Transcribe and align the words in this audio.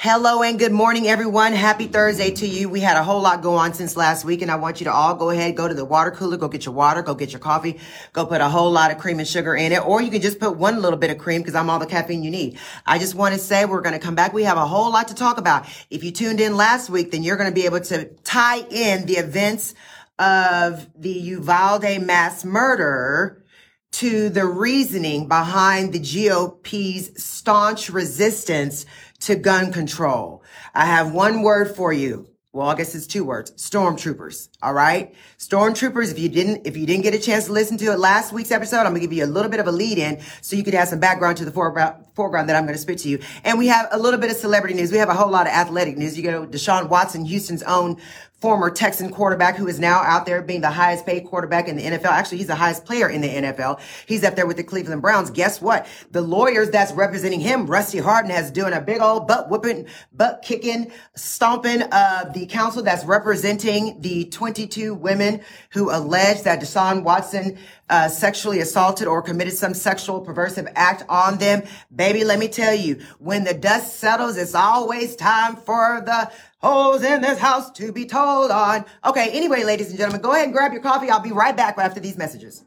Hello 0.00 0.44
and 0.44 0.60
good 0.60 0.70
morning, 0.70 1.08
everyone. 1.08 1.52
Happy 1.52 1.88
Thursday 1.88 2.30
to 2.30 2.46
you. 2.46 2.68
We 2.68 2.78
had 2.78 2.96
a 2.96 3.02
whole 3.02 3.20
lot 3.20 3.42
go 3.42 3.54
on 3.56 3.74
since 3.74 3.96
last 3.96 4.24
week, 4.24 4.42
and 4.42 4.48
I 4.48 4.54
want 4.54 4.78
you 4.78 4.84
to 4.84 4.92
all 4.92 5.16
go 5.16 5.30
ahead, 5.30 5.56
go 5.56 5.66
to 5.66 5.74
the 5.74 5.84
water 5.84 6.12
cooler, 6.12 6.36
go 6.36 6.46
get 6.46 6.64
your 6.66 6.74
water, 6.76 7.02
go 7.02 7.16
get 7.16 7.32
your 7.32 7.40
coffee, 7.40 7.80
go 8.12 8.24
put 8.24 8.40
a 8.40 8.48
whole 8.48 8.70
lot 8.70 8.92
of 8.92 8.98
cream 8.98 9.18
and 9.18 9.26
sugar 9.26 9.56
in 9.56 9.72
it, 9.72 9.84
or 9.84 10.00
you 10.00 10.12
can 10.12 10.20
just 10.20 10.38
put 10.38 10.56
one 10.56 10.80
little 10.80 11.00
bit 11.00 11.10
of 11.10 11.18
cream 11.18 11.40
because 11.40 11.56
I'm 11.56 11.68
all 11.68 11.80
the 11.80 11.86
caffeine 11.86 12.22
you 12.22 12.30
need. 12.30 12.60
I 12.86 13.00
just 13.00 13.16
want 13.16 13.34
to 13.34 13.40
say 13.40 13.64
we're 13.64 13.80
going 13.80 13.92
to 13.92 13.98
come 13.98 14.14
back. 14.14 14.32
We 14.32 14.44
have 14.44 14.56
a 14.56 14.68
whole 14.68 14.92
lot 14.92 15.08
to 15.08 15.16
talk 15.16 15.36
about. 15.36 15.66
If 15.90 16.04
you 16.04 16.12
tuned 16.12 16.40
in 16.40 16.56
last 16.56 16.88
week, 16.88 17.10
then 17.10 17.24
you're 17.24 17.36
going 17.36 17.50
to 17.50 17.54
be 17.54 17.66
able 17.66 17.80
to 17.80 18.04
tie 18.22 18.60
in 18.70 19.04
the 19.06 19.14
events 19.14 19.74
of 20.20 20.88
the 20.94 21.10
Uvalde 21.10 22.00
mass 22.02 22.44
murder 22.44 23.42
to 23.90 24.28
the 24.28 24.46
reasoning 24.46 25.26
behind 25.26 25.92
the 25.92 25.98
GOP's 25.98 27.22
staunch 27.22 27.90
resistance 27.90 28.84
to 29.20 29.36
gun 29.36 29.72
control. 29.72 30.42
I 30.74 30.86
have 30.86 31.12
one 31.12 31.42
word 31.42 31.74
for 31.74 31.92
you. 31.92 32.28
Well, 32.50 32.68
I 32.68 32.76
guess 32.76 32.94
it's 32.94 33.06
two 33.06 33.24
words. 33.24 33.50
Stormtroopers. 33.52 34.48
All 34.62 34.72
right. 34.72 35.14
Stormtroopers. 35.38 36.10
If 36.10 36.18
you 36.18 36.30
didn't, 36.30 36.66
if 36.66 36.78
you 36.78 36.86
didn't 36.86 37.02
get 37.02 37.14
a 37.14 37.18
chance 37.18 37.44
to 37.44 37.52
listen 37.52 37.76
to 37.78 37.92
it 37.92 37.98
last 37.98 38.32
week's 38.32 38.50
episode, 38.50 38.86
I'm 38.86 38.94
to 38.94 39.00
give 39.00 39.12
you 39.12 39.24
a 39.24 39.26
little 39.26 39.50
bit 39.50 39.60
of 39.60 39.66
a 39.66 39.72
lead 39.72 39.98
in 39.98 40.18
so 40.40 40.56
you 40.56 40.64
could 40.64 40.72
have 40.72 40.88
some 40.88 40.98
background 40.98 41.36
to 41.36 41.44
the 41.44 41.50
foreground, 41.50 42.06
foreground 42.14 42.48
that 42.48 42.56
I'm 42.56 42.66
to 42.66 42.76
spit 42.78 42.98
to 43.00 43.08
you. 43.10 43.20
And 43.44 43.58
we 43.58 43.66
have 43.66 43.88
a 43.92 43.98
little 43.98 44.18
bit 44.18 44.30
of 44.30 44.38
celebrity 44.38 44.74
news. 44.74 44.90
We 44.90 44.98
have 44.98 45.10
a 45.10 45.14
whole 45.14 45.30
lot 45.30 45.46
of 45.46 45.52
athletic 45.52 45.98
news. 45.98 46.18
You 46.18 46.30
know, 46.30 46.46
Deshaun 46.46 46.88
Watson, 46.88 47.26
Houston's 47.26 47.62
own 47.64 47.98
former 48.40 48.70
Texan 48.70 49.10
quarterback 49.10 49.56
who 49.56 49.66
is 49.66 49.80
now 49.80 50.00
out 50.02 50.24
there 50.24 50.40
being 50.42 50.60
the 50.60 50.70
highest 50.70 51.04
paid 51.04 51.26
quarterback 51.26 51.66
in 51.66 51.76
the 51.76 51.82
NFL. 51.82 52.06
Actually, 52.06 52.38
he's 52.38 52.46
the 52.46 52.54
highest 52.54 52.84
player 52.84 53.08
in 53.08 53.20
the 53.20 53.28
NFL. 53.28 53.80
He's 54.06 54.22
up 54.22 54.36
there 54.36 54.46
with 54.46 54.56
the 54.56 54.64
Cleveland 54.64 55.02
Browns. 55.02 55.30
Guess 55.30 55.60
what? 55.60 55.86
The 56.12 56.20
lawyers 56.20 56.70
that's 56.70 56.92
representing 56.92 57.40
him, 57.40 57.66
Rusty 57.66 57.98
Hardin, 57.98 58.30
has 58.30 58.50
doing 58.52 58.72
a 58.72 58.80
big 58.80 59.00
old 59.00 59.26
butt 59.26 59.50
whooping, 59.50 59.86
butt 60.12 60.42
kicking, 60.42 60.92
stomping 61.16 61.82
of 61.82 62.32
the 62.32 62.46
council 62.48 62.82
that's 62.82 63.04
representing 63.04 64.00
the 64.00 64.26
22 64.26 64.94
women 64.94 65.40
who 65.70 65.90
allege 65.90 66.42
that 66.42 66.60
Deshaun 66.60 67.02
Watson 67.02 67.58
uh, 67.90 68.08
sexually 68.08 68.60
assaulted 68.60 69.06
or 69.06 69.22
committed 69.22 69.54
some 69.54 69.74
sexual 69.74 70.24
perversive 70.24 70.70
act 70.74 71.04
on 71.08 71.38
them. 71.38 71.62
Baby, 71.94 72.24
let 72.24 72.38
me 72.38 72.48
tell 72.48 72.74
you, 72.74 73.00
when 73.18 73.44
the 73.44 73.54
dust 73.54 73.96
settles, 73.96 74.36
it's 74.36 74.54
always 74.54 75.16
time 75.16 75.56
for 75.56 76.02
the 76.04 76.30
holes 76.58 77.02
in 77.02 77.22
this 77.22 77.38
house 77.38 77.70
to 77.72 77.92
be 77.92 78.06
told 78.06 78.50
on. 78.50 78.84
Okay, 79.04 79.30
anyway, 79.30 79.64
ladies 79.64 79.88
and 79.88 79.98
gentlemen, 79.98 80.20
go 80.20 80.32
ahead 80.32 80.44
and 80.44 80.52
grab 80.52 80.72
your 80.72 80.82
coffee. 80.82 81.10
I'll 81.10 81.20
be 81.20 81.32
right 81.32 81.56
back 81.56 81.78
after 81.78 82.00
these 82.00 82.18
messages. 82.18 82.64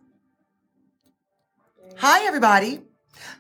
Hi, 1.98 2.26
everybody. 2.26 2.82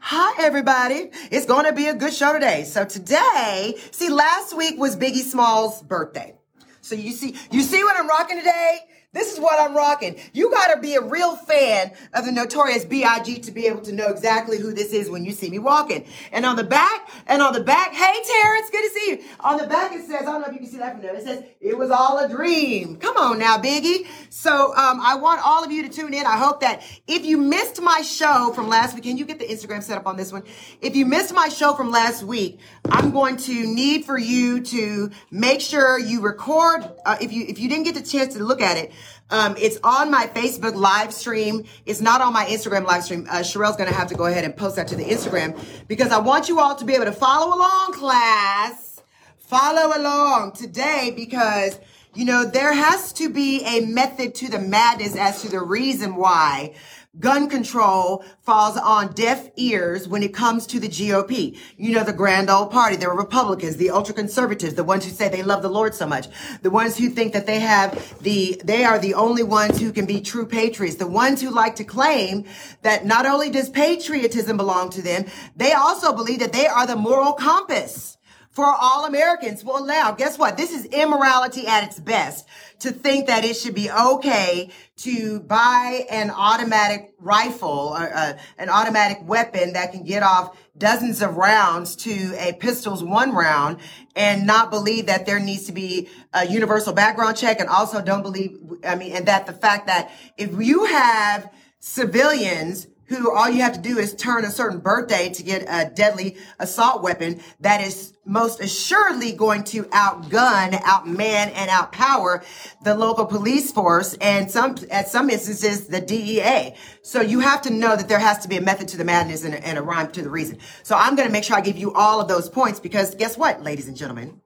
Hi, 0.01 0.43
everybody. 0.43 1.09
It's 1.31 1.45
going 1.45 1.65
to 1.65 1.73
be 1.73 1.87
a 1.87 1.95
good 1.95 2.13
show 2.13 2.33
today. 2.33 2.63
So 2.65 2.85
today, 2.85 3.75
see, 3.91 4.09
last 4.09 4.55
week 4.55 4.77
was 4.77 4.95
Biggie 4.95 5.23
Small's 5.23 5.81
birthday. 5.81 6.35
So 6.81 6.95
you 6.95 7.11
see, 7.11 7.35
you 7.51 7.61
see 7.61 7.83
what 7.83 7.97
I'm 7.97 8.07
rocking 8.07 8.37
today? 8.37 8.79
This 9.13 9.33
is 9.33 9.41
what 9.41 9.59
I'm 9.59 9.75
rocking. 9.75 10.15
You 10.31 10.49
got 10.51 10.73
to 10.73 10.79
be 10.79 10.95
a 10.95 11.01
real 11.01 11.35
fan 11.35 11.91
of 12.13 12.23
the 12.23 12.31
Notorious 12.31 12.85
B.I.G. 12.85 13.39
to 13.39 13.51
be 13.51 13.67
able 13.67 13.81
to 13.81 13.91
know 13.91 14.07
exactly 14.07 14.57
who 14.57 14.71
this 14.73 14.93
is 14.93 15.09
when 15.09 15.25
you 15.25 15.33
see 15.33 15.49
me 15.49 15.59
walking. 15.59 16.05
And 16.31 16.45
on 16.45 16.55
the 16.55 16.63
back, 16.63 17.09
and 17.27 17.41
on 17.41 17.51
the 17.51 17.59
back, 17.59 17.93
hey 17.93 18.23
Terrence, 18.23 18.69
good 18.69 18.83
to 18.83 18.89
see 18.89 19.09
you. 19.09 19.23
On 19.41 19.57
the 19.57 19.67
back 19.67 19.91
it 19.91 20.05
says, 20.05 20.21
I 20.21 20.31
don't 20.31 20.39
know 20.39 20.47
if 20.47 20.53
you 20.53 20.59
can 20.59 20.69
see 20.69 20.77
that 20.77 20.93
from 20.93 21.01
there. 21.01 21.13
It 21.13 21.23
says, 21.23 21.43
it 21.59 21.77
was 21.77 21.91
all 21.91 22.19
a 22.19 22.29
dream. 22.29 22.95
Come 22.95 23.17
on 23.17 23.37
now, 23.37 23.57
Biggie. 23.57 24.07
So 24.29 24.73
um, 24.77 25.01
I 25.01 25.15
want 25.15 25.41
all 25.45 25.61
of 25.61 25.73
you 25.73 25.83
to 25.83 25.89
tune 25.89 26.13
in. 26.13 26.25
I 26.25 26.37
hope 26.37 26.61
that 26.61 26.81
if 27.05 27.25
you 27.25 27.37
missed 27.37 27.81
my 27.81 28.01
show 28.03 28.53
from 28.55 28.69
last 28.69 28.95
week, 28.95 29.03
can 29.03 29.17
you 29.17 29.25
get 29.25 29.39
the 29.39 29.45
Instagram 29.45 29.83
set 29.83 29.97
up 29.97 30.07
on 30.07 30.15
this 30.15 30.31
one? 30.31 30.43
If 30.79 30.95
you 30.95 31.05
missed 31.05 31.33
my 31.33 31.49
show 31.49 31.73
from 31.73 31.91
last 31.91 32.23
week, 32.23 32.59
I'm 32.89 33.11
going 33.11 33.35
to 33.37 33.67
need 33.67 34.05
for 34.05 34.17
you 34.17 34.61
to 34.61 35.11
make 35.31 35.59
sure 35.59 35.99
you 35.99 36.21
record. 36.21 36.89
Uh, 37.05 37.17
if 37.19 37.33
you 37.33 37.43
if 37.45 37.59
you 37.59 37.67
didn't 37.67 37.83
get 37.83 37.95
the 37.95 38.01
chance 38.01 38.35
to 38.35 38.43
look 38.43 38.61
at 38.61 38.77
it, 38.77 38.93
um, 39.31 39.55
it's 39.57 39.79
on 39.83 40.11
my 40.11 40.27
Facebook 40.27 40.75
live 40.75 41.13
stream. 41.13 41.63
It's 41.85 42.01
not 42.01 42.21
on 42.21 42.33
my 42.33 42.45
Instagram 42.45 42.85
live 42.85 43.03
stream. 43.03 43.25
Uh, 43.29 43.37
Sherelle's 43.37 43.77
going 43.77 43.89
to 43.89 43.95
have 43.95 44.09
to 44.09 44.15
go 44.15 44.25
ahead 44.25 44.43
and 44.43 44.55
post 44.55 44.75
that 44.75 44.87
to 44.89 44.95
the 44.95 45.05
Instagram 45.05 45.59
because 45.87 46.11
I 46.11 46.19
want 46.19 46.49
you 46.49 46.59
all 46.59 46.75
to 46.75 46.85
be 46.85 46.93
able 46.93 47.05
to 47.05 47.13
follow 47.13 47.55
along, 47.55 47.93
class. 47.93 49.01
Follow 49.37 49.97
along 49.97 50.53
today 50.53 51.13
because, 51.15 51.79
you 52.13 52.25
know, 52.25 52.45
there 52.45 52.73
has 52.73 53.11
to 53.13 53.29
be 53.29 53.63
a 53.63 53.85
method 53.85 54.35
to 54.35 54.49
the 54.49 54.59
madness 54.59 55.15
as 55.15 55.41
to 55.41 55.49
the 55.49 55.61
reason 55.61 56.15
why 56.15 56.73
gun 57.19 57.49
control 57.49 58.23
falls 58.41 58.77
on 58.77 59.11
deaf 59.11 59.49
ears 59.57 60.07
when 60.07 60.23
it 60.23 60.33
comes 60.33 60.65
to 60.65 60.79
the 60.79 60.87
GOP. 60.87 61.57
You 61.75 61.93
know, 61.93 62.05
the 62.05 62.13
grand 62.13 62.49
old 62.49 62.71
party, 62.71 62.95
the 62.95 63.09
Republicans, 63.09 63.75
the 63.75 63.89
ultra 63.89 64.13
conservatives, 64.13 64.75
the 64.75 64.83
ones 64.83 65.03
who 65.03 65.11
say 65.11 65.27
they 65.27 65.43
love 65.43 65.61
the 65.61 65.69
Lord 65.69 65.93
so 65.93 66.07
much, 66.07 66.27
the 66.61 66.69
ones 66.69 66.97
who 66.97 67.09
think 67.09 67.33
that 67.33 67.45
they 67.45 67.59
have 67.59 68.17
the, 68.21 68.61
they 68.63 68.85
are 68.85 68.97
the 68.97 69.13
only 69.13 69.43
ones 69.43 69.79
who 69.79 69.91
can 69.91 70.05
be 70.05 70.21
true 70.21 70.45
patriots, 70.45 70.95
the 70.95 71.07
ones 71.07 71.41
who 71.41 71.49
like 71.49 71.75
to 71.75 71.83
claim 71.83 72.45
that 72.81 73.05
not 73.05 73.25
only 73.25 73.49
does 73.49 73.69
patriotism 73.69 74.55
belong 74.55 74.89
to 74.91 75.01
them, 75.01 75.25
they 75.55 75.73
also 75.73 76.13
believe 76.13 76.39
that 76.39 76.53
they 76.53 76.67
are 76.67 76.87
the 76.87 76.95
moral 76.95 77.33
compass 77.33 78.17
for 78.51 78.65
all 78.65 79.05
Americans. 79.05 79.63
Well, 79.63 79.85
now, 79.85 80.11
guess 80.11 80.37
what? 80.37 80.57
This 80.57 80.71
is 80.71 80.85
immorality 80.85 81.65
at 81.67 81.85
its 81.85 81.99
best 81.99 82.47
to 82.79 82.91
think 82.91 83.27
that 83.27 83.45
it 83.45 83.55
should 83.55 83.75
be 83.75 83.89
okay 83.89 84.69
to 84.97 85.39
buy 85.39 86.05
an 86.09 86.29
automatic 86.29 87.13
rifle 87.17 87.95
or 87.95 88.13
uh, 88.13 88.37
an 88.57 88.69
automatic 88.69 89.19
weapon 89.23 89.73
that 89.73 89.93
can 89.93 90.03
get 90.03 90.21
off 90.21 90.57
dozens 90.77 91.21
of 91.21 91.37
rounds 91.37 91.95
to 91.95 92.35
a 92.37 92.53
pistol's 92.53 93.03
one 93.03 93.33
round 93.33 93.77
and 94.15 94.45
not 94.45 94.69
believe 94.69 95.05
that 95.05 95.25
there 95.25 95.39
needs 95.39 95.65
to 95.65 95.71
be 95.71 96.09
a 96.33 96.45
universal 96.45 96.91
background 96.91 97.37
check 97.37 97.59
and 97.59 97.69
also 97.69 98.01
don't 98.01 98.21
believe, 98.21 98.57
I 98.83 98.95
mean, 98.95 99.13
and 99.13 99.27
that 99.27 99.45
the 99.45 99.53
fact 99.53 99.87
that 99.87 100.11
if 100.37 100.51
you 100.59 100.85
have 100.85 101.49
civilians 101.79 102.87
who 103.17 103.35
all 103.35 103.49
you 103.49 103.61
have 103.61 103.73
to 103.73 103.81
do 103.81 103.97
is 103.97 104.15
turn 104.15 104.45
a 104.45 104.49
certain 104.49 104.79
birthday 104.79 105.29
to 105.29 105.43
get 105.43 105.63
a 105.67 105.89
deadly 105.93 106.37
assault 106.59 107.03
weapon 107.03 107.41
that 107.59 107.81
is 107.81 108.13
most 108.25 108.61
assuredly 108.61 109.33
going 109.33 109.63
to 109.65 109.83
outgun, 109.85 110.71
outman, 110.71 111.51
and 111.53 111.69
outpower 111.69 112.43
the 112.83 112.95
local 112.95 113.25
police 113.25 113.71
force 113.71 114.15
and 114.21 114.49
some, 114.49 114.77
at 114.89 115.09
some 115.09 115.29
instances, 115.29 115.87
the 115.87 115.99
DEA. 115.99 116.73
So 117.01 117.19
you 117.19 117.41
have 117.41 117.61
to 117.63 117.73
know 117.73 117.95
that 117.95 118.07
there 118.07 118.19
has 118.19 118.39
to 118.39 118.47
be 118.47 118.57
a 118.57 118.61
method 118.61 118.87
to 118.89 118.97
the 118.97 119.03
madness 119.03 119.43
and 119.43 119.55
a, 119.55 119.67
and 119.67 119.77
a 119.77 119.81
rhyme 119.81 120.11
to 120.11 120.21
the 120.21 120.29
reason. 120.29 120.59
So 120.83 120.95
I'm 120.95 121.15
going 121.15 121.27
to 121.27 121.33
make 121.33 121.43
sure 121.43 121.57
I 121.57 121.61
give 121.61 121.77
you 121.77 121.93
all 121.93 122.21
of 122.21 122.27
those 122.27 122.49
points 122.49 122.79
because 122.79 123.15
guess 123.15 123.37
what, 123.37 123.61
ladies 123.61 123.87
and 123.87 123.97
gentlemen? 123.97 124.39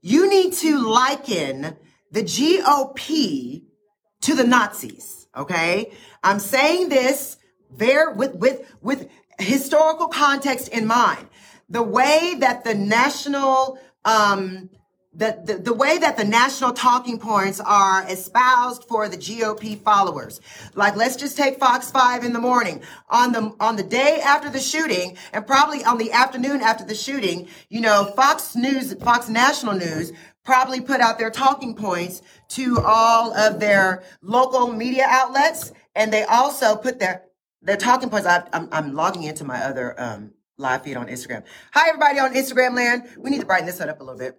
You 0.00 0.28
need 0.28 0.52
to 0.54 0.78
liken 0.78 1.76
the 2.12 2.22
GOP 2.22 3.64
to 4.20 4.34
the 4.34 4.44
Nazis. 4.44 5.26
Okay. 5.36 5.90
I'm 6.22 6.38
saying 6.38 6.88
this 6.90 7.38
very 7.76 8.14
with 8.14 8.34
with 8.36 8.74
with 8.80 9.08
historical 9.38 10.08
context 10.08 10.68
in 10.68 10.86
mind. 10.86 11.26
The 11.68 11.82
way 11.82 12.36
that 12.38 12.64
the 12.64 12.74
national 12.74 13.78
um 14.04 14.70
the, 15.16 15.40
the, 15.44 15.58
the 15.58 15.74
way 15.74 15.98
that 15.98 16.16
the 16.16 16.24
national 16.24 16.72
talking 16.72 17.18
points 17.18 17.60
are 17.60 18.04
espoused 18.10 18.84
for 18.84 19.08
the 19.08 19.16
GOP 19.16 19.80
followers. 19.80 20.40
Like, 20.74 20.96
let's 20.96 21.16
just 21.16 21.36
take 21.36 21.58
Fox 21.58 21.90
5 21.90 22.24
in 22.24 22.32
the 22.32 22.40
morning. 22.40 22.82
On 23.08 23.32
the, 23.32 23.54
on 23.60 23.76
the 23.76 23.82
day 23.82 24.20
after 24.24 24.50
the 24.50 24.58
shooting, 24.58 25.16
and 25.32 25.46
probably 25.46 25.84
on 25.84 25.98
the 25.98 26.10
afternoon 26.10 26.60
after 26.60 26.84
the 26.84 26.94
shooting, 26.94 27.48
you 27.68 27.80
know, 27.80 28.12
Fox 28.16 28.56
News, 28.56 28.92
Fox 28.94 29.28
National 29.28 29.74
News 29.74 30.12
probably 30.44 30.80
put 30.80 31.00
out 31.00 31.18
their 31.18 31.30
talking 31.30 31.74
points 31.74 32.20
to 32.48 32.80
all 32.84 33.32
of 33.34 33.60
their 33.60 34.02
local 34.20 34.72
media 34.72 35.06
outlets. 35.08 35.72
And 35.94 36.12
they 36.12 36.24
also 36.24 36.76
put 36.76 36.98
their, 36.98 37.22
the 37.64 37.76
talking 37.76 38.10
points. 38.10 38.26
I, 38.26 38.46
I'm, 38.52 38.68
I'm 38.70 38.94
logging 38.94 39.24
into 39.24 39.44
my 39.44 39.64
other 39.64 39.98
um, 40.00 40.32
live 40.56 40.82
feed 40.82 40.96
on 40.96 41.06
Instagram. 41.06 41.42
Hi, 41.72 41.88
everybody 41.88 42.18
on 42.18 42.34
Instagram 42.34 42.74
land. 42.74 43.04
We 43.18 43.30
need 43.30 43.40
to 43.40 43.46
brighten 43.46 43.66
this 43.66 43.80
up 43.80 44.00
a 44.00 44.04
little 44.04 44.18
bit. 44.18 44.36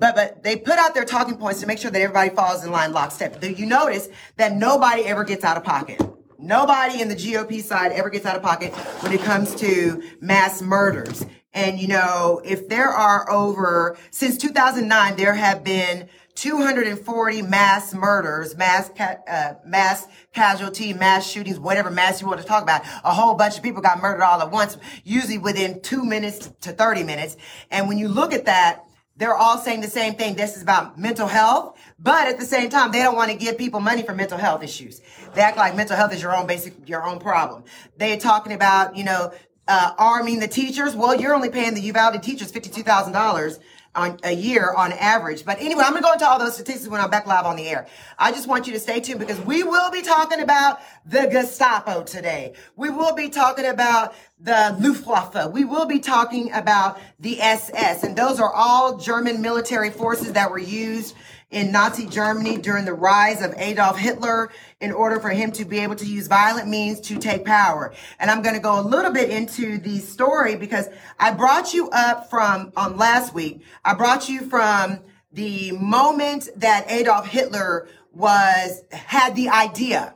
But 0.00 0.14
but 0.14 0.42
they 0.42 0.56
put 0.56 0.78
out 0.78 0.94
their 0.94 1.04
talking 1.04 1.36
points 1.36 1.60
to 1.60 1.66
make 1.66 1.78
sure 1.78 1.90
that 1.90 2.00
everybody 2.00 2.30
falls 2.30 2.64
in 2.64 2.70
line 2.70 2.92
lockstep. 2.92 3.42
You 3.42 3.66
notice 3.66 4.08
that 4.36 4.54
nobody 4.54 5.04
ever 5.04 5.24
gets 5.24 5.44
out 5.44 5.56
of 5.56 5.64
pocket. 5.64 6.00
Nobody 6.38 7.00
in 7.00 7.08
the 7.08 7.16
GOP 7.16 7.60
side 7.60 7.90
ever 7.90 8.08
gets 8.10 8.24
out 8.24 8.36
of 8.36 8.42
pocket 8.42 8.72
when 9.02 9.12
it 9.12 9.20
comes 9.22 9.56
to 9.56 10.02
mass 10.20 10.62
murders. 10.62 11.26
And 11.52 11.78
you 11.78 11.88
know, 11.88 12.40
if 12.44 12.68
there 12.68 12.88
are 12.88 13.30
over 13.30 13.96
since 14.10 14.36
2009, 14.36 15.16
there 15.16 15.34
have 15.34 15.64
been 15.64 16.08
240 16.34 17.42
mass 17.42 17.92
murders, 17.92 18.56
mass 18.56 18.90
ca- 18.96 19.16
uh, 19.28 19.54
mass 19.66 20.06
casualty, 20.32 20.92
mass 20.92 21.28
shootings, 21.28 21.58
whatever 21.58 21.90
mass 21.90 22.20
you 22.20 22.28
want 22.28 22.40
to 22.40 22.46
talk 22.46 22.62
about. 22.62 22.82
A 23.02 23.12
whole 23.12 23.34
bunch 23.34 23.56
of 23.56 23.62
people 23.64 23.82
got 23.82 24.00
murdered 24.00 24.22
all 24.22 24.40
at 24.40 24.50
once, 24.50 24.76
usually 25.02 25.38
within 25.38 25.80
two 25.80 26.04
minutes 26.04 26.50
to 26.60 26.70
30 26.70 27.02
minutes. 27.02 27.36
And 27.72 27.88
when 27.88 27.98
you 27.98 28.06
look 28.06 28.32
at 28.32 28.44
that, 28.44 28.84
they're 29.16 29.34
all 29.34 29.58
saying 29.58 29.80
the 29.80 29.88
same 29.88 30.14
thing. 30.14 30.36
This 30.36 30.56
is 30.56 30.62
about 30.62 30.96
mental 30.96 31.26
health, 31.26 31.76
but 31.98 32.28
at 32.28 32.38
the 32.38 32.46
same 32.46 32.70
time, 32.70 32.92
they 32.92 33.00
don't 33.00 33.16
want 33.16 33.32
to 33.32 33.36
give 33.36 33.58
people 33.58 33.80
money 33.80 34.04
for 34.04 34.14
mental 34.14 34.38
health 34.38 34.62
issues. 34.62 35.00
They 35.34 35.40
act 35.40 35.56
like 35.56 35.74
mental 35.74 35.96
health 35.96 36.12
is 36.12 36.22
your 36.22 36.36
own 36.36 36.46
basic, 36.46 36.88
your 36.88 37.04
own 37.04 37.18
problem. 37.18 37.64
They're 37.96 38.16
talking 38.16 38.52
about, 38.52 38.94
you 38.96 39.02
know, 39.02 39.32
uh, 39.68 39.94
arming 39.98 40.40
the 40.40 40.48
teachers. 40.48 40.96
Well, 40.96 41.20
you're 41.20 41.34
only 41.34 41.50
paying 41.50 41.74
the 41.74 41.80
Uvalde 41.82 42.22
teachers 42.22 42.50
$52,000 42.50 43.60
on 43.94 44.18
a 44.22 44.32
year 44.32 44.72
on 44.74 44.92
average. 44.92 45.44
But 45.44 45.60
anyway, 45.60 45.82
I'm 45.84 45.92
going 45.92 46.02
to 46.02 46.06
go 46.06 46.12
into 46.12 46.26
all 46.26 46.38
those 46.38 46.54
statistics 46.54 46.88
when 46.88 47.00
I'm 47.00 47.10
back 47.10 47.26
live 47.26 47.44
on 47.44 47.56
the 47.56 47.68
air. 47.68 47.86
I 48.18 48.32
just 48.32 48.48
want 48.48 48.66
you 48.66 48.72
to 48.74 48.80
stay 48.80 49.00
tuned 49.00 49.18
because 49.18 49.40
we 49.40 49.62
will 49.62 49.90
be 49.90 50.02
talking 50.02 50.40
about 50.40 50.80
the 51.04 51.26
Gestapo 51.26 52.02
today. 52.04 52.54
We 52.76 52.90
will 52.90 53.14
be 53.14 53.28
talking 53.28 53.66
about 53.66 54.14
the 54.40 54.76
Luftwaffe. 54.78 55.52
We 55.52 55.64
will 55.64 55.86
be 55.86 55.98
talking 55.98 56.52
about 56.52 57.00
the 57.18 57.40
SS. 57.40 58.04
And 58.04 58.16
those 58.16 58.38
are 58.40 58.52
all 58.52 58.98
German 58.98 59.42
military 59.42 59.90
forces 59.90 60.32
that 60.34 60.50
were 60.50 60.58
used 60.58 61.14
in 61.50 61.72
Nazi 61.72 62.06
Germany 62.06 62.58
during 62.58 62.84
the 62.84 62.92
rise 62.92 63.42
of 63.42 63.54
Adolf 63.56 63.98
Hitler 63.98 64.50
in 64.80 64.92
order 64.92 65.18
for 65.18 65.30
him 65.30 65.50
to 65.52 65.64
be 65.64 65.78
able 65.78 65.96
to 65.96 66.06
use 66.06 66.26
violent 66.26 66.68
means 66.68 67.00
to 67.00 67.18
take 67.18 67.44
power. 67.44 67.94
And 68.18 68.30
I'm 68.30 68.42
going 68.42 68.54
to 68.54 68.60
go 68.60 68.78
a 68.78 68.82
little 68.82 69.12
bit 69.12 69.30
into 69.30 69.78
the 69.78 69.98
story 69.98 70.56
because 70.56 70.88
I 71.18 71.32
brought 71.32 71.72
you 71.72 71.88
up 71.90 72.28
from 72.28 72.72
on 72.76 72.96
last 72.96 73.32
week. 73.32 73.62
I 73.84 73.94
brought 73.94 74.28
you 74.28 74.42
from 74.48 75.00
the 75.32 75.72
moment 75.72 76.48
that 76.56 76.90
Adolf 76.90 77.26
Hitler 77.26 77.88
was 78.12 78.82
had 78.92 79.34
the 79.36 79.48
idea 79.48 80.14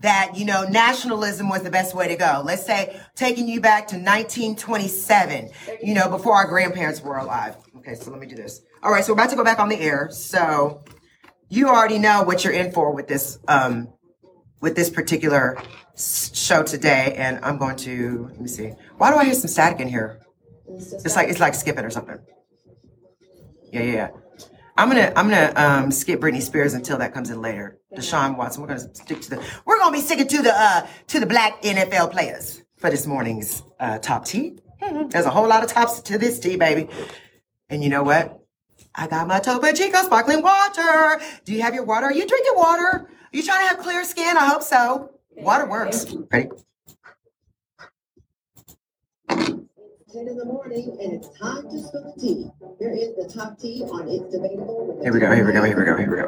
that 0.00 0.36
you 0.36 0.44
know 0.44 0.64
nationalism 0.64 1.48
was 1.48 1.62
the 1.62 1.70
best 1.70 1.94
way 1.94 2.06
to 2.06 2.16
go 2.16 2.42
let's 2.44 2.64
say 2.64 3.00
taking 3.16 3.48
you 3.48 3.60
back 3.60 3.88
to 3.88 3.96
1927 3.96 5.50
you 5.82 5.94
know 5.94 6.08
before 6.08 6.34
our 6.34 6.46
grandparents 6.46 7.00
were 7.00 7.18
alive 7.18 7.56
okay 7.76 7.94
so 7.94 8.10
let 8.10 8.20
me 8.20 8.26
do 8.26 8.36
this 8.36 8.60
all 8.82 8.90
right, 8.90 9.04
so 9.04 9.12
we're 9.12 9.20
about 9.20 9.30
to 9.30 9.36
go 9.36 9.44
back 9.44 9.58
on 9.58 9.68
the 9.68 9.80
air. 9.80 10.08
So 10.10 10.82
you 11.48 11.68
already 11.68 11.98
know 11.98 12.22
what 12.22 12.44
you're 12.44 12.52
in 12.52 12.72
for 12.72 12.92
with 12.92 13.08
this 13.08 13.38
um, 13.48 13.88
with 14.60 14.76
this 14.76 14.90
particular 14.90 15.60
show 15.96 16.62
today, 16.62 17.14
and 17.16 17.44
I'm 17.44 17.58
going 17.58 17.76
to 17.76 18.28
let 18.30 18.40
me 18.40 18.48
see. 18.48 18.72
Why 18.96 19.10
do 19.10 19.16
I 19.16 19.24
hear 19.24 19.34
some 19.34 19.48
static 19.48 19.80
in 19.80 19.88
here? 19.88 20.20
It's 20.68 21.16
like 21.16 21.28
it's 21.28 21.40
like 21.40 21.54
skipping 21.54 21.84
or 21.84 21.90
something. 21.90 22.18
Yeah, 23.72 23.82
yeah, 23.82 23.92
yeah. 23.92 24.08
I'm 24.76 24.88
gonna 24.88 25.12
I'm 25.16 25.28
gonna 25.28 25.52
um, 25.56 25.90
skip 25.90 26.20
Britney 26.20 26.40
Spears 26.40 26.74
until 26.74 26.98
that 26.98 27.12
comes 27.12 27.30
in 27.30 27.40
later. 27.40 27.78
Deshaun 27.96 28.36
Watson. 28.36 28.62
We're 28.62 28.68
gonna 28.68 28.94
stick 28.94 29.20
to 29.22 29.30
the 29.30 29.44
we're 29.64 29.78
gonna 29.78 29.92
be 29.92 30.00
sticking 30.00 30.28
to 30.28 30.42
the 30.42 30.52
uh, 30.54 30.86
to 31.08 31.20
the 31.20 31.26
black 31.26 31.62
NFL 31.62 32.12
players 32.12 32.62
for 32.76 32.90
this 32.90 33.06
morning's 33.06 33.62
uh, 33.80 33.98
top 33.98 34.24
tea. 34.24 34.58
There's 34.80 35.26
a 35.26 35.30
whole 35.30 35.48
lot 35.48 35.64
of 35.64 35.70
tops 35.70 36.00
to 36.02 36.18
this 36.18 36.38
tea, 36.38 36.56
baby. 36.56 36.88
And 37.68 37.82
you 37.82 37.90
know 37.90 38.04
what? 38.04 38.37
I 38.94 39.06
got 39.06 39.26
my 39.28 39.38
Topo 39.40 39.72
Chico 39.72 40.02
sparkling 40.02 40.42
water. 40.42 41.20
Do 41.44 41.52
you 41.52 41.62
have 41.62 41.74
your 41.74 41.84
water? 41.84 42.06
Are 42.06 42.12
you 42.12 42.26
drinking 42.26 42.54
water? 42.56 43.08
Are 43.08 43.08
you 43.32 43.42
trying 43.42 43.64
to 43.64 43.68
have 43.68 43.78
clear 43.78 44.04
skin? 44.04 44.36
I 44.36 44.46
hope 44.46 44.62
so. 44.62 45.10
Water 45.36 45.68
works. 45.68 46.06
Ready? 46.32 46.48
10 50.10 50.26
in 50.26 50.36
the 50.38 50.44
morning, 50.44 50.96
and 51.02 51.12
it's 51.12 51.28
time 51.38 51.68
to 51.68 51.78
spill 51.78 52.02
the 52.02 52.18
tea. 52.18 52.50
Here 52.78 52.90
is 52.90 53.14
the 53.14 53.30
top 53.32 53.58
tea 53.58 53.82
on 53.82 54.08
It's 54.08 54.32
Debatable. 54.32 54.98
Here 55.02 55.12
we 55.12 55.20
go, 55.20 55.34
here 55.34 55.46
we 55.46 55.52
go, 55.52 55.62
here 55.62 55.78
we 55.78 55.84
go, 55.84 55.96
here 55.98 56.10
we 56.10 56.16
go. 56.16 56.22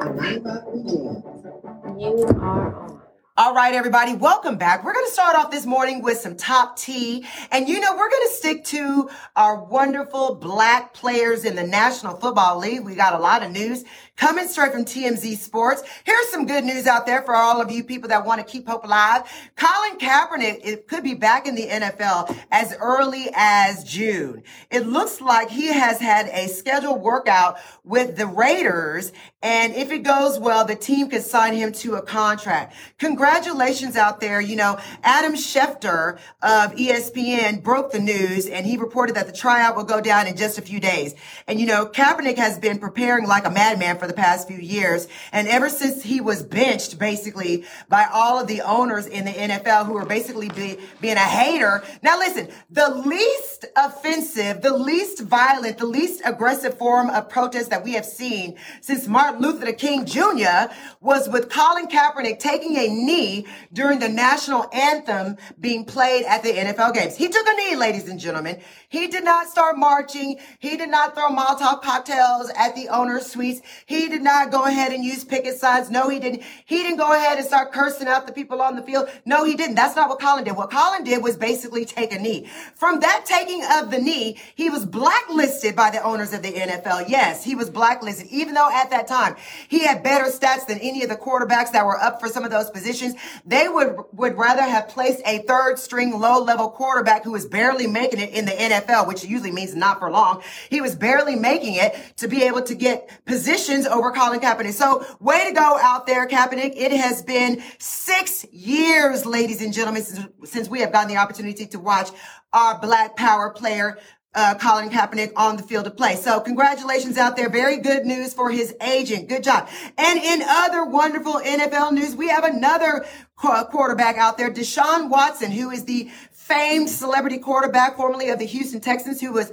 You 1.98 2.24
are 2.24 2.74
on. 2.76 3.09
All 3.40 3.54
right, 3.54 3.72
everybody, 3.72 4.12
welcome 4.12 4.58
back. 4.58 4.84
We're 4.84 4.92
going 4.92 5.06
to 5.06 5.12
start 5.12 5.34
off 5.34 5.50
this 5.50 5.64
morning 5.64 6.02
with 6.02 6.18
some 6.20 6.36
top 6.36 6.76
tea. 6.76 7.24
And 7.50 7.70
you 7.70 7.80
know, 7.80 7.92
we're 7.92 8.10
going 8.10 8.28
to 8.28 8.34
stick 8.34 8.64
to 8.66 9.08
our 9.34 9.64
wonderful 9.64 10.34
black 10.34 10.92
players 10.92 11.46
in 11.46 11.56
the 11.56 11.66
National 11.66 12.18
Football 12.18 12.58
League. 12.58 12.84
We 12.84 12.94
got 12.94 13.14
a 13.14 13.18
lot 13.18 13.42
of 13.42 13.50
news 13.50 13.84
coming 14.20 14.46
straight 14.46 14.70
from 14.70 14.84
TMZ 14.84 15.38
Sports. 15.38 15.82
Here's 16.04 16.28
some 16.28 16.44
good 16.44 16.62
news 16.62 16.86
out 16.86 17.06
there 17.06 17.22
for 17.22 17.34
all 17.34 17.62
of 17.62 17.70
you 17.70 17.82
people 17.82 18.10
that 18.10 18.26
want 18.26 18.38
to 18.38 18.46
keep 18.46 18.68
hope 18.68 18.84
alive. 18.84 19.22
Colin 19.56 19.98
Kaepernick 19.98 20.60
it 20.62 20.86
could 20.86 21.02
be 21.02 21.14
back 21.14 21.46
in 21.46 21.54
the 21.54 21.66
NFL 21.66 22.36
as 22.50 22.76
early 22.78 23.30
as 23.34 23.82
June. 23.82 24.42
It 24.70 24.86
looks 24.86 25.22
like 25.22 25.48
he 25.48 25.68
has 25.68 25.98
had 26.00 26.26
a 26.26 26.48
scheduled 26.48 27.00
workout 27.00 27.56
with 27.82 28.18
the 28.18 28.26
Raiders. 28.26 29.10
And 29.42 29.74
if 29.74 29.90
it 29.90 30.00
goes 30.00 30.38
well, 30.38 30.66
the 30.66 30.76
team 30.76 31.08
could 31.08 31.22
sign 31.22 31.54
him 31.54 31.72
to 31.72 31.94
a 31.94 32.02
contract. 32.02 32.74
Congratulations 32.98 33.96
out 33.96 34.20
there. 34.20 34.38
You 34.38 34.56
know, 34.56 34.78
Adam 35.02 35.32
Schefter 35.32 36.18
of 36.42 36.74
ESPN 36.74 37.62
broke 37.62 37.90
the 37.90 38.00
news 38.00 38.46
and 38.46 38.66
he 38.66 38.76
reported 38.76 39.16
that 39.16 39.26
the 39.26 39.32
tryout 39.32 39.76
will 39.76 39.84
go 39.84 40.02
down 40.02 40.26
in 40.26 40.36
just 40.36 40.58
a 40.58 40.62
few 40.62 40.78
days. 40.78 41.14
And 41.46 41.58
you 41.58 41.66
know, 41.66 41.86
Kaepernick 41.86 42.36
has 42.36 42.58
been 42.58 42.78
preparing 42.78 43.26
like 43.26 43.46
a 43.46 43.50
madman 43.50 43.96
for 43.96 44.09
the 44.10 44.16
past 44.16 44.48
few 44.48 44.58
years. 44.58 45.08
And 45.32 45.46
ever 45.48 45.68
since 45.68 46.02
he 46.02 46.20
was 46.20 46.42
benched 46.42 46.98
basically 46.98 47.64
by 47.88 48.06
all 48.12 48.40
of 48.40 48.48
the 48.48 48.60
owners 48.62 49.06
in 49.06 49.24
the 49.24 49.30
NFL 49.30 49.86
who 49.86 49.96
are 49.96 50.04
basically 50.04 50.48
be, 50.48 50.78
being 51.00 51.16
a 51.16 51.20
hater. 51.20 51.82
Now 52.02 52.18
listen, 52.18 52.48
the 52.70 52.90
least 52.90 53.66
offensive, 53.76 54.62
the 54.62 54.76
least 54.76 55.22
violent, 55.22 55.78
the 55.78 55.86
least 55.86 56.22
aggressive 56.24 56.76
form 56.76 57.08
of 57.10 57.28
protest 57.28 57.70
that 57.70 57.84
we 57.84 57.92
have 57.92 58.04
seen 58.04 58.58
since 58.80 59.06
Martin 59.06 59.40
Luther 59.40 59.72
King 59.72 60.04
Jr. 60.04 60.72
was 61.00 61.28
with 61.28 61.48
Colin 61.48 61.86
Kaepernick 61.86 62.38
taking 62.38 62.76
a 62.76 62.88
knee 62.88 63.46
during 63.72 63.98
the 63.98 64.08
national 64.08 64.68
anthem 64.72 65.36
being 65.58 65.84
played 65.84 66.24
at 66.24 66.42
the 66.42 66.52
NFL 66.52 66.94
games. 66.94 67.16
He 67.16 67.28
took 67.28 67.46
a 67.46 67.56
knee, 67.56 67.76
ladies 67.76 68.08
and 68.08 68.18
gentlemen. 68.18 68.60
He 68.88 69.06
did 69.06 69.24
not 69.24 69.48
start 69.48 69.76
marching. 69.76 70.38
He 70.58 70.76
did 70.76 70.90
not 70.90 71.14
throw 71.14 71.28
Molotov 71.28 71.82
cocktails 71.82 72.50
at 72.56 72.74
the 72.74 72.88
owner's 72.88 73.26
suites. 73.26 73.60
He 73.86 73.99
did 74.08 74.22
not 74.22 74.50
go 74.50 74.64
ahead 74.64 74.92
and 74.92 75.04
use 75.04 75.24
picket 75.24 75.58
signs. 75.58 75.90
No, 75.90 76.08
he 76.08 76.18
didn't. 76.18 76.42
He 76.64 76.82
didn't 76.82 76.98
go 76.98 77.12
ahead 77.12 77.38
and 77.38 77.46
start 77.46 77.72
cursing 77.72 78.08
out 78.08 78.26
the 78.26 78.32
people 78.32 78.62
on 78.62 78.76
the 78.76 78.82
field. 78.82 79.08
No, 79.24 79.44
he 79.44 79.54
didn't. 79.56 79.74
That's 79.74 79.96
not 79.96 80.08
what 80.08 80.20
Colin 80.20 80.44
did. 80.44 80.56
What 80.56 80.70
Colin 80.70 81.04
did 81.04 81.22
was 81.22 81.36
basically 81.36 81.84
take 81.84 82.12
a 82.12 82.18
knee. 82.18 82.48
From 82.74 83.00
that 83.00 83.24
taking 83.26 83.64
of 83.72 83.90
the 83.90 83.98
knee, 83.98 84.38
he 84.54 84.70
was 84.70 84.86
blacklisted 84.86 85.74
by 85.76 85.90
the 85.90 86.02
owners 86.02 86.32
of 86.32 86.42
the 86.42 86.52
NFL. 86.52 87.08
Yes, 87.08 87.44
he 87.44 87.54
was 87.54 87.70
blacklisted, 87.70 88.26
even 88.28 88.54
though 88.54 88.70
at 88.72 88.90
that 88.90 89.06
time 89.06 89.36
he 89.68 89.80
had 89.80 90.02
better 90.02 90.26
stats 90.30 90.66
than 90.66 90.78
any 90.78 91.02
of 91.02 91.08
the 91.08 91.16
quarterbacks 91.16 91.72
that 91.72 91.84
were 91.84 91.98
up 91.98 92.20
for 92.20 92.28
some 92.28 92.44
of 92.44 92.50
those 92.50 92.70
positions. 92.70 93.14
They 93.44 93.68
would, 93.68 93.96
would 94.12 94.36
rather 94.36 94.62
have 94.62 94.88
placed 94.88 95.20
a 95.26 95.38
third 95.40 95.78
string 95.78 96.18
low 96.18 96.42
level 96.42 96.70
quarterback 96.70 97.24
who 97.24 97.32
was 97.32 97.46
barely 97.46 97.86
making 97.86 98.20
it 98.20 98.30
in 98.30 98.44
the 98.44 98.52
NFL, 98.52 99.06
which 99.06 99.24
usually 99.24 99.52
means 99.52 99.74
not 99.74 99.98
for 99.98 100.10
long. 100.10 100.42
He 100.68 100.80
was 100.80 100.94
barely 100.94 101.36
making 101.36 101.74
it 101.74 101.96
to 102.18 102.28
be 102.28 102.42
able 102.44 102.62
to 102.62 102.74
get 102.74 103.24
positions 103.24 103.79
over 103.86 104.10
Colin 104.12 104.40
Kaepernick. 104.40 104.72
So 104.72 105.04
way 105.20 105.44
to 105.46 105.52
go 105.52 105.78
out 105.80 106.06
there, 106.06 106.26
Kaepernick. 106.26 106.72
It 106.76 106.92
has 106.92 107.22
been 107.22 107.62
six 107.78 108.44
years, 108.52 109.26
ladies 109.26 109.62
and 109.62 109.72
gentlemen, 109.72 110.02
since, 110.44 110.68
we 110.68 110.80
have 110.80 110.92
gotten 110.92 111.08
the 111.08 111.16
opportunity 111.16 111.66
to 111.66 111.78
watch 111.78 112.10
our 112.52 112.78
black 112.78 113.16
power 113.16 113.50
player 113.50 113.98
uh, 114.34 114.54
Colin 114.60 114.90
Kaepernick 114.90 115.32
on 115.36 115.56
the 115.56 115.62
field 115.62 115.86
of 115.86 115.96
play. 115.96 116.14
So 116.14 116.40
congratulations 116.40 117.18
out 117.18 117.36
there. 117.36 117.48
Very 117.48 117.78
good 117.78 118.06
news 118.06 118.32
for 118.32 118.50
his 118.50 118.74
agent. 118.80 119.28
Good 119.28 119.42
job. 119.42 119.68
And 119.98 120.20
in 120.20 120.42
other 120.46 120.84
wonderful 120.84 121.34
NFL 121.34 121.92
news, 121.92 122.14
we 122.14 122.28
have 122.28 122.44
another 122.44 123.04
quarterback 123.36 124.16
out 124.18 124.38
there, 124.38 124.50
Deshaun 124.50 125.08
Watson, 125.08 125.50
who 125.50 125.70
is 125.70 125.84
the 125.84 126.10
famed 126.30 126.90
celebrity 126.90 127.38
quarterback, 127.38 127.96
formerly 127.96 128.28
of 128.30 128.38
the 128.38 128.44
Houston 128.44 128.80
Texans, 128.80 129.20
who 129.20 129.32
was 129.32 129.52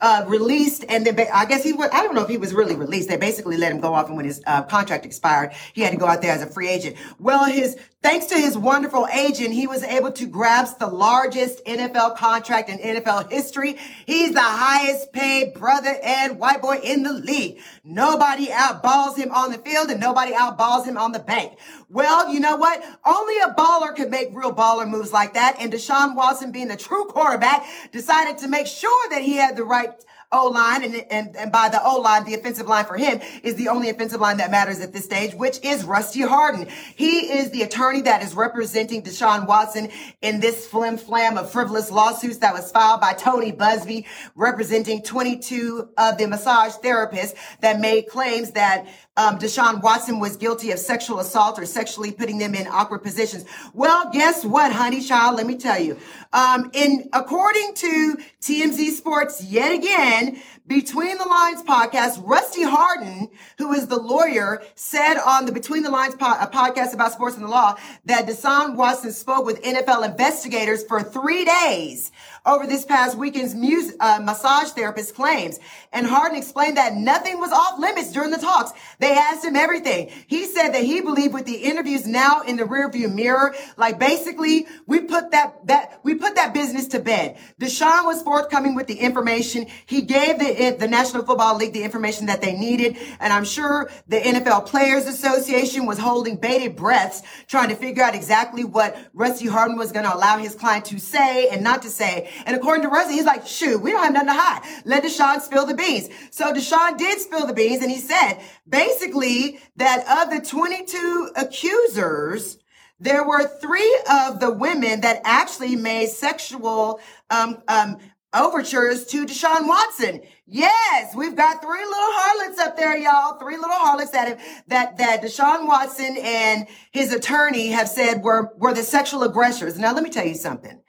uh, 0.00 0.24
released, 0.26 0.84
and 0.88 1.06
then 1.06 1.18
I 1.32 1.44
guess 1.44 1.64
he 1.64 1.72
was, 1.72 1.90
I 1.92 2.02
don't 2.02 2.14
know 2.14 2.22
if 2.22 2.28
he 2.28 2.36
was 2.36 2.54
really 2.54 2.76
released. 2.76 3.08
They 3.08 3.16
basically 3.16 3.56
let 3.56 3.72
him 3.72 3.80
go 3.80 3.94
off, 3.94 4.08
and 4.08 4.16
when 4.16 4.26
his 4.26 4.42
uh, 4.46 4.62
contract 4.62 5.04
expired, 5.04 5.52
he 5.72 5.82
had 5.82 5.92
to 5.92 5.98
go 5.98 6.06
out 6.06 6.22
there 6.22 6.32
as 6.32 6.42
a 6.42 6.46
free 6.46 6.68
agent. 6.68 6.96
Well, 7.18 7.44
his 7.44 7.76
thanks 8.02 8.26
to 8.26 8.36
his 8.36 8.56
wonderful 8.56 9.06
agent, 9.12 9.52
he 9.52 9.66
was 9.66 9.82
able 9.82 10.12
to 10.12 10.26
grasp 10.26 10.78
the 10.78 10.86
largest 10.86 11.64
NFL 11.64 12.16
contract 12.16 12.68
in 12.68 12.78
NFL 12.78 13.30
history. 13.30 13.76
He's 14.06 14.32
the 14.32 14.40
highest 14.40 15.12
paid 15.12 15.54
brother 15.54 15.96
and 16.02 16.38
white 16.38 16.62
boy 16.62 16.80
in 16.82 17.02
the 17.02 17.12
league. 17.12 17.58
Nobody 17.84 18.46
outballs 18.46 19.16
him 19.16 19.32
on 19.32 19.52
the 19.52 19.58
field, 19.58 19.90
and 19.90 20.00
nobody 20.00 20.32
outballs 20.32 20.84
him 20.84 20.96
on 20.96 21.12
the 21.12 21.18
bank. 21.18 21.58
Well, 21.88 22.32
you 22.32 22.40
know 22.40 22.56
what? 22.56 22.84
Only 23.04 23.38
a 23.38 23.54
baller 23.54 23.94
could 23.94 24.10
make 24.10 24.28
real 24.32 24.54
baller 24.54 24.88
moves 24.88 25.12
like 25.12 25.34
that, 25.34 25.56
and 25.60 25.72
Deshaun 25.72 26.14
Watson, 26.14 26.52
being 26.52 26.68
the 26.68 26.76
true 26.76 27.06
quarterback, 27.06 27.64
decided 27.92 28.38
to 28.38 28.48
make 28.48 28.66
sure 28.66 29.10
that 29.10 29.22
he 29.22 29.36
had 29.36 29.56
the 29.56 29.64
right 29.64 29.90
O 30.30 30.48
line, 30.48 30.84
and, 30.84 30.94
and, 31.10 31.36
and 31.36 31.50
by 31.50 31.70
the 31.70 31.82
O 31.82 32.00
line, 32.00 32.24
the 32.24 32.34
offensive 32.34 32.66
line 32.66 32.84
for 32.84 32.98
him 32.98 33.18
is 33.42 33.54
the 33.54 33.68
only 33.68 33.88
offensive 33.88 34.20
line 34.20 34.36
that 34.36 34.50
matters 34.50 34.78
at 34.80 34.92
this 34.92 35.04
stage, 35.04 35.32
which 35.32 35.58
is 35.64 35.84
Rusty 35.84 36.20
Hardin. 36.20 36.68
He 36.96 37.32
is 37.32 37.50
the 37.50 37.62
attorney 37.62 38.02
that 38.02 38.22
is 38.22 38.34
representing 38.34 39.02
Deshaun 39.02 39.46
Watson 39.46 39.88
in 40.20 40.40
this 40.40 40.66
flim 40.66 40.98
flam 40.98 41.38
of 41.38 41.50
frivolous 41.50 41.90
lawsuits 41.90 42.38
that 42.38 42.52
was 42.52 42.70
filed 42.70 43.00
by 43.00 43.14
Tony 43.14 43.52
Buzbee, 43.52 44.04
representing 44.34 45.02
22 45.02 45.88
of 45.96 46.18
the 46.18 46.28
massage 46.28 46.74
therapists 46.74 47.34
that 47.60 47.80
made 47.80 48.08
claims 48.08 48.50
that 48.50 48.86
um, 49.16 49.38
Deshaun 49.38 49.82
Watson 49.82 50.20
was 50.20 50.36
guilty 50.36 50.70
of 50.72 50.78
sexual 50.78 51.20
assault 51.20 51.58
or 51.58 51.66
sexually 51.66 52.12
putting 52.12 52.38
them 52.38 52.54
in 52.54 52.68
awkward 52.68 53.02
positions. 53.02 53.46
Well, 53.72 54.10
guess 54.12 54.44
what, 54.44 54.72
honey 54.72 55.00
child? 55.00 55.36
Let 55.38 55.46
me 55.46 55.56
tell 55.56 55.80
you. 55.80 55.98
Um, 56.34 56.70
in 56.72 57.08
according 57.12 57.74
to 57.76 58.18
TMZ 58.42 58.90
Sports, 58.90 59.42
yet 59.42 59.72
again 59.72 60.17
then 60.18 60.38
between 60.68 61.16
the 61.16 61.24
lines 61.24 61.62
podcast, 61.62 62.20
Rusty 62.22 62.62
Hardin, 62.62 63.30
who 63.56 63.72
is 63.72 63.86
the 63.86 63.98
lawyer, 63.98 64.62
said 64.74 65.16
on 65.16 65.46
the 65.46 65.52
Between 65.52 65.82
the 65.82 65.90
Lines 65.90 66.14
po- 66.14 66.26
podcast 66.26 66.92
about 66.92 67.12
sports 67.12 67.36
and 67.36 67.44
the 67.44 67.48
law 67.48 67.74
that 68.04 68.26
Deshaun 68.26 68.76
Watson 68.76 69.10
spoke 69.12 69.46
with 69.46 69.62
NFL 69.62 70.04
investigators 70.04 70.84
for 70.84 71.02
three 71.02 71.46
days 71.46 72.12
over 72.44 72.66
this 72.66 72.84
past 72.84 73.16
weekend's 73.16 73.54
uh, 73.98 74.20
massage 74.22 74.70
therapist 74.70 75.14
claims. 75.14 75.58
And 75.92 76.06
Hardin 76.06 76.36
explained 76.36 76.76
that 76.76 76.94
nothing 76.94 77.38
was 77.38 77.50
off 77.50 77.78
limits 77.78 78.12
during 78.12 78.30
the 78.30 78.38
talks. 78.38 78.72
They 78.98 79.12
asked 79.12 79.44
him 79.44 79.56
everything. 79.56 80.10
He 80.26 80.44
said 80.44 80.70
that 80.70 80.82
he 80.82 81.00
believed 81.00 81.32
with 81.32 81.46
the 81.46 81.56
interviews 81.56 82.06
now 82.06 82.42
in 82.42 82.56
the 82.56 82.64
rearview 82.64 83.12
mirror, 83.12 83.54
like 83.76 83.98
basically 83.98 84.66
we 84.86 85.00
put 85.00 85.30
that, 85.30 85.66
that, 85.66 86.00
we 86.02 86.14
put 86.14 86.34
that 86.34 86.52
business 86.52 86.88
to 86.88 87.00
bed. 87.00 87.38
Deshaun 87.58 88.04
was 88.04 88.22
forthcoming 88.22 88.74
with 88.74 88.86
the 88.86 88.98
information. 89.00 89.66
He 89.86 90.02
gave 90.02 90.38
the, 90.38 90.57
the 90.58 90.88
National 90.88 91.24
Football 91.24 91.56
League 91.56 91.72
the 91.72 91.82
information 91.82 92.26
that 92.26 92.40
they 92.40 92.52
needed. 92.52 92.96
And 93.20 93.32
I'm 93.32 93.44
sure 93.44 93.90
the 94.06 94.18
NFL 94.18 94.66
Players 94.66 95.06
Association 95.06 95.86
was 95.86 95.98
holding 95.98 96.36
bated 96.36 96.76
breaths 96.76 97.22
trying 97.46 97.68
to 97.68 97.76
figure 97.76 98.02
out 98.02 98.14
exactly 98.14 98.64
what 98.64 98.96
Rusty 99.12 99.46
Hardin 99.46 99.76
was 99.76 99.92
going 99.92 100.04
to 100.04 100.14
allow 100.14 100.38
his 100.38 100.54
client 100.54 100.84
to 100.86 100.98
say 100.98 101.48
and 101.48 101.62
not 101.62 101.82
to 101.82 101.88
say. 101.88 102.30
And 102.46 102.56
according 102.56 102.82
to 102.82 102.88
Rusty, 102.88 103.14
he's 103.14 103.24
like, 103.24 103.46
shoot, 103.46 103.80
we 103.80 103.92
don't 103.92 104.02
have 104.02 104.12
nothing 104.12 104.28
to 104.28 104.34
hide. 104.34 104.82
Let 104.84 105.04
Deshaun 105.04 105.40
spill 105.40 105.66
the 105.66 105.74
beans. 105.74 106.08
So 106.30 106.52
Deshaun 106.52 106.98
did 106.98 107.18
spill 107.20 107.46
the 107.46 107.54
beans 107.54 107.82
and 107.82 107.90
he 107.90 107.98
said 107.98 108.40
basically 108.68 109.60
that 109.76 110.26
of 110.26 110.34
the 110.34 110.44
22 110.44 111.30
accusers, 111.36 112.58
there 113.00 113.24
were 113.24 113.46
three 113.46 114.00
of 114.10 114.40
the 114.40 114.50
women 114.50 115.02
that 115.02 115.20
actually 115.24 115.76
made 115.76 116.08
sexual 116.08 117.00
um, 117.30 117.62
um, 117.68 117.98
overtures 118.34 119.06
to 119.06 119.24
Deshaun 119.24 119.66
Watson. 119.66 120.22
Yes, 120.50 121.14
we've 121.14 121.36
got 121.36 121.60
three 121.60 121.84
little 121.84 121.92
harlots 121.92 122.58
up 122.58 122.74
there, 122.74 122.96
y'all. 122.96 123.38
Three 123.38 123.56
little 123.56 123.76
harlots 123.76 124.12
that 124.12 124.28
have, 124.28 124.64
that 124.68 124.96
that 124.96 125.22
Deshaun 125.22 125.66
Watson 125.66 126.16
and 126.18 126.66
his 126.90 127.12
attorney 127.12 127.68
have 127.68 127.86
said 127.86 128.22
were 128.22 128.52
were 128.56 128.72
the 128.72 128.82
sexual 128.82 129.24
aggressors. 129.24 129.78
Now 129.78 129.92
let 129.92 130.02
me 130.02 130.08
tell 130.08 130.26
you 130.26 130.34
something. 130.34 130.80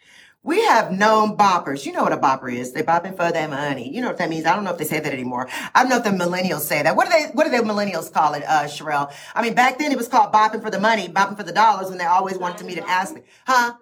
We 0.42 0.62
have 0.64 0.94
known 0.94 1.36
boppers. 1.36 1.86
You 1.86 1.92
know 1.92 2.04
what 2.04 2.14
a 2.14 2.18
bopper 2.18 2.52
is. 2.52 2.72
They 2.72 2.82
bopping 2.82 3.18
for 3.18 3.30
their 3.30 3.50
money. 3.50 3.94
You 3.94 4.02
know 4.02 4.08
what 4.08 4.18
that 4.20 4.30
means. 4.30 4.46
I 4.46 4.56
don't 4.56 4.64
know 4.64 4.72
if 4.72 4.78
they 4.78 4.86
say 4.86 5.02
that 5.02 5.12
anymore. 5.12 5.50
I 5.76 5.82
don't 5.82 5.90
know 5.90 5.98
if 5.98 6.06
the 6.06 6.12
millennials 6.12 6.62
say 6.62 6.82
that. 6.82 6.96
What 6.96 7.08
do 7.08 7.12
they, 7.12 7.26
what 7.34 7.44
do 7.44 7.50
the 7.50 7.58
millennials 7.58 8.12
call 8.12 8.34
it, 8.36 8.44
uh, 8.48 8.64
Sherelle? 8.64 9.12
I 9.36 9.42
mean, 9.42 9.54
back 9.54 9.78
then 9.78 9.92
it 9.92 9.98
was 9.98 10.08
called 10.08 10.32
bopping 10.32 10.62
for 10.62 10.72
the 10.72 10.80
money, 10.80 11.10
bopping 11.10 11.36
for 11.36 11.44
the 11.44 11.52
dollars 11.52 11.90
when 11.90 11.98
they 11.98 12.06
always 12.06 12.38
wanted 12.38 12.60
to 12.60 12.64
meet 12.64 12.78
an 12.78 12.86
athlete. 12.88 13.26
Huh? 13.46 13.74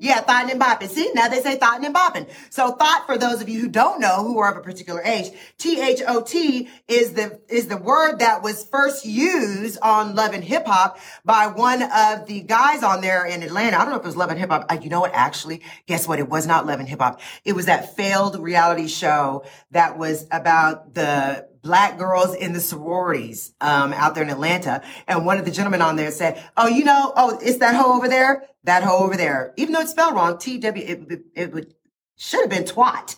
Yeah, 0.00 0.20
thought 0.20 0.50
and 0.50 0.60
bopping. 0.60 0.88
See, 0.88 1.10
now 1.14 1.28
they 1.28 1.40
say 1.40 1.56
thought 1.56 1.84
and 1.84 1.94
bopping. 1.94 2.28
So 2.50 2.72
thought, 2.72 3.04
for 3.06 3.18
those 3.18 3.42
of 3.42 3.48
you 3.48 3.60
who 3.60 3.68
don't 3.68 4.00
know, 4.00 4.24
who 4.24 4.38
are 4.38 4.50
of 4.50 4.56
a 4.56 4.60
particular 4.60 5.02
age, 5.02 5.30
T-H-O-T 5.58 6.68
is 6.86 7.12
the, 7.14 7.40
is 7.48 7.66
the 7.66 7.76
word 7.76 8.20
that 8.20 8.42
was 8.42 8.64
first 8.64 9.04
used 9.04 9.78
on 9.82 10.14
Love 10.14 10.34
and 10.34 10.44
Hip 10.44 10.66
Hop 10.66 10.98
by 11.24 11.48
one 11.48 11.82
of 11.82 12.26
the 12.26 12.42
guys 12.42 12.82
on 12.82 13.00
there 13.00 13.24
in 13.26 13.42
Atlanta. 13.42 13.76
I 13.76 13.80
don't 13.80 13.90
know 13.90 13.96
if 13.96 14.02
it 14.02 14.06
was 14.06 14.16
Love 14.16 14.30
and 14.30 14.38
Hip 14.38 14.50
Hop. 14.50 14.66
Uh, 14.70 14.78
you 14.80 14.88
know 14.88 15.00
what? 15.00 15.12
Actually, 15.14 15.62
guess 15.86 16.06
what? 16.06 16.18
It 16.18 16.28
was 16.28 16.46
not 16.46 16.66
Love 16.66 16.80
and 16.80 16.88
Hip 16.88 17.00
Hop. 17.00 17.20
It 17.44 17.54
was 17.54 17.66
that 17.66 17.96
failed 17.96 18.38
reality 18.38 18.86
show 18.86 19.44
that 19.72 19.98
was 19.98 20.26
about 20.30 20.94
the 20.94 21.48
black 21.62 21.98
girls 21.98 22.34
in 22.34 22.52
the 22.52 22.60
sororities 22.60 23.52
um, 23.60 23.92
out 23.92 24.14
there 24.14 24.24
in 24.24 24.30
Atlanta. 24.30 24.82
And 25.06 25.26
one 25.26 25.38
of 25.38 25.44
the 25.44 25.50
gentlemen 25.50 25.82
on 25.82 25.96
there 25.96 26.10
said, 26.10 26.42
"Oh, 26.56 26.66
you 26.68 26.84
know, 26.84 27.12
oh, 27.16 27.38
it's 27.42 27.58
that 27.58 27.74
hoe 27.74 27.94
over 27.96 28.08
there, 28.08 28.44
that 28.68 28.84
hoe 28.84 29.04
over 29.04 29.16
there." 29.16 29.52
Even 29.56 29.72
though 29.72 29.80
it's 29.80 29.90
spelled 29.90 30.14
wrong, 30.14 30.38
T 30.38 30.58
W, 30.58 30.84
it, 30.86 31.20
it, 31.34 31.52
would 31.52 31.74
should 32.16 32.40
have 32.40 32.50
been 32.50 32.64
twat, 32.64 33.16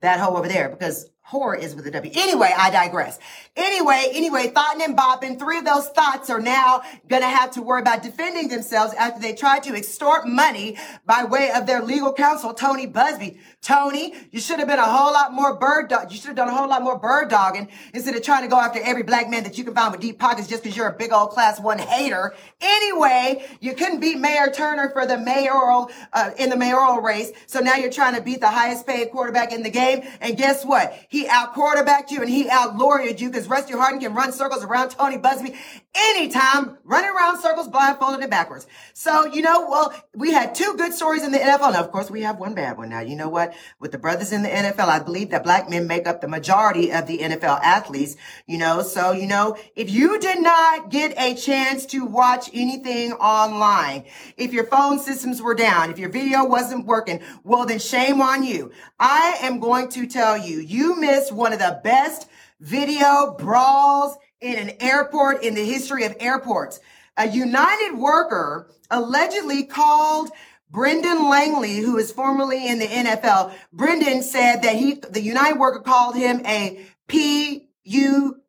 that 0.00 0.20
hoe 0.20 0.36
over 0.36 0.48
there, 0.48 0.68
because 0.68 1.10
whore 1.30 1.58
is 1.58 1.74
with 1.74 1.86
a 1.86 1.90
W. 1.90 2.12
Anyway, 2.14 2.52
I 2.56 2.70
digress. 2.70 3.18
Anyway, 3.58 4.04
anyway, 4.12 4.46
thought 4.46 4.80
and 4.80 4.96
bopping, 4.96 5.36
three 5.36 5.58
of 5.58 5.64
those 5.64 5.88
thoughts 5.88 6.30
are 6.30 6.38
now 6.38 6.80
gonna 7.08 7.28
have 7.28 7.50
to 7.50 7.60
worry 7.60 7.80
about 7.80 8.04
defending 8.04 8.48
themselves 8.48 8.94
after 8.94 9.20
they 9.20 9.34
tried 9.34 9.64
to 9.64 9.74
extort 9.74 10.28
money 10.28 10.76
by 11.04 11.24
way 11.24 11.50
of 11.50 11.66
their 11.66 11.82
legal 11.82 12.12
counsel, 12.12 12.54
Tony 12.54 12.86
Buzbee. 12.86 13.36
Tony, 13.60 14.14
you 14.30 14.38
should 14.38 14.60
have 14.60 14.68
been 14.68 14.78
a 14.78 14.84
whole 14.84 15.12
lot 15.12 15.32
more 15.32 15.56
bird 15.56 15.88
dog. 15.88 16.12
You 16.12 16.16
should 16.16 16.28
have 16.28 16.36
done 16.36 16.48
a 16.48 16.54
whole 16.54 16.68
lot 16.68 16.82
more 16.82 16.96
bird 16.96 17.30
dogging 17.30 17.68
instead 17.92 18.14
of 18.14 18.22
trying 18.22 18.42
to 18.42 18.48
go 18.48 18.60
after 18.60 18.80
every 18.80 19.02
black 19.02 19.28
man 19.28 19.42
that 19.42 19.58
you 19.58 19.64
can 19.64 19.74
find 19.74 19.90
with 19.90 20.00
deep 20.00 20.20
pockets 20.20 20.46
just 20.46 20.62
because 20.62 20.76
you're 20.76 20.86
a 20.86 20.96
big 20.96 21.12
old 21.12 21.30
class 21.30 21.58
one 21.58 21.78
hater. 21.78 22.34
Anyway, 22.60 23.44
you 23.60 23.74
couldn't 23.74 23.98
beat 23.98 24.18
Mayor 24.18 24.52
Turner 24.54 24.88
for 24.90 25.04
the 25.04 25.18
mayoral, 25.18 25.90
uh, 26.12 26.30
in 26.38 26.48
the 26.48 26.56
mayoral 26.56 27.00
race. 27.00 27.32
So 27.46 27.58
now 27.58 27.74
you're 27.74 27.90
trying 27.90 28.14
to 28.14 28.22
beat 28.22 28.40
the 28.40 28.50
highest 28.50 28.86
paid 28.86 29.10
quarterback 29.10 29.52
in 29.52 29.64
the 29.64 29.70
game. 29.70 30.06
And 30.20 30.36
guess 30.36 30.64
what? 30.64 30.96
He 31.08 31.26
out 31.26 31.54
quarterbacked 31.54 32.12
you 32.12 32.20
and 32.20 32.30
he 32.30 32.48
out 32.48 32.76
lawyered 32.76 33.20
you 33.20 33.28
because 33.28 33.47
Rusty 33.48 33.74
Hardin 33.74 34.00
can 34.00 34.14
run 34.14 34.32
circles 34.32 34.64
around 34.64 34.90
Tony 34.90 35.18
Buzbee 35.18 35.56
anytime, 35.94 36.78
running 36.84 37.10
around 37.10 37.40
circles 37.40 37.68
blindfolded 37.68 38.20
and 38.20 38.30
backwards. 38.30 38.66
So, 38.94 39.26
you 39.26 39.42
know, 39.42 39.68
well, 39.68 39.94
we 40.14 40.32
had 40.32 40.54
two 40.54 40.74
good 40.76 40.92
stories 40.92 41.22
in 41.22 41.32
the 41.32 41.38
NFL. 41.38 41.72
Now, 41.72 41.80
of 41.80 41.90
course, 41.90 42.10
we 42.10 42.22
have 42.22 42.38
one 42.38 42.54
bad 42.54 42.78
one 42.78 42.88
now. 42.88 43.00
You 43.00 43.16
know 43.16 43.28
what? 43.28 43.54
With 43.80 43.92
the 43.92 43.98
brothers 43.98 44.32
in 44.32 44.42
the 44.42 44.48
NFL, 44.48 44.88
I 44.88 44.98
believe 44.98 45.30
that 45.30 45.44
black 45.44 45.68
men 45.68 45.86
make 45.86 46.06
up 46.06 46.20
the 46.20 46.28
majority 46.28 46.92
of 46.92 47.06
the 47.06 47.18
NFL 47.18 47.60
athletes, 47.62 48.16
you 48.46 48.58
know. 48.58 48.82
So, 48.82 49.12
you 49.12 49.26
know, 49.26 49.56
if 49.76 49.90
you 49.90 50.18
did 50.18 50.40
not 50.42 50.90
get 50.90 51.14
a 51.18 51.34
chance 51.34 51.86
to 51.86 52.04
watch 52.04 52.50
anything 52.52 53.12
online, 53.12 54.04
if 54.36 54.52
your 54.52 54.64
phone 54.64 54.98
systems 54.98 55.42
were 55.42 55.54
down, 55.54 55.90
if 55.90 55.98
your 55.98 56.10
video 56.10 56.44
wasn't 56.44 56.86
working, 56.86 57.20
well, 57.44 57.66
then 57.66 57.78
shame 57.78 58.20
on 58.20 58.44
you. 58.44 58.72
I 58.98 59.38
am 59.42 59.60
going 59.60 59.88
to 59.90 60.06
tell 60.06 60.36
you, 60.36 60.60
you 60.60 60.96
missed 60.96 61.32
one 61.32 61.52
of 61.52 61.58
the 61.58 61.80
best 61.82 62.28
video 62.60 63.34
brawls 63.38 64.16
in 64.40 64.56
an 64.56 64.76
airport 64.80 65.42
in 65.42 65.54
the 65.54 65.64
history 65.64 66.04
of 66.04 66.16
airports. 66.20 66.80
A 67.16 67.28
United 67.28 67.98
worker 67.98 68.70
allegedly 68.90 69.64
called 69.64 70.30
Brendan 70.70 71.28
Langley, 71.28 71.78
who 71.78 71.96
is 71.96 72.12
formerly 72.12 72.68
in 72.68 72.78
the 72.78 72.86
NFL. 72.86 73.52
Brendan 73.72 74.22
said 74.22 74.62
that 74.62 74.76
he, 74.76 74.94
the 74.94 75.22
United 75.22 75.58
worker 75.58 75.80
called 75.80 76.14
him 76.14 76.44
a 76.46 76.86
P 77.06 77.68
U 77.84 78.40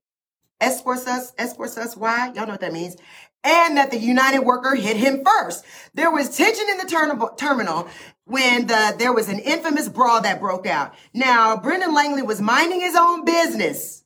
S 0.59 0.81
for 0.81 0.97
sus, 0.97 1.33
S 1.37 1.55
for 1.55 1.67
sus, 1.67 1.95
Y. 1.95 2.31
Y'all 2.35 2.45
know 2.45 2.53
what 2.53 2.61
that 2.61 2.73
means. 2.73 2.97
And 3.43 3.77
that 3.77 3.89
the 3.89 3.97
United 3.97 4.39
worker 4.39 4.75
hit 4.75 4.97
him 4.97 5.23
first. 5.25 5.63
There 5.93 6.11
was 6.11 6.35
tension 6.35 6.65
in 6.69 6.77
the 6.77 6.85
term- 6.85 7.23
terminal 7.37 7.87
when 8.29 8.67
the, 8.67 8.95
there 8.97 9.11
was 9.11 9.27
an 9.27 9.39
infamous 9.39 9.89
brawl 9.89 10.21
that 10.21 10.39
broke 10.39 10.67
out. 10.67 10.93
Now, 11.13 11.57
Brendan 11.57 11.93
Langley 11.93 12.21
was 12.21 12.39
minding 12.39 12.79
his 12.79 12.95
own 12.95 13.25
business 13.25 14.03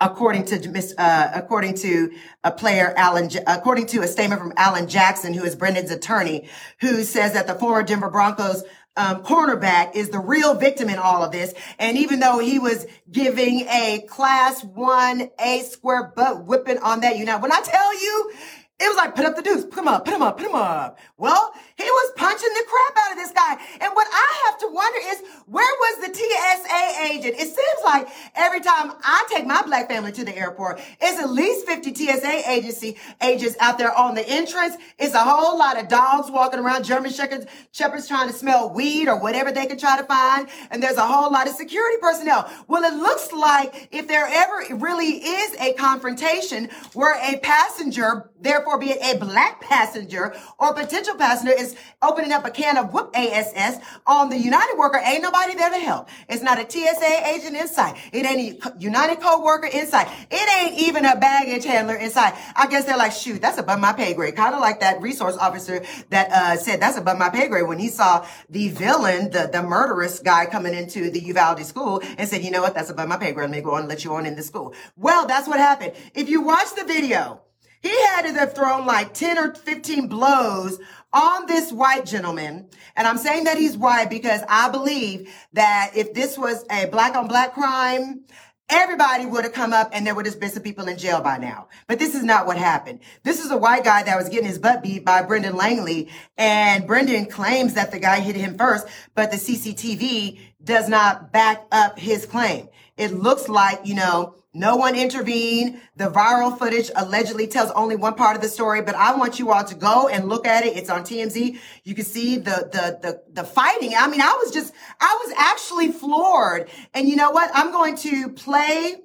according 0.00 0.46
to 0.46 0.94
uh, 0.96 1.30
according 1.34 1.74
to 1.74 2.10
a 2.42 2.50
player, 2.50 2.94
Alan, 2.96 3.28
according 3.46 3.86
to 3.88 4.00
a 4.00 4.08
statement 4.08 4.40
from 4.40 4.54
Alan 4.56 4.88
Jackson, 4.88 5.34
who 5.34 5.44
is 5.44 5.54
Brendan's 5.54 5.90
attorney, 5.90 6.48
who 6.80 7.02
says 7.04 7.34
that 7.34 7.46
the 7.46 7.54
former 7.54 7.82
Denver 7.82 8.10
Broncos 8.10 8.64
um, 8.96 9.22
cornerback 9.22 9.94
is 9.94 10.10
the 10.10 10.18
real 10.18 10.54
victim 10.54 10.88
in 10.88 10.98
all 10.98 11.22
of 11.22 11.32
this. 11.32 11.54
And 11.78 11.96
even 11.98 12.20
though 12.20 12.38
he 12.38 12.58
was 12.58 12.86
giving 13.10 13.60
a 13.68 14.04
class 14.08 14.64
one 14.64 15.30
A 15.38 15.60
square 15.60 16.12
butt 16.16 16.46
whipping 16.46 16.78
on 16.78 17.00
that, 17.00 17.16
you 17.16 17.24
know, 17.24 17.38
when 17.38 17.52
I 17.52 17.60
tell 17.60 18.00
you, 18.00 18.32
it 18.80 18.88
was 18.88 18.96
like, 18.96 19.14
put 19.14 19.26
up 19.26 19.36
the 19.36 19.42
deuce, 19.42 19.64
put 19.64 19.80
him 19.80 19.88
up, 19.88 20.06
put 20.06 20.14
him 20.14 20.22
up, 20.22 20.38
put 20.38 20.46
him 20.46 20.54
up. 20.54 20.98
Well, 21.18 21.52
he 21.76 21.84
was 21.84 22.09
punching 22.20 22.52
the 22.52 22.64
crap 22.68 23.06
out 23.06 23.12
of 23.12 23.18
this 23.18 23.32
guy. 23.32 23.56
And 23.80 23.94
what 23.94 24.06
I 24.12 24.42
have 24.46 24.58
to 24.60 24.68
wonder 24.68 24.98
is, 25.04 25.22
where 25.46 25.64
was 25.64 26.06
the 26.06 26.14
TSA 26.14 27.12
agent? 27.12 27.34
It 27.38 27.48
seems 27.48 27.80
like 27.82 28.08
every 28.34 28.60
time 28.60 28.92
I 29.02 29.26
take 29.30 29.46
my 29.46 29.62
black 29.62 29.88
family 29.88 30.12
to 30.12 30.24
the 30.24 30.36
airport, 30.36 30.80
it's 31.00 31.18
at 31.18 31.30
least 31.30 31.66
50 31.66 31.94
TSA 31.94 32.50
agency 32.50 32.98
agents 33.22 33.56
out 33.58 33.78
there 33.78 33.94
on 33.94 34.14
the 34.14 34.28
entrance. 34.28 34.76
It's 34.98 35.14
a 35.14 35.24
whole 35.24 35.58
lot 35.58 35.80
of 35.80 35.88
dogs 35.88 36.30
walking 36.30 36.60
around, 36.60 36.84
German 36.84 37.10
shepherds, 37.10 37.46
shepherds 37.72 38.06
trying 38.06 38.28
to 38.28 38.34
smell 38.34 38.68
weed 38.68 39.08
or 39.08 39.18
whatever 39.18 39.50
they 39.50 39.64
can 39.64 39.78
try 39.78 39.96
to 39.96 40.04
find. 40.04 40.48
And 40.70 40.82
there's 40.82 40.98
a 40.98 41.06
whole 41.06 41.32
lot 41.32 41.48
of 41.48 41.54
security 41.54 41.96
personnel. 42.02 42.50
Well, 42.68 42.84
it 42.84 42.96
looks 42.96 43.32
like 43.32 43.88
if 43.92 44.08
there 44.08 44.26
ever 44.26 44.76
really 44.76 45.24
is 45.24 45.56
a 45.58 45.72
confrontation 45.72 46.68
where 46.92 47.14
a 47.14 47.38
passenger, 47.38 48.30
therefore 48.38 48.78
be 48.78 48.90
it 48.90 48.98
a 49.02 49.18
black 49.18 49.62
passenger 49.62 50.34
or 50.58 50.74
potential 50.74 51.14
passenger 51.14 51.54
is 51.58 51.76
opening 52.10 52.32
up 52.32 52.44
a 52.44 52.50
can 52.50 52.76
of 52.76 52.92
whoop 52.92 53.10
ASS 53.14 53.78
on 54.06 54.30
the 54.30 54.38
United 54.38 54.76
worker, 54.76 55.00
ain't 55.04 55.22
nobody 55.22 55.54
there 55.54 55.70
to 55.70 55.78
help. 55.78 56.08
It's 56.28 56.42
not 56.42 56.58
a 56.58 56.68
TSA 56.68 57.28
agent 57.28 57.56
inside. 57.56 57.96
It 58.12 58.26
ain't 58.26 58.64
a 58.64 58.74
United 58.78 59.20
co-worker 59.20 59.68
inside. 59.72 60.08
It 60.30 60.46
ain't 60.58 60.80
even 60.80 61.04
a 61.04 61.16
baggage 61.16 61.64
handler 61.64 61.94
inside. 61.94 62.34
I 62.56 62.66
guess 62.66 62.84
they're 62.84 62.96
like, 62.96 63.12
shoot, 63.12 63.40
that's 63.40 63.58
above 63.58 63.78
my 63.78 63.92
pay 63.92 64.14
grade. 64.14 64.34
Kind 64.34 64.54
of 64.54 64.60
like 64.60 64.80
that 64.80 65.00
resource 65.00 65.36
officer 65.36 65.84
that 66.10 66.30
uh, 66.32 66.56
said 66.56 66.80
that's 66.80 66.98
above 66.98 67.18
my 67.18 67.30
pay 67.30 67.48
grade 67.48 67.68
when 67.68 67.78
he 67.78 67.88
saw 67.88 68.26
the 68.48 68.68
villain, 68.68 69.30
the, 69.30 69.48
the 69.52 69.62
murderous 69.62 70.18
guy 70.18 70.46
coming 70.46 70.74
into 70.74 71.10
the 71.10 71.20
Uvalde 71.20 71.64
school 71.64 72.02
and 72.18 72.28
said, 72.28 72.42
you 72.42 72.50
know 72.50 72.62
what, 72.62 72.74
that's 72.74 72.90
above 72.90 73.08
my 73.08 73.16
pay 73.16 73.32
grade. 73.32 73.50
Let 73.50 73.56
me 73.56 73.62
go 73.62 73.76
and 73.76 73.88
let 73.88 74.04
you 74.04 74.14
on 74.14 74.26
in 74.26 74.34
the 74.36 74.42
school. 74.42 74.74
Well, 74.96 75.26
that's 75.26 75.46
what 75.46 75.58
happened. 75.58 75.92
If 76.14 76.28
you 76.28 76.42
watch 76.42 76.74
the 76.74 76.84
video, 76.84 77.42
He 77.82 77.88
had 77.88 78.22
to 78.22 78.32
have 78.34 78.54
thrown 78.54 78.86
like 78.86 79.14
10 79.14 79.38
or 79.38 79.54
15 79.54 80.08
blows 80.08 80.78
on 81.12 81.46
this 81.46 81.72
white 81.72 82.06
gentleman. 82.06 82.68
And 82.96 83.06
I'm 83.06 83.18
saying 83.18 83.44
that 83.44 83.58
he's 83.58 83.76
white 83.76 84.10
because 84.10 84.42
I 84.48 84.70
believe 84.70 85.32
that 85.52 85.92
if 85.94 86.14
this 86.14 86.38
was 86.38 86.64
a 86.70 86.86
black 86.86 87.16
on 87.16 87.28
black 87.28 87.54
crime, 87.54 88.24
everybody 88.70 89.26
would 89.26 89.44
have 89.44 89.52
come 89.52 89.72
up 89.72 89.90
and 89.92 90.06
there 90.06 90.14
would 90.14 90.26
have 90.26 90.38
been 90.38 90.50
some 90.50 90.62
people 90.62 90.86
in 90.86 90.96
jail 90.96 91.20
by 91.20 91.36
now. 91.38 91.68
But 91.88 91.98
this 91.98 92.14
is 92.14 92.22
not 92.22 92.46
what 92.46 92.56
happened. 92.56 93.00
This 93.24 93.44
is 93.44 93.50
a 93.50 93.56
white 93.56 93.84
guy 93.84 94.04
that 94.04 94.16
was 94.16 94.28
getting 94.28 94.46
his 94.46 94.58
butt 94.58 94.82
beat 94.82 95.04
by 95.04 95.22
Brendan 95.22 95.56
Langley. 95.56 96.08
And 96.38 96.86
Brendan 96.86 97.26
claims 97.26 97.74
that 97.74 97.90
the 97.90 97.98
guy 97.98 98.20
hit 98.20 98.36
him 98.36 98.56
first, 98.56 98.86
but 99.14 99.30
the 99.30 99.36
CCTV 99.36 100.38
does 100.62 100.88
not 100.88 101.32
back 101.32 101.66
up 101.72 101.98
his 101.98 102.26
claim. 102.26 102.68
It 102.96 103.12
looks 103.12 103.48
like, 103.48 103.80
you 103.84 103.94
know, 103.94 104.36
no 104.52 104.76
one 104.76 104.96
intervened. 104.96 105.80
The 105.96 106.10
viral 106.10 106.58
footage 106.58 106.90
allegedly 106.96 107.46
tells 107.46 107.70
only 107.70 107.94
one 107.94 108.14
part 108.14 108.34
of 108.34 108.42
the 108.42 108.48
story, 108.48 108.82
but 108.82 108.96
I 108.96 109.14
want 109.14 109.38
you 109.38 109.52
all 109.52 109.64
to 109.64 109.74
go 109.76 110.08
and 110.08 110.28
look 110.28 110.46
at 110.46 110.64
it. 110.64 110.76
It's 110.76 110.90
on 110.90 111.02
TMZ. 111.02 111.58
You 111.84 111.94
can 111.94 112.04
see 112.04 112.36
the, 112.36 112.68
the, 112.72 112.98
the, 113.00 113.22
the 113.32 113.44
fighting. 113.44 113.92
I 113.96 114.08
mean, 114.08 114.20
I 114.20 114.36
was 114.42 114.52
just, 114.52 114.74
I 115.00 115.18
was 115.24 115.34
actually 115.36 115.92
floored. 115.92 116.68
And 116.94 117.08
you 117.08 117.14
know 117.14 117.30
what? 117.30 117.50
I'm 117.54 117.70
going 117.70 117.96
to 117.98 118.30
play 118.30 118.96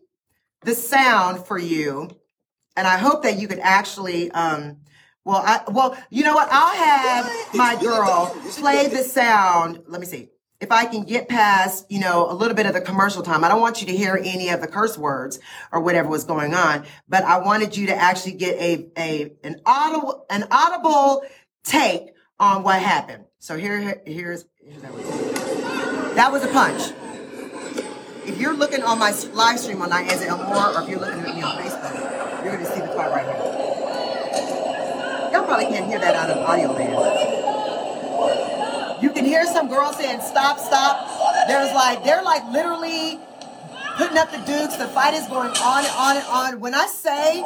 the 0.61 0.73
sound 0.73 1.45
for 1.45 1.59
you. 1.59 2.09
And 2.75 2.87
I 2.87 2.97
hope 2.97 3.23
that 3.23 3.37
you 3.37 3.47
could 3.47 3.59
actually, 3.59 4.31
um, 4.31 4.77
well, 5.23 5.43
I, 5.45 5.61
well, 5.71 5.95
you 6.09 6.23
know 6.23 6.33
what? 6.33 6.49
I'll 6.51 6.75
have 6.75 7.55
my 7.55 7.79
girl 7.79 8.35
play 8.57 8.87
the 8.87 9.03
sound. 9.03 9.83
Let 9.87 10.01
me 10.01 10.07
see 10.07 10.29
if 10.61 10.71
I 10.71 10.85
can 10.85 11.03
get 11.03 11.27
past, 11.27 11.85
you 11.89 11.99
know, 11.99 12.29
a 12.29 12.33
little 12.33 12.55
bit 12.55 12.65
of 12.65 12.73
the 12.73 12.81
commercial 12.81 13.23
time, 13.23 13.43
I 13.43 13.49
don't 13.49 13.61
want 13.61 13.81
you 13.81 13.87
to 13.87 13.95
hear 13.95 14.19
any 14.21 14.49
of 14.49 14.61
the 14.61 14.67
curse 14.67 14.97
words 14.97 15.39
or 15.71 15.81
whatever 15.81 16.07
was 16.09 16.23
going 16.23 16.53
on, 16.53 16.85
but 17.07 17.23
I 17.23 17.39
wanted 17.39 17.75
you 17.75 17.87
to 17.87 17.95
actually 17.95 18.33
get 18.33 18.55
a, 18.59 18.87
a, 18.97 19.33
an 19.43 19.61
audible, 19.65 20.25
an 20.29 20.45
audible 20.49 21.23
take 21.63 22.13
on 22.39 22.63
what 22.63 22.81
happened. 22.81 23.25
So 23.39 23.57
here, 23.57 24.01
here's, 24.05 24.45
here's 24.55 24.81
that, 24.81 24.93
was. 24.93 26.15
that 26.15 26.31
was 26.31 26.43
a 26.43 26.47
punch. 26.47 26.93
If 28.25 28.39
you're 28.39 28.55
looking 28.55 28.81
on 28.81 28.97
my 28.97 29.11
live 29.33 29.59
stream 29.59 29.81
on 29.81 29.89
Nianza 29.91 30.25
Elmore, 30.25 30.75
or 30.75 30.81
if 30.83 30.89
you're 30.89 30.99
looking 30.99 31.19
at 31.19 31.35
me 31.35 31.43
on 31.43 31.57
Facebook, 31.57 32.43
you're 32.43 32.53
going 32.53 32.65
to 32.65 32.71
see 32.71 32.79
the 32.79 32.87
part 32.87 33.11
right 33.11 33.25
here. 33.25 33.35
Y'all 35.31 35.45
probably 35.45 35.65
can't 35.65 35.85
hear 35.85 35.99
that 35.99 36.15
out 36.15 36.29
of 36.31 36.37
audio 36.37 36.71
land. 36.71 37.35
You 39.05 39.11
can 39.11 39.23
hear 39.23 39.45
some 39.45 39.69
girls 39.69 39.97
saying, 39.97 40.19
stop, 40.21 40.57
stop. 40.57 41.47
There's 41.47 41.71
like, 41.75 42.03
they're 42.03 42.23
like 42.23 42.43
literally 42.51 43.19
putting 43.97 44.17
up 44.17 44.31
the 44.31 44.39
dukes. 44.39 44.77
The 44.77 44.87
fight 44.87 45.13
is 45.13 45.27
going 45.27 45.51
on 45.61 45.85
and 45.85 45.93
on 45.93 46.17
and 46.17 46.25
on. 46.25 46.59
When 46.59 46.73
I 46.73 46.87
say 46.87 47.45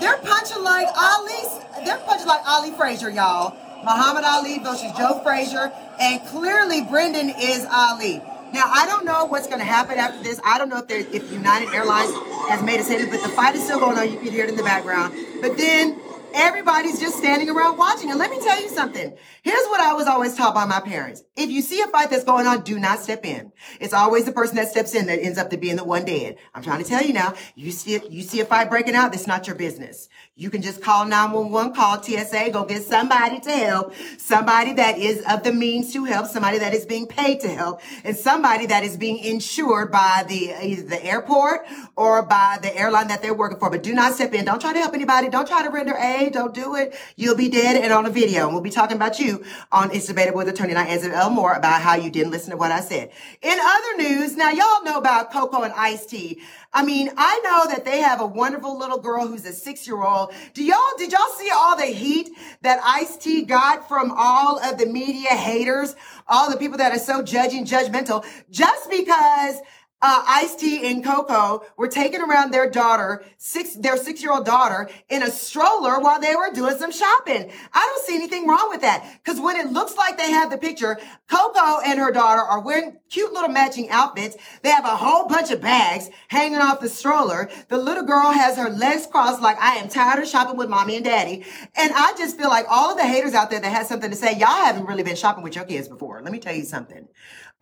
they're 0.00 0.18
punching 0.18 0.64
like 0.64 0.88
Ali, 0.98 1.84
they're 1.84 1.98
punching 1.98 2.26
like 2.26 2.40
Ali 2.48 2.72
Frazier, 2.72 3.10
y'all. 3.10 3.56
Muhammad 3.84 4.24
Ali 4.24 4.58
versus 4.58 4.90
Joe 4.98 5.20
Frazier. 5.22 5.70
And 6.00 6.20
clearly 6.26 6.82
Brendan 6.82 7.30
is 7.30 7.64
Ali. 7.70 8.20
Now, 8.52 8.64
I 8.66 8.86
don't 8.86 9.04
know 9.04 9.26
what's 9.26 9.46
going 9.46 9.60
to 9.60 9.64
happen 9.64 9.98
after 9.98 10.20
this. 10.24 10.40
I 10.44 10.58
don't 10.58 10.68
know 10.68 10.78
if, 10.78 11.14
if 11.14 11.30
United 11.30 11.72
Airlines 11.74 12.12
has 12.48 12.60
made 12.64 12.80
a 12.80 12.82
statement, 12.82 13.12
but 13.12 13.22
the 13.22 13.28
fight 13.28 13.54
is 13.54 13.62
still 13.62 13.78
going 13.78 13.96
on. 13.98 14.10
You 14.10 14.18
can 14.18 14.32
hear 14.32 14.42
it 14.42 14.50
in 14.50 14.56
the 14.56 14.64
background. 14.64 15.14
But 15.40 15.56
then 15.56 16.00
everybody's 16.36 17.00
just 17.00 17.16
standing 17.16 17.48
around 17.48 17.78
watching. 17.78 18.10
And 18.10 18.18
let 18.18 18.30
me 18.30 18.38
tell 18.40 18.60
you 18.60 18.68
something. 18.68 19.16
Here's 19.42 19.66
what 19.66 19.80
I 19.80 19.94
was 19.94 20.06
always 20.06 20.36
taught 20.36 20.54
by 20.54 20.66
my 20.66 20.80
parents. 20.80 21.24
If 21.36 21.50
you 21.50 21.62
see 21.62 21.80
a 21.80 21.86
fight 21.86 22.10
that's 22.10 22.24
going 22.24 22.46
on, 22.46 22.62
do 22.62 22.78
not 22.78 23.00
step 23.00 23.24
in. 23.24 23.52
It's 23.80 23.94
always 23.94 24.24
the 24.26 24.32
person 24.32 24.56
that 24.56 24.68
steps 24.68 24.94
in 24.94 25.06
that 25.06 25.18
ends 25.18 25.38
up 25.38 25.50
to 25.50 25.56
being 25.56 25.76
the 25.76 25.84
one 25.84 26.04
dead. 26.04 26.36
I'm 26.54 26.62
trying 26.62 26.82
to 26.82 26.88
tell 26.88 27.02
you 27.02 27.12
now, 27.12 27.34
you 27.54 27.72
see, 27.72 28.00
you 28.08 28.22
see 28.22 28.40
a 28.40 28.44
fight 28.44 28.68
breaking 28.68 28.94
out, 28.94 29.12
that's 29.12 29.26
not 29.26 29.46
your 29.46 29.56
business. 29.56 30.08
You 30.38 30.50
can 30.50 30.60
just 30.60 30.82
call 30.82 31.06
911, 31.06 31.72
call 31.72 32.02
TSA, 32.02 32.50
go 32.50 32.66
get 32.66 32.82
somebody 32.82 33.40
to 33.40 33.50
help, 33.50 33.94
somebody 34.18 34.74
that 34.74 34.98
is 34.98 35.24
of 35.30 35.42
the 35.42 35.50
means 35.50 35.94
to 35.94 36.04
help, 36.04 36.26
somebody 36.26 36.58
that 36.58 36.74
is 36.74 36.84
being 36.84 37.06
paid 37.06 37.40
to 37.40 37.48
help, 37.48 37.80
and 38.04 38.14
somebody 38.14 38.66
that 38.66 38.84
is 38.84 38.98
being 38.98 39.16
insured 39.16 39.90
by 39.90 40.26
the 40.28 40.52
either 40.62 40.82
the 40.82 41.02
airport 41.02 41.62
or 41.96 42.22
by 42.22 42.58
the 42.60 42.76
airline 42.76 43.08
that 43.08 43.22
they're 43.22 43.32
working 43.32 43.58
for. 43.58 43.70
But 43.70 43.82
do 43.82 43.94
not 43.94 44.12
step 44.12 44.34
in. 44.34 44.44
Don't 44.44 44.60
try 44.60 44.74
to 44.74 44.78
help 44.78 44.92
anybody. 44.92 45.30
Don't 45.30 45.48
try 45.48 45.62
to 45.62 45.70
render 45.70 45.96
aid. 45.96 46.34
Don't 46.34 46.52
do 46.52 46.74
it. 46.74 46.94
You'll 47.16 47.34
be 47.34 47.48
dead 47.48 47.82
and 47.82 47.90
on 47.90 48.04
a 48.04 48.10
video. 48.10 48.44
And 48.44 48.52
we'll 48.52 48.62
be 48.62 48.68
talking 48.68 48.98
about 48.98 49.18
you 49.18 49.42
on 49.72 49.90
It's 49.90 50.06
Debatable 50.06 50.36
with 50.36 50.48
Attorney 50.48 50.74
Nianza 50.74 51.14
Elmore 51.14 51.54
about 51.54 51.80
how 51.80 51.94
you 51.94 52.10
didn't 52.10 52.32
listen 52.32 52.50
to 52.50 52.58
what 52.58 52.72
I 52.72 52.80
said. 52.80 53.10
In 53.40 53.58
other 53.58 53.96
news, 54.02 54.36
now 54.36 54.50
y'all 54.50 54.84
know 54.84 54.98
about 54.98 55.32
Coco 55.32 55.62
and 55.62 55.72
Ice 55.72 56.04
T. 56.04 56.42
I 56.76 56.82
mean, 56.82 57.10
I 57.16 57.40
know 57.42 57.74
that 57.74 57.86
they 57.86 58.00
have 58.00 58.20
a 58.20 58.26
wonderful 58.26 58.78
little 58.78 58.98
girl 58.98 59.26
who's 59.26 59.46
a 59.46 59.52
six 59.54 59.86
year 59.86 60.02
old. 60.02 60.34
Do 60.52 60.62
y'all, 60.62 60.76
did 60.98 61.10
y'all 61.10 61.32
see 61.38 61.48
all 61.48 61.74
the 61.74 61.86
heat 61.86 62.28
that 62.60 62.80
Ice 62.84 63.16
T 63.16 63.44
got 63.44 63.88
from 63.88 64.12
all 64.14 64.58
of 64.58 64.76
the 64.76 64.84
media 64.84 65.30
haters, 65.30 65.96
all 66.28 66.50
the 66.50 66.58
people 66.58 66.76
that 66.76 66.92
are 66.92 66.98
so 66.98 67.22
judging, 67.22 67.64
judgmental, 67.64 68.26
just 68.50 68.90
because 68.90 69.56
uh, 70.02 70.24
Ice 70.28 70.54
T 70.54 70.86
and 70.86 71.02
Coco 71.02 71.64
were 71.76 71.88
taking 71.88 72.20
around 72.20 72.50
their 72.52 72.68
daughter, 72.68 73.24
six, 73.38 73.74
their 73.74 73.96
six 73.96 74.22
year 74.22 74.32
old 74.32 74.44
daughter 74.44 74.90
in 75.08 75.22
a 75.22 75.30
stroller 75.30 75.98
while 76.00 76.20
they 76.20 76.36
were 76.36 76.50
doing 76.52 76.76
some 76.76 76.92
shopping. 76.92 77.50
I 77.72 77.80
don't 77.80 78.06
see 78.06 78.14
anything 78.14 78.46
wrong 78.46 78.68
with 78.68 78.82
that. 78.82 79.20
Cause 79.24 79.40
when 79.40 79.56
it 79.56 79.72
looks 79.72 79.96
like 79.96 80.18
they 80.18 80.30
have 80.30 80.50
the 80.50 80.58
picture, 80.58 80.98
Coco 81.30 81.80
and 81.84 81.98
her 81.98 82.12
daughter 82.12 82.42
are 82.42 82.60
wearing 82.60 82.98
cute 83.08 83.32
little 83.32 83.48
matching 83.48 83.88
outfits. 83.88 84.36
They 84.62 84.68
have 84.68 84.84
a 84.84 84.96
whole 84.96 85.28
bunch 85.28 85.50
of 85.50 85.62
bags 85.62 86.10
hanging 86.28 86.58
off 86.58 86.80
the 86.80 86.88
stroller. 86.88 87.48
The 87.68 87.78
little 87.78 88.04
girl 88.04 88.32
has 88.32 88.58
her 88.58 88.68
legs 88.68 89.06
crossed 89.06 89.40
like 89.40 89.58
I 89.60 89.76
am 89.76 89.88
tired 89.88 90.22
of 90.22 90.28
shopping 90.28 90.56
with 90.56 90.68
mommy 90.68 90.96
and 90.96 91.04
daddy. 91.04 91.44
And 91.74 91.92
I 91.94 92.12
just 92.18 92.36
feel 92.36 92.48
like 92.48 92.66
all 92.68 92.90
of 92.90 92.98
the 92.98 93.06
haters 93.06 93.32
out 93.32 93.50
there 93.50 93.60
that 93.60 93.72
has 93.72 93.88
something 93.88 94.10
to 94.10 94.16
say, 94.16 94.36
y'all 94.36 94.48
haven't 94.48 94.86
really 94.86 95.02
been 95.02 95.16
shopping 95.16 95.42
with 95.42 95.56
your 95.56 95.64
kids 95.64 95.88
before. 95.88 96.20
Let 96.22 96.32
me 96.32 96.38
tell 96.38 96.54
you 96.54 96.64
something. 96.64 97.08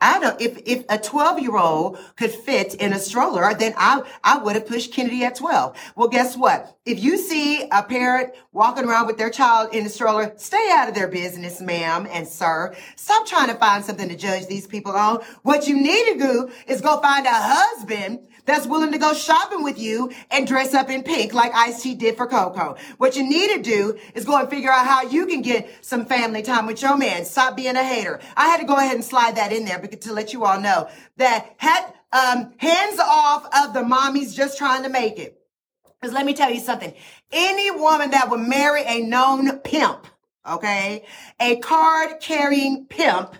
I 0.00 0.20
don't, 0.20 0.40
if, 0.40 0.58
if 0.66 0.84
a 0.88 0.98
12 0.98 1.40
year 1.40 1.56
old 1.56 1.98
could 2.16 2.30
fit 2.30 2.74
in 2.74 2.92
a 2.92 2.98
stroller, 2.98 3.54
then 3.54 3.74
I, 3.76 4.02
I 4.22 4.38
would 4.38 4.54
have 4.54 4.66
pushed 4.66 4.92
Kennedy 4.92 5.24
at 5.24 5.36
12. 5.36 5.76
Well, 5.96 6.08
guess 6.08 6.36
what? 6.36 6.76
If 6.84 7.02
you 7.02 7.16
see 7.16 7.62
a 7.70 7.82
parent 7.82 8.34
walking 8.52 8.84
around 8.84 9.06
with 9.06 9.16
their 9.16 9.30
child 9.30 9.74
in 9.74 9.86
a 9.86 9.88
stroller, 9.88 10.34
stay 10.36 10.68
out 10.72 10.88
of 10.88 10.94
their 10.94 11.08
business, 11.08 11.60
ma'am 11.60 12.06
and 12.10 12.28
sir. 12.28 12.74
Stop 12.96 13.26
trying 13.26 13.48
to 13.48 13.54
find 13.54 13.84
something 13.84 14.08
to 14.08 14.16
judge 14.16 14.46
these 14.46 14.66
people 14.66 14.92
on. 14.92 15.22
What 15.42 15.68
you 15.68 15.76
need 15.80 16.12
to 16.12 16.18
do 16.18 16.50
is 16.66 16.80
go 16.80 17.00
find 17.00 17.26
a 17.26 17.30
husband 17.32 18.26
that's 18.46 18.66
willing 18.66 18.92
to 18.92 18.98
go 18.98 19.14
shopping 19.14 19.62
with 19.62 19.78
you 19.78 20.12
and 20.30 20.46
dress 20.46 20.74
up 20.74 20.90
in 20.90 21.02
pink 21.02 21.32
like 21.34 21.54
Ice 21.54 21.82
T 21.82 21.94
did 21.94 22.16
for 22.16 22.26
Coco. 22.26 22.76
What 22.98 23.16
you 23.16 23.28
need 23.28 23.54
to 23.54 23.62
do 23.62 23.98
is 24.14 24.24
go 24.24 24.38
and 24.38 24.48
figure 24.48 24.70
out 24.70 24.86
how 24.86 25.02
you 25.02 25.26
can 25.26 25.42
get 25.42 25.68
some 25.80 26.06
family 26.06 26.42
time 26.42 26.66
with 26.66 26.82
your 26.82 26.96
man. 26.96 27.24
Stop 27.24 27.56
being 27.56 27.76
a 27.76 27.84
hater. 27.84 28.20
I 28.36 28.46
had 28.46 28.60
to 28.60 28.66
go 28.66 28.76
ahead 28.76 28.94
and 28.94 29.04
slide 29.04 29.36
that 29.36 29.52
in 29.52 29.64
there 29.64 29.78
because, 29.78 30.00
to 30.00 30.12
let 30.12 30.32
you 30.32 30.44
all 30.44 30.60
know 30.60 30.88
that 31.16 31.56
um, 32.12 32.52
hands 32.58 32.98
off 33.00 33.46
of 33.46 33.74
the 33.74 33.80
mommies 33.80 34.34
just 34.34 34.58
trying 34.58 34.82
to 34.82 34.88
make 34.88 35.18
it. 35.18 35.40
Because 36.00 36.14
let 36.14 36.26
me 36.26 36.34
tell 36.34 36.50
you 36.50 36.60
something. 36.60 36.92
Any 37.32 37.70
woman 37.70 38.10
that 38.10 38.28
would 38.30 38.40
marry 38.40 38.82
a 38.84 39.00
known 39.00 39.58
pimp, 39.60 40.06
okay, 40.46 41.04
a 41.40 41.56
card 41.56 42.20
carrying 42.20 42.86
pimp, 42.86 43.34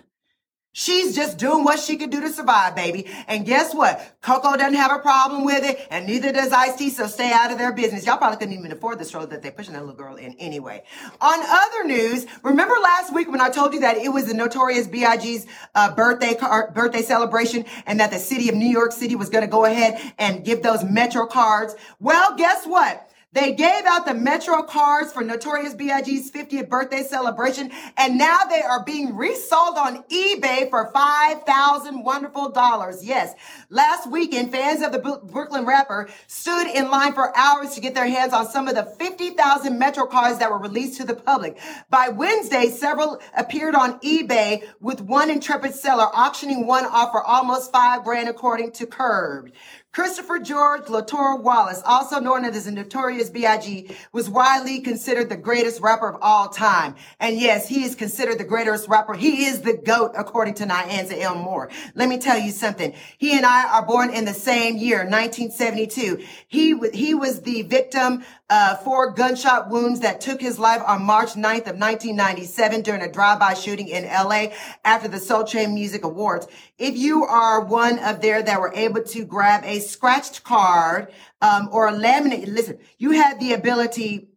She's 0.77 1.15
just 1.15 1.37
doing 1.37 1.63
what 1.63 1.79
she 1.79 1.95
could 1.95 2.09
do 2.09 2.19
to 2.19 2.27
survive, 2.27 2.75
baby. 2.75 3.07
And 3.29 3.45
guess 3.45 3.73
what? 3.73 4.17
Coco 4.19 4.57
doesn't 4.57 4.73
have 4.73 4.91
a 4.91 4.99
problem 4.99 5.45
with 5.45 5.63
it, 5.63 5.87
and 5.89 6.05
neither 6.05 6.33
does 6.33 6.51
Ice 6.51 6.75
T, 6.75 6.89
so 6.89 7.07
stay 7.07 7.31
out 7.31 7.49
of 7.49 7.57
their 7.57 7.71
business. 7.71 8.05
Y'all 8.05 8.17
probably 8.17 8.35
couldn't 8.39 8.59
even 8.59 8.73
afford 8.73 8.99
the 8.99 9.05
stroller 9.05 9.27
that 9.27 9.41
they're 9.41 9.53
pushing 9.53 9.71
that 9.71 9.79
little 9.79 9.95
girl 9.95 10.17
in 10.17 10.33
anyway. 10.33 10.83
On 11.21 11.39
other 11.41 11.85
news, 11.85 12.25
remember 12.43 12.75
last 12.83 13.13
week 13.13 13.31
when 13.31 13.39
I 13.39 13.47
told 13.47 13.73
you 13.73 13.79
that 13.79 13.95
it 13.95 14.09
was 14.09 14.25
the 14.25 14.33
notorious 14.33 14.85
B.I.G.'s 14.85 15.47
uh, 15.75 15.95
birthday 15.95 16.35
car- 16.35 16.71
birthday 16.75 17.03
celebration 17.03 17.63
and 17.85 18.01
that 18.01 18.11
the 18.11 18.19
city 18.19 18.49
of 18.49 18.55
New 18.55 18.67
York 18.67 18.91
City 18.91 19.15
was 19.15 19.29
going 19.29 19.45
to 19.45 19.49
go 19.49 19.63
ahead 19.63 20.13
and 20.19 20.43
give 20.43 20.61
those 20.61 20.83
Metro 20.83 21.25
cards? 21.25 21.73
Well, 22.01 22.35
guess 22.35 22.67
what? 22.67 23.09
They 23.35 23.51
gave 23.51 23.83
out 23.85 24.05
the 24.05 24.13
Metro 24.13 24.63
cards 24.63 25.11
for 25.11 25.21
Notorious 25.21 25.73
B.I.G.'s 25.73 26.31
50th 26.31 26.69
birthday 26.69 27.03
celebration, 27.03 27.69
and 27.97 28.17
now 28.17 28.45
they 28.45 28.61
are 28.61 28.81
being 28.85 29.13
resold 29.13 29.77
on 29.77 30.03
eBay 30.03 30.69
for 30.69 30.89
5,000 30.93 32.01
wonderful 32.01 32.51
dollars. 32.51 33.03
Yes. 33.03 33.33
Last 33.69 34.09
weekend, 34.09 34.53
fans 34.53 34.81
of 34.81 34.93
the 34.93 34.99
Brooklyn 34.99 35.65
rapper 35.65 36.07
stood 36.27 36.67
in 36.67 36.89
line 36.89 37.11
for 37.11 37.37
hours 37.37 37.75
to 37.75 37.81
get 37.81 37.93
their 37.93 38.07
hands 38.07 38.31
on 38.31 38.47
some 38.47 38.69
of 38.69 38.75
the 38.75 38.85
50,000 38.85 39.77
Metro 39.77 40.05
cards 40.05 40.39
that 40.39 40.49
were 40.49 40.57
released 40.57 40.95
to 41.01 41.05
the 41.05 41.13
public. 41.13 41.59
By 41.89 42.07
Wednesday, 42.07 42.69
several 42.69 43.19
appeared 43.37 43.75
on 43.75 43.99
eBay 43.99 44.63
with 44.79 45.01
one 45.01 45.29
intrepid 45.29 45.75
seller 45.75 46.07
auctioning 46.13 46.65
one 46.65 46.85
off 46.85 47.11
for 47.11 47.21
almost 47.21 47.73
five 47.73 48.05
grand 48.05 48.29
according 48.29 48.71
to 48.71 48.85
Curbed. 48.85 49.51
Christopher 49.95 50.39
George 50.39 50.87
Latore 50.87 51.41
Wallace, 51.41 51.81
also 51.85 52.19
known 52.19 52.43
as 52.43 52.65
the 52.65 52.71
Notorious 52.71 53.29
B.I.G., 53.29 53.89
was 54.11 54.29
widely 54.29 54.81
considered 54.81 55.29
the 55.29 55.37
greatest 55.37 55.79
rapper 55.79 56.09
of 56.09 56.17
all 56.21 56.49
time. 56.49 56.95
And 57.21 57.39
yes, 57.39 57.69
he 57.69 57.85
is 57.85 57.95
considered 57.95 58.37
the 58.37 58.43
greatest 58.43 58.89
rapper. 58.89 59.13
He 59.13 59.45
is 59.45 59.61
the 59.61 59.77
GOAT, 59.77 60.11
according 60.17 60.55
to 60.55 60.65
Nianza 60.65 61.17
Elmore. 61.21 61.69
Let 61.93 62.09
me 62.09 62.17
tell 62.17 62.37
you 62.37 62.51
something. 62.51 62.93
He 63.17 63.37
and 63.37 63.45
I 63.45 63.69
are 63.69 63.85
born 63.85 64.09
in 64.09 64.25
the 64.25 64.33
same 64.33 64.75
year, 64.75 64.97
1972. 64.97 66.21
He, 66.45 66.77
he 66.93 67.13
was 67.15 67.43
the 67.43 67.61
victim 67.61 68.25
uh, 68.49 68.75
four 68.77 69.11
gunshot 69.11 69.69
wounds 69.69 70.01
that 70.01 70.21
took 70.21 70.39
his 70.39 70.59
life 70.59 70.81
on 70.85 71.03
March 71.03 71.33
9th 71.33 71.67
of 71.67 71.77
1997 71.77 72.81
during 72.81 73.01
a 73.01 73.11
drive-by 73.11 73.55
shooting 73.55 73.87
in 73.87 74.03
LA 74.03 74.47
after 74.83 75.07
the 75.07 75.19
Soul 75.19 75.43
Train 75.43 75.73
Music 75.73 76.03
Awards. 76.03 76.47
If 76.77 76.95
you 76.95 77.23
are 77.23 77.65
one 77.65 77.97
of 77.99 78.21
there 78.21 78.43
that 78.43 78.59
were 78.59 78.73
able 78.73 79.01
to 79.03 79.25
grab 79.25 79.63
a 79.63 79.79
scratched 79.79 80.43
card 80.43 81.11
um, 81.41 81.69
or 81.71 81.87
a 81.87 81.93
laminate, 81.93 82.47
listen, 82.47 82.77
you 82.99 83.11
had 83.11 83.39
the 83.39 83.53
ability 83.53 84.29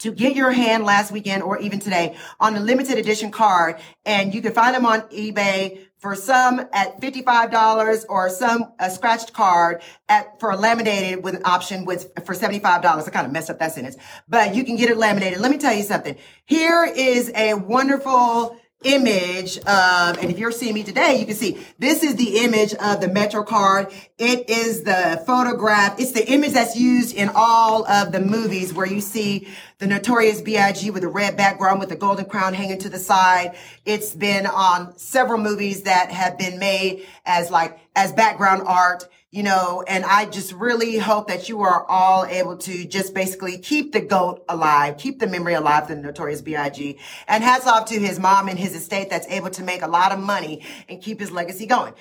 to 0.00 0.12
get 0.12 0.34
your 0.34 0.50
hand 0.50 0.84
last 0.84 1.12
weekend 1.12 1.42
or 1.42 1.58
even 1.60 1.78
today 1.78 2.16
on 2.40 2.56
a 2.56 2.60
limited 2.60 2.98
edition 2.98 3.30
card 3.30 3.76
and 4.04 4.34
you 4.34 4.42
can 4.42 4.52
find 4.52 4.74
them 4.74 4.84
on 4.84 5.02
eBay 5.02 5.86
for 5.98 6.16
some 6.16 6.58
at 6.72 7.00
$55 7.00 8.04
or 8.08 8.28
some 8.28 8.72
a 8.80 8.90
scratched 8.90 9.32
card 9.32 9.80
at 10.08 10.40
for 10.40 10.50
a 10.50 10.56
laminated 10.56 11.22
with 11.22 11.36
an 11.36 11.42
option 11.44 11.84
with 11.84 12.12
for 12.26 12.34
$75. 12.34 12.84
I 12.84 13.10
kind 13.10 13.26
of 13.26 13.32
messed 13.32 13.50
up 13.50 13.60
that 13.60 13.72
sentence, 13.72 13.96
but 14.28 14.54
you 14.56 14.64
can 14.64 14.74
get 14.74 14.90
it 14.90 14.96
laminated. 14.96 15.38
Let 15.38 15.52
me 15.52 15.58
tell 15.58 15.72
you 15.72 15.84
something. 15.84 16.16
Here 16.44 16.84
is 16.84 17.30
a 17.36 17.54
wonderful 17.54 18.58
image 18.84 19.58
of, 19.58 20.18
and 20.18 20.30
if 20.30 20.38
you're 20.38 20.52
seeing 20.52 20.74
me 20.74 20.82
today, 20.82 21.18
you 21.18 21.26
can 21.26 21.36
see 21.36 21.58
this 21.78 22.02
is 22.02 22.16
the 22.16 22.38
image 22.38 22.74
of 22.74 23.00
the 23.00 23.08
Metro 23.08 23.44
card. 23.44 23.92
It 24.18 24.50
is 24.50 24.82
the 24.82 25.22
photograph. 25.26 26.00
It's 26.00 26.12
the 26.12 26.26
image 26.28 26.52
that's 26.52 26.76
used 26.76 27.14
in 27.14 27.30
all 27.34 27.86
of 27.86 28.12
the 28.12 28.20
movies 28.20 28.72
where 28.74 28.86
you 28.86 29.00
see 29.00 29.48
the 29.82 29.88
notorious 29.88 30.40
B.I.G. 30.40 30.92
with 30.92 31.02
a 31.02 31.08
red 31.08 31.36
background 31.36 31.80
with 31.80 31.88
the 31.88 31.96
golden 31.96 32.24
crown 32.26 32.54
hanging 32.54 32.78
to 32.78 32.88
the 32.88 33.00
side. 33.00 33.56
It's 33.84 34.14
been 34.14 34.46
on 34.46 34.96
several 34.96 35.40
movies 35.40 35.82
that 35.82 36.12
have 36.12 36.38
been 36.38 36.60
made 36.60 37.04
as 37.26 37.50
like, 37.50 37.80
as 37.96 38.12
background 38.12 38.62
art 38.64 39.08
you 39.34 39.42
know, 39.42 39.82
and 39.88 40.04
I 40.04 40.26
just 40.26 40.52
really 40.52 40.98
hope 40.98 41.28
that 41.28 41.48
you 41.48 41.62
are 41.62 41.86
all 41.88 42.26
able 42.26 42.58
to 42.58 42.84
just 42.84 43.14
basically 43.14 43.56
keep 43.56 43.92
the 43.92 44.02
goat 44.02 44.44
alive, 44.46 44.98
keep 44.98 45.20
the 45.20 45.26
memory 45.26 45.54
alive, 45.54 45.88
the 45.88 45.96
notorious 45.96 46.42
B.I.G. 46.42 46.98
And 47.26 47.42
hats 47.42 47.66
off 47.66 47.86
to 47.86 47.98
his 47.98 48.18
mom 48.18 48.48
and 48.48 48.58
his 48.58 48.76
estate 48.76 49.08
that's 49.08 49.26
able 49.28 49.48
to 49.48 49.62
make 49.62 49.80
a 49.80 49.86
lot 49.86 50.12
of 50.12 50.18
money 50.18 50.66
and 50.86 51.00
keep 51.00 51.18
his 51.18 51.30
legacy 51.30 51.64
going. 51.64 51.94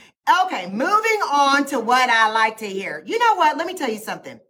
Okay, 0.45 0.69
moving 0.71 1.21
on 1.31 1.65
to 1.67 1.79
what 1.79 2.09
I 2.09 2.31
like 2.31 2.57
to 2.57 2.67
hear. 2.67 3.01
You 3.05 3.17
know 3.17 3.35
what? 3.35 3.55
Let 3.55 3.65
me 3.65 3.75
tell 3.75 3.89
you 3.89 3.99
something. 3.99 4.41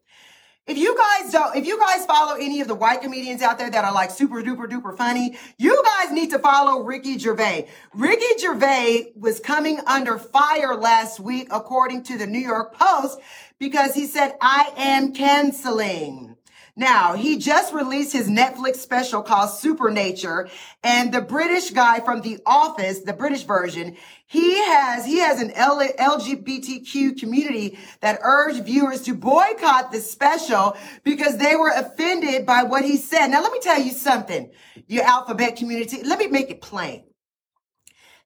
If 0.68 0.78
you 0.78 0.96
guys 0.96 1.32
don't, 1.32 1.56
if 1.56 1.66
you 1.66 1.80
guys 1.80 2.06
follow 2.06 2.36
any 2.36 2.62
of 2.62 2.68
the 2.68 2.76
white 2.76 3.02
comedians 3.02 3.42
out 3.42 3.58
there 3.58 3.70
that 3.70 3.84
are 3.84 3.94
like 3.94 4.12
super 4.12 4.44
duper 4.44 4.70
duper 4.70 4.96
funny, 4.96 5.36
you 5.58 5.82
guys 5.84 6.12
need 6.12 6.30
to 6.30 6.40
follow 6.40 6.84
Ricky 6.84 7.18
Gervais. 7.18 7.68
Ricky 7.96 8.38
Gervais 8.40 9.12
was 9.16 9.40
coming 9.40 9.80
under 9.88 10.20
fire 10.20 10.76
last 10.76 11.20
week, 11.20 11.48
according 11.50 12.04
to 12.04 12.18
the 12.18 12.28
New 12.28 12.40
York 12.40 12.76
Post, 12.76 13.20
because 13.58 13.96
he 13.96 14.06
said, 14.06 14.36
I 14.40 14.72
am 14.78 15.14
canceling. 15.14 16.38
Now, 16.76 17.16
he 17.16 17.38
just 17.38 17.74
released 17.74 18.14
his 18.14 18.30
Netflix 18.30 18.78
special 18.78 19.22
called 19.24 19.50
Supernature 19.50 20.48
and 20.84 21.14
the 21.14 21.22
British 21.22 21.72
guy 21.72 22.00
from 22.00 22.22
The 22.22 22.40
Office, 22.46 23.00
the 23.00 23.14
British 23.14 23.44
version, 23.44 23.98
he 24.32 24.64
has, 24.64 25.06
he 25.06 25.20
has 25.20 25.42
an 25.42 25.52
L- 25.52 25.86
LGBTQ 26.00 27.20
community 27.20 27.78
that 28.00 28.18
urged 28.24 28.64
viewers 28.64 29.02
to 29.02 29.14
boycott 29.14 29.92
the 29.92 30.00
special 30.00 30.78
because 31.04 31.36
they 31.36 31.58
were 31.58 31.74
offended 31.76 32.46
by 32.46 32.64
what 32.64 32.86
he 32.86 32.96
said. 32.96 33.28
Now, 33.28 33.42
let 33.42 33.52
me 33.52 33.60
tell 33.60 33.82
you 33.82 33.92
something, 33.92 34.50
your 34.88 35.04
alphabet 35.04 35.58
community. 35.58 36.02
Let 36.06 36.18
me 36.18 36.28
make 36.28 36.50
it 36.50 36.62
plain. 36.62 37.04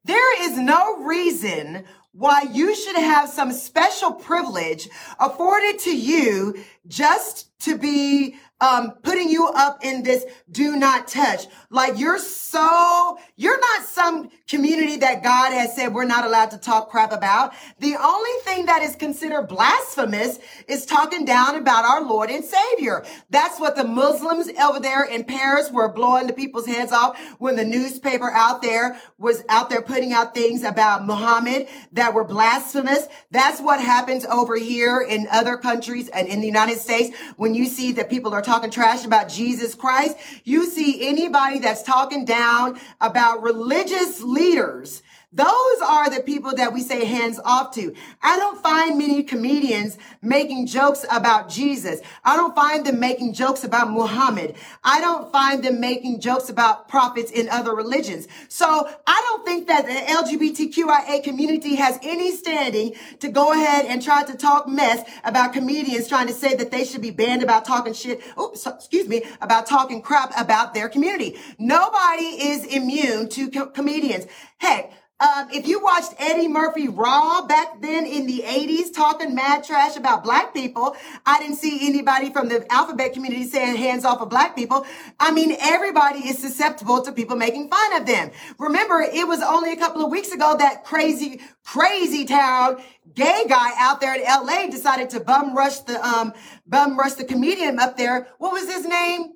There 0.04 0.44
is 0.44 0.60
no 0.60 0.98
reason 0.98 1.86
why 2.12 2.44
you 2.54 2.76
should 2.76 2.98
have 2.98 3.28
some 3.28 3.52
special 3.52 4.14
privilege 4.14 4.88
afforded 5.20 5.80
to 5.80 5.98
you 5.98 6.64
just 6.88 7.50
to 7.62 7.80
be 7.80 8.36
um, 8.62 8.94
putting 9.04 9.30
you 9.30 9.48
up 9.48 9.84
in 9.84 10.04
this 10.04 10.24
do 10.50 10.78
not 10.78 11.08
touch. 11.08 11.48
Like 11.70 12.00
you're 12.00 12.20
so, 12.20 13.18
you're 13.36 13.60
not 13.60 13.86
some 13.86 14.30
community 14.48 14.98
that 14.98 15.24
God 15.24 15.52
has 15.54 15.76
said 15.76 15.94
we're 15.94 16.06
not 16.06 16.26
allowed 16.26 16.52
to 16.52 16.58
talk 16.58 16.90
crap 16.90 17.12
about. 17.12 17.54
The 17.80 17.96
only 17.96 18.32
thing 18.44 18.68
that 18.68 18.84
is 18.84 18.96
considered 18.96 19.48
blasphemous 19.48 20.40
is 20.68 20.86
talking 20.86 21.26
down 21.26 21.56
about 21.56 21.86
our 21.86 22.04
Lord 22.04 22.30
and 22.30 22.46
Savior. 22.46 23.04
That's 23.30 23.60
what 23.60 23.76
the 23.76 23.84
Muslims 23.84 24.50
over 24.62 24.80
there 24.80 25.04
in 25.04 25.24
Paris 25.24 25.72
were 25.72 25.92
blowing 25.92 26.28
the 26.28 26.34
people's 26.34 26.68
heads 26.68 26.92
off 26.92 27.20
when 27.40 27.56
the 27.56 27.66
newspaper 27.66 28.30
out 28.32 28.62
there 28.62 29.00
was 29.18 29.44
out 29.50 29.70
there 29.70 29.82
putting 29.82 30.14
out 30.14 30.36
things 30.36 30.64
about 30.64 31.06
Muhammad 31.06 31.68
that 31.94 32.14
were 32.14 32.24
blasphemous. 32.24 33.08
That's 33.32 33.60
what 33.60 33.82
happens 33.82 34.26
over 34.26 34.56
here 34.58 35.02
in 35.02 35.28
other 35.32 35.58
countries 35.58 36.08
and 36.10 36.28
in 36.28 36.40
the 36.40 36.48
United 36.48 36.78
States 36.78 37.18
when 37.38 37.56
you 37.56 37.66
see 37.66 37.94
that 37.94 38.10
people 38.10 38.34
are 38.34 38.42
talking 38.42 38.70
trash 38.70 39.06
about 39.06 39.30
Jesus 39.30 39.74
Christ. 39.74 40.18
You 40.44 40.66
see 40.66 41.08
anybody 41.08 41.60
that's 41.60 41.82
talking 41.82 42.26
down 42.26 42.80
about 43.02 43.42
religious 43.42 44.22
leaders 44.36 45.02
those 45.36 45.82
are 45.86 46.10
the 46.10 46.24
people 46.24 46.56
that 46.56 46.72
we 46.74 46.82
say 46.82 47.04
hands 47.04 47.42
off 47.44 47.74
to. 47.76 47.94
I 48.22 48.38
don't 48.38 48.64
find 48.64 48.98
many 48.98 49.22
comedians 49.22 49.98
making 50.22 50.68
jokes 50.68 51.06
about 51.12 51.50
Jesus. 51.50 52.00
I 52.24 52.38
don't 52.38 52.56
find 52.56 52.86
them 52.86 53.02
making 53.02 53.34
jokes 53.34 53.66
about 53.66 53.92
Muhammad. 53.92 54.56
I 54.82 55.02
don't 55.02 55.30
find 55.34 55.62
them 55.62 55.82
making 55.82 56.22
jokes 56.22 56.48
about 56.50 56.88
prophets 56.88 57.32
in 57.32 57.50
other 57.50 57.76
religions. 57.76 58.30
So 58.48 58.90
I 59.06 59.22
don't 59.26 59.46
think 59.46 59.68
that 59.68 59.86
the 59.86 59.92
LGBTQIA 60.14 61.22
community 61.22 61.76
has 61.76 62.00
any 62.02 62.32
standing 62.32 62.94
to 63.20 63.28
go 63.28 63.52
ahead 63.52 63.88
and 63.88 64.02
try 64.02 64.24
to 64.24 64.38
talk 64.38 64.70
mess 64.70 65.06
about 65.26 65.52
comedians 65.52 66.08
trying 66.08 66.28
to 66.28 66.34
say 66.34 66.56
that 66.56 66.72
they 66.72 66.86
should 66.86 67.02
be 67.02 67.12
banned 67.12 67.44
about 67.44 67.66
talking 67.66 67.92
shit. 67.92 68.22
Oops, 68.40 68.66
excuse 68.66 69.10
me, 69.10 69.24
about 69.42 69.66
talking 69.66 70.02
crap 70.02 70.32
about 70.40 70.74
their 70.74 70.88
community. 70.88 71.38
Nobody 71.60 72.24
is 72.24 72.64
immune 72.66 73.28
to 73.30 73.52
co- 73.52 73.68
comedians. 73.68 74.28
Heck, 74.60 74.94
um, 75.22 75.48
if 75.50 75.66
you 75.66 75.82
watched 75.82 76.14
Eddie 76.20 76.50
Murphy 76.50 76.90
Raw 76.90 77.46
back 77.46 77.82
then 77.82 78.06
in 78.06 78.28
the 78.28 78.44
80s 78.46 78.94
talking 78.94 79.34
mad 79.34 79.64
trash 79.64 79.96
about 79.96 80.26
black 80.26 80.54
people, 80.54 80.94
I 81.26 81.40
didn't 81.40 81.56
see 81.56 81.88
anybody 81.88 82.34
from 82.34 82.50
the 82.50 82.70
alphabet 82.70 83.14
community 83.14 83.46
saying 83.46 83.78
hands 83.78 84.04
off 84.04 84.20
of 84.20 84.30
black 84.30 84.58
people. 84.58 84.86
I 85.18 85.32
mean, 85.32 85.56
everybody 85.62 86.20
is 86.20 86.40
susceptible 86.40 87.02
to 87.02 87.14
people 87.14 87.38
making 87.38 87.70
fun 87.70 87.96
of 87.96 88.06
them. 88.06 88.32
Remember, 88.60 89.00
it 89.00 89.26
was 89.26 89.42
only 89.42 89.72
a 89.72 89.78
couple 89.78 90.04
of 90.04 90.12
weeks 90.12 90.34
ago 90.34 90.58
that 90.60 90.84
crazy, 90.84 91.40
crazy 91.64 92.26
town 92.26 92.84
gay 93.14 93.46
guy 93.48 93.72
out 93.78 94.02
there 94.02 94.16
in 94.16 94.22
LA 94.22 94.68
decided 94.70 95.10
to 95.12 95.22
bum 95.22 95.56
rush 95.56 95.80
the, 95.80 96.06
um, 96.06 96.34
bum 96.68 97.00
rush 97.00 97.14
the 97.14 97.24
comedian 97.24 97.80
up 97.80 97.96
there. 97.96 98.28
What 98.38 98.52
was 98.52 98.70
his 98.70 98.86
name? 98.86 99.32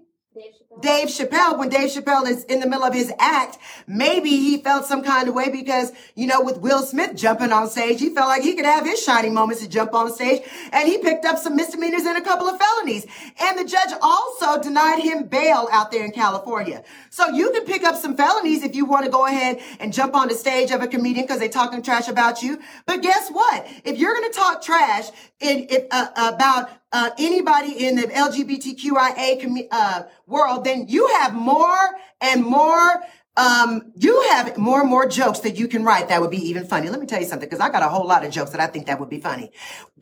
Dave 0.79 1.09
Chappelle, 1.09 1.57
when 1.57 1.69
Dave 1.69 1.89
Chappelle 1.89 2.27
is 2.27 2.43
in 2.45 2.59
the 2.59 2.67
middle 2.67 2.85
of 2.85 2.93
his 2.93 3.11
act, 3.17 3.57
maybe 3.87 4.29
he 4.29 4.61
felt 4.61 4.85
some 4.85 5.03
kind 5.03 5.27
of 5.27 5.33
way 5.33 5.49
because, 5.49 5.91
you 6.15 6.27
know, 6.27 6.41
with 6.41 6.59
Will 6.59 6.83
Smith 6.83 7.15
jumping 7.15 7.51
on 7.51 7.67
stage, 7.67 7.99
he 7.99 8.13
felt 8.13 8.29
like 8.29 8.43
he 8.43 8.55
could 8.55 8.65
have 8.65 8.85
his 8.85 9.03
shining 9.03 9.33
moments 9.33 9.63
to 9.63 9.67
jump 9.67 9.93
on 9.93 10.13
stage 10.13 10.43
and 10.71 10.87
he 10.87 10.99
picked 10.99 11.25
up 11.25 11.39
some 11.39 11.55
misdemeanors 11.55 12.03
and 12.03 12.17
a 12.17 12.21
couple 12.21 12.47
of 12.47 12.59
felonies. 12.59 13.07
And 13.41 13.57
the 13.57 13.65
judge 13.65 13.89
also 14.01 14.61
denied 14.61 14.99
him 14.99 15.23
bail 15.23 15.67
out 15.71 15.91
there 15.91 16.05
in 16.05 16.11
California. 16.11 16.83
So 17.09 17.27
you 17.29 17.51
can 17.51 17.65
pick 17.65 17.83
up 17.83 17.95
some 17.95 18.15
felonies 18.15 18.63
if 18.63 18.75
you 18.75 18.85
want 18.85 19.05
to 19.05 19.11
go 19.11 19.25
ahead 19.25 19.59
and 19.79 19.91
jump 19.91 20.15
on 20.15 20.27
the 20.27 20.35
stage 20.35 20.69
of 20.71 20.81
a 20.81 20.87
comedian 20.87 21.25
because 21.25 21.39
they're 21.39 21.49
talking 21.49 21.81
trash 21.81 22.07
about 22.07 22.43
you. 22.43 22.59
But 22.85 23.01
guess 23.01 23.29
what? 23.29 23.67
If 23.83 23.97
you're 23.97 24.13
going 24.13 24.31
to 24.31 24.37
talk 24.37 24.61
trash 24.61 25.09
in, 25.39 25.67
if, 25.69 25.87
uh, 25.91 26.33
about 26.35 26.69
uh, 26.91 27.11
anybody 27.17 27.85
in 27.85 27.95
the 27.95 28.03
LGBTQIA 28.03 29.67
uh, 29.71 30.03
world, 30.25 30.63
then 30.63 30.87
you 30.87 31.07
have 31.19 31.33
more 31.33 31.89
and 32.21 32.43
more. 32.43 33.03
Um, 33.37 33.93
you 33.95 34.21
have 34.31 34.57
more 34.57 34.81
and 34.81 34.89
more 34.89 35.07
jokes 35.07 35.39
that 35.39 35.57
you 35.57 35.69
can 35.69 35.85
write 35.85 36.09
that 36.09 36.19
would 36.19 36.31
be 36.31 36.49
even 36.49 36.65
funny. 36.65 36.89
Let 36.89 36.99
me 36.99 37.05
tell 37.05 37.21
you 37.21 37.27
something, 37.27 37.47
because 37.47 37.61
I 37.61 37.69
got 37.69 37.83
a 37.83 37.87
whole 37.87 38.05
lot 38.05 38.25
of 38.25 38.31
jokes 38.31 38.51
that 38.51 38.59
I 38.59 38.67
think 38.67 38.87
that 38.87 38.99
would 38.99 39.09
be 39.09 39.21
funny. 39.21 39.51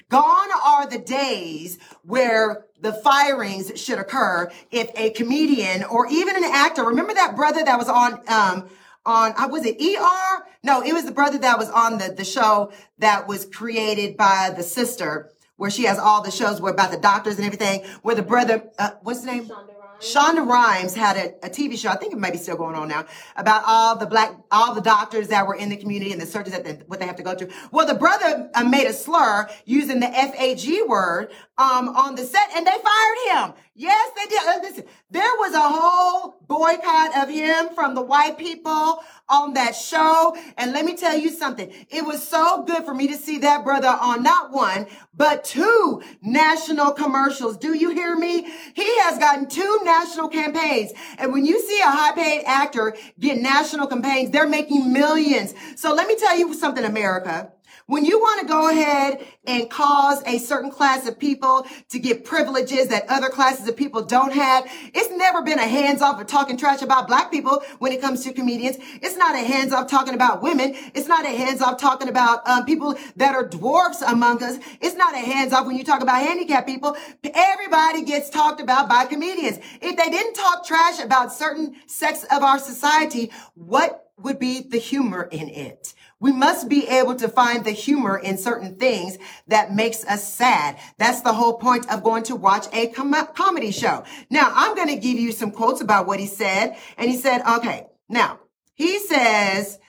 Gone 0.10 0.50
are 0.65 0.88
the 0.88 0.97
days 0.97 1.78
where 2.04 2.65
the 2.80 2.93
firings 2.93 3.80
should 3.80 4.00
occur 4.00 4.50
if 4.71 4.89
a 4.95 5.12
comedian 5.12 5.84
or 5.84 6.08
even 6.08 6.36
an 6.36 6.45
actor, 6.45 6.84
remember 6.84 7.13
that 7.13 7.36
brother 7.36 7.63
that 7.63 7.78
was 7.78 7.89
on, 7.89 8.13
um, 8.28 8.69
on, 9.06 9.34
uh, 9.38 9.47
was 9.50 9.65
it 9.65 9.80
ER? 9.82 10.45
No, 10.63 10.82
it 10.82 10.93
was 10.93 11.06
the 11.06 11.12
brother 11.12 11.38
that 11.39 11.60
was 11.60 11.69
on 11.69 11.97
the, 11.97 12.13
the 12.13 12.26
show 12.26 12.71
that 13.00 13.28
was 13.28 13.45
created 13.45 14.17
by 14.17 14.54
the 14.56 14.63
sister 14.63 15.30
where 15.57 15.69
she 15.69 15.83
has 15.83 15.99
all 15.99 16.23
the 16.23 16.31
shows 16.31 16.61
where 16.61 16.71
about 16.71 16.91
the 16.91 16.97
doctors 16.97 17.37
and 17.37 17.45
everything, 17.45 17.83
where 18.03 18.15
the 18.15 18.23
brother, 18.23 18.63
uh, 18.79 18.91
what's 19.01 19.19
his 19.19 19.25
name? 19.25 19.45
Shonda 19.45 19.75
Rhimes. 19.77 20.15
Shonda 20.15 20.47
Rhimes 20.47 20.95
had 20.95 21.17
a, 21.17 21.45
a, 21.47 21.49
TV 21.49 21.77
show, 21.77 21.89
I 21.89 21.95
think 21.95 22.13
it 22.13 22.19
might 22.19 22.33
be 22.33 22.37
still 22.37 22.55
going 22.55 22.75
on 22.75 22.87
now, 22.87 23.05
about 23.35 23.63
all 23.65 23.97
the 23.97 24.05
black, 24.05 24.31
all 24.51 24.73
the 24.73 24.81
doctors 24.81 25.27
that 25.29 25.45
were 25.47 25.55
in 25.55 25.69
the 25.69 25.77
community 25.77 26.11
and 26.11 26.21
the 26.21 26.25
surgeons 26.25 26.55
that 26.55 26.63
they, 26.63 26.73
what 26.85 26.99
they 26.99 27.07
have 27.07 27.15
to 27.15 27.23
go 27.23 27.35
through. 27.35 27.49
Well, 27.71 27.87
the 27.87 27.95
brother 27.95 28.49
uh, 28.53 28.63
made 28.63 28.85
a 28.85 28.93
slur 28.93 29.49
using 29.65 29.99
the 29.99 30.07
FAG 30.07 30.87
word 30.87 31.31
um, 31.57 31.89
on 31.89 32.15
the 32.15 32.23
set 32.23 32.49
and 32.55 32.65
they 32.65 32.71
fired 32.71 33.17
him. 33.31 33.53
Yes, 33.75 34.11
they 34.15 34.25
did. 34.25 34.41
Uh, 34.47 34.59
Listen, 34.61 34.85
there 35.11 35.31
was 35.37 35.53
a 35.53 35.61
whole 35.61 36.37
boycott 36.47 37.15
of 37.17 37.29
him 37.29 37.69
from 37.75 37.93
the 37.93 38.01
white 38.01 38.37
people 38.37 39.03
on 39.29 39.53
that 39.53 39.75
show. 39.75 40.35
And 40.57 40.73
let 40.73 40.83
me 40.85 40.95
tell 40.95 41.17
you 41.17 41.29
something. 41.29 41.71
It 41.89 42.05
was 42.05 42.27
so 42.27 42.63
good 42.63 42.85
for 42.85 42.93
me 42.93 43.07
to 43.07 43.15
see 43.15 43.39
that 43.39 43.63
brother 43.63 43.87
on 43.87 44.23
not 44.23 44.51
one, 44.51 44.87
but 45.13 45.43
two 45.43 46.01
national 46.21 46.91
commercials. 46.91 47.57
Do 47.57 47.75
you 47.75 47.91
hear 47.91 48.15
me? 48.15 48.43
He 48.73 48.99
has 49.01 49.19
gotten 49.19 49.47
two 49.47 49.79
national 49.83 50.29
campaigns. 50.29 50.91
And 51.19 51.31
when 51.31 51.45
you 51.45 51.59
see 51.61 51.79
a 51.79 51.91
high 51.91 52.13
paid 52.13 52.43
actor 52.45 52.95
get 53.19 53.39
national 53.39 53.87
campaigns, 53.87 54.31
they're 54.31 54.47
making 54.47 54.91
millions. 54.91 55.53
So 55.75 55.93
let 55.93 56.07
me 56.07 56.15
tell 56.15 56.37
you 56.37 56.53
something, 56.53 56.83
America. 56.83 57.51
When 57.89 58.04
you 58.04 58.19
want 58.19 58.41
to 58.41 58.47
go 58.47 58.69
ahead 58.69 59.26
and 59.45 59.69
cause 59.69 60.21
a 60.26 60.39
certain 60.39 60.69
class 60.69 61.08
of 61.08 61.17
people 61.17 61.65
to 61.88 62.00
get 62.00 62.26
privileges 62.26 62.89
that 62.89 63.06
other 63.08 63.30
classes 63.30 63.65
of 63.65 63.78
people 63.78 64.04
don't 64.04 64.34
have, 64.34 64.69
it's 64.93 65.10
never 65.12 65.41
been 65.41 65.58
a 65.58 65.65
hands 65.65 66.02
off 66.02 66.19
of 66.19 66.28
talking 66.28 66.58
trash 66.58 66.82
about 66.82 67.08
black 67.08 67.32
people 67.32 67.63
when 67.80 67.93
it 67.93 68.02
comes 68.02 68.26
to 68.26 68.34
comedians. 68.34 68.76
It's 69.02 69.15
not 69.15 69.36
a 69.36 69.39
hands 69.39 69.71
off 69.71 69.88
talking 69.89 70.13
about 70.13 70.41
women. 70.41 70.76
It's 70.95 71.08
not 71.08 71.26
a 71.26 71.30
hands 71.30 71.62
off 71.62 71.80
talking 71.80 72.10
about 72.10 72.45
um, 72.45 72.65
people 72.65 72.95
that 73.15 73.34
are 73.36 73.47
dwarfs 73.47 74.02
among 74.02 74.43
us. 74.43 74.60
It's 74.82 74.95
not 74.97 75.13
a 75.13 75.19
hands 75.19 75.54
off 75.54 75.65
when 75.65 75.78
you 75.78 75.86
talk 75.86 76.02
about 76.02 76.21
handicapped 76.21 76.67
people. 76.67 76.97
Everybody 77.23 78.04
gets 78.04 78.30
talked 78.30 78.60
about 78.60 78.89
by 78.89 79.06
comedians. 79.06 79.60
If 79.82 79.95
they 79.95 80.10
didn't 80.10 80.34
talk 80.34 80.65
trash 80.65 81.02
about 81.02 81.32
certain 81.32 81.78
sects 81.86 82.26
of 82.26 82.43
our 82.43 82.60
society, 82.60 83.32
what 83.54 84.12
would 84.17 84.39
be 84.39 84.60
the 84.62 84.78
humor 84.78 85.30
in 85.32 85.47
it? 85.47 85.93
We 86.19 86.32
must 86.32 86.67
be 86.67 86.88
able 86.88 87.15
to 87.15 87.30
find 87.30 87.63
the 87.63 87.71
humor 87.71 88.17
in 88.17 88.38
certain 88.38 88.75
things 88.75 89.17
that 89.47 89.75
makes 89.75 90.03
us 90.06 90.27
sad. 90.34 90.77
That's 90.97 91.21
the 91.21 91.34
whole 91.34 91.58
point 91.60 91.89
of 91.91 92.03
going 92.03 92.23
to 92.23 92.36
watch 92.36 92.65
a 92.73 92.88
com- 92.88 93.27
comedy 93.36 93.71
show. 93.71 94.03
Now, 94.30 94.51
I'm 94.53 94.75
going 94.75 94.88
to 94.88 94.95
give 94.95 95.19
you 95.19 95.32
some 95.32 95.51
quotes 95.51 95.82
about 95.82 96.08
what 96.08 96.19
he 96.19 96.25
said. 96.25 96.75
And 96.97 97.10
he 97.10 97.17
said, 97.17 97.41
okay, 97.58 97.88
now 98.10 98.39
he 98.73 98.99
says, 98.99 99.80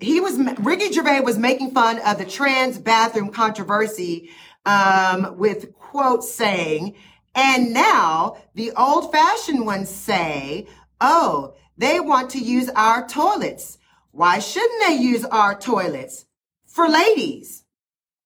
he 0.00 0.20
was, 0.20 0.38
Ricky 0.58 0.92
Gervais 0.92 1.20
was 1.20 1.38
making 1.38 1.70
fun 1.70 2.00
of 2.00 2.18
the 2.18 2.24
trans 2.24 2.78
bathroom 2.78 3.30
controversy, 3.30 4.30
um, 4.64 5.36
with 5.38 5.72
quotes 5.74 6.32
saying, 6.32 6.96
and 7.34 7.72
now 7.72 8.38
the 8.54 8.72
old 8.72 9.12
fashioned 9.12 9.64
ones 9.64 9.88
say, 9.88 10.66
oh, 11.00 11.54
they 11.78 12.00
want 12.00 12.30
to 12.30 12.38
use 12.38 12.68
our 12.70 13.06
toilets. 13.06 13.78
Why 14.16 14.38
shouldn't 14.38 14.82
they 14.86 14.94
use 14.94 15.26
our 15.26 15.54
toilets? 15.54 16.24
For 16.64 16.88
ladies. 16.88 17.64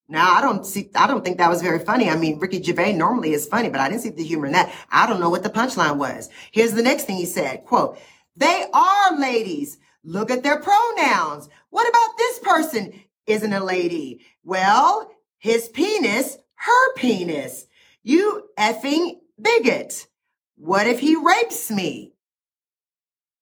Now, 0.08 0.30
I 0.34 0.40
don't 0.40 0.64
see, 0.64 0.88
I 0.94 1.08
don't 1.08 1.24
think 1.24 1.38
that 1.38 1.50
was 1.50 1.62
very 1.62 1.80
funny. 1.80 2.08
I 2.08 2.14
mean, 2.14 2.38
Ricky 2.38 2.62
Gervais 2.62 2.92
normally 2.92 3.32
is 3.32 3.48
funny, 3.48 3.70
but 3.70 3.80
I 3.80 3.88
didn't 3.88 4.02
see 4.02 4.10
the 4.10 4.22
humor 4.22 4.46
in 4.46 4.52
that. 4.52 4.72
I 4.92 5.08
don't 5.08 5.18
know 5.18 5.30
what 5.30 5.42
the 5.42 5.50
punchline 5.50 5.96
was. 5.96 6.28
Here's 6.52 6.74
the 6.74 6.82
next 6.84 7.06
thing 7.06 7.16
he 7.16 7.26
said, 7.26 7.64
quote, 7.64 7.98
they 8.36 8.66
are 8.72 9.18
ladies. 9.18 9.78
Look 10.04 10.30
at 10.30 10.44
their 10.44 10.60
pronouns. 10.60 11.48
What 11.70 11.88
about 11.88 12.16
this 12.16 12.38
person 12.38 12.92
isn't 13.26 13.52
a 13.52 13.64
lady? 13.64 14.24
Well, 14.44 15.10
his 15.38 15.68
penis, 15.68 16.38
her 16.54 16.94
penis. 16.94 17.66
You 18.04 18.44
effing 18.56 19.16
bigot. 19.40 20.06
What 20.54 20.86
if 20.86 21.00
he 21.00 21.16
rapes 21.16 21.68
me? 21.68 22.14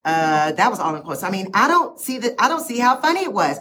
Uh, 0.05 0.53
that 0.53 0.71
was 0.71 0.79
all 0.81 0.95
in 0.95 1.03
quotes. 1.03 1.23
I 1.23 1.31
mean, 1.31 1.49
I 1.55 1.69
don't 1.69 1.99
see 2.01 2.19
that. 2.19 2.35
I 2.39 2.49
don't 2.49 2.65
see 2.65 2.79
how 2.79 3.01
funny 3.01 3.21
it 3.25 3.33
was. 3.33 3.59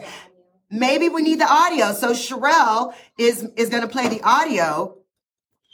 Maybe 0.70 1.10
we 1.10 1.22
need 1.22 1.40
the 1.40 1.52
audio. 1.52 1.94
So 1.94 2.12
Sherelle 2.12 2.94
is 3.18 3.44
is 3.56 3.70
going 3.70 3.82
to 3.82 3.88
play 3.88 4.08
the 4.08 4.22
audio 4.22 4.98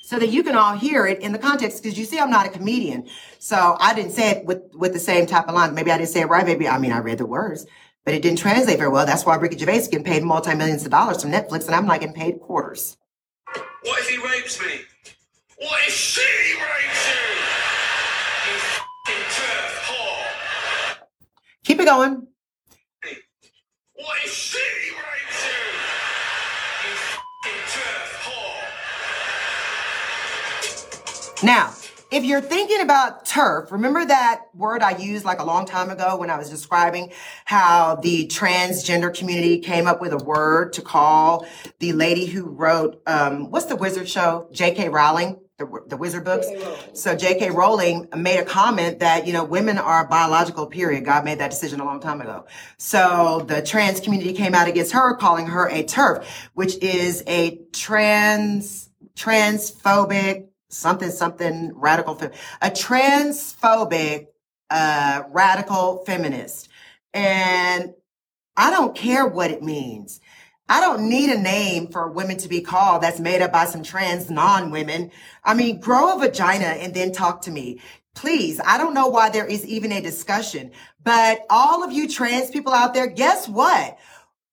so 0.04 0.19
that 0.19 0.30
you 0.30 0.43
can 0.43 0.56
all 0.56 0.76
hear 0.76 1.06
it 1.06 1.19
in 1.21 1.32
the 1.32 1.39
context. 1.39 1.82
Because 1.82 1.97
you 1.97 2.06
see, 2.06 2.19
I'm 2.19 2.30
not 2.30 2.45
a 2.45 2.49
comedian, 2.49 3.08
so 3.39 3.78
I 3.80 3.93
didn't 3.93 4.12
say 4.12 4.32
it 4.32 4.45
with 4.45 4.62
with 4.73 4.93
the 4.93 4.99
same 4.99 5.26
type 5.26 5.47
of 5.47 5.56
line. 5.56 5.73
Maybe 5.76 5.91
I 5.91 5.97
didn't 5.97 6.10
say 6.10 6.21
it 6.21 6.28
right. 6.28 6.45
Maybe 6.45 6.67
I 6.67 6.78
mean 6.78 6.91
I 6.91 6.99
read 6.99 7.17
the 7.17 7.26
words, 7.26 7.65
but 8.06 8.13
it 8.13 8.21
didn't 8.21 8.39
translate 8.39 8.78
very 8.78 8.89
well. 8.89 9.06
That's 9.06 9.26
why 9.26 9.36
Ricky 9.36 9.58
Gervais 9.58 9.78
is 9.78 9.88
getting 9.88 10.06
paid 10.06 10.23
multi 10.23 10.56
millions 10.56 10.86
of 10.86 10.91
dollars 10.91 11.21
from 11.21 11.32
Netflix, 11.32 11.65
and 11.65 11.76
I'm 11.76 11.86
not 11.86 11.99
getting 11.99 12.15
paid 12.15 12.39
quarters. 12.39 12.97
What 13.84 13.99
if 13.99 14.10
he 14.10 14.17
rapes 14.17 14.60
me? 14.62 14.82
What 15.58 15.80
if 15.88 15.93
she 15.93 16.21
rapes 16.56 17.08
you? 17.10 17.13
You 18.52 18.58
f***ing. 18.58 19.72
Keep 21.63 21.80
it 21.80 21.86
going. 21.86 22.28
What 23.95 24.17
she 24.26 24.58
rapes 24.58 25.45
you? 25.45 25.52
You 26.84 26.93
f***ing 26.93 27.62
turf 27.71 28.10
whore. 31.38 31.45
Now, 31.45 31.73
if 32.12 32.26
you're 32.26 32.41
thinking 32.41 32.82
about 32.82 33.26
turf, 33.26 33.71
remember 33.71 34.04
that 34.06 34.41
word 34.54 34.84
I 34.84 34.97
used 34.97 35.23
like 35.23 35.39
a 35.39 35.45
long 35.45 35.65
time 35.65 35.89
ago 35.89 36.17
when 36.17 36.30
I 36.30 36.38
was 36.38 36.49
describing 36.49 37.13
how 37.45 37.95
the 37.95 38.28
transgender 38.28 39.15
community 39.15 39.60
came 39.60 39.88
up 39.88 40.02
with 40.02 40.12
a 40.12 40.17
word 40.17 40.73
to 40.73 40.82
call 40.82 41.47
the 41.80 41.93
lady 41.93 42.26
who 42.26 42.43
wrote, 42.43 43.02
um, 43.08 43.49
what's 43.52 43.67
the 43.67 43.78
wizard 43.78 44.10
show? 44.10 44.47
J.K. 44.52 44.89
Rowling, 44.89 45.39
the, 45.65 45.84
the 45.88 45.97
wizard 45.97 46.23
books. 46.23 46.47
So 46.93 47.15
J.K. 47.15 47.52
Rowling 47.52 48.08
made 48.15 48.39
a 48.39 48.45
comment 48.45 48.99
that, 48.99 49.28
you 49.28 49.34
know, 49.34 49.43
women 49.43 49.78
are 49.78 50.08
biological, 50.08 50.67
period. 50.67 51.06
God 51.06 51.26
made 51.26 51.39
that 51.39 51.52
decision 51.52 51.80
a 51.80 51.86
long 51.86 51.99
time 51.99 52.21
ago. 52.21 52.45
So 52.78 53.45
the 53.47 53.62
trans 53.62 53.99
community 53.99 54.34
came 54.34 54.54
out 54.54 54.67
against 54.67 54.93
her, 54.93 55.15
calling 55.15 55.47
her 55.47 55.69
a 55.69 55.84
turf, 55.84 56.49
which 56.54 56.78
is 56.78 57.23
a 57.28 57.60
trans, 57.71 58.89
transphobic, 59.15 60.47
something, 60.69 61.12
something 61.12 61.71
radical, 61.76 62.19
a 62.62 62.69
transphobic, 62.69 64.28
uh, 64.69 65.23
radical 65.30 66.04
feminist. 66.06 66.69
And 67.13 67.93
I 68.56 68.71
don't 68.71 68.95
care 68.95 69.26
what 69.26 69.52
it 69.52 69.63
means. 69.63 70.19
I 70.69 70.80
don't 70.80 71.10
need 71.10 71.30
a 71.30 71.39
name 71.39 71.88
for 71.88 72.10
women 72.10 72.38
to 72.38 72.47
be 72.47 72.62
called 72.62 73.04
that's 73.04 73.19
made 73.19 73.41
up 73.41 73.52
by 73.52 73.65
some 73.65 73.84
trans 73.84 74.30
non-women. 74.30 75.12
I 75.43 75.54
mean, 75.54 75.80
grow 75.80 76.15
a 76.15 76.19
vagina 76.19 76.65
and 76.65 76.93
then 76.93 77.12
talk 77.12 77.41
to 77.43 77.52
me. 77.52 77.82
Please. 78.15 78.62
I 78.65 78.78
don't 78.78 78.93
know 78.93 79.08
why 79.08 79.30
there 79.30 79.45
is 79.45 79.65
even 79.65 79.91
a 79.91 80.02
discussion, 80.02 80.71
but 81.04 81.45
all 81.49 81.84
of 81.84 81.91
you 81.91 82.08
trans 82.08 82.49
people 82.49 82.73
out 82.73 82.93
there, 82.93 83.08
guess 83.08 83.49
what? 83.49 83.97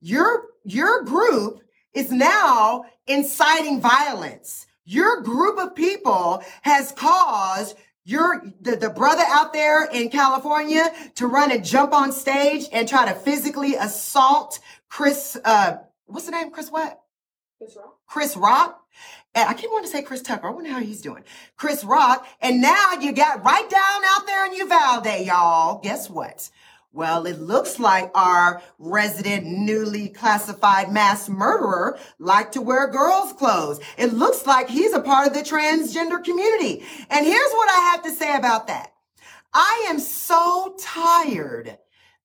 Your, 0.01 0.47
your 0.65 1.05
group 1.05 1.61
is 1.95 2.11
now 2.11 2.85
inciting 3.07 3.81
violence. 3.81 4.67
Your 4.85 5.21
group 5.21 5.59
of 5.59 5.75
people 5.75 6.43
has 6.63 6.93
caused 6.93 7.77
your 8.05 8.43
the, 8.61 8.77
the 8.77 8.91
brother 8.91 9.23
out 9.29 9.53
there 9.53 9.85
in 9.85 10.09
California 10.09 10.91
to 11.15 11.27
run 11.27 11.53
and 11.53 11.65
jump 11.65 11.93
on 11.93 12.13
stage 12.13 12.67
and 12.73 12.89
try 12.89 13.07
to 13.07 13.15
physically 13.15 13.75
assault 13.77 14.59
Chris 14.89 15.39
uh 15.45 15.77
what's 16.11 16.27
the 16.27 16.33
name? 16.33 16.51
Chris 16.51 16.71
what? 16.71 17.01
Chris 17.59 17.77
Rock. 17.77 17.99
Chris 18.07 18.37
Rock. 18.37 18.83
And 19.35 19.49
I 19.49 19.55
keep 19.55 19.71
wanting 19.71 19.91
to 19.91 19.97
say 19.97 20.03
Chris 20.03 20.23
Tucker. 20.23 20.49
I 20.49 20.51
wonder 20.51 20.71
how 20.71 20.81
he's 20.81 21.03
doing. 21.03 21.25
Chris 21.57 21.85
Rock. 21.85 22.27
And 22.41 22.63
now 22.63 22.95
you 23.01 23.13
got 23.13 23.45
right 23.45 23.69
down 23.69 24.03
out 24.09 24.27
there 24.27 24.47
in 24.47 24.55
Uvalde, 24.55 25.27
y'all. 25.27 25.79
Guess 25.81 26.09
what? 26.09 26.51
Well, 26.93 27.27
it 27.27 27.39
looks 27.39 27.79
like 27.79 28.11
our 28.15 28.63
resident 28.79 29.47
newly 29.47 30.09
classified 30.09 30.91
mass 30.91 31.29
murderer 31.29 31.99
liked 32.19 32.55
to 32.55 32.63
wear 32.63 32.89
girls' 32.89 33.35
clothes. 33.35 33.79
It 33.97 34.13
looks 34.13 34.45
like 34.45 34.69
he's 34.69 34.93
a 34.93 35.01
part 35.01 35.29
of 35.29 35.35
the 35.35 35.41
transgender 35.41 36.23
community. 36.25 36.85
And 37.09 37.25
here's 37.25 37.53
what 37.53 37.71
I 37.71 37.91
have 37.93 38.03
to 38.05 38.11
say 38.11 38.35
about 38.35 38.67
that. 38.67 38.93
I 39.55 39.87
am 39.89 40.01
so 40.01 40.75
tired 40.81 41.79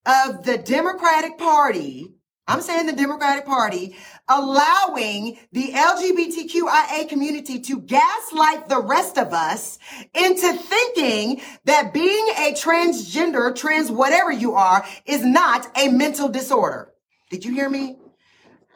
of 0.06 0.44
the 0.46 0.58
Democratic 0.58 1.38
Party 1.38 2.15
I'm 2.48 2.62
saying 2.62 2.86
the 2.86 2.94
Democratic 2.94 3.46
Party 3.46 3.96
allowing 4.30 5.40
the 5.52 5.72
LGBTQIA 5.72 7.10
community 7.10 7.60
to 7.62 7.80
gaslight 7.80 8.70
the 8.70 8.82
rest 8.82 9.18
of 9.18 9.34
us 9.34 9.80
into 10.14 10.54
thinking 10.54 11.42
that 11.66 11.92
being 11.94 12.28
a 12.38 12.54
transgender, 12.54 13.56
trans 13.56 13.90
whatever 13.90 14.32
you 14.32 14.54
are, 14.54 14.86
is 15.06 15.26
not 15.26 15.68
a 15.76 15.90
mental 15.90 16.30
disorder. 16.30 16.94
Did 17.32 17.46
you 17.46 17.54
hear 17.54 17.70
me? 17.70 17.98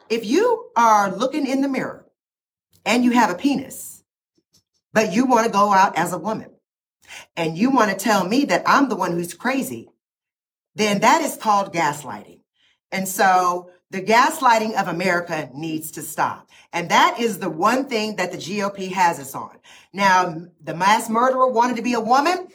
If 0.08 0.26
you 0.26 0.70
are 0.74 1.14
looking 1.14 1.46
in 1.46 1.60
the 1.60 1.68
mirror 1.68 2.04
and 2.84 3.04
you 3.04 3.12
have 3.12 3.30
a 3.30 3.36
penis, 3.36 4.02
but 4.92 5.12
you 5.12 5.26
want 5.26 5.46
to 5.46 5.52
go 5.52 5.72
out 5.72 5.96
as 5.96 6.12
a 6.12 6.18
woman 6.18 6.50
and 7.36 7.56
you 7.56 7.70
want 7.70 7.90
to 7.90 7.96
tell 7.96 8.26
me 8.26 8.46
that 8.46 8.64
I'm 8.66 8.88
the 8.88 8.96
one 8.96 9.12
who's 9.12 9.34
crazy, 9.34 9.88
then 10.74 11.00
that 11.00 11.22
is 11.22 11.36
called 11.36 11.72
gaslighting. 11.72 12.39
And 12.92 13.08
so 13.08 13.70
the 13.90 14.02
gaslighting 14.02 14.80
of 14.80 14.88
America 14.88 15.50
needs 15.54 15.90
to 15.92 16.02
stop. 16.02 16.48
And 16.72 16.90
that 16.90 17.18
is 17.18 17.38
the 17.38 17.50
one 17.50 17.86
thing 17.86 18.16
that 18.16 18.32
the 18.32 18.38
GOP 18.38 18.92
has 18.92 19.18
us 19.18 19.34
on. 19.34 19.58
Now, 19.92 20.46
the 20.62 20.74
mass 20.74 21.08
murderer 21.10 21.48
wanted 21.48 21.76
to 21.76 21.82
be 21.82 21.94
a 21.94 22.00
woman. 22.00 22.48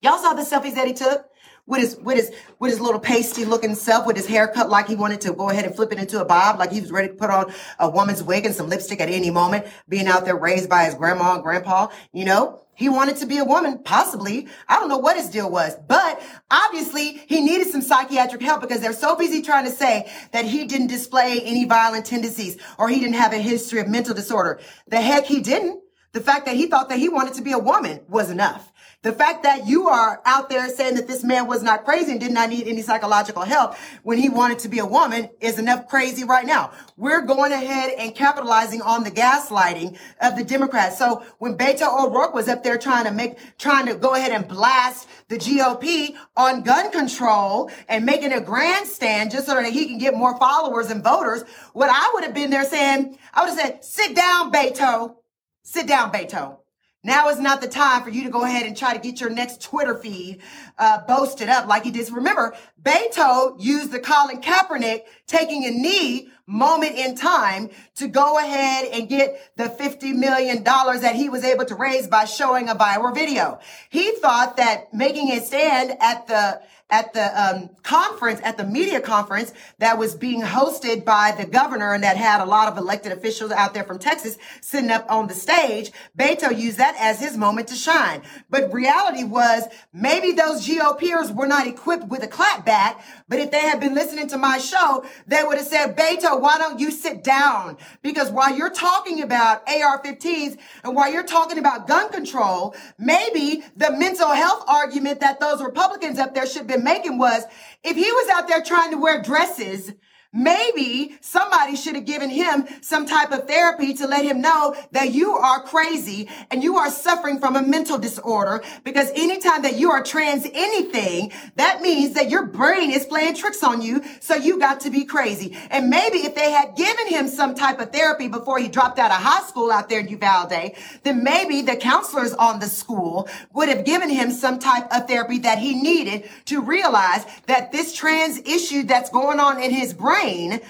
Y'all 0.00 0.18
saw 0.18 0.34
the 0.34 0.42
selfies 0.42 0.74
that 0.74 0.86
he 0.86 0.92
took 0.92 1.28
with 1.66 1.80
his 1.80 1.96
with 1.96 2.16
his 2.16 2.30
with 2.58 2.70
his 2.70 2.80
little 2.80 3.00
pasty 3.00 3.44
looking 3.44 3.74
self, 3.74 4.06
with 4.06 4.16
his 4.16 4.26
haircut 4.26 4.68
like 4.68 4.86
he 4.86 4.94
wanted 4.94 5.20
to 5.22 5.32
go 5.32 5.50
ahead 5.50 5.64
and 5.64 5.74
flip 5.74 5.92
it 5.92 5.98
into 5.98 6.20
a 6.20 6.24
bob, 6.24 6.58
like 6.58 6.70
he 6.70 6.80
was 6.80 6.92
ready 6.92 7.08
to 7.08 7.14
put 7.14 7.30
on 7.30 7.52
a 7.78 7.88
woman's 7.88 8.22
wig 8.22 8.44
and 8.44 8.54
some 8.54 8.68
lipstick 8.68 9.00
at 9.00 9.08
any 9.08 9.30
moment, 9.30 9.66
being 9.88 10.06
out 10.06 10.24
there 10.24 10.36
raised 10.36 10.68
by 10.68 10.84
his 10.84 10.94
grandma 10.94 11.34
and 11.34 11.42
grandpa, 11.42 11.88
you 12.12 12.24
know. 12.24 12.60
He 12.74 12.88
wanted 12.88 13.16
to 13.16 13.26
be 13.26 13.38
a 13.38 13.44
woman, 13.44 13.78
possibly. 13.84 14.48
I 14.68 14.78
don't 14.78 14.88
know 14.88 14.98
what 14.98 15.16
his 15.16 15.28
deal 15.28 15.50
was, 15.50 15.76
but 15.86 16.22
obviously 16.50 17.22
he 17.26 17.40
needed 17.40 17.68
some 17.68 17.82
psychiatric 17.82 18.42
help 18.42 18.60
because 18.60 18.80
they're 18.80 18.92
so 18.92 19.16
busy 19.16 19.42
trying 19.42 19.64
to 19.64 19.70
say 19.70 20.10
that 20.32 20.44
he 20.44 20.64
didn't 20.64 20.88
display 20.88 21.40
any 21.44 21.64
violent 21.64 22.06
tendencies 22.06 22.56
or 22.78 22.88
he 22.88 22.98
didn't 22.98 23.14
have 23.14 23.32
a 23.32 23.38
history 23.38 23.80
of 23.80 23.88
mental 23.88 24.14
disorder. 24.14 24.60
The 24.88 25.00
heck 25.00 25.24
he 25.24 25.40
didn't. 25.40 25.80
The 26.12 26.20
fact 26.20 26.46
that 26.46 26.54
he 26.54 26.66
thought 26.66 26.88
that 26.90 26.98
he 26.98 27.08
wanted 27.08 27.34
to 27.34 27.42
be 27.42 27.50
a 27.52 27.58
woman 27.58 28.00
was 28.08 28.30
enough. 28.30 28.72
The 29.04 29.12
fact 29.12 29.42
that 29.42 29.66
you 29.66 29.86
are 29.88 30.22
out 30.24 30.48
there 30.48 30.66
saying 30.70 30.94
that 30.94 31.06
this 31.06 31.22
man 31.22 31.46
was 31.46 31.62
not 31.62 31.84
crazy 31.84 32.12
and 32.12 32.18
did 32.20 32.32
not 32.32 32.48
need 32.48 32.66
any 32.66 32.80
psychological 32.80 33.42
help 33.42 33.74
when 34.02 34.16
he 34.16 34.30
wanted 34.30 34.60
to 34.60 34.68
be 34.70 34.78
a 34.78 34.86
woman 34.86 35.28
is 35.40 35.58
enough 35.58 35.88
crazy 35.88 36.24
right 36.24 36.46
now. 36.46 36.72
We're 36.96 37.20
going 37.20 37.52
ahead 37.52 37.92
and 37.98 38.14
capitalizing 38.14 38.80
on 38.80 39.04
the 39.04 39.10
gaslighting 39.10 39.98
of 40.22 40.38
the 40.38 40.42
Democrats. 40.42 40.96
So 40.96 41.22
when 41.38 41.58
Beto 41.58 41.86
O'Rourke 41.86 42.32
was 42.32 42.48
up 42.48 42.64
there 42.64 42.78
trying 42.78 43.04
to 43.04 43.10
make, 43.10 43.36
trying 43.58 43.84
to 43.88 43.94
go 43.94 44.14
ahead 44.14 44.32
and 44.32 44.48
blast 44.48 45.06
the 45.28 45.36
GOP 45.36 46.16
on 46.34 46.62
gun 46.62 46.90
control 46.90 47.70
and 47.90 48.06
making 48.06 48.32
a 48.32 48.40
grandstand 48.40 49.32
just 49.32 49.44
so 49.44 49.54
that 49.54 49.70
he 49.70 49.84
can 49.84 49.98
get 49.98 50.14
more 50.14 50.38
followers 50.38 50.90
and 50.90 51.04
voters, 51.04 51.44
what 51.74 51.90
I 51.90 52.10
would 52.14 52.24
have 52.24 52.32
been 52.32 52.48
there 52.48 52.64
saying, 52.64 53.18
I 53.34 53.42
would 53.42 53.50
have 53.50 53.58
said, 53.58 53.84
sit 53.84 54.16
down, 54.16 54.50
Beto. 54.50 55.16
Sit 55.62 55.86
down, 55.86 56.10
Beto. 56.10 56.63
Now 57.04 57.28
is 57.28 57.38
not 57.38 57.60
the 57.60 57.68
time 57.68 58.02
for 58.02 58.08
you 58.08 58.24
to 58.24 58.30
go 58.30 58.44
ahead 58.44 58.66
and 58.66 58.74
try 58.74 58.94
to 58.94 58.98
get 58.98 59.20
your 59.20 59.28
next 59.28 59.60
Twitter 59.60 59.94
feed 59.94 60.40
uh, 60.78 61.02
boasted 61.06 61.50
up 61.50 61.68
like 61.68 61.84
he 61.84 61.90
did. 61.90 62.10
Remember, 62.10 62.56
Beto 62.82 63.54
used 63.62 63.92
the 63.92 64.00
Colin 64.00 64.40
Kaepernick 64.40 65.02
taking 65.26 65.66
a 65.66 65.70
knee 65.70 66.30
moment 66.46 66.96
in 66.96 67.14
time 67.14 67.70
to 67.96 68.08
go 68.08 68.38
ahead 68.38 68.88
and 68.92 69.08
get 69.08 69.56
the 69.56 69.64
$50 69.64 70.14
million 70.14 70.62
that 70.64 71.14
he 71.14 71.28
was 71.28 71.44
able 71.44 71.64
to 71.66 71.74
raise 71.74 72.06
by 72.06 72.24
showing 72.24 72.68
a 72.68 72.74
viral 72.74 73.14
video. 73.14 73.58
He 73.90 74.12
thought 74.16 74.56
that 74.56 74.92
making 74.92 75.30
a 75.30 75.40
stand 75.40 75.96
at 76.00 76.26
the 76.26 76.60
at 76.90 77.14
the 77.14 77.42
um, 77.42 77.70
conference, 77.82 78.40
at 78.44 78.58
the 78.58 78.64
media 78.64 79.00
conference 79.00 79.52
that 79.78 79.98
was 79.98 80.14
being 80.14 80.42
hosted 80.42 81.04
by 81.04 81.34
the 81.36 81.46
governor 81.46 81.94
and 81.94 82.04
that 82.04 82.16
had 82.16 82.42
a 82.42 82.44
lot 82.44 82.70
of 82.70 82.76
elected 82.76 83.10
officials 83.10 83.50
out 83.52 83.72
there 83.72 83.84
from 83.84 83.98
Texas 83.98 84.36
sitting 84.60 84.90
up 84.90 85.06
on 85.08 85.26
the 85.26 85.34
stage, 85.34 85.92
Beto 86.16 86.56
used 86.56 86.78
that 86.78 86.94
as 86.98 87.20
his 87.20 87.38
moment 87.38 87.68
to 87.68 87.74
shine. 87.74 88.22
But 88.50 88.72
reality 88.72 89.24
was 89.24 89.64
maybe 89.94 90.32
those 90.32 90.66
GOPers 90.66 91.34
were 91.34 91.46
not 91.46 91.66
equipped 91.66 92.08
with 92.08 92.22
a 92.22 92.28
clapback, 92.28 93.00
but 93.28 93.38
if 93.38 93.50
they 93.50 93.60
had 93.60 93.80
been 93.80 93.94
listening 93.94 94.28
to 94.28 94.36
my 94.36 94.58
show, 94.58 95.04
they 95.26 95.42
would 95.42 95.56
have 95.56 95.66
said, 95.66 95.96
Beto, 95.96 96.38
why 96.38 96.58
don't 96.58 96.78
you 96.80 96.90
sit 96.90 97.24
down? 97.24 97.78
Because 98.02 98.30
while 98.30 98.54
you're 98.54 98.70
talking 98.70 99.22
about 99.22 99.66
AR-15s 99.68 100.58
and 100.84 100.94
while 100.94 101.10
you're 101.10 101.22
talking 101.24 101.58
about 101.58 101.88
gun 101.88 102.12
control, 102.12 102.74
maybe 102.98 103.64
the 103.74 103.90
mental 103.92 104.28
health 104.28 104.64
argument 104.68 105.20
that 105.20 105.40
those 105.40 105.62
Republicans 105.62 106.18
up 106.18 106.34
there 106.34 106.46
should 106.46 106.66
be 106.66 106.73
been 106.74 106.84
making 106.84 107.18
was 107.18 107.44
if 107.82 107.96
he 107.96 108.10
was 108.10 108.28
out 108.30 108.48
there 108.48 108.62
trying 108.62 108.90
to 108.90 108.96
wear 108.96 109.22
dresses 109.22 109.92
Maybe 110.36 111.16
somebody 111.20 111.76
should 111.76 111.94
have 111.94 112.06
given 112.06 112.28
him 112.28 112.66
some 112.80 113.06
type 113.06 113.30
of 113.30 113.46
therapy 113.46 113.94
to 113.94 114.08
let 114.08 114.24
him 114.24 114.40
know 114.40 114.74
that 114.90 115.12
you 115.12 115.30
are 115.30 115.62
crazy 115.62 116.28
and 116.50 116.60
you 116.60 116.76
are 116.76 116.90
suffering 116.90 117.38
from 117.38 117.54
a 117.54 117.62
mental 117.62 117.98
disorder 117.98 118.60
because 118.82 119.12
anytime 119.14 119.62
that 119.62 119.76
you 119.76 119.92
are 119.92 120.02
trans 120.02 120.44
anything, 120.52 121.32
that 121.54 121.82
means 121.82 122.14
that 122.14 122.30
your 122.30 122.46
brain 122.46 122.90
is 122.90 123.06
playing 123.06 123.36
tricks 123.36 123.62
on 123.62 123.80
you. 123.80 124.02
So 124.18 124.34
you 124.34 124.58
got 124.58 124.80
to 124.80 124.90
be 124.90 125.04
crazy. 125.04 125.56
And 125.70 125.88
maybe 125.88 126.18
if 126.18 126.34
they 126.34 126.50
had 126.50 126.74
given 126.74 127.06
him 127.06 127.28
some 127.28 127.54
type 127.54 127.78
of 127.78 127.92
therapy 127.92 128.26
before 128.26 128.58
he 128.58 128.66
dropped 128.66 128.98
out 128.98 129.12
of 129.12 129.18
high 129.18 129.46
school 129.46 129.70
out 129.70 129.88
there 129.88 130.00
in 130.00 130.08
Uvalde, 130.08 130.72
then 131.04 131.22
maybe 131.22 131.62
the 131.62 131.76
counselors 131.76 132.32
on 132.32 132.58
the 132.58 132.66
school 132.66 133.28
would 133.52 133.68
have 133.68 133.84
given 133.84 134.10
him 134.10 134.32
some 134.32 134.58
type 134.58 134.92
of 134.92 135.06
therapy 135.06 135.38
that 135.38 135.60
he 135.60 135.80
needed 135.80 136.28
to 136.46 136.60
realize 136.60 137.24
that 137.46 137.70
this 137.70 137.94
trans 137.94 138.38
issue 138.38 138.82
that's 138.82 139.10
going 139.10 139.38
on 139.38 139.62
in 139.62 139.70
his 139.70 139.94
brain 139.94 140.23
brain 140.24 140.60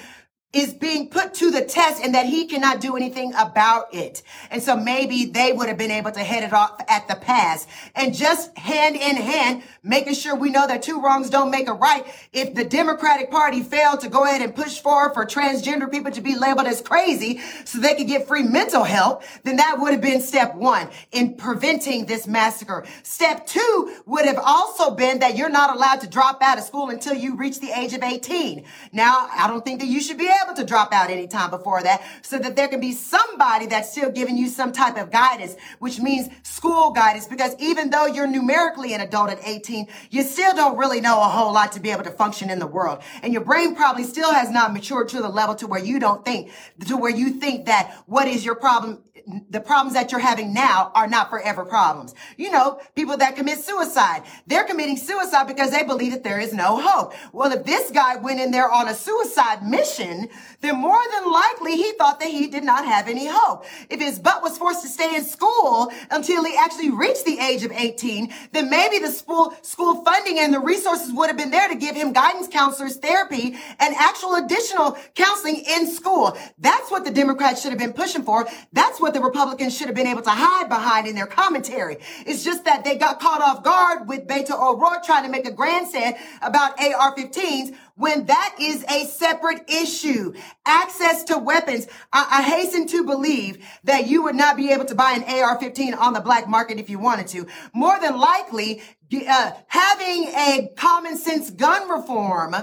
is 0.54 0.72
being 0.72 1.08
put 1.08 1.34
to 1.34 1.50
the 1.50 1.62
test 1.62 2.02
and 2.02 2.14
that 2.14 2.26
he 2.26 2.46
cannot 2.46 2.80
do 2.80 2.96
anything 2.96 3.34
about 3.36 3.92
it. 3.92 4.22
And 4.50 4.62
so 4.62 4.76
maybe 4.76 5.26
they 5.26 5.52
would 5.52 5.68
have 5.68 5.76
been 5.76 5.90
able 5.90 6.12
to 6.12 6.20
head 6.20 6.44
it 6.44 6.52
off 6.52 6.80
at 6.88 7.08
the 7.08 7.16
pass 7.16 7.66
and 7.94 8.14
just 8.14 8.56
hand 8.56 8.94
in 8.94 9.16
hand, 9.16 9.62
making 9.82 10.14
sure 10.14 10.36
we 10.36 10.50
know 10.50 10.66
that 10.66 10.82
two 10.82 11.00
wrongs 11.00 11.28
don't 11.28 11.50
make 11.50 11.68
a 11.68 11.72
right. 11.72 12.06
If 12.32 12.54
the 12.54 12.64
Democratic 12.64 13.30
Party 13.30 13.62
failed 13.62 14.00
to 14.00 14.08
go 14.08 14.24
ahead 14.24 14.42
and 14.42 14.54
push 14.54 14.78
forward 14.78 15.14
for 15.14 15.26
transgender 15.26 15.90
people 15.90 16.12
to 16.12 16.20
be 16.20 16.36
labeled 16.36 16.66
as 16.66 16.80
crazy 16.80 17.40
so 17.64 17.78
they 17.78 17.94
could 17.94 18.06
get 18.06 18.28
free 18.28 18.44
mental 18.44 18.84
help, 18.84 19.24
then 19.42 19.56
that 19.56 19.80
would 19.80 19.92
have 19.92 20.02
been 20.02 20.20
step 20.20 20.54
one 20.54 20.88
in 21.10 21.34
preventing 21.34 22.06
this 22.06 22.26
massacre. 22.26 22.84
Step 23.02 23.46
two 23.46 23.96
would 24.06 24.24
have 24.24 24.38
also 24.38 24.94
been 24.94 25.18
that 25.18 25.36
you're 25.36 25.48
not 25.48 25.74
allowed 25.74 26.00
to 26.00 26.06
drop 26.06 26.40
out 26.42 26.58
of 26.58 26.64
school 26.64 26.90
until 26.90 27.14
you 27.14 27.36
reach 27.36 27.58
the 27.58 27.70
age 27.72 27.92
of 27.92 28.02
18. 28.02 28.64
Now, 28.92 29.28
I 29.32 29.48
don't 29.48 29.64
think 29.64 29.80
that 29.80 29.88
you 29.88 30.00
should 30.00 30.18
be 30.18 30.30
able 30.43 30.43
able 30.44 30.54
to 30.54 30.64
drop 30.64 30.92
out 30.92 31.10
anytime 31.10 31.50
before 31.50 31.82
that 31.82 32.02
so 32.22 32.38
that 32.38 32.56
there 32.56 32.68
can 32.68 32.80
be 32.80 32.92
somebody 32.92 33.66
that's 33.66 33.90
still 33.90 34.10
giving 34.10 34.36
you 34.36 34.48
some 34.48 34.72
type 34.72 34.96
of 34.96 35.10
guidance, 35.10 35.56
which 35.78 36.00
means 36.00 36.28
school 36.42 36.92
guidance. 36.92 37.26
Because 37.26 37.54
even 37.58 37.90
though 37.90 38.06
you're 38.06 38.26
numerically 38.26 38.94
an 38.94 39.00
adult 39.00 39.30
at 39.30 39.38
18, 39.42 39.86
you 40.10 40.22
still 40.22 40.54
don't 40.54 40.76
really 40.76 41.00
know 41.00 41.20
a 41.20 41.24
whole 41.24 41.52
lot 41.52 41.72
to 41.72 41.80
be 41.80 41.90
able 41.90 42.04
to 42.04 42.10
function 42.10 42.50
in 42.50 42.58
the 42.58 42.66
world. 42.66 43.02
And 43.22 43.32
your 43.32 43.44
brain 43.44 43.74
probably 43.74 44.04
still 44.04 44.32
has 44.32 44.50
not 44.50 44.72
matured 44.72 45.08
to 45.10 45.20
the 45.20 45.28
level 45.28 45.54
to 45.56 45.66
where 45.66 45.82
you 45.82 45.98
don't 45.98 46.24
think, 46.24 46.50
to 46.86 46.96
where 46.96 47.10
you 47.10 47.30
think 47.30 47.66
that 47.66 48.02
what 48.06 48.28
is 48.28 48.44
your 48.44 48.54
problem 48.54 49.02
the 49.48 49.60
problems 49.60 49.94
that 49.94 50.10
you're 50.10 50.20
having 50.20 50.52
now 50.52 50.90
are 50.94 51.06
not 51.06 51.30
forever 51.30 51.64
problems. 51.64 52.14
You 52.36 52.50
know, 52.50 52.80
people 52.96 53.16
that 53.18 53.36
commit 53.36 53.58
suicide, 53.58 54.24
they're 54.46 54.64
committing 54.64 54.96
suicide 54.96 55.46
because 55.46 55.70
they 55.70 55.84
believe 55.84 56.12
that 56.12 56.24
there 56.24 56.40
is 56.40 56.52
no 56.52 56.80
hope. 56.80 57.14
Well, 57.32 57.52
if 57.52 57.64
this 57.64 57.92
guy 57.92 58.16
went 58.16 58.40
in 58.40 58.50
there 58.50 58.68
on 58.68 58.88
a 58.88 58.94
suicide 58.94 59.64
mission, 59.64 60.28
then 60.62 60.76
more 60.76 60.98
than 61.12 61.30
likely 61.30 61.76
he 61.76 61.92
thought 61.92 62.18
that 62.20 62.28
he 62.28 62.48
did 62.48 62.64
not 62.64 62.84
have 62.84 63.08
any 63.08 63.28
hope. 63.30 63.64
If 63.88 64.00
his 64.00 64.18
butt 64.18 64.42
was 64.42 64.58
forced 64.58 64.82
to 64.82 64.88
stay 64.88 65.14
in 65.14 65.24
school 65.24 65.92
until 66.10 66.44
he 66.44 66.56
actually 66.56 66.90
reached 66.90 67.24
the 67.24 67.38
age 67.38 67.62
of 67.62 67.70
18, 67.70 68.32
then 68.50 68.68
maybe 68.68 68.98
the 68.98 69.12
school, 69.12 69.54
school 69.62 70.04
funding 70.04 70.40
and 70.40 70.52
the 70.52 70.60
resources 70.60 71.12
would 71.12 71.28
have 71.28 71.36
been 71.36 71.50
there 71.50 71.68
to 71.68 71.76
give 71.76 71.94
him 71.94 72.12
guidance 72.12 72.48
counselors, 72.48 72.96
therapy, 72.96 73.56
and 73.78 73.94
actual 73.94 74.34
additional 74.34 74.98
counseling 75.14 75.64
in 75.68 75.86
school. 75.86 76.36
That's 76.58 76.90
what 76.90 77.04
the 77.04 77.12
Democrats 77.12 77.62
should 77.62 77.70
have 77.70 77.78
been 77.78 77.92
pushing 77.92 78.24
for. 78.24 78.48
That's 78.72 79.00
what 79.04 79.12
the 79.12 79.20
Republicans 79.20 79.76
should 79.76 79.86
have 79.86 79.94
been 79.94 80.06
able 80.06 80.22
to 80.22 80.30
hide 80.30 80.66
behind 80.66 81.06
in 81.06 81.14
their 81.14 81.26
commentary. 81.26 81.98
It's 82.24 82.42
just 82.42 82.64
that 82.64 82.84
they 82.84 82.96
got 82.96 83.20
caught 83.20 83.42
off 83.42 83.62
guard 83.62 84.08
with 84.08 84.26
Beto 84.26 84.58
O'Rourke 84.58 85.04
trying 85.04 85.24
to 85.24 85.28
make 85.28 85.46
a 85.46 85.52
grandstand 85.52 86.16
about 86.40 86.80
AR-15s 86.80 87.76
when 87.96 88.24
that 88.24 88.56
is 88.58 88.82
a 88.84 89.04
separate 89.04 89.68
issue. 89.68 90.32
Access 90.64 91.24
to 91.24 91.36
weapons. 91.36 91.86
I, 92.14 92.38
I, 92.38 92.42
hasten 92.42 92.86
to 92.88 93.04
believe 93.04 93.62
that 93.84 94.06
you 94.06 94.22
would 94.22 94.36
not 94.36 94.56
be 94.56 94.72
able 94.72 94.86
to 94.86 94.94
buy 94.94 95.12
an 95.12 95.22
AR-15 95.22 95.98
on 95.98 96.14
the 96.14 96.20
black 96.20 96.48
market 96.48 96.78
if 96.78 96.88
you 96.88 96.98
wanted 96.98 97.26
to. 97.28 97.46
More 97.74 98.00
than 98.00 98.18
likely, 98.18 98.80
uh, 99.28 99.52
having 99.66 100.28
a 100.28 100.72
common 100.76 101.18
sense 101.18 101.50
gun 101.50 101.90
reform 101.90 102.56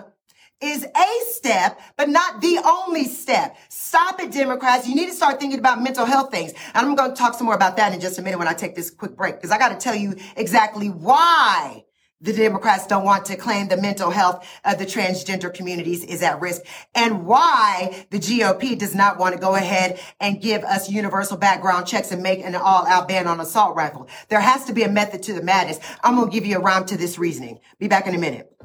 is 0.61 0.83
a 0.83 1.31
step, 1.31 1.79
but 1.97 2.09
not 2.09 2.41
the 2.41 2.59
only 2.63 3.05
step. 3.05 3.57
Stop 3.69 4.19
it, 4.21 4.31
Democrats. 4.31 4.87
You 4.87 4.95
need 4.95 5.07
to 5.07 5.15
start 5.15 5.39
thinking 5.39 5.59
about 5.59 5.81
mental 5.81 6.05
health 6.05 6.31
things. 6.31 6.53
And 6.73 6.85
I'm 6.85 6.95
going 6.95 7.11
to 7.11 7.15
talk 7.15 7.33
some 7.33 7.45
more 7.45 7.55
about 7.55 7.77
that 7.77 7.93
in 7.93 7.99
just 7.99 8.19
a 8.19 8.21
minute 8.21 8.37
when 8.37 8.47
I 8.47 8.53
take 8.53 8.75
this 8.75 8.89
quick 8.89 9.15
break, 9.15 9.35
because 9.35 9.51
I 9.51 9.57
got 9.57 9.69
to 9.69 9.77
tell 9.77 9.95
you 9.95 10.15
exactly 10.35 10.87
why 10.87 11.85
the 12.21 12.33
Democrats 12.33 12.85
don't 12.85 13.03
want 13.03 13.25
to 13.25 13.35
claim 13.35 13.67
the 13.67 13.77
mental 13.77 14.11
health 14.11 14.47
of 14.63 14.77
the 14.77 14.85
transgender 14.85 15.51
communities 15.51 16.03
is 16.03 16.21
at 16.21 16.39
risk 16.39 16.61
and 16.93 17.25
why 17.25 18.05
the 18.11 18.19
GOP 18.19 18.77
does 18.77 18.93
not 18.93 19.17
want 19.17 19.33
to 19.33 19.41
go 19.41 19.55
ahead 19.55 19.99
and 20.19 20.39
give 20.39 20.63
us 20.63 20.89
universal 20.89 21.35
background 21.35 21.87
checks 21.87 22.11
and 22.11 22.21
make 22.21 22.45
an 22.45 22.53
all 22.53 22.85
out 22.85 23.07
ban 23.07 23.25
on 23.25 23.39
assault 23.39 23.75
rifle. 23.75 24.07
There 24.29 24.39
has 24.39 24.65
to 24.65 24.73
be 24.73 24.83
a 24.83 24.89
method 24.89 25.23
to 25.23 25.33
the 25.33 25.41
madness. 25.41 25.79
I'm 26.03 26.15
going 26.15 26.29
to 26.29 26.33
give 26.33 26.45
you 26.45 26.57
a 26.57 26.61
rhyme 26.61 26.85
to 26.85 26.97
this 26.97 27.17
reasoning. 27.17 27.59
Be 27.79 27.87
back 27.87 28.05
in 28.05 28.13
a 28.13 28.19
minute. 28.19 28.55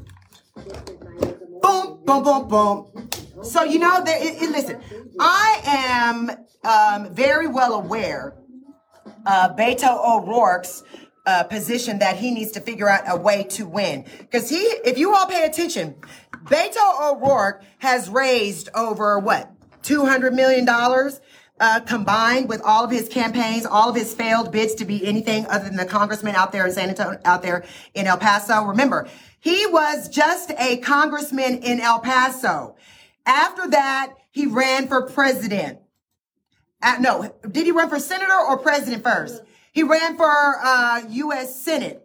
Boom, 1.66 1.98
boom, 2.04 2.22
boom, 2.22 2.46
boom. 2.46 3.10
So, 3.42 3.64
you 3.64 3.80
know, 3.80 4.00
there, 4.04 4.16
it, 4.24 4.40
it, 4.40 4.50
listen, 4.50 4.80
I 5.18 5.60
am 5.64 6.30
um, 6.62 7.12
very 7.12 7.48
well 7.48 7.74
aware 7.74 8.36
of 9.26 9.56
Beto 9.56 9.98
O'Rourke's 9.98 10.84
uh, 11.26 11.42
position 11.42 11.98
that 11.98 12.18
he 12.18 12.30
needs 12.30 12.52
to 12.52 12.60
figure 12.60 12.88
out 12.88 13.02
a 13.08 13.16
way 13.16 13.42
to 13.50 13.66
win. 13.66 14.04
Because 14.20 14.48
he, 14.48 14.58
if 14.58 14.96
you 14.96 15.12
all 15.12 15.26
pay 15.26 15.44
attention, 15.44 15.96
Beto 16.44 17.10
O'Rourke 17.10 17.64
has 17.78 18.08
raised 18.08 18.68
over 18.76 19.18
what? 19.18 19.50
$200 19.82 20.34
million 20.34 20.68
uh, 21.58 21.80
combined 21.80 22.48
with 22.48 22.60
all 22.62 22.84
of 22.84 22.92
his 22.92 23.08
campaigns, 23.08 23.66
all 23.66 23.88
of 23.88 23.96
his 23.96 24.14
failed 24.14 24.52
bids 24.52 24.74
to 24.74 24.84
be 24.84 25.04
anything 25.04 25.46
other 25.46 25.64
than 25.64 25.76
the 25.76 25.86
congressman 25.86 26.36
out 26.36 26.52
there 26.52 26.66
in 26.66 26.72
San 26.72 26.90
Antonio, 26.90 27.18
out 27.24 27.42
there 27.42 27.64
in 27.94 28.06
El 28.06 28.18
Paso. 28.18 28.62
Remember, 28.64 29.08
he 29.46 29.64
was 29.64 30.08
just 30.08 30.50
a 30.58 30.78
congressman 30.78 31.58
in 31.58 31.78
El 31.78 32.00
Paso. 32.00 32.74
After 33.24 33.68
that, 33.68 34.14
he 34.32 34.44
ran 34.44 34.88
for 34.88 35.02
president. 35.02 35.78
Uh, 36.82 36.96
no, 36.98 37.32
did 37.48 37.64
he 37.64 37.70
run 37.70 37.88
for 37.88 38.00
senator 38.00 38.34
or 38.34 38.58
president 38.58 39.04
first? 39.04 39.40
He 39.72 39.84
ran 39.84 40.16
for 40.16 40.26
uh, 40.26 41.02
U.S. 41.10 41.62
Senate. 41.62 42.04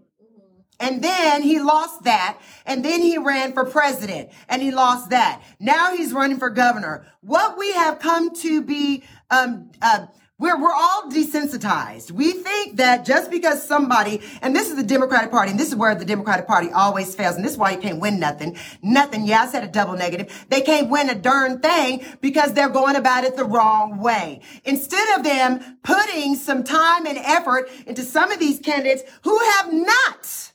And 0.80 1.04
then 1.04 1.42
he 1.42 1.60
lost 1.60 2.04
that. 2.04 2.40
And 2.68 2.86
then 2.86 3.02
he 3.02 3.18
ran 3.18 3.54
for 3.54 3.66
president 3.66 4.30
and 4.48 4.62
he 4.62 4.70
lost 4.70 5.10
that. 5.10 5.42
Now 5.60 5.96
he's 5.96 6.14
running 6.14 6.38
for 6.38 6.52
governor. 6.52 7.08
What 7.22 7.58
we 7.58 7.74
have 7.74 7.98
come 7.98 8.36
to 8.36 8.62
be, 8.62 9.04
um, 9.32 9.72
uh, 9.82 10.06
we're, 10.42 10.60
we're 10.60 10.74
all 10.74 11.04
desensitized. 11.04 12.10
We 12.10 12.32
think 12.32 12.78
that 12.78 13.06
just 13.06 13.30
because 13.30 13.66
somebody, 13.66 14.22
and 14.42 14.56
this 14.56 14.72
is 14.72 14.76
the 14.76 14.84
Democratic 14.84 15.30
Party, 15.30 15.52
and 15.52 15.60
this 15.60 15.68
is 15.68 15.76
where 15.76 15.94
the 15.94 16.04
Democratic 16.04 16.48
Party 16.48 16.72
always 16.72 17.14
fails, 17.14 17.36
and 17.36 17.46
this 17.46 17.52
is 17.52 17.58
why 17.60 17.72
you 17.72 17.78
can't 17.78 18.00
win 18.00 18.20
nothing. 18.20 18.58
Nothing. 18.82 19.28
Yeah, 19.28 19.44
I 19.44 19.48
said 19.48 19.64
a 19.64 19.68
double 19.68 19.94
negative. 19.94 20.46
They 20.50 20.62
can't 20.62 20.90
win 20.90 21.12
a 21.12 21.16
darn 21.16 21.60
thing 21.60 22.04
because 22.22 22.54
they're 22.54 22.70
going 22.70 22.96
about 22.96 23.24
it 23.24 23.38
the 23.38 23.46
wrong 23.46 24.00
way. 24.00 24.42
Instead 24.66 25.20
of 25.20 25.24
them 25.24 25.78
putting 25.84 26.34
some 26.34 26.64
time 26.64 27.06
and 27.06 27.20
effort 27.20 27.70
into 27.86 28.02
some 28.02 28.32
of 28.32 28.40
these 28.40 28.60
candidates 28.60 29.04
who 29.24 29.40
have 29.40 29.72
not 29.72 30.52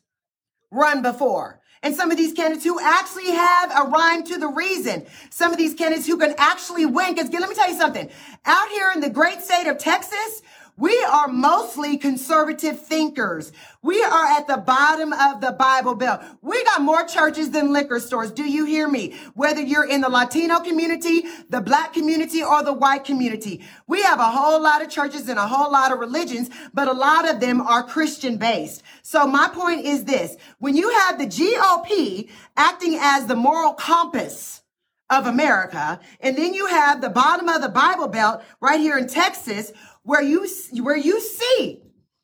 run 0.73 1.01
before. 1.01 1.61
And 1.87 1.95
some 1.95 2.11
of 2.11 2.17
these 2.17 2.33
candidates 2.33 2.65
who 2.65 2.81
actually 2.81 3.31
have 3.31 3.71
a 3.71 3.89
rhyme 3.89 4.25
to 4.25 4.41
the 4.41 4.49
reason. 4.49 5.07
Some 5.31 5.53
of 5.53 5.57
these 5.57 5.73
candidates 5.73 6.09
who 6.09 6.17
can 6.17 6.35
actually 6.37 6.85
win. 6.85 7.15
Because 7.15 7.31
let 7.31 7.49
me 7.49 7.55
tell 7.55 7.71
you 7.71 7.79
something. 7.79 8.11
Out 8.45 8.69
here 8.71 8.91
in 8.93 9.01
the 9.01 9.09
great 9.09 9.41
state 9.41 9.69
of 9.69 9.79
Texas, 9.79 10.43
we 10.79 11.03
are 11.11 11.29
mostly 11.29 11.97
conservative 11.97 12.81
thinkers. 12.85 13.51
We 13.83 14.03
are 14.03 14.25
at 14.27 14.47
the 14.47 14.59
bottom 14.59 15.13
of 15.13 15.41
the 15.41 15.53
Bible 15.53 15.95
Belt. 15.95 16.21
We 16.43 16.63
got 16.65 16.83
more 16.83 17.05
churches 17.05 17.51
than 17.51 17.73
liquor 17.73 17.99
stores. 17.99 18.31
Do 18.31 18.45
you 18.45 18.67
hear 18.67 18.87
me? 18.87 19.15
Whether 19.35 19.63
you're 19.63 19.89
in 19.89 20.03
the 20.03 20.11
Latino 20.11 20.61
community, 20.61 21.25
the 21.49 21.63
black 21.63 21.95
community, 21.95 22.43
or 22.43 22.63
the 22.63 22.75
white 22.75 23.05
community. 23.05 23.65
We 23.87 24.03
have 24.03 24.21
a 24.21 24.25
whole 24.25 24.63
lot 24.63 24.83
of 24.83 24.91
churches 24.91 25.29
and 25.29 25.39
a 25.39 25.49
whole 25.49 25.73
lot 25.73 25.93
of 25.93 25.99
religions, 25.99 26.51
but 26.75 26.89
a 26.89 26.93
lot 26.93 27.29
of 27.29 27.41
them 27.41 27.63
are 27.63 27.83
Christian 27.83 28.37
based. 28.37 28.83
So 29.03 29.27
my 29.27 29.49
point 29.49 29.87
is 29.87 30.05
this. 30.05 30.37
When 30.59 30.77
you 30.77 30.91
have 30.91 31.19
the 31.19 31.27
GOP 31.27 32.29
acting 32.57 32.99
as 33.01 33.27
the 33.27 33.37
moral 33.37 33.73
compass, 33.73 34.63
of 35.11 35.27
America. 35.27 36.01
And 36.21 36.37
then 36.37 36.53
you 36.53 36.67
have 36.67 37.01
the 37.01 37.09
bottom 37.09 37.49
of 37.49 37.63
the 37.63 37.69
Bible 37.69 38.09
Belt 38.09 38.43
right 38.61 38.81
here 38.81 38.99
in 38.99 39.07
Texas 39.07 39.73
where 40.07 40.23
you, 40.23 40.49
where 40.83 40.97
you 40.97 41.21
see 41.21 41.83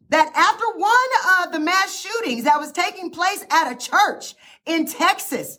that 0.09 0.33
after 0.37 0.65
one 0.79 1.45
of 1.45 1.53
the 1.53 1.59
mass 1.59 2.01
shootings 2.01 2.45
that 2.45 2.61
was 2.61 2.71
taking 2.71 3.11
place 3.11 3.45
at 3.51 3.73
a 3.73 3.77
church 3.77 4.35
in 4.65 4.87
Texas, 4.87 5.59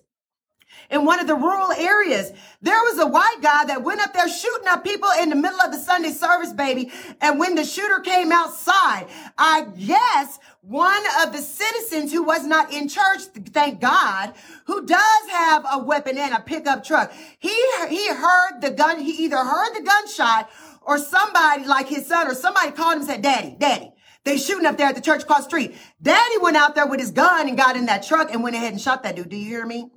in 0.89 1.03
one 1.03 1.19
of 1.19 1.27
the 1.27 1.35
rural 1.35 1.71
areas, 1.71 2.31
there 2.61 2.77
was 2.77 2.99
a 2.99 3.07
white 3.07 3.39
guy 3.41 3.65
that 3.65 3.83
went 3.83 3.99
up 3.99 4.13
there 4.13 4.29
shooting 4.29 4.67
up 4.67 4.83
people 4.83 5.09
in 5.21 5.29
the 5.31 5.35
middle 5.35 5.59
of 5.59 5.71
the 5.71 5.77
Sunday 5.77 6.11
service, 6.11 6.53
baby. 6.53 6.91
And 7.19 7.39
when 7.39 7.55
the 7.55 7.65
shooter 7.65 7.99
came 7.99 8.31
outside, 8.31 9.07
I 9.37 9.67
guess 9.77 10.39
one 10.61 11.03
of 11.23 11.33
the 11.33 11.39
citizens 11.39 12.13
who 12.13 12.23
was 12.23 12.45
not 12.45 12.71
in 12.71 12.87
church, 12.87 13.21
thank 13.51 13.81
God, 13.81 14.33
who 14.65 14.85
does 14.85 15.29
have 15.29 15.65
a 15.73 15.79
weapon 15.79 16.17
and 16.17 16.33
a 16.33 16.39
pickup 16.39 16.85
truck, 16.85 17.11
he, 17.39 17.49
he 17.89 18.07
heard 18.13 18.61
the 18.61 18.71
gun, 18.71 18.99
he 18.99 19.25
either 19.25 19.37
heard 19.37 19.73
the 19.73 19.81
gunshot 19.81 20.49
or 20.85 20.97
somebody 20.97 21.65
like 21.65 21.87
his 21.87 22.07
son 22.07 22.27
or 22.27 22.35
somebody 22.35 22.71
called 22.71 22.93
him 22.93 22.99
and 22.99 23.07
said, 23.07 23.21
Daddy, 23.21 23.55
Daddy. 23.59 23.91
They 24.25 24.37
shooting 24.37 24.65
up 24.65 24.77
there 24.77 24.87
at 24.87 24.95
the 24.95 25.01
church 25.01 25.23
across 25.23 25.39
the 25.39 25.49
street. 25.49 25.75
Daddy 26.01 26.37
went 26.41 26.55
out 26.55 26.75
there 26.75 26.87
with 26.87 26.99
his 26.99 27.11
gun 27.11 27.49
and 27.49 27.57
got 27.57 27.75
in 27.75 27.87
that 27.87 28.03
truck 28.03 28.31
and 28.31 28.41
went 28.41 28.55
ahead 28.55 28.71
and 28.71 28.81
shot 28.81 29.03
that 29.03 29.17
dude. 29.17 29.29
Do 29.29 29.35
you 29.35 29.45
hear 29.45 29.65
me? 29.65 29.89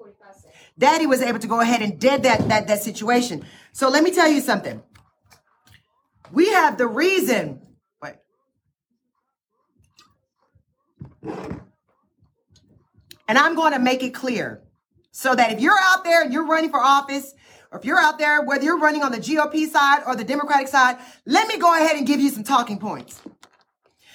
Daddy 0.79 1.07
was 1.07 1.23
able 1.23 1.39
to 1.39 1.47
go 1.47 1.61
ahead 1.61 1.81
and 1.81 1.99
dead 1.99 2.25
that, 2.25 2.49
that, 2.49 2.67
that 2.67 2.83
situation. 2.83 3.47
So 3.73 3.89
let 3.89 4.03
me 4.03 4.11
tell 4.11 4.29
you 4.29 4.41
something. 4.41 4.83
We 6.33 6.51
have 6.51 6.77
the 6.77 6.87
reason. 6.87 7.63
Wait. 8.03 8.15
And 13.29 13.39
I'm 13.39 13.55
going 13.55 13.73
to 13.73 13.79
make 13.79 14.03
it 14.03 14.11
clear 14.11 14.63
so 15.13 15.35
that 15.35 15.53
if 15.53 15.61
you're 15.61 15.79
out 15.79 16.05
there 16.05 16.23
and 16.23 16.33
you're 16.33 16.47
running 16.47 16.71
for 16.71 16.81
office, 16.81 17.33
or 17.71 17.79
if 17.79 17.85
you're 17.85 17.99
out 17.99 18.19
there, 18.19 18.43
whether 18.43 18.65
you're 18.65 18.79
running 18.79 19.03
on 19.03 19.13
the 19.13 19.19
GOP 19.19 19.67
side 19.67 20.03
or 20.07 20.17
the 20.17 20.25
Democratic 20.25 20.69
side, 20.69 20.99
let 21.25 21.49
me 21.49 21.59
go 21.59 21.75
ahead 21.75 21.97
and 21.97 22.07
give 22.07 22.21
you 22.21 22.31
some 22.31 22.45
talking 22.45 22.79
points. 22.79 23.21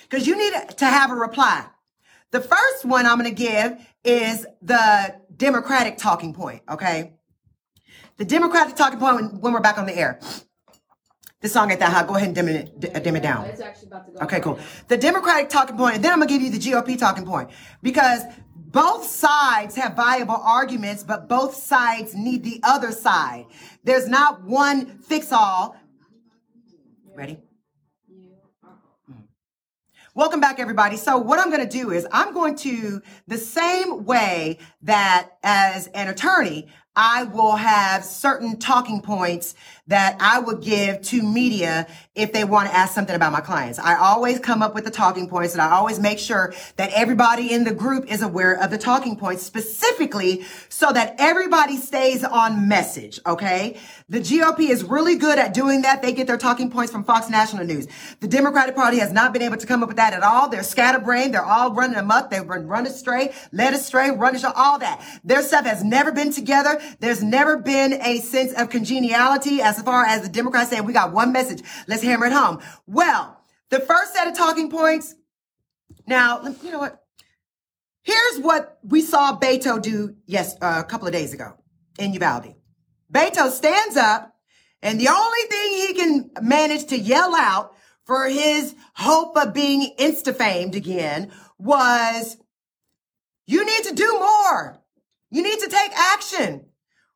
Because 0.09 0.27
you 0.27 0.37
need 0.37 0.53
to 0.77 0.85
have 0.85 1.11
a 1.11 1.15
reply. 1.15 1.65
The 2.31 2.41
first 2.41 2.85
one 2.85 3.05
I'm 3.05 3.19
going 3.19 3.33
to 3.33 3.35
give 3.35 3.77
is 4.03 4.45
the 4.61 5.15
Democratic 5.35 5.97
talking 5.97 6.33
point, 6.33 6.61
okay? 6.69 7.13
The 8.17 8.25
Democratic 8.25 8.75
talking 8.75 8.99
point 8.99 9.41
when, 9.41 9.53
we're 9.53 9.59
back 9.59 9.77
on 9.77 9.85
the 9.85 9.97
air. 9.97 10.19
This 11.41 11.53
song 11.53 11.71
ain't 11.71 11.79
that 11.79 11.91
hot. 11.91 12.07
Go 12.07 12.15
ahead 12.15 12.27
and 12.27 12.35
dim 12.35 12.47
it, 12.47 13.03
dim 13.03 13.15
it 13.15 13.23
down. 13.23 13.45
It's 13.45 13.59
actually 13.59 13.87
about 13.87 14.05
to 14.05 14.11
go. 14.11 14.19
Okay, 14.25 14.39
cool. 14.41 14.59
The 14.89 14.97
Democratic 14.97 15.49
talking 15.49 15.75
point, 15.75 15.95
and 15.95 16.03
then 16.03 16.13
I'm 16.13 16.19
gonna 16.19 16.29
give 16.29 16.41
you 16.41 16.51
the 16.51 16.59
GOP 16.59 16.99
talking 16.99 17.25
point 17.25 17.49
because 17.81 18.21
both 18.71 19.05
sides 19.05 19.75
have 19.75 19.95
viable 19.95 20.35
arguments, 20.35 21.03
but 21.03 21.27
both 21.27 21.55
sides 21.55 22.15
need 22.15 22.43
the 22.43 22.59
other 22.63 22.91
side. 22.91 23.45
There's 23.83 24.07
not 24.07 24.43
one 24.43 24.99
fix 24.99 25.31
all. 25.31 25.75
Ready? 27.13 27.39
Mm. 28.09 29.23
Welcome 30.15 30.39
back, 30.39 30.59
everybody. 30.59 30.95
So 30.95 31.17
what 31.17 31.39
I'm 31.39 31.49
going 31.49 31.67
to 31.67 31.77
do 31.77 31.91
is 31.91 32.07
I'm 32.11 32.33
going 32.33 32.55
to, 32.57 33.01
the 33.27 33.37
same 33.37 34.05
way 34.05 34.59
that 34.83 35.31
as 35.43 35.87
an 35.87 36.07
attorney, 36.07 36.69
I 36.95 37.23
will 37.23 37.55
have 37.55 38.03
certain 38.03 38.59
talking 38.59 39.01
points 39.01 39.55
that 39.91 40.15
I 40.21 40.39
would 40.39 40.61
give 40.61 41.01
to 41.03 41.21
media 41.21 41.85
if 42.15 42.31
they 42.31 42.45
want 42.45 42.69
to 42.69 42.75
ask 42.75 42.93
something 42.93 43.15
about 43.15 43.33
my 43.33 43.41
clients. 43.41 43.77
I 43.77 43.95
always 43.95 44.39
come 44.39 44.61
up 44.61 44.73
with 44.73 44.85
the 44.85 44.91
talking 44.91 45.29
points 45.29 45.53
and 45.53 45.61
I 45.61 45.71
always 45.71 45.99
make 45.99 46.17
sure 46.17 46.53
that 46.77 46.91
everybody 46.93 47.53
in 47.53 47.65
the 47.65 47.73
group 47.73 48.09
is 48.09 48.21
aware 48.21 48.53
of 48.53 48.69
the 48.69 48.77
talking 48.77 49.17
points 49.17 49.43
specifically 49.43 50.45
so 50.69 50.91
that 50.93 51.15
everybody 51.19 51.75
stays 51.75 52.23
on 52.23 52.69
message. 52.69 53.19
Okay. 53.25 53.77
The 54.07 54.19
GOP 54.19 54.69
is 54.69 54.83
really 54.83 55.15
good 55.15 55.39
at 55.39 55.53
doing 55.53 55.81
that. 55.81 56.01
They 56.01 56.13
get 56.13 56.27
their 56.27 56.37
talking 56.37 56.69
points 56.69 56.91
from 56.91 57.03
Fox 57.03 57.29
National 57.29 57.65
News. 57.65 57.87
The 58.19 58.27
Democratic 58.27 58.75
Party 58.75 58.99
has 58.99 59.11
not 59.11 59.33
been 59.33 59.41
able 59.41 59.57
to 59.57 59.67
come 59.67 59.83
up 59.83 59.89
with 59.89 59.97
that 59.97 60.13
at 60.13 60.23
all. 60.23 60.49
They're 60.49 60.63
scatterbrained. 60.63 61.33
They're 61.33 61.45
all 61.45 61.73
running 61.73 61.97
amok. 61.97 62.29
They've 62.29 62.47
been 62.47 62.67
run 62.67 62.87
astray, 62.87 63.33
led 63.51 63.73
astray, 63.73 64.11
run 64.11 64.35
astray, 64.35 64.51
all 64.55 64.79
that. 64.79 65.01
Their 65.23 65.41
stuff 65.41 65.65
has 65.65 65.83
never 65.83 66.11
been 66.13 66.31
together. 66.31 66.81
There's 66.99 67.23
never 67.23 67.57
been 67.57 67.93
a 67.93 68.19
sense 68.19 68.53
of 68.53 68.69
congeniality 68.69 69.61
as 69.61 69.80
far 69.81 70.05
as 70.05 70.21
the 70.21 70.29
Democrats 70.29 70.69
saying 70.69 70.85
we 70.85 70.93
got 70.93 71.13
one 71.13 71.31
message. 71.31 71.61
Let's 71.87 72.03
hammer 72.03 72.25
it 72.25 72.33
home. 72.33 72.59
Well, 72.87 73.41
the 73.69 73.79
first 73.79 74.13
set 74.13 74.27
of 74.27 74.35
talking 74.35 74.69
points. 74.69 75.15
Now, 76.07 76.41
you 76.63 76.71
know 76.71 76.79
what? 76.79 77.01
Here's 78.03 78.39
what 78.39 78.79
we 78.83 79.01
saw 79.01 79.37
Beto 79.37 79.81
do 79.81 80.15
yes 80.25 80.55
uh, 80.61 80.81
a 80.83 80.87
couple 80.87 81.07
of 81.07 81.13
days 81.13 81.33
ago 81.33 81.53
in 81.99 82.13
Uvalde. 82.13 82.55
Beto 83.11 83.49
stands 83.49 83.95
up, 83.97 84.33
and 84.81 84.99
the 84.99 85.09
only 85.09 85.41
thing 85.49 85.71
he 85.73 85.93
can 85.93 86.31
manage 86.41 86.85
to 86.87 86.97
yell 86.97 87.35
out 87.35 87.75
for 88.05 88.27
his 88.27 88.75
hope 88.95 89.37
of 89.37 89.53
being 89.53 89.93
insta 89.99 90.35
famed 90.35 90.75
again 90.75 91.31
was, 91.59 92.37
"You 93.45 93.65
need 93.65 93.83
to 93.83 93.93
do 93.93 94.11
more. 94.13 94.81
You 95.29 95.43
need 95.43 95.59
to 95.59 95.69
take 95.69 95.91
action. 95.95 96.65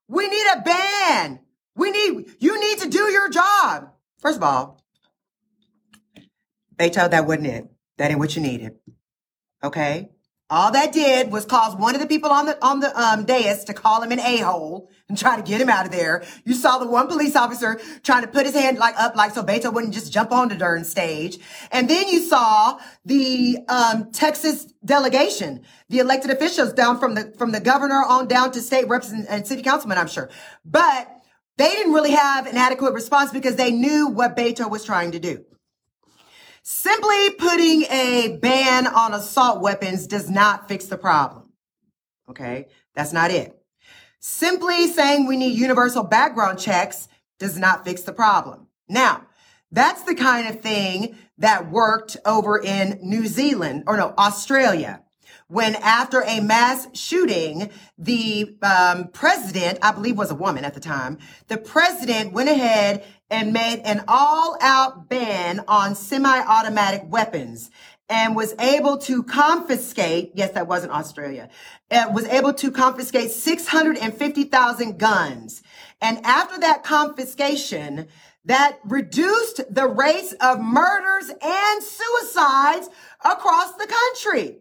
We 0.08 0.28
need 0.28 0.46
a 0.56 0.62
ban. 0.62 1.40
We 1.76 1.92
need, 1.92 2.36
you 2.40 2.60
need 2.60 2.80
to 2.80 2.90
do 2.90 3.04
your 3.12 3.30
job. 3.30 3.92
First 4.20 4.38
of 4.38 4.44
all, 4.44 4.82
Beto, 6.78 7.10
that 7.10 7.26
wasn't 7.26 7.48
it. 7.48 7.68
That 7.98 8.12
ain't 8.12 8.20
what 8.20 8.36
you 8.36 8.42
needed. 8.42 8.76
Okay? 9.64 10.10
All 10.48 10.72
that 10.74 10.94
did 10.94 11.32
was 11.32 11.44
cause 11.44 11.76
one 11.76 11.96
of 11.96 12.02
the 12.02 12.08
people 12.08 12.30
on 12.30 12.46
the 12.46 12.64
on 12.64 12.80
the 12.80 12.96
um, 13.02 13.26
dais 13.26 13.64
to 13.64 13.74
call 13.74 14.04
him 14.04 14.12
an 14.12 14.20
a-hole 14.20 14.92
and 15.10 15.18
try 15.18 15.36
to 15.36 15.42
get 15.42 15.60
him 15.60 15.70
out 15.70 15.88
of 15.88 15.92
there. 15.92 16.24
You 16.44 16.54
saw 16.54 16.78
the 16.78 16.86
one 16.86 17.08
police 17.08 17.36
officer 17.36 17.82
trying 18.04 18.22
to 18.22 18.28
put 18.28 18.46
his 18.46 18.54
hand 18.54 18.78
like 18.78 18.94
up 18.96 19.16
like 19.16 19.34
so 19.34 19.42
Beto 19.42 19.74
wouldn't 19.74 19.96
just 19.96 20.14
jump 20.14 20.32
on 20.32 20.50
the 20.50 20.56
darn 20.56 20.84
stage. 20.84 21.40
And 21.72 21.90
then 21.90 22.08
you 22.10 22.20
saw 22.20 22.80
the 23.04 23.58
um, 23.68 24.12
Texas 24.12 24.66
delegation, 24.86 25.64
the 25.90 25.98
elected 25.98 26.30
officials 26.30 26.74
down 26.74 27.00
from 27.00 27.16
the 27.16 27.34
from 27.40 27.52
the 27.52 27.60
governor 27.60 28.04
on 28.08 28.28
down 28.28 28.52
to 28.52 28.62
state 28.62 28.88
represent 28.88 29.26
and 29.28 29.48
city 29.48 29.64
councilmen, 29.64 29.98
I'm 29.98 30.08
sure. 30.08 30.30
But 30.64 31.10
they 31.58 31.70
didn't 31.70 31.94
really 31.94 32.12
have 32.12 32.48
an 32.48 32.58
adequate 32.58 32.94
response 32.94 33.32
because 33.32 33.56
they 33.56 33.72
knew 33.72 34.08
what 34.08 34.36
Beto 34.36 34.70
was 34.70 34.84
trying 34.84 35.12
to 35.12 35.20
do. 35.20 35.46
Simply 36.64 37.30
putting 37.38 37.84
a 37.84 38.38
ban 38.42 38.88
on 38.88 39.14
assault 39.14 39.62
weapons 39.62 40.08
does 40.08 40.30
not 40.30 40.68
fix 40.68 40.86
the 40.86 40.98
problem. 40.98 41.52
Okay. 42.30 42.68
That's 42.96 43.14
not 43.14 43.30
it. 43.32 43.56
Simply 44.20 44.88
saying 44.88 45.28
we 45.28 45.38
need 45.38 45.58
universal 45.58 46.04
background 46.04 46.58
checks 46.58 47.08
does 47.38 47.58
not 47.58 47.86
fix 47.86 48.02
the 48.02 48.14
problem. 48.14 48.68
Now, 48.90 49.28
That's 49.72 50.04
the 50.04 50.16
kind 50.16 50.48
of 50.48 50.62
thing 50.62 51.18
that 51.38 51.70
worked 51.70 52.16
over 52.26 52.58
in 52.58 53.00
New 53.02 53.26
Zealand 53.28 53.84
or 53.88 53.98
no, 53.98 54.14
Australia. 54.18 55.02
When 55.48 55.76
after 55.76 56.24
a 56.24 56.40
mass 56.40 56.88
shooting, 56.94 57.70
the 58.00 58.58
um, 58.64 59.10
president, 59.10 59.78
I 59.84 59.92
believe 59.92 60.18
was 60.18 60.32
a 60.32 60.36
woman 60.36 60.66
at 60.66 60.74
the 60.74 60.80
time, 60.80 61.20
the 61.50 61.58
president 61.58 62.34
went 62.34 62.50
ahead 62.50 63.06
and 63.30 63.54
made 63.54 63.82
an 63.86 64.04
all 64.08 64.58
out 64.60 65.08
ban 65.08 65.64
on 65.68 65.94
semi-automatic 65.94 67.04
weapons 67.06 67.70
and 68.10 68.36
was 68.36 68.56
able 68.60 68.98
to 68.98 69.22
confiscate, 69.22 70.32
yes, 70.34 70.52
that 70.52 70.68
wasn't 70.68 70.92
Australia, 70.92 71.50
uh, 71.92 72.06
was 72.12 72.26
able 72.26 72.54
to 72.54 72.72
confiscate 72.72 73.30
650,000 73.30 74.98
guns. 74.98 75.62
And 76.02 76.26
after 76.26 76.60
that 76.60 76.84
confiscation, 76.84 78.08
that 78.46 78.80
reduced 78.84 79.62
the 79.74 79.88
rates 79.88 80.34
of 80.42 80.60
murders 80.60 81.30
and 81.30 81.84
suicides 81.84 82.90
across 83.24 83.74
the 83.74 83.88
country. 83.88 84.58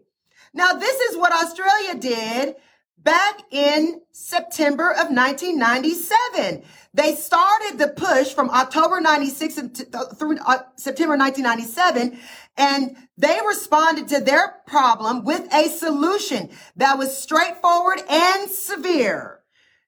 Now, 0.54 0.74
this 0.74 1.00
is 1.00 1.16
what 1.16 1.32
Australia 1.32 1.96
did 1.96 2.54
back 2.96 3.40
in 3.50 4.00
September 4.12 4.90
of 4.90 5.10
1997. 5.10 6.62
They 6.94 7.16
started 7.16 7.78
the 7.78 7.88
push 7.88 8.32
from 8.32 8.50
October 8.50 9.00
96 9.00 9.82
through 10.16 10.38
uh, 10.38 10.58
September 10.76 11.16
1997, 11.16 12.18
and 12.56 12.96
they 13.18 13.38
responded 13.44 14.06
to 14.08 14.20
their 14.20 14.54
problem 14.66 15.24
with 15.24 15.52
a 15.52 15.68
solution 15.68 16.50
that 16.76 16.98
was 16.98 17.18
straightforward 17.18 18.00
and 18.08 18.48
severe. 18.48 19.40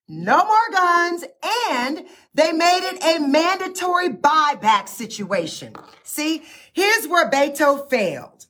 No 0.09 0.45
more 0.45 0.71
guns, 0.71 1.23
and 1.69 2.05
they 2.33 2.51
made 2.51 2.89
it 2.91 3.03
a 3.03 3.25
mandatory 3.25 4.09
buyback 4.09 4.89
situation. 4.89 5.73
See, 6.03 6.43
here's 6.73 7.07
where 7.07 7.29
Beto 7.29 7.89
failed. 7.89 8.46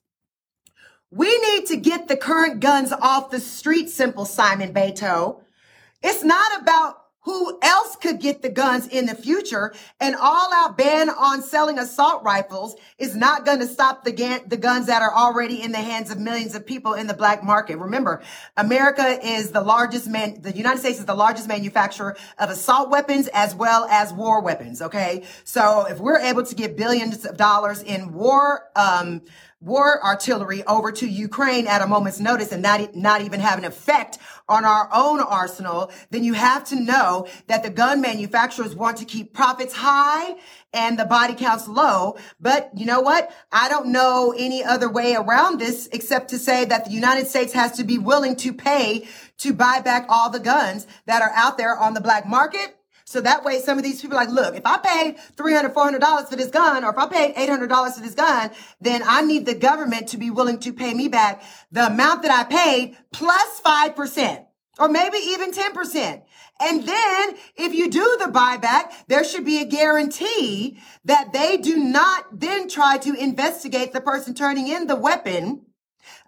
We 1.11 1.37
need 1.39 1.67
to 1.67 1.77
get 1.77 2.07
the 2.07 2.17
current 2.17 2.59
guns 2.59 2.91
off 2.91 3.31
the 3.31 3.39
street, 3.39 3.89
simple 3.89 4.25
Simon 4.25 4.73
Beto. 4.73 5.41
It's 6.03 6.23
not 6.23 6.61
about 6.61 7.03
who 7.21 7.59
else 7.61 7.97
could 7.97 8.21
get 8.21 8.41
the 8.41 8.49
guns 8.49 8.87
in 8.87 9.05
the 9.05 9.13
future. 9.13 9.73
An 9.99 10.15
all 10.15 10.49
out 10.53 10.77
ban 10.77 11.09
on 11.09 11.41
selling 11.41 11.77
assault 11.77 12.23
rifles 12.23 12.75
is 12.97 13.17
not 13.17 13.45
going 13.45 13.59
to 13.59 13.67
stop 13.67 14.05
the, 14.05 14.41
the 14.47 14.55
guns 14.55 14.87
that 14.87 15.01
are 15.01 15.13
already 15.13 15.61
in 15.61 15.73
the 15.73 15.77
hands 15.77 16.09
of 16.09 16.19
millions 16.19 16.55
of 16.55 16.65
people 16.65 16.93
in 16.93 17.07
the 17.07 17.13
black 17.13 17.43
market. 17.43 17.77
Remember, 17.77 18.23
America 18.55 19.19
is 19.21 19.51
the 19.51 19.59
largest 19.59 20.07
man, 20.07 20.41
the 20.41 20.55
United 20.55 20.79
States 20.79 20.99
is 20.99 21.05
the 21.05 21.15
largest 21.15 21.49
manufacturer 21.49 22.15
of 22.39 22.49
assault 22.49 22.89
weapons 22.89 23.27
as 23.33 23.53
well 23.53 23.85
as 23.91 24.13
war 24.13 24.41
weapons. 24.41 24.81
Okay. 24.81 25.25
So 25.43 25.85
if 25.85 25.99
we're 25.99 26.19
able 26.19 26.45
to 26.45 26.55
get 26.55 26.77
billions 26.77 27.25
of 27.25 27.35
dollars 27.35 27.83
in 27.83 28.13
war, 28.13 28.69
um, 28.77 29.21
war 29.59 30.03
artillery 30.03 30.63
over 30.65 30.91
to 30.91 31.07
Ukraine 31.07 31.65
at 31.65 31.81
a 31.81 31.87
moment's 31.87 32.19
notice 32.19 32.51
and 32.51 32.61
not, 32.61 32.95
not 32.95 33.21
even 33.21 33.39
have 33.39 33.57
an 33.57 33.65
effect 33.65 34.19
on 34.47 34.63
our 34.63 34.87
own 34.93 35.19
arsenal, 35.19 35.91
then 36.11 36.23
you 36.23 36.33
have 36.33 36.63
to 36.65 36.75
know 36.75 37.27
that 37.47 37.63
the 37.63 37.69
gun 37.69 37.99
manufacturers 37.99 38.75
want 38.75 38.97
to 38.97 39.05
keep 39.05 39.33
profits 39.33 39.73
high 39.73 40.35
and 40.73 40.99
the 40.99 41.05
body 41.05 41.33
counts 41.33 41.67
low. 41.67 42.17
But 42.39 42.69
you 42.75 42.85
know 42.85 43.01
what? 43.01 43.31
I 43.51 43.67
don't 43.67 43.87
know 43.87 44.33
any 44.37 44.63
other 44.63 44.89
way 44.89 45.15
around 45.15 45.59
this 45.59 45.89
except 45.91 46.29
to 46.29 46.37
say 46.37 46.65
that 46.65 46.85
the 46.85 46.91
United 46.91 47.27
States 47.27 47.53
has 47.53 47.71
to 47.73 47.83
be 47.83 47.97
willing 47.97 48.35
to 48.37 48.53
pay 48.53 49.07
to 49.39 49.53
buy 49.53 49.81
back 49.81 50.05
all 50.07 50.29
the 50.29 50.39
guns 50.39 50.85
that 51.07 51.21
are 51.21 51.31
out 51.35 51.57
there 51.57 51.77
on 51.77 51.93
the 51.95 52.01
black 52.01 52.27
market 52.27 52.76
so 53.07 53.21
that 53.21 53.45
way, 53.45 53.61
some 53.61 53.77
of 53.77 53.85
these 53.85 54.01
people 54.01 54.17
are 54.17 54.25
like, 54.25 54.33
look, 54.33 54.57
if 54.57 54.65
I 54.65 54.79
paid 54.79 55.15
$300, 55.37 55.73
$400 55.73 56.27
for 56.27 56.35
this 56.35 56.49
gun, 56.49 56.83
or 56.83 56.89
if 56.89 56.97
I 56.97 57.07
paid 57.07 57.35
$800 57.35 57.93
for 57.93 58.01
this 58.01 58.13
gun, 58.13 58.51
then 58.81 59.01
I 59.05 59.21
need 59.21 59.45
the 59.45 59.55
government 59.55 60.09
to 60.09 60.17
be 60.17 60.29
willing 60.29 60.59
to 60.59 60.73
pay 60.73 60.93
me 60.93 61.07
back 61.07 61.41
the 61.71 61.87
amount 61.87 62.23
that 62.23 62.31
I 62.31 62.43
paid 62.43 62.97
plus 63.13 63.61
5% 63.61 64.45
or 64.77 64.89
maybe 64.89 65.19
even 65.19 65.53
10%. 65.53 66.21
And 66.59 66.85
then 66.85 67.35
if 67.55 67.73
you 67.73 67.89
do 67.89 68.17
the 68.19 68.29
buyback, 68.29 68.91
there 69.07 69.23
should 69.23 69.45
be 69.45 69.61
a 69.61 69.65
guarantee 69.65 70.77
that 71.05 71.31
they 71.31 71.55
do 71.55 71.77
not 71.77 72.25
then 72.37 72.67
try 72.67 72.97
to 72.97 73.13
investigate 73.13 73.93
the 73.93 74.01
person 74.01 74.33
turning 74.33 74.67
in 74.67 74.87
the 74.87 74.97
weapon 74.97 75.61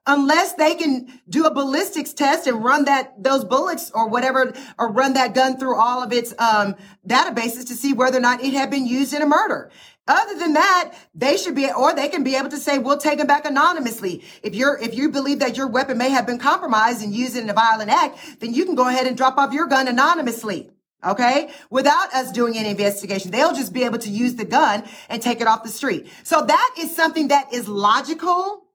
unless 0.08 0.54
they 0.54 0.76
can 0.76 1.22
do 1.28 1.46
a 1.46 1.54
ballistics 1.54 2.14
test 2.14 2.48
and 2.48 2.64
run 2.64 2.86
that 2.86 3.22
those 3.22 3.44
bullets 3.44 3.92
or 3.92 4.08
whatever 4.08 4.54
or 4.78 4.92
run 4.92 5.14
that 5.14 5.34
gun 5.34 5.58
through 5.58 5.76
all 5.76 6.02
of 6.02 6.12
its 6.12 6.34
um, 6.40 6.76
databases 7.08 7.68
to 7.68 7.74
see 7.74 7.94
whether 7.94 8.18
or 8.18 8.22
not 8.22 8.44
it 8.44 8.54
had 8.54 8.70
been 8.70 8.86
used 8.86 9.14
in 9.14 9.22
a 9.22 9.28
murder 9.28 9.72
other 10.10 10.38
than 10.40 10.54
that, 10.54 10.94
they 11.14 11.38
should 11.38 11.56
be, 11.56 11.72
or 11.72 11.94
they 11.94 12.10
can 12.10 12.24
be 12.24 12.36
able 12.36 12.50
to 12.50 12.58
say, 12.58 12.80
we'll 12.80 12.98
take 12.98 13.20
them 13.20 13.28
back 13.28 13.46
anonymously. 13.46 14.24
If 14.42 14.56
you're, 14.56 14.78
if 14.80 14.96
you 14.96 15.10
believe 15.10 15.40
that 15.40 15.56
your 15.56 15.68
weapon 15.68 15.98
may 16.00 16.10
have 16.10 16.26
been 16.26 16.40
compromised 16.40 17.04
and 17.04 17.14
used 17.14 17.38
in 17.38 17.50
a 17.50 17.54
violent 17.54 17.92
act, 17.92 18.18
then 18.40 18.54
you 18.54 18.66
can 18.66 18.76
go 18.76 18.88
ahead 18.88 19.06
and 19.06 19.16
drop 19.16 19.38
off 19.38 19.54
your 19.54 19.68
gun 19.68 19.88
anonymously. 19.88 20.72
Okay. 21.06 21.52
Without 21.70 22.14
us 22.14 22.32
doing 22.32 22.58
any 22.58 22.70
investigation, 22.70 23.32
they'll 23.32 23.54
just 23.54 23.72
be 23.72 23.84
able 23.84 24.00
to 24.00 24.10
use 24.10 24.36
the 24.36 24.44
gun 24.46 24.84
and 25.08 25.22
take 25.22 25.40
it 25.40 25.48
off 25.48 25.64
the 25.64 25.70
street. 25.70 26.08
So 26.24 26.42
that 26.42 26.76
is 26.78 26.94
something 26.94 27.30
that 27.30 27.54
is 27.54 27.70
logical 27.70 28.66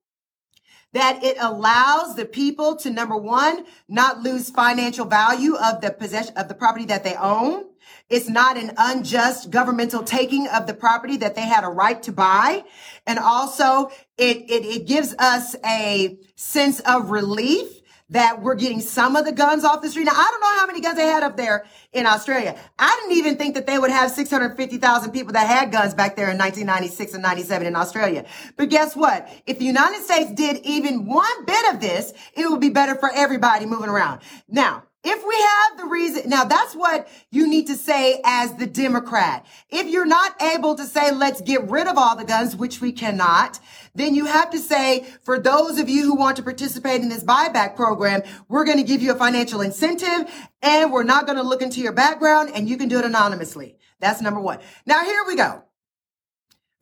that 0.94 1.22
it 1.22 1.36
allows 1.40 2.14
the 2.14 2.24
people 2.24 2.76
to 2.76 2.90
number 2.90 3.16
one, 3.16 3.64
not 3.88 4.22
lose 4.22 4.48
financial 4.48 5.04
value 5.04 5.56
of 5.56 5.80
the 5.80 5.90
possession 5.90 6.32
of 6.36 6.48
the 6.48 6.54
property 6.54 6.86
that 6.86 7.04
they 7.04 7.16
own. 7.16 7.64
It's 8.08 8.28
not 8.28 8.56
an 8.56 8.72
unjust 8.78 9.50
governmental 9.50 10.04
taking 10.04 10.46
of 10.46 10.66
the 10.66 10.74
property 10.74 11.16
that 11.18 11.34
they 11.34 11.42
had 11.42 11.64
a 11.64 11.68
right 11.68 12.00
to 12.04 12.12
buy. 12.12 12.64
And 13.06 13.18
also 13.18 13.90
it, 14.16 14.48
it, 14.48 14.64
it 14.64 14.86
gives 14.86 15.14
us 15.18 15.56
a 15.66 16.16
sense 16.36 16.80
of 16.80 17.10
relief 17.10 17.80
that 18.14 18.40
we're 18.40 18.54
getting 18.54 18.80
some 18.80 19.16
of 19.16 19.24
the 19.24 19.32
guns 19.32 19.64
off 19.64 19.82
the 19.82 19.90
street. 19.90 20.04
Now, 20.04 20.12
I 20.14 20.28
don't 20.30 20.40
know 20.40 20.58
how 20.60 20.66
many 20.66 20.80
guns 20.80 20.96
they 20.96 21.06
had 21.06 21.24
up 21.24 21.36
there 21.36 21.66
in 21.92 22.06
Australia. 22.06 22.56
I 22.78 22.98
didn't 23.00 23.18
even 23.18 23.36
think 23.36 23.56
that 23.56 23.66
they 23.66 23.76
would 23.76 23.90
have 23.90 24.10
650,000 24.10 25.10
people 25.10 25.32
that 25.32 25.48
had 25.48 25.72
guns 25.72 25.94
back 25.94 26.14
there 26.14 26.30
in 26.30 26.38
1996 26.38 27.14
and 27.14 27.22
97 27.22 27.66
in 27.66 27.74
Australia. 27.74 28.24
But 28.56 28.70
guess 28.70 28.94
what? 28.94 29.28
If 29.46 29.58
the 29.58 29.64
United 29.64 30.02
States 30.04 30.32
did 30.32 30.58
even 30.64 31.06
one 31.06 31.44
bit 31.44 31.74
of 31.74 31.80
this, 31.80 32.12
it 32.34 32.48
would 32.48 32.60
be 32.60 32.70
better 32.70 32.94
for 32.94 33.10
everybody 33.12 33.66
moving 33.66 33.90
around. 33.90 34.20
Now, 34.48 34.84
if 35.04 35.26
we 35.26 35.34
have 35.34 35.78
the 35.78 35.84
reason, 35.84 36.30
now 36.30 36.44
that's 36.44 36.74
what 36.74 37.08
you 37.30 37.46
need 37.46 37.66
to 37.66 37.74
say 37.74 38.20
as 38.24 38.54
the 38.54 38.66
Democrat. 38.66 39.44
If 39.68 39.86
you're 39.86 40.06
not 40.06 40.40
able 40.42 40.74
to 40.76 40.84
say, 40.84 41.12
let's 41.12 41.42
get 41.42 41.68
rid 41.68 41.86
of 41.86 41.98
all 41.98 42.16
the 42.16 42.24
guns, 42.24 42.56
which 42.56 42.80
we 42.80 42.90
cannot, 42.90 43.60
then 43.94 44.14
you 44.14 44.24
have 44.24 44.50
to 44.50 44.58
say, 44.58 45.06
for 45.22 45.38
those 45.38 45.78
of 45.78 45.88
you 45.88 46.04
who 46.04 46.16
want 46.16 46.36
to 46.38 46.42
participate 46.42 47.02
in 47.02 47.10
this 47.10 47.22
buyback 47.22 47.76
program, 47.76 48.22
we're 48.48 48.64
going 48.64 48.78
to 48.78 48.84
give 48.84 49.02
you 49.02 49.12
a 49.12 49.16
financial 49.16 49.60
incentive 49.60 50.32
and 50.62 50.90
we're 50.90 51.04
not 51.04 51.26
going 51.26 51.36
to 51.36 51.44
look 51.44 51.62
into 51.62 51.80
your 51.80 51.92
background 51.92 52.50
and 52.54 52.68
you 52.68 52.76
can 52.76 52.88
do 52.88 52.98
it 52.98 53.04
anonymously. 53.04 53.76
That's 54.00 54.20
number 54.20 54.40
one. 54.40 54.58
Now 54.86 55.04
here 55.04 55.22
we 55.26 55.36
go. 55.36 55.64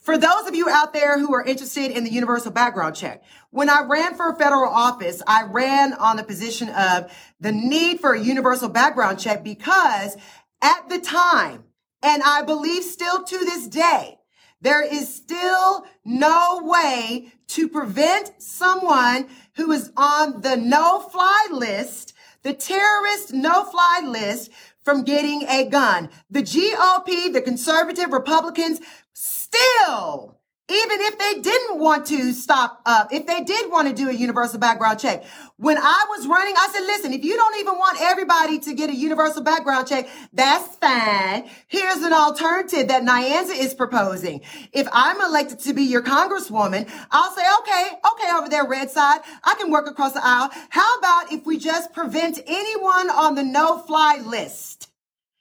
For 0.02 0.18
those 0.18 0.48
of 0.48 0.56
you 0.56 0.68
out 0.68 0.92
there 0.92 1.16
who 1.20 1.32
are 1.32 1.44
interested 1.44 1.92
in 1.92 2.02
the 2.02 2.10
universal 2.10 2.50
background 2.50 2.96
check, 2.96 3.22
when 3.50 3.70
I 3.70 3.84
ran 3.84 4.16
for 4.16 4.30
a 4.30 4.36
federal 4.36 4.68
office, 4.68 5.22
I 5.28 5.44
ran 5.44 5.92
on 5.92 6.16
the 6.16 6.24
position 6.24 6.70
of 6.70 7.12
the 7.38 7.52
need 7.52 8.00
for 8.00 8.12
a 8.12 8.20
universal 8.20 8.68
background 8.68 9.20
check 9.20 9.44
because 9.44 10.16
at 10.60 10.88
the 10.88 10.98
time, 10.98 11.62
and 12.02 12.20
I 12.24 12.42
believe 12.42 12.82
still 12.82 13.22
to 13.22 13.38
this 13.38 13.68
day, 13.68 14.18
there 14.60 14.82
is 14.82 15.14
still 15.14 15.86
no 16.04 16.62
way 16.64 17.32
to 17.48 17.68
prevent 17.68 18.32
someone 18.42 19.28
who 19.54 19.70
is 19.70 19.92
on 19.96 20.40
the 20.40 20.56
no 20.56 20.98
fly 20.98 21.46
list, 21.52 22.12
the 22.42 22.54
terrorist 22.54 23.32
no 23.32 23.62
fly 23.62 24.02
list 24.04 24.50
from 24.84 25.04
getting 25.04 25.42
a 25.48 25.68
gun. 25.68 26.10
The 26.30 26.42
GOP, 26.42 27.32
the 27.32 27.40
conservative 27.40 28.12
Republicans 28.12 28.80
still, 29.52 30.38
even 30.68 31.00
if 31.00 31.18
they 31.18 31.40
didn't 31.40 31.80
want 31.80 32.06
to 32.06 32.32
stop 32.32 32.80
up, 32.86 33.12
if 33.12 33.26
they 33.26 33.42
did 33.42 33.70
want 33.70 33.88
to 33.88 33.94
do 33.94 34.08
a 34.08 34.12
universal 34.12 34.58
background 34.58 34.98
check, 34.98 35.24
when 35.56 35.76
I 35.76 36.06
was 36.08 36.26
running, 36.26 36.54
I 36.56 36.68
said, 36.72 36.80
listen, 36.86 37.12
if 37.12 37.24
you 37.24 37.36
don't 37.36 37.58
even 37.58 37.74
want 37.74 37.98
everybody 38.00 38.58
to 38.60 38.72
get 38.72 38.88
a 38.88 38.94
universal 38.94 39.42
background 39.42 39.88
check, 39.88 40.08
that's 40.32 40.76
fine. 40.76 41.50
Here's 41.66 42.02
an 42.02 42.12
alternative 42.12 42.88
that 42.88 43.02
Nyanza 43.02 43.58
is 43.58 43.74
proposing. 43.74 44.42
If 44.72 44.88
I'm 44.92 45.20
elected 45.20 45.58
to 45.60 45.74
be 45.74 45.82
your 45.82 46.02
congresswoman, 46.02 46.90
I'll 47.10 47.34
say, 47.34 47.44
okay, 47.60 47.88
okay, 48.12 48.32
over 48.38 48.48
there, 48.48 48.66
red 48.66 48.90
side, 48.90 49.20
I 49.44 49.54
can 49.56 49.70
work 49.70 49.90
across 49.90 50.12
the 50.12 50.24
aisle. 50.24 50.50
How 50.70 50.96
about 50.98 51.32
if 51.32 51.44
we 51.44 51.58
just 51.58 51.92
prevent 51.92 52.40
anyone 52.46 53.10
on 53.10 53.34
the 53.34 53.44
no 53.44 53.78
fly 53.78 54.22
list 54.24 54.88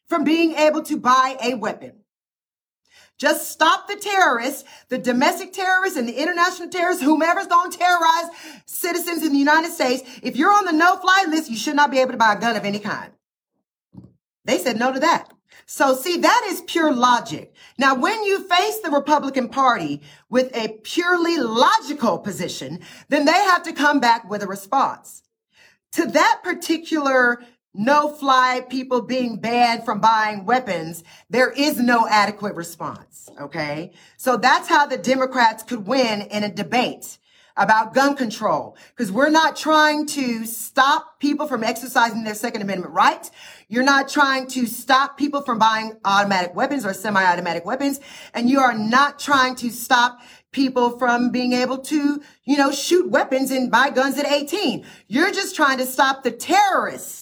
from 0.09 0.25
being 0.25 0.53
able 0.53 0.83
to 0.83 0.97
buy 0.97 1.37
a 1.41 1.55
weapon? 1.55 2.00
Just 3.21 3.51
stop 3.51 3.87
the 3.87 3.97
terrorists, 3.97 4.63
the 4.89 4.97
domestic 4.97 5.53
terrorists 5.53 5.95
and 5.95 6.09
the 6.09 6.19
international 6.19 6.69
terrorists, 6.69 7.03
whomever's 7.03 7.45
going 7.45 7.69
to 7.69 7.77
terrorize 7.77 8.31
citizens 8.65 9.23
in 9.23 9.31
the 9.31 9.37
United 9.37 9.71
States. 9.71 10.01
If 10.23 10.35
you're 10.35 10.51
on 10.51 10.65
the 10.65 10.71
no-fly 10.71 11.25
list, 11.29 11.47
you 11.47 11.55
should 11.55 11.75
not 11.75 11.91
be 11.91 11.99
able 11.99 12.13
to 12.13 12.17
buy 12.17 12.33
a 12.33 12.39
gun 12.39 12.55
of 12.55 12.65
any 12.65 12.79
kind. 12.79 13.11
They 14.45 14.57
said 14.57 14.79
no 14.79 14.91
to 14.91 14.99
that. 15.01 15.31
So 15.67 15.93
see, 15.93 16.17
that 16.17 16.47
is 16.47 16.61
pure 16.61 16.91
logic. 16.91 17.53
Now, 17.77 17.93
when 17.93 18.23
you 18.23 18.39
face 18.39 18.79
the 18.79 18.89
Republican 18.89 19.49
Party 19.49 20.01
with 20.27 20.49
a 20.57 20.79
purely 20.81 21.37
logical 21.37 22.17
position, 22.17 22.79
then 23.09 23.25
they 23.25 23.33
have 23.33 23.61
to 23.65 23.71
come 23.71 23.99
back 23.99 24.27
with 24.27 24.41
a 24.41 24.47
response. 24.47 25.21
To 25.91 26.07
that 26.07 26.39
particular 26.43 27.43
no 27.73 28.09
fly 28.09 28.65
people 28.69 29.01
being 29.01 29.37
banned 29.37 29.85
from 29.85 29.99
buying 29.99 30.45
weapons, 30.45 31.03
there 31.29 31.51
is 31.51 31.79
no 31.79 32.07
adequate 32.07 32.55
response. 32.55 33.29
Okay. 33.39 33.91
So 34.17 34.37
that's 34.37 34.67
how 34.67 34.85
the 34.85 34.97
Democrats 34.97 35.63
could 35.63 35.87
win 35.87 36.21
in 36.21 36.43
a 36.43 36.53
debate 36.53 37.17
about 37.57 37.93
gun 37.93 38.15
control 38.15 38.77
because 38.95 39.11
we're 39.11 39.29
not 39.29 39.55
trying 39.55 40.05
to 40.05 40.45
stop 40.45 41.19
people 41.19 41.47
from 41.47 41.63
exercising 41.63 42.23
their 42.23 42.33
second 42.33 42.61
amendment 42.61 42.93
right 42.93 43.29
You're 43.67 43.83
not 43.83 44.09
trying 44.09 44.47
to 44.47 44.65
stop 44.65 45.17
people 45.17 45.41
from 45.41 45.59
buying 45.59 45.97
automatic 46.03 46.55
weapons 46.55 46.85
or 46.85 46.93
semi-automatic 46.93 47.65
weapons. 47.65 47.99
And 48.33 48.49
you 48.49 48.59
are 48.59 48.73
not 48.73 49.19
trying 49.19 49.55
to 49.55 49.69
stop 49.69 50.19
people 50.51 50.97
from 50.97 51.31
being 51.31 51.53
able 51.53 51.77
to, 51.77 52.21
you 52.43 52.57
know, 52.57 52.71
shoot 52.71 53.09
weapons 53.09 53.51
and 53.51 53.71
buy 53.71 53.89
guns 53.89 54.17
at 54.17 54.25
18. 54.29 54.85
You're 55.07 55.31
just 55.31 55.55
trying 55.55 55.77
to 55.77 55.85
stop 55.85 56.23
the 56.23 56.31
terrorists 56.31 57.20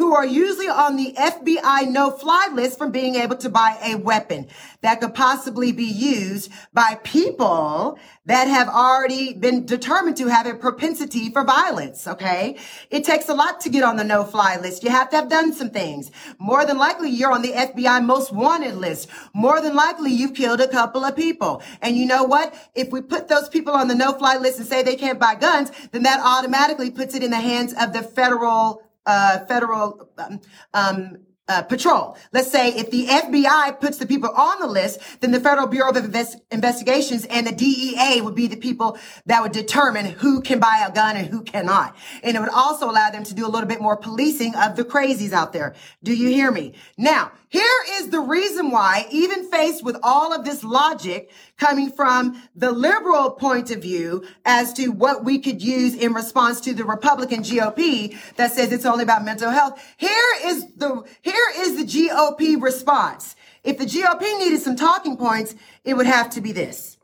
who 0.00 0.14
are 0.14 0.24
usually 0.24 0.66
on 0.66 0.96
the 0.96 1.12
FBI 1.12 1.86
no 1.90 2.10
fly 2.10 2.48
list 2.54 2.78
from 2.78 2.90
being 2.90 3.16
able 3.16 3.36
to 3.36 3.50
buy 3.50 3.78
a 3.84 3.96
weapon 3.96 4.46
that 4.80 4.98
could 4.98 5.12
possibly 5.12 5.72
be 5.72 5.84
used 5.84 6.50
by 6.72 6.98
people 7.04 7.98
that 8.24 8.48
have 8.48 8.66
already 8.66 9.34
been 9.34 9.66
determined 9.66 10.16
to 10.16 10.28
have 10.28 10.46
a 10.46 10.54
propensity 10.54 11.28
for 11.30 11.44
violence. 11.44 12.06
Okay. 12.06 12.56
It 12.90 13.04
takes 13.04 13.28
a 13.28 13.34
lot 13.34 13.60
to 13.60 13.68
get 13.68 13.84
on 13.84 13.98
the 13.98 14.04
no 14.04 14.24
fly 14.24 14.56
list. 14.56 14.82
You 14.82 14.88
have 14.88 15.10
to 15.10 15.16
have 15.16 15.28
done 15.28 15.52
some 15.52 15.68
things. 15.68 16.10
More 16.38 16.64
than 16.64 16.78
likely, 16.78 17.10
you're 17.10 17.32
on 17.32 17.42
the 17.42 17.52
FBI 17.52 18.02
most 18.02 18.32
wanted 18.32 18.76
list. 18.76 19.06
More 19.34 19.60
than 19.60 19.76
likely, 19.76 20.12
you've 20.12 20.32
killed 20.32 20.62
a 20.62 20.68
couple 20.68 21.04
of 21.04 21.14
people. 21.14 21.62
And 21.82 21.98
you 21.98 22.06
know 22.06 22.24
what? 22.24 22.54
If 22.74 22.90
we 22.90 23.02
put 23.02 23.28
those 23.28 23.50
people 23.50 23.74
on 23.74 23.88
the 23.88 23.94
no 23.94 24.14
fly 24.14 24.38
list 24.38 24.60
and 24.60 24.66
say 24.66 24.82
they 24.82 24.96
can't 24.96 25.20
buy 25.20 25.34
guns, 25.34 25.70
then 25.92 26.04
that 26.04 26.20
automatically 26.24 26.90
puts 26.90 27.14
it 27.14 27.22
in 27.22 27.32
the 27.32 27.36
hands 27.36 27.74
of 27.78 27.92
the 27.92 28.02
federal 28.02 28.82
uh, 29.10 29.44
federal 29.46 30.08
um, 30.18 30.40
um, 30.72 31.18
uh, 31.48 31.62
patrol. 31.62 32.16
Let's 32.32 32.48
say 32.48 32.68
if 32.68 32.92
the 32.92 33.06
FBI 33.06 33.80
puts 33.80 33.98
the 33.98 34.06
people 34.06 34.30
on 34.30 34.60
the 34.60 34.68
list, 34.68 35.00
then 35.20 35.32
the 35.32 35.40
Federal 35.40 35.66
Bureau 35.66 35.90
of 35.90 35.96
Invest- 35.96 36.38
Investigations 36.52 37.24
and 37.24 37.44
the 37.44 37.50
DEA 37.50 38.20
would 38.20 38.36
be 38.36 38.46
the 38.46 38.56
people 38.56 38.96
that 39.26 39.42
would 39.42 39.50
determine 39.50 40.06
who 40.06 40.42
can 40.42 40.60
buy 40.60 40.86
a 40.88 40.92
gun 40.92 41.16
and 41.16 41.26
who 41.26 41.42
cannot. 41.42 41.96
And 42.22 42.36
it 42.36 42.40
would 42.40 42.50
also 42.50 42.88
allow 42.88 43.10
them 43.10 43.24
to 43.24 43.34
do 43.34 43.44
a 43.44 43.50
little 43.50 43.68
bit 43.68 43.80
more 43.80 43.96
policing 43.96 44.54
of 44.54 44.76
the 44.76 44.84
crazies 44.84 45.32
out 45.32 45.52
there. 45.52 45.74
Do 46.04 46.14
you 46.14 46.28
hear 46.28 46.52
me? 46.52 46.74
Now, 46.96 47.32
here 47.48 47.64
is 47.98 48.10
the 48.10 48.20
reason 48.20 48.70
why, 48.70 49.08
even 49.10 49.50
faced 49.50 49.82
with 49.82 49.96
all 50.04 50.32
of 50.32 50.44
this 50.44 50.62
logic 50.62 51.32
coming 51.60 51.92
from 51.92 52.42
the 52.56 52.72
liberal 52.72 53.30
point 53.30 53.70
of 53.70 53.82
view 53.82 54.24
as 54.46 54.72
to 54.72 54.88
what 54.88 55.24
we 55.24 55.38
could 55.38 55.62
use 55.62 55.94
in 55.94 56.14
response 56.14 56.60
to 56.62 56.72
the 56.72 56.84
Republican 56.84 57.42
GOP 57.42 58.16
that 58.36 58.50
says 58.50 58.72
it's 58.72 58.86
only 58.86 59.04
about 59.04 59.24
mental 59.24 59.50
health, 59.50 59.80
here 59.98 60.10
is 60.44 60.66
the, 60.74 61.04
here 61.20 61.34
is 61.58 61.76
the 61.76 61.84
GOP 61.84 62.60
response. 62.60 63.36
If 63.62 63.76
the 63.76 63.84
GOP 63.84 64.22
needed 64.38 64.62
some 64.62 64.74
talking 64.74 65.18
points, 65.18 65.54
it 65.84 65.94
would 65.94 66.06
have 66.06 66.30
to 66.30 66.40
be 66.40 66.52
this. 66.52 66.96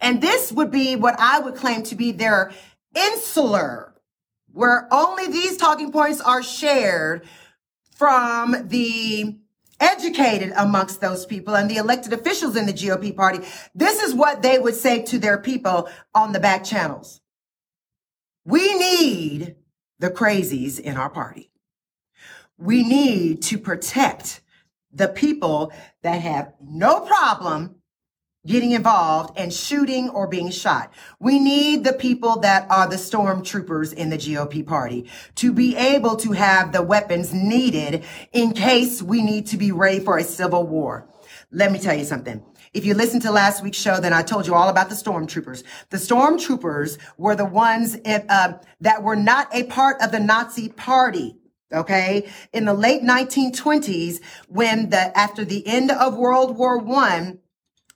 And 0.00 0.20
this 0.20 0.50
would 0.50 0.72
be 0.72 0.96
what 0.96 1.14
I 1.18 1.38
would 1.38 1.54
claim 1.54 1.84
to 1.84 1.94
be 1.94 2.10
their 2.10 2.50
insular, 2.94 3.94
where 4.52 4.88
only 4.90 5.28
these 5.28 5.56
talking 5.56 5.92
points 5.92 6.20
are 6.20 6.42
shared 6.42 7.24
from 7.92 8.66
the 8.66 9.36
educated 9.84 10.52
amongst 10.56 11.00
those 11.00 11.26
people 11.26 11.54
and 11.54 11.70
the 11.70 11.76
elected 11.76 12.12
officials 12.12 12.56
in 12.56 12.66
the 12.66 12.72
GOP 12.72 13.14
party. 13.14 13.40
This 13.74 14.02
is 14.02 14.14
what 14.14 14.42
they 14.42 14.58
would 14.58 14.74
say 14.74 15.02
to 15.02 15.18
their 15.18 15.38
people 15.38 15.88
on 16.14 16.32
the 16.32 16.40
back 16.40 16.64
channels. 16.64 17.20
We 18.44 18.74
need 18.78 19.56
the 19.98 20.10
crazies 20.10 20.80
in 20.80 20.96
our 20.96 21.10
party. 21.10 21.50
We 22.56 22.82
need 22.82 23.42
to 23.42 23.58
protect 23.58 24.40
the 24.92 25.08
people 25.08 25.72
that 26.02 26.20
have 26.20 26.54
no 26.60 27.00
problem 27.00 27.76
getting 28.46 28.72
involved 28.72 29.38
and 29.38 29.52
shooting 29.52 30.10
or 30.10 30.26
being 30.26 30.50
shot. 30.50 30.92
We 31.18 31.38
need 31.38 31.84
the 31.84 31.92
people 31.92 32.40
that 32.40 32.66
are 32.70 32.88
the 32.88 32.96
stormtroopers 32.96 33.92
in 33.92 34.10
the 34.10 34.18
GOP 34.18 34.66
party 34.66 35.06
to 35.36 35.52
be 35.52 35.76
able 35.76 36.16
to 36.16 36.32
have 36.32 36.72
the 36.72 36.82
weapons 36.82 37.32
needed 37.32 38.04
in 38.32 38.52
case 38.52 39.02
we 39.02 39.22
need 39.22 39.46
to 39.48 39.56
be 39.56 39.72
ready 39.72 40.00
for 40.00 40.18
a 40.18 40.24
civil 40.24 40.66
war. 40.66 41.08
Let 41.50 41.72
me 41.72 41.78
tell 41.78 41.96
you 41.96 42.04
something. 42.04 42.44
If 42.74 42.84
you 42.84 42.94
listened 42.94 43.22
to 43.22 43.30
last 43.30 43.62
week's 43.62 43.78
show, 43.78 44.00
then 44.00 44.12
I 44.12 44.22
told 44.22 44.46
you 44.46 44.54
all 44.54 44.68
about 44.68 44.88
the 44.88 44.96
stormtroopers. 44.96 45.62
The 45.90 45.96
stormtroopers 45.96 46.98
were 47.16 47.36
the 47.36 47.44
ones 47.44 47.96
uh, 48.04 48.54
that 48.80 49.02
were 49.02 49.16
not 49.16 49.54
a 49.54 49.62
part 49.64 50.02
of 50.02 50.10
the 50.10 50.18
Nazi 50.18 50.68
party. 50.68 51.36
Okay. 51.72 52.28
In 52.52 52.64
the 52.64 52.74
late 52.74 53.02
1920s, 53.02 54.20
when 54.48 54.90
the, 54.90 55.16
after 55.16 55.44
the 55.44 55.66
end 55.66 55.90
of 55.90 56.16
World 56.16 56.56
War 56.56 56.78
One, 56.78 57.38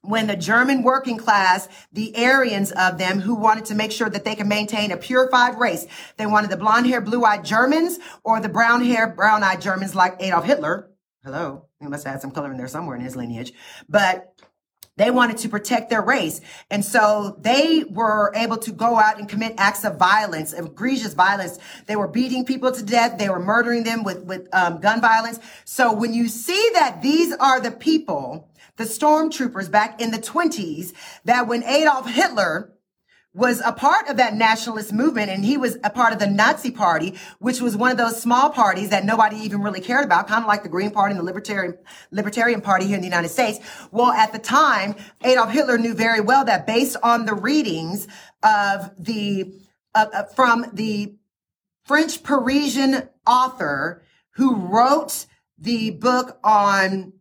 when 0.03 0.27
the 0.27 0.37
German 0.37 0.83
working 0.83 1.19
class, 1.19 1.69
the 1.93 2.15
Aryans 2.17 2.73
of 2.73 2.99
them 2.99 3.21
who 3.21 3.35
wanted 3.35 3.67
to 3.67 3.75
make 3.75 3.93
sure 3.93 4.09
that 4.09 4.25
they 4.25 4.35
can 4.35 4.49
maintain 4.49 4.91
a 4.91 4.97
purified 4.97 5.59
race, 5.59 5.87
they 6.17 6.27
wanted 6.27 6.51
the 6.51 6.57
blonde 6.57 6.87
hair, 6.87 7.01
blue 7.01 7.25
eyed 7.25 7.45
Germans 7.45 7.99
or 8.25 8.41
the 8.41 8.49
brown 8.49 8.85
hair, 8.85 9.09
brown 9.09 9.43
eyed 9.43 9.61
Germans 9.61 9.95
like 9.95 10.17
Adolf 10.21 10.45
Hitler. 10.45 10.91
Hello. 11.25 11.67
He 11.81 11.87
must 11.87 12.05
have 12.05 12.15
had 12.15 12.23
some 12.23 12.31
color 12.31 12.51
in 12.51 12.59
there 12.59 12.69
somewhere 12.69 12.97
in 12.97 13.03
his 13.03 13.17
lineage, 13.17 13.53
but 13.89 14.35
they 14.99 15.13
wanted 15.13 15.39
to 15.39 15.49
protect 15.49 15.91
their 15.91 16.03
race. 16.03 16.41
And 16.71 16.85
so 16.85 17.39
they 17.41 17.85
were 17.89 18.33
able 18.35 18.57
to 18.59 18.73
go 18.73 18.99
out 18.99 19.19
and 19.19 19.29
commit 19.29 19.55
acts 19.57 19.85
of 19.85 19.97
violence, 19.97 20.53
egregious 20.53 21.15
violence. 21.15 21.59
They 21.87 21.95
were 21.95 22.09
beating 22.09 22.45
people 22.45 22.73
to 22.73 22.83
death. 22.83 23.17
They 23.17 23.29
were 23.29 23.39
murdering 23.39 23.85
them 23.85 24.03
with, 24.03 24.25
with 24.25 24.49
um, 24.53 24.81
gun 24.81 25.01
violence. 25.01 25.39
So 25.65 25.93
when 25.93 26.13
you 26.15 26.27
see 26.29 26.71
that 26.73 27.01
these 27.01 27.33
are 27.35 27.61
the 27.61 27.71
people 27.71 28.51
the 28.79 28.85
stormtroopers 28.85 29.71
back 29.71 30.01
in 30.01 30.11
the 30.11 30.19
20s 30.19 30.95
that 31.25 31.47
when 31.47 31.63
Adolf 31.65 32.09
Hitler 32.09 32.73
was 33.35 33.61
a 33.65 33.73
part 33.73 34.09
of 34.09 34.17
that 34.17 34.35
nationalist 34.35 34.93
movement 34.93 35.31
and 35.31 35.45
he 35.45 35.57
was 35.57 35.77
a 35.85 35.91
part 35.91 36.13
of 36.13 36.19
the 36.19 36.27
Nazi 36.27 36.71
party, 36.71 37.15
which 37.39 37.61
was 37.61 37.77
one 37.77 37.91
of 37.91 37.99
those 37.99 38.21
small 38.21 38.51
parties 38.51 38.89
that 38.89 39.05
nobody 39.05 39.37
even 39.37 39.63
really 39.63 39.81
cared 39.81 40.05
about, 40.05 40.27
kind 40.27 40.43
of 40.43 40.49
like 40.49 40.63
the 40.63 40.69
Green 40.69 40.91
Party 40.91 41.13
and 41.13 41.21
the 41.21 41.25
Libertarian, 41.25 41.77
Libertarian 42.11 42.61
Party 42.61 42.87
here 42.87 42.95
in 42.95 43.01
the 43.01 43.07
United 43.07 43.29
States. 43.29 43.61
Well, 43.93 44.11
at 44.11 44.33
the 44.33 44.39
time, 44.39 44.97
Adolf 45.23 45.51
Hitler 45.51 45.77
knew 45.77 45.95
very 45.95 46.21
well 46.21 46.45
that 46.47 46.67
based 46.67 46.97
on 47.03 47.27
the 47.27 47.35
readings 47.35 48.09
of 48.43 48.91
the, 48.99 49.55
uh, 49.95 50.07
uh, 50.13 50.23
from 50.35 50.67
the 50.73 51.15
French 51.85 52.23
Parisian 52.23 53.09
author 53.27 54.03
who 54.33 54.57
wrote 54.57 55.27
the 55.59 55.91
book 55.91 56.39
on 56.43 57.13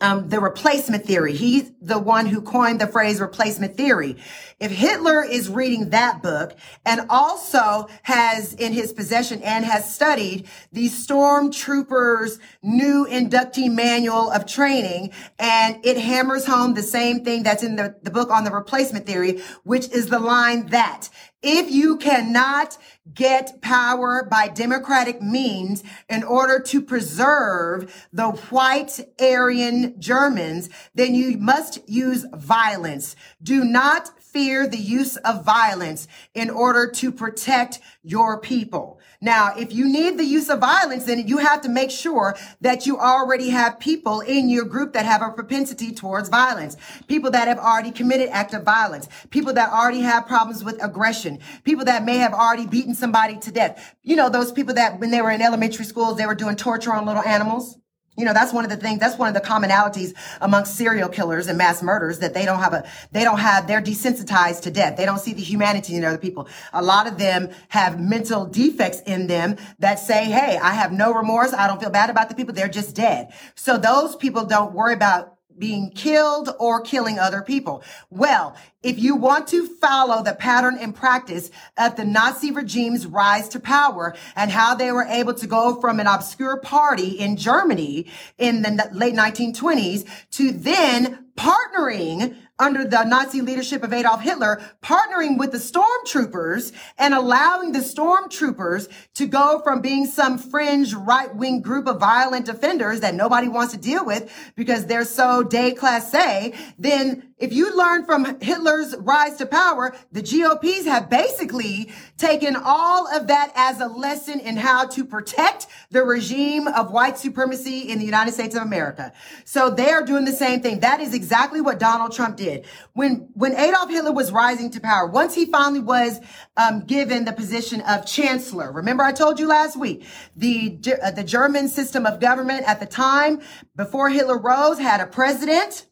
um, 0.00 0.28
the 0.28 0.40
replacement 0.40 1.06
theory. 1.06 1.34
He's 1.34 1.70
the 1.80 1.98
one 1.98 2.26
who 2.26 2.40
coined 2.40 2.80
the 2.80 2.86
phrase 2.86 3.20
replacement 3.20 3.76
theory. 3.76 4.16
If 4.60 4.72
Hitler 4.72 5.24
is 5.24 5.48
reading 5.48 5.88
that 5.88 6.22
book 6.22 6.54
and 6.84 7.06
also 7.08 7.88
has 8.02 8.52
in 8.52 8.74
his 8.74 8.92
possession 8.92 9.40
and 9.42 9.64
has 9.64 9.92
studied 9.92 10.46
the 10.70 10.88
stormtroopers 10.90 12.38
new 12.62 13.06
inductee 13.10 13.72
manual 13.72 14.30
of 14.30 14.44
training 14.44 15.12
and 15.38 15.82
it 15.82 15.96
hammers 15.96 16.44
home 16.44 16.74
the 16.74 16.82
same 16.82 17.24
thing 17.24 17.42
that's 17.42 17.62
in 17.62 17.76
the, 17.76 17.96
the 18.02 18.10
book 18.10 18.30
on 18.30 18.44
the 18.44 18.50
replacement 18.50 19.06
theory, 19.06 19.40
which 19.64 19.88
is 19.88 20.08
the 20.08 20.18
line 20.18 20.66
that 20.66 21.08
if 21.42 21.70
you 21.70 21.96
cannot 21.96 22.76
get 23.14 23.62
power 23.62 24.28
by 24.30 24.46
democratic 24.46 25.22
means 25.22 25.82
in 26.08 26.22
order 26.22 26.60
to 26.60 26.82
preserve 26.82 28.08
the 28.12 28.28
white 28.28 29.00
Aryan 29.18 29.98
Germans, 29.98 30.68
then 30.94 31.14
you 31.14 31.38
must 31.38 31.88
use 31.88 32.26
violence. 32.34 33.16
Do 33.42 33.64
not 33.64 34.10
fear 34.32 34.66
the 34.66 34.78
use 34.78 35.16
of 35.18 35.44
violence 35.44 36.06
in 36.34 36.50
order 36.50 36.90
to 36.90 37.10
protect 37.10 37.80
your 38.02 38.40
people. 38.40 38.98
Now, 39.20 39.54
if 39.56 39.72
you 39.72 39.86
need 39.86 40.16
the 40.16 40.24
use 40.24 40.48
of 40.48 40.60
violence, 40.60 41.04
then 41.04 41.26
you 41.26 41.38
have 41.38 41.60
to 41.62 41.68
make 41.68 41.90
sure 41.90 42.36
that 42.60 42.86
you 42.86 42.98
already 42.98 43.50
have 43.50 43.78
people 43.78 44.20
in 44.20 44.48
your 44.48 44.64
group 44.64 44.94
that 44.94 45.04
have 45.04 45.20
a 45.20 45.30
propensity 45.30 45.92
towards 45.92 46.28
violence, 46.28 46.76
people 47.06 47.30
that 47.32 47.48
have 47.48 47.58
already 47.58 47.90
committed 47.90 48.30
acts 48.30 48.54
of 48.54 48.62
violence, 48.62 49.08
people 49.28 49.52
that 49.52 49.70
already 49.70 50.00
have 50.00 50.26
problems 50.26 50.64
with 50.64 50.82
aggression, 50.82 51.38
people 51.64 51.84
that 51.84 52.04
may 52.04 52.16
have 52.16 52.32
already 52.32 52.66
beaten 52.66 52.94
somebody 52.94 53.38
to 53.38 53.50
death. 53.50 53.94
You 54.02 54.16
know, 54.16 54.30
those 54.30 54.52
people 54.52 54.74
that 54.74 55.00
when 55.00 55.10
they 55.10 55.20
were 55.20 55.30
in 55.30 55.42
elementary 55.42 55.84
schools, 55.84 56.16
they 56.16 56.26
were 56.26 56.34
doing 56.34 56.56
torture 56.56 56.92
on 56.92 57.04
little 57.04 57.22
animals. 57.22 57.76
You 58.16 58.24
know, 58.24 58.34
that's 58.34 58.52
one 58.52 58.64
of 58.64 58.70
the 58.70 58.76
things, 58.76 58.98
that's 58.98 59.16
one 59.16 59.28
of 59.28 59.34
the 59.34 59.40
commonalities 59.40 60.14
amongst 60.40 60.74
serial 60.74 61.08
killers 61.08 61.46
and 61.46 61.56
mass 61.56 61.82
murders 61.82 62.18
that 62.18 62.34
they 62.34 62.44
don't 62.44 62.58
have 62.58 62.74
a, 62.74 62.86
they 63.12 63.24
don't 63.24 63.38
have, 63.38 63.66
they're 63.66 63.80
desensitized 63.80 64.62
to 64.62 64.70
death. 64.70 64.96
They 64.96 65.06
don't 65.06 65.20
see 65.20 65.32
the 65.32 65.42
humanity 65.42 65.94
in 65.94 66.04
other 66.04 66.18
people. 66.18 66.48
A 66.72 66.82
lot 66.82 67.06
of 67.06 67.18
them 67.18 67.50
have 67.68 68.00
mental 68.00 68.46
defects 68.46 69.00
in 69.06 69.26
them 69.26 69.56
that 69.78 70.00
say, 70.00 70.24
Hey, 70.24 70.58
I 70.60 70.74
have 70.74 70.92
no 70.92 71.14
remorse. 71.14 71.54
I 71.54 71.66
don't 71.66 71.80
feel 71.80 71.90
bad 71.90 72.10
about 72.10 72.28
the 72.28 72.34
people. 72.34 72.52
They're 72.52 72.68
just 72.68 72.94
dead. 72.94 73.32
So 73.54 73.78
those 73.78 74.16
people 74.16 74.44
don't 74.44 74.74
worry 74.74 74.92
about 74.92 75.36
being 75.60 75.90
killed 75.90 76.50
or 76.58 76.80
killing 76.80 77.18
other 77.18 77.42
people. 77.42 77.84
Well, 78.10 78.56
if 78.82 78.98
you 78.98 79.14
want 79.14 79.46
to 79.48 79.66
follow 79.76 80.22
the 80.22 80.34
pattern 80.34 80.78
and 80.80 80.94
practice 80.94 81.50
of 81.78 81.96
the 81.96 82.04
Nazi 82.04 82.50
regime's 82.50 83.06
rise 83.06 83.48
to 83.50 83.60
power 83.60 84.16
and 84.34 84.50
how 84.50 84.74
they 84.74 84.90
were 84.90 85.04
able 85.04 85.34
to 85.34 85.46
go 85.46 85.80
from 85.80 86.00
an 86.00 86.06
obscure 86.06 86.56
party 86.56 87.10
in 87.10 87.36
Germany 87.36 88.06
in 88.38 88.62
the 88.62 88.88
late 88.92 89.14
1920s 89.14 90.08
to 90.32 90.50
then 90.50 91.26
partnering 91.36 92.36
under 92.60 92.84
the 92.84 93.02
Nazi 93.04 93.40
leadership 93.40 93.82
of 93.82 93.92
Adolf 93.92 94.20
Hitler, 94.20 94.60
partnering 94.82 95.38
with 95.38 95.50
the 95.50 95.58
stormtroopers 95.58 96.72
and 96.98 97.14
allowing 97.14 97.72
the 97.72 97.80
stormtroopers 97.80 98.88
to 99.14 99.26
go 99.26 99.60
from 99.64 99.80
being 99.80 100.06
some 100.06 100.38
fringe 100.38 100.94
right 100.94 101.34
wing 101.34 101.62
group 101.62 101.88
of 101.88 101.98
violent 101.98 102.48
offenders 102.48 103.00
that 103.00 103.14
nobody 103.14 103.48
wants 103.48 103.72
to 103.72 103.78
deal 103.80 104.04
with 104.04 104.30
because 104.54 104.86
they're 104.86 105.04
so 105.04 105.42
déclassé, 105.42 106.54
then 106.78 107.29
if 107.40 107.54
you 107.54 107.74
learn 107.74 108.04
from 108.04 108.38
Hitler's 108.40 108.94
rise 108.98 109.36
to 109.38 109.46
power, 109.46 109.96
the 110.12 110.22
GOPs 110.22 110.84
have 110.84 111.08
basically 111.08 111.90
taken 112.18 112.54
all 112.54 113.08
of 113.08 113.28
that 113.28 113.50
as 113.54 113.80
a 113.80 113.86
lesson 113.86 114.40
in 114.40 114.56
how 114.56 114.86
to 114.88 115.04
protect 115.04 115.66
the 115.90 116.02
regime 116.02 116.68
of 116.68 116.92
white 116.92 117.16
supremacy 117.16 117.90
in 117.90 117.98
the 117.98 118.04
United 118.04 118.32
States 118.32 118.54
of 118.54 118.62
America. 118.62 119.12
So 119.46 119.70
they 119.70 119.90
are 119.90 120.04
doing 120.04 120.26
the 120.26 120.32
same 120.32 120.60
thing. 120.60 120.80
That 120.80 121.00
is 121.00 121.14
exactly 121.14 121.62
what 121.62 121.78
Donald 121.78 122.12
Trump 122.12 122.36
did. 122.36 122.66
When, 122.92 123.30
when 123.32 123.56
Adolf 123.56 123.90
Hitler 123.90 124.12
was 124.12 124.30
rising 124.30 124.70
to 124.72 124.80
power, 124.80 125.06
once 125.06 125.34
he 125.34 125.46
finally 125.46 125.80
was 125.80 126.20
um, 126.58 126.84
given 126.84 127.24
the 127.24 127.32
position 127.32 127.80
of 127.82 128.06
chancellor, 128.06 128.70
remember 128.70 129.02
I 129.02 129.12
told 129.12 129.40
you 129.40 129.48
last 129.48 129.78
week, 129.78 130.04
the, 130.36 130.78
uh, 131.02 131.10
the 131.10 131.24
German 131.24 131.68
system 131.68 132.04
of 132.04 132.20
government 132.20 132.68
at 132.68 132.80
the 132.80 132.86
time, 132.86 133.40
before 133.76 134.10
Hitler 134.10 134.38
rose, 134.38 134.78
had 134.78 135.00
a 135.00 135.06
president, 135.06 135.86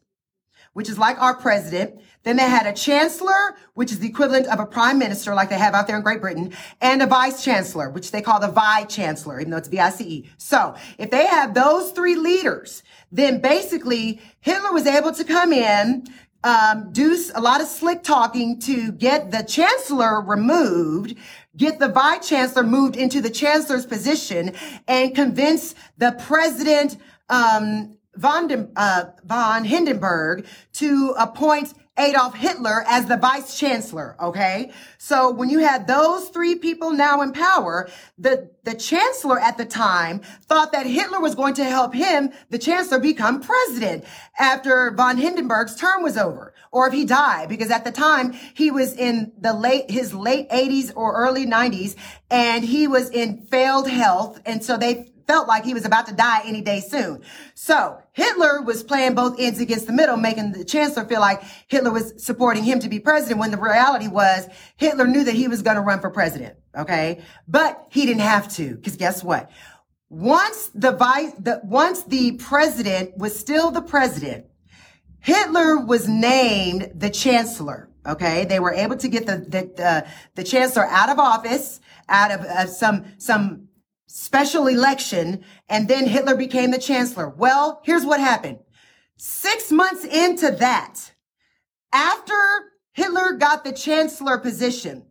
which 0.73 0.89
is 0.89 0.97
like 0.97 1.21
our 1.21 1.35
president. 1.35 1.99
Then 2.23 2.35
they 2.35 2.43
had 2.43 2.65
a 2.65 2.73
chancellor, 2.73 3.55
which 3.73 3.91
is 3.91 3.99
the 3.99 4.07
equivalent 4.07 4.47
of 4.47 4.59
a 4.59 4.65
prime 4.65 4.99
minister, 4.99 5.33
like 5.33 5.49
they 5.49 5.57
have 5.57 5.73
out 5.73 5.87
there 5.87 5.95
in 5.95 6.03
Great 6.03 6.21
Britain, 6.21 6.53
and 6.81 7.01
a 7.01 7.07
vice 7.07 7.43
chancellor, 7.43 7.89
which 7.89 8.11
they 8.11 8.21
call 8.21 8.39
the 8.39 8.49
vice 8.49 8.93
chancellor, 8.93 9.39
even 9.39 9.51
though 9.51 9.57
it's 9.57 9.69
V-I-C-E. 9.69 10.29
So 10.37 10.75
if 10.97 11.11
they 11.11 11.25
have 11.25 11.53
those 11.53 11.91
three 11.91 12.15
leaders, 12.15 12.83
then 13.11 13.39
basically 13.41 14.21
Hitler 14.41 14.73
was 14.73 14.85
able 14.85 15.13
to 15.13 15.23
come 15.23 15.53
in, 15.53 16.05
um, 16.43 16.91
do 16.91 17.17
a 17.35 17.41
lot 17.41 17.61
of 17.61 17.67
slick 17.67 18.03
talking 18.03 18.59
to 18.61 18.91
get 18.91 19.31
the 19.31 19.43
chancellor 19.43 20.21
removed, 20.21 21.15
get 21.57 21.79
the 21.79 21.89
vice 21.89 22.27
chancellor 22.29 22.63
moved 22.63 22.95
into 22.95 23.21
the 23.21 23.29
chancellor's 23.29 23.85
position, 23.85 24.53
and 24.87 25.15
convince 25.15 25.75
the 25.97 26.11
president 26.13 26.97
um, 27.29 27.97
von, 28.19 28.71
uh, 28.75 29.05
von 29.23 29.63
Hindenburg 29.63 30.45
to 30.73 31.15
appoint 31.17 31.73
Adolf 31.97 32.33
Hitler 32.35 32.83
as 32.87 33.07
the 33.07 33.17
vice 33.17 33.57
chancellor. 33.57 34.15
Okay. 34.21 34.71
So 34.97 35.31
when 35.31 35.49
you 35.49 35.59
had 35.59 35.85
those 35.85 36.29
three 36.29 36.55
people 36.55 36.91
now 36.91 37.21
in 37.21 37.33
power, 37.33 37.89
the, 38.17 38.49
the 38.63 38.73
chancellor 38.73 39.37
at 39.39 39.57
the 39.57 39.65
time 39.65 40.21
thought 40.45 40.71
that 40.71 40.85
Hitler 40.85 41.19
was 41.19 41.35
going 41.35 41.55
to 41.55 41.65
help 41.65 41.93
him, 41.93 42.31
the 42.49 42.57
chancellor, 42.57 42.99
become 42.99 43.41
president 43.41 44.05
after 44.37 44.93
von 44.95 45.17
Hindenburg's 45.17 45.75
term 45.75 46.01
was 46.01 46.17
over 46.17 46.53
or 46.71 46.87
if 46.87 46.93
he 46.93 47.03
died, 47.03 47.49
because 47.49 47.71
at 47.71 47.83
the 47.83 47.91
time 47.91 48.33
he 48.53 48.71
was 48.71 48.93
in 48.93 49.33
the 49.37 49.53
late, 49.53 49.89
his 49.89 50.13
late 50.13 50.49
80s 50.49 50.93
or 50.95 51.15
early 51.15 51.45
90s 51.45 51.95
and 52.31 52.63
he 52.63 52.87
was 52.87 53.09
in 53.09 53.45
failed 53.47 53.89
health. 53.89 54.39
And 54.45 54.63
so 54.63 54.77
they 54.77 55.11
felt 55.29 55.47
like 55.47 55.63
he 55.63 55.75
was 55.75 55.85
about 55.85 56.07
to 56.07 56.13
die 56.13 56.41
any 56.43 56.59
day 56.59 56.79
soon. 56.79 57.21
So 57.53 58.01
Hitler 58.13 58.63
was 58.63 58.81
playing 58.81 59.13
both 59.13 59.39
ends 59.39 59.59
against 59.59 59.85
the 59.85 59.93
middle, 59.93 60.17
making 60.17 60.53
the 60.53 60.65
chancellor 60.65 61.05
feel 61.05 61.19
like 61.19 61.43
Hitler 61.67 61.91
was 61.91 62.15
supporting 62.17 62.63
him 62.63 62.79
to 62.79 62.89
be 62.89 62.99
president 62.99 63.39
when 63.39 63.51
the 63.51 63.59
reality 63.59 64.07
was 64.07 64.47
Hitler 64.77 65.05
knew 65.05 65.23
that 65.23 65.35
he 65.35 65.47
was 65.47 65.61
going 65.61 65.75
to 65.75 65.83
run 65.83 65.99
for 65.99 66.09
president. 66.09 66.55
Okay. 66.75 67.21
But 67.47 67.85
he 67.91 68.07
didn't 68.07 68.21
have 68.21 68.51
to 68.55 68.75
because 68.75 68.95
guess 68.95 69.23
what? 69.23 69.51
Once 70.09 70.71
the 70.73 70.93
vice, 70.93 71.31
the, 71.33 71.61
once 71.63 72.01
the 72.05 72.31
president 72.37 73.15
was 73.15 73.37
still 73.37 73.69
the 73.69 73.83
president, 73.83 74.47
Hitler 75.19 75.85
was 75.85 76.07
named 76.07 76.91
the 76.95 77.11
chancellor. 77.11 77.87
Okay. 78.03 78.45
They 78.45 78.59
were 78.59 78.73
able 78.73 78.97
to 78.97 79.07
get 79.07 79.27
the, 79.27 79.37
the, 79.37 79.71
the, 79.77 80.07
the 80.33 80.43
chancellor 80.43 80.87
out 80.87 81.09
of 81.09 81.19
office, 81.19 81.81
out 82.07 82.31
of 82.31 82.41
uh, 82.41 82.65
some, 82.65 83.05
some 83.19 83.68
special 84.11 84.65
election, 84.65 85.43
and 85.69 85.87
then 85.87 86.07
Hitler 86.07 86.35
became 86.35 86.71
the 86.71 86.79
chancellor. 86.79 87.29
Well, 87.29 87.79
here's 87.83 88.05
what 88.05 88.19
happened. 88.19 88.57
Six 89.17 89.71
months 89.71 90.03
into 90.03 90.49
that, 90.49 91.13
after 91.93 92.33
Hitler 92.93 93.33
got 93.33 93.63
the 93.63 93.71
chancellor 93.71 94.39
position, 94.39 95.05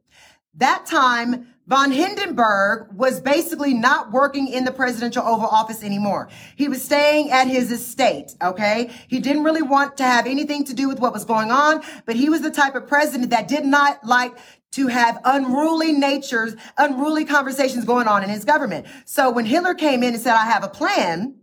that 0.54 0.84
time, 0.84 1.54
von 1.68 1.92
Hindenburg 1.92 2.88
was 2.92 3.20
basically 3.20 3.72
not 3.72 4.10
working 4.10 4.48
in 4.48 4.64
the 4.64 4.72
presidential 4.72 5.22
Oval 5.22 5.46
Office 5.46 5.84
anymore. 5.84 6.28
He 6.56 6.66
was 6.66 6.82
staying 6.82 7.30
at 7.30 7.46
his 7.46 7.70
estate, 7.70 8.34
okay? 8.42 8.90
He 9.06 9.20
didn't 9.20 9.44
really 9.44 9.62
want 9.62 9.98
to 9.98 10.04
have 10.04 10.26
anything 10.26 10.64
to 10.64 10.74
do 10.74 10.88
with 10.88 10.98
what 10.98 11.12
was 11.12 11.24
going 11.24 11.52
on, 11.52 11.82
but 12.04 12.16
he 12.16 12.30
was 12.30 12.40
the 12.40 12.50
type 12.50 12.74
of 12.74 12.88
president 12.88 13.30
that 13.30 13.46
did 13.46 13.64
not 13.64 14.04
like 14.04 14.34
to 14.72 14.88
have 14.88 15.20
unruly 15.24 15.92
natures, 15.92 16.54
unruly 16.76 17.24
conversations 17.24 17.84
going 17.84 18.06
on 18.06 18.22
in 18.22 18.28
his 18.28 18.44
government. 18.44 18.86
So 19.04 19.30
when 19.30 19.46
Hitler 19.46 19.74
came 19.74 20.02
in 20.02 20.14
and 20.14 20.22
said, 20.22 20.34
I 20.34 20.44
have 20.44 20.62
a 20.62 20.68
plan, 20.68 21.34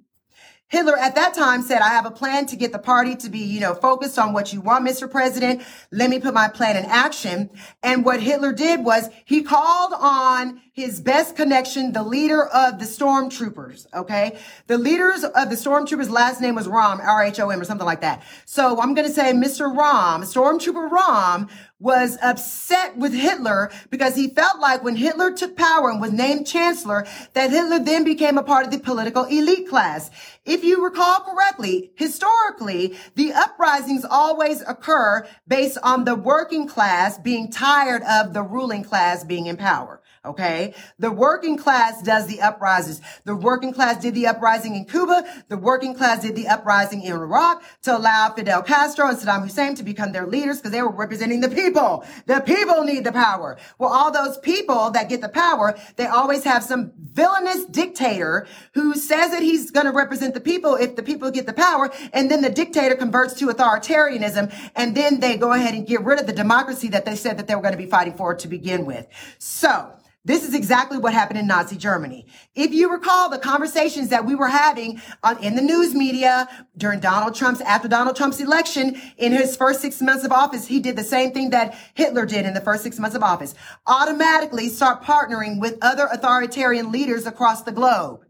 Hitler 0.68 0.98
at 0.98 1.16
that 1.16 1.34
time 1.34 1.62
said, 1.62 1.82
I 1.82 1.90
have 1.90 2.06
a 2.06 2.12
plan 2.12 2.48
to 2.48 2.56
get 2.56 2.72
the 2.72 2.80
party 2.80 3.16
to 3.18 3.30
be, 3.30 3.40
you 3.40 3.60
know, 3.60 3.76
focused 3.76 4.18
on 4.18 4.34
what 4.34 4.52
you 4.52 4.62
want, 4.62 4.88
Mr. 4.88 5.10
President. 5.10 5.62
Let 5.92 6.10
me 6.10 6.20
put 6.20 6.34
my 6.34 6.48
plan 6.48 6.76
in 6.76 6.86
action. 6.86 7.52
And 7.84 8.04
what 8.04 8.20
Hitler 8.20 8.52
did 8.52 8.84
was 8.84 9.10
he 9.26 9.44
called 9.44 9.94
on 9.98 10.62
his 10.76 11.00
best 11.00 11.38
connection, 11.38 11.94
the 11.94 12.04
leader 12.04 12.48
of 12.48 12.80
the 12.80 12.86
stormtroopers. 12.86 13.88
Okay. 13.94 14.38
The 14.68 14.78
leaders 14.78 15.24
of 15.24 15.50
the 15.50 15.56
stormtroopers 15.56 16.10
last 16.10 16.42
name 16.42 16.54
was 16.54 16.68
Rom, 16.68 17.00
R-H-O-M 17.00 17.62
or 17.62 17.64
something 17.64 17.86
like 17.86 18.02
that. 18.02 18.24
So 18.44 18.82
I'm 18.82 18.94
going 18.94 19.08
to 19.08 19.14
say 19.14 19.32
Mr. 19.32 19.74
Rom, 19.74 20.24
Stormtrooper 20.24 20.92
Rom 20.92 21.48
was 21.80 22.18
upset 22.22 22.98
with 22.98 23.14
Hitler 23.14 23.72
because 23.90 24.18
he 24.18 24.28
felt 24.28 24.60
like 24.60 24.84
when 24.84 24.98
Hitler 24.98 25.32
took 25.32 25.56
power 25.56 25.90
and 25.90 26.02
was 26.02 26.12
named 26.12 26.46
chancellor, 26.46 27.08
that 27.32 27.52
Hitler 27.52 27.80
then 27.80 28.04
became 28.04 28.38
a 28.38 28.44
part 28.44 28.66
of 28.66 28.72
the 28.72 28.80
political 28.80 29.24
elite 29.24 29.70
class. 29.70 30.12
If 30.44 30.66
you 30.66 30.84
recall 30.84 31.22
correctly, 31.22 31.92
historically, 31.96 32.98
the 33.16 33.32
uprisings 33.32 34.04
always 34.04 34.62
occur 34.62 35.26
based 35.48 35.78
on 35.84 36.04
the 36.04 36.16
working 36.16 36.68
class 36.68 37.18
being 37.18 37.50
tired 37.50 38.04
of 38.04 38.34
the 38.34 38.44
ruling 38.44 38.84
class 38.84 39.24
being 39.24 39.46
in 39.46 39.56
power. 39.56 40.02
Okay. 40.26 40.74
The 41.00 41.12
working 41.12 41.58
class 41.58 42.02
does 42.02 42.28
the 42.28 42.42
uprisings. 42.42 43.02
The 43.24 43.36
working 43.36 43.74
class 43.74 44.02
did 44.02 44.16
the 44.16 44.28
uprising 44.28 44.76
in 44.76 44.86
Cuba. 44.86 45.24
The 45.50 45.58
working 45.58 45.96
class 45.96 46.22
did 46.22 46.36
the 46.36 46.48
uprising 46.48 47.04
in 47.04 47.14
Iraq 47.14 47.64
to 47.84 47.96
allow 47.96 48.34
Fidel 48.34 48.62
Castro 48.62 49.08
and 49.08 49.18
Saddam 49.18 49.44
Hussein 49.44 49.76
to 49.76 49.84
become 49.84 50.12
their 50.12 50.26
leaders 50.26 50.58
because 50.58 50.72
they 50.72 50.82
were 50.82 50.92
representing 50.92 51.42
the 51.42 51.50
people. 51.50 52.06
The 52.26 52.42
people 52.42 52.84
need 52.84 53.04
the 53.04 53.12
power. 53.12 53.58
Well, 53.78 53.92
all 53.92 54.12
those 54.12 54.38
people 54.40 54.92
that 54.92 55.10
get 55.10 55.22
the 55.22 55.30
power, 55.30 55.78
they 55.96 56.08
always 56.08 56.44
have 56.44 56.64
some 56.64 56.92
villainous 56.98 57.66
dictator 57.66 58.48
who 58.74 58.96
says 58.96 59.32
that 59.32 59.44
he's 59.44 59.72
going 59.72 59.86
to 59.86 59.92
represent 59.92 60.34
the 60.34 60.40
people 60.40 60.76
if 60.76 60.96
the 60.96 61.04
people 61.04 61.30
get 61.32 61.46
the 61.46 61.54
power. 61.54 61.92
And 62.14 62.32
then 62.32 62.42
the 62.42 62.50
dictator 62.50 62.96
converts 62.96 63.34
to 63.36 63.48
authoritarianism. 63.48 64.54
And 64.76 64.96
then 64.96 65.20
they 65.20 65.38
go 65.38 65.54
ahead 65.54 65.74
and 65.74 65.86
get 65.86 66.04
rid 66.04 66.20
of 66.20 66.28
the 66.28 66.34
democracy 66.34 66.90
that 66.90 67.06
they 67.06 67.16
said 67.16 67.38
that 67.38 67.48
they 67.48 67.56
were 67.56 67.62
going 67.62 67.74
to 67.74 67.78
be 67.78 67.86
fighting 67.86 68.14
for 68.14 68.34
to 68.36 68.48
begin 68.48 68.86
with. 68.86 69.08
So, 69.38 69.92
this 70.26 70.44
is 70.44 70.56
exactly 70.56 70.98
what 70.98 71.14
happened 71.14 71.40
in 71.40 71.46
Nazi 71.46 71.78
Germany. 71.78 72.26
If 72.56 72.74
you 72.74 72.92
recall 72.92 73.30
the 73.30 73.38
conversations 73.38 74.10
that 74.10 74.26
we 74.26 74.34
were 74.34 74.48
having 74.48 75.00
on, 75.24 75.42
in 75.44 75.56
the 75.56 75.62
news 75.62 75.94
media 75.94 76.50
during 76.76 77.00
Donald 77.00 77.36
Trump's, 77.36 77.62
after 77.62 77.88
Donald 77.88 78.16
Trump's 78.16 78.42
election 78.42 79.00
in 79.18 79.32
his 79.32 79.56
first 79.56 79.82
six 79.82 80.02
months 80.02 80.26
of 80.26 80.32
office, 80.32 80.66
he 80.66 80.80
did 80.80 80.96
the 80.96 81.04
same 81.04 81.32
thing 81.32 81.52
that 81.52 81.78
Hitler 81.94 82.26
did 82.26 82.48
in 82.48 82.56
the 82.56 82.62
first 82.62 82.82
six 82.82 82.98
months 82.98 83.16
of 83.16 83.22
office. 83.22 83.54
Automatically 83.86 84.68
start 84.68 85.04
partnering 85.04 85.60
with 85.60 85.78
other 85.84 86.08
authoritarian 86.12 86.92
leaders 86.92 87.28
across 87.28 87.62
the 87.62 87.72
globe 87.72 88.25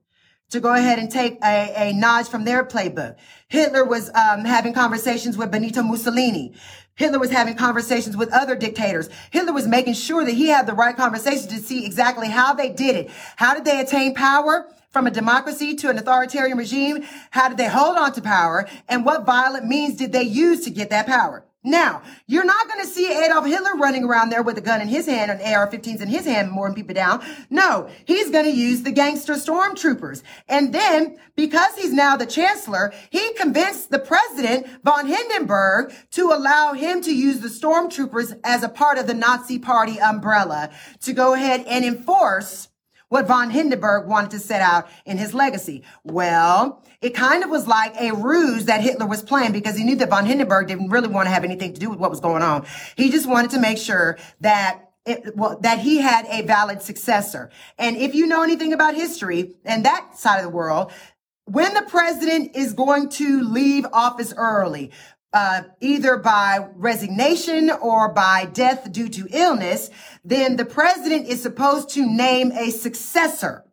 to 0.56 0.62
go 0.62 0.74
ahead 0.74 0.99
and 0.99 1.12
take 1.12 1.38
a, 1.43 1.89
a 1.89 1.93
nod 1.93 2.28
from 2.28 2.43
their 2.43 2.66
playbook. 2.66 3.16
Hitler 3.47 3.86
was 3.86 4.10
um, 4.10 4.43
having 4.43 4.74
conversations 4.74 5.38
with 5.38 5.51
Benito 5.51 5.84
Mussolini. 5.84 6.53
Hitler 6.95 7.20
was 7.20 7.30
having 7.30 7.56
conversations 7.56 8.16
with 8.16 8.32
other 8.32 8.56
dictators. 8.56 9.10
Hitler 9.32 9.53
was 9.53 9.68
making 9.68 9.93
sure 9.93 10.24
that 10.26 10.34
he 10.34 10.47
had 10.47 10.66
the 10.66 10.74
right 10.74 10.95
conversations 10.95 11.47
to 11.47 11.58
see 11.60 11.86
exactly 11.86 12.30
how 12.30 12.53
they 12.53 12.70
did 12.70 12.95
it. 12.95 13.12
How 13.36 13.53
did 13.53 13.66
they 13.66 13.80
attain 13.80 14.16
power? 14.16 14.68
From 14.89 15.08
a 15.08 15.12
democracy 15.12 15.76
to 15.76 15.89
an 15.89 15.97
authoritarian 15.97 16.58
regime? 16.58 17.03
How 17.32 17.49
did 17.49 17.58
they 17.58 17.68
hold 17.68 17.97
on 17.97 18.14
to 18.14 18.22
power? 18.22 18.66
And 18.88 19.06
what 19.06 19.26
violent 19.26 19.66
means 19.66 19.97
did 19.97 20.14
they 20.14 20.24
use 20.24 20.62
to 20.62 20.70
get 20.70 20.89
that 20.91 21.06
power? 21.06 21.43
Now, 21.66 22.03
you're 22.28 22.45
not 22.45 22.68
going 22.68 22.82
to 22.82 22.88
see 22.88 23.11
Adolf 23.11 23.47
Hitler 23.47 23.76
running 23.76 24.03
around 24.03 24.30
there 24.30 24.43
with 24.43 24.57
a 24.59 24.61
gun 24.61 24.82
in 24.82 24.88
his 24.88 25.07
hand 25.07 25.32
and 25.32 25.41
AR-15s 25.41 25.99
in 25.99 26.07
his 26.07 26.26
hand, 26.26 26.51
mowing 26.51 26.76
people 26.76 26.93
down. 26.93 27.26
No, 27.49 27.89
he's 28.05 28.30
going 28.30 28.45
to 28.45 28.55
use 28.55 28.84
the 28.84 28.91
gangster 28.91 29.34
stormtroopers. 29.34 30.22
And 30.47 30.74
then, 30.74 31.18
because 31.36 31.76
he's 31.76 31.91
now 31.91 32.16
the 32.16 32.28
chancellor, 32.28 32.93
he 33.09 33.34
convinced 33.34 33.89
the 33.89 33.97
president, 33.97 34.68
von 34.84 35.07
Hindenburg, 35.07 35.91
to 36.11 36.32
allow 36.32 36.74
him 36.74 37.01
to 37.01 37.13
use 37.13 37.39
the 37.39 37.47
stormtroopers 37.47 38.39
as 38.43 38.61
a 38.61 38.70
part 38.70 38.99
of 38.99 39.07
the 39.07 39.16
Nazi 39.16 39.57
party 39.57 39.99
umbrella 39.99 40.70
to 41.01 41.13
go 41.13 41.34
ahead 41.34 41.66
and 41.68 41.84
enforce 41.84 42.70
what 43.09 43.28
von 43.28 43.49
Hindenburg 43.49 44.07
wanted 44.07 44.32
to 44.32 44.39
set 44.39 44.61
out 44.61 44.88
in 45.05 45.18
his 45.18 45.34
legacy. 45.34 45.84
Well, 46.03 46.84
it 47.02 47.14
kind 47.14 47.43
of 47.43 47.50
was 47.50 47.68
like 47.68 47.96
a 48.00 48.14
ruse 48.14 48.66
that 48.66 48.82
Hitler 48.82 49.06
was 49.06 49.24
playing 49.24 49.52
because 49.52 49.78
he 49.78 49.84
knew 49.84 49.96
that 49.98 50.10
von 50.10 50.26
Hindenburg 50.26 50.68
didn't 50.68 50.89
really 50.89 51.08
want 51.08 51.28
to 51.28 51.32
have 51.32 51.43
anything 51.43 51.74
to 51.74 51.80
do 51.80 51.89
with 51.89 52.00
what 52.00 52.10
was 52.10 52.20
going 52.20 52.41
on. 52.41 52.66
He 52.96 53.12
just 53.12 53.28
wanted 53.28 53.52
to 53.52 53.60
make 53.60 53.78
sure 53.78 54.18
that 54.41 54.82
it, 55.06 55.36
well, 55.36 55.60
that 55.62 55.80
he 55.80 55.98
had 55.98 56.26
a 56.28 56.41
valid 56.43 56.82
successor. 56.82 57.52
And 57.78 57.96
if 57.96 58.16
you 58.16 58.26
know 58.26 58.43
anything 58.43 58.74
about 58.74 58.96
history 58.96 59.56
and 59.64 59.86
that 59.86 60.18
side 60.18 60.38
of 60.38 60.43
the 60.43 60.50
world, 60.50 60.91
when 61.46 61.74
the 61.76 61.84
president 61.84 62.56
is 62.56 62.74
going 62.74 63.10
to 63.10 63.41
leave 63.43 63.86
office 63.93 64.34
early, 64.36 64.91
uh, 65.32 65.64
either 65.82 66.18
by 66.18 66.70
resignation 66.76 67.70
or 67.70 68.10
by 68.10 68.46
death 68.46 68.91
due 68.91 69.10
to 69.10 69.28
illness, 69.32 69.91
then 70.24 70.56
the 70.56 70.66
president 70.66 71.28
is 71.28 71.41
supposed 71.41 71.89
to 71.89 72.06
name 72.06 72.52
a 72.54 72.72
successor. 72.72 73.64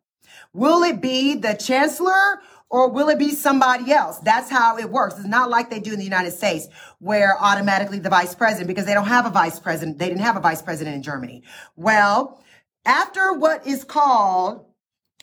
Will 0.51 0.83
it 0.83 1.01
be 1.01 1.35
the 1.35 1.53
chancellor 1.53 2.41
or 2.73 2.89
will 2.89 3.07
it 3.09 3.19
be 3.19 3.29
somebody 3.29 3.91
else? 3.91 4.17
That's 4.17 4.49
how 4.49 4.79
it 4.79 4.89
works. 4.89 5.13
It's 5.19 5.27
not 5.27 5.51
like 5.51 5.69
they 5.69 5.79
do 5.79 5.93
in 5.93 5.99
the 5.99 6.03
United 6.03 6.31
States 6.31 6.67
where 6.97 7.37
automatically 7.39 7.99
the 7.99 8.09
vice 8.09 8.33
president, 8.33 8.67
because 8.67 8.87
they 8.87 8.95
don't 8.95 9.05
have 9.05 9.27
a 9.27 9.29
vice 9.29 9.59
president. 9.59 9.99
They 9.99 10.09
didn't 10.09 10.21
have 10.21 10.37
a 10.37 10.39
vice 10.39 10.63
president 10.63 10.95
in 10.95 11.03
Germany. 11.03 11.43
Well, 11.75 12.41
after 12.83 13.31
what 13.31 13.67
is 13.67 13.83
called 13.83 14.65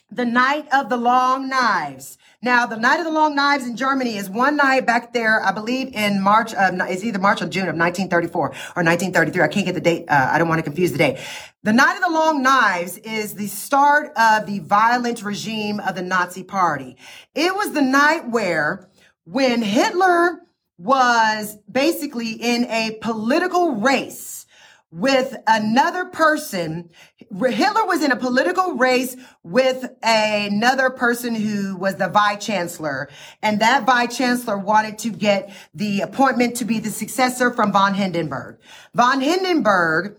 the 0.09 0.23
night 0.23 0.65
of 0.71 0.87
the 0.87 0.95
long 0.95 1.49
knives. 1.49 2.17
Now, 2.43 2.65
the 2.65 2.75
night 2.75 2.97
of 2.97 3.05
the 3.05 3.11
long 3.11 3.35
knives 3.35 3.67
in 3.67 3.75
Germany 3.75 4.17
is 4.17 4.27
one 4.27 4.55
night 4.55 4.87
back 4.87 5.13
there, 5.13 5.43
I 5.43 5.51
believe 5.51 5.93
in 5.93 6.19
March 6.19 6.55
of, 6.55 6.73
it's 6.89 7.03
either 7.03 7.19
March 7.19 7.39
or 7.39 7.47
June 7.47 7.69
of 7.69 7.75
1934 7.75 8.41
or 8.41 8.49
1933. 8.49 9.43
I 9.43 9.47
can't 9.47 9.63
get 9.67 9.75
the 9.75 9.81
date. 9.81 10.05
Uh, 10.09 10.31
I 10.31 10.39
don't 10.39 10.49
want 10.49 10.57
to 10.57 10.63
confuse 10.63 10.91
the 10.91 10.97
date. 10.97 11.19
The 11.61 11.71
night 11.71 11.97
of 11.97 12.01
the 12.01 12.09
long 12.09 12.41
knives 12.41 12.97
is 12.97 13.35
the 13.35 13.45
start 13.45 14.11
of 14.17 14.47
the 14.47 14.57
violent 14.57 15.21
regime 15.21 15.79
of 15.81 15.93
the 15.93 16.01
Nazi 16.01 16.43
party. 16.43 16.97
It 17.35 17.55
was 17.55 17.73
the 17.73 17.81
night 17.83 18.31
where 18.31 18.89
when 19.25 19.61
Hitler 19.61 20.39
was 20.79 21.59
basically 21.71 22.31
in 22.31 22.65
a 22.65 22.97
political 23.03 23.75
race 23.75 24.47
with 24.89 25.35
another 25.47 26.05
person. 26.05 26.89
Hitler 27.33 27.85
was 27.85 28.03
in 28.03 28.11
a 28.11 28.15
political 28.15 28.73
race 28.73 29.15
with 29.43 29.89
another 30.03 30.89
person 30.89 31.33
who 31.33 31.77
was 31.77 31.95
the 31.95 32.09
vice 32.09 32.45
chancellor. 32.45 33.09
And 33.41 33.61
that 33.61 33.85
vice 33.85 34.17
chancellor 34.17 34.57
wanted 34.57 34.97
to 34.99 35.09
get 35.09 35.51
the 35.73 36.01
appointment 36.01 36.57
to 36.57 36.65
be 36.65 36.79
the 36.79 36.89
successor 36.89 37.51
from 37.51 37.71
von 37.71 37.93
Hindenburg. 37.93 38.59
Von 38.93 39.21
Hindenburg 39.21 40.17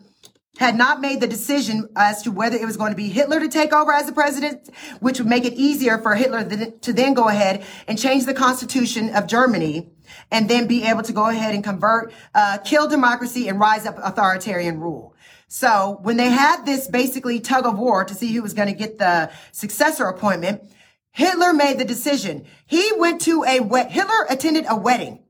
had 0.59 0.77
not 0.77 1.01
made 1.01 1.21
the 1.21 1.27
decision 1.27 1.89
as 1.97 2.23
to 2.23 2.31
whether 2.31 2.57
it 2.57 2.65
was 2.65 2.77
going 2.77 2.93
to 2.93 2.97
be 2.97 3.09
Hitler 3.09 3.41
to 3.41 3.49
take 3.49 3.73
over 3.73 3.93
as 3.93 4.07
the 4.07 4.13
president, 4.13 4.69
which 5.01 5.19
would 5.19 5.29
make 5.29 5.45
it 5.45 5.55
easier 5.55 5.99
for 5.99 6.15
Hitler 6.15 6.45
to 6.45 6.93
then 6.93 7.15
go 7.15 7.29
ahead 7.29 7.65
and 7.89 7.99
change 7.99 8.27
the 8.27 8.35
constitution 8.35 9.15
of 9.15 9.27
Germany 9.27 9.91
and 10.31 10.49
then 10.49 10.67
be 10.67 10.85
able 10.85 11.03
to 11.03 11.13
go 11.13 11.29
ahead 11.29 11.55
and 11.55 11.65
convert, 11.65 12.13
uh, 12.35 12.59
kill 12.59 12.87
democracy 12.87 13.49
and 13.49 13.59
rise 13.59 13.87
up 13.87 13.99
authoritarian 14.03 14.79
rule. 14.79 15.15
So 15.55 15.99
when 16.01 16.17
they 16.17 16.31
had 16.31 16.65
this 16.65 16.89
basically 16.89 17.39
tug 17.39 17.67
of 17.67 17.79
war 17.79 18.07
to 18.07 18.15
see 18.15 18.33
who 18.33 18.41
was 18.41 18.55
going 18.55 18.69
to 18.69 18.75
get 18.75 18.97
the 18.97 19.31
successor 19.53 20.07
appointment, 20.07 20.63
Hitler 21.11 21.53
made 21.53 21.79
the 21.79 21.85
decision. 21.85 22.47
He 22.65 22.91
went 22.97 23.21
to 23.23 23.45
a 23.45 23.63
Hitler 23.87 24.27
attended 24.31 24.65
a 24.67 24.77
wedding 24.77 25.23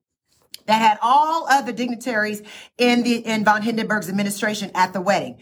that 0.66 0.80
had 0.80 0.96
all 1.02 1.50
of 1.50 1.66
the 1.66 1.72
dignitaries 1.72 2.40
in 2.78 3.02
the, 3.02 3.16
in 3.16 3.44
von 3.44 3.62
Hindenburg's 3.62 4.08
administration 4.08 4.70
at 4.76 4.92
the 4.92 5.00
wedding. 5.00 5.38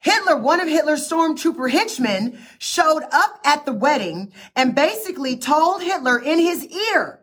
Hitler, 0.00 0.36
one 0.36 0.58
of 0.58 0.66
Hitler's 0.66 1.08
stormtrooper 1.08 1.70
henchmen 1.70 2.36
showed 2.58 3.04
up 3.12 3.38
at 3.44 3.64
the 3.64 3.72
wedding 3.72 4.32
and 4.56 4.74
basically 4.74 5.36
told 5.36 5.80
Hitler 5.80 6.18
in 6.18 6.40
his 6.40 6.66
ear 6.66 7.20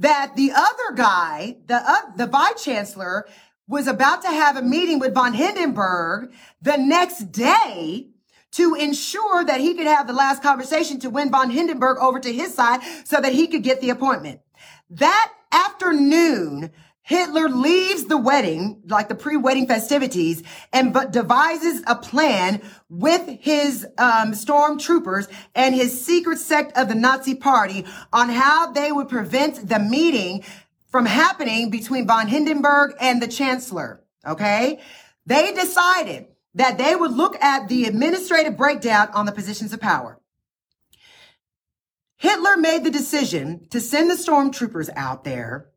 that 0.00 0.36
the 0.36 0.52
other 0.52 0.96
guy, 0.96 1.56
the, 1.66 1.76
uh, 1.76 2.14
the 2.18 2.26
vice 2.26 2.62
chancellor, 2.62 3.26
was 3.68 3.86
about 3.86 4.22
to 4.22 4.28
have 4.28 4.56
a 4.56 4.62
meeting 4.62 4.98
with 4.98 5.14
von 5.14 5.34
Hindenburg 5.34 6.32
the 6.60 6.76
next 6.76 7.32
day 7.32 8.08
to 8.52 8.74
ensure 8.74 9.44
that 9.44 9.60
he 9.60 9.74
could 9.74 9.86
have 9.86 10.06
the 10.06 10.12
last 10.12 10.42
conversation 10.42 11.00
to 11.00 11.10
win 11.10 11.30
von 11.30 11.50
Hindenburg 11.50 11.98
over 11.98 12.20
to 12.20 12.32
his 12.32 12.54
side 12.54 12.80
so 13.04 13.20
that 13.20 13.32
he 13.32 13.46
could 13.46 13.62
get 13.62 13.80
the 13.80 13.90
appointment. 13.90 14.40
That 14.90 15.32
afternoon, 15.50 16.70
Hitler 17.04 17.48
leaves 17.48 18.04
the 18.04 18.16
wedding, 18.16 18.82
like 18.86 19.08
the 19.08 19.16
pre-wedding 19.16 19.66
festivities, 19.66 20.42
and 20.72 20.92
but 20.92 21.10
devises 21.10 21.82
a 21.86 21.96
plan 21.96 22.62
with 22.88 23.26
his 23.40 23.84
um, 23.98 24.32
stormtroopers 24.32 25.28
and 25.54 25.74
his 25.74 26.04
secret 26.04 26.38
sect 26.38 26.76
of 26.76 26.88
the 26.88 26.94
Nazi 26.94 27.34
Party 27.34 27.84
on 28.12 28.28
how 28.28 28.70
they 28.70 28.92
would 28.92 29.08
prevent 29.08 29.68
the 29.68 29.80
meeting 29.80 30.44
from 30.92 31.06
happening 31.06 31.70
between 31.70 32.06
von 32.06 32.28
Hindenburg 32.28 32.94
and 33.00 33.20
the 33.20 33.26
Chancellor. 33.26 34.04
Okay, 34.24 34.78
they 35.26 35.52
decided 35.52 36.26
that 36.54 36.78
they 36.78 36.94
would 36.94 37.12
look 37.12 37.42
at 37.42 37.68
the 37.68 37.86
administrative 37.86 38.56
breakdown 38.56 39.08
on 39.14 39.26
the 39.26 39.32
positions 39.32 39.72
of 39.72 39.80
power. 39.80 40.20
Hitler 42.18 42.56
made 42.56 42.84
the 42.84 42.90
decision 42.90 43.66
to 43.70 43.80
send 43.80 44.08
the 44.08 44.14
stormtroopers 44.14 44.90
out 44.94 45.24
there 45.24 45.71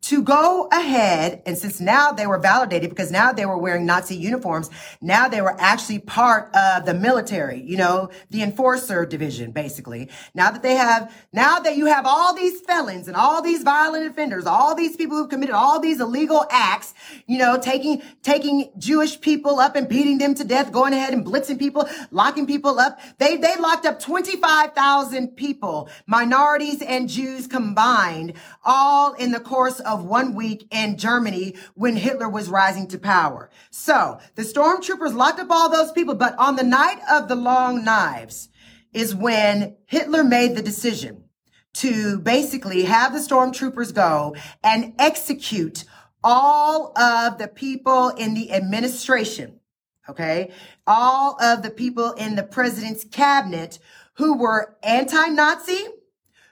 to 0.00 0.22
go 0.22 0.68
ahead 0.70 1.42
and 1.44 1.58
since 1.58 1.80
now 1.80 2.12
they 2.12 2.26
were 2.26 2.38
validated 2.38 2.88
because 2.88 3.10
now 3.10 3.32
they 3.32 3.44
were 3.44 3.58
wearing 3.58 3.84
Nazi 3.84 4.16
uniforms, 4.16 4.70
now 5.00 5.28
they 5.28 5.42
were 5.42 5.56
actually 5.60 5.98
part 5.98 6.54
of 6.54 6.86
the 6.86 6.94
military, 6.94 7.60
you 7.60 7.76
know, 7.76 8.08
the 8.30 8.42
enforcer 8.42 9.04
division, 9.04 9.50
basically. 9.50 10.08
Now 10.34 10.50
that 10.52 10.62
they 10.62 10.76
have, 10.76 11.12
now 11.32 11.58
that 11.58 11.76
you 11.76 11.86
have 11.86 12.06
all 12.06 12.32
these 12.34 12.60
felons 12.60 13.08
and 13.08 13.16
all 13.16 13.42
these 13.42 13.64
violent 13.64 14.06
offenders, 14.06 14.46
all 14.46 14.74
these 14.74 14.96
people 14.96 15.16
who've 15.16 15.28
committed 15.28 15.54
all 15.54 15.80
these 15.80 16.00
illegal 16.00 16.46
acts, 16.50 16.94
you 17.26 17.36
know, 17.36 17.58
taking, 17.58 18.00
taking 18.22 18.70
Jewish 18.78 19.20
people 19.20 19.58
up 19.58 19.74
and 19.74 19.88
beating 19.88 20.18
them 20.18 20.34
to 20.36 20.44
death, 20.44 20.70
going 20.70 20.92
ahead 20.92 21.12
and 21.12 21.26
blitzing 21.26 21.58
people, 21.58 21.88
locking 22.12 22.46
people 22.46 22.78
up. 22.78 23.00
They, 23.18 23.36
they 23.36 23.56
locked 23.56 23.84
up 23.84 23.98
25,000 23.98 25.36
people, 25.36 25.88
minorities 26.06 26.82
and 26.82 27.08
Jews 27.08 27.48
combined, 27.48 28.34
all 28.64 29.14
in 29.14 29.32
the 29.32 29.40
course 29.40 29.80
of 29.88 30.04
one 30.04 30.34
week 30.34 30.68
in 30.70 30.96
Germany 30.96 31.56
when 31.74 31.96
Hitler 31.96 32.28
was 32.28 32.48
rising 32.48 32.86
to 32.88 32.98
power. 32.98 33.50
So 33.70 34.20
the 34.34 34.42
stormtroopers 34.42 35.14
locked 35.14 35.40
up 35.40 35.50
all 35.50 35.70
those 35.70 35.92
people, 35.92 36.14
but 36.14 36.38
on 36.38 36.56
the 36.56 36.62
night 36.62 37.00
of 37.10 37.28
the 37.28 37.36
long 37.36 37.84
knives 37.84 38.48
is 38.92 39.14
when 39.14 39.76
Hitler 39.86 40.22
made 40.22 40.54
the 40.54 40.62
decision 40.62 41.24
to 41.74 42.18
basically 42.18 42.84
have 42.84 43.12
the 43.12 43.18
stormtroopers 43.18 43.94
go 43.94 44.34
and 44.62 44.94
execute 44.98 45.84
all 46.24 46.92
of 46.98 47.38
the 47.38 47.48
people 47.48 48.08
in 48.10 48.34
the 48.34 48.52
administration. 48.52 49.60
Okay. 50.08 50.52
All 50.86 51.40
of 51.42 51.62
the 51.62 51.70
people 51.70 52.12
in 52.12 52.34
the 52.34 52.42
president's 52.42 53.04
cabinet 53.04 53.78
who 54.14 54.38
were 54.38 54.76
anti-Nazi, 54.82 55.86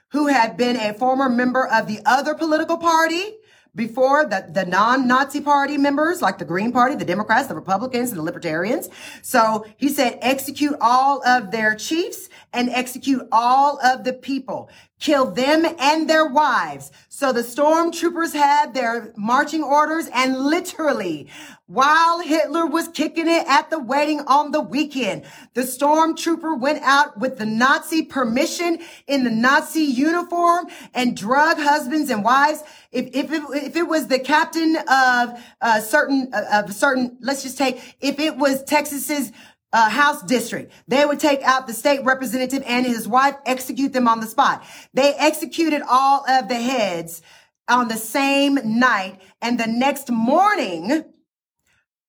who 0.09 0.27
had 0.27 0.57
been 0.57 0.75
a 0.75 0.93
former 0.93 1.29
member 1.29 1.67
of 1.67 1.87
the 1.87 1.99
other 2.05 2.33
political 2.33 2.77
party 2.77 3.37
before 3.75 4.25
the, 4.25 4.49
the 4.51 4.65
non-Nazi 4.65 5.39
party 5.39 5.77
members, 5.77 6.21
like 6.21 6.39
the 6.39 6.45
Green 6.45 6.71
Party, 6.71 6.95
the 6.95 7.05
Democrats, 7.05 7.47
the 7.47 7.55
Republicans, 7.55 8.09
and 8.09 8.17
the 8.17 8.23
Libertarians. 8.23 8.89
So 9.21 9.65
he 9.77 9.87
said, 9.87 10.17
execute 10.21 10.75
all 10.81 11.25
of 11.25 11.51
their 11.51 11.75
chiefs 11.75 12.27
and 12.53 12.69
execute 12.69 13.27
all 13.31 13.79
of 13.83 14.03
the 14.03 14.13
people. 14.13 14.69
kill 14.99 15.29
them 15.29 15.63
and 15.77 16.09
their 16.09 16.25
wives. 16.25 16.91
So 17.07 17.31
the 17.31 17.41
stormtroopers 17.41 18.33
had 18.33 18.73
their 18.73 19.13
marching 19.15 19.61
orders 19.61 20.09
and 20.11 20.35
literally 20.35 21.29
while 21.67 22.21
Hitler 22.21 22.65
was 22.65 22.87
kicking 22.87 23.27
it 23.27 23.45
at 23.45 23.69
the 23.69 23.77
wedding 23.77 24.21
on 24.21 24.51
the 24.51 24.61
weekend, 24.61 25.23
the 25.53 25.61
stormtrooper 25.61 26.57
went 26.57 26.81
out 26.81 27.19
with 27.19 27.37
the 27.37 27.45
Nazi 27.45 28.03
permission 28.03 28.79
in 29.05 29.25
the 29.25 29.29
Nazi 29.29 29.81
uniform 29.81 30.67
and 30.93 31.15
drug 31.15 31.57
husbands 31.57 32.09
and 32.09 32.23
wives. 32.23 32.63
If, 32.93 33.07
if, 33.13 33.33
it, 33.33 33.43
if 33.53 33.75
it 33.75 33.87
was 33.87 34.07
the 34.07 34.19
captain 34.19 34.77
of 34.89 35.43
a 35.59 35.81
certain, 35.81 36.29
uh, 36.33 36.63
of 36.65 36.73
certain, 36.73 37.17
let's 37.19 37.43
just 37.43 37.57
take, 37.57 37.97
if 37.99 38.17
it 38.17 38.37
was 38.37 38.63
Texas's 38.63 39.33
uh, 39.73 39.89
House 39.89 40.21
district. 40.23 40.71
They 40.87 41.05
would 41.05 41.19
take 41.19 41.41
out 41.43 41.67
the 41.67 41.73
state 41.73 42.03
representative 42.03 42.63
and 42.65 42.85
his 42.85 43.07
wife, 43.07 43.35
execute 43.45 43.93
them 43.93 44.07
on 44.07 44.19
the 44.19 44.27
spot. 44.27 44.63
They 44.93 45.13
executed 45.13 45.81
all 45.87 46.27
of 46.29 46.47
the 46.47 46.55
heads 46.55 47.21
on 47.67 47.87
the 47.87 47.97
same 47.97 48.59
night. 48.63 49.19
And 49.41 49.59
the 49.59 49.67
next 49.67 50.09
morning, 50.09 51.05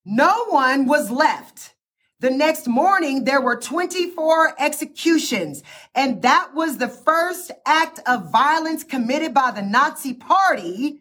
no 0.04 0.44
one 0.46 0.86
was 0.86 1.10
left. 1.10 1.74
The 2.20 2.30
next 2.30 2.66
morning, 2.66 3.24
there 3.24 3.40
were 3.40 3.56
24 3.56 4.54
executions. 4.58 5.62
And 5.94 6.22
that 6.22 6.50
was 6.54 6.78
the 6.78 6.88
first 6.88 7.52
act 7.64 8.00
of 8.06 8.32
violence 8.32 8.82
committed 8.82 9.32
by 9.32 9.52
the 9.52 9.62
Nazi 9.62 10.14
party 10.14 11.00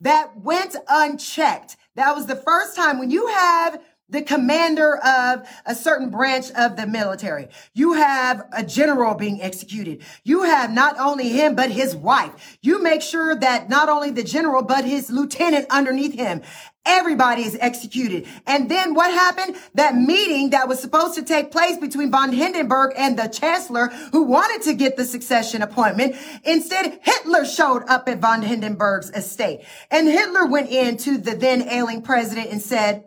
that 0.00 0.36
went 0.40 0.74
unchecked. 0.88 1.76
That 1.94 2.16
was 2.16 2.26
the 2.26 2.36
first 2.36 2.74
time 2.74 2.98
when 2.98 3.10
you 3.10 3.28
have 3.28 3.80
the 4.10 4.22
commander 4.22 4.96
of 4.96 5.48
a 5.66 5.74
certain 5.74 6.10
branch 6.10 6.50
of 6.52 6.76
the 6.76 6.86
military. 6.86 7.48
You 7.74 7.94
have 7.94 8.46
a 8.52 8.64
general 8.64 9.14
being 9.14 9.40
executed. 9.40 10.02
You 10.24 10.42
have 10.42 10.70
not 10.72 10.98
only 10.98 11.28
him, 11.28 11.54
but 11.54 11.70
his 11.70 11.96
wife. 11.96 12.58
You 12.60 12.82
make 12.82 13.02
sure 13.02 13.34
that 13.34 13.68
not 13.68 13.88
only 13.88 14.10
the 14.10 14.24
general, 14.24 14.62
but 14.62 14.84
his 14.84 15.10
lieutenant 15.10 15.66
underneath 15.70 16.14
him. 16.14 16.42
Everybody 16.86 17.42
is 17.42 17.58
executed. 17.60 18.26
And 18.46 18.70
then 18.70 18.94
what 18.94 19.12
happened? 19.12 19.56
That 19.74 19.94
meeting 19.94 20.50
that 20.50 20.66
was 20.66 20.80
supposed 20.80 21.14
to 21.16 21.22
take 21.22 21.52
place 21.52 21.76
between 21.76 22.10
von 22.10 22.32
Hindenburg 22.32 22.94
and 22.96 23.18
the 23.18 23.28
chancellor 23.28 23.88
who 24.12 24.22
wanted 24.22 24.62
to 24.62 24.74
get 24.74 24.96
the 24.96 25.04
succession 25.04 25.60
appointment. 25.60 26.16
Instead, 26.42 26.98
Hitler 27.02 27.44
showed 27.44 27.82
up 27.86 28.08
at 28.08 28.20
von 28.20 28.40
Hindenburg's 28.40 29.10
estate 29.10 29.60
and 29.90 30.08
Hitler 30.08 30.46
went 30.46 30.70
in 30.70 30.96
to 30.98 31.18
the 31.18 31.36
then 31.36 31.68
ailing 31.68 32.00
president 32.00 32.50
and 32.50 32.62
said, 32.62 33.04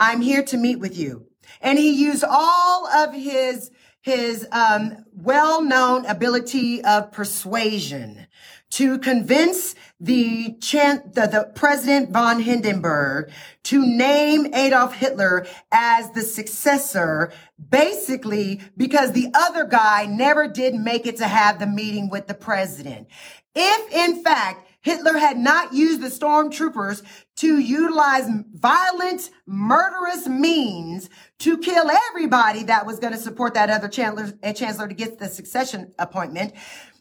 I'm 0.00 0.20
here 0.20 0.42
to 0.44 0.56
meet 0.56 0.76
with 0.76 0.96
you. 0.96 1.26
And 1.60 1.78
he 1.78 1.90
used 1.90 2.24
all 2.28 2.86
of 2.86 3.14
his, 3.14 3.70
his, 4.02 4.46
um, 4.52 5.04
well-known 5.12 6.06
ability 6.06 6.84
of 6.84 7.10
persuasion 7.10 8.26
to 8.70 8.98
convince 8.98 9.74
the, 9.98 10.56
chan- 10.60 11.10
the, 11.14 11.26
the 11.26 11.50
president 11.54 12.10
von 12.10 12.40
Hindenburg 12.40 13.30
to 13.64 13.84
name 13.84 14.52
Adolf 14.54 14.94
Hitler 14.94 15.46
as 15.72 16.10
the 16.12 16.20
successor, 16.20 17.32
basically 17.70 18.60
because 18.76 19.12
the 19.12 19.30
other 19.34 19.64
guy 19.64 20.06
never 20.06 20.46
did 20.46 20.74
make 20.74 21.06
it 21.06 21.16
to 21.16 21.26
have 21.26 21.58
the 21.58 21.66
meeting 21.66 22.10
with 22.10 22.26
the 22.26 22.34
president. 22.34 23.08
If 23.54 23.92
in 23.92 24.22
fact 24.22 24.67
Hitler 24.80 25.18
had 25.18 25.36
not 25.36 25.72
used 25.72 26.00
the 26.00 26.08
stormtroopers 26.08 27.02
to 27.36 27.58
utilize 27.58 28.28
violent, 28.52 29.30
murderous 29.46 30.28
means 30.28 31.10
to 31.40 31.58
kill 31.58 31.90
everybody 31.90 32.62
that 32.64 32.86
was 32.86 32.98
going 32.98 33.12
to 33.12 33.18
support 33.18 33.54
that 33.54 33.70
other 33.70 33.88
chancellor, 33.88 34.32
uh, 34.42 34.52
chancellor 34.52 34.88
to 34.88 34.94
get 34.94 35.18
the 35.18 35.28
succession 35.28 35.92
appointment, 35.98 36.52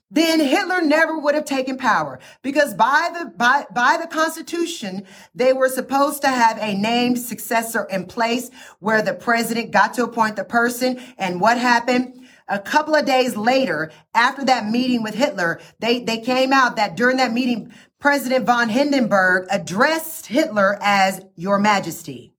then 0.09 0.39
Hitler 0.39 0.81
never 0.81 1.19
would 1.19 1.35
have 1.35 1.45
taken 1.45 1.77
power. 1.77 2.19
Because 2.41 2.73
by 2.73 3.11
the 3.13 3.25
by 3.25 3.65
by 3.73 3.97
the 3.99 4.07
constitution 4.07 5.03
they 5.35 5.51
were 5.53 5.69
supposed 5.69 6.21
to 6.21 6.29
have 6.29 6.57
a 6.59 6.75
named 6.75 7.19
successor 7.19 7.83
in 7.89 8.05
place 8.05 8.49
where 8.79 9.01
the 9.01 9.13
president 9.13 9.71
got 9.71 9.93
to 9.95 10.03
appoint 10.03 10.37
the 10.37 10.45
person 10.45 10.99
and 11.17 11.41
what 11.41 11.57
happened 11.57 12.26
a 12.47 12.59
couple 12.59 12.95
of 12.95 13.05
days 13.05 13.35
later, 13.35 13.91
after 14.13 14.45
that 14.45 14.69
meeting 14.69 15.03
with 15.03 15.15
Hitler, 15.15 15.59
they, 15.79 15.99
they 15.99 16.19
came 16.19 16.53
out 16.53 16.75
that 16.77 16.95
during 16.95 17.17
that 17.17 17.33
meeting, 17.33 17.73
President 17.99 18.45
von 18.45 18.69
Hindenburg 18.69 19.47
addressed 19.49 20.27
Hitler 20.27 20.77
as 20.81 21.21
Your 21.35 21.59
Majesty. 21.59 22.33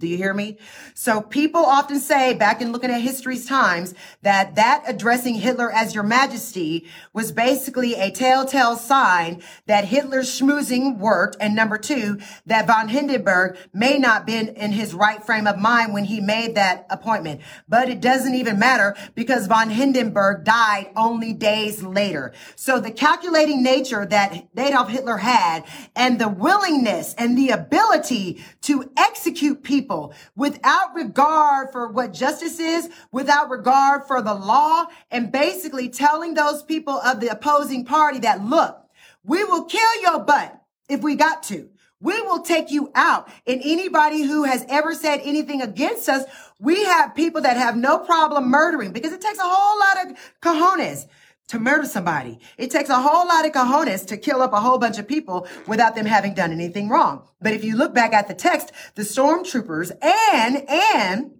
Do 0.00 0.06
you 0.06 0.16
hear 0.16 0.32
me? 0.32 0.58
So 0.94 1.20
people 1.20 1.60
often 1.60 1.98
say 1.98 2.32
back 2.32 2.62
in 2.62 2.70
looking 2.70 2.90
at 2.90 3.00
history's 3.00 3.46
times 3.46 3.94
that 4.22 4.54
that 4.54 4.84
addressing 4.86 5.34
Hitler 5.34 5.72
as 5.72 5.92
your 5.92 6.04
majesty 6.04 6.86
was 7.12 7.32
basically 7.32 7.94
a 7.94 8.12
telltale 8.12 8.76
sign 8.76 9.42
that 9.66 9.86
Hitler's 9.86 10.30
schmoozing 10.30 10.98
worked. 10.98 11.36
And 11.40 11.56
number 11.56 11.78
two, 11.78 12.20
that 12.46 12.68
von 12.68 12.86
Hindenburg 12.86 13.58
may 13.74 13.98
not 13.98 14.24
been 14.24 14.50
in 14.50 14.70
his 14.70 14.94
right 14.94 15.24
frame 15.26 15.48
of 15.48 15.58
mind 15.58 15.92
when 15.92 16.04
he 16.04 16.20
made 16.20 16.54
that 16.54 16.86
appointment. 16.90 17.40
But 17.68 17.90
it 17.90 18.00
doesn't 18.00 18.36
even 18.36 18.56
matter 18.56 18.94
because 19.16 19.48
von 19.48 19.68
Hindenburg 19.68 20.44
died 20.44 20.92
only 20.94 21.32
days 21.32 21.82
later. 21.82 22.32
So 22.54 22.78
the 22.78 22.92
calculating 22.92 23.64
nature 23.64 24.06
that 24.06 24.46
Adolf 24.56 24.90
Hitler 24.90 25.16
had 25.16 25.64
and 25.96 26.20
the 26.20 26.28
willingness 26.28 27.14
and 27.14 27.36
the 27.36 27.48
ability 27.48 28.44
to 28.62 28.92
execute 28.96 29.64
people 29.64 29.87
people 29.88 30.12
without 30.36 30.94
regard 30.94 31.72
for 31.72 31.88
what 31.88 32.12
justice 32.12 32.60
is, 32.60 32.90
without 33.10 33.48
regard 33.48 34.04
for 34.04 34.20
the 34.20 34.34
law, 34.34 34.84
and 35.10 35.32
basically 35.32 35.88
telling 35.88 36.34
those 36.34 36.62
people 36.62 37.00
of 37.00 37.20
the 37.20 37.28
opposing 37.28 37.86
party 37.86 38.18
that, 38.18 38.44
look, 38.44 38.78
we 39.24 39.42
will 39.44 39.64
kill 39.64 40.02
your 40.02 40.20
butt 40.20 40.60
if 40.90 41.00
we 41.00 41.14
got 41.14 41.42
to. 41.44 41.70
We 42.00 42.20
will 42.22 42.42
take 42.42 42.70
you 42.70 42.92
out. 42.94 43.28
And 43.46 43.60
anybody 43.64 44.22
who 44.22 44.44
has 44.44 44.64
ever 44.68 44.94
said 44.94 45.20
anything 45.24 45.62
against 45.62 46.08
us, 46.08 46.24
we 46.60 46.84
have 46.84 47.14
people 47.14 47.40
that 47.40 47.56
have 47.56 47.76
no 47.76 47.98
problem 47.98 48.50
murdering 48.50 48.92
because 48.92 49.12
it 49.12 49.20
takes 49.20 49.38
a 49.38 49.42
whole 49.42 49.78
lot 49.80 50.06
of 50.06 50.18
cojones 50.42 51.06
to 51.48 51.58
murder 51.58 51.86
somebody. 51.86 52.38
It 52.56 52.70
takes 52.70 52.90
a 52.90 53.00
whole 53.00 53.26
lot 53.26 53.44
of 53.44 53.52
cojones 53.52 54.06
to 54.06 54.16
kill 54.16 54.42
up 54.42 54.52
a 54.52 54.60
whole 54.60 54.78
bunch 54.78 54.98
of 54.98 55.08
people 55.08 55.46
without 55.66 55.94
them 55.94 56.06
having 56.06 56.34
done 56.34 56.52
anything 56.52 56.88
wrong. 56.88 57.28
But 57.40 57.54
if 57.54 57.64
you 57.64 57.76
look 57.76 57.94
back 57.94 58.12
at 58.12 58.28
the 58.28 58.34
text, 58.34 58.72
the 58.94 59.02
stormtroopers 59.02 59.90
and, 60.02 60.68
and 60.68 61.32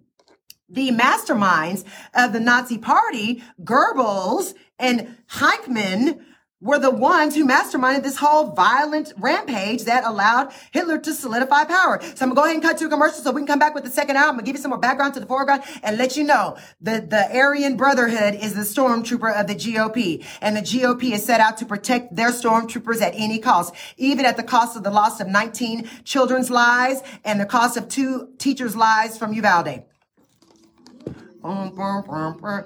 the 0.67 0.91
masterminds 0.91 1.83
of 2.13 2.33
the 2.33 2.39
Nazi 2.39 2.77
party, 2.77 3.43
Goebbels 3.63 4.53
and 4.77 5.17
Eichmann, 5.29 6.19
were 6.61 6.77
the 6.77 6.91
ones 6.91 7.35
who 7.35 7.47
masterminded 7.47 8.03
this 8.03 8.17
whole 8.17 8.51
violent 8.51 9.13
rampage 9.17 9.83
that 9.83 10.03
allowed 10.03 10.51
Hitler 10.71 10.97
to 10.97 11.13
solidify 11.13 11.63
power. 11.63 12.01
So 12.01 12.25
I'm 12.25 12.29
gonna 12.29 12.35
go 12.35 12.43
ahead 12.43 12.55
and 12.55 12.63
cut 12.63 12.77
to 12.79 12.85
a 12.85 12.89
commercial 12.89 13.23
so 13.23 13.31
we 13.31 13.41
can 13.41 13.47
come 13.47 13.59
back 13.59 13.73
with 13.73 13.85
the 13.85 13.89
second 13.89 14.17
hour. 14.17 14.29
I'm 14.29 14.37
give 14.39 14.55
you 14.55 14.61
some 14.61 14.71
more 14.71 14.79
background 14.79 15.13
to 15.13 15.19
the 15.19 15.25
foreground 15.25 15.63
and 15.83 15.97
let 15.97 16.17
you 16.17 16.23
know 16.23 16.57
that 16.81 17.09
the 17.09 17.33
Aryan 17.33 17.77
Brotherhood 17.77 18.35
is 18.35 18.55
the 18.55 18.61
stormtrooper 18.61 19.39
of 19.39 19.47
the 19.47 19.55
GOP 19.55 20.25
and 20.41 20.55
the 20.55 20.61
GOP 20.61 21.13
is 21.13 21.25
set 21.25 21.39
out 21.39 21.57
to 21.57 21.65
protect 21.65 22.15
their 22.15 22.31
stormtroopers 22.31 23.01
at 23.01 23.13
any 23.15 23.39
cost, 23.39 23.73
even 23.97 24.25
at 24.25 24.35
the 24.35 24.43
cost 24.43 24.75
of 24.75 24.83
the 24.83 24.91
loss 24.91 25.21
of 25.21 25.27
19 25.27 25.89
children's 26.03 26.49
lives 26.49 27.01
and 27.23 27.39
the 27.39 27.45
cost 27.45 27.77
of 27.77 27.87
two 27.87 28.29
teachers' 28.37 28.75
lives 28.75 29.17
from 29.17 29.33
Uvalde. 29.33 29.83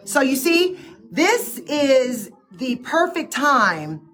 So 0.05 0.21
you 0.21 0.35
see, 0.35 0.79
this 1.11 1.59
is 1.59 2.31
the 2.57 2.75
perfect 2.77 3.33
time 3.33 4.09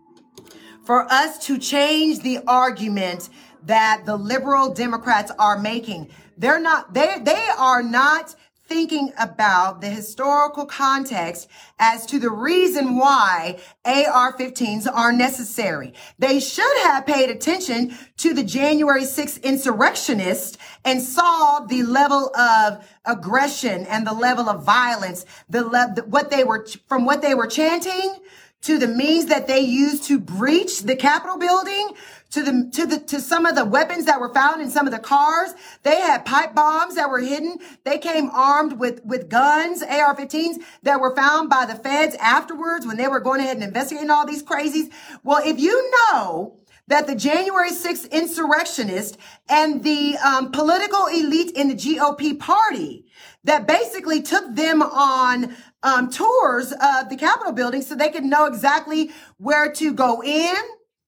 for 0.86 1.12
us 1.12 1.46
to 1.46 1.58
change 1.58 2.20
the 2.20 2.40
argument 2.48 3.30
that 3.64 4.04
the 4.06 4.16
liberal 4.16 4.74
Democrats 4.74 5.32
are 5.38 5.60
making. 5.60 6.10
They're 6.38 6.60
not, 6.60 6.94
they, 6.94 7.18
they 7.22 7.48
are 7.58 7.84
not 7.84 8.36
thinking 8.70 9.12
about 9.18 9.82
the 9.82 9.90
historical 9.90 10.66
context 10.66 11.50
as 11.80 12.06
to 12.06 12.20
the 12.20 12.30
reason 12.30 12.96
why 12.96 13.60
AR-15s 13.84 14.88
are 14.92 15.12
necessary. 15.12 15.94
They 16.20 16.40
should 16.40 16.78
have 16.84 17.08
paid 17.08 17.32
attention 17.32 17.98
to 18.18 18.34
the 18.36 18.44
January 18.44 19.02
6th 19.02 19.42
insurrectionists 19.42 20.60
and 20.86 21.02
saw 21.02 21.62
the 21.62 21.82
level 21.82 22.34
of 22.36 22.88
aggression 23.06 23.88
and 23.88 24.06
the 24.06 24.14
level 24.14 24.48
of 24.48 24.64
violence, 24.64 25.26
the, 25.50 25.66
le- 25.66 25.96
what 26.06 26.30
they 26.30 26.44
were, 26.44 26.68
from 26.88 27.06
what 27.06 27.24
they 27.24 27.34
were 27.34 27.48
chanting 27.48 28.18
to 28.62 28.78
the 28.78 28.88
means 28.88 29.28
that 29.28 29.48
they 29.48 29.62
used 29.62 30.04
to 30.04 30.20
breach 30.20 30.82
the 30.82 30.96
Capitol 30.96 31.38
building, 31.38 31.92
to 32.32 32.44
the, 32.44 32.70
to 32.74 32.86
the, 32.86 33.00
to 33.00 33.20
some 33.20 33.46
of 33.46 33.56
the 33.56 33.66
weapons 33.66 34.06
that 34.06 34.20
were 34.20 34.34
found 34.34 34.62
in 34.62 34.70
some 34.70 34.86
of 34.86 34.94
the 34.94 35.00
cars. 35.00 35.54
They 35.84 36.00
had 36.00 36.26
pipe 36.26 36.54
bombs 36.54 36.96
that 36.96 37.10
were 37.10 37.20
hidden. 37.20 37.58
They 37.84 37.98
came 37.98 38.30
armed 38.32 38.80
with, 38.80 39.04
with 39.04 39.30
guns, 39.30 39.82
AR-15s 39.82 40.62
that 40.84 41.00
were 41.00 41.16
found 41.16 41.50
by 41.50 41.66
the 41.66 41.76
feds 41.76 42.16
afterwards 42.16 42.86
when 42.86 42.98
they 42.98 43.08
were 43.08 43.20
going 43.20 43.42
ahead 43.42 43.56
and 43.58 43.64
investigating 43.64 44.12
all 44.12 44.26
these 44.26 44.44
crazies. 44.44 44.92
Well, 45.24 45.42
if 45.44 45.60
you 45.60 45.92
know 45.92 46.60
that 46.88 47.06
the 47.06 47.16
January 47.16 47.70
6th 47.70 48.10
insurrectionists 48.12 49.18
and 49.48 49.84
the 49.84 50.18
um, 50.18 50.52
political 50.52 51.06
elite 51.06 51.52
in 51.52 51.70
the 51.70 51.76
GOP 51.76 52.38
party 52.38 53.06
that 53.44 53.68
basically 53.68 54.22
took 54.22 54.56
them 54.56 54.82
on 54.82 55.56
um, 55.84 56.10
tours 56.10 56.72
of 56.72 57.10
the 57.10 57.16
Capitol 57.16 57.54
building 57.54 57.82
so 57.82 57.96
they 57.96 58.10
could 58.10 58.26
know 58.26 58.46
exactly 58.46 59.12
where 59.38 59.72
to 59.74 59.94
go 59.94 60.22
in, 60.24 60.56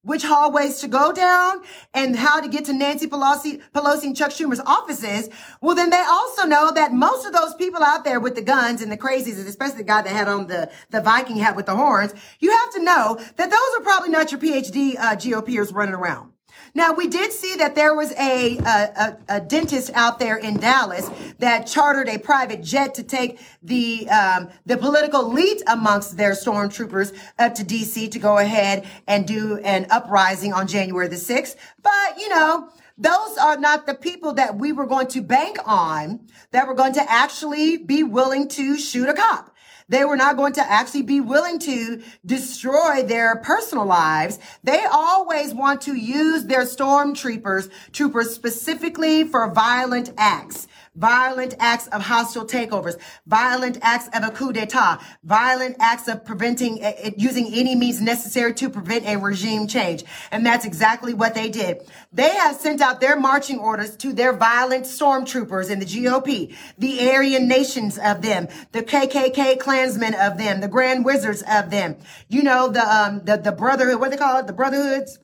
which 0.04 0.24
hallways 0.24 0.80
to 0.82 0.88
go 0.88 1.12
down, 1.12 1.62
and 1.94 2.16
how 2.16 2.40
to 2.40 2.48
get 2.48 2.66
to 2.66 2.74
Nancy 2.74 3.08
Pelosi, 3.08 3.62
Pelosi 3.74 4.04
and 4.06 4.16
Chuck 4.16 4.32
Schumer's 4.32 4.60
offices. 4.62 5.30
Well, 5.62 5.76
then 5.76 5.90
they 5.90 6.04
also 6.10 6.46
know 6.46 6.72
that 6.72 6.94
most 6.94 7.26
of 7.26 7.34
those 7.34 7.54
people 7.56 7.84
out 7.84 8.04
there 8.04 8.20
with 8.20 8.36
the 8.36 8.42
guns 8.42 8.82
and 8.82 8.92
the 8.92 8.98
crazies, 8.98 9.38
and 9.38 9.48
especially 9.48 9.78
the 9.78 9.84
guy 9.84 10.02
that 10.02 10.10
had 10.10 10.28
on 10.28 10.48
the, 10.48 10.72
the 10.90 11.02
Viking 11.02 11.38
hat 11.38 11.56
with 11.56 11.68
the 11.68 11.76
horns, 11.76 12.14
you 12.40 12.52
have 12.52 12.74
to 12.74 12.84
know 12.84 13.20
that 13.36 13.50
those 13.50 13.80
are 13.80 13.84
probably 13.84 14.10
not 14.10 14.32
your 14.32 14.40
PhD 14.40 14.96
uh, 14.98 15.16
GOPers 15.16 15.74
running 15.74 15.96
around. 15.96 16.31
Now, 16.74 16.94
we 16.94 17.08
did 17.08 17.34
see 17.34 17.56
that 17.58 17.76
there 17.76 17.94
was 17.94 18.14
a, 18.14 18.58
a, 18.58 19.18
a, 19.28 19.42
dentist 19.42 19.92
out 19.94 20.20
there 20.20 20.38
in 20.38 20.58
Dallas 20.58 21.10
that 21.40 21.68
chartered 21.68 22.08
a 22.08 22.18
private 22.18 22.64
jet 22.64 22.94
to 22.96 23.04
take 23.04 23.40
the, 23.62 24.10
um, 24.10 24.50
the 24.66 24.78
political 24.78 25.32
elite 25.32 25.62
amongst 25.68 26.16
their 26.16 26.32
stormtroopers 26.32 27.14
up 27.38 27.56
to 27.56 27.64
DC 27.64 28.10
to 28.12 28.20
go 28.20 28.38
ahead 28.38 28.88
and 29.06 29.28
do 29.28 29.58
an 29.58 29.86
uprising 29.90 30.54
on 30.54 30.66
January 30.66 31.10
the 31.10 31.16
6th. 31.18 31.58
But, 31.84 32.18
you 32.18 32.30
know, 32.30 32.70
those 32.98 33.38
are 33.38 33.58
not 33.58 33.86
the 33.86 33.96
people 33.96 34.34
that 34.34 34.56
we 34.56 34.72
were 34.72 34.86
going 34.86 35.08
to 35.08 35.22
bank 35.22 35.58
on 35.66 36.28
that 36.52 36.68
were 36.68 36.76
going 36.76 36.94
to 36.94 37.12
actually 37.12 37.78
be 37.78 38.04
willing 38.04 38.48
to 38.50 38.78
shoot 38.78 39.10
a 39.10 39.14
cop. 39.14 39.51
They 39.92 40.06
were 40.06 40.16
not 40.16 40.38
going 40.38 40.54
to 40.54 40.62
actually 40.62 41.02
be 41.02 41.20
willing 41.20 41.60
to 41.60 42.02
destroy 42.26 43.04
their 43.04 43.36
personal 43.36 43.86
lives. 43.86 44.40
They 44.64 44.86
always 44.90 45.54
want 45.54 45.82
to 45.82 45.96
use 45.96 46.46
their 46.46 46.62
stormtroopers, 46.62 47.70
troopers 47.92 48.34
specifically 48.34 49.26
for 49.26 49.52
violent 49.52 50.14
acts 50.18 50.70
violent 50.96 51.56
acts 51.60 51.88
of 51.88 52.02
hostile 52.02 52.46
takeovers, 52.46 52.98
violent 53.26 53.78
acts 53.82 54.10
of 54.14 54.24
a 54.24 54.32
coup 54.32 54.52
d'etat, 54.52 55.00
violent 55.24 55.76
acts 55.80 56.08
of 56.08 56.26
preventing, 56.26 56.84
uh, 56.84 57.12
using 57.18 57.48
any 57.54 57.76
means 57.76 58.02
necessary 58.02 58.54
to 58.54 58.70
prevent 58.70 59.06
a 59.06 59.16
regime 59.18 59.68
change. 59.68 60.04
And 60.32 60.46
that's 60.46 60.66
exactly 60.66 61.14
what 61.14 61.34
they 61.34 61.50
did. 61.50 61.82
They 62.12 62.30
have 62.30 62.56
sent 62.56 62.82
out 62.82 63.00
their 63.00 63.20
marching 63.20 63.60
orders 63.60 63.96
to 63.98 64.12
their 64.14 64.34
violent 64.34 64.86
stormtroopers 64.86 65.70
in 65.70 65.80
the 65.80 65.86
GOP, 65.86 66.56
the 66.78 67.10
Aryan 67.10 67.48
nations 67.48 67.98
of 67.98 68.22
them, 68.22 68.48
the 68.72 68.84
KKK 68.84 69.60
Klansmen 69.60 70.14
of 70.16 70.38
them, 70.38 70.62
the 70.62 70.68
Grand 70.68 71.06
Wizards 71.06 71.44
of 71.50 71.70
them. 71.70 71.96
You 72.28 72.44
know, 72.44 72.68
the, 72.68 72.82
um, 72.82 73.22
the, 73.24 73.38
the 73.38 73.52
brotherhood, 73.52 74.00
what 74.00 74.12
they 74.12 74.18
call 74.18 74.40
it? 74.40 74.48
The 74.48 74.54
brotherhoods 74.54 75.20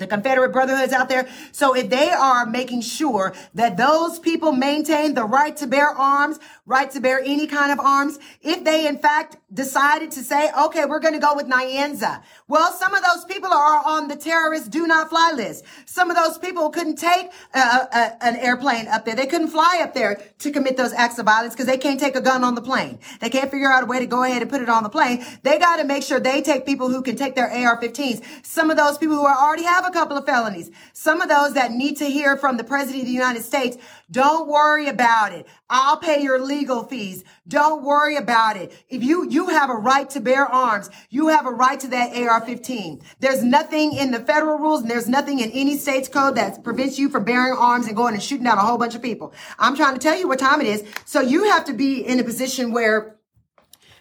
the 0.00 0.06
Confederate 0.06 0.52
Brotherhoods 0.52 0.92
out 0.92 1.08
there. 1.08 1.28
So 1.52 1.74
if 1.74 1.88
they 1.90 2.10
are 2.10 2.44
making 2.46 2.80
sure 2.80 3.32
that 3.54 3.76
those 3.76 4.18
people 4.18 4.52
maintain 4.52 5.14
the 5.14 5.24
right 5.24 5.56
to 5.58 5.66
bear 5.66 5.90
arms, 5.90 6.40
right 6.66 6.90
to 6.90 7.00
bear 7.00 7.20
any 7.20 7.46
kind 7.46 7.70
of 7.70 7.78
arms, 7.78 8.18
if 8.42 8.64
they 8.64 8.86
in 8.86 8.98
fact 8.98 9.36
decided 9.52 10.10
to 10.12 10.22
say, 10.22 10.50
okay, 10.58 10.84
we're 10.84 11.00
going 11.00 11.14
to 11.14 11.20
go 11.20 11.34
with 11.34 11.46
Nyanza. 11.46 12.22
Well, 12.48 12.72
some 12.72 12.94
of 12.94 13.02
those 13.02 13.24
people 13.24 13.52
are 13.52 13.82
on 13.84 14.08
the 14.08 14.16
terrorist 14.16 14.70
do 14.70 14.86
not 14.86 15.08
fly 15.08 15.32
list. 15.34 15.64
Some 15.86 16.10
of 16.10 16.16
those 16.16 16.38
people 16.38 16.70
couldn't 16.70 16.96
take 16.96 17.30
a, 17.54 17.58
a, 17.58 18.24
an 18.24 18.36
airplane 18.36 18.86
up 18.88 19.04
there. 19.04 19.16
They 19.16 19.26
couldn't 19.26 19.48
fly 19.48 19.80
up 19.82 19.94
there 19.94 20.20
to 20.38 20.50
commit 20.50 20.76
those 20.76 20.92
acts 20.92 21.18
of 21.18 21.26
violence 21.26 21.54
because 21.54 21.66
they 21.66 21.78
can't 21.78 21.98
take 21.98 22.16
a 22.16 22.20
gun 22.20 22.44
on 22.44 22.54
the 22.54 22.62
plane. 22.62 22.98
They 23.20 23.30
can't 23.30 23.50
figure 23.50 23.70
out 23.70 23.82
a 23.82 23.86
way 23.86 23.98
to 23.98 24.06
go 24.06 24.22
ahead 24.22 24.42
and 24.42 24.50
put 24.50 24.62
it 24.62 24.68
on 24.68 24.82
the 24.82 24.88
plane. 24.88 25.24
They 25.42 25.58
got 25.58 25.76
to 25.76 25.84
make 25.84 26.02
sure 26.02 26.20
they 26.20 26.42
take 26.42 26.64
people 26.64 26.88
who 26.88 27.02
can 27.02 27.16
take 27.16 27.34
their 27.34 27.50
AR-15s. 27.50 28.22
Some 28.44 28.70
of 28.70 28.76
those 28.76 28.98
people 28.98 29.16
who 29.16 29.26
already 29.26 29.64
have 29.64 29.86
a 29.86 29.90
couple 29.90 30.16
of 30.16 30.24
felonies. 30.24 30.70
Some 30.92 31.20
of 31.20 31.28
those 31.28 31.54
that 31.54 31.72
need 31.72 31.96
to 31.96 32.06
hear 32.06 32.36
from 32.36 32.56
the 32.56 32.64
president 32.64 33.02
of 33.02 33.06
the 33.06 33.12
United 33.12 33.42
States. 33.42 33.76
Don't 34.10 34.48
worry 34.48 34.88
about 34.88 35.32
it. 35.32 35.46
I'll 35.68 35.96
pay 35.96 36.20
your 36.20 36.40
legal 36.40 36.82
fees. 36.82 37.22
Don't 37.46 37.84
worry 37.84 38.16
about 38.16 38.56
it. 38.56 38.72
If 38.88 39.04
you, 39.04 39.28
you 39.28 39.48
have 39.48 39.70
a 39.70 39.74
right 39.74 40.08
to 40.10 40.20
bear 40.20 40.46
arms, 40.46 40.90
you 41.10 41.28
have 41.28 41.46
a 41.46 41.50
right 41.50 41.78
to 41.78 41.88
that 41.88 42.16
AR-15. 42.16 43.02
There's 43.20 43.44
nothing 43.44 43.92
in 43.92 44.10
the 44.10 44.18
federal 44.18 44.58
rules 44.58 44.82
and 44.82 44.90
there's 44.90 45.08
nothing 45.08 45.38
in 45.38 45.50
any 45.52 45.78
state's 45.78 46.08
code 46.08 46.34
that 46.36 46.64
prevents 46.64 46.98
you 46.98 47.08
from 47.08 47.24
bearing 47.24 47.56
arms 47.56 47.86
and 47.86 47.96
going 47.96 48.14
and 48.14 48.22
shooting 48.22 48.44
down 48.44 48.58
a 48.58 48.62
whole 48.62 48.78
bunch 48.78 48.96
of 48.96 49.02
people. 49.02 49.32
I'm 49.58 49.76
trying 49.76 49.94
to 49.94 50.00
tell 50.00 50.18
you 50.18 50.26
what 50.26 50.40
time 50.40 50.60
it 50.60 50.66
is. 50.66 50.84
So 51.04 51.20
you 51.20 51.44
have 51.44 51.64
to 51.66 51.72
be 51.72 52.04
in 52.04 52.18
a 52.18 52.24
position 52.24 52.72
where 52.72 53.16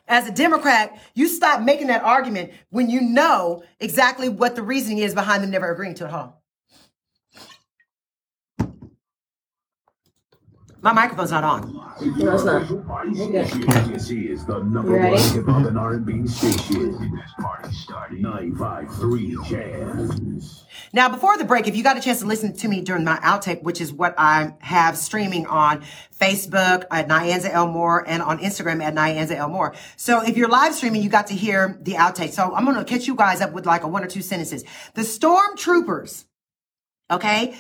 as 0.07 0.27
a 0.27 0.31
Democrat, 0.31 0.99
you 1.13 1.27
stop 1.27 1.61
making 1.61 1.87
that 1.87 2.01
argument 2.01 2.51
when 2.71 2.89
you 2.89 2.99
know 2.99 3.63
exactly 3.79 4.27
what 4.27 4.55
the 4.55 4.63
reasoning 4.63 4.97
is 4.97 5.13
behind 5.13 5.43
them 5.43 5.51
never 5.51 5.71
agreeing 5.71 5.93
to 5.95 6.05
it 6.05 6.11
all. 6.11 6.38
My 10.81 10.93
microphone's 10.93 11.31
not 11.31 11.43
on. 11.43 11.73
No, 11.73 11.93
it's 12.35 12.45
not. 12.45 12.71
Okay. 12.71 13.95
Is 13.95 14.45
the 14.45 14.59
number 14.63 14.91
You 14.91 14.97
ready? 14.97 15.15
one 15.15 15.33
hip 15.33 15.45
hop 15.45 15.65
and 15.65 15.77
R&B 15.77 16.25
station. 16.27 17.21
95.3 17.37 19.45
Jazz. 19.45 20.63
Now, 20.93 21.09
before 21.09 21.37
the 21.37 21.43
break, 21.43 21.67
if 21.67 21.75
you 21.75 21.83
got 21.83 21.97
a 21.97 22.01
chance 22.01 22.21
to 22.21 22.25
listen 22.25 22.55
to 22.55 22.67
me 22.69 22.79
during 22.81 23.03
my 23.03 23.17
outtake, 23.17 23.61
which 23.63 23.81
is 23.81 23.91
what 23.91 24.15
I 24.17 24.53
have 24.59 24.97
streaming 24.97 25.45
on 25.47 25.83
Facebook 26.17 26.85
at 26.89 27.09
Nyanza 27.09 27.49
Elmore 27.51 28.07
and 28.07 28.23
on 28.23 28.39
Instagram 28.39 28.81
at 28.81 28.95
Nyanza 28.95 29.35
Elmore. 29.35 29.75
So 29.97 30.21
if 30.23 30.37
you're 30.37 30.47
live 30.47 30.73
streaming, 30.73 31.03
you 31.03 31.09
got 31.09 31.27
to 31.27 31.35
hear 31.35 31.77
the 31.81 31.95
outtake. 31.95 32.31
So 32.31 32.55
I'm 32.55 32.63
going 32.63 32.77
to 32.77 32.85
catch 32.85 33.07
you 33.07 33.15
guys 33.15 33.41
up 33.41 33.51
with 33.51 33.65
like 33.65 33.83
a 33.83 33.87
one 33.87 34.03
or 34.03 34.07
two 34.07 34.21
sentences. 34.21 34.63
The 34.93 35.01
stormtroopers, 35.01 36.23
okay, 37.11 37.55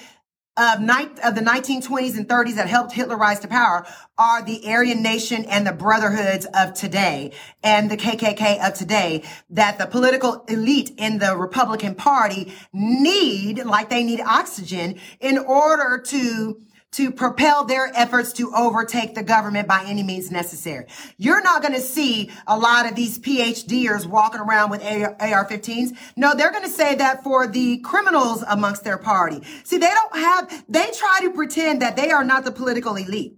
of, 0.59 0.81
night, 0.81 1.17
of 1.23 1.35
the 1.35 1.41
1920s 1.41 2.17
and 2.17 2.27
30s 2.27 2.55
that 2.55 2.67
helped 2.67 2.91
Hitler 2.91 3.15
rise 3.15 3.39
to 3.39 3.47
power 3.47 3.87
are 4.17 4.43
the 4.43 4.67
Aryan 4.67 5.01
Nation 5.01 5.45
and 5.45 5.65
the 5.65 5.71
Brotherhoods 5.71 6.45
of 6.53 6.73
today 6.73 7.31
and 7.63 7.89
the 7.89 7.95
KKK 7.95 8.67
of 8.67 8.73
today 8.73 9.23
that 9.49 9.77
the 9.77 9.85
political 9.85 10.43
elite 10.49 10.91
in 10.97 11.19
the 11.19 11.37
Republican 11.37 11.95
Party 11.95 12.53
need, 12.73 13.63
like 13.63 13.89
they 13.89 14.03
need 14.03 14.19
oxygen, 14.19 14.99
in 15.21 15.37
order 15.37 16.03
to 16.07 16.61
to 16.91 17.11
propel 17.11 17.65
their 17.65 17.91
efforts 17.95 18.33
to 18.33 18.51
overtake 18.55 19.13
the 19.13 19.23
government 19.23 19.67
by 19.67 19.83
any 19.85 20.01
means 20.01 20.31
necessary. 20.31 20.85
You're 21.17 21.41
not 21.41 21.61
going 21.61 21.75
to 21.75 21.81
see 21.81 22.31
a 22.47 22.57
lot 22.57 22.87
of 22.87 22.95
these 22.95 23.19
PhDers 23.19 24.07
walking 24.07 24.41
around 24.41 24.71
with 24.71 24.83
AR-15s. 24.83 25.95
No, 26.15 26.33
they're 26.33 26.51
going 26.51 26.63
to 26.63 26.69
say 26.69 26.95
that 26.95 27.23
for 27.23 27.47
the 27.47 27.77
criminals 27.79 28.43
amongst 28.47 28.83
their 28.83 28.97
party. 28.97 29.41
See, 29.63 29.77
they 29.77 29.91
don't 29.91 30.15
have, 30.15 30.65
they 30.67 30.89
try 30.91 31.19
to 31.21 31.31
pretend 31.31 31.81
that 31.81 31.95
they 31.95 32.09
are 32.09 32.23
not 32.23 32.43
the 32.43 32.51
political 32.51 32.95
elite. 32.95 33.35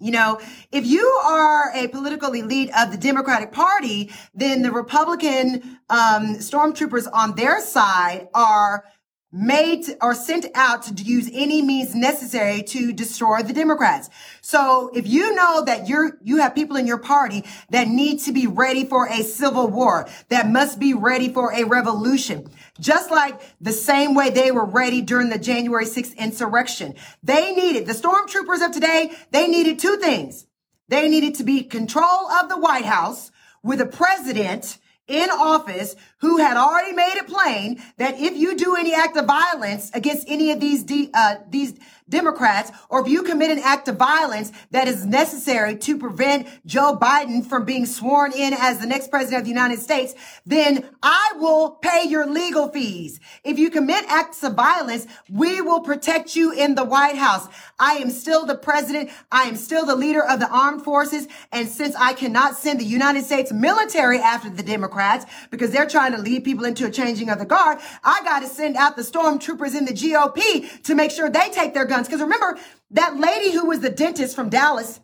You 0.00 0.12
know, 0.12 0.40
if 0.70 0.86
you 0.86 1.04
are 1.24 1.72
a 1.74 1.88
political 1.88 2.32
elite 2.32 2.70
of 2.78 2.92
the 2.92 2.96
Democratic 2.96 3.50
Party, 3.50 4.12
then 4.32 4.62
the 4.62 4.70
Republican 4.70 5.80
um, 5.90 6.36
stormtroopers 6.36 7.08
on 7.12 7.34
their 7.34 7.60
side 7.60 8.28
are 8.32 8.84
made 9.30 9.84
or 10.00 10.14
sent 10.14 10.46
out 10.54 10.84
to 10.84 10.94
use 11.04 11.28
any 11.34 11.60
means 11.60 11.94
necessary 11.94 12.62
to 12.62 12.92
destroy 12.92 13.42
the 13.42 13.52
Democrats. 13.52 14.08
So 14.40 14.90
if 14.94 15.06
you 15.06 15.34
know 15.34 15.64
that 15.64 15.86
you're, 15.86 16.18
you 16.22 16.38
have 16.38 16.54
people 16.54 16.76
in 16.76 16.86
your 16.86 16.98
party 16.98 17.44
that 17.70 17.88
need 17.88 18.20
to 18.20 18.32
be 18.32 18.46
ready 18.46 18.86
for 18.86 19.06
a 19.06 19.22
civil 19.22 19.68
war, 19.68 20.08
that 20.30 20.48
must 20.48 20.78
be 20.78 20.94
ready 20.94 21.30
for 21.30 21.52
a 21.52 21.64
revolution, 21.64 22.48
just 22.80 23.10
like 23.10 23.40
the 23.60 23.72
same 23.72 24.14
way 24.14 24.30
they 24.30 24.50
were 24.50 24.64
ready 24.64 25.02
during 25.02 25.28
the 25.28 25.38
January 25.38 25.84
6th 25.84 26.16
insurrection, 26.16 26.94
they 27.22 27.54
needed, 27.54 27.86
the 27.86 27.92
stormtroopers 27.92 28.64
of 28.64 28.72
today, 28.72 29.12
they 29.30 29.46
needed 29.46 29.78
two 29.78 29.96
things. 29.98 30.46
They 30.88 31.06
needed 31.08 31.34
to 31.34 31.44
be 31.44 31.64
control 31.64 32.30
of 32.30 32.48
the 32.48 32.58
White 32.58 32.86
House 32.86 33.30
with 33.62 33.80
a 33.82 33.86
president 33.86 34.78
in 35.08 35.30
office 35.30 35.96
who 36.18 36.36
had 36.36 36.56
already 36.56 36.92
made 36.92 37.14
it 37.16 37.26
plain 37.26 37.82
that 37.96 38.20
if 38.20 38.36
you 38.36 38.56
do 38.56 38.76
any 38.76 38.94
act 38.94 39.16
of 39.16 39.24
violence 39.24 39.90
against 39.94 40.28
any 40.28 40.50
of 40.52 40.60
these 40.60 40.84
de- 40.84 41.10
uh, 41.14 41.36
these 41.48 41.74
Democrats, 42.08 42.72
or 42.88 43.00
if 43.00 43.08
you 43.08 43.22
commit 43.22 43.50
an 43.50 43.58
act 43.58 43.88
of 43.88 43.96
violence 43.96 44.50
that 44.70 44.88
is 44.88 45.04
necessary 45.04 45.76
to 45.76 45.98
prevent 45.98 46.48
Joe 46.64 46.96
Biden 47.00 47.44
from 47.44 47.64
being 47.64 47.84
sworn 47.84 48.32
in 48.32 48.54
as 48.54 48.78
the 48.78 48.86
next 48.86 49.10
president 49.10 49.40
of 49.40 49.44
the 49.44 49.50
United 49.50 49.80
States, 49.80 50.14
then 50.46 50.88
I 51.02 51.32
will 51.36 51.72
pay 51.72 52.04
your 52.08 52.26
legal 52.26 52.68
fees. 52.68 53.20
If 53.44 53.58
you 53.58 53.70
commit 53.70 54.04
acts 54.08 54.42
of 54.42 54.54
violence, 54.54 55.06
we 55.30 55.60
will 55.60 55.80
protect 55.80 56.34
you 56.34 56.52
in 56.52 56.74
the 56.74 56.84
White 56.84 57.16
House. 57.16 57.46
I 57.78 57.94
am 57.94 58.10
still 58.10 58.46
the 58.46 58.56
president. 58.56 59.10
I 59.30 59.42
am 59.42 59.56
still 59.56 59.84
the 59.84 59.96
leader 59.96 60.24
of 60.24 60.40
the 60.40 60.48
armed 60.48 60.82
forces. 60.82 61.28
And 61.52 61.68
since 61.68 61.94
I 61.96 62.14
cannot 62.14 62.56
send 62.56 62.80
the 62.80 62.84
United 62.84 63.24
States 63.24 63.52
military 63.52 64.18
after 64.18 64.48
the 64.48 64.62
Democrats 64.62 65.26
because 65.50 65.70
they're 65.70 65.88
trying 65.88 66.12
to 66.12 66.18
lead 66.18 66.44
people 66.44 66.64
into 66.64 66.86
a 66.86 66.90
changing 66.90 67.28
of 67.28 67.38
the 67.38 67.44
guard, 67.44 67.78
I 68.02 68.22
got 68.24 68.40
to 68.40 68.46
send 68.46 68.76
out 68.76 68.96
the 68.96 69.02
stormtroopers 69.02 69.76
in 69.76 69.84
the 69.84 69.92
GOP 69.92 70.82
to 70.84 70.94
make 70.94 71.10
sure 71.10 71.28
they 71.28 71.50
take 71.50 71.74
their 71.74 71.84
guns. 71.84 71.97
Because 72.06 72.20
remember, 72.20 72.58
that 72.92 73.18
lady 73.18 73.52
who 73.52 73.66
was 73.66 73.80
the 73.80 73.90
dentist 73.90 74.34
from 74.34 74.48
Dallas 74.48 75.00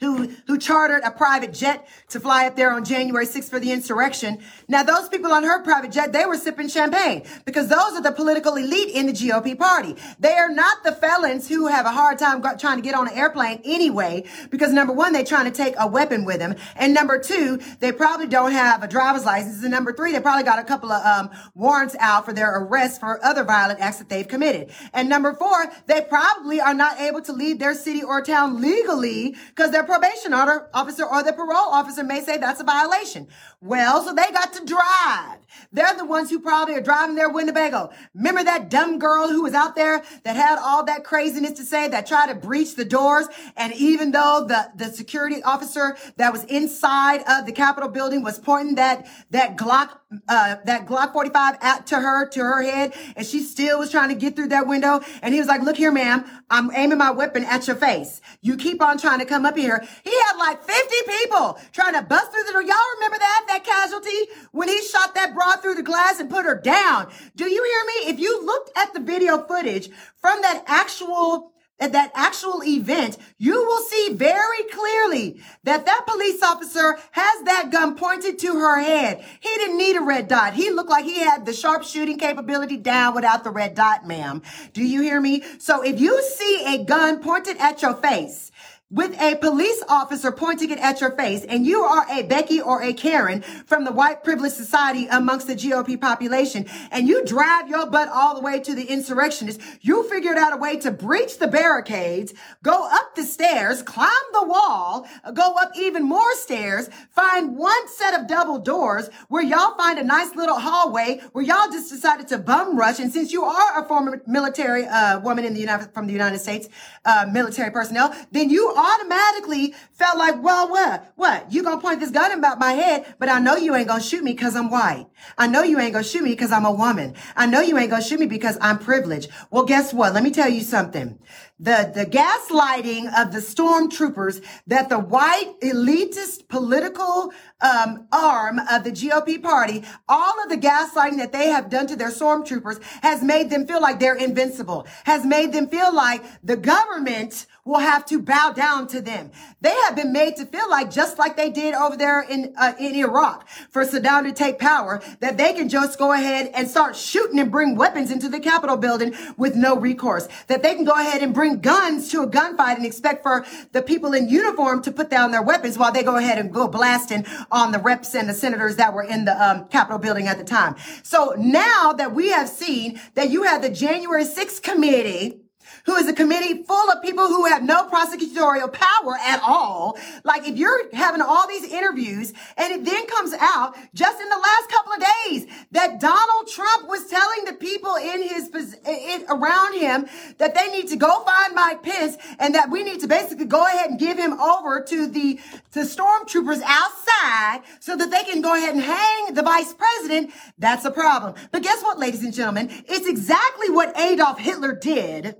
who 0.00 0.28
who 0.46 0.58
chartered 0.58 1.02
a 1.04 1.10
private 1.10 1.52
jet 1.52 1.88
to 2.08 2.20
fly 2.20 2.46
up 2.46 2.56
there 2.56 2.72
on 2.72 2.84
January 2.84 3.26
6th 3.26 3.48
for 3.48 3.60
the 3.60 3.72
insurrection. 3.72 4.38
Now 4.68 4.82
those 4.82 5.08
people 5.08 5.32
on 5.32 5.44
her 5.44 5.62
private 5.62 5.92
jet, 5.92 6.12
they 6.12 6.24
were 6.24 6.36
sipping 6.36 6.68
champagne 6.68 7.24
because 7.44 7.68
those 7.68 7.92
are 7.92 8.02
the 8.02 8.12
political 8.12 8.56
elite 8.56 8.94
in 8.94 9.06
the 9.06 9.12
GOP 9.12 9.58
party. 9.58 9.96
They 10.18 10.34
are 10.34 10.50
not 10.50 10.82
the 10.84 10.92
felons 10.92 11.48
who 11.48 11.66
have 11.66 11.86
a 11.86 11.90
hard 11.90 12.18
time 12.18 12.42
trying 12.58 12.76
to 12.76 12.82
get 12.82 12.94
on 12.94 13.08
an 13.08 13.14
airplane 13.14 13.60
anyway 13.64 14.24
because 14.50 14.72
number 14.72 14.92
one, 14.92 15.12
they're 15.12 15.24
trying 15.24 15.50
to 15.50 15.56
take 15.56 15.74
a 15.78 15.86
weapon 15.86 16.24
with 16.24 16.38
them, 16.38 16.54
and 16.76 16.94
number 16.94 17.18
two, 17.18 17.58
they 17.80 17.92
probably 17.92 18.26
don't 18.26 18.52
have 18.52 18.82
a 18.82 18.88
driver's 18.88 19.24
license, 19.24 19.62
and 19.62 19.70
number 19.70 19.92
three, 19.92 20.12
they 20.12 20.20
probably 20.20 20.44
got 20.44 20.58
a 20.58 20.64
couple 20.64 20.92
of 20.92 21.04
um, 21.04 21.30
warrants 21.54 21.96
out 21.98 22.24
for 22.24 22.32
their 22.32 22.58
arrest 22.58 23.00
for 23.00 23.24
other 23.24 23.44
violent 23.44 23.80
acts 23.80 23.98
that 23.98 24.08
they've 24.08 24.28
committed, 24.28 24.70
and 24.92 25.08
number 25.08 25.32
four, 25.34 25.72
they 25.86 26.00
probably 26.02 26.60
are 26.60 26.74
not 26.74 27.00
able 27.00 27.22
to 27.22 27.32
leave 27.32 27.58
their 27.58 27.74
city 27.74 28.02
or 28.02 28.20
town 28.22 28.60
legally 28.60 29.34
because 29.48 29.70
their 29.70 29.84
probation 29.86 30.34
officer 30.34 31.04
or 31.04 31.22
the 31.22 31.32
parole 31.32 31.70
officer 31.70 32.04
may 32.04 32.20
say 32.20 32.36
that's 32.36 32.60
a 32.60 32.64
violation. 32.64 33.28
Well, 33.60 34.04
so 34.04 34.12
they 34.12 34.30
got 34.32 34.52
to 34.54 34.64
drive. 34.64 35.38
They're 35.72 35.96
the 35.96 36.04
ones 36.04 36.30
who 36.30 36.40
probably 36.40 36.74
are 36.74 36.80
driving 36.80 37.16
their 37.16 37.30
Winnebago. 37.30 37.90
Remember 38.14 38.44
that 38.44 38.68
dumb 38.68 38.98
girl 38.98 39.28
who 39.28 39.42
was 39.42 39.54
out 39.54 39.74
there 39.76 40.02
that 40.24 40.36
had 40.36 40.58
all 40.58 40.84
that 40.84 41.04
craziness 41.04 41.52
to 41.52 41.64
say 41.64 41.88
that 41.88 42.06
tried 42.06 42.28
to 42.28 42.34
breach 42.34 42.76
the 42.76 42.84
doors? 42.84 43.26
And 43.56 43.72
even 43.74 44.10
though 44.10 44.44
the, 44.46 44.70
the 44.76 44.92
security 44.92 45.42
officer 45.42 45.96
that 46.16 46.32
was 46.32 46.44
inside 46.44 47.22
of 47.28 47.46
the 47.46 47.52
Capitol 47.52 47.88
building 47.88 48.22
was 48.22 48.38
pointing 48.38 48.74
that, 48.74 49.06
that 49.30 49.56
Glock, 49.56 49.98
uh, 50.28 50.56
that 50.64 50.86
Glock 50.86 51.12
45 51.12 51.58
at 51.60 51.86
to 51.88 51.96
her, 51.96 52.28
to 52.28 52.40
her 52.40 52.62
head, 52.62 52.94
and 53.16 53.26
she 53.26 53.40
still 53.40 53.80
was 53.80 53.90
trying 53.90 54.08
to 54.08 54.14
get 54.14 54.36
through 54.36 54.48
that 54.48 54.66
window. 54.66 55.00
And 55.20 55.34
he 55.34 55.40
was 55.40 55.48
like, 55.48 55.62
look 55.62 55.76
here, 55.76 55.90
ma'am, 55.90 56.24
I'm 56.48 56.70
aiming 56.74 56.98
my 56.98 57.10
weapon 57.10 57.44
at 57.44 57.66
your 57.66 57.76
face. 57.76 58.20
You 58.40 58.56
keep 58.56 58.80
on 58.80 58.98
trying 58.98 59.18
to 59.18 59.24
come 59.24 59.44
up 59.44 59.56
here. 59.56 59.84
He 60.04 60.10
had 60.10 60.36
like 60.38 60.62
50 60.62 60.94
people 61.08 61.58
trying 61.72 61.94
to 61.94 62.02
bust 62.02 62.30
through 62.30 62.44
the 62.44 62.52
door. 62.52 62.62
Y'all 62.62 62.76
remember 62.96 63.18
that, 63.18 63.44
that 63.48 63.64
casualty 63.64 64.32
when 64.52 64.68
he 64.68 64.80
shot 64.82 65.14
that 65.16 65.34
broad 65.34 65.60
through 65.60 65.74
the 65.74 65.82
glass 65.82 66.20
and 66.20 66.30
put 66.30 66.44
her 66.44 66.60
down? 66.60 67.10
Do 67.34 67.44
you 67.44 67.64
hear 67.64 68.04
me? 68.04 68.12
If 68.12 68.20
you 68.20 68.44
looked 68.44 68.70
at 68.78 68.94
the 68.94 69.00
video 69.00 69.42
footage 69.42 69.90
from 70.20 70.40
that 70.42 70.62
actual 70.66 71.52
at 71.78 71.92
that 71.92 72.10
actual 72.14 72.62
event, 72.64 73.18
you 73.38 73.52
will 73.52 73.82
see 73.82 74.14
very 74.14 74.62
clearly 74.72 75.42
that 75.64 75.84
that 75.84 76.06
police 76.06 76.42
officer 76.42 76.98
has 77.10 77.44
that 77.44 77.70
gun 77.70 77.94
pointed 77.96 78.38
to 78.38 78.54
her 78.54 78.80
head. 78.80 79.22
He 79.40 79.48
didn't 79.56 79.76
need 79.76 79.96
a 79.96 80.00
red 80.00 80.28
dot. 80.28 80.54
He 80.54 80.70
looked 80.70 80.88
like 80.88 81.04
he 81.04 81.20
had 81.20 81.44
the 81.44 81.52
sharpshooting 81.52 82.18
capability 82.18 82.78
down 82.78 83.14
without 83.14 83.44
the 83.44 83.50
red 83.50 83.74
dot, 83.74 84.06
ma'am. 84.06 84.42
Do 84.72 84.82
you 84.82 85.02
hear 85.02 85.20
me? 85.20 85.42
So 85.58 85.82
if 85.82 86.00
you 86.00 86.22
see 86.22 86.64
a 86.66 86.84
gun 86.84 87.20
pointed 87.20 87.58
at 87.58 87.82
your 87.82 87.94
face, 87.94 88.50
with 88.88 89.20
a 89.20 89.34
police 89.36 89.82
officer 89.88 90.30
pointing 90.30 90.70
it 90.70 90.78
at 90.78 91.00
your 91.00 91.10
face 91.10 91.44
and 91.48 91.66
you 91.66 91.82
are 91.82 92.06
a 92.08 92.22
Becky 92.22 92.60
or 92.60 92.80
a 92.82 92.92
Karen 92.92 93.42
from 93.42 93.84
the 93.84 93.90
white 93.90 94.22
privileged 94.22 94.54
society 94.54 95.08
amongst 95.10 95.48
the 95.48 95.56
GOP 95.56 96.00
population 96.00 96.64
and 96.92 97.08
you 97.08 97.24
drive 97.24 97.68
your 97.68 97.90
butt 97.90 98.08
all 98.08 98.36
the 98.36 98.40
way 98.40 98.60
to 98.60 98.76
the 98.76 98.84
insurrectionists, 98.84 99.64
you 99.80 100.08
figured 100.08 100.38
out 100.38 100.52
a 100.52 100.56
way 100.56 100.76
to 100.76 100.92
breach 100.92 101.38
the 101.38 101.48
barricades, 101.48 102.32
go 102.62 102.88
up 102.88 103.16
the 103.16 103.24
stairs, 103.24 103.82
climb 103.82 104.08
the 104.32 104.46
wall, 104.46 105.08
go 105.34 105.54
up 105.58 105.72
even 105.76 106.04
more 106.04 106.34
stairs, 106.34 106.88
find 107.10 107.56
one 107.56 107.88
set 107.88 108.14
of 108.14 108.28
double 108.28 108.60
doors 108.60 109.10
where 109.26 109.42
y'all 109.42 109.76
find 109.76 109.98
a 109.98 110.04
nice 110.04 110.36
little 110.36 110.60
hallway 110.60 111.20
where 111.32 111.44
y'all 111.44 111.72
just 111.72 111.90
decided 111.90 112.28
to 112.28 112.38
bum 112.38 112.78
rush. 112.78 113.00
And 113.00 113.12
since 113.12 113.32
you 113.32 113.42
are 113.42 113.82
a 113.82 113.88
former 113.88 114.22
military 114.28 114.86
uh, 114.86 115.18
woman 115.18 115.44
in 115.44 115.54
the 115.54 115.60
United, 115.60 115.92
from 115.92 116.06
the 116.06 116.12
United 116.12 116.38
States, 116.38 116.68
uh, 117.04 117.26
military 117.32 117.72
personnel, 117.72 118.14
then 118.30 118.48
you 118.48 118.75
automatically 118.76 119.74
felt 119.92 120.18
like, 120.18 120.42
well, 120.42 120.68
what? 120.68 121.12
What? 121.16 121.52
You 121.52 121.62
gonna 121.62 121.80
point 121.80 122.00
this 122.00 122.10
gun 122.10 122.32
about 122.32 122.58
my 122.58 122.72
head, 122.72 123.14
but 123.18 123.28
I 123.28 123.40
know 123.40 123.56
you 123.56 123.74
ain't 123.74 123.88
gonna 123.88 124.02
shoot 124.02 124.22
me 124.22 124.32
because 124.32 124.54
I'm 124.54 124.70
white. 124.70 125.06
I 125.38 125.46
know 125.46 125.62
you 125.62 125.78
ain't 125.78 125.92
gonna 125.92 126.04
shoot 126.04 126.22
me 126.22 126.30
because 126.30 126.52
I'm 126.52 126.64
a 126.64 126.72
woman. 126.72 127.14
I 127.34 127.46
know 127.46 127.60
you 127.60 127.76
ain't 127.78 127.90
gonna 127.90 128.02
shoot 128.02 128.20
me 128.20 128.26
because 128.26 128.58
I'm 128.60 128.78
privileged. 128.78 129.30
Well, 129.50 129.64
guess 129.64 129.92
what? 129.92 130.14
Let 130.14 130.22
me 130.22 130.30
tell 130.30 130.48
you 130.48 130.62
something. 130.62 131.18
The, 131.58 131.90
the 131.94 132.04
gaslighting 132.04 133.06
of 133.18 133.32
the 133.32 133.38
stormtroopers 133.38 134.44
that 134.66 134.90
the 134.90 134.98
white 134.98 135.54
elitist 135.62 136.48
political 136.48 137.32
um, 137.62 138.06
arm 138.12 138.58
of 138.58 138.84
the 138.84 138.90
GOP 138.90 139.42
party, 139.42 139.82
all 140.06 140.42
of 140.42 140.50
the 140.50 140.58
gaslighting 140.58 141.16
that 141.16 141.32
they 141.32 141.48
have 141.48 141.70
done 141.70 141.86
to 141.86 141.96
their 141.96 142.10
stormtroopers 142.10 142.82
has 143.02 143.22
made 143.22 143.48
them 143.48 143.66
feel 143.66 143.80
like 143.80 143.98
they're 143.98 144.16
invincible, 144.16 144.86
has 145.04 145.24
made 145.24 145.52
them 145.52 145.68
feel 145.68 145.94
like 145.94 146.22
the 146.44 146.56
government 146.56 147.46
will 147.64 147.80
have 147.80 148.06
to 148.06 148.20
bow 148.20 148.52
down 148.52 148.86
to 148.86 149.00
them. 149.00 149.30
They 149.60 149.74
have 149.86 149.96
been 149.96 150.12
made 150.12 150.36
to 150.36 150.46
feel 150.46 150.70
like, 150.70 150.90
just 150.90 151.18
like 151.18 151.36
they 151.36 151.50
did 151.50 151.74
over 151.74 151.96
there 151.96 152.20
in 152.20 152.54
uh, 152.56 152.74
in 152.78 152.94
Iraq 152.94 153.48
for 153.70 153.84
Saddam 153.84 154.22
to 154.24 154.32
take 154.32 154.58
power, 154.58 155.02
that 155.20 155.36
they 155.36 155.52
can 155.52 155.68
just 155.68 155.98
go 155.98 156.12
ahead 156.12 156.50
and 156.54 156.68
start 156.68 156.96
shooting 156.96 157.38
and 157.38 157.50
bring 157.50 157.76
weapons 157.76 158.10
into 158.10 158.28
the 158.28 158.40
Capitol 158.40 158.76
building 158.76 159.14
with 159.36 159.54
no 159.54 159.76
recourse. 159.76 160.28
That 160.48 160.62
they 160.62 160.74
can 160.74 160.84
go 160.84 160.98
ahead 160.98 161.22
and 161.22 161.34
bring 161.34 161.60
guns 161.60 162.10
to 162.10 162.22
a 162.22 162.26
gunfight 162.26 162.76
and 162.76 162.86
expect 162.86 163.22
for 163.22 163.44
the 163.72 163.82
people 163.82 164.14
in 164.14 164.28
uniform 164.28 164.82
to 164.82 164.92
put 164.92 165.10
down 165.10 165.30
their 165.30 165.42
weapons 165.42 165.78
while 165.78 165.92
they 165.92 166.02
go 166.02 166.16
ahead 166.16 166.38
and 166.38 166.52
go 166.52 166.68
blasting 166.68 167.26
on 167.50 167.72
the 167.72 167.78
reps 167.78 168.14
and 168.14 168.28
the 168.28 168.34
senators 168.34 168.76
that 168.76 168.94
were 168.94 169.02
in 169.02 169.24
the 169.24 169.42
um, 169.42 169.66
Capitol 169.68 169.98
building 169.98 170.26
at 170.26 170.38
the 170.38 170.44
time. 170.44 170.76
So 171.02 171.34
now 171.36 171.92
that 171.92 172.14
we 172.14 172.30
have 172.30 172.48
seen 172.48 173.00
that 173.14 173.30
you 173.30 173.44
have 173.44 173.62
the 173.62 173.70
January 173.70 174.24
6th 174.24 174.62
committee 174.62 175.45
who 175.86 175.94
is 175.94 176.08
a 176.08 176.12
committee 176.12 176.62
full 176.64 176.90
of 176.90 177.00
people 177.02 177.28
who 177.28 177.46
have 177.46 177.62
no 177.62 177.88
prosecutorial 177.88 178.72
power 178.72 179.16
at 179.24 179.40
all. 179.42 179.96
Like 180.24 180.46
if 180.46 180.56
you're 180.56 180.94
having 180.94 181.22
all 181.22 181.48
these 181.48 181.64
interviews 181.64 182.32
and 182.56 182.72
it 182.72 182.84
then 182.84 183.06
comes 183.06 183.32
out 183.40 183.76
just 183.94 184.20
in 184.20 184.28
the 184.28 184.36
last 184.36 184.68
couple 184.68 184.92
of 184.92 185.00
days 185.00 185.46
that 185.70 186.00
Donald 186.00 186.48
Trump 186.48 186.88
was 186.88 187.06
telling 187.06 187.44
the 187.46 187.54
people 187.54 187.94
in 187.94 188.22
his 188.22 188.50
in, 188.86 189.24
around 189.28 189.78
him 189.78 190.06
that 190.38 190.54
they 190.54 190.70
need 190.70 190.88
to 190.88 190.96
go 190.96 191.24
find 191.24 191.54
Mike 191.54 191.82
Pence 191.82 192.16
and 192.38 192.54
that 192.54 192.70
we 192.70 192.82
need 192.82 193.00
to 193.00 193.06
basically 193.06 193.46
go 193.46 193.64
ahead 193.64 193.90
and 193.90 193.98
give 193.98 194.18
him 194.18 194.32
over 194.40 194.82
to 194.82 195.06
the 195.06 195.38
to 195.72 195.80
stormtroopers 195.80 196.62
outside 196.64 197.62
so 197.80 197.96
that 197.96 198.10
they 198.10 198.24
can 198.24 198.42
go 198.42 198.54
ahead 198.56 198.74
and 198.74 198.82
hang 198.82 199.34
the 199.34 199.42
vice 199.42 199.72
president. 199.72 200.32
That's 200.58 200.84
a 200.84 200.90
problem. 200.90 201.34
But 201.52 201.62
guess 201.62 201.82
what, 201.82 201.98
ladies 201.98 202.24
and 202.24 202.34
gentlemen? 202.34 202.70
It's 202.88 203.06
exactly 203.06 203.70
what 203.70 203.96
Adolf 203.98 204.38
Hitler 204.38 204.74
did 204.74 205.36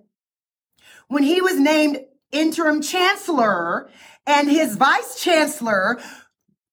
when 1.08 1.22
he 1.22 1.40
was 1.40 1.58
named 1.58 2.00
interim 2.32 2.82
chancellor 2.82 3.88
and 4.26 4.50
his 4.50 4.76
vice 4.76 5.20
chancellor 5.22 5.98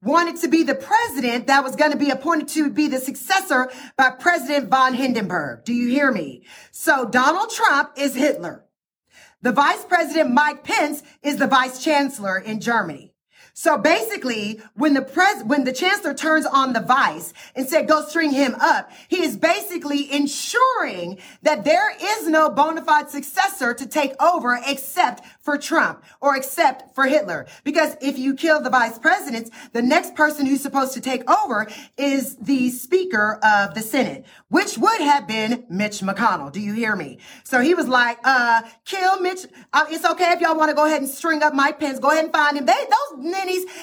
wanted 0.01 0.35
to 0.41 0.47
be 0.47 0.63
the 0.63 0.75
president 0.75 1.47
that 1.47 1.63
was 1.63 1.75
going 1.75 1.91
to 1.91 1.97
be 1.97 2.09
appointed 2.09 2.49
to 2.49 2.69
be 2.69 2.87
the 2.87 2.99
successor 2.99 3.71
by 3.97 4.09
President 4.09 4.69
von 4.69 4.93
Hindenburg. 4.93 5.63
Do 5.63 5.73
you 5.73 5.87
hear 5.87 6.11
me? 6.11 6.45
So 6.71 7.05
Donald 7.05 7.49
Trump 7.51 7.91
is 7.97 8.13
Hitler. 8.13 8.65
The 9.41 9.51
vice 9.51 9.83
president, 9.85 10.33
Mike 10.33 10.63
Pence, 10.63 11.03
is 11.21 11.37
the 11.37 11.47
vice 11.47 11.83
chancellor 11.83 12.37
in 12.37 12.59
Germany. 12.59 13.12
So 13.55 13.77
basically, 13.77 14.59
when 14.73 14.95
the 14.95 15.03
pres, 15.03 15.43
when 15.43 15.63
the 15.63 15.71
chancellor 15.71 16.15
turns 16.15 16.47
on 16.47 16.73
the 16.73 16.79
vice 16.79 17.33
and 17.55 17.69
said, 17.69 17.87
go 17.87 18.03
string 18.03 18.31
him 18.31 18.55
up, 18.59 18.91
he 19.07 19.23
is 19.23 19.37
basically 19.37 20.11
ensuring 20.11 21.19
that 21.43 21.63
there 21.63 21.95
is 21.95 22.27
no 22.27 22.49
bona 22.49 22.83
fide 22.83 23.11
successor 23.11 23.75
to 23.75 23.85
take 23.85 24.19
over 24.21 24.59
except 24.65 25.23
for 25.39 25.57
Trump 25.57 26.03
or 26.19 26.35
except 26.35 26.95
for 26.95 27.05
Hitler. 27.05 27.45
Because 27.63 27.95
if 28.01 28.17
you 28.17 28.33
kill 28.33 28.59
the 28.59 28.71
vice 28.71 28.97
presidents, 28.97 29.51
the 29.71 29.83
next 29.83 30.15
person 30.15 30.47
who's 30.47 30.61
supposed 30.61 30.93
to 30.93 31.01
take 31.01 31.29
over 31.29 31.67
is 31.95 32.35
the 32.37 32.71
speaker 32.71 33.39
of 33.43 33.75
the 33.75 33.81
Senate, 33.81 34.25
which 34.49 34.79
would 34.79 35.01
have 35.01 35.27
been 35.27 35.63
Mitch 35.69 35.99
McConnell. 35.99 36.51
Do 36.51 36.59
you 36.59 36.73
hear 36.73 36.95
me? 36.95 37.19
So 37.43 37.61
he 37.61 37.75
was 37.75 37.87
like, 37.87 38.17
uh, 38.23 38.63
kill 38.85 39.19
Mitch. 39.19 39.45
Uh, 39.71 39.85
it's 39.89 40.05
okay 40.05 40.31
if 40.31 40.41
y'all 40.41 40.57
want 40.57 40.69
to 40.69 40.75
go 40.75 40.85
ahead 40.85 41.01
and 41.01 41.09
string 41.09 41.43
up 41.43 41.53
Mike 41.53 41.79
Pence. 41.79 41.99
Go 41.99 42.09
ahead 42.09 42.25
and 42.25 42.33
find 42.33 42.57
him. 42.57 42.65
They, 42.65 42.73
those 42.73 43.23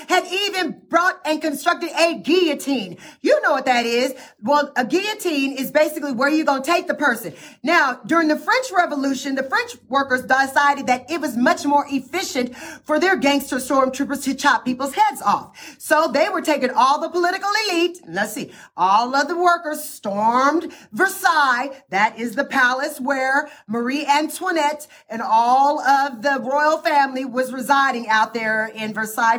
had 0.08 0.26
even 0.32 0.82
brought 0.88 1.20
and 1.24 1.40
constructed 1.40 1.90
a 1.98 2.18
guillotine. 2.18 2.96
You 3.20 3.40
know 3.42 3.52
what 3.52 3.66
that 3.66 3.86
is. 3.86 4.14
Well, 4.42 4.72
a 4.76 4.84
guillotine 4.84 5.52
is 5.52 5.70
basically 5.70 6.12
where 6.12 6.28
you're 6.28 6.46
going 6.46 6.62
to 6.62 6.70
take 6.70 6.86
the 6.86 6.94
person. 6.94 7.34
Now, 7.62 8.00
during 8.06 8.28
the 8.28 8.38
French 8.38 8.66
Revolution, 8.74 9.34
the 9.34 9.42
French 9.42 9.76
workers 9.88 10.22
decided 10.22 10.86
that 10.86 11.10
it 11.10 11.20
was 11.20 11.36
much 11.36 11.64
more 11.64 11.86
efficient 11.88 12.56
for 12.56 12.98
their 12.98 13.16
gangster 13.16 13.56
stormtroopers 13.56 14.24
to 14.24 14.34
chop 14.34 14.64
people's 14.64 14.94
heads 14.94 15.22
off. 15.22 15.76
So 15.78 16.08
they 16.12 16.28
were 16.28 16.42
taking 16.42 16.70
all 16.70 17.00
the 17.00 17.08
political 17.08 17.50
elite. 17.68 18.00
Let's 18.06 18.32
see. 18.32 18.52
All 18.76 19.14
of 19.14 19.28
the 19.28 19.36
workers 19.36 19.82
stormed 19.84 20.72
Versailles. 20.92 21.82
That 21.90 22.18
is 22.18 22.34
the 22.34 22.44
palace 22.44 23.00
where 23.00 23.48
Marie 23.66 24.06
Antoinette 24.06 24.86
and 25.08 25.22
all 25.22 25.80
of 25.80 26.22
the 26.22 26.40
royal 26.40 26.78
family 26.78 27.24
was 27.24 27.52
residing 27.52 28.08
out 28.08 28.34
there 28.34 28.66
in 28.74 28.94
Versailles, 28.94 29.38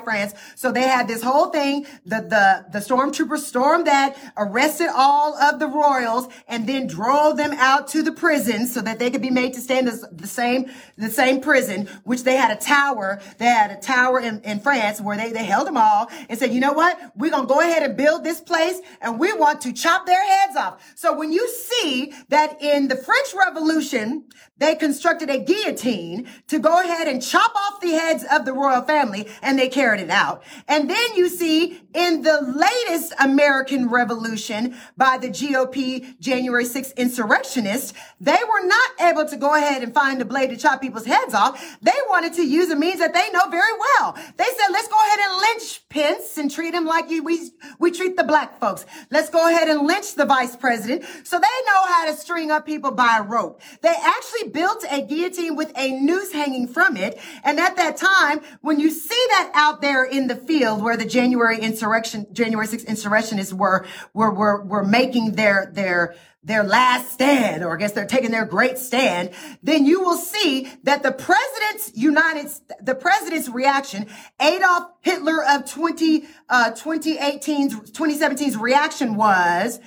So 0.55 0.71
they 0.71 0.83
had 0.83 1.07
this 1.07 1.21
whole 1.21 1.49
thing. 1.49 1.85
The, 2.05 2.21
the, 2.21 2.65
the 2.71 2.79
stormtroopers 2.79 3.39
stormed 3.39 3.87
that, 3.87 4.17
arrested 4.37 4.89
all 4.93 5.35
of 5.35 5.59
the 5.59 5.67
royals, 5.67 6.27
and 6.47 6.67
then 6.67 6.87
drove 6.87 7.37
them 7.37 7.53
out 7.53 7.87
to 7.89 8.03
the 8.03 8.11
prison 8.11 8.67
so 8.67 8.81
that 8.81 8.99
they 8.99 9.09
could 9.09 9.21
be 9.21 9.29
made 9.29 9.53
to 9.53 9.61
stay 9.61 9.79
in 9.79 9.85
the, 9.85 10.09
the 10.11 10.27
same, 10.27 10.69
the 10.97 11.09
same 11.09 11.41
prison, 11.41 11.87
which 12.03 12.23
they 12.23 12.35
had 12.35 12.51
a 12.51 12.59
tower. 12.59 13.21
They 13.37 13.45
had 13.45 13.71
a 13.71 13.79
tower 13.79 14.19
in, 14.19 14.41
in 14.41 14.59
France 14.59 15.01
where 15.01 15.17
they, 15.17 15.31
they 15.31 15.45
held 15.45 15.67
them 15.67 15.77
all 15.77 16.09
and 16.29 16.37
said, 16.37 16.53
you 16.53 16.59
know 16.59 16.73
what? 16.73 16.99
We're 17.15 17.31
going 17.31 17.47
to 17.47 17.53
go 17.53 17.59
ahead 17.59 17.83
and 17.83 17.97
build 17.97 18.23
this 18.23 18.41
place 18.41 18.79
and 19.01 19.19
we 19.19 19.33
want 19.33 19.61
to 19.61 19.73
chop 19.73 20.05
their 20.05 20.23
heads 20.23 20.55
off. 20.55 20.93
So 20.95 21.15
when 21.17 21.31
you 21.31 21.47
see 21.47 22.13
that 22.29 22.61
in 22.61 22.87
the 22.87 22.95
French 22.95 23.33
Revolution, 23.37 24.25
they 24.57 24.75
constructed 24.75 25.29
a 25.29 25.39
guillotine 25.39 26.27
to 26.47 26.59
go 26.59 26.79
ahead 26.79 27.07
and 27.07 27.21
chop 27.21 27.53
off 27.55 27.81
the 27.81 27.91
heads 27.91 28.25
of 28.31 28.45
the 28.45 28.53
royal 28.53 28.83
family 28.83 29.27
and 29.41 29.57
they 29.57 29.69
carried 29.69 30.00
it 30.01 30.09
out. 30.09 30.43
And 30.67 30.89
then 30.89 31.15
you 31.15 31.29
see 31.29 31.81
in 31.93 32.21
the 32.21 32.41
latest 32.41 33.13
American 33.19 33.89
Revolution 33.89 34.75
by 34.97 35.17
the 35.17 35.29
GOP 35.29 36.19
January 36.19 36.65
6th 36.65 36.95
insurrectionists, 36.97 37.93
they 38.19 38.31
were 38.31 38.65
not 38.65 38.91
able 39.01 39.25
to 39.25 39.37
go 39.37 39.55
ahead 39.55 39.83
and 39.83 39.93
find 39.93 40.21
a 40.21 40.25
blade 40.25 40.49
to 40.49 40.57
chop 40.57 40.81
people's 40.81 41.05
heads 41.05 41.33
off. 41.33 41.77
They 41.81 41.91
wanted 42.09 42.33
to 42.33 42.47
use 42.47 42.69
a 42.71 42.75
means 42.75 42.99
that 42.99 43.13
they 43.13 43.29
know 43.31 43.49
very 43.49 43.73
well. 43.79 44.13
They 44.37 44.43
said, 44.43 44.67
let's 44.71 44.87
go 44.87 44.97
ahead 45.07 45.19
and 45.19 45.37
lynch 45.37 45.89
Pence 45.89 46.37
and 46.37 46.49
treat 46.49 46.73
him 46.73 46.85
like 46.85 47.09
we, 47.09 47.51
we 47.77 47.91
treat 47.91 48.15
the 48.15 48.23
black 48.23 48.59
folks. 48.59 48.85
Let's 49.09 49.29
go 49.29 49.49
ahead 49.49 49.67
and 49.67 49.85
lynch 49.85 50.15
the 50.15 50.25
vice 50.25 50.55
president. 50.55 51.03
So 51.23 51.37
they 51.37 51.47
know 51.65 51.85
how 51.85 52.05
to 52.05 52.13
string 52.15 52.49
up 52.49 52.65
people 52.65 52.91
by 52.91 53.17
a 53.19 53.23
rope. 53.23 53.61
They 53.81 53.93
actually 54.01 54.49
built 54.49 54.85
a 54.89 55.01
guillotine 55.01 55.57
with 55.57 55.71
a 55.77 55.91
noose 55.91 56.31
hanging 56.31 56.67
from 56.67 56.95
it. 56.95 57.19
And 57.43 57.59
at 57.59 57.75
that 57.75 57.97
time, 57.97 58.39
when 58.61 58.79
you 58.79 58.89
see 58.89 59.25
that 59.31 59.51
out 59.53 59.81
there 59.81 59.90
in 59.99 60.27
the 60.27 60.35
field 60.35 60.81
where 60.81 60.97
the 60.97 61.05
January 61.05 61.59
insurrection, 61.59 62.27
January 62.31 62.67
6th 62.67 62.87
insurrectionists 62.87 63.53
were, 63.53 63.85
were, 64.13 64.33
were, 64.33 64.63
were 64.63 64.83
making 64.83 65.33
their, 65.33 65.71
their, 65.73 66.15
their 66.43 66.63
last 66.63 67.11
stand, 67.11 67.63
or 67.63 67.75
I 67.75 67.79
guess 67.79 67.91
they're 67.91 68.05
taking 68.05 68.31
their 68.31 68.45
great 68.45 68.77
stand, 68.77 69.31
then 69.61 69.85
you 69.85 70.01
will 70.01 70.17
see 70.17 70.71
that 70.83 71.03
the 71.03 71.11
president's 71.11 71.95
United, 71.95 72.49
the 72.81 72.95
president's 72.95 73.49
reaction, 73.49 74.07
Adolf 74.39 74.91
Hitler 75.01 75.43
of 75.43 75.69
20, 75.69 76.25
uh, 76.49 76.71
2018's, 76.71 77.91
2017's 77.91 78.57
reaction 78.57 79.15
was, 79.15 79.79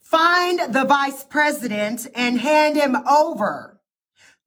find 0.00 0.74
the 0.74 0.84
vice 0.84 1.24
president 1.24 2.06
and 2.14 2.40
hand 2.40 2.76
him 2.76 2.96
over 3.08 3.80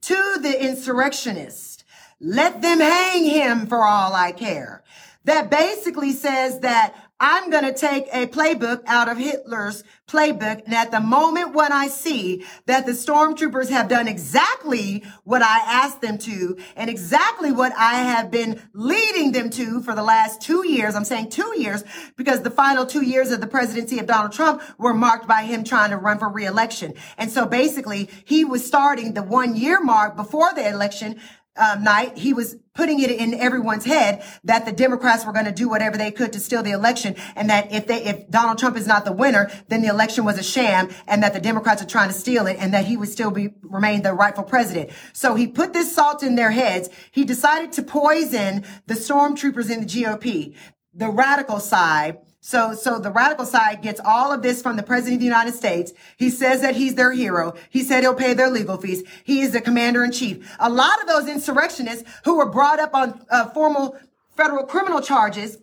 to 0.02 0.38
the 0.42 0.64
insurrectionists. 0.64 1.84
Let 2.20 2.62
them 2.62 2.80
hang 2.80 3.26
him 3.26 3.68
for 3.68 3.84
all 3.84 4.14
I 4.14 4.32
care. 4.32 4.84
That 5.26 5.50
basically 5.50 6.12
says 6.12 6.60
that 6.62 6.96
I'm 7.20 7.50
going 7.50 7.64
to 7.64 7.74
take 7.74 8.08
a 8.12 8.28
playbook 8.28 8.84
out 8.88 9.08
of 9.08 9.18
Hitler's 9.18 9.86
playbook. 10.06 10.66
And 10.66 10.74
at 10.74 10.92
the 10.92 11.00
moment 11.00 11.56
when 11.56 11.72
I 11.72 11.88
see 11.88 12.46
that 12.66 12.86
the 12.86 12.92
stormtroopers 12.92 13.70
have 13.70 13.88
done 13.88 14.10
exactly 14.10 15.04
what 15.24 15.42
I 15.42 15.60
asked 15.66 16.02
them 16.02 16.18
to 16.20 16.58
and 16.76 16.90
exactly 16.90 17.54
what 17.54 17.72
I 17.78 17.96
have 17.96 18.32
been 18.32 18.62
leading 18.74 19.32
them 19.32 19.50
to 19.52 19.82
for 19.82 19.96
the 19.96 20.04
last 20.04 20.42
two 20.42 20.68
years, 20.68 20.94
I'm 20.94 21.06
saying 21.06 21.30
two 21.30 21.54
years 21.58 21.86
because 22.18 22.42
the 22.42 22.52
final 22.52 22.86
two 22.86 23.04
years 23.04 23.32
of 23.32 23.40
the 23.40 23.48
presidency 23.48 23.98
of 24.00 24.08
Donald 24.08 24.34
Trump 24.34 24.62
were 24.78 24.94
marked 24.94 25.28
by 25.28 25.44
him 25.44 25.64
trying 25.64 25.92
to 25.92 25.98
run 25.98 26.20
for 26.20 26.28
reelection. 26.28 26.96
And 27.18 27.32
so 27.32 27.46
basically 27.46 28.10
he 28.26 28.44
was 28.44 28.66
starting 28.66 29.14
the 29.14 29.24
one 29.24 29.56
year 29.56 29.82
mark 29.82 30.18
before 30.18 30.54
the 30.54 30.68
election 30.68 31.22
um, 31.58 31.84
night, 31.84 32.18
he 32.18 32.34
was 32.34 32.58
putting 32.74 33.00
it 33.00 33.10
in 33.10 33.34
everyone's 33.34 33.86
head 33.86 34.24
that 34.44 34.66
the 34.66 34.72
Democrats 34.72 35.26
were 35.26 35.32
going 35.32 35.46
to 35.46 35.52
do 35.52 35.70
whatever 35.70 35.98
they 35.98 36.12
could 36.12 36.34
to 36.34 36.40
steal 36.40 36.62
the 36.62 36.72
election, 36.72 37.16
and 37.36 37.50
that 37.50 37.72
if 37.72 37.88
they, 37.88 38.04
if 38.04 38.30
Donald 38.30 38.58
Trump 38.58 38.76
is 38.76 38.86
not 38.86 39.06
the 39.06 39.14
winner, 39.14 39.50
then 39.70 39.82
the 39.82 39.88
election 39.88 40.26
was 40.26 40.38
a 40.38 40.44
sham, 40.44 40.90
and 41.08 41.24
that 41.24 41.34
the 41.34 41.40
Democrats 41.40 41.82
are 41.82 41.88
trying 41.88 42.10
to 42.10 42.16
steal 42.16 42.48
it, 42.48 42.58
and 42.60 42.74
that 42.74 42.86
he 42.86 42.98
would 42.98 43.10
still 43.10 43.32
be 43.32 43.54
remain 43.62 44.02
the 44.02 44.14
rightful 44.14 44.44
president. 44.44 44.90
So 45.14 45.36
he 45.36 45.48
put 45.48 45.72
this 45.72 45.96
salt 45.96 46.24
in 46.24 46.36
their 46.36 46.52
heads. 46.52 46.90
He 47.12 47.24
decided 47.24 47.72
to 47.74 47.84
poison 47.84 48.64
the 48.88 48.96
stormtroopers 48.96 49.70
in 49.70 49.82
the 49.82 49.88
GOP, 49.88 50.56
the 50.94 51.10
radical 51.10 51.60
side, 51.60 52.18
so, 52.46 52.76
so 52.76 53.00
the 53.00 53.10
radical 53.10 53.44
side 53.44 53.82
gets 53.82 54.00
all 54.06 54.32
of 54.32 54.44
this 54.44 54.62
from 54.62 54.76
the 54.76 54.84
president 54.84 55.16
of 55.16 55.20
the 55.22 55.26
United 55.26 55.56
States. 55.56 55.94
He 56.16 56.30
says 56.30 56.62
that 56.62 56.76
he's 56.76 56.94
their 56.94 57.12
hero. 57.12 57.56
He 57.72 57.82
said 57.82 58.02
he'll 58.04 58.14
pay 58.14 58.36
their 58.36 58.52
legal 58.52 58.78
fees. 58.78 59.02
He 59.24 59.42
is 59.42 59.54
the 59.54 59.62
commander 59.62 60.04
in 60.04 60.12
chief. 60.12 60.56
A 60.60 60.70
lot 60.70 61.02
of 61.02 61.08
those 61.08 61.28
insurrectionists 61.28 62.08
who 62.24 62.38
were 62.38 62.48
brought 62.48 62.80
up 62.80 62.94
on 62.94 63.26
uh, 63.32 63.50
formal 63.50 63.98
federal 64.38 64.64
criminal 64.64 65.02
charges 65.02 65.58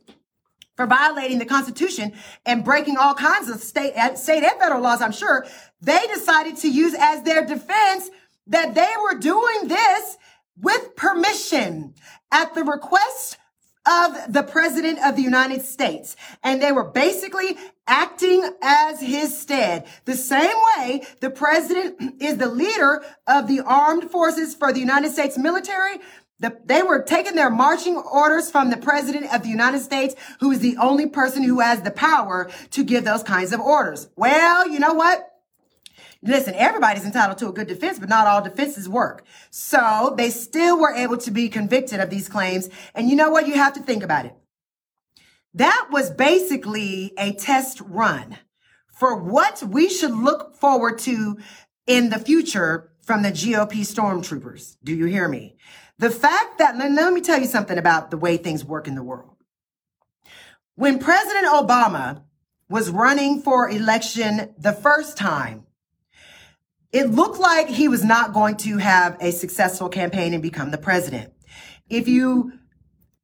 for 0.75 0.87
violating 0.87 1.39
the 1.39 1.45
Constitution 1.45 2.15
and 2.47 2.65
breaking 2.65 2.97
all 2.97 3.15
kinds 3.15 3.49
of 3.49 3.63
state, 3.63 3.95
state 4.19 4.43
and 4.43 4.59
federal 4.59 4.81
laws, 4.81 5.01
I'm 5.01 5.13
sure, 5.13 5.47
they 5.81 6.05
decided 6.13 6.57
to 6.57 6.69
use 6.69 6.97
as 6.99 7.23
their 7.23 7.47
defense 7.47 8.11
that 8.49 8.75
they 8.75 8.93
were 9.05 9.21
doing 9.21 9.69
this 9.69 10.19
with 10.61 10.97
permission 10.97 11.95
at 12.33 12.57
the 12.57 12.65
request 12.65 13.39
of 13.87 14.33
the 14.33 14.43
president 14.43 14.99
of 15.05 15.17
the 15.17 15.23
United 15.23 15.63
States. 15.63 16.17
And 16.43 16.63
they 16.63 16.73
were 16.73 16.85
basically 16.85 17.57
acting 17.87 18.49
as 18.63 19.01
his 19.01 19.37
stead. 19.39 19.87
The 20.05 20.15
same 20.15 20.57
way 20.77 21.03
the 21.21 21.31
president 21.31 22.23
is 22.23 22.37
the 22.37 22.49
leader 22.49 23.05
of 23.27 23.49
the 23.49 23.61
armed 23.61 24.11
forces 24.11 24.55
for 24.55 24.73
the 24.73 24.81
United 24.81 25.13
States 25.13 25.37
military. 25.37 25.99
The, 26.39 26.57
they 26.65 26.83
were 26.83 27.03
taking 27.03 27.35
their 27.35 27.51
marching 27.51 27.97
orders 27.97 28.51
from 28.51 28.71
the 28.71 28.77
president 28.77 29.33
of 29.33 29.43
the 29.43 29.49
United 29.49 29.81
States, 29.81 30.17
who 30.41 30.51
is 30.51 30.59
the 30.59 30.77
only 30.77 31.07
person 31.07 31.43
who 31.43 31.61
has 31.61 31.83
the 31.83 31.91
power 31.91 32.51
to 32.71 32.85
give 32.85 33.05
those 33.05 33.23
kinds 33.23 33.53
of 33.53 33.61
orders. 33.61 34.09
Well, 34.17 34.69
you 34.69 34.81
know 34.81 34.95
what? 34.95 35.32
Listen, 36.25 36.55
everybody's 36.55 37.05
entitled 37.05 37.39
to 37.39 37.49
a 37.49 37.53
good 37.53 37.67
defense, 37.67 37.99
but 37.99 38.09
not 38.09 38.29
all 38.29 38.41
defenses 38.41 38.89
work. 38.89 39.25
So 39.51 40.15
they 40.17 40.31
still 40.31 40.79
were 40.79 40.95
able 40.95 41.17
to 41.19 41.31
be 41.33 41.49
convicted 41.49 41.99
of 41.99 42.11
these 42.11 42.29
claims. 42.29 42.69
And 42.95 43.09
you 43.09 43.17
know 43.17 43.31
what? 43.31 43.49
You 43.49 43.55
have 43.55 43.73
to 43.75 43.81
think 43.81 44.05
about 44.05 44.27
it. 44.27 44.37
That 45.55 45.89
was 45.91 46.11
basically 46.11 47.13
a 47.19 47.33
test 47.33 47.81
run 47.81 48.39
for 48.87 49.17
what 49.17 49.63
we 49.65 49.89
should 49.89 50.13
look 50.13 50.55
forward 50.55 50.99
to 51.01 51.39
in 51.87 52.11
the 52.11 52.19
future 52.19 52.93
from 53.01 53.23
the 53.23 53.33
GOP 53.33 53.81
stormtroopers. 53.81 54.77
Do 54.85 54.95
you 54.95 55.07
hear 55.07 55.27
me? 55.29 55.57
The 55.99 56.11
fact 56.11 56.59
that, 56.59 56.79
let 56.79 57.13
me 57.13 57.21
tell 57.21 57.41
you 57.41 57.47
something 57.47 57.77
about 57.77 58.13
the 58.13 58.17
way 58.17 58.37
things 58.37 58.65
work 58.65 58.87
in 58.87 58.95
the 58.95 59.03
world. 59.03 59.35
When 60.77 61.01
President 61.01 61.47
Obama 61.47 62.23
was 62.69 62.91
running 62.91 63.43
for 63.43 63.69
election 63.69 64.55
the 64.57 64.73
first 64.73 65.17
time, 65.17 65.67
it 66.93 67.11
looked 67.11 67.39
like 67.39 67.69
he 67.69 67.89
was 67.89 68.05
not 68.05 68.33
going 68.33 68.57
to 68.59 68.79
have 68.79 69.17
a 69.21 69.33
successful 69.33 69.89
campaign 69.89 70.35
and 70.35 70.43
become 70.43 70.71
the 70.71 70.79
president. 70.79 71.33
If 71.89 72.07
you 72.07 72.53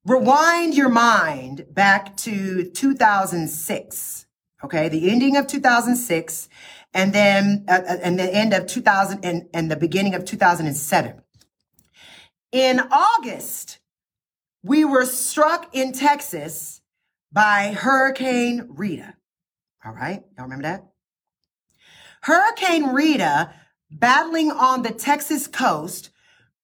rewind 0.04 0.74
your 0.74 0.88
mind 0.88 1.66
back 1.70 2.16
to 2.18 2.70
2006, 2.70 4.26
okay, 4.64 4.88
the 4.88 5.10
ending 5.10 5.36
of 5.36 5.46
2006, 5.46 6.48
and 6.94 7.12
then 7.12 7.66
uh, 7.68 7.72
uh, 7.72 7.96
and 8.02 8.18
the 8.18 8.34
end 8.34 8.54
of 8.54 8.66
2000 8.66 9.24
and, 9.24 9.48
and 9.52 9.70
the 9.70 9.76
beginning 9.76 10.14
of 10.14 10.24
2007. 10.24 11.22
In 12.50 12.80
August, 12.80 13.78
we 14.62 14.84
were 14.84 15.04
struck 15.04 15.74
in 15.74 15.92
Texas 15.92 16.80
by 17.30 17.74
Hurricane 17.78 18.66
Rita. 18.70 19.14
All 19.84 19.92
right, 19.92 20.22
y'all 20.36 20.44
remember 20.44 20.62
that? 20.62 20.87
Hurricane 22.28 22.88
Rita, 22.92 23.54
battling 23.90 24.50
on 24.50 24.82
the 24.82 24.90
Texas 24.90 25.46
coast, 25.46 26.10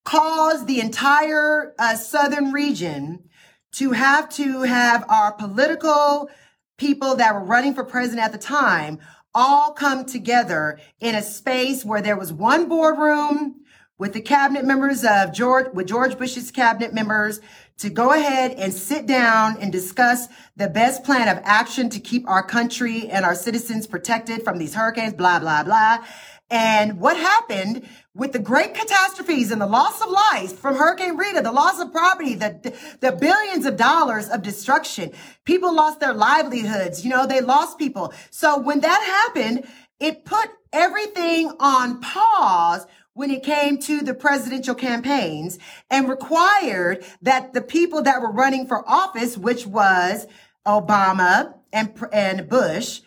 caused 0.04 0.66
the 0.66 0.78
entire 0.78 1.74
uh, 1.78 1.96
southern 1.96 2.52
region 2.52 3.30
to 3.76 3.92
have 3.92 4.28
to 4.28 4.60
have 4.64 5.06
our 5.08 5.32
political 5.32 6.28
people 6.76 7.16
that 7.16 7.32
were 7.32 7.46
running 7.46 7.72
for 7.72 7.82
president 7.82 8.22
at 8.22 8.32
the 8.32 8.36
time 8.36 8.98
all 9.34 9.72
come 9.72 10.04
together 10.04 10.78
in 11.00 11.14
a 11.14 11.22
space 11.22 11.82
where 11.82 12.02
there 12.02 12.18
was 12.18 12.30
one 12.30 12.68
boardroom 12.68 13.62
with 13.96 14.12
the 14.12 14.20
cabinet 14.20 14.66
members 14.66 15.02
of 15.02 15.32
George, 15.32 15.72
with 15.72 15.86
George 15.86 16.18
Bush's 16.18 16.50
cabinet 16.50 16.92
members 16.92 17.40
to 17.78 17.90
go 17.90 18.12
ahead 18.12 18.52
and 18.52 18.72
sit 18.72 19.06
down 19.06 19.56
and 19.60 19.72
discuss 19.72 20.28
the 20.56 20.68
best 20.68 21.04
plan 21.04 21.28
of 21.28 21.42
action 21.44 21.90
to 21.90 22.00
keep 22.00 22.28
our 22.28 22.42
country 22.42 23.08
and 23.08 23.24
our 23.24 23.34
citizens 23.34 23.86
protected 23.86 24.44
from 24.44 24.58
these 24.58 24.74
hurricanes, 24.74 25.14
blah, 25.14 25.40
blah, 25.40 25.64
blah. 25.64 25.98
And 26.50 27.00
what 27.00 27.16
happened 27.16 27.88
with 28.14 28.32
the 28.32 28.38
great 28.38 28.74
catastrophes 28.74 29.50
and 29.50 29.60
the 29.60 29.66
loss 29.66 30.00
of 30.00 30.08
life 30.08 30.56
from 30.58 30.76
Hurricane 30.76 31.16
Rita, 31.16 31.40
the 31.42 31.50
loss 31.50 31.80
of 31.80 31.90
property, 31.90 32.34
the, 32.36 32.72
the 33.00 33.12
billions 33.12 33.66
of 33.66 33.76
dollars 33.76 34.28
of 34.28 34.42
destruction. 34.42 35.10
People 35.44 35.74
lost 35.74 35.98
their 35.98 36.14
livelihoods. 36.14 37.04
You 37.04 37.10
know, 37.10 37.26
they 37.26 37.40
lost 37.40 37.78
people. 37.78 38.12
So 38.30 38.60
when 38.60 38.80
that 38.80 39.32
happened, 39.34 39.66
it 39.98 40.24
put 40.24 40.48
everything 40.72 41.50
on 41.58 42.00
pause 42.00 42.86
when 43.14 43.30
it 43.30 43.42
came 43.42 43.78
to 43.78 44.00
the 44.00 44.12
presidential 44.12 44.74
campaigns 44.74 45.58
and 45.88 46.08
required 46.08 47.04
that 47.22 47.52
the 47.52 47.62
people 47.62 48.02
that 48.02 48.20
were 48.20 48.32
running 48.32 48.66
for 48.66 48.88
office, 48.88 49.38
which 49.38 49.66
was 49.66 50.26
Obama 50.66 51.54
and, 51.72 51.94
and 52.12 52.48
Bush, 52.48 53.00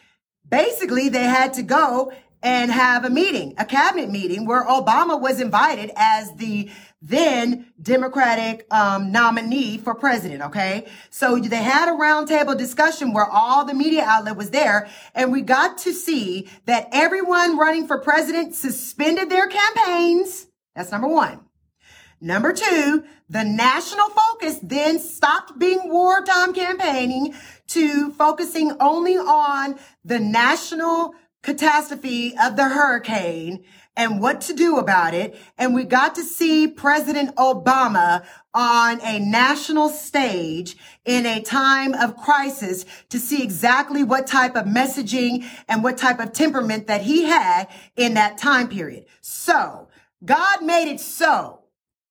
basically 0.49 1.09
they 1.09 1.23
had 1.23 1.53
to 1.53 1.61
go 1.61 2.11
and 2.41 2.71
have 2.71 3.03
a 3.03 3.09
meeting, 3.09 3.53
a 3.57 3.65
cabinet 3.65 4.09
meeting 4.09 4.45
where 4.45 4.63
Obama 4.65 5.19
was 5.19 5.41
invited 5.41 5.91
as 5.97 6.34
the 6.35 6.69
then 7.02 7.68
Democratic 7.82 8.65
um, 8.74 9.11
nominee 9.11 9.78
for 9.78 9.94
president. 9.94 10.41
Okay, 10.41 10.88
so 11.10 11.38
they 11.38 11.57
had 11.57 11.90
a 11.90 11.98
roundtable 11.98 12.57
discussion 12.57 13.14
where 13.14 13.30
all 13.30 13.65
the 13.65 13.74
media 13.74 14.03
outlet 14.03 14.36
was 14.36 14.49
there, 14.49 14.90
and 15.14 15.32
we 15.32 15.41
got 15.41 15.78
to 15.80 15.94
see 15.94 16.49
that 16.65 16.88
everyone 16.91 17.57
running 17.57 17.88
for 17.88 17.99
president 17.99 18.56
suspended 18.56 19.30
their 19.30 19.48
campaigns. 19.48 20.48
That's 20.76 20.91
number 20.91 21.07
one. 21.07 21.41
Number 22.19 22.52
two, 22.52 23.03
the 23.30 23.44
national 23.44 24.10
focus 24.10 24.60
then 24.64 24.98
stopped 24.99 25.60
being 25.60 25.90
wartime 25.90 26.53
campaigning 26.53 27.36
to 27.68 28.11
focusing 28.11 28.76
only 28.80 29.18
on 29.18 29.78
the 30.03 30.19
national 30.19 31.14
catastrophe 31.44 32.34
of 32.41 32.56
the 32.56 32.69
hurricane 32.69 33.64
and 33.98 34.22
what 34.22 34.40
to 34.41 34.53
do 34.53 34.78
about 34.78 35.14
it. 35.14 35.36
And 35.57 35.74
we 35.74 35.84
got 35.84 36.15
to 36.15 36.24
see 36.24 36.68
President 36.68 37.36
Obama 37.36 38.24
on 38.53 39.02
a 39.02 39.19
national 39.19 39.90
stage 39.90 40.78
in 41.03 41.26
a 41.26 41.41
time 41.41 41.94
of 41.95 42.15
crisis 42.15 42.86
to 43.10 43.19
see 43.19 43.44
exactly 43.44 44.03
what 44.03 44.28
type 44.28 44.56
of 44.56 44.65
messaging 44.65 45.45
and 45.68 45.84
what 45.84 45.98
type 45.98 46.19
of 46.19 46.32
temperament 46.32 46.88
that 46.88 47.02
he 47.02 47.24
had 47.24 47.68
in 47.95 48.14
that 48.14 48.38
time 48.38 48.69
period. 48.69 49.06
So 49.19 49.90
God 50.24 50.64
made 50.64 50.90
it 50.90 50.99
so 50.99 51.64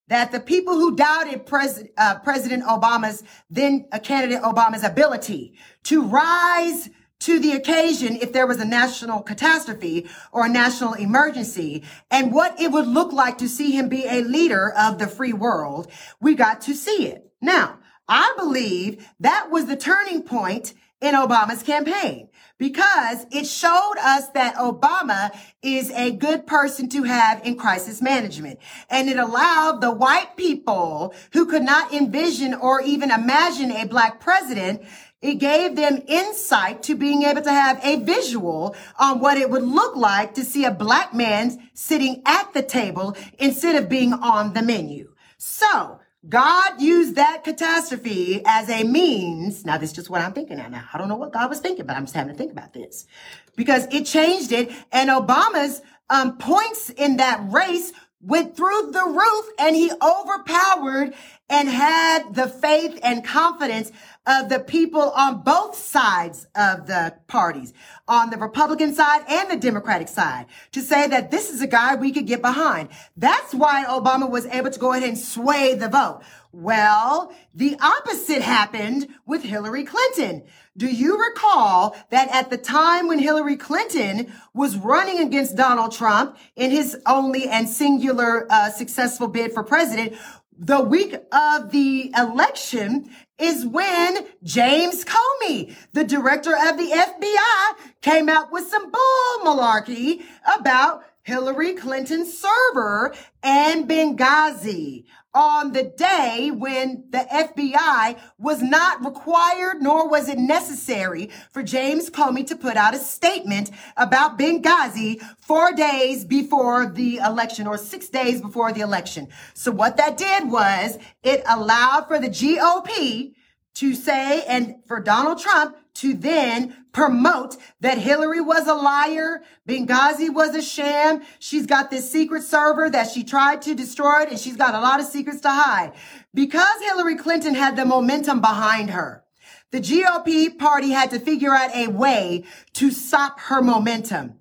that 0.08 0.30
the 0.30 0.40
people 0.40 0.74
who 0.74 0.94
doubted 0.94 1.46
Pres- 1.46 1.84
uh, 1.96 2.18
President 2.20 2.64
Obama's, 2.64 3.22
then 3.50 3.86
a 3.92 3.98
candidate 3.98 4.42
Obama's 4.42 4.84
ability 4.84 5.54
to 5.84 6.02
rise 6.02 6.90
to 7.20 7.38
the 7.38 7.52
occasion 7.52 8.16
if 8.16 8.32
there 8.32 8.46
was 8.46 8.60
a 8.60 8.64
national 8.64 9.22
catastrophe 9.22 10.08
or 10.32 10.46
a 10.46 10.50
national 10.50 10.94
emergency 10.94 11.82
and 12.10 12.32
what 12.32 12.60
it 12.60 12.70
would 12.70 12.86
look 12.86 13.12
like 13.12 13.38
to 13.38 13.48
see 13.48 13.72
him 13.72 13.88
be 13.88 14.04
a 14.06 14.22
leader 14.22 14.72
of 14.72 14.98
the 14.98 15.06
free 15.06 15.32
world. 15.32 15.90
We 16.20 16.34
got 16.34 16.60
to 16.62 16.74
see 16.74 17.06
it. 17.06 17.30
Now, 17.40 17.78
I 18.08 18.34
believe 18.36 19.08
that 19.20 19.50
was 19.50 19.66
the 19.66 19.76
turning 19.76 20.22
point 20.22 20.74
in 21.00 21.14
Obama's 21.14 21.62
campaign 21.62 22.28
because 22.58 23.26
it 23.30 23.46
showed 23.46 23.94
us 24.00 24.28
that 24.30 24.54
Obama 24.56 25.30
is 25.62 25.90
a 25.90 26.10
good 26.12 26.46
person 26.46 26.88
to 26.88 27.02
have 27.02 27.44
in 27.44 27.56
crisis 27.56 28.00
management. 28.00 28.58
And 28.88 29.08
it 29.08 29.18
allowed 29.18 29.80
the 29.80 29.90
white 29.90 30.36
people 30.36 31.14
who 31.32 31.46
could 31.46 31.62
not 31.62 31.92
envision 31.92 32.54
or 32.54 32.80
even 32.80 33.10
imagine 33.10 33.70
a 33.70 33.86
black 33.86 34.20
president 34.20 34.82
it 35.28 35.38
gave 35.38 35.76
them 35.76 36.02
insight 36.06 36.82
to 36.84 36.94
being 36.94 37.22
able 37.22 37.42
to 37.42 37.52
have 37.52 37.80
a 37.84 37.96
visual 38.00 38.74
on 38.98 39.20
what 39.20 39.38
it 39.38 39.50
would 39.50 39.62
look 39.62 39.96
like 39.96 40.34
to 40.34 40.44
see 40.44 40.64
a 40.64 40.70
black 40.70 41.14
man 41.14 41.68
sitting 41.74 42.22
at 42.26 42.52
the 42.52 42.62
table 42.62 43.16
instead 43.38 43.76
of 43.76 43.88
being 43.88 44.12
on 44.12 44.52
the 44.52 44.62
menu. 44.62 45.12
So 45.38 46.00
God 46.28 46.80
used 46.80 47.14
that 47.16 47.44
catastrophe 47.44 48.42
as 48.44 48.68
a 48.68 48.82
means. 48.84 49.64
Now, 49.64 49.78
this 49.78 49.90
is 49.90 49.96
just 49.96 50.10
what 50.10 50.20
I'm 50.20 50.32
thinking 50.32 50.56
now. 50.56 50.84
I 50.92 50.98
don't 50.98 51.08
know 51.08 51.16
what 51.16 51.32
God 51.32 51.48
was 51.48 51.60
thinking, 51.60 51.86
but 51.86 51.96
I'm 51.96 52.04
just 52.04 52.14
having 52.14 52.32
to 52.32 52.38
think 52.38 52.52
about 52.52 52.72
this 52.72 53.06
because 53.54 53.86
it 53.92 54.06
changed 54.06 54.50
it. 54.52 54.70
And 54.90 55.08
Obama's 55.10 55.82
um, 56.10 56.36
points 56.38 56.90
in 56.90 57.18
that 57.18 57.40
race 57.50 57.92
went 58.20 58.56
through 58.56 58.90
the 58.90 59.04
roof 59.04 59.46
and 59.58 59.76
he 59.76 59.90
overpowered 60.02 61.14
and 61.48 61.68
had 61.68 62.34
the 62.34 62.48
faith 62.48 62.98
and 63.02 63.24
confidence 63.24 63.92
of 64.26 64.48
the 64.48 64.58
people 64.58 65.10
on 65.10 65.42
both 65.42 65.76
sides 65.76 66.46
of 66.56 66.86
the 66.86 67.14
parties, 67.28 67.72
on 68.08 68.30
the 68.30 68.36
Republican 68.36 68.92
side 68.94 69.22
and 69.28 69.50
the 69.50 69.56
Democratic 69.56 70.08
side, 70.08 70.46
to 70.72 70.80
say 70.80 71.06
that 71.06 71.30
this 71.30 71.50
is 71.50 71.62
a 71.62 71.66
guy 71.66 71.94
we 71.94 72.10
could 72.10 72.26
get 72.26 72.42
behind. 72.42 72.88
That's 73.16 73.54
why 73.54 73.84
Obama 73.84 74.28
was 74.28 74.46
able 74.46 74.70
to 74.70 74.78
go 74.78 74.92
ahead 74.92 75.08
and 75.08 75.18
sway 75.18 75.74
the 75.74 75.88
vote. 75.88 76.22
Well, 76.52 77.32
the 77.54 77.76
opposite 77.80 78.40
happened 78.40 79.08
with 79.26 79.42
Hillary 79.42 79.84
Clinton. 79.84 80.44
Do 80.76 80.86
you 80.86 81.22
recall 81.22 81.96
that 82.10 82.28
at 82.34 82.50
the 82.50 82.56
time 82.56 83.08
when 83.08 83.18
Hillary 83.18 83.56
Clinton 83.56 84.32
was 84.54 84.76
running 84.76 85.18
against 85.18 85.56
Donald 85.56 85.92
Trump 85.92 86.36
in 86.56 86.70
his 86.70 86.96
only 87.06 87.48
and 87.48 87.68
singular 87.68 88.46
uh, 88.50 88.70
successful 88.70 89.28
bid 89.28 89.52
for 89.52 89.62
president, 89.62 90.16
the 90.58 90.80
week 90.80 91.14
of 91.32 91.70
the 91.70 92.12
election 92.16 93.10
is 93.38 93.66
when 93.66 94.26
James 94.42 95.04
Comey, 95.04 95.74
the 95.92 96.04
director 96.04 96.54
of 96.54 96.78
the 96.78 96.90
FBI, 96.90 97.90
came 98.00 98.28
out 98.28 98.50
with 98.50 98.66
some 98.68 98.90
bull 98.90 99.38
malarkey 99.44 100.22
about 100.58 101.04
Hillary 101.22 101.74
Clinton's 101.74 102.38
server 102.38 103.14
and 103.42 103.88
Benghazi 103.88 105.04
on 105.36 105.72
the 105.72 105.82
day 105.82 106.50
when 106.50 107.04
the 107.10 107.18
FBI 107.18 108.18
was 108.38 108.62
not 108.62 109.04
required 109.04 109.82
nor 109.82 110.08
was 110.08 110.30
it 110.30 110.38
necessary 110.38 111.30
for 111.52 111.62
James 111.62 112.08
Comey 112.08 112.46
to 112.46 112.56
put 112.56 112.78
out 112.78 112.94
a 112.94 112.98
statement 112.98 113.70
about 113.98 114.38
Benghazi 114.38 115.20
four 115.38 115.72
days 115.72 116.24
before 116.24 116.86
the 116.86 117.18
election 117.18 117.66
or 117.66 117.76
six 117.76 118.08
days 118.08 118.40
before 118.40 118.72
the 118.72 118.80
election. 118.80 119.28
So 119.52 119.70
what 119.70 119.98
that 119.98 120.16
did 120.16 120.50
was 120.50 120.98
it 121.22 121.42
allowed 121.46 122.06
for 122.08 122.18
the 122.18 122.28
GOP 122.28 123.34
to 123.74 123.94
say 123.94 124.42
and 124.46 124.76
for 124.86 125.00
Donald 125.00 125.38
Trump 125.38 125.76
to 126.00 126.14
then 126.14 126.76
promote 126.92 127.56
that 127.80 127.98
Hillary 127.98 128.40
was 128.40 128.66
a 128.66 128.74
liar, 128.74 129.42
Benghazi 129.68 130.32
was 130.32 130.54
a 130.54 130.62
sham. 130.62 131.22
She's 131.38 131.66
got 131.66 131.90
this 131.90 132.10
secret 132.10 132.42
server 132.42 132.88
that 132.90 133.10
she 133.10 133.24
tried 133.24 133.62
to 133.62 133.74
destroy 133.74 134.22
it, 134.22 134.30
and 134.30 134.38
she's 134.38 134.56
got 134.56 134.74
a 134.74 134.80
lot 134.80 135.00
of 135.00 135.06
secrets 135.06 135.40
to 135.40 135.50
hide. 135.50 135.92
Because 136.34 136.82
Hillary 136.82 137.16
Clinton 137.16 137.54
had 137.54 137.76
the 137.76 137.84
momentum 137.84 138.40
behind 138.40 138.90
her, 138.90 139.24
the 139.72 139.80
GOP 139.80 140.58
party 140.58 140.90
had 140.90 141.10
to 141.10 141.18
figure 141.18 141.54
out 141.54 141.74
a 141.74 141.88
way 141.88 142.44
to 142.74 142.90
stop 142.90 143.40
her 143.40 143.60
momentum. 143.60 144.38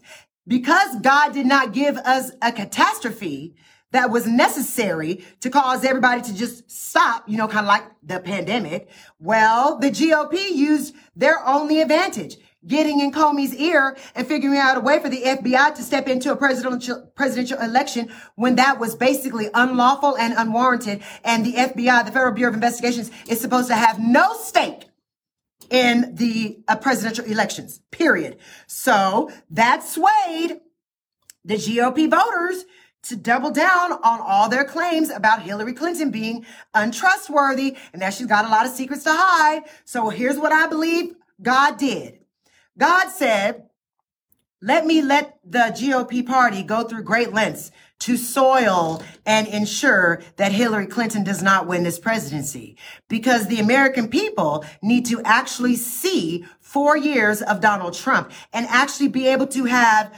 Because 0.47 0.99
God 1.01 1.33
did 1.33 1.45
not 1.45 1.73
give 1.73 1.97
us 1.97 2.31
a 2.41 2.51
catastrophe, 2.51 3.55
that 3.91 4.09
was 4.09 4.27
necessary 4.27 5.25
to 5.41 5.49
cause 5.49 5.85
everybody 5.85 6.21
to 6.21 6.35
just 6.35 6.69
stop, 6.69 7.27
you 7.27 7.37
know, 7.37 7.47
kind 7.47 7.65
of 7.65 7.67
like 7.67 7.83
the 8.03 8.19
pandemic. 8.19 8.89
Well, 9.19 9.79
the 9.79 9.89
GOP 9.89 10.51
used 10.51 10.95
their 11.15 11.45
only 11.47 11.81
advantage, 11.81 12.37
getting 12.67 12.99
in 12.99 13.11
Comey's 13.11 13.55
ear 13.55 13.95
and 14.15 14.27
figuring 14.27 14.57
out 14.57 14.77
a 14.77 14.81
way 14.81 14.99
for 14.99 15.09
the 15.09 15.21
FBI 15.21 15.75
to 15.75 15.83
step 15.83 16.07
into 16.07 16.31
a 16.31 16.35
presidential 16.35 17.09
presidential 17.15 17.59
election 17.59 18.11
when 18.35 18.55
that 18.55 18.79
was 18.79 18.95
basically 18.95 19.49
unlawful 19.53 20.17
and 20.17 20.33
unwarranted. 20.37 21.01
And 21.23 21.45
the 21.45 21.53
FBI, 21.53 22.05
the 22.05 22.11
Federal 22.11 22.33
Bureau 22.33 22.49
of 22.49 22.55
Investigations, 22.55 23.11
is 23.27 23.39
supposed 23.39 23.67
to 23.69 23.75
have 23.75 23.99
no 23.99 24.33
stake 24.33 24.85
in 25.69 26.15
the 26.15 26.59
uh, 26.67 26.75
presidential 26.75 27.25
elections, 27.25 27.79
period. 27.91 28.37
So 28.67 29.31
that 29.49 29.83
swayed 29.83 30.59
the 31.43 31.55
GOP 31.55 32.09
voters 32.09 32.65
to 33.05 33.15
double 33.15 33.51
down 33.51 33.93
on 33.93 34.19
all 34.21 34.49
their 34.49 34.63
claims 34.63 35.09
about 35.09 35.41
Hillary 35.41 35.73
Clinton 35.73 36.11
being 36.11 36.45
untrustworthy 36.73 37.77
and 37.93 38.01
that 38.01 38.13
she's 38.13 38.27
got 38.27 38.45
a 38.45 38.49
lot 38.49 38.65
of 38.65 38.71
secrets 38.71 39.03
to 39.03 39.13
hide. 39.13 39.63
So 39.85 40.09
here's 40.09 40.37
what 40.37 40.51
I 40.51 40.67
believe 40.67 41.15
God 41.41 41.77
did. 41.77 42.19
God 42.77 43.09
said, 43.09 43.69
let 44.61 44.85
me 44.85 45.01
let 45.01 45.37
the 45.45 45.73
GOP 45.75 46.25
party 46.25 46.63
go 46.63 46.83
through 46.83 47.03
great 47.03 47.33
lengths 47.33 47.71
to 47.99 48.17
soil 48.17 49.01
and 49.25 49.47
ensure 49.47 50.21
that 50.37 50.51
Hillary 50.51 50.87
Clinton 50.87 51.23
does 51.23 51.41
not 51.41 51.67
win 51.67 51.83
this 51.83 51.99
presidency 51.99 52.75
because 53.07 53.47
the 53.47 53.59
American 53.59 54.07
people 54.07 54.65
need 54.81 55.05
to 55.05 55.21
actually 55.23 55.75
see 55.75 56.45
four 56.59 56.97
years 56.97 57.41
of 57.41 57.61
Donald 57.61 57.93
Trump 57.93 58.31
and 58.53 58.65
actually 58.67 59.07
be 59.07 59.27
able 59.27 59.47
to 59.47 59.65
have 59.65 60.13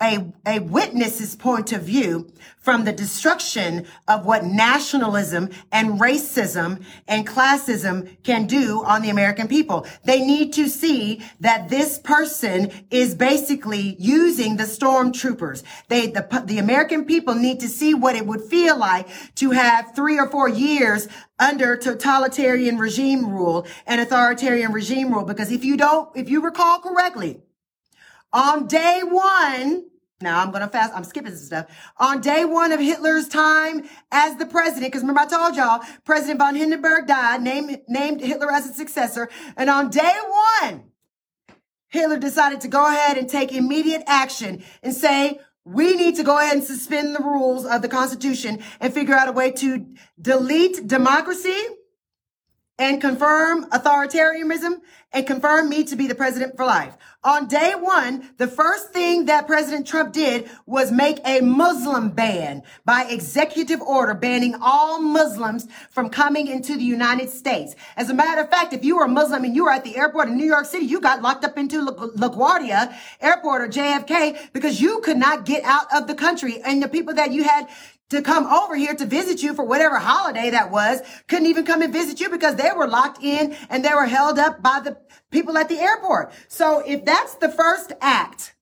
a, 0.00 0.32
a 0.46 0.58
witness's 0.60 1.36
point 1.36 1.72
of 1.72 1.82
view 1.82 2.30
from 2.58 2.84
the 2.84 2.92
destruction 2.92 3.86
of 4.08 4.24
what 4.24 4.44
nationalism 4.44 5.50
and 5.70 6.00
racism 6.00 6.82
and 7.06 7.26
classism 7.26 8.22
can 8.22 8.46
do 8.46 8.82
on 8.84 9.02
the 9.02 9.10
American 9.10 9.48
people. 9.48 9.86
They 10.04 10.20
need 10.20 10.52
to 10.54 10.68
see 10.68 11.22
that 11.40 11.68
this 11.68 11.98
person 11.98 12.72
is 12.90 13.14
basically 13.14 13.96
using 13.98 14.56
the 14.56 14.64
stormtroopers. 14.64 15.62
They, 15.88 16.06
the, 16.06 16.42
the 16.46 16.58
American 16.58 17.04
people 17.04 17.34
need 17.34 17.60
to 17.60 17.68
see 17.68 17.94
what 17.94 18.16
it 18.16 18.26
would 18.26 18.42
feel 18.42 18.78
like 18.78 19.08
to 19.36 19.50
have 19.50 19.94
three 19.94 20.18
or 20.18 20.28
four 20.28 20.48
years 20.48 21.08
under 21.38 21.76
totalitarian 21.76 22.78
regime 22.78 23.30
rule 23.30 23.66
and 23.86 24.00
authoritarian 24.00 24.72
regime 24.72 25.12
rule. 25.12 25.24
Because 25.24 25.50
if 25.52 25.64
you 25.64 25.76
don't, 25.76 26.08
if 26.16 26.30
you 26.30 26.40
recall 26.40 26.78
correctly, 26.78 27.40
on 28.34 28.66
day 28.66 29.00
one, 29.04 29.86
Now 30.20 30.40
I'm 30.40 30.50
gonna 30.50 30.68
fast. 30.68 30.92
I'm 30.94 31.04
skipping 31.04 31.34
some 31.34 31.46
stuff. 31.46 31.66
On 31.98 32.20
day 32.20 32.44
one 32.44 32.72
of 32.72 32.80
Hitler's 32.80 33.28
time 33.28 33.84
as 34.10 34.36
the 34.36 34.46
president, 34.46 34.92
because 34.92 35.02
remember 35.02 35.20
I 35.20 35.26
told 35.26 35.56
y'all 35.56 35.82
President 36.04 36.38
von 36.38 36.54
Hindenburg 36.54 37.06
died, 37.06 37.42
named 37.42 37.80
named 37.88 38.20
Hitler 38.20 38.50
as 38.50 38.66
his 38.66 38.76
successor, 38.76 39.28
and 39.56 39.70
on 39.70 39.90
day 39.90 40.14
one, 40.62 40.84
Hitler 41.88 42.18
decided 42.18 42.60
to 42.62 42.68
go 42.68 42.86
ahead 42.86 43.18
and 43.18 43.28
take 43.28 43.52
immediate 43.52 44.02
action 44.06 44.64
and 44.82 44.94
say, 44.94 45.38
we 45.64 45.94
need 45.94 46.16
to 46.16 46.24
go 46.24 46.38
ahead 46.38 46.56
and 46.56 46.64
suspend 46.64 47.14
the 47.14 47.22
rules 47.22 47.64
of 47.64 47.82
the 47.82 47.88
Constitution 47.88 48.62
and 48.80 48.92
figure 48.92 49.14
out 49.14 49.28
a 49.28 49.32
way 49.32 49.50
to 49.52 49.86
delete 50.20 50.86
democracy 50.86 51.62
and 52.78 53.00
confirm 53.00 53.70
authoritarianism 53.70 54.80
and 55.14 55.26
confirm 55.26 55.68
me 55.68 55.84
to 55.84 55.96
be 55.96 56.08
the 56.08 56.14
president 56.14 56.56
for 56.56 56.66
life. 56.66 56.96
On 57.22 57.46
day 57.48 57.72
one, 57.74 58.28
the 58.36 58.46
first 58.46 58.90
thing 58.90 59.26
that 59.26 59.46
President 59.46 59.86
Trump 59.86 60.12
did 60.12 60.50
was 60.66 60.92
make 60.92 61.20
a 61.24 61.40
Muslim 61.40 62.10
ban 62.10 62.62
by 62.84 63.06
executive 63.08 63.80
order 63.80 64.12
banning 64.12 64.54
all 64.60 65.00
Muslims 65.00 65.66
from 65.90 66.10
coming 66.10 66.48
into 66.48 66.76
the 66.76 66.84
United 66.84 67.30
States. 67.30 67.74
As 67.96 68.10
a 68.10 68.14
matter 68.14 68.42
of 68.42 68.50
fact, 68.50 68.74
if 68.74 68.84
you 68.84 68.96
were 68.96 69.04
a 69.04 69.08
Muslim 69.08 69.44
and 69.44 69.56
you 69.56 69.64
were 69.64 69.70
at 69.70 69.84
the 69.84 69.96
airport 69.96 70.28
in 70.28 70.36
New 70.36 70.44
York 70.44 70.66
City, 70.66 70.84
you 70.84 71.00
got 71.00 71.22
locked 71.22 71.44
up 71.44 71.56
into 71.56 71.80
La- 71.80 72.28
LaGuardia 72.28 72.94
Airport 73.22 73.62
or 73.62 73.68
JFK 73.68 74.52
because 74.52 74.80
you 74.80 75.00
could 75.00 75.16
not 75.16 75.46
get 75.46 75.64
out 75.64 75.86
of 75.94 76.06
the 76.08 76.14
country. 76.14 76.60
And 76.62 76.82
the 76.82 76.88
people 76.88 77.14
that 77.14 77.32
you 77.32 77.44
had 77.44 77.68
to 78.14 78.22
come 78.22 78.46
over 78.46 78.74
here 78.74 78.94
to 78.94 79.06
visit 79.06 79.42
you 79.42 79.54
for 79.54 79.64
whatever 79.64 79.98
holiday 79.98 80.50
that 80.50 80.70
was 80.70 81.00
couldn't 81.28 81.46
even 81.46 81.64
come 81.64 81.82
and 81.82 81.92
visit 81.92 82.20
you 82.20 82.28
because 82.30 82.56
they 82.56 82.70
were 82.74 82.88
locked 82.88 83.22
in 83.22 83.56
and 83.68 83.84
they 83.84 83.94
were 83.94 84.06
held 84.06 84.38
up 84.38 84.62
by 84.62 84.80
the 84.80 84.96
people 85.30 85.58
at 85.58 85.68
the 85.68 85.78
airport. 85.78 86.32
So 86.48 86.82
if 86.86 87.04
that's 87.04 87.34
the 87.36 87.48
first 87.48 87.92
act 88.00 88.54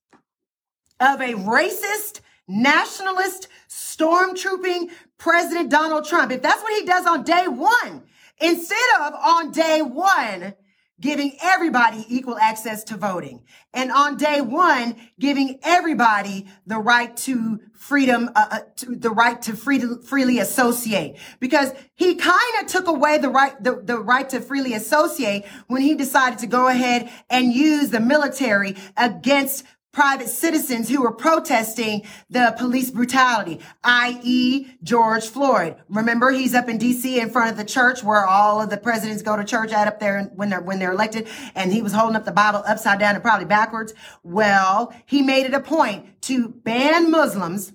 of 1.01 1.21
a 1.21 1.35
racist, 1.35 2.21
nationalist, 2.49 3.49
stormtrooping 3.69 4.91
President 5.19 5.71
Donald 5.71 6.07
Trump, 6.07 6.33
if 6.33 6.43
that's 6.43 6.63
what 6.63 6.79
he 6.79 6.87
does 6.87 7.07
on 7.07 7.25
day 7.25 7.47
one, 7.49 8.03
instead 8.41 9.01
of 9.01 9.15
on 9.15 9.53
day 9.53 9.83
one, 9.83 10.55
giving 11.03 11.37
everybody 11.43 12.07
equal 12.09 12.39
access 12.39 12.85
to 12.85 12.97
voting. 12.97 13.43
And 13.75 13.91
on 13.91 14.17
day 14.17 14.41
one, 14.41 14.97
giving 15.19 15.59
everybody 15.63 16.47
the 16.65 16.79
right 16.79 17.15
to 17.19 17.61
freedom, 17.75 18.31
uh, 18.37 18.47
uh, 18.51 18.59
to 18.77 18.95
the 18.95 19.11
right 19.11 19.43
to 19.43 19.57
free, 19.57 19.81
freely 20.07 20.39
associate. 20.39 21.19
Because 21.41 21.73
he 21.97 22.15
kind 22.15 22.55
of 22.61 22.69
took 22.69 22.87
away 22.87 23.19
the 23.19 23.29
right, 23.29 23.61
the, 23.63 23.83
the 23.83 23.99
right 23.99 24.29
to 24.31 24.41
freely 24.41 24.75
associate 24.75 25.45
when 25.67 25.83
he 25.83 25.97
decided 25.97 26.39
to 26.39 26.47
go 26.47 26.69
ahead 26.69 27.11
and 27.29 27.53
use 27.53 27.91
the 27.91 27.99
military 27.99 28.77
against 28.97 29.65
private 29.93 30.29
citizens 30.29 30.89
who 30.89 31.03
were 31.03 31.13
protesting 31.13 32.03
the 32.31 32.55
police 32.59 32.91
brutality, 32.91 33.61
i.e. 33.85 34.67
George 34.83 35.27
Floyd. 35.27 35.77
Remember, 35.89 36.31
he's 36.31 36.55
up 36.55 36.69
in 36.69 36.79
DC 36.79 37.19
in 37.19 37.31
front 37.31 37.51
of 37.51 37.57
the 37.59 37.65
church 37.65 38.03
where 38.03 38.27
all 38.27 38.61
of 38.61 38.71
the 38.71 38.79
presidents 38.79 39.23
go 39.23 39.37
to 39.37 39.45
church 39.45 39.71
at 39.71 39.87
up 39.87 40.01
there 40.01 40.25
when 40.35 40.49
they're, 40.49 40.63
when 40.63 40.79
they're 40.79 40.93
elected. 40.93 41.29
And 41.55 41.73
he 41.73 41.83
was 41.83 41.93
holding 41.93 42.17
up 42.17 42.25
the 42.25 42.33
Bible 42.33 42.63
upside 42.67 42.99
down 42.99 43.15
and 43.15 43.23
probably 43.23 43.47
backwards. 43.47 43.93
Well, 44.23 44.95
he 45.05 45.23
made 45.23 45.47
it 45.47 45.55
a 45.55 45.61
point 45.61 46.23
to 46.23 46.49
ban 46.49 47.11
Muslims 47.11 47.73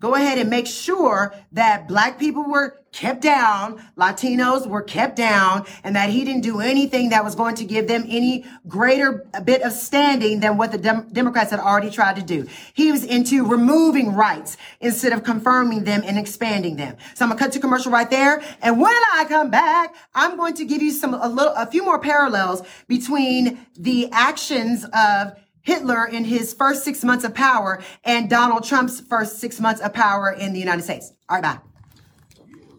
go 0.00 0.14
ahead 0.14 0.38
and 0.38 0.48
make 0.48 0.66
sure 0.66 1.34
that 1.52 1.88
black 1.88 2.18
people 2.18 2.44
were 2.44 2.78
kept 2.92 3.20
down, 3.20 3.82
Latinos 3.96 4.66
were 4.66 4.82
kept 4.82 5.16
down, 5.16 5.66
and 5.84 5.94
that 5.94 6.08
he 6.10 6.24
didn't 6.24 6.42
do 6.42 6.60
anything 6.60 7.10
that 7.10 7.22
was 7.24 7.34
going 7.34 7.54
to 7.56 7.64
give 7.64 7.86
them 7.86 8.04
any 8.08 8.44
greater 8.66 9.26
bit 9.44 9.62
of 9.62 9.72
standing 9.72 10.40
than 10.40 10.56
what 10.56 10.72
the 10.72 10.78
Dem- 10.78 11.08
Democrats 11.12 11.50
had 11.50 11.60
already 11.60 11.90
tried 11.90 12.16
to 12.16 12.22
do. 12.22 12.46
He 12.74 12.90
was 12.90 13.04
into 13.04 13.44
removing 13.44 14.14
rights 14.14 14.56
instead 14.80 15.12
of 15.12 15.22
confirming 15.22 15.84
them 15.84 16.02
and 16.04 16.18
expanding 16.18 16.76
them. 16.76 16.96
So 17.14 17.24
I'm 17.24 17.30
gonna 17.30 17.38
cut 17.38 17.52
to 17.52 17.60
commercial 17.60 17.92
right 17.92 18.08
there. 18.08 18.42
And 18.62 18.80
when 18.80 18.96
I 19.14 19.26
come 19.28 19.50
back, 19.50 19.94
I'm 20.14 20.36
going 20.36 20.54
to 20.54 20.64
give 20.64 20.80
you 20.80 20.90
some, 20.90 21.14
a 21.14 21.28
little, 21.28 21.52
a 21.54 21.66
few 21.66 21.84
more 21.84 21.98
parallels 21.98 22.62
between 22.86 23.66
the 23.76 24.10
actions 24.12 24.84
of 24.94 25.34
Hitler 25.68 26.06
in 26.06 26.24
his 26.24 26.54
first 26.54 26.82
six 26.82 27.04
months 27.04 27.24
of 27.24 27.34
power 27.34 27.82
and 28.02 28.30
Donald 28.30 28.64
Trump's 28.64 29.00
first 29.00 29.38
six 29.38 29.60
months 29.60 29.82
of 29.82 29.92
power 29.92 30.32
in 30.32 30.54
the 30.54 30.58
United 30.58 30.82
States. 30.82 31.12
All 31.28 31.38
right, 31.38 31.42
bye. 31.42 31.60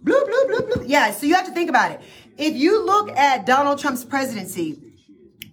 Bloop, 0.03 0.27
bloop, 0.27 0.49
bloop, 0.49 0.69
bloop. 0.71 0.83
Yeah, 0.87 1.11
so 1.11 1.27
you 1.27 1.35
have 1.35 1.45
to 1.45 1.51
think 1.51 1.69
about 1.69 1.91
it. 1.91 2.01
If 2.37 2.55
you 2.55 2.83
look 2.83 3.15
at 3.15 3.45
Donald 3.45 3.77
Trump's 3.79 4.03
presidency, 4.03 4.81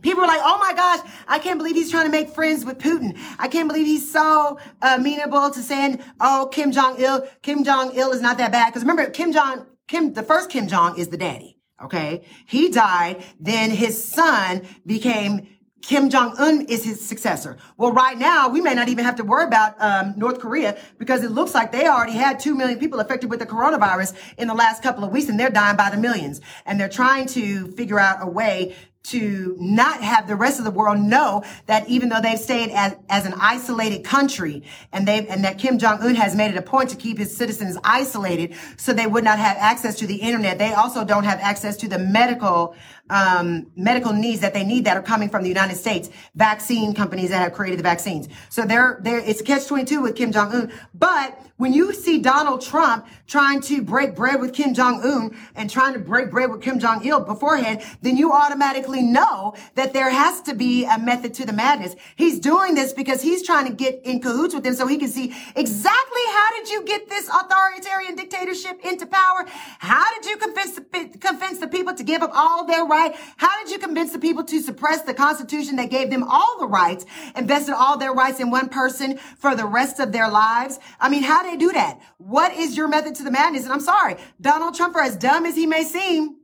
People 0.02 0.22
are 0.22 0.28
like, 0.28 0.40
oh 0.44 0.58
my 0.58 0.72
gosh, 0.72 1.00
I 1.26 1.40
can't 1.40 1.58
believe 1.58 1.74
he's 1.74 1.90
trying 1.90 2.04
to 2.04 2.12
make 2.12 2.28
friends 2.28 2.64
with 2.64 2.78
Putin. 2.78 3.18
I 3.40 3.48
can't 3.48 3.66
believe 3.66 3.86
he's 3.86 4.08
so 4.08 4.56
amenable 4.80 5.50
to 5.50 5.60
saying, 5.60 6.00
oh, 6.20 6.48
Kim 6.52 6.70
Jong 6.70 7.00
Il, 7.00 7.26
Kim 7.42 7.64
Jong 7.64 7.90
Il 7.92 8.12
is 8.12 8.20
not 8.20 8.38
that 8.38 8.52
bad. 8.52 8.66
Because 8.66 8.82
remember, 8.82 9.10
Kim 9.10 9.32
Jong, 9.32 9.66
Kim, 9.88 10.12
the 10.12 10.22
first 10.22 10.48
Kim 10.48 10.68
Jong 10.68 10.96
is 10.96 11.08
the 11.08 11.16
daddy. 11.16 11.58
Okay. 11.82 12.22
He 12.46 12.68
died. 12.68 13.24
Then 13.40 13.70
his 13.70 14.02
son 14.02 14.62
became 14.86 15.48
Kim 15.86 16.10
Jong 16.10 16.34
Un 16.38 16.62
is 16.62 16.82
his 16.82 17.00
successor. 17.00 17.56
Well, 17.76 17.92
right 17.92 18.18
now 18.18 18.48
we 18.48 18.60
may 18.60 18.74
not 18.74 18.88
even 18.88 19.04
have 19.04 19.14
to 19.16 19.22
worry 19.22 19.44
about 19.44 19.80
um, 19.80 20.14
North 20.16 20.40
Korea 20.40 20.76
because 20.98 21.22
it 21.22 21.30
looks 21.30 21.54
like 21.54 21.70
they 21.70 21.86
already 21.86 22.14
had 22.14 22.40
two 22.40 22.56
million 22.56 22.80
people 22.80 22.98
affected 22.98 23.30
with 23.30 23.38
the 23.38 23.46
coronavirus 23.46 24.16
in 24.36 24.48
the 24.48 24.54
last 24.54 24.82
couple 24.82 25.04
of 25.04 25.12
weeks, 25.12 25.28
and 25.28 25.38
they're 25.38 25.48
dying 25.48 25.76
by 25.76 25.90
the 25.90 25.96
millions. 25.96 26.40
And 26.64 26.80
they're 26.80 26.88
trying 26.88 27.26
to 27.28 27.68
figure 27.68 28.00
out 28.00 28.18
a 28.20 28.26
way 28.26 28.74
to 29.04 29.56
not 29.60 30.02
have 30.02 30.26
the 30.26 30.34
rest 30.34 30.58
of 30.58 30.64
the 30.64 30.70
world 30.72 30.98
know 30.98 31.44
that 31.66 31.88
even 31.88 32.08
though 32.08 32.20
they've 32.20 32.40
stayed 32.40 32.70
as, 32.70 32.96
as 33.08 33.24
an 33.24 33.34
isolated 33.38 34.02
country 34.02 34.64
and 34.92 35.06
they 35.06 35.24
and 35.28 35.44
that 35.44 35.58
Kim 35.58 35.78
Jong 35.78 36.02
Un 36.02 36.16
has 36.16 36.34
made 36.34 36.50
it 36.50 36.56
a 36.56 36.62
point 36.62 36.90
to 36.90 36.96
keep 36.96 37.18
his 37.18 37.36
citizens 37.36 37.78
isolated 37.84 38.56
so 38.76 38.92
they 38.92 39.06
would 39.06 39.22
not 39.22 39.38
have 39.38 39.56
access 39.58 39.94
to 40.00 40.08
the 40.08 40.16
internet. 40.16 40.58
They 40.58 40.72
also 40.72 41.04
don't 41.04 41.22
have 41.22 41.38
access 41.38 41.76
to 41.78 41.88
the 41.88 42.00
medical 42.00 42.74
um, 43.10 43.70
medical 43.76 44.12
needs 44.12 44.40
that 44.40 44.54
they 44.54 44.64
need 44.64 44.84
that 44.84 44.96
are 44.96 45.02
coming 45.02 45.28
from 45.28 45.42
the 45.42 45.48
United 45.48 45.76
States, 45.76 46.10
vaccine 46.34 46.94
companies 46.94 47.30
that 47.30 47.38
have 47.38 47.52
created 47.52 47.78
the 47.78 47.82
vaccines. 47.82 48.28
So 48.48 48.62
they're, 48.62 48.98
they're, 49.02 49.18
it's 49.18 49.40
a 49.40 49.44
catch 49.44 49.66
22 49.66 50.02
with 50.02 50.16
Kim 50.16 50.32
Jong 50.32 50.52
Un. 50.52 50.72
But 50.94 51.40
when 51.56 51.72
you 51.72 51.94
see 51.94 52.18
Donald 52.18 52.60
Trump 52.60 53.06
trying 53.26 53.60
to 53.62 53.80
break 53.80 54.14
bread 54.14 54.40
with 54.40 54.52
Kim 54.52 54.74
Jong 54.74 55.02
Un 55.02 55.36
and 55.54 55.70
trying 55.70 55.94
to 55.94 55.98
break 55.98 56.30
bread 56.30 56.50
with 56.50 56.62
Kim 56.62 56.78
Jong 56.78 57.04
Il 57.04 57.20
beforehand, 57.20 57.82
then 58.02 58.16
you 58.16 58.32
automatically 58.32 59.02
know 59.02 59.54
that 59.74 59.92
there 59.92 60.10
has 60.10 60.42
to 60.42 60.54
be 60.54 60.84
a 60.84 60.98
method 60.98 61.32
to 61.34 61.46
the 61.46 61.52
madness. 61.52 61.94
He's 62.16 62.40
doing 62.40 62.74
this 62.74 62.92
because 62.92 63.22
he's 63.22 63.42
trying 63.42 63.66
to 63.68 63.72
get 63.72 64.02
in 64.04 64.20
cahoots 64.20 64.54
with 64.54 64.64
them 64.64 64.74
so 64.74 64.86
he 64.86 64.98
can 64.98 65.08
see 65.08 65.34
exactly 65.54 66.22
how 66.28 66.48
did 66.58 66.70
you 66.70 66.84
get 66.84 67.08
this 67.08 67.28
authoritarian 67.28 68.16
dictatorship 68.16 68.84
into 68.84 69.06
power? 69.06 69.46
How 69.78 70.04
did 70.14 70.26
you 70.28 70.36
convince 70.36 70.72
the, 70.74 71.18
convince 71.18 71.58
the 71.58 71.68
people 71.68 71.94
to 71.94 72.02
give 72.02 72.22
up 72.22 72.32
all 72.34 72.66
their 72.66 72.84
rights? 72.84 72.95
How 73.36 73.62
did 73.62 73.70
you 73.70 73.78
convince 73.78 74.12
the 74.12 74.18
people 74.18 74.44
to 74.44 74.60
suppress 74.60 75.02
the 75.02 75.14
constitution 75.14 75.76
that 75.76 75.90
gave 75.90 76.10
them 76.10 76.24
all 76.24 76.58
the 76.58 76.66
rights, 76.66 77.04
invested 77.36 77.74
all 77.74 77.98
their 77.98 78.12
rights 78.12 78.40
in 78.40 78.50
one 78.50 78.68
person 78.68 79.18
for 79.38 79.54
the 79.54 79.66
rest 79.66 80.00
of 80.00 80.12
their 80.12 80.28
lives? 80.28 80.78
I 81.00 81.08
mean, 81.08 81.22
how 81.22 81.42
do 81.42 81.50
they 81.50 81.56
do 81.56 81.72
that? 81.72 82.00
What 82.18 82.54
is 82.54 82.76
your 82.76 82.88
method 82.88 83.14
to 83.16 83.22
the 83.22 83.30
madness? 83.30 83.64
And 83.64 83.72
I'm 83.72 83.80
sorry, 83.80 84.16
Donald 84.40 84.74
Trump, 84.74 84.94
for 84.94 85.02
as 85.02 85.16
dumb 85.16 85.46
as 85.46 85.56
he 85.56 85.66
may 85.66 85.84
seem, 85.84 86.36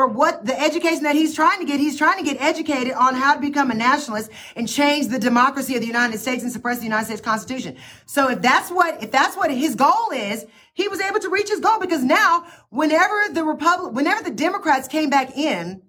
for 0.00 0.06
what 0.06 0.46
the 0.46 0.58
education 0.58 1.02
that 1.02 1.14
he's 1.14 1.34
trying 1.34 1.58
to 1.58 1.66
get, 1.66 1.78
he's 1.78 1.98
trying 1.98 2.16
to 2.16 2.24
get 2.24 2.40
educated 2.40 2.94
on 2.94 3.14
how 3.14 3.34
to 3.34 3.40
become 3.40 3.70
a 3.70 3.74
nationalist 3.74 4.30
and 4.56 4.66
change 4.66 5.08
the 5.08 5.18
democracy 5.18 5.74
of 5.74 5.82
the 5.82 5.86
United 5.86 6.18
States 6.18 6.42
and 6.42 6.50
suppress 6.50 6.78
the 6.78 6.84
United 6.84 7.04
States 7.04 7.20
Constitution. 7.20 7.76
So 8.06 8.30
if 8.30 8.40
that's 8.40 8.70
what, 8.70 9.02
if 9.02 9.10
that's 9.10 9.36
what 9.36 9.50
his 9.50 9.74
goal 9.74 10.10
is, 10.10 10.46
he 10.72 10.88
was 10.88 11.02
able 11.02 11.20
to 11.20 11.28
reach 11.28 11.50
his 11.50 11.60
goal 11.60 11.78
because 11.78 12.02
now, 12.02 12.46
whenever 12.70 13.14
the 13.30 13.44
Republic, 13.44 13.92
whenever 13.92 14.24
the 14.24 14.30
Democrats 14.30 14.88
came 14.88 15.10
back 15.10 15.36
in, 15.36 15.82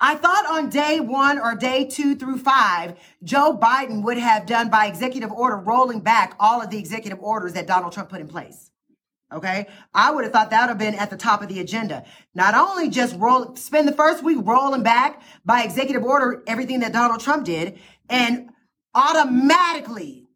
I 0.00 0.16
thought 0.16 0.46
on 0.50 0.68
day 0.68 0.98
one 0.98 1.38
or 1.38 1.54
day 1.54 1.84
two 1.84 2.16
through 2.16 2.38
five, 2.38 2.96
Joe 3.22 3.56
Biden 3.56 4.02
would 4.02 4.18
have 4.18 4.44
done 4.44 4.70
by 4.70 4.86
executive 4.86 5.30
order 5.30 5.56
rolling 5.56 6.00
back 6.00 6.34
all 6.40 6.60
of 6.60 6.70
the 6.70 6.78
executive 6.78 7.20
orders 7.20 7.52
that 7.52 7.68
Donald 7.68 7.92
Trump 7.92 8.08
put 8.08 8.20
in 8.20 8.26
place. 8.26 8.72
Okay. 9.34 9.66
I 9.92 10.12
would 10.12 10.22
have 10.22 10.32
thought 10.32 10.50
that 10.50 10.62
would 10.62 10.68
have 10.68 10.78
been 10.78 10.94
at 10.94 11.10
the 11.10 11.16
top 11.16 11.42
of 11.42 11.48
the 11.48 11.58
agenda. 11.58 12.04
Not 12.34 12.54
only 12.54 12.88
just 12.88 13.16
roll, 13.18 13.56
spend 13.56 13.88
the 13.88 13.92
first 13.92 14.22
week 14.22 14.38
rolling 14.40 14.84
back 14.84 15.22
by 15.44 15.64
executive 15.64 16.04
order 16.04 16.42
everything 16.46 16.80
that 16.80 16.92
Donald 16.92 17.20
Trump 17.20 17.44
did 17.44 17.78
and 18.08 18.50
automatically 18.94 20.28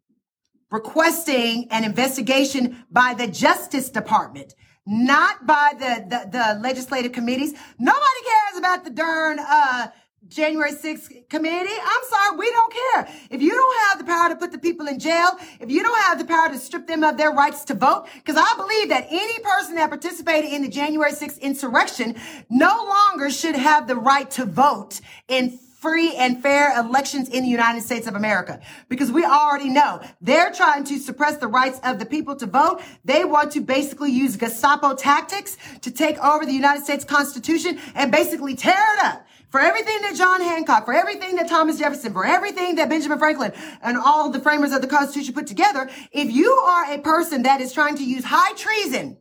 requesting 0.69 1.67
an 1.71 1.85
investigation 1.85 2.83
by 2.91 3.13
the 3.13 3.27
Justice 3.27 3.89
Department, 3.89 4.53
not 4.85 5.47
by 5.47 5.71
the, 5.79 6.05
the, 6.09 6.29
the 6.29 6.59
legislative 6.61 7.13
committees. 7.13 7.53
Nobody 7.79 8.21
cares 8.25 8.59
about 8.59 8.83
the 8.83 8.91
darn, 8.91 9.39
uh, 9.39 9.87
January 10.29 10.71
6th 10.71 11.27
committee. 11.27 11.73
I'm 11.81 12.09
sorry, 12.09 12.37
we 12.37 12.51
don't 12.51 12.73
care. 12.73 13.09
If 13.31 13.41
you 13.41 13.49
don't 13.49 13.89
have 13.89 13.97
the 13.97 14.05
power 14.05 14.29
to 14.29 14.35
put 14.35 14.51
the 14.51 14.59
people 14.59 14.87
in 14.87 14.99
jail, 14.99 15.31
if 15.59 15.71
you 15.71 15.81
don't 15.81 15.99
have 16.03 16.19
the 16.19 16.25
power 16.25 16.49
to 16.49 16.57
strip 16.57 16.87
them 16.87 17.03
of 17.03 17.17
their 17.17 17.31
rights 17.31 17.65
to 17.65 17.73
vote, 17.73 18.07
because 18.13 18.37
I 18.37 18.53
believe 18.55 18.89
that 18.89 19.07
any 19.09 19.39
person 19.39 19.75
that 19.75 19.89
participated 19.89 20.53
in 20.53 20.61
the 20.61 20.69
January 20.69 21.11
6th 21.11 21.41
insurrection 21.41 22.15
no 22.49 22.85
longer 22.87 23.31
should 23.31 23.55
have 23.55 23.87
the 23.87 23.95
right 23.95 24.29
to 24.31 24.45
vote 24.45 25.01
in 25.27 25.59
free 25.79 26.13
and 26.15 26.41
fair 26.41 26.77
elections 26.77 27.29
in 27.29 27.43
the 27.43 27.49
United 27.49 27.81
States 27.81 28.05
of 28.05 28.15
America. 28.15 28.59
Because 28.89 29.11
we 29.11 29.23
already 29.23 29.69
know 29.69 30.01
they're 30.19 30.51
trying 30.51 30.83
to 30.83 30.99
suppress 30.99 31.37
the 31.37 31.47
rights 31.47 31.79
of 31.83 31.99
the 31.99 32.05
people 32.05 32.35
to 32.35 32.45
vote. 32.45 32.81
They 33.05 33.23
want 33.23 33.53
to 33.53 33.61
basically 33.61 34.11
use 34.11 34.35
Gestapo 34.35 34.93
tactics 34.93 35.57
to 35.81 35.89
take 35.89 36.17
over 36.19 36.45
the 36.45 36.51
United 36.51 36.83
States 36.83 37.05
Constitution 37.05 37.79
and 37.95 38.11
basically 38.11 38.55
tear 38.55 38.95
it 38.95 39.03
up. 39.03 39.25
For 39.49 39.59
everything 39.59 40.01
that 40.01 40.15
John 40.15 40.41
Hancock, 40.41 40.85
for 40.85 40.93
everything 40.93 41.35
that 41.37 41.49
Thomas 41.49 41.79
Jefferson, 41.79 42.13
for 42.13 42.25
everything 42.25 42.75
that 42.75 42.87
Benjamin 42.87 43.17
Franklin 43.17 43.51
and 43.81 43.97
all 43.97 44.29
the 44.29 44.39
framers 44.39 44.71
of 44.71 44.81
the 44.81 44.87
Constitution 44.87 45.33
put 45.33 45.47
together, 45.47 45.89
if 46.11 46.31
you 46.31 46.51
are 46.51 46.93
a 46.93 46.99
person 46.99 47.43
that 47.43 47.59
is 47.59 47.73
trying 47.73 47.97
to 47.97 48.03
use 48.03 48.25
high 48.25 48.53
treason 48.53 49.17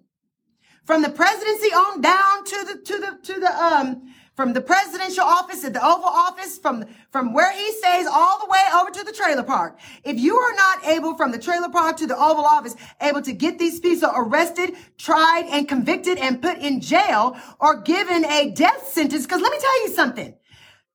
from 0.85 1.03
the 1.03 1.11
presidency 1.11 1.69
on 1.69 2.01
down 2.01 2.45
to 2.45 2.65
the 2.65 2.83
to 2.85 2.99
the 2.99 3.19
to 3.23 3.41
the 3.41 3.65
um 3.65 4.03
from 4.39 4.52
the 4.52 4.60
presidential 4.60 5.24
office 5.24 5.65
at 5.65 5.73
the 5.73 5.85
Oval 5.85 6.05
Office, 6.05 6.59
from, 6.59 6.85
from 7.10 7.35
where 7.35 7.52
he 7.52 7.73
stays 7.73 8.06
all 8.06 8.39
the 8.39 8.47
way 8.48 8.62
over 8.81 8.89
to 8.93 9.02
the 9.02 9.10
trailer 9.10 9.43
park. 9.43 9.77
If 10.05 10.16
you 10.16 10.36
are 10.36 10.55
not 10.55 10.86
able 10.86 11.16
from 11.16 11.32
the 11.32 11.40
trailer 11.40 11.69
park 11.69 11.97
to 11.97 12.06
the 12.06 12.15
Oval 12.15 12.44
Office, 12.44 12.77
able 13.01 13.20
to 13.23 13.32
get 13.32 13.59
these 13.59 13.81
people 13.81 14.12
arrested, 14.15 14.77
tried 14.97 15.48
and 15.51 15.66
convicted 15.66 16.19
and 16.19 16.40
put 16.40 16.59
in 16.59 16.81
jail 16.81 17.36
or 17.59 17.81
given 17.81 18.24
a 18.27 18.52
death 18.52 18.86
sentence, 18.86 19.27
because 19.27 19.40
let 19.40 19.51
me 19.51 19.59
tell 19.59 19.82
you 19.82 19.89
something. 19.89 20.32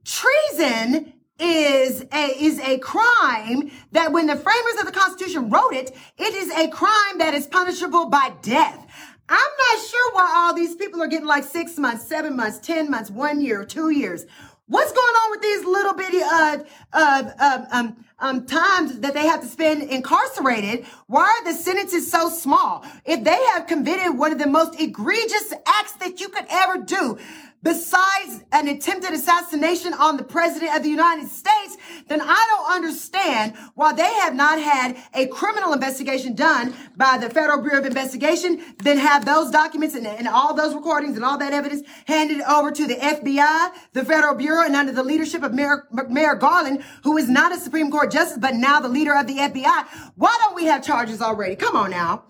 Treason 0.05 1.11
is 1.37 2.05
a, 2.13 2.25
is 2.41 2.61
a 2.61 2.77
crime 2.77 3.71
that 3.91 4.13
when 4.13 4.27
the 4.27 4.37
framers 4.37 4.79
of 4.79 4.85
the 4.85 4.93
Constitution 4.93 5.49
wrote 5.49 5.73
it, 5.73 5.91
it 6.17 6.33
is 6.33 6.49
a 6.51 6.69
crime 6.69 7.17
that 7.17 7.33
is 7.33 7.45
punishable 7.47 8.05
by 8.05 8.31
death. 8.41 8.82
I'm 9.29 9.37
not 9.37 9.85
sure 9.85 10.13
why 10.13 10.33
all 10.35 10.53
these 10.53 10.75
people 10.75 11.01
are 11.01 11.07
getting 11.07 11.27
like 11.27 11.43
six 11.43 11.77
months, 11.77 12.07
seven 12.07 12.35
months, 12.35 12.59
10 12.59 12.89
months, 12.89 13.09
one 13.09 13.41
year, 13.41 13.63
two 13.63 13.89
years. 13.89 14.25
What's 14.67 14.91
going 14.91 15.03
on 15.03 15.31
with 15.31 15.41
these 15.41 15.65
little 15.65 15.93
bitty 15.93 16.21
uh, 16.21 16.57
uh, 16.93 17.31
um, 17.39 17.67
um, 17.71 18.05
um, 18.19 18.45
times 18.45 18.99
that 18.99 19.13
they 19.13 19.25
have 19.27 19.41
to 19.41 19.47
spend 19.47 19.83
incarcerated? 19.83 20.85
Why 21.07 21.23
are 21.23 21.43
the 21.43 21.53
sentences 21.53 22.09
so 22.09 22.29
small? 22.29 22.85
If 23.05 23.23
they 23.23 23.43
have 23.53 23.67
committed 23.67 24.17
one 24.17 24.31
of 24.31 24.39
the 24.39 24.47
most 24.47 24.79
egregious 24.79 25.53
acts 25.67 25.93
that 25.97 26.19
you 26.19 26.29
could 26.29 26.45
ever 26.49 26.77
do, 26.77 27.17
besides 27.63 28.43
an 28.51 28.67
attempted 28.67 29.13
assassination 29.13 29.93
on 29.93 30.17
the 30.17 30.23
president 30.23 30.75
of 30.75 30.83
the 30.83 30.89
United 30.89 31.29
States, 31.29 31.77
then 32.07 32.21
I 32.21 32.45
don't 32.49 32.75
understand 32.75 33.55
why 33.75 33.93
they 33.93 34.13
have 34.15 34.35
not 34.35 34.59
had 34.59 34.97
a 35.13 35.27
criminal 35.27 35.73
investigation 35.73 36.35
done 36.35 36.73
by 36.95 37.17
the 37.17 37.29
Federal 37.29 37.61
Bureau 37.61 37.79
of 37.79 37.85
Investigation, 37.85 38.61
then 38.83 38.97
have 38.97 39.25
those 39.25 39.49
documents 39.49 39.95
and, 39.95 40.05
and 40.05 40.27
all 40.27 40.53
those 40.53 40.75
recordings 40.75 41.15
and 41.15 41.25
all 41.25 41.37
that 41.37 41.53
evidence 41.53 41.87
handed 42.05 42.41
over 42.41 42.71
to 42.71 42.85
the 42.85 42.95
FBI, 42.95 43.71
the 43.93 44.05
Federal 44.05 44.35
Bureau, 44.35 44.65
and 44.65 44.75
under 44.75 44.91
the 44.91 45.03
leadership 45.03 45.41
of 45.41 45.53
Merrick, 45.53 45.85
Merrick 46.09 46.41
Garland, 46.41 46.83
who 47.03 47.17
is 47.17 47.29
not 47.29 47.51
a 47.51 47.57
Supreme 47.57 47.89
Court 47.89 48.11
justice, 48.11 48.37
but 48.37 48.55
now 48.55 48.79
the 48.79 48.89
leader 48.89 49.15
of 49.15 49.27
the 49.27 49.37
FBI. 49.37 49.85
Why 50.15 50.37
don't 50.41 50.55
we 50.55 50.65
have 50.65 50.83
charges 50.83 51.21
already? 51.21 51.55
Come 51.55 51.75
on 51.75 51.91
now. 51.91 52.25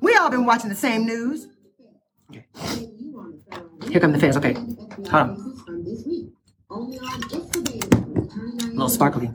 We 0.00 0.14
all 0.14 0.30
been 0.30 0.44
watching 0.44 0.68
the 0.68 0.76
same 0.76 1.06
news. 1.06 1.48
Here 3.86 4.00
come 4.00 4.12
the 4.12 4.18
fans. 4.18 4.36
Okay. 4.36 4.54
Hold 4.54 5.14
on. 5.14 5.54
A 6.70 6.74
little 8.72 8.88
sparkly. 8.88 9.30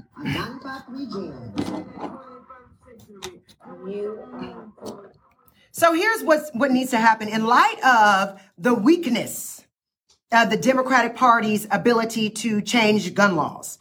So 5.72 5.94
here's 5.94 6.24
what's, 6.24 6.52
what 6.54 6.72
needs 6.72 6.92
to 6.92 6.98
happen 6.98 7.28
in 7.28 7.46
light 7.46 7.80
of 7.84 8.40
the 8.58 8.74
weakness 8.74 9.66
of 10.32 10.50
the 10.50 10.58
Democratic 10.58 11.16
Party's 11.16 11.68
ability 11.72 12.30
to 12.30 12.62
change 12.62 13.14
gun 13.14 13.36
laws. 13.36 13.80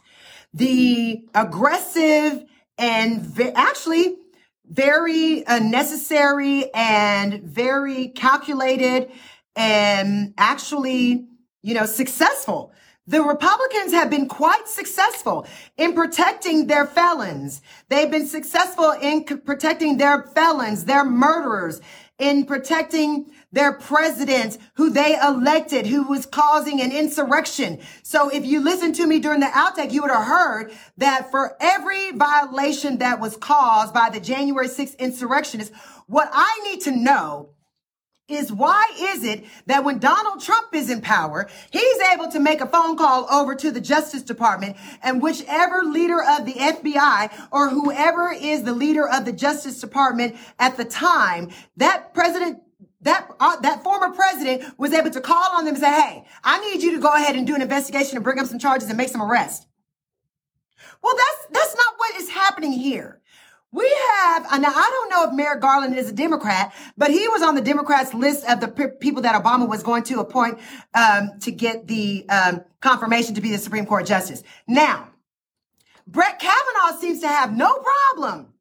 The 0.53 1.25
aggressive 1.35 2.45
and 2.77 3.21
ve- 3.21 3.51
actually 3.51 4.17
very 4.65 5.45
uh, 5.45 5.59
necessary 5.59 6.73
and 6.73 7.43
very 7.43 8.07
calculated 8.07 9.11
and 9.55 10.33
actually, 10.37 11.27
you 11.61 11.73
know, 11.73 11.85
successful. 11.85 12.71
The 13.05 13.21
Republicans 13.21 13.91
have 13.91 14.09
been 14.09 14.29
quite 14.29 14.67
successful 14.67 15.45
in 15.77 15.93
protecting 15.93 16.67
their 16.67 16.85
felons. 16.85 17.61
They've 17.89 18.09
been 18.09 18.27
successful 18.27 18.91
in 18.91 19.27
c- 19.27 19.35
protecting 19.35 19.97
their 19.97 20.23
felons, 20.23 20.85
their 20.85 21.03
murderers, 21.03 21.81
in 22.17 22.45
protecting 22.45 23.29
their 23.51 23.73
president 23.73 24.57
who 24.75 24.89
they 24.89 25.19
elected, 25.19 25.87
who 25.87 26.03
was 26.03 26.25
causing 26.25 26.79
an 26.79 26.93
insurrection. 26.93 27.79
So 28.03 28.29
if 28.29 28.45
you 28.45 28.61
listened 28.61 28.95
to 28.95 29.07
me 29.07 29.19
during 29.19 29.41
the 29.41 29.47
outtake, 29.47 29.91
you 29.91 30.01
would 30.03 30.11
have 30.11 30.25
heard 30.25 30.71
that 30.97 31.29
for 31.29 31.57
every 31.59 32.11
violation 32.11 32.99
that 32.99 33.19
was 33.19 33.35
caused 33.35 33.93
by 33.93 34.09
the 34.09 34.21
January 34.21 34.69
6th 34.69 34.97
insurrectionists, 34.97 35.75
what 36.07 36.29
I 36.31 36.61
need 36.63 36.81
to 36.81 36.91
know 36.91 37.49
is 38.29 38.51
why 38.51 38.89
is 38.97 39.23
it 39.23 39.43
that 39.65 39.83
when 39.83 39.99
Donald 39.99 40.41
Trump 40.41 40.73
is 40.73 40.89
in 40.89 41.01
power, 41.01 41.49
he's 41.71 41.99
able 42.13 42.29
to 42.29 42.39
make 42.39 42.61
a 42.61 42.67
phone 42.67 42.95
call 42.97 43.29
over 43.29 43.53
to 43.55 43.69
the 43.69 43.81
Justice 43.81 44.21
Department 44.21 44.77
and 45.01 45.21
whichever 45.21 45.83
leader 45.83 46.21
of 46.21 46.45
the 46.45 46.53
FBI 46.53 47.47
or 47.51 47.69
whoever 47.69 48.31
is 48.31 48.63
the 48.63 48.73
leader 48.73 49.07
of 49.07 49.25
the 49.25 49.33
Justice 49.33 49.81
Department 49.81 50.35
at 50.57 50.77
the 50.77 50.85
time, 50.85 51.49
that 51.77 52.13
president 52.13 52.59
that 53.01 53.29
uh, 53.41 53.59
that 53.59 53.83
former 53.83 54.15
president 54.15 54.79
was 54.79 54.93
able 54.93 55.09
to 55.09 55.19
call 55.19 55.57
on 55.57 55.65
them 55.65 55.75
and 55.75 55.83
say, 55.83 55.91
"Hey, 55.91 56.25
I 56.43 56.59
need 56.61 56.81
you 56.81 56.93
to 56.93 57.01
go 57.01 57.13
ahead 57.13 57.35
and 57.35 57.45
do 57.45 57.53
an 57.53 57.61
investigation 57.61 58.15
and 58.15 58.23
bring 58.23 58.39
up 58.39 58.47
some 58.47 58.59
charges 58.59 58.87
and 58.87 58.97
make 58.97 59.09
some 59.09 59.21
arrests." 59.21 59.67
Well, 61.01 61.13
that's 61.17 61.47
that's 61.51 61.75
not 61.75 61.95
what 61.97 62.15
is 62.15 62.29
happening 62.29 62.71
here. 62.71 63.21
We 63.73 63.91
have, 64.11 64.45
and 64.51 64.61
now 64.61 64.69
I 64.69 64.89
don't 64.91 65.09
know 65.09 65.27
if 65.27 65.35
Merrick 65.35 65.59
Garland 65.59 65.95
is 65.97 66.07
a 66.07 66.13
Democrat, 66.13 66.73
but 66.95 67.09
he 67.09 67.27
was 67.27 67.41
on 67.41 67.55
the 67.55 67.61
Democrats 67.61 68.13
list 68.13 68.45
of 68.45 68.59
the 68.59 68.67
pe- 68.67 68.95
people 68.99 69.23
that 69.23 69.41
Obama 69.41 69.67
was 69.67 69.81
going 69.81 70.03
to 70.03 70.19
appoint 70.19 70.59
um, 70.93 71.31
to 71.39 71.51
get 71.51 71.87
the 71.87 72.23
um, 72.29 72.61
confirmation 72.81 73.33
to 73.33 73.41
be 73.41 73.49
the 73.49 73.57
Supreme 73.57 73.87
Court 73.87 74.05
justice. 74.05 74.43
Now, 74.67 75.09
Brett 76.05 76.37
Kavanaugh 76.39 76.99
seems 76.99 77.19
to 77.21 77.27
have 77.27 77.57
no 77.57 77.83
problem 78.13 78.52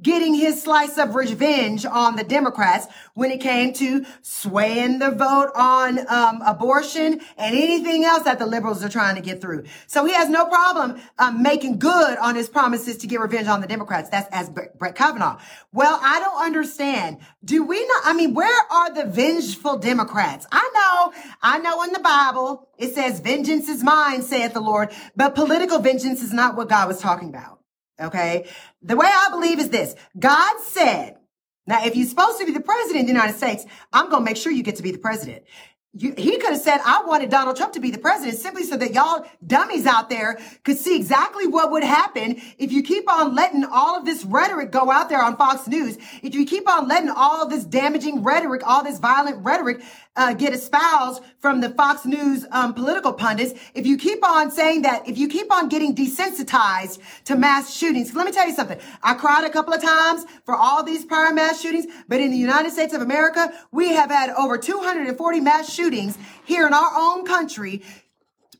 getting 0.00 0.34
his 0.34 0.62
slice 0.62 0.96
of 0.96 1.14
revenge 1.14 1.84
on 1.84 2.16
the 2.16 2.22
Democrats 2.22 2.86
when 3.14 3.30
it 3.30 3.40
came 3.40 3.72
to 3.72 4.06
swaying 4.22 5.00
the 5.00 5.10
vote 5.10 5.50
on 5.56 5.98
um, 6.08 6.40
abortion 6.46 7.20
and 7.36 7.56
anything 7.56 8.04
else 8.04 8.22
that 8.22 8.38
the 8.38 8.46
liberals 8.46 8.84
are 8.84 8.88
trying 8.88 9.16
to 9.16 9.20
get 9.20 9.40
through. 9.40 9.64
So 9.86 10.04
he 10.04 10.12
has 10.12 10.28
no 10.28 10.46
problem 10.46 11.00
um, 11.18 11.42
making 11.42 11.78
good 11.78 12.16
on 12.18 12.36
his 12.36 12.48
promises 12.48 12.98
to 12.98 13.06
get 13.06 13.20
revenge 13.20 13.48
on 13.48 13.60
the 13.60 13.66
Democrats. 13.66 14.08
That's 14.08 14.28
as 14.30 14.48
Brett 14.50 14.94
Kavanaugh. 14.94 15.38
Well, 15.72 15.98
I 16.02 16.20
don't 16.20 16.44
understand. 16.44 17.18
Do 17.44 17.64
we 17.64 17.84
not? 17.84 18.02
I 18.04 18.12
mean, 18.12 18.34
where 18.34 18.62
are 18.70 18.94
the 18.94 19.04
vengeful 19.04 19.78
Democrats? 19.78 20.46
I 20.52 20.70
know, 20.74 21.28
I 21.42 21.58
know 21.58 21.82
in 21.82 21.92
the 21.92 21.98
Bible 21.98 22.68
it 22.78 22.94
says, 22.94 23.20
"Vengeance 23.20 23.68
is 23.68 23.82
mine," 23.82 24.22
saith 24.22 24.54
the 24.54 24.60
Lord, 24.60 24.90
but 25.16 25.34
political 25.34 25.78
vengeance 25.80 26.22
is 26.22 26.32
not 26.32 26.56
what 26.56 26.68
God 26.68 26.88
was 26.88 27.00
talking 27.00 27.28
about. 27.28 27.57
Okay. 28.00 28.46
The 28.82 28.96
way 28.96 29.06
I 29.06 29.28
believe 29.30 29.58
is 29.58 29.70
this. 29.70 29.94
God 30.18 30.60
said, 30.60 31.16
now, 31.66 31.84
if 31.84 31.94
you're 31.96 32.08
supposed 32.08 32.38
to 32.38 32.46
be 32.46 32.52
the 32.52 32.60
president 32.60 33.00
of 33.00 33.06
the 33.06 33.12
United 33.12 33.36
States, 33.36 33.66
I'm 33.92 34.08
going 34.08 34.24
to 34.24 34.24
make 34.24 34.38
sure 34.38 34.50
you 34.50 34.62
get 34.62 34.76
to 34.76 34.82
be 34.82 34.90
the 34.90 34.98
president. 34.98 35.44
You, 35.94 36.14
he 36.16 36.38
could 36.38 36.52
have 36.52 36.60
said, 36.60 36.80
I 36.84 37.02
wanted 37.04 37.28
Donald 37.28 37.56
Trump 37.56 37.72
to 37.72 37.80
be 37.80 37.90
the 37.90 37.98
president 37.98 38.38
simply 38.38 38.62
so 38.62 38.76
that 38.76 38.94
y'all 38.94 39.26
dummies 39.46 39.84
out 39.84 40.08
there 40.08 40.38
could 40.62 40.78
see 40.78 40.96
exactly 40.96 41.46
what 41.46 41.70
would 41.70 41.82
happen 41.82 42.40
if 42.58 42.72
you 42.72 42.82
keep 42.82 43.10
on 43.10 43.34
letting 43.34 43.64
all 43.64 43.98
of 43.98 44.04
this 44.04 44.24
rhetoric 44.24 44.70
go 44.70 44.90
out 44.90 45.08
there 45.08 45.22
on 45.22 45.36
Fox 45.36 45.66
News. 45.66 45.98
If 46.22 46.34
you 46.34 46.46
keep 46.46 46.68
on 46.70 46.88
letting 46.88 47.10
all 47.10 47.48
this 47.48 47.64
damaging 47.64 48.22
rhetoric, 48.22 48.62
all 48.66 48.84
this 48.84 48.98
violent 48.98 49.44
rhetoric 49.44 49.82
uh, 50.18 50.34
get 50.34 50.52
espoused 50.52 51.22
from 51.38 51.60
the 51.60 51.70
Fox 51.70 52.04
News 52.04 52.44
um, 52.50 52.74
political 52.74 53.12
pundits, 53.12 53.58
if 53.74 53.86
you 53.86 53.96
keep 53.96 54.22
on 54.28 54.50
saying 54.50 54.82
that, 54.82 55.08
if 55.08 55.16
you 55.16 55.28
keep 55.28 55.50
on 55.52 55.68
getting 55.68 55.94
desensitized 55.94 56.98
to 57.24 57.36
mass 57.36 57.72
shootings, 57.72 58.14
let 58.14 58.26
me 58.26 58.32
tell 58.32 58.46
you 58.46 58.54
something. 58.54 58.78
I 59.02 59.14
cried 59.14 59.44
a 59.44 59.50
couple 59.50 59.72
of 59.72 59.80
times 59.80 60.26
for 60.44 60.56
all 60.56 60.82
these 60.82 61.04
prior 61.04 61.32
mass 61.32 61.60
shootings, 61.60 61.86
but 62.08 62.20
in 62.20 62.32
the 62.32 62.36
United 62.36 62.72
States 62.72 62.92
of 62.92 63.00
America, 63.00 63.52
we 63.70 63.90
have 63.90 64.10
had 64.10 64.30
over 64.30 64.58
240 64.58 65.40
mass 65.40 65.72
shootings 65.72 66.18
here 66.44 66.66
in 66.66 66.74
our 66.74 66.90
own 66.96 67.24
country 67.24 67.82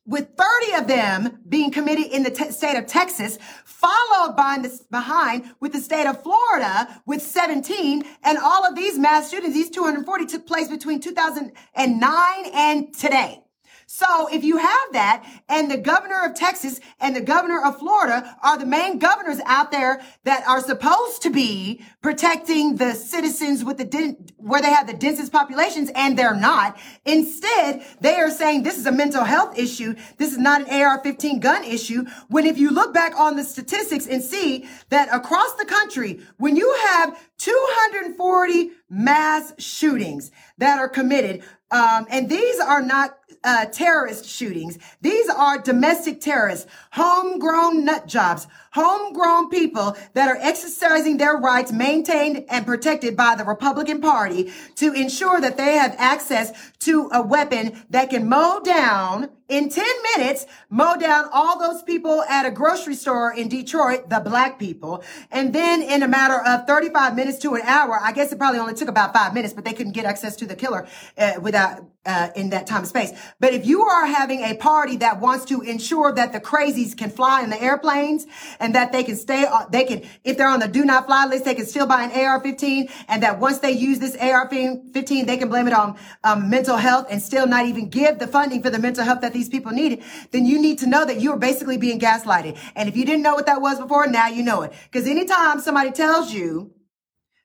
with 0.08 0.30
30 0.36 0.72
of 0.72 0.88
them 0.88 1.38
being 1.48 1.70
committed 1.70 2.06
in 2.06 2.22
the 2.24 2.30
te- 2.30 2.50
state 2.50 2.76
of 2.76 2.86
Texas, 2.86 3.38
followed 3.64 4.34
by 4.34 4.58
the, 4.60 4.80
behind 4.90 5.44
with 5.60 5.72
the 5.72 5.80
state 5.80 6.06
of 6.06 6.20
Florida 6.22 7.00
with 7.06 7.22
17. 7.22 8.02
And 8.24 8.38
all 8.38 8.66
of 8.66 8.74
these 8.74 8.98
mass 8.98 9.30
shootings, 9.30 9.54
these 9.54 9.70
240 9.70 10.26
took 10.26 10.46
place 10.46 10.68
between 10.68 10.98
2009 10.98 12.44
and 12.54 12.94
today. 12.96 13.42
So 13.90 14.28
if 14.30 14.44
you 14.44 14.58
have 14.58 14.92
that 14.92 15.24
and 15.48 15.70
the 15.70 15.78
governor 15.78 16.22
of 16.26 16.34
Texas 16.34 16.78
and 17.00 17.16
the 17.16 17.22
governor 17.22 17.64
of 17.64 17.78
Florida 17.78 18.36
are 18.42 18.58
the 18.58 18.66
main 18.66 18.98
governors 18.98 19.40
out 19.46 19.70
there 19.70 20.02
that 20.24 20.46
are 20.46 20.60
supposed 20.60 21.22
to 21.22 21.30
be 21.30 21.82
protecting 22.02 22.76
the 22.76 22.92
citizens 22.92 23.64
with 23.64 23.78
the 23.78 23.86
den- 23.86 24.26
where 24.36 24.60
they 24.60 24.68
have 24.68 24.86
the 24.86 24.92
densest 24.92 25.32
populations 25.32 25.90
and 25.94 26.18
they're 26.18 26.34
not. 26.34 26.78
Instead, 27.06 27.82
they 28.02 28.16
are 28.16 28.30
saying 28.30 28.62
this 28.62 28.76
is 28.76 28.84
a 28.84 28.92
mental 28.92 29.24
health 29.24 29.58
issue. 29.58 29.94
This 30.18 30.32
is 30.32 30.38
not 30.38 30.60
an 30.60 30.66
AR-15 30.68 31.40
gun 31.40 31.64
issue. 31.64 32.04
When 32.28 32.44
if 32.44 32.58
you 32.58 32.70
look 32.70 32.92
back 32.92 33.18
on 33.18 33.36
the 33.36 33.42
statistics 33.42 34.06
and 34.06 34.22
see 34.22 34.68
that 34.90 35.08
across 35.10 35.54
the 35.54 35.64
country, 35.64 36.20
when 36.36 36.56
you 36.56 36.76
have 36.88 37.18
240 37.38 38.70
mass 38.90 39.54
shootings 39.56 40.30
that 40.58 40.78
are 40.78 40.90
committed, 40.90 41.42
um, 41.70 42.06
and 42.10 42.28
these 42.28 42.60
are 42.60 42.82
not 42.82 43.17
uh, 43.44 43.66
terrorist 43.66 44.26
shootings. 44.26 44.78
These 45.00 45.28
are 45.28 45.58
domestic 45.58 46.20
terrorists, 46.20 46.66
homegrown 46.92 47.84
nut 47.84 48.06
jobs, 48.06 48.46
homegrown 48.78 49.48
people 49.50 49.96
that 50.14 50.28
are 50.28 50.38
exercising 50.40 51.16
their 51.16 51.36
rights 51.36 51.72
maintained 51.72 52.44
and 52.48 52.66
protected 52.66 53.16
by 53.16 53.34
the 53.34 53.44
Republican 53.44 54.00
Party 54.00 54.52
to 54.76 54.92
ensure 54.92 55.40
that 55.40 55.56
they 55.56 55.74
have 55.74 55.94
access 55.98 56.52
to 56.80 57.10
a 57.12 57.22
weapon 57.22 57.82
that 57.90 58.10
can 58.10 58.28
mow 58.28 58.60
down 58.60 59.30
in 59.48 59.70
10 59.70 59.84
minutes, 60.16 60.46
mow 60.68 60.96
down 60.96 61.24
all 61.32 61.58
those 61.58 61.82
people 61.82 62.22
at 62.24 62.44
a 62.44 62.50
grocery 62.50 62.94
store 62.94 63.32
in 63.34 63.48
Detroit, 63.48 64.10
the 64.10 64.20
black 64.20 64.58
people. 64.58 65.02
And 65.30 65.54
then 65.54 65.82
in 65.82 66.02
a 66.02 66.08
matter 66.08 66.38
of 66.46 66.66
35 66.66 67.16
minutes 67.16 67.38
to 67.38 67.54
an 67.54 67.62
hour, 67.62 67.98
I 68.00 68.12
guess 68.12 68.30
it 68.30 68.38
probably 68.38 68.60
only 68.60 68.74
took 68.74 68.88
about 68.88 69.14
five 69.14 69.32
minutes, 69.32 69.54
but 69.54 69.64
they 69.64 69.72
couldn't 69.72 69.92
get 69.92 70.04
access 70.04 70.36
to 70.36 70.46
the 70.46 70.54
killer 70.54 70.86
uh, 71.16 71.34
without 71.40 71.82
uh, 72.04 72.30
in 72.34 72.50
that 72.50 72.66
time 72.66 72.78
and 72.78 72.88
space. 72.88 73.12
But 73.38 73.52
if 73.52 73.66
you 73.66 73.82
are 73.82 74.06
having 74.06 74.40
a 74.40 74.54
party 74.54 74.96
that 74.96 75.20
wants 75.20 75.44
to 75.46 75.60
ensure 75.60 76.12
that 76.12 76.32
the 76.32 76.40
crazies 76.40 76.96
can 76.96 77.10
fly 77.10 77.42
in 77.42 77.50
the 77.50 77.60
airplanes 77.60 78.26
and 78.60 78.67
that 78.74 78.92
they 78.92 79.04
can 79.04 79.16
stay, 79.16 79.44
on, 79.44 79.66
they 79.70 79.84
can, 79.84 80.02
if 80.24 80.36
they're 80.36 80.48
on 80.48 80.60
the 80.60 80.68
do 80.68 80.84
not 80.84 81.06
fly 81.06 81.26
list, 81.26 81.44
they 81.44 81.54
can 81.54 81.66
still 81.66 81.86
buy 81.86 82.04
an 82.04 82.10
AR-15 82.10 82.90
and 83.08 83.22
that 83.22 83.38
once 83.38 83.58
they 83.58 83.72
use 83.72 83.98
this 83.98 84.16
AR-15, 84.16 85.26
they 85.26 85.36
can 85.36 85.48
blame 85.48 85.66
it 85.66 85.72
on 85.72 85.96
um, 86.24 86.50
mental 86.50 86.76
health 86.76 87.06
and 87.10 87.22
still 87.22 87.46
not 87.46 87.66
even 87.66 87.88
give 87.88 88.18
the 88.18 88.26
funding 88.26 88.62
for 88.62 88.70
the 88.70 88.78
mental 88.78 89.04
health 89.04 89.20
that 89.20 89.32
these 89.32 89.48
people 89.48 89.72
needed, 89.72 90.02
then 90.30 90.46
you 90.46 90.60
need 90.60 90.78
to 90.78 90.86
know 90.86 91.04
that 91.04 91.20
you 91.20 91.32
are 91.32 91.38
basically 91.38 91.78
being 91.78 91.98
gaslighted. 91.98 92.58
And 92.74 92.88
if 92.88 92.96
you 92.96 93.04
didn't 93.04 93.22
know 93.22 93.34
what 93.34 93.46
that 93.46 93.60
was 93.60 93.78
before, 93.78 94.06
now 94.06 94.28
you 94.28 94.42
know 94.42 94.62
it. 94.62 94.72
Because 94.90 95.08
anytime 95.08 95.60
somebody 95.60 95.90
tells 95.90 96.32
you 96.32 96.74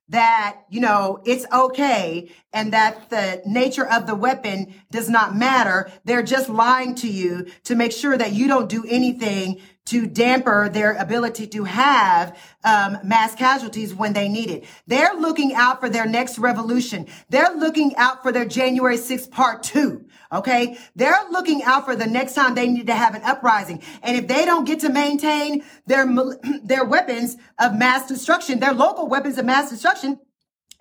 that, 0.10 0.62
you 0.70 0.82
know, 0.82 1.22
it's 1.26 1.46
okay 1.52 2.30
and 2.52 2.74
that 2.74 3.10
the 3.10 3.42
nature 3.46 3.86
of 3.86 4.06
the 4.06 4.16
weapon 4.16 4.74
does 4.92 5.10
not 5.10 5.36
matter. 5.36 5.90
They're 6.04 6.24
just 6.24 6.50
lying 6.50 6.96
to 6.96 7.08
you 7.08 7.48
to 7.64 7.76
make 7.76 7.92
sure 7.92 8.18
that 8.18 8.34
you 8.34 8.48
don't 8.48 8.70
do 8.70 8.86
anything 8.88 9.62
to 9.86 10.08
damper 10.08 10.70
their 10.70 10.94
ability 10.94 11.48
to 11.48 11.66
have 11.66 12.38
um, 12.64 12.98
mass 13.04 13.36
casualties 13.36 13.94
when 13.94 14.14
they 14.14 14.30
need 14.30 14.50
it. 14.50 14.64
They're 14.88 15.14
looking 15.16 15.54
out 15.54 15.80
for 15.80 15.90
their 15.90 16.06
next 16.06 16.40
revolution. 16.40 17.08
They're 17.30 17.54
looking 17.54 17.96
out 17.98 18.24
for 18.24 18.32
their 18.32 18.46
January 18.46 18.98
6th 18.98 19.30
part 19.30 19.64
two. 19.64 20.06
Okay. 20.32 20.78
They're 20.96 21.26
looking 21.32 21.64
out 21.64 21.86
for 21.86 21.96
the 21.96 22.08
next 22.08 22.34
time 22.34 22.56
they 22.56 22.68
need 22.68 22.88
to 22.88 22.96
have 22.96 23.14
an 23.14 23.22
uprising. 23.24 23.84
And 24.02 24.18
if 24.18 24.28
they 24.28 24.46
don't 24.46 24.66
get 24.66 24.80
to 24.82 24.90
maintain 24.90 25.64
their, 25.86 26.08
their 26.64 26.86
weapons 26.86 27.38
of 27.60 27.76
mass 27.76 28.08
destruction, 28.08 28.60
their 28.60 28.74
local 28.74 29.08
weapons 29.08 29.38
of 29.38 29.46
mass 29.46 29.70
destruction, 29.70 30.20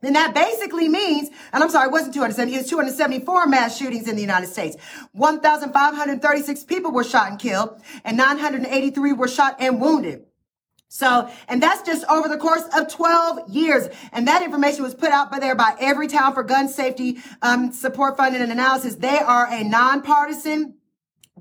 then 0.02 0.12
that 0.14 0.34
basically 0.34 0.88
means, 0.88 1.30
and 1.52 1.62
I'm 1.62 1.70
sorry, 1.70 1.86
it 1.86 1.92
wasn't 1.92 2.14
270, 2.14 2.54
it 2.54 2.58
was 2.58 2.68
274 2.68 3.46
mass 3.46 3.78
shootings 3.78 4.08
in 4.08 4.16
the 4.16 4.20
United 4.20 4.48
States. 4.48 4.76
1,536 5.12 6.64
people 6.64 6.90
were 6.90 7.04
shot 7.04 7.30
and 7.30 7.38
killed, 7.38 7.80
and 8.04 8.16
983 8.16 9.12
were 9.12 9.28
shot 9.28 9.56
and 9.60 9.80
wounded. 9.80 10.24
So, 10.88 11.30
and 11.48 11.62
that's 11.62 11.80
just 11.86 12.04
over 12.10 12.28
the 12.28 12.36
course 12.36 12.64
of 12.76 12.92
12 12.92 13.48
years. 13.48 13.88
And 14.12 14.28
that 14.28 14.42
information 14.42 14.82
was 14.82 14.94
put 14.94 15.08
out 15.08 15.30
by 15.30 15.38
there 15.38 15.54
by 15.54 15.74
Everytown 15.80 16.34
for 16.34 16.42
Gun 16.42 16.68
Safety 16.68 17.16
um, 17.40 17.72
Support 17.72 18.18
Funding 18.18 18.42
and 18.42 18.52
Analysis. 18.52 18.96
They 18.96 19.18
are 19.18 19.50
a 19.50 19.64
nonpartisan 19.64 20.74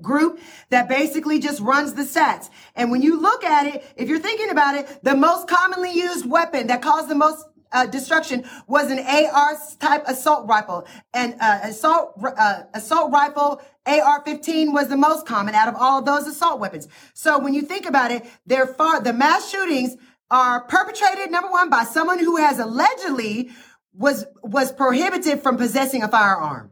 group 0.00 0.40
that 0.70 0.88
basically 0.88 1.38
just 1.38 1.60
runs 1.60 1.92
the 1.92 2.02
stats. 2.02 2.48
And 2.74 2.90
when 2.90 3.02
you 3.02 3.20
look 3.20 3.44
at 3.44 3.66
it, 3.66 3.84
if 3.96 4.08
you're 4.08 4.20
thinking 4.20 4.48
about 4.48 4.74
it, 4.74 5.00
the 5.02 5.14
most 5.14 5.48
commonly 5.48 5.92
used 5.92 6.24
weapon 6.24 6.68
that 6.68 6.80
caused 6.80 7.10
the 7.10 7.14
most 7.14 7.44
uh, 7.72 7.86
destruction 7.86 8.44
was 8.66 8.90
an 8.90 8.98
AR 8.98 9.56
type 9.78 10.04
assault 10.06 10.46
rifle. 10.48 10.86
And 11.12 11.36
uh, 11.40 11.60
assault 11.64 12.14
uh, 12.22 12.62
assault 12.74 13.12
rifle 13.12 13.60
AR-15 13.86 14.72
was 14.72 14.88
the 14.88 14.96
most 14.96 15.26
common 15.26 15.54
out 15.54 15.68
of 15.68 15.74
all 15.76 15.98
of 15.98 16.04
those 16.04 16.26
assault 16.26 16.60
weapons. 16.60 16.88
So 17.14 17.38
when 17.38 17.54
you 17.54 17.62
think 17.62 17.86
about 17.86 18.10
it, 18.10 18.24
they're 18.46 18.66
far 18.66 19.00
the 19.00 19.12
mass 19.12 19.50
shootings 19.50 19.96
are 20.30 20.64
perpetrated 20.64 21.30
number 21.30 21.50
one 21.50 21.68
by 21.68 21.84
someone 21.84 22.18
who 22.18 22.36
has 22.36 22.58
allegedly 22.58 23.50
was 23.94 24.24
was 24.42 24.72
prohibited 24.72 25.40
from 25.42 25.56
possessing 25.56 26.02
a 26.02 26.08
firearm. 26.08 26.70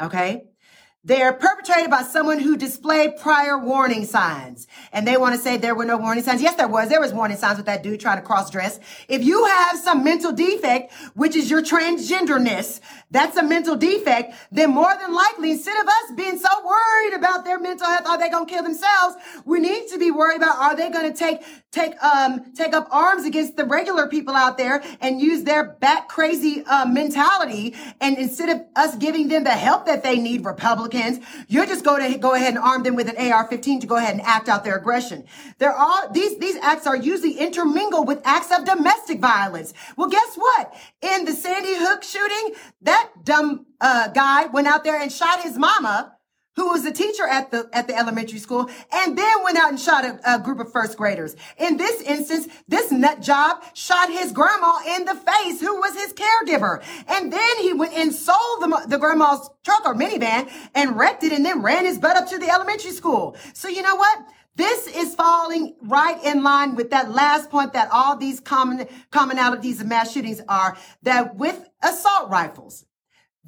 Okay? 0.00 0.44
They're 1.08 1.32
perpetrated 1.32 1.90
by 1.90 2.02
someone 2.02 2.38
who 2.38 2.54
displayed 2.54 3.16
prior 3.16 3.56
warning 3.56 4.04
signs. 4.04 4.66
And 4.92 5.08
they 5.08 5.16
want 5.16 5.34
to 5.34 5.40
say 5.40 5.56
there 5.56 5.74
were 5.74 5.86
no 5.86 5.96
warning 5.96 6.22
signs. 6.22 6.42
Yes, 6.42 6.56
there 6.56 6.68
was. 6.68 6.90
There 6.90 7.00
was 7.00 7.14
warning 7.14 7.38
signs 7.38 7.56
with 7.56 7.64
that 7.64 7.82
dude 7.82 7.98
trying 7.98 8.18
to 8.18 8.22
cross 8.22 8.50
dress. 8.50 8.78
If 9.08 9.24
you 9.24 9.46
have 9.46 9.78
some 9.78 10.04
mental 10.04 10.32
defect, 10.32 10.92
which 11.14 11.34
is 11.34 11.50
your 11.50 11.62
transgenderness, 11.62 12.80
that's 13.10 13.38
a 13.38 13.42
mental 13.42 13.74
defect, 13.74 14.34
then 14.52 14.68
more 14.68 14.94
than 15.00 15.14
likely, 15.14 15.52
instead 15.52 15.80
of 15.80 15.88
us 15.88 16.12
being 16.14 16.38
so 16.38 16.50
worried 16.62 17.14
about 17.14 17.46
their 17.46 17.58
mental 17.58 17.86
health, 17.86 18.06
are 18.06 18.18
they 18.18 18.28
going 18.28 18.46
to 18.46 18.52
kill 18.52 18.62
themselves? 18.62 19.16
We 19.46 19.60
need 19.60 19.88
to 19.88 19.98
be 19.98 20.10
worried 20.10 20.36
about, 20.36 20.58
are 20.58 20.76
they 20.76 20.90
going 20.90 21.10
to 21.10 21.18
take, 21.18 21.40
take, 21.70 21.94
um, 22.02 22.52
take 22.52 22.74
up 22.74 22.86
arms 22.90 23.24
against 23.24 23.56
the 23.56 23.64
regular 23.64 24.08
people 24.08 24.34
out 24.34 24.58
there 24.58 24.82
and 25.00 25.22
use 25.22 25.44
their 25.44 25.64
bat 25.64 26.08
crazy, 26.08 26.64
uh, 26.66 26.84
mentality. 26.84 27.74
And 27.98 28.18
instead 28.18 28.50
of 28.50 28.60
us 28.76 28.94
giving 28.96 29.28
them 29.28 29.44
the 29.44 29.52
help 29.52 29.86
that 29.86 30.02
they 30.02 30.18
need, 30.18 30.44
Republicans, 30.44 30.97
you're 31.48 31.66
just 31.66 31.84
going 31.84 32.12
to 32.12 32.18
go 32.18 32.34
ahead 32.34 32.54
and 32.54 32.58
arm 32.58 32.82
them 32.82 32.94
with 32.94 33.08
an 33.08 33.16
AR-15 33.16 33.80
to 33.80 33.86
go 33.86 33.96
ahead 33.96 34.14
and 34.14 34.22
act 34.22 34.48
out 34.48 34.64
their 34.64 34.76
aggression. 34.76 35.24
There 35.58 35.72
are, 35.72 36.12
these, 36.12 36.38
these 36.38 36.56
acts 36.56 36.86
are 36.86 36.96
usually 36.96 37.38
intermingled 37.38 38.06
with 38.06 38.20
acts 38.24 38.50
of 38.56 38.64
domestic 38.64 39.20
violence. 39.20 39.72
Well, 39.96 40.08
guess 40.08 40.36
what? 40.36 40.74
In 41.00 41.24
the 41.24 41.32
Sandy 41.32 41.74
Hook 41.76 42.02
shooting, 42.02 42.54
that 42.82 43.10
dumb 43.24 43.66
uh, 43.80 44.08
guy 44.08 44.46
went 44.46 44.66
out 44.66 44.84
there 44.84 45.00
and 45.00 45.12
shot 45.12 45.42
his 45.42 45.56
mama, 45.58 46.17
who 46.58 46.70
was 46.70 46.84
a 46.84 46.92
teacher 46.92 47.26
at 47.26 47.52
the 47.52 47.68
at 47.72 47.86
the 47.86 47.96
elementary 47.96 48.40
school, 48.40 48.68
and 48.92 49.16
then 49.16 49.44
went 49.44 49.56
out 49.56 49.70
and 49.70 49.78
shot 49.78 50.04
a, 50.04 50.18
a 50.34 50.38
group 50.40 50.58
of 50.58 50.72
first 50.72 50.96
graders. 50.96 51.36
In 51.56 51.76
this 51.76 52.02
instance, 52.02 52.48
this 52.66 52.90
nut 52.90 53.22
job 53.22 53.62
shot 53.74 54.10
his 54.10 54.32
grandma 54.32 54.72
in 54.94 55.04
the 55.04 55.14
face, 55.14 55.60
who 55.60 55.76
was 55.76 55.94
his 55.94 56.12
caregiver, 56.12 56.82
and 57.06 57.32
then 57.32 57.58
he 57.60 57.72
went 57.72 57.94
and 57.94 58.12
sold 58.12 58.60
the, 58.60 58.86
the 58.88 58.98
grandma's 58.98 59.48
truck 59.64 59.86
or 59.86 59.94
minivan 59.94 60.50
and 60.74 60.96
wrecked 60.96 61.22
it, 61.22 61.32
and 61.32 61.44
then 61.44 61.62
ran 61.62 61.84
his 61.84 61.98
butt 61.98 62.16
up 62.16 62.28
to 62.28 62.38
the 62.38 62.50
elementary 62.50 62.90
school. 62.90 63.36
So 63.54 63.68
you 63.68 63.82
know 63.82 63.94
what? 63.94 64.18
This 64.56 64.88
is 64.88 65.14
falling 65.14 65.76
right 65.82 66.18
in 66.24 66.42
line 66.42 66.74
with 66.74 66.90
that 66.90 67.12
last 67.12 67.48
point 67.48 67.74
that 67.74 67.88
all 67.92 68.16
these 68.16 68.40
common 68.40 68.88
commonalities 69.12 69.80
of 69.80 69.86
mass 69.86 70.12
shootings 70.12 70.40
are 70.48 70.76
that 71.04 71.36
with 71.36 71.68
assault 71.80 72.28
rifles, 72.28 72.84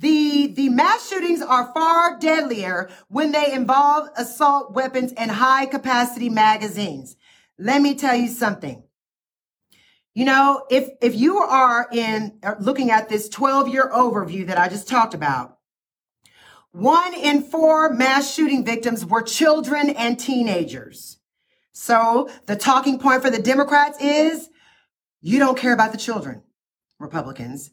the, 0.01 0.47
the 0.47 0.71
mass 0.71 1.11
shootings 1.11 1.43
are 1.43 1.73
far 1.75 2.19
deadlier 2.19 2.89
when 3.09 3.33
they 3.33 3.53
involve 3.53 4.09
assault 4.17 4.73
weapons 4.73 5.13
and 5.13 5.31
high 5.31 5.67
capacity 5.67 6.31
magazines. 6.31 7.17
Let 7.59 7.83
me 7.83 7.95
tell 7.95 8.17
you 8.17 8.29
something. 8.29 8.83
You 10.15 10.25
know, 10.25 10.65
if, 10.71 10.89
if 11.03 11.15
you 11.15 11.39
are 11.39 11.87
in 11.93 12.39
uh, 12.43 12.55
looking 12.59 12.91
at 12.91 13.11
this 13.11 13.29
12 13.29 13.69
year 13.69 13.91
overview 13.95 14.47
that 14.47 14.59
I 14.59 14.69
just 14.69 14.89
talked 14.89 15.13
about, 15.13 15.59
one 16.73 17.13
in 17.13 17.43
four 17.43 17.93
mass 17.93 18.33
shooting 18.33 18.65
victims 18.65 19.05
were 19.05 19.23
children 19.23 19.91
and 19.91 20.19
teenagers. 20.19 21.19
So 21.73 22.31
the 22.47 22.57
talking 22.57 22.99
point 22.99 23.23
for 23.23 23.29
the 23.29 23.43
Democrats 23.43 24.01
is 24.01 24.49
you 25.21 25.39
don't 25.39 25.59
care 25.59 25.75
about 25.75 25.93
the 25.93 25.99
children, 25.99 26.43
Republicans 26.99 27.71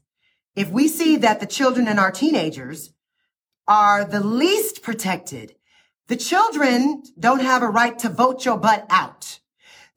if 0.58 0.72
we 0.72 0.88
see 0.88 1.18
that 1.18 1.40
the 1.40 1.46
children 1.46 1.88
and 1.88 2.00
our 2.00 2.12
teenagers 2.12 2.92
are 3.68 4.04
the 4.04 4.20
least 4.20 4.82
protected, 4.82 5.54
the 6.08 6.16
children 6.16 7.04
don't 7.20 7.42
have 7.42 7.62
a 7.62 7.70
right 7.70 8.00
to 8.00 8.10
vote 8.10 8.44
your 8.44 8.58
butt 8.58 8.88
out. 8.90 9.40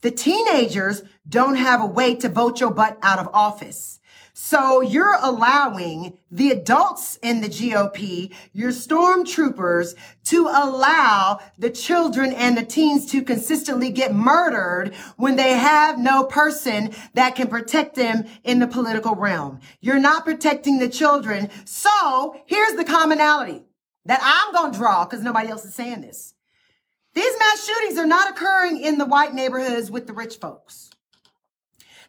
The 0.03 0.11
teenagers 0.11 1.03
don't 1.27 1.57
have 1.57 1.81
a 1.81 1.87
way 1.87 2.15
to 2.17 2.29
vote 2.29 2.61
your 2.61 2.73
butt 2.73 2.99
out 3.03 3.19
of 3.19 3.31
office. 3.33 4.00
So 4.43 4.81
you're 4.81 5.19
allowing 5.21 6.17
the 6.31 6.51
adults 6.51 7.19
in 7.23 7.43
the 7.43 7.47
GOP, 7.47 8.33
your 8.55 8.71
stormtroopers, 8.71 9.95
to 10.25 10.47
allow 10.49 11.41
the 11.59 11.69
children 11.69 12.33
and 12.33 12.57
the 12.57 12.65
teens 12.65 13.05
to 13.13 13.23
consistently 13.23 13.91
get 13.91 14.15
murdered 14.15 14.95
when 15.19 15.37
they 15.37 15.51
have 15.51 15.99
no 15.99 16.25
person 16.25 16.93
that 17.13 17.37
can 17.37 17.49
protect 17.49 17.97
them 17.97 18.25
in 18.43 18.61
the 18.61 18.67
political 18.67 19.15
realm. 19.15 19.61
You're 19.83 20.01
not 20.01 20.25
protecting 20.25 20.79
the 20.79 20.89
children. 20.89 21.51
So 21.67 22.35
here's 22.47 22.75
the 22.77 22.85
commonality. 22.85 23.67
that 24.07 24.21
I'm 24.23 24.55
going 24.55 24.73
to 24.73 24.79
draw 24.79 25.05
because 25.05 25.23
nobody 25.23 25.51
else 25.51 25.67
is 25.67 25.75
saying 25.75 26.01
this. 26.01 26.33
These 27.15 27.39
mass 27.39 27.67
shootings 27.67 27.99
are 27.99 28.07
not 28.07 28.31
occurring 28.31 28.81
in 28.81 28.97
the 28.97 29.05
white 29.05 29.35
neighborhoods 29.35 29.91
with 29.91 30.07
the 30.07 30.15
rich 30.15 30.37
folks. 30.37 30.90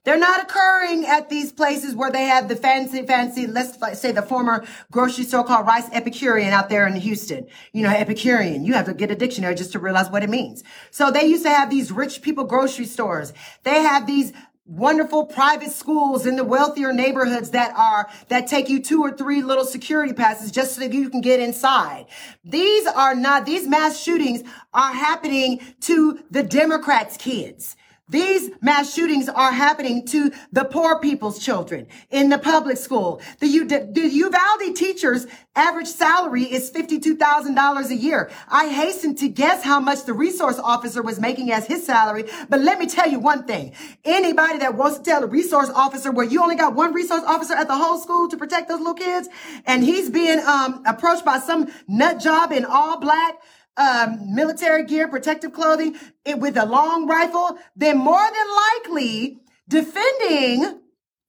They're 0.04 0.18
not 0.18 0.42
occurring 0.42 1.06
at 1.06 1.30
these 1.30 1.52
places 1.52 1.96
where 1.96 2.12
they 2.12 2.24
have 2.24 2.48
the 2.48 2.56
fancy, 2.56 3.06
fancy, 3.06 3.46
let's 3.46 3.78
say 4.00 4.12
the 4.12 4.24
former 4.24 4.66
grocery 4.92 5.26
store 5.26 5.44
called 5.44 5.68
Rice 5.68 5.90
Epicurean 5.92 6.50
out 6.50 6.70
there 6.70 6.88
in 6.88 6.96
Houston. 6.96 7.46
You 7.72 7.84
know, 7.84 7.90
Epicurean. 7.90 8.66
You 8.66 8.74
have 8.74 8.86
to 8.86 8.96
get 8.96 9.12
a 9.12 9.16
dictionary 9.16 9.54
just 9.54 9.74
to 9.74 9.80
realize 9.80 10.10
what 10.10 10.24
it 10.24 10.30
means. 10.30 10.64
So 10.90 11.12
they 11.12 11.26
used 11.26 11.44
to 11.44 11.50
have 11.50 11.70
these 11.70 11.92
rich 11.92 12.24
people 12.24 12.46
grocery 12.46 12.86
stores. 12.86 13.32
They 13.64 13.82
have 13.82 14.08
these 14.08 14.34
wonderful 14.66 15.26
private 15.26 15.70
schools 15.72 16.26
in 16.26 16.36
the 16.36 16.44
wealthier 16.44 16.94
neighborhoods 16.94 17.52
that 17.52 17.76
are 17.76 18.10
that 18.30 18.48
take 18.48 18.70
you 18.70 18.82
two 18.82 19.02
or 19.02 19.12
three 19.12 19.42
little 19.44 19.66
security 19.66 20.14
passes 20.14 20.52
just 20.52 20.76
so 20.76 20.82
that 20.82 20.94
you 20.94 21.10
can 21.10 21.22
get 21.22 21.40
inside. 21.40 22.06
These 22.44 22.88
are 22.88 23.14
not 23.14 23.46
these 23.46 23.68
mass 23.68 24.02
shootings 24.02 24.44
are 24.74 24.94
happening 24.94 25.60
to 25.82 26.24
the 26.32 26.42
Democrats' 26.42 27.18
kids. 27.18 27.76
These 28.12 28.52
mass 28.62 28.94
shootings 28.94 29.30
are 29.30 29.54
happening 29.54 30.06
to 30.08 30.32
the 30.52 30.66
poor 30.66 31.00
people's 31.00 31.40
children 31.40 31.88
in 32.10 32.28
the 32.28 32.38
public 32.38 32.76
school. 32.76 33.22
The, 33.40 33.48
U, 33.48 33.66
the 33.66 34.10
Uvalde 34.10 34.76
teacher's 34.76 35.28
average 35.56 35.88
salary 35.88 36.44
is 36.44 36.70
$52,000 36.72 37.90
a 37.90 37.96
year. 37.96 38.30
I 38.50 38.68
hasten 38.68 39.16
to 39.16 39.30
guess 39.30 39.64
how 39.64 39.80
much 39.80 40.04
the 40.04 40.14
resource 40.14 40.60
officer 40.60 41.02
was 41.02 41.22
making 41.22 41.54
as 41.54 41.66
his 41.68 41.86
salary. 41.86 42.26
But 42.50 42.60
let 42.60 42.80
me 42.80 42.88
tell 42.88 43.10
you 43.10 43.20
one 43.20 43.46
thing. 43.46 43.72
Anybody 44.04 44.58
that 44.58 44.76
wants 44.76 44.98
to 44.98 45.04
tell 45.06 45.24
a 45.24 45.28
resource 45.28 45.70
officer 45.70 46.12
where 46.12 46.26
you 46.26 46.44
only 46.44 46.56
got 46.56 46.76
one 46.76 46.94
resource 46.94 47.24
officer 47.26 47.54
at 47.54 47.70
the 47.70 47.78
whole 47.78 47.98
school 47.98 48.28
to 48.28 48.36
protect 48.36 48.68
those 48.68 48.80
little 48.80 48.94
kids 48.94 49.30
and 49.66 49.86
he's 49.86 50.10
being 50.10 50.40
um, 50.40 50.84
approached 50.86 51.24
by 51.24 51.40
some 51.40 51.72
nut 51.88 52.20
job 52.20 52.52
in 52.52 52.66
all 52.66 53.00
black, 53.00 53.36
um, 53.82 54.36
military 54.36 54.86
gear, 54.86 55.08
protective 55.08 55.54
clothing, 55.54 55.96
it, 56.24 56.40
with 56.40 56.56
a 56.58 56.66
long 56.66 57.08
rifle, 57.08 57.58
then 57.76 57.98
more 57.98 58.24
than 58.24 58.48
likely 58.86 59.40
defending 59.68 60.82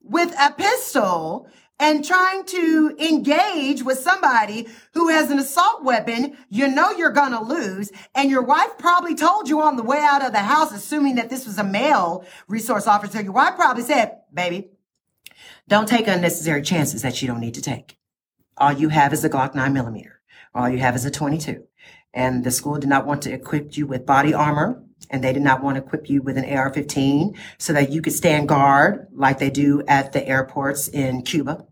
with 0.03 0.35
a 0.39 0.53
pistol 0.53 1.49
and 1.79 2.05
trying 2.05 2.45
to 2.45 2.95
engage 3.01 3.83
with 3.83 3.99
somebody 3.99 4.69
who 4.93 5.09
has 5.09 5.31
an 5.31 5.39
assault 5.39 5.83
weapon, 5.83 6.37
you 6.49 6.69
know 6.69 6.91
you're 6.93 7.11
gonna 7.11 7.43
lose. 7.43 7.91
And 8.15 8.31
your 8.31 8.43
wife 8.43 8.79
probably 8.79 9.15
told 9.15 9.49
you 9.49 9.63
on 9.63 9.77
the 9.77 9.83
way 9.83 9.99
out 9.99 10.25
of 10.25 10.33
the 10.33 10.41
house, 10.41 10.73
assuming 10.73 11.17
that 11.17 11.31
this 11.31 11.47
was 11.47 11.59
a 11.59 11.65
male 11.65 12.25
resource 12.47 12.87
officer, 12.87 13.23
your 13.23 13.33
wife 13.33 13.57
probably 13.57 13.83
said, 13.83 14.19
baby, 14.33 14.69
don't 15.67 15.89
take 15.89 16.07
unnecessary 16.07 16.63
chances 16.63 17.03
that 17.03 17.23
you 17.23 17.29
don't 17.29 17.41
need 17.41 17.55
to 17.55 17.63
take. 17.63 17.97
All 18.59 18.73
you 18.73 18.91
have 18.91 19.13
is 19.13 19.25
a 19.25 19.31
Glock 19.31 19.55
9 19.55 19.73
millimeter. 19.73 20.21
All 20.55 20.69
you 20.69 20.79
have 20.79 20.95
is 20.95 21.07
a 21.07 21.11
22 21.11 21.67
and 22.15 22.45
the 22.45 22.51
school 22.51 22.79
did 22.79 22.89
not 22.89 23.07
want 23.07 23.23
to 23.23 23.33
equip 23.33 23.77
you 23.77 23.87
with 23.87 24.07
body 24.07 24.35
armor 24.35 24.83
and 25.11 25.23
they 25.23 25.33
did 25.33 25.43
not 25.43 25.63
want 25.63 25.77
to 25.77 25.83
equip 25.83 26.09
you 26.09 26.23
with 26.23 26.39
an 26.39 26.45
AR-15 26.45 27.37
so 27.59 27.73
that 27.73 27.91
you 27.91 28.01
could 28.01 28.13
stand 28.13 28.49
guard 28.49 29.07
like 29.13 29.39
they 29.39 29.51
do 29.51 29.83
at 29.89 30.13
the 30.13 30.27
airports 30.27 30.89
in 30.89 31.23
Cuba 31.23 31.67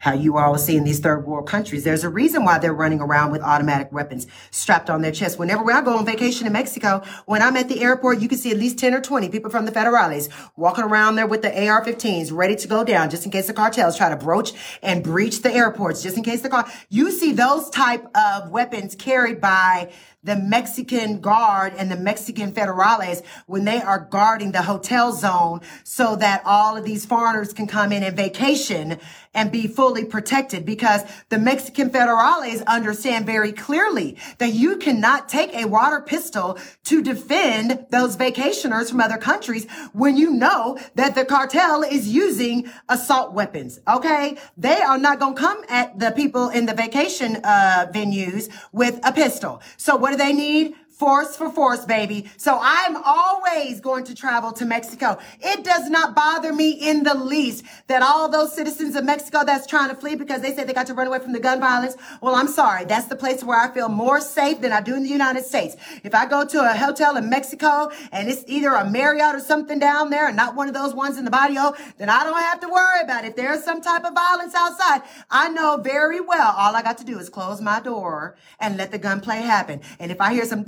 how 0.00 0.12
you 0.12 0.38
all 0.38 0.56
see 0.56 0.76
in 0.76 0.84
these 0.84 1.00
third 1.00 1.26
world 1.26 1.48
countries. 1.48 1.82
There's 1.82 2.04
a 2.04 2.08
reason 2.08 2.44
why 2.44 2.58
they're 2.58 2.72
running 2.72 3.00
around 3.00 3.32
with 3.32 3.42
automatic 3.42 3.90
weapons 3.90 4.28
strapped 4.52 4.88
on 4.88 5.02
their 5.02 5.10
chest. 5.10 5.40
Whenever 5.40 5.70
I 5.72 5.80
go 5.80 5.96
on 5.96 6.06
vacation 6.06 6.46
in 6.46 6.52
Mexico, 6.52 7.02
when 7.26 7.42
I'm 7.42 7.56
at 7.56 7.68
the 7.68 7.82
airport, 7.82 8.20
you 8.20 8.28
can 8.28 8.38
see 8.38 8.52
at 8.52 8.58
least 8.58 8.78
10 8.78 8.94
or 8.94 9.00
20 9.00 9.28
people 9.28 9.50
from 9.50 9.64
the 9.64 9.72
federales 9.72 10.28
walking 10.56 10.84
around 10.84 11.16
there 11.16 11.26
with 11.26 11.42
the 11.42 11.68
AR-15s 11.68 12.32
ready 12.32 12.54
to 12.54 12.68
go 12.68 12.84
down 12.84 13.10
just 13.10 13.24
in 13.24 13.32
case 13.32 13.48
the 13.48 13.52
cartels 13.52 13.96
try 13.96 14.08
to 14.08 14.16
broach 14.16 14.52
and 14.82 15.02
breach 15.02 15.42
the 15.42 15.52
airports, 15.52 16.00
just 16.02 16.16
in 16.16 16.22
case 16.22 16.42
the 16.42 16.48
car, 16.48 16.70
you 16.88 17.10
see 17.10 17.32
those 17.32 17.68
type 17.70 18.06
of 18.16 18.50
weapons 18.50 18.94
carried 18.94 19.40
by 19.40 19.90
the 20.22 20.36
Mexican 20.36 21.20
guard 21.20 21.72
and 21.76 21.90
the 21.90 21.96
Mexican 21.96 22.52
federales 22.52 23.22
when 23.46 23.64
they 23.64 23.80
are 23.80 24.00
guarding 24.10 24.52
the 24.52 24.62
hotel 24.62 25.12
zone 25.12 25.60
so 25.84 26.16
that 26.16 26.42
all 26.44 26.76
of 26.76 26.84
these 26.84 27.06
foreigners 27.06 27.52
can 27.52 27.66
come 27.66 27.92
in 27.92 28.02
and 28.02 28.16
vacation 28.16 28.98
and 29.32 29.52
be 29.52 29.66
fully 29.88 30.04
protected 30.04 30.66
because 30.66 31.00
the 31.30 31.38
Mexican 31.38 31.88
federales 31.88 32.62
understand 32.66 33.24
very 33.24 33.52
clearly 33.52 34.18
that 34.36 34.52
you 34.52 34.76
cannot 34.76 35.30
take 35.30 35.50
a 35.54 35.64
water 35.64 36.02
pistol 36.02 36.58
to 36.84 37.02
defend 37.02 37.86
those 37.90 38.14
vacationers 38.14 38.90
from 38.90 39.00
other 39.00 39.16
countries 39.16 39.66
when 39.94 40.14
you 40.14 40.30
know 40.30 40.78
that 40.94 41.14
the 41.14 41.24
cartel 41.24 41.82
is 41.82 42.06
using 42.06 42.70
assault 42.90 43.32
weapons. 43.32 43.80
Okay. 43.88 44.36
They 44.58 44.78
are 44.78 44.98
not 44.98 45.20
going 45.20 45.34
to 45.34 45.40
come 45.40 45.64
at 45.70 45.98
the 45.98 46.10
people 46.10 46.50
in 46.50 46.66
the 46.66 46.74
vacation 46.74 47.36
uh, 47.42 47.86
venues 47.90 48.50
with 48.72 49.00
a 49.04 49.12
pistol. 49.12 49.62
So 49.78 49.96
what 49.96 50.10
do 50.10 50.18
they 50.18 50.34
need? 50.34 50.74
Force 50.98 51.36
for 51.36 51.48
force, 51.48 51.84
baby. 51.84 52.28
So 52.38 52.58
I'm 52.60 52.96
always 53.04 53.80
going 53.80 54.02
to 54.06 54.16
travel 54.16 54.50
to 54.54 54.64
Mexico. 54.64 55.16
It 55.40 55.62
does 55.62 55.88
not 55.88 56.16
bother 56.16 56.52
me 56.52 56.72
in 56.72 57.04
the 57.04 57.14
least 57.14 57.64
that 57.86 58.02
all 58.02 58.28
those 58.28 58.52
citizens 58.52 58.96
of 58.96 59.04
Mexico 59.04 59.44
that's 59.44 59.64
trying 59.64 59.90
to 59.90 59.94
flee 59.94 60.16
because 60.16 60.40
they 60.40 60.52
said 60.52 60.68
they 60.68 60.72
got 60.72 60.88
to 60.88 60.94
run 60.94 61.06
away 61.06 61.20
from 61.20 61.32
the 61.32 61.38
gun 61.38 61.60
violence. 61.60 61.96
Well, 62.20 62.34
I'm 62.34 62.48
sorry. 62.48 62.84
That's 62.84 63.06
the 63.06 63.14
place 63.14 63.44
where 63.44 63.60
I 63.60 63.72
feel 63.72 63.88
more 63.88 64.20
safe 64.20 64.60
than 64.60 64.72
I 64.72 64.80
do 64.80 64.96
in 64.96 65.04
the 65.04 65.08
United 65.08 65.44
States. 65.44 65.76
If 66.02 66.16
I 66.16 66.26
go 66.26 66.44
to 66.44 66.68
a 66.68 66.74
hotel 66.76 67.16
in 67.16 67.30
Mexico 67.30 67.92
and 68.10 68.28
it's 68.28 68.42
either 68.48 68.74
a 68.74 68.90
Marriott 68.90 69.36
or 69.36 69.40
something 69.40 69.78
down 69.78 70.10
there 70.10 70.26
and 70.26 70.36
not 70.36 70.56
one 70.56 70.66
of 70.66 70.74
those 70.74 70.94
ones 70.94 71.16
in 71.16 71.24
the 71.24 71.30
barrio, 71.30 71.74
then 71.98 72.08
I 72.08 72.24
don't 72.24 72.36
have 72.36 72.58
to 72.58 72.68
worry 72.68 73.02
about 73.04 73.24
it. 73.24 73.28
If 73.28 73.36
there's 73.36 73.62
some 73.62 73.80
type 73.80 74.04
of 74.04 74.14
violence 74.14 74.52
outside, 74.52 75.02
I 75.30 75.48
know 75.48 75.76
very 75.76 76.20
well 76.20 76.54
all 76.56 76.74
I 76.74 76.82
got 76.82 76.98
to 76.98 77.04
do 77.04 77.20
is 77.20 77.28
close 77.28 77.60
my 77.60 77.78
door 77.78 78.36
and 78.58 78.76
let 78.76 78.90
the 78.90 78.98
gunplay 78.98 79.42
happen. 79.42 79.80
And 80.00 80.10
if 80.10 80.20
I 80.20 80.32
hear 80.32 80.44
some 80.44 80.64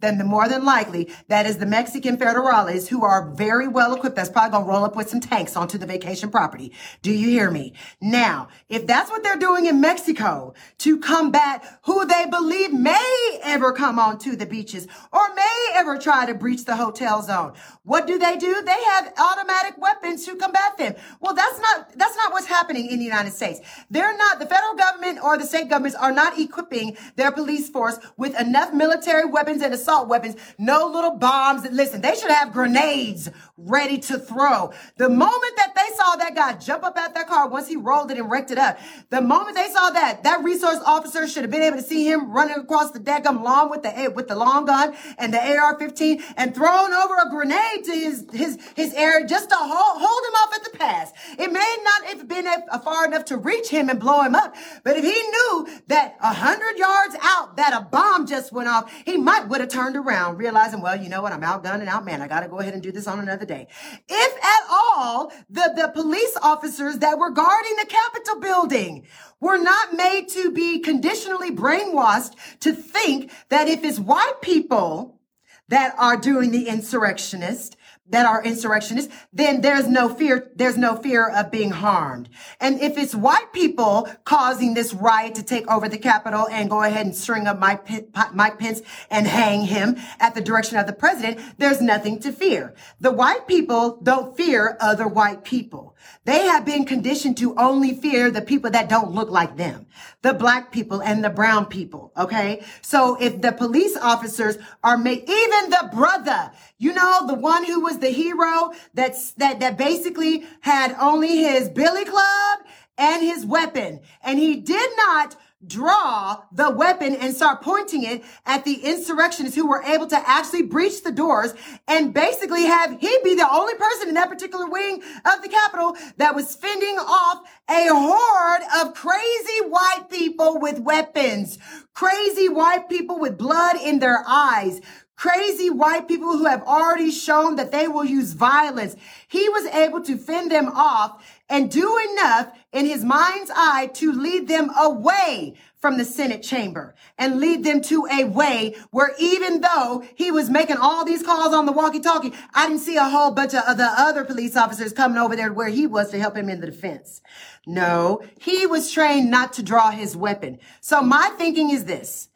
then 0.00 0.18
the 0.18 0.24
more 0.24 0.48
than 0.48 0.64
likely 0.64 1.10
that 1.28 1.46
is 1.46 1.58
the 1.58 1.66
Mexican 1.66 2.16
federales 2.16 2.88
who 2.88 3.04
are 3.04 3.30
very 3.30 3.68
well 3.68 3.94
equipped. 3.94 4.16
That's 4.16 4.30
probably 4.30 4.58
to 4.58 4.64
roll 4.64 4.84
up 4.84 4.96
with 4.96 5.08
some 5.08 5.20
tanks 5.20 5.56
onto 5.56 5.78
the 5.78 5.86
vacation 5.86 6.30
property. 6.30 6.72
Do 7.02 7.12
you 7.12 7.28
hear 7.28 7.50
me? 7.50 7.74
Now, 8.00 8.48
if 8.68 8.86
that's 8.86 9.10
what 9.10 9.22
they're 9.22 9.36
doing 9.36 9.66
in 9.66 9.80
Mexico 9.80 10.54
to 10.78 10.98
combat 10.98 11.64
who 11.82 12.06
they 12.06 12.26
believe 12.26 12.72
may 12.72 13.40
ever 13.42 13.72
come 13.72 13.98
onto 13.98 14.36
the 14.36 14.46
beaches 14.46 14.86
or 15.12 15.34
may 15.34 15.66
ever 15.74 15.98
try 15.98 16.26
to 16.26 16.34
breach 16.34 16.64
the 16.64 16.76
hotel 16.76 17.22
zone, 17.22 17.54
what 17.82 18.06
do 18.06 18.18
they 18.18 18.36
do? 18.36 18.62
They 18.62 18.82
have 18.90 19.12
automatic 19.18 19.78
weapons 19.78 20.24
to 20.26 20.36
combat 20.36 20.76
them. 20.78 20.94
Well, 21.20 21.34
that's 21.34 21.60
not, 21.60 21.96
that's 21.96 22.16
not 22.16 22.32
what's 22.32 22.46
happening 22.46 22.86
in 22.90 22.98
the 22.98 23.04
United 23.04 23.32
States. 23.32 23.60
They're 23.90 24.16
not, 24.16 24.38
the 24.38 24.46
federal 24.46 24.74
government 24.74 25.18
or 25.22 25.36
the 25.38 25.46
state 25.46 25.68
governments 25.68 25.96
are 25.96 26.12
not 26.12 26.38
equipping 26.38 26.96
their 27.16 27.32
police 27.32 27.68
force 27.68 27.98
with 28.16 28.38
enough 28.40 28.72
military 28.72 29.23
weapons 29.26 29.62
and 29.62 29.74
assault 29.74 30.08
weapons, 30.08 30.36
no 30.58 30.86
little 30.86 31.16
bombs. 31.16 31.68
Listen, 31.70 32.00
they 32.00 32.14
should 32.14 32.30
have 32.30 32.52
grenades 32.52 33.30
ready 33.56 33.98
to 33.98 34.18
throw. 34.18 34.72
The 34.96 35.08
moment 35.08 35.56
that 35.56 35.74
they 35.74 35.94
saw 35.96 36.16
that 36.16 36.34
guy 36.34 36.54
jump 36.54 36.84
up 36.84 36.96
at 36.96 37.14
that 37.14 37.28
car, 37.28 37.48
once 37.48 37.68
he 37.68 37.76
rolled 37.76 38.10
it 38.10 38.18
and 38.18 38.30
wrecked 38.30 38.50
it 38.50 38.58
up, 38.58 38.78
the 39.10 39.20
moment 39.20 39.56
they 39.56 39.68
saw 39.68 39.90
that, 39.90 40.22
that 40.24 40.42
resource 40.42 40.78
officer 40.84 41.26
should 41.28 41.42
have 41.42 41.50
been 41.50 41.62
able 41.62 41.76
to 41.76 41.82
see 41.82 42.06
him 42.10 42.32
running 42.32 42.56
across 42.56 42.90
the 42.90 42.98
deck 42.98 43.24
lawn 43.24 43.70
with 43.70 43.82
the 43.82 44.12
with 44.14 44.28
the 44.28 44.34
long 44.34 44.64
gun 44.66 44.94
and 45.18 45.32
the 45.32 45.38
AR-15 45.38 46.22
and 46.36 46.54
thrown 46.54 46.92
over 46.92 47.14
a 47.24 47.30
grenade 47.30 47.84
to 47.84 47.92
his 47.92 48.26
his 48.32 48.58
his 48.74 48.92
area 48.94 49.26
just 49.26 49.48
to 49.50 49.56
hold, 49.56 50.02
hold 50.02 50.24
him 50.26 50.34
off 50.34 50.54
at 50.54 50.64
the 50.64 50.78
pass. 50.78 51.12
It 51.38 51.52
may 51.52 51.76
not 51.84 52.04
have 52.10 52.28
been 52.28 52.46
a 52.46 52.78
far 52.80 53.06
enough 53.06 53.24
to 53.26 53.36
reach 53.36 53.68
him 53.68 53.88
and 53.88 53.98
blow 53.98 54.22
him 54.22 54.34
up, 54.34 54.54
but 54.82 54.96
if 54.96 55.04
he 55.04 55.10
knew 55.10 55.80
that 55.88 56.16
a 56.20 56.34
hundred 56.34 56.76
yards 56.78 57.16
out 57.22 57.56
that 57.56 57.72
a 57.74 57.84
bomb 57.84 58.26
just 58.26 58.52
went 58.52 58.68
off, 58.68 58.92
he 59.04 59.13
might 59.16 59.48
would 59.48 59.60
have 59.60 59.70
turned 59.70 59.96
around, 59.96 60.38
realizing, 60.38 60.80
well, 60.80 61.00
you 61.00 61.08
know 61.08 61.22
what, 61.22 61.32
I'm 61.32 61.42
outgunned 61.42 61.80
and 61.80 61.88
outmanned. 61.88 62.20
I 62.20 62.28
got 62.28 62.40
to 62.40 62.48
go 62.48 62.60
ahead 62.60 62.74
and 62.74 62.82
do 62.82 62.92
this 62.92 63.06
on 63.06 63.18
another 63.20 63.46
day. 63.46 63.66
If 64.08 64.44
at 64.44 64.62
all, 64.70 65.32
the, 65.48 65.72
the 65.76 65.90
police 65.94 66.36
officers 66.42 66.98
that 66.98 67.18
were 67.18 67.30
guarding 67.30 67.76
the 67.76 67.86
Capitol 67.86 68.40
building 68.40 69.06
were 69.40 69.58
not 69.58 69.94
made 69.94 70.28
to 70.30 70.50
be 70.50 70.80
conditionally 70.80 71.50
brainwashed 71.50 72.34
to 72.60 72.72
think 72.72 73.30
that 73.48 73.68
if 73.68 73.84
it's 73.84 73.98
white 73.98 74.40
people 74.42 75.20
that 75.68 75.94
are 75.98 76.16
doing 76.16 76.50
the 76.50 76.68
insurrectionist, 76.68 77.73
that 78.10 78.26
are 78.26 78.44
insurrectionists, 78.44 79.14
then 79.32 79.62
there's 79.62 79.88
no 79.88 80.08
fear, 80.08 80.50
there's 80.54 80.76
no 80.76 80.94
fear 80.96 81.28
of 81.28 81.50
being 81.50 81.70
harmed. 81.70 82.28
And 82.60 82.80
if 82.80 82.98
it's 82.98 83.14
white 83.14 83.52
people 83.52 84.08
causing 84.24 84.74
this 84.74 84.92
riot 84.92 85.34
to 85.36 85.42
take 85.42 85.66
over 85.70 85.88
the 85.88 85.96
Capitol 85.98 86.46
and 86.50 86.68
go 86.68 86.82
ahead 86.82 87.06
and 87.06 87.14
string 87.14 87.46
up 87.46 87.58
Mike, 87.58 87.86
Mike 88.34 88.58
Pence 88.58 88.82
and 89.10 89.26
hang 89.26 89.62
him 89.62 89.96
at 90.20 90.34
the 90.34 90.42
direction 90.42 90.76
of 90.76 90.86
the 90.86 90.92
president, 90.92 91.40
there's 91.56 91.80
nothing 91.80 92.20
to 92.20 92.32
fear. 92.32 92.74
The 93.00 93.10
white 93.10 93.46
people 93.48 93.98
don't 94.02 94.36
fear 94.36 94.76
other 94.80 95.08
white 95.08 95.42
people. 95.42 95.93
They 96.24 96.46
have 96.46 96.64
been 96.64 96.84
conditioned 96.84 97.36
to 97.38 97.54
only 97.56 97.94
fear 97.94 98.30
the 98.30 98.42
people 98.42 98.70
that 98.70 98.88
don't 98.88 99.12
look 99.12 99.30
like 99.30 99.56
them, 99.56 99.86
the 100.22 100.32
black 100.32 100.72
people 100.72 101.00
and 101.02 101.22
the 101.22 101.30
brown 101.30 101.66
people. 101.66 102.12
Okay. 102.16 102.64
So 102.80 103.16
if 103.20 103.40
the 103.40 103.52
police 103.52 103.96
officers 103.96 104.56
are 104.82 104.96
made, 104.96 105.28
even 105.28 105.70
the 105.70 105.90
brother, 105.92 106.50
you 106.78 106.92
know, 106.94 107.26
the 107.26 107.34
one 107.34 107.64
who 107.64 107.80
was 107.80 107.98
the 107.98 108.10
hero 108.10 108.72
that's, 108.94 109.32
that, 109.32 109.60
that 109.60 109.76
basically 109.76 110.46
had 110.60 110.96
only 110.98 111.36
his 111.38 111.68
billy 111.68 112.04
club 112.04 112.58
and 112.96 113.22
his 113.22 113.44
weapon. 113.44 114.00
And 114.22 114.38
he 114.38 114.56
did 114.56 114.90
not 114.96 115.36
draw 115.66 116.42
the 116.52 116.70
weapon 116.70 117.14
and 117.14 117.34
start 117.34 117.62
pointing 117.62 118.02
it 118.04 118.22
at 118.46 118.64
the 118.64 118.74
insurrectionists 118.74 119.56
who 119.56 119.66
were 119.66 119.82
able 119.82 120.06
to 120.06 120.28
actually 120.28 120.62
breach 120.62 121.02
the 121.02 121.12
doors 121.12 121.54
and 121.88 122.14
basically 122.14 122.64
have 122.64 122.98
he 123.00 123.18
be 123.22 123.34
the 123.34 123.48
only 123.50 123.74
person 123.74 124.08
in 124.08 124.14
that 124.14 124.28
particular 124.28 124.68
wing 124.68 125.02
of 125.24 125.42
the 125.42 125.48
Capitol 125.48 125.96
that 126.16 126.34
was 126.34 126.54
fending 126.54 126.96
off 126.96 127.42
a 127.68 127.88
horde 127.90 128.62
of 128.86 128.94
crazy 128.94 129.68
white 129.68 130.06
people 130.10 130.60
with 130.60 130.78
weapons, 130.80 131.58
crazy 131.92 132.48
white 132.48 132.88
people 132.88 133.18
with 133.18 133.38
blood 133.38 133.76
in 133.76 133.98
their 133.98 134.22
eyes, 134.26 134.80
crazy 135.16 135.70
white 135.70 136.08
people 136.08 136.36
who 136.36 136.44
have 136.44 136.62
already 136.62 137.10
shown 137.10 137.56
that 137.56 137.72
they 137.72 137.88
will 137.88 138.04
use 138.04 138.32
violence. 138.32 138.96
He 139.28 139.48
was 139.48 139.66
able 139.66 140.02
to 140.02 140.16
fend 140.16 140.50
them 140.50 140.68
off 140.74 141.24
and 141.48 141.70
do 141.70 141.98
enough 142.12 142.52
in 142.72 142.86
his 142.86 143.04
mind's 143.04 143.50
eye 143.54 143.90
to 143.94 144.12
lead 144.12 144.48
them 144.48 144.70
away 144.76 145.54
from 145.76 145.98
the 145.98 146.04
Senate 146.04 146.42
chamber 146.42 146.94
and 147.18 147.38
lead 147.38 147.62
them 147.62 147.82
to 147.82 148.06
a 148.10 148.24
way 148.24 148.74
where 148.90 149.12
even 149.18 149.60
though 149.60 150.02
he 150.14 150.30
was 150.30 150.48
making 150.48 150.78
all 150.78 151.04
these 151.04 151.22
calls 151.22 151.52
on 151.52 151.66
the 151.66 151.72
walkie 151.72 152.00
talkie, 152.00 152.32
I 152.54 152.68
didn't 152.68 152.80
see 152.80 152.96
a 152.96 153.08
whole 153.08 153.32
bunch 153.32 153.54
of 153.54 153.76
the 153.76 153.92
other 153.96 154.24
police 154.24 154.56
officers 154.56 154.94
coming 154.94 155.18
over 155.18 155.36
there 155.36 155.52
where 155.52 155.68
he 155.68 155.86
was 155.86 156.10
to 156.10 156.18
help 156.18 156.36
him 156.36 156.48
in 156.48 156.60
the 156.60 156.66
defense. 156.66 157.20
No, 157.66 158.22
he 158.40 158.66
was 158.66 158.90
trained 158.90 159.30
not 159.30 159.52
to 159.54 159.62
draw 159.62 159.90
his 159.90 160.16
weapon. 160.16 160.58
So 160.80 161.02
my 161.02 161.34
thinking 161.36 161.70
is 161.70 161.84
this. 161.84 162.30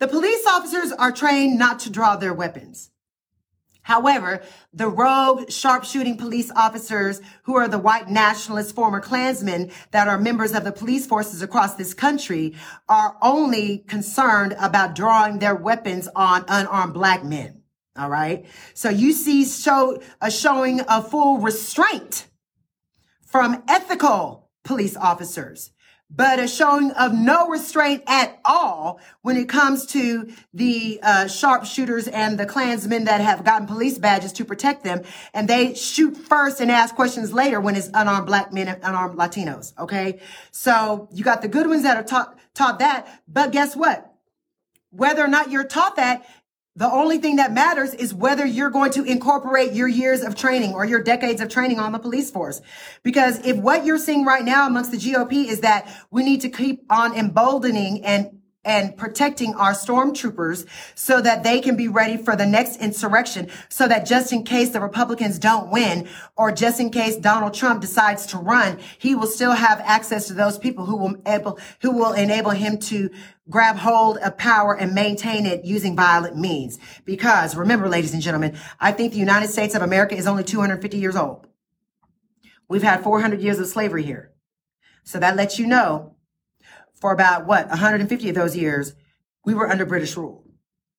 The 0.00 0.08
police 0.08 0.46
officers 0.46 0.92
are 0.92 1.12
trained 1.12 1.58
not 1.58 1.78
to 1.80 1.90
draw 1.90 2.16
their 2.16 2.34
weapons. 2.34 2.90
However, 3.84 4.42
the 4.72 4.88
rogue 4.88 5.50
sharpshooting 5.50 6.16
police 6.16 6.50
officers 6.56 7.20
who 7.42 7.56
are 7.56 7.68
the 7.68 7.78
white 7.78 8.08
nationalist 8.08 8.74
former 8.74 8.98
Klansmen 8.98 9.70
that 9.90 10.08
are 10.08 10.18
members 10.18 10.52
of 10.52 10.64
the 10.64 10.72
police 10.72 11.06
forces 11.06 11.42
across 11.42 11.74
this 11.74 11.92
country 11.92 12.54
are 12.88 13.16
only 13.20 13.78
concerned 13.78 14.56
about 14.58 14.94
drawing 14.94 15.38
their 15.38 15.54
weapons 15.54 16.08
on 16.16 16.46
unarmed 16.48 16.94
black 16.94 17.24
men. 17.24 17.62
All 17.94 18.08
right. 18.08 18.46
So 18.72 18.88
you 18.88 19.12
see 19.12 19.44
show 19.44 20.00
a 20.20 20.30
showing 20.30 20.80
of 20.80 21.10
full 21.10 21.38
restraint 21.38 22.26
from 23.26 23.62
ethical 23.68 24.48
police 24.64 24.96
officers 24.96 25.72
but 26.10 26.38
a 26.38 26.46
showing 26.46 26.90
of 26.92 27.12
no 27.12 27.48
restraint 27.48 28.02
at 28.06 28.38
all 28.44 29.00
when 29.22 29.36
it 29.36 29.48
comes 29.48 29.86
to 29.86 30.30
the 30.52 31.00
uh, 31.02 31.26
sharpshooters 31.26 32.06
and 32.08 32.38
the 32.38 32.46
Klansmen 32.46 33.04
that 33.04 33.20
have 33.20 33.44
gotten 33.44 33.66
police 33.66 33.98
badges 33.98 34.32
to 34.34 34.44
protect 34.44 34.84
them. 34.84 35.02
And 35.32 35.48
they 35.48 35.74
shoot 35.74 36.16
first 36.16 36.60
and 36.60 36.70
ask 36.70 36.94
questions 36.94 37.32
later 37.32 37.60
when 37.60 37.74
it's 37.74 37.90
unarmed 37.92 38.26
black 38.26 38.52
men 38.52 38.68
and 38.68 38.78
unarmed 38.82 39.18
Latinos. 39.18 39.76
Okay. 39.78 40.20
So 40.50 41.08
you 41.12 41.24
got 41.24 41.42
the 41.42 41.48
good 41.48 41.66
ones 41.66 41.82
that 41.82 41.96
are 41.96 42.04
taught, 42.04 42.38
taught 42.54 42.78
that. 42.78 43.22
But 43.26 43.50
guess 43.50 43.74
what? 43.74 44.12
Whether 44.90 45.24
or 45.24 45.28
not 45.28 45.50
you're 45.50 45.64
taught 45.64 45.96
that, 45.96 46.24
the 46.76 46.90
only 46.90 47.18
thing 47.18 47.36
that 47.36 47.52
matters 47.52 47.94
is 47.94 48.12
whether 48.12 48.44
you're 48.44 48.70
going 48.70 48.90
to 48.92 49.04
incorporate 49.04 49.72
your 49.74 49.86
years 49.86 50.22
of 50.22 50.34
training 50.34 50.72
or 50.74 50.84
your 50.84 51.00
decades 51.02 51.40
of 51.40 51.48
training 51.48 51.78
on 51.78 51.92
the 51.92 52.00
police 52.00 52.32
force. 52.32 52.60
Because 53.04 53.38
if 53.46 53.56
what 53.56 53.84
you're 53.84 53.98
seeing 53.98 54.24
right 54.24 54.44
now 54.44 54.66
amongst 54.66 54.90
the 54.90 54.96
GOP 54.96 55.46
is 55.46 55.60
that 55.60 55.88
we 56.10 56.24
need 56.24 56.40
to 56.40 56.48
keep 56.48 56.84
on 56.90 57.16
emboldening 57.16 58.04
and 58.04 58.40
and 58.64 58.96
protecting 58.96 59.54
our 59.54 59.72
stormtroopers 59.72 60.66
so 60.94 61.20
that 61.20 61.42
they 61.42 61.60
can 61.60 61.76
be 61.76 61.88
ready 61.88 62.16
for 62.16 62.36
the 62.36 62.46
next 62.46 62.80
insurrection 62.80 63.48
so 63.68 63.86
that 63.86 64.06
just 64.06 64.32
in 64.32 64.44
case 64.44 64.70
the 64.70 64.80
Republicans 64.80 65.38
don't 65.38 65.70
win 65.70 66.08
or 66.36 66.50
just 66.52 66.80
in 66.80 66.90
case 66.90 67.16
Donald 67.16 67.54
Trump 67.54 67.80
decides 67.80 68.26
to 68.26 68.38
run, 68.38 68.78
he 68.98 69.14
will 69.14 69.26
still 69.26 69.52
have 69.52 69.80
access 69.80 70.26
to 70.28 70.34
those 70.34 70.58
people 70.58 70.86
who 70.86 70.96
will 70.96 71.16
able, 71.26 71.58
who 71.80 71.90
will 71.90 72.12
enable 72.12 72.50
him 72.50 72.78
to 72.78 73.10
grab 73.48 73.76
hold 73.76 74.16
of 74.18 74.38
power 74.38 74.74
and 74.76 74.94
maintain 74.94 75.46
it 75.46 75.64
using 75.64 75.94
violent 75.94 76.36
means. 76.36 76.78
Because 77.04 77.56
remember, 77.56 77.88
ladies 77.88 78.14
and 78.14 78.22
gentlemen, 78.22 78.56
I 78.80 78.92
think 78.92 79.12
the 79.12 79.18
United 79.18 79.48
States 79.48 79.74
of 79.74 79.82
America 79.82 80.16
is 80.16 80.26
only 80.26 80.44
250 80.44 80.98
years 80.98 81.16
old. 81.16 81.46
We've 82.68 82.82
had 82.82 83.02
400 83.02 83.40
years 83.40 83.58
of 83.58 83.66
slavery 83.66 84.02
here. 84.02 84.32
So 85.02 85.18
that 85.18 85.36
lets 85.36 85.58
you 85.58 85.66
know 85.66 86.13
for 87.04 87.12
about 87.12 87.44
what 87.44 87.68
150 87.68 88.30
of 88.30 88.34
those 88.34 88.56
years, 88.56 88.94
we 89.44 89.52
were 89.52 89.68
under 89.68 89.84
British 89.84 90.16
rule. 90.16 90.42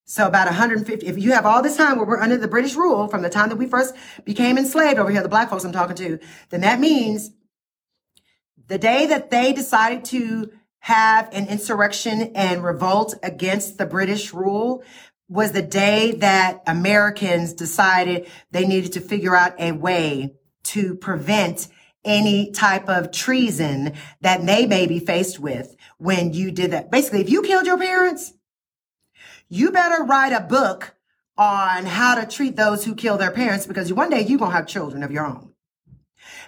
So 0.03 0.27
about 0.27 0.45
150, 0.45 1.03
if 1.03 1.18
you 1.18 1.32
have 1.32 1.48
all 1.48 1.64
this 1.64 1.77
time 1.77 1.98
where 1.98 2.06
we're 2.06 2.22
under 2.22 2.38
the 2.38 2.48
British 2.48 2.76
rule 2.76 3.07
from 3.07 3.23
the 3.23 3.30
time 3.32 3.49
that 3.49 3.56
we 3.56 3.65
first 3.65 3.95
became 4.23 4.60
enslaved 4.60 4.99
over 4.99 5.10
here, 5.10 5.23
the 5.23 5.30
black 5.30 5.49
folks 5.49 5.64
I'm 5.64 5.72
talking 5.72 5.95
to, 5.95 6.19
then 6.52 6.61
that 6.61 6.80
means 6.80 7.32
the 8.68 8.77
day 8.77 9.07
that 9.07 9.32
they 9.32 9.52
decided 9.52 10.06
to 10.06 10.52
have 10.82 11.27
an 11.34 11.48
insurrection 11.48 12.34
and 12.36 12.64
revolt 12.64 13.15
against 13.23 13.80
the 13.80 13.88
British 13.88 14.32
rule 14.32 14.84
was 15.27 15.53
the 15.53 15.64
day 15.64 16.11
that 16.11 16.61
Americans 16.68 17.52
decided 17.52 18.30
they 18.52 18.68
needed 18.68 18.94
to 18.94 19.02
figure 19.02 19.36
out 19.36 19.60
a 19.60 19.72
way 19.72 20.36
to 20.65 20.94
prevent 20.94 21.68
any 22.06 22.52
type 22.52 22.88
of 22.88 23.11
treason 23.11 23.94
that 24.22 24.45
they 24.45 24.65
may 24.65 24.88
be 24.88 24.99
faced 24.99 25.40
with 25.40 25.76
when 25.98 26.34
you 26.34 26.52
did 26.52 26.72
that. 26.72 26.91
Basically, 26.91 27.22
if 27.22 27.30
you 27.30 27.41
killed 27.41 27.65
your 27.65 27.77
parents, 27.77 28.34
you 29.49 29.72
better 29.72 30.03
write 30.03 30.34
a 30.34 30.41
book 30.41 30.95
on 31.38 31.86
how 31.86 32.15
to 32.15 32.26
treat 32.26 32.56
those 32.56 32.86
who 32.86 32.95
kill 32.95 33.18
their 33.18 33.32
parents 33.32 33.68
because 33.68 33.91
one 33.91 34.10
day 34.10 34.22
you're 34.22 34.40
going 34.40 34.52
to 34.52 34.57
have 34.57 34.68
children 34.68 35.03
of 35.03 35.11
your 35.11 35.26
own. 35.26 35.52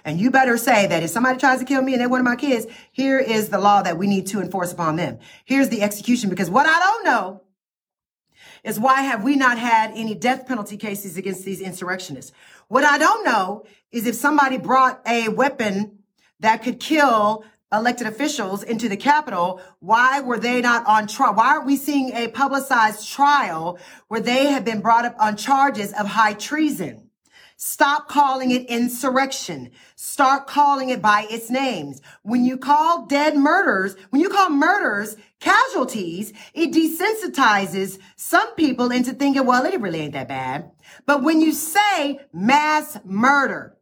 And 0.04 0.18
you 0.18 0.30
better 0.30 0.56
say 0.56 0.86
that 0.86 1.02
if 1.02 1.10
somebody 1.10 1.38
tries 1.38 1.58
to 1.58 1.64
kill 1.64 1.82
me 1.82 1.92
and 1.92 2.00
they're 2.00 2.08
one 2.08 2.20
of 2.20 2.24
my 2.24 2.36
kids, 2.36 2.66
here 2.92 3.18
is 3.18 3.48
the 3.48 3.58
law 3.58 3.82
that 3.82 3.98
we 3.98 4.06
need 4.06 4.26
to 4.28 4.40
enforce 4.40 4.72
upon 4.72 4.96
them. 4.96 5.18
Here's 5.44 5.68
the 5.68 5.82
execution 5.82 6.30
because 6.30 6.50
what 6.50 6.66
I 6.66 6.78
don't 6.78 7.04
know 7.04 7.42
is 8.64 8.80
why 8.80 9.02
have 9.02 9.22
we 9.22 9.36
not 9.36 9.58
had 9.58 9.92
any 9.94 10.14
death 10.14 10.46
penalty 10.46 10.76
cases 10.76 11.16
against 11.16 11.44
these 11.44 11.60
insurrectionists? 11.60 12.32
What 12.68 12.84
I 12.84 12.98
don't 12.98 13.24
know 13.24 13.64
is 13.90 14.06
if 14.06 14.14
somebody 14.14 14.58
brought 14.58 15.00
a 15.06 15.28
weapon 15.28 16.00
that 16.40 16.62
could 16.62 16.78
kill 16.78 17.44
elected 17.72 18.06
officials 18.06 18.62
into 18.62 18.90
the 18.90 18.96
Capitol, 18.96 19.60
why 19.80 20.20
were 20.20 20.38
they 20.38 20.60
not 20.60 20.86
on 20.86 21.06
trial? 21.06 21.34
Why 21.34 21.48
aren't 21.48 21.66
we 21.66 21.76
seeing 21.76 22.12
a 22.12 22.28
publicized 22.28 23.08
trial 23.08 23.78
where 24.08 24.20
they 24.20 24.46
have 24.48 24.66
been 24.66 24.82
brought 24.82 25.06
up 25.06 25.16
on 25.18 25.36
charges 25.36 25.92
of 25.94 26.06
high 26.06 26.34
treason? 26.34 27.08
Stop 27.56 28.06
calling 28.06 28.52
it 28.52 28.66
insurrection. 28.66 29.70
Start 29.96 30.46
calling 30.46 30.90
it 30.90 31.02
by 31.02 31.26
its 31.28 31.50
names. 31.50 32.00
When 32.22 32.44
you 32.44 32.56
call 32.56 33.06
dead 33.06 33.36
murders, 33.36 33.96
when 34.10 34.22
you 34.22 34.28
call 34.28 34.50
murders 34.50 35.16
casualties, 35.40 36.32
it 36.54 36.70
desensitizes 36.70 37.98
some 38.14 38.54
people 38.54 38.92
into 38.92 39.12
thinking, 39.12 39.44
well, 39.44 39.64
it 39.64 39.80
really 39.80 40.00
ain't 40.00 40.12
that 40.12 40.28
bad. 40.28 40.70
But 41.08 41.22
when 41.22 41.40
you 41.40 41.52
say 41.54 42.20
mass 42.34 42.98
murder, 43.02 43.78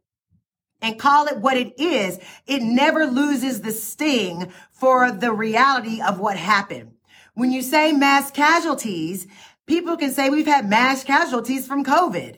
and 0.81 0.97
call 0.97 1.25
it 1.25 1.39
what 1.39 1.57
it 1.57 1.77
is, 1.77 2.19
it 2.45 2.61
never 2.61 3.05
loses 3.05 3.59
the 3.59 3.73
sting 3.73 4.49
for 4.71 5.11
the 5.11 5.33
reality 5.33 6.01
of 6.01 6.21
what 6.21 6.37
happened. 6.37 6.93
When 7.33 7.51
you 7.51 7.61
say 7.61 7.91
mass 7.91 8.31
casualties, 8.31 9.27
people 9.65 9.97
can 9.97 10.11
say 10.11 10.29
we've 10.29 10.45
had 10.45 10.69
mass 10.69 11.03
casualties 11.03 11.67
from 11.67 11.83
COVID, 11.83 12.37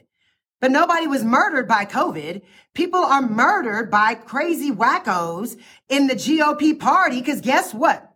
but 0.59 0.71
nobody 0.71 1.05
was 1.05 1.23
murdered 1.23 1.67
by 1.67 1.85
COVID. 1.85 2.41
People 2.73 3.01
are 3.01 3.21
murdered 3.21 3.91
by 3.91 4.15
crazy 4.15 4.71
wackos 4.71 5.55
in 5.87 6.07
the 6.07 6.15
GOP 6.15 6.79
party. 6.79 7.21
Cause 7.21 7.41
guess 7.41 7.75
what? 7.75 8.08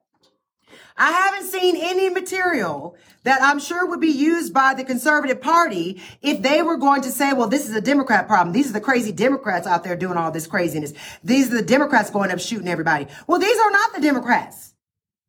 I 0.98 1.11
haven't 1.11 1.48
seen 1.49 1.76
any 1.78 2.10
material 2.10 2.95
that 3.24 3.41
I'm 3.41 3.60
sure 3.60 3.88
would 3.88 4.02
be 4.02 4.11
used 4.11 4.53
by 4.53 4.74
the 4.74 4.84
conservative 4.84 5.41
party 5.41 6.02
if 6.22 6.41
they 6.41 6.61
were 6.61 6.78
going 6.78 7.02
to 7.03 7.11
say, 7.11 7.34
well, 7.34 7.48
this 7.48 7.68
is 7.68 7.76
a 7.76 7.82
Democrat 7.82 8.28
problem. 8.28 8.53
These 8.53 8.70
are 8.70 8.74
the 8.74 8.82
crazy 8.82 9.11
Democrats 9.11 9.65
out 9.65 9.84
there 9.84 9.95
doing 9.95 10.18
all 10.18 10.32
this 10.32 10.48
craziness. 10.48 10.94
These 11.24 11.52
are 11.52 11.57
the 11.57 11.64
Democrats 11.64 12.10
going 12.10 12.32
up 12.32 12.40
shooting 12.40 12.68
everybody. 12.68 13.07
Well, 13.28 13.40
these 13.40 13.57
are 13.57 13.72
not 13.72 13.94
the 13.95 14.02
Democrats. 14.02 14.74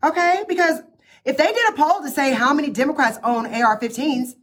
Okay. 0.03 0.45
Because 0.49 0.81
if 1.25 1.37
they 1.37 1.53
did 1.53 1.69
a 1.71 1.73
poll 1.73 2.03
to 2.03 2.11
say 2.11 2.33
how 2.33 2.53
many 2.53 2.71
Democrats 2.71 3.19
own 3.23 3.47
AR-15s, 3.47 4.35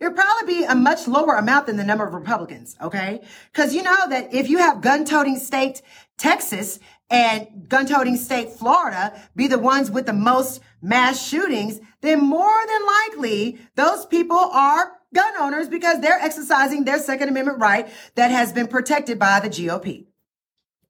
it 0.00 0.04
would 0.04 0.14
probably 0.14 0.54
be 0.54 0.64
a 0.64 0.76
much 0.76 1.08
lower 1.08 1.34
amount 1.34 1.66
than 1.66 1.76
the 1.76 1.84
number 1.84 2.06
of 2.06 2.14
Republicans. 2.14 2.76
Okay. 2.80 3.20
Cause 3.52 3.74
you 3.74 3.82
know 3.82 4.08
that 4.08 4.32
if 4.32 4.48
you 4.48 4.58
have 4.58 4.80
gun 4.80 5.04
toting 5.04 5.38
state 5.38 5.82
Texas 6.18 6.78
and 7.10 7.68
gun 7.68 7.86
toting 7.86 8.16
state 8.16 8.52
Florida 8.52 9.20
be 9.34 9.46
the 9.46 9.58
ones 9.58 9.90
with 9.90 10.06
the 10.06 10.12
most 10.12 10.60
mass 10.82 11.26
shootings, 11.26 11.80
then 12.00 12.20
more 12.20 12.66
than 12.66 12.86
likely 12.86 13.60
those 13.74 14.06
people 14.06 14.36
are 14.36 14.92
gun 15.14 15.34
owners 15.38 15.68
because 15.68 16.00
they're 16.00 16.20
exercising 16.20 16.84
their 16.84 16.98
Second 16.98 17.28
Amendment 17.28 17.58
right 17.60 17.88
that 18.14 18.30
has 18.30 18.52
been 18.52 18.66
protected 18.66 19.18
by 19.18 19.40
the 19.40 19.48
GOP. 19.48 20.06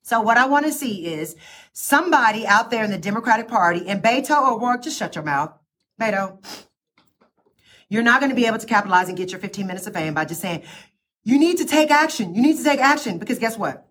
So 0.03 0.21
what 0.21 0.39
I 0.39 0.47
want 0.47 0.67
to 0.67 0.73
see 0.73 1.07
is 1.07 1.37
somebody 1.73 2.47
out 2.47 2.71
there 2.71 2.83
in 2.83 2.91
the 2.91 2.99
Democratic 2.99 3.47
Party 3.47 3.87
and 3.89 4.03
Beto 4.03 4.53
O'Rourke, 4.53 4.83
just 4.83 4.99
shut 4.99 5.15
your 5.15 5.25
mouth. 5.25 5.53
Beto, 6.01 6.43
you're 7.89 8.03
not 8.03 8.21
going 8.21 8.31
to 8.31 8.37
be 8.37 8.47
able 8.47 8.59
to 8.59 8.67
capitalize 8.67 9.09
and 9.09 9.17
get 9.17 9.31
your 9.31 9.41
15 9.41 9.67
minutes 9.67 9.87
of 9.87 9.95
fame 9.95 10.15
by 10.15 10.25
just 10.25 10.41
saying, 10.41 10.63
you 11.25 11.39
need 11.39 11.59
to 11.59 11.65
take 11.65 11.91
action. 11.91 12.35
You 12.35 12.43
need 12.43 12.57
to 12.57 12.65
take 12.65 12.81
action 12.81 13.19
because 13.19 13.39
guess 13.39 13.59
what? 13.59 13.88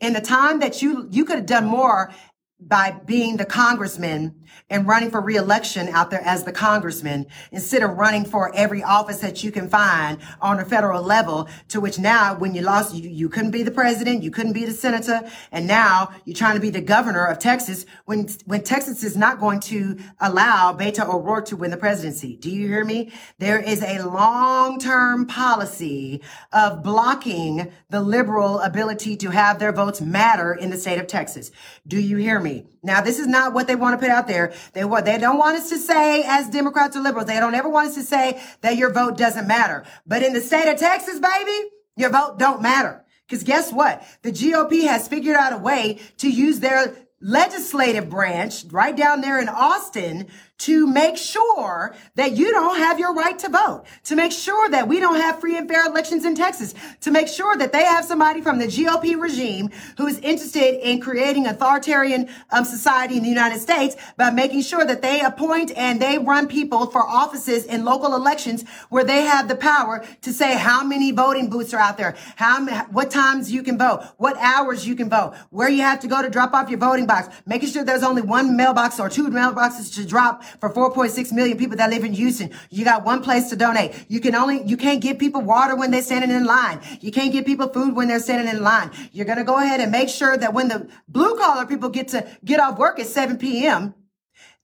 In 0.00 0.12
the 0.12 0.20
time 0.20 0.60
that 0.60 0.82
you 0.82 1.06
you 1.10 1.24
could 1.24 1.36
have 1.36 1.46
done 1.46 1.66
more 1.66 2.12
by 2.60 2.90
being 2.90 3.36
the 3.36 3.44
congressman 3.44 4.39
and 4.68 4.86
running 4.86 5.10
for 5.10 5.20
reelection 5.20 5.88
out 5.88 6.10
there 6.10 6.22
as 6.24 6.44
the 6.44 6.52
congressman 6.52 7.26
instead 7.52 7.82
of 7.82 7.90
running 7.96 8.24
for 8.24 8.54
every 8.54 8.82
office 8.82 9.18
that 9.18 9.42
you 9.44 9.52
can 9.52 9.68
find 9.68 10.18
on 10.40 10.58
a 10.58 10.64
federal 10.64 11.02
level 11.02 11.48
to 11.68 11.80
which 11.80 11.98
now 11.98 12.34
when 12.34 12.54
you 12.54 12.62
lost 12.62 12.94
you, 12.94 13.08
you 13.08 13.28
couldn't 13.28 13.50
be 13.50 13.62
the 13.62 13.70
president 13.70 14.22
you 14.22 14.30
couldn't 14.30 14.52
be 14.52 14.64
the 14.64 14.72
senator 14.72 15.20
and 15.52 15.66
now 15.66 16.10
you're 16.24 16.36
trying 16.36 16.54
to 16.54 16.60
be 16.60 16.70
the 16.70 16.80
governor 16.80 17.26
of 17.26 17.38
texas 17.38 17.86
when 18.04 18.28
when 18.46 18.62
texas 18.62 19.02
is 19.02 19.16
not 19.16 19.38
going 19.38 19.60
to 19.60 19.98
allow 20.20 20.72
beto 20.72 21.08
o'rourke 21.08 21.46
to 21.46 21.56
win 21.56 21.70
the 21.70 21.76
presidency. 21.76 22.36
Do 22.36 22.50
you 22.50 22.68
hear 22.68 22.84
me? 22.84 23.12
There 23.38 23.58
is 23.58 23.82
a 23.82 24.02
long-term 24.02 25.26
policy 25.26 26.22
of 26.52 26.82
blocking 26.82 27.72
the 27.88 28.00
liberal 28.00 28.60
ability 28.60 29.16
to 29.18 29.30
have 29.30 29.58
their 29.58 29.72
votes 29.72 30.00
matter 30.00 30.54
in 30.54 30.70
the 30.70 30.76
state 30.76 30.98
of 30.98 31.06
texas. 31.06 31.50
Do 31.86 32.00
you 32.00 32.16
hear 32.16 32.40
me 32.40 32.66
now 32.82 33.00
this 33.00 33.18
is 33.18 33.26
not 33.26 33.52
what 33.52 33.66
they 33.66 33.76
want 33.76 33.98
to 33.98 34.04
put 34.04 34.10
out 34.10 34.26
there 34.26 34.52
they 34.72 34.84
what 34.84 35.04
they 35.04 35.18
don't 35.18 35.38
want 35.38 35.56
us 35.56 35.68
to 35.70 35.78
say 35.78 36.22
as 36.26 36.48
Democrats 36.48 36.96
or 36.96 37.00
liberals. 37.00 37.26
They 37.26 37.38
don't 37.38 37.54
ever 37.54 37.68
want 37.68 37.88
us 37.88 37.94
to 37.96 38.02
say 38.02 38.40
that 38.62 38.76
your 38.76 38.92
vote 38.92 39.16
doesn't 39.16 39.46
matter. 39.46 39.84
But 40.06 40.22
in 40.22 40.32
the 40.32 40.40
state 40.40 40.70
of 40.70 40.78
Texas, 40.78 41.18
baby, 41.18 41.70
your 41.96 42.10
vote 42.10 42.38
don't 42.38 42.62
matter. 42.62 43.04
Because 43.26 43.44
guess 43.44 43.72
what? 43.72 44.02
The 44.22 44.32
GOP 44.32 44.86
has 44.86 45.06
figured 45.06 45.36
out 45.36 45.52
a 45.52 45.58
way 45.58 46.00
to 46.18 46.28
use 46.28 46.60
their 46.60 46.96
legislative 47.20 48.08
branch 48.08 48.64
right 48.70 48.96
down 48.96 49.20
there 49.20 49.40
in 49.40 49.48
Austin 49.48 50.26
to 50.60 50.86
make 50.86 51.16
sure 51.16 51.94
that 52.16 52.32
you 52.32 52.50
don't 52.50 52.76
have 52.76 52.98
your 52.98 53.14
right 53.14 53.38
to 53.38 53.48
vote, 53.48 53.84
to 54.04 54.14
make 54.14 54.30
sure 54.30 54.68
that 54.68 54.86
we 54.86 55.00
don't 55.00 55.16
have 55.16 55.40
free 55.40 55.56
and 55.56 55.66
fair 55.66 55.86
elections 55.86 56.26
in 56.26 56.34
Texas, 56.34 56.74
to 57.00 57.10
make 57.10 57.28
sure 57.28 57.56
that 57.56 57.72
they 57.72 57.82
have 57.84 58.04
somebody 58.04 58.42
from 58.42 58.58
the 58.58 58.66
GOP 58.66 59.18
regime 59.18 59.70
who 59.96 60.06
is 60.06 60.18
interested 60.18 60.86
in 60.86 61.00
creating 61.00 61.46
authoritarian 61.46 62.28
um, 62.50 62.64
society 62.64 63.16
in 63.16 63.22
the 63.22 63.28
United 63.28 63.58
States 63.58 63.96
by 64.18 64.30
making 64.30 64.60
sure 64.60 64.84
that 64.84 65.00
they 65.00 65.22
appoint 65.22 65.72
and 65.76 66.00
they 66.00 66.18
run 66.18 66.46
people 66.46 66.86
for 66.86 67.08
offices 67.08 67.64
in 67.64 67.86
local 67.86 68.14
elections 68.14 68.62
where 68.90 69.04
they 69.04 69.22
have 69.22 69.48
the 69.48 69.56
power 69.56 70.04
to 70.20 70.30
say 70.30 70.58
how 70.58 70.84
many 70.84 71.10
voting 71.10 71.48
booths 71.48 71.72
are 71.72 71.80
out 71.80 71.96
there, 71.96 72.14
how 72.36 72.66
what 72.90 73.10
times 73.10 73.50
you 73.50 73.62
can 73.62 73.78
vote, 73.78 74.02
what 74.18 74.36
hours 74.36 74.86
you 74.86 74.94
can 74.94 75.08
vote, 75.08 75.34
where 75.48 75.70
you 75.70 75.80
have 75.80 76.00
to 76.00 76.06
go 76.06 76.20
to 76.20 76.28
drop 76.28 76.52
off 76.52 76.68
your 76.68 76.78
voting 76.78 77.06
box, 77.06 77.34
making 77.46 77.70
sure 77.70 77.82
there's 77.82 78.02
only 78.02 78.20
one 78.20 78.58
mailbox 78.58 79.00
or 79.00 79.08
two 79.08 79.28
mailboxes 79.28 79.94
to 79.94 80.04
drop 80.04 80.42
for 80.58 80.72
4.6 80.72 81.32
million 81.32 81.56
people 81.58 81.76
that 81.76 81.90
live 81.90 82.04
in 82.04 82.12
Houston. 82.12 82.50
You 82.70 82.84
got 82.84 83.04
one 83.04 83.22
place 83.22 83.48
to 83.50 83.56
donate. 83.56 84.06
You 84.08 84.20
can 84.20 84.34
only, 84.34 84.62
you 84.64 84.76
can't 84.76 85.00
give 85.00 85.18
people 85.18 85.42
water 85.42 85.76
when 85.76 85.90
they're 85.90 86.02
standing 86.02 86.30
in 86.30 86.44
line. 86.44 86.80
You 87.00 87.12
can't 87.12 87.32
give 87.32 87.44
people 87.44 87.68
food 87.68 87.94
when 87.94 88.08
they're 88.08 88.20
standing 88.20 88.54
in 88.54 88.62
line. 88.62 88.90
You're 89.12 89.26
going 89.26 89.38
to 89.38 89.44
go 89.44 89.58
ahead 89.58 89.80
and 89.80 89.92
make 89.92 90.08
sure 90.08 90.36
that 90.36 90.54
when 90.54 90.68
the 90.68 90.88
blue 91.08 91.36
collar 91.36 91.66
people 91.66 91.88
get 91.88 92.08
to 92.08 92.26
get 92.44 92.60
off 92.60 92.78
work 92.78 92.98
at 92.98 93.06
7 93.06 93.38
p.m., 93.38 93.94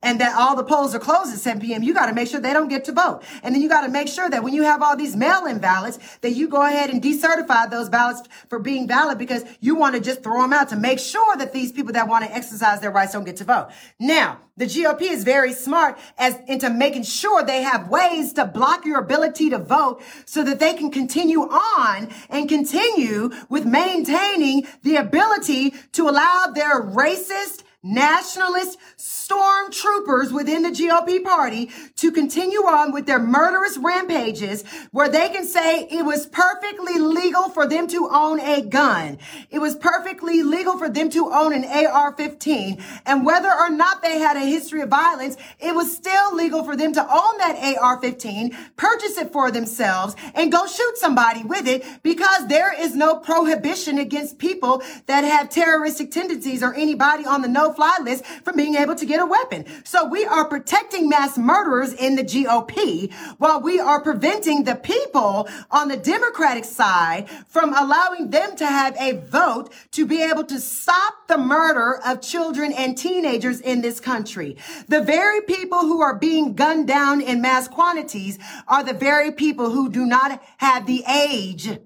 and 0.06 0.20
that 0.20 0.36
all 0.36 0.54
the 0.54 0.62
polls 0.62 0.94
are 0.94 1.00
closed 1.00 1.34
at 1.34 1.40
7 1.40 1.60
p.m., 1.60 1.82
you 1.82 1.92
got 1.92 2.06
to 2.06 2.14
make 2.14 2.28
sure 2.28 2.38
they 2.38 2.52
don't 2.52 2.68
get 2.68 2.84
to 2.84 2.92
vote. 2.92 3.22
And 3.42 3.52
then 3.52 3.60
you 3.60 3.68
got 3.68 3.80
to 3.80 3.88
make 3.88 4.06
sure 4.06 4.30
that 4.30 4.44
when 4.44 4.54
you 4.54 4.62
have 4.62 4.80
all 4.80 4.96
these 4.96 5.16
mail-in 5.16 5.58
ballots, 5.58 5.98
that 6.18 6.30
you 6.30 6.48
go 6.48 6.64
ahead 6.64 6.90
and 6.90 7.02
decertify 7.02 7.68
those 7.68 7.88
ballots 7.88 8.22
for 8.48 8.60
being 8.60 8.86
valid 8.86 9.18
because 9.18 9.42
you 9.60 9.74
want 9.74 9.96
to 9.96 10.00
just 10.00 10.22
throw 10.22 10.40
them 10.42 10.52
out 10.52 10.68
to 10.68 10.76
make 10.76 11.00
sure 11.00 11.36
that 11.38 11.52
these 11.52 11.72
people 11.72 11.92
that 11.94 12.06
want 12.06 12.24
to 12.24 12.32
exercise 12.32 12.78
their 12.80 12.92
rights 12.92 13.14
don't 13.14 13.24
get 13.24 13.34
to 13.38 13.44
vote. 13.44 13.70
Now, 13.98 14.38
the 14.56 14.66
GOP 14.66 15.02
is 15.02 15.24
very 15.24 15.52
smart 15.52 15.98
as 16.16 16.38
into 16.46 16.70
making 16.70 17.02
sure 17.02 17.42
they 17.42 17.62
have 17.62 17.88
ways 17.88 18.32
to 18.34 18.46
block 18.46 18.86
your 18.86 19.00
ability 19.00 19.50
to 19.50 19.58
vote 19.58 20.02
so 20.24 20.44
that 20.44 20.60
they 20.60 20.74
can 20.74 20.92
continue 20.92 21.42
on 21.42 22.08
and 22.30 22.48
continue 22.48 23.30
with 23.48 23.66
maintaining 23.66 24.66
the 24.82 24.96
ability 24.96 25.74
to 25.92 26.08
allow 26.08 26.46
their 26.54 26.80
racist, 26.80 27.64
nationalist 27.86 28.78
stormtroopers 28.98 30.32
within 30.32 30.62
the 30.62 30.70
GOP 30.70 31.22
party 31.22 31.70
to 31.96 32.10
continue 32.10 32.60
on 32.60 32.92
with 32.92 33.06
their 33.06 33.18
murderous 33.18 33.78
rampages 33.78 34.64
where 34.90 35.08
they 35.08 35.28
can 35.28 35.46
say 35.46 35.86
it 35.90 36.04
was 36.04 36.26
perfectly 36.26 36.98
legal 36.98 37.48
for 37.48 37.66
them 37.66 37.86
to 37.88 38.08
own 38.12 38.40
a 38.40 38.62
gun. 38.62 39.18
It 39.50 39.58
was 39.58 39.76
perfectly 39.76 40.42
legal 40.42 40.78
for 40.78 40.88
them 40.88 41.10
to 41.10 41.30
own 41.32 41.52
an 41.52 41.64
AR-15. 41.64 42.82
And 43.06 43.24
whether 43.24 43.52
or 43.52 43.70
not 43.70 44.02
they 44.02 44.18
had 44.18 44.36
a 44.36 44.40
history 44.40 44.80
of 44.80 44.88
violence, 44.88 45.36
it 45.58 45.74
was 45.74 45.94
still 45.94 46.34
legal 46.34 46.64
for 46.64 46.76
them 46.76 46.92
to 46.94 47.00
own 47.00 47.38
that 47.38 47.76
AR-15, 47.80 48.76
purchase 48.76 49.18
it 49.18 49.32
for 49.32 49.50
themselves, 49.50 50.14
and 50.34 50.52
go 50.52 50.66
shoot 50.66 50.96
somebody 50.96 51.42
with 51.44 51.66
it 51.66 51.84
because 52.02 52.48
there 52.48 52.74
is 52.80 52.94
no 52.94 53.16
prohibition 53.16 53.98
against 53.98 54.38
people 54.38 54.82
that 55.06 55.22
have 55.22 55.50
terroristic 55.50 56.10
tendencies 56.10 56.62
or 56.62 56.74
anybody 56.74 57.24
on 57.24 57.42
the 57.42 57.48
no 57.48 57.72
fly 57.76 57.98
list 58.02 58.24
from 58.42 58.56
being 58.56 58.74
able 58.74 58.94
to 58.94 59.06
get 59.06 59.20
a 59.20 59.26
weapon. 59.26 59.66
So 59.84 60.06
we 60.06 60.24
are 60.24 60.48
protecting 60.48 61.08
mass 61.08 61.38
murderers 61.38 61.92
in 61.92 62.16
the 62.16 62.24
GOP 62.24 63.12
while 63.38 63.60
we 63.60 63.78
are 63.78 64.02
preventing 64.02 64.64
the 64.64 64.74
people 64.74 65.48
on 65.70 65.88
the 65.88 65.96
Democratic 65.96 66.64
side 66.64 67.28
from 67.48 67.74
allowing 67.74 68.30
them 68.30 68.56
to 68.56 68.66
have 68.66 68.96
a 68.98 69.12
vote 69.26 69.72
to 69.92 70.06
be 70.06 70.22
able 70.22 70.44
to 70.44 70.58
stop 70.58 71.28
the 71.28 71.38
murder 71.38 72.00
of 72.04 72.20
children 72.20 72.72
and 72.72 72.96
teenagers 72.96 73.60
in 73.60 73.82
this 73.82 74.00
country. 74.00 74.56
The 74.88 75.02
very 75.02 75.42
people 75.42 75.80
who 75.80 76.00
are 76.00 76.18
being 76.18 76.54
gunned 76.54 76.88
down 76.88 77.20
in 77.20 77.40
mass 77.40 77.68
quantities 77.68 78.38
are 78.66 78.82
the 78.82 78.94
very 78.94 79.32
people 79.32 79.70
who 79.70 79.90
do 79.90 80.06
not 80.06 80.42
have 80.58 80.86
the 80.86 81.04
age 81.06 81.78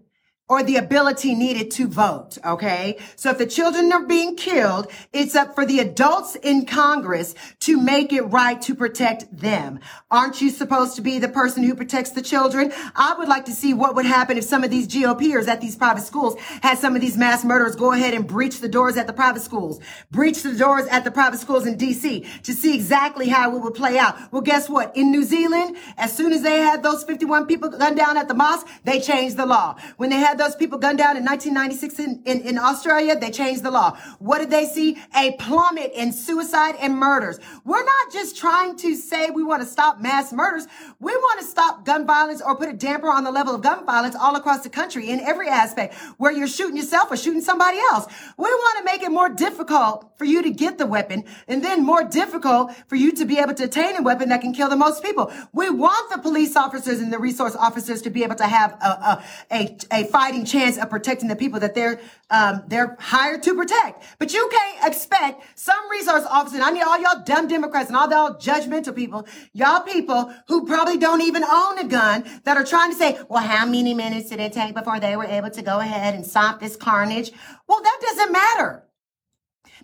or 0.50 0.64
the 0.64 0.76
ability 0.76 1.32
needed 1.32 1.70
to 1.70 1.86
vote. 1.86 2.36
Okay. 2.44 2.98
So 3.14 3.30
if 3.30 3.38
the 3.38 3.46
children 3.46 3.92
are 3.92 4.04
being 4.04 4.34
killed, 4.34 4.88
it's 5.12 5.36
up 5.36 5.54
for 5.54 5.64
the 5.64 5.78
adults 5.78 6.34
in 6.34 6.66
Congress 6.66 7.36
to 7.60 7.80
make 7.80 8.12
it 8.12 8.22
right 8.22 8.60
to 8.62 8.74
protect 8.74 9.24
them. 9.34 9.78
Aren't 10.10 10.40
you 10.40 10.50
supposed 10.50 10.96
to 10.96 11.02
be 11.02 11.20
the 11.20 11.28
person 11.28 11.62
who 11.62 11.76
protects 11.76 12.10
the 12.10 12.20
children? 12.20 12.72
I 12.96 13.14
would 13.16 13.28
like 13.28 13.44
to 13.44 13.52
see 13.52 13.72
what 13.74 13.94
would 13.94 14.06
happen 14.06 14.38
if 14.38 14.44
some 14.44 14.64
of 14.64 14.70
these 14.72 14.88
GOPers 14.88 15.46
at 15.46 15.60
these 15.60 15.76
private 15.76 16.02
schools 16.02 16.34
had 16.62 16.78
some 16.78 16.96
of 16.96 17.00
these 17.00 17.16
mass 17.16 17.44
murderers 17.44 17.76
go 17.76 17.92
ahead 17.92 18.12
and 18.12 18.26
breach 18.26 18.58
the 18.58 18.68
doors 18.68 18.96
at 18.96 19.06
the 19.06 19.12
private 19.12 19.42
schools, 19.42 19.78
breach 20.10 20.42
the 20.42 20.56
doors 20.56 20.86
at 20.88 21.04
the 21.04 21.12
private 21.12 21.38
schools 21.38 21.64
in 21.64 21.78
DC 21.78 22.42
to 22.42 22.52
see 22.52 22.74
exactly 22.74 23.28
how 23.28 23.54
it 23.54 23.62
would 23.62 23.74
play 23.74 23.98
out. 23.98 24.16
Well, 24.32 24.42
guess 24.42 24.68
what? 24.68 24.96
In 24.96 25.12
New 25.12 25.22
Zealand, 25.22 25.76
as 25.96 26.12
soon 26.16 26.32
as 26.32 26.42
they 26.42 26.58
had 26.58 26.82
those 26.82 27.04
51 27.04 27.46
people 27.46 27.68
gunned 27.68 27.96
down 27.96 28.16
at 28.16 28.26
the 28.26 28.34
mosque, 28.34 28.66
they 28.82 28.98
changed 28.98 29.36
the 29.36 29.46
law. 29.46 29.76
When 29.96 30.10
they 30.10 30.16
had 30.16 30.39
those 30.40 30.56
people 30.56 30.78
gunned 30.78 30.98
down 30.98 31.16
in 31.16 31.24
1996 31.24 31.98
in, 31.98 32.22
in, 32.24 32.40
in, 32.48 32.58
Australia, 32.58 33.14
they 33.18 33.30
changed 33.30 33.62
the 33.62 33.70
law. 33.70 33.96
What 34.18 34.38
did 34.38 34.50
they 34.50 34.64
see? 34.64 34.96
A 35.14 35.32
plummet 35.32 35.92
in 35.94 36.12
suicide 36.12 36.76
and 36.80 36.96
murders. 36.96 37.38
We're 37.64 37.84
not 37.84 38.12
just 38.12 38.36
trying 38.36 38.76
to 38.78 38.96
say 38.96 39.30
we 39.30 39.44
want 39.44 39.62
to 39.62 39.68
stop 39.68 40.00
mass 40.00 40.32
murders. 40.32 40.66
We 40.98 41.14
want 41.14 41.40
to 41.40 41.46
stop 41.46 41.84
gun 41.84 42.06
violence 42.06 42.40
or 42.40 42.56
put 42.56 42.68
a 42.68 42.72
damper 42.72 43.08
on 43.08 43.24
the 43.24 43.30
level 43.30 43.54
of 43.54 43.62
gun 43.62 43.84
violence 43.84 44.16
all 44.16 44.34
across 44.34 44.62
the 44.62 44.70
country 44.70 45.10
in 45.10 45.20
every 45.20 45.48
aspect 45.48 45.94
where 46.16 46.32
you're 46.32 46.48
shooting 46.48 46.76
yourself 46.76 47.10
or 47.10 47.16
shooting 47.16 47.42
somebody 47.42 47.78
else. 47.92 48.06
We 48.36 48.44
want 48.44 48.78
to 48.78 48.84
make 48.84 49.02
it 49.02 49.10
more 49.10 49.28
difficult 49.28 50.10
for 50.16 50.24
you 50.24 50.42
to 50.42 50.50
get 50.50 50.78
the 50.78 50.86
weapon 50.86 51.24
and 51.48 51.62
then 51.62 51.84
more 51.84 52.04
difficult 52.04 52.72
for 52.88 52.96
you 52.96 53.12
to 53.12 53.24
be 53.24 53.38
able 53.38 53.54
to 53.54 53.64
attain 53.64 53.96
a 53.96 54.02
weapon 54.02 54.30
that 54.30 54.40
can 54.40 54.52
kill 54.52 54.68
the 54.68 54.76
most 54.76 55.02
people. 55.02 55.32
We 55.52 55.70
want 55.70 56.10
the 56.10 56.18
police 56.18 56.56
officers 56.56 57.00
and 57.00 57.12
the 57.12 57.18
resource 57.18 57.56
officers 57.56 58.02
to 58.02 58.10
be 58.10 58.22
able 58.22 58.36
to 58.36 58.46
have 58.46 58.72
a, 58.72 58.86
a, 58.86 59.24
a, 59.50 59.78
a 59.92 60.04
fighting 60.30 60.44
chance 60.44 60.78
of 60.78 60.88
protecting 60.88 61.28
the 61.28 61.36
people 61.36 61.60
that 61.60 61.74
they're 61.74 62.00
um, 62.30 62.62
they're 62.68 62.96
hired 63.00 63.42
to 63.42 63.54
protect. 63.54 64.04
But 64.18 64.32
you 64.32 64.48
can't 64.50 64.86
expect 64.86 65.58
some 65.58 65.90
resource 65.90 66.24
officers. 66.30 66.60
I 66.62 66.70
need 66.70 66.82
all 66.82 67.00
y'all 67.00 67.22
dumb 67.24 67.48
Democrats 67.48 67.88
and 67.88 67.96
all 67.96 68.08
y'all 68.08 68.34
judgmental 68.34 68.94
people, 68.94 69.26
y'all 69.52 69.80
people 69.80 70.32
who 70.46 70.66
probably 70.66 70.96
don't 70.96 71.22
even 71.22 71.42
own 71.42 71.78
a 71.78 71.84
gun 71.84 72.24
that 72.44 72.56
are 72.56 72.64
trying 72.64 72.92
to 72.92 72.96
say, 72.96 73.18
well, 73.28 73.42
how 73.42 73.66
many 73.66 73.94
minutes 73.94 74.30
did 74.30 74.40
it 74.40 74.52
take 74.52 74.74
before 74.74 75.00
they 75.00 75.16
were 75.16 75.24
able 75.24 75.50
to 75.50 75.62
go 75.62 75.80
ahead 75.80 76.14
and 76.14 76.24
stop 76.24 76.60
this 76.60 76.76
carnage? 76.76 77.32
Well, 77.68 77.82
that 77.82 77.98
doesn't 78.00 78.32
matter. 78.32 78.84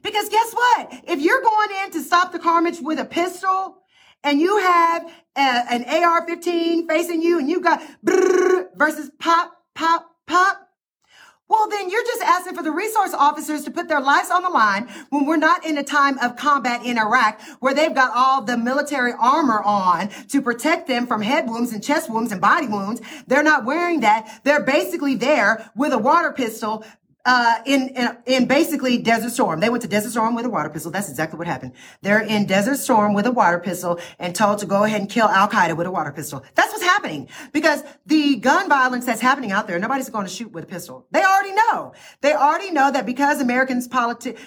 Because 0.03 0.29
guess 0.29 0.53
what? 0.53 1.03
If 1.09 1.21
you're 1.21 1.43
going 1.43 1.69
in 1.85 1.91
to 1.93 2.01
stop 2.01 2.31
the 2.31 2.39
carnage 2.39 2.81
with 2.81 3.01
a 3.01 3.05
pistol 3.05 3.79
and 4.23 4.41
you 4.41 4.59
have 4.59 5.11
a, 5.37 5.41
an 5.41 5.85
AR-15 5.85 6.87
facing 6.87 7.23
you 7.23 7.39
and 7.39 7.49
you 7.49 7.61
got 7.61 7.83
versus 8.05 9.11
pop, 9.19 9.53
pop, 9.75 10.16
well, 11.49 11.69
then 11.69 11.89
you're 11.91 12.05
just 12.05 12.23
asking 12.23 12.57
for 12.57 12.63
the 12.63 12.73
resource 12.73 13.15
officers 13.15 13.63
to 13.65 13.71
put 13.71 13.87
their 13.87 14.01
lives 14.01 14.31
on 14.31 14.43
the 14.43 14.51
line 14.51 14.89
when 15.11 15.27
we're 15.27 15.37
not 15.37 15.65
in 15.65 15.79
a 15.79 15.85
time 15.85 16.19
of 16.19 16.37
combat 16.37 16.85
in 16.85 16.99
Iraq 16.99 17.41
where 17.61 17.73
they've 17.73 17.95
got 17.95 18.11
all 18.15 18.43
the 18.43 18.59
military 18.59 19.13
armor 19.19 19.63
on 19.63 20.09
to 20.29 20.43
protect 20.43 20.89
them 20.89 21.07
from 21.07 21.23
head 21.23 21.49
wounds 21.49 21.73
and 21.73 21.85
chest 21.85 22.11
wounds 22.11 22.33
and 22.33 22.41
body 22.41 22.67
wounds. 22.67 23.01
They're 23.29 23.45
not 23.45 23.65
wearing 23.65 24.01
that. 24.01 24.41
They're 24.43 24.63
basically 24.63 25.15
there 25.15 25.71
with 25.77 25.93
a 25.93 25.99
water 25.99 26.33
pistol 26.33 26.85
uh, 27.27 27.57
in, 27.67 27.89
in, 27.89 28.17
in 28.25 28.47
basically 28.47 28.99
Desert 28.99 29.33
Storm. 29.33 29.59
They 29.59 29.69
went 29.69 29.83
to 29.83 29.89
Desert 29.89 30.11
Storm 30.11 30.37
with 30.37 30.47
a 30.47 30.49
water 30.49 30.71
pistol. 30.71 30.93
That's 30.93 31.11
exactly 31.11 31.37
what 31.37 31.49
happened. 31.49 31.73
They're 32.01 32.21
in 32.21 32.47
Desert 32.47 32.77
Storm 32.77 33.15
with 33.15 33.27
a 33.27 33.33
water 33.33 33.59
pistol 33.59 33.99
and 34.21 34.35
told 34.35 34.61
to 34.61 34.67
go 34.67 34.85
ahead 34.85 35.01
and 35.01 35.11
kill 35.11 35.29
Al 35.29 35.49
Qaeda 35.49 35.77
with 35.77 35.89
a 35.89 35.91
water 35.91 36.13
pistol. 36.13 36.45
That's 36.55 36.73
what's 36.73 36.85
happening 36.85 37.29
because 37.53 37.83
the 38.07 38.37
gun 38.37 38.69
violence 38.69 39.05
that's 39.05 39.21
happening 39.21 39.51
out 39.51 39.67
there, 39.67 39.79
nobody's 39.81 40.09
going 40.09 40.25
to 40.25 40.33
shoot 40.33 40.53
with 40.53 40.65
a 40.65 40.69
pistol. 40.69 41.07
They 41.11 41.23
already 41.23 41.53
know. 41.53 41.93
They 42.21 42.33
already 42.33 42.71
know 42.71 42.93
that 42.93 43.05
because 43.05 43.41
Americans 43.41 43.89
politi- 43.89 44.39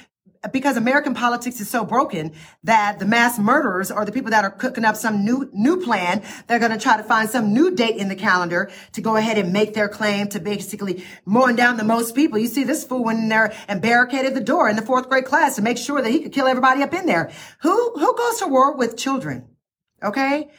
because 0.53 0.77
American 0.77 1.13
politics 1.13 1.59
is 1.59 1.69
so 1.69 1.83
broken 1.83 2.33
that 2.63 2.99
the 2.99 3.05
mass 3.05 3.37
murderers 3.37 3.91
are 3.91 4.05
the 4.05 4.11
people 4.11 4.31
that 4.31 4.45
are 4.45 4.49
cooking 4.49 4.85
up 4.85 4.95
some 4.95 5.25
new 5.25 5.49
new 5.53 5.77
plan. 5.77 6.23
They're 6.47 6.59
going 6.59 6.71
to 6.71 6.77
try 6.77 6.97
to 6.97 7.03
find 7.03 7.29
some 7.29 7.53
new 7.53 7.75
date 7.75 7.97
in 7.97 8.07
the 8.07 8.15
calendar 8.15 8.71
to 8.93 9.01
go 9.01 9.17
ahead 9.17 9.37
and 9.37 9.51
make 9.51 9.73
their 9.73 9.89
claim 9.89 10.29
to 10.29 10.39
basically 10.39 11.03
mowing 11.25 11.55
down 11.55 11.77
the 11.77 11.83
most 11.83 12.15
people. 12.15 12.39
You 12.39 12.47
see 12.47 12.63
this 12.63 12.85
fool 12.85 13.03
went 13.03 13.19
in 13.19 13.29
there 13.29 13.53
and 13.67 13.81
barricaded 13.81 14.33
the 14.33 14.41
door 14.41 14.69
in 14.69 14.77
the 14.77 14.81
fourth 14.81 15.09
grade 15.09 15.25
class 15.25 15.57
to 15.57 15.61
make 15.61 15.77
sure 15.77 16.01
that 16.01 16.09
he 16.09 16.21
could 16.21 16.31
kill 16.31 16.47
everybody 16.47 16.83
up 16.83 16.93
in 16.93 17.05
there. 17.05 17.31
Who 17.61 17.91
who 17.99 18.15
goes 18.15 18.39
to 18.39 18.47
war 18.47 18.77
with 18.77 18.97
children? 18.97 19.49
Okay. 20.01 20.49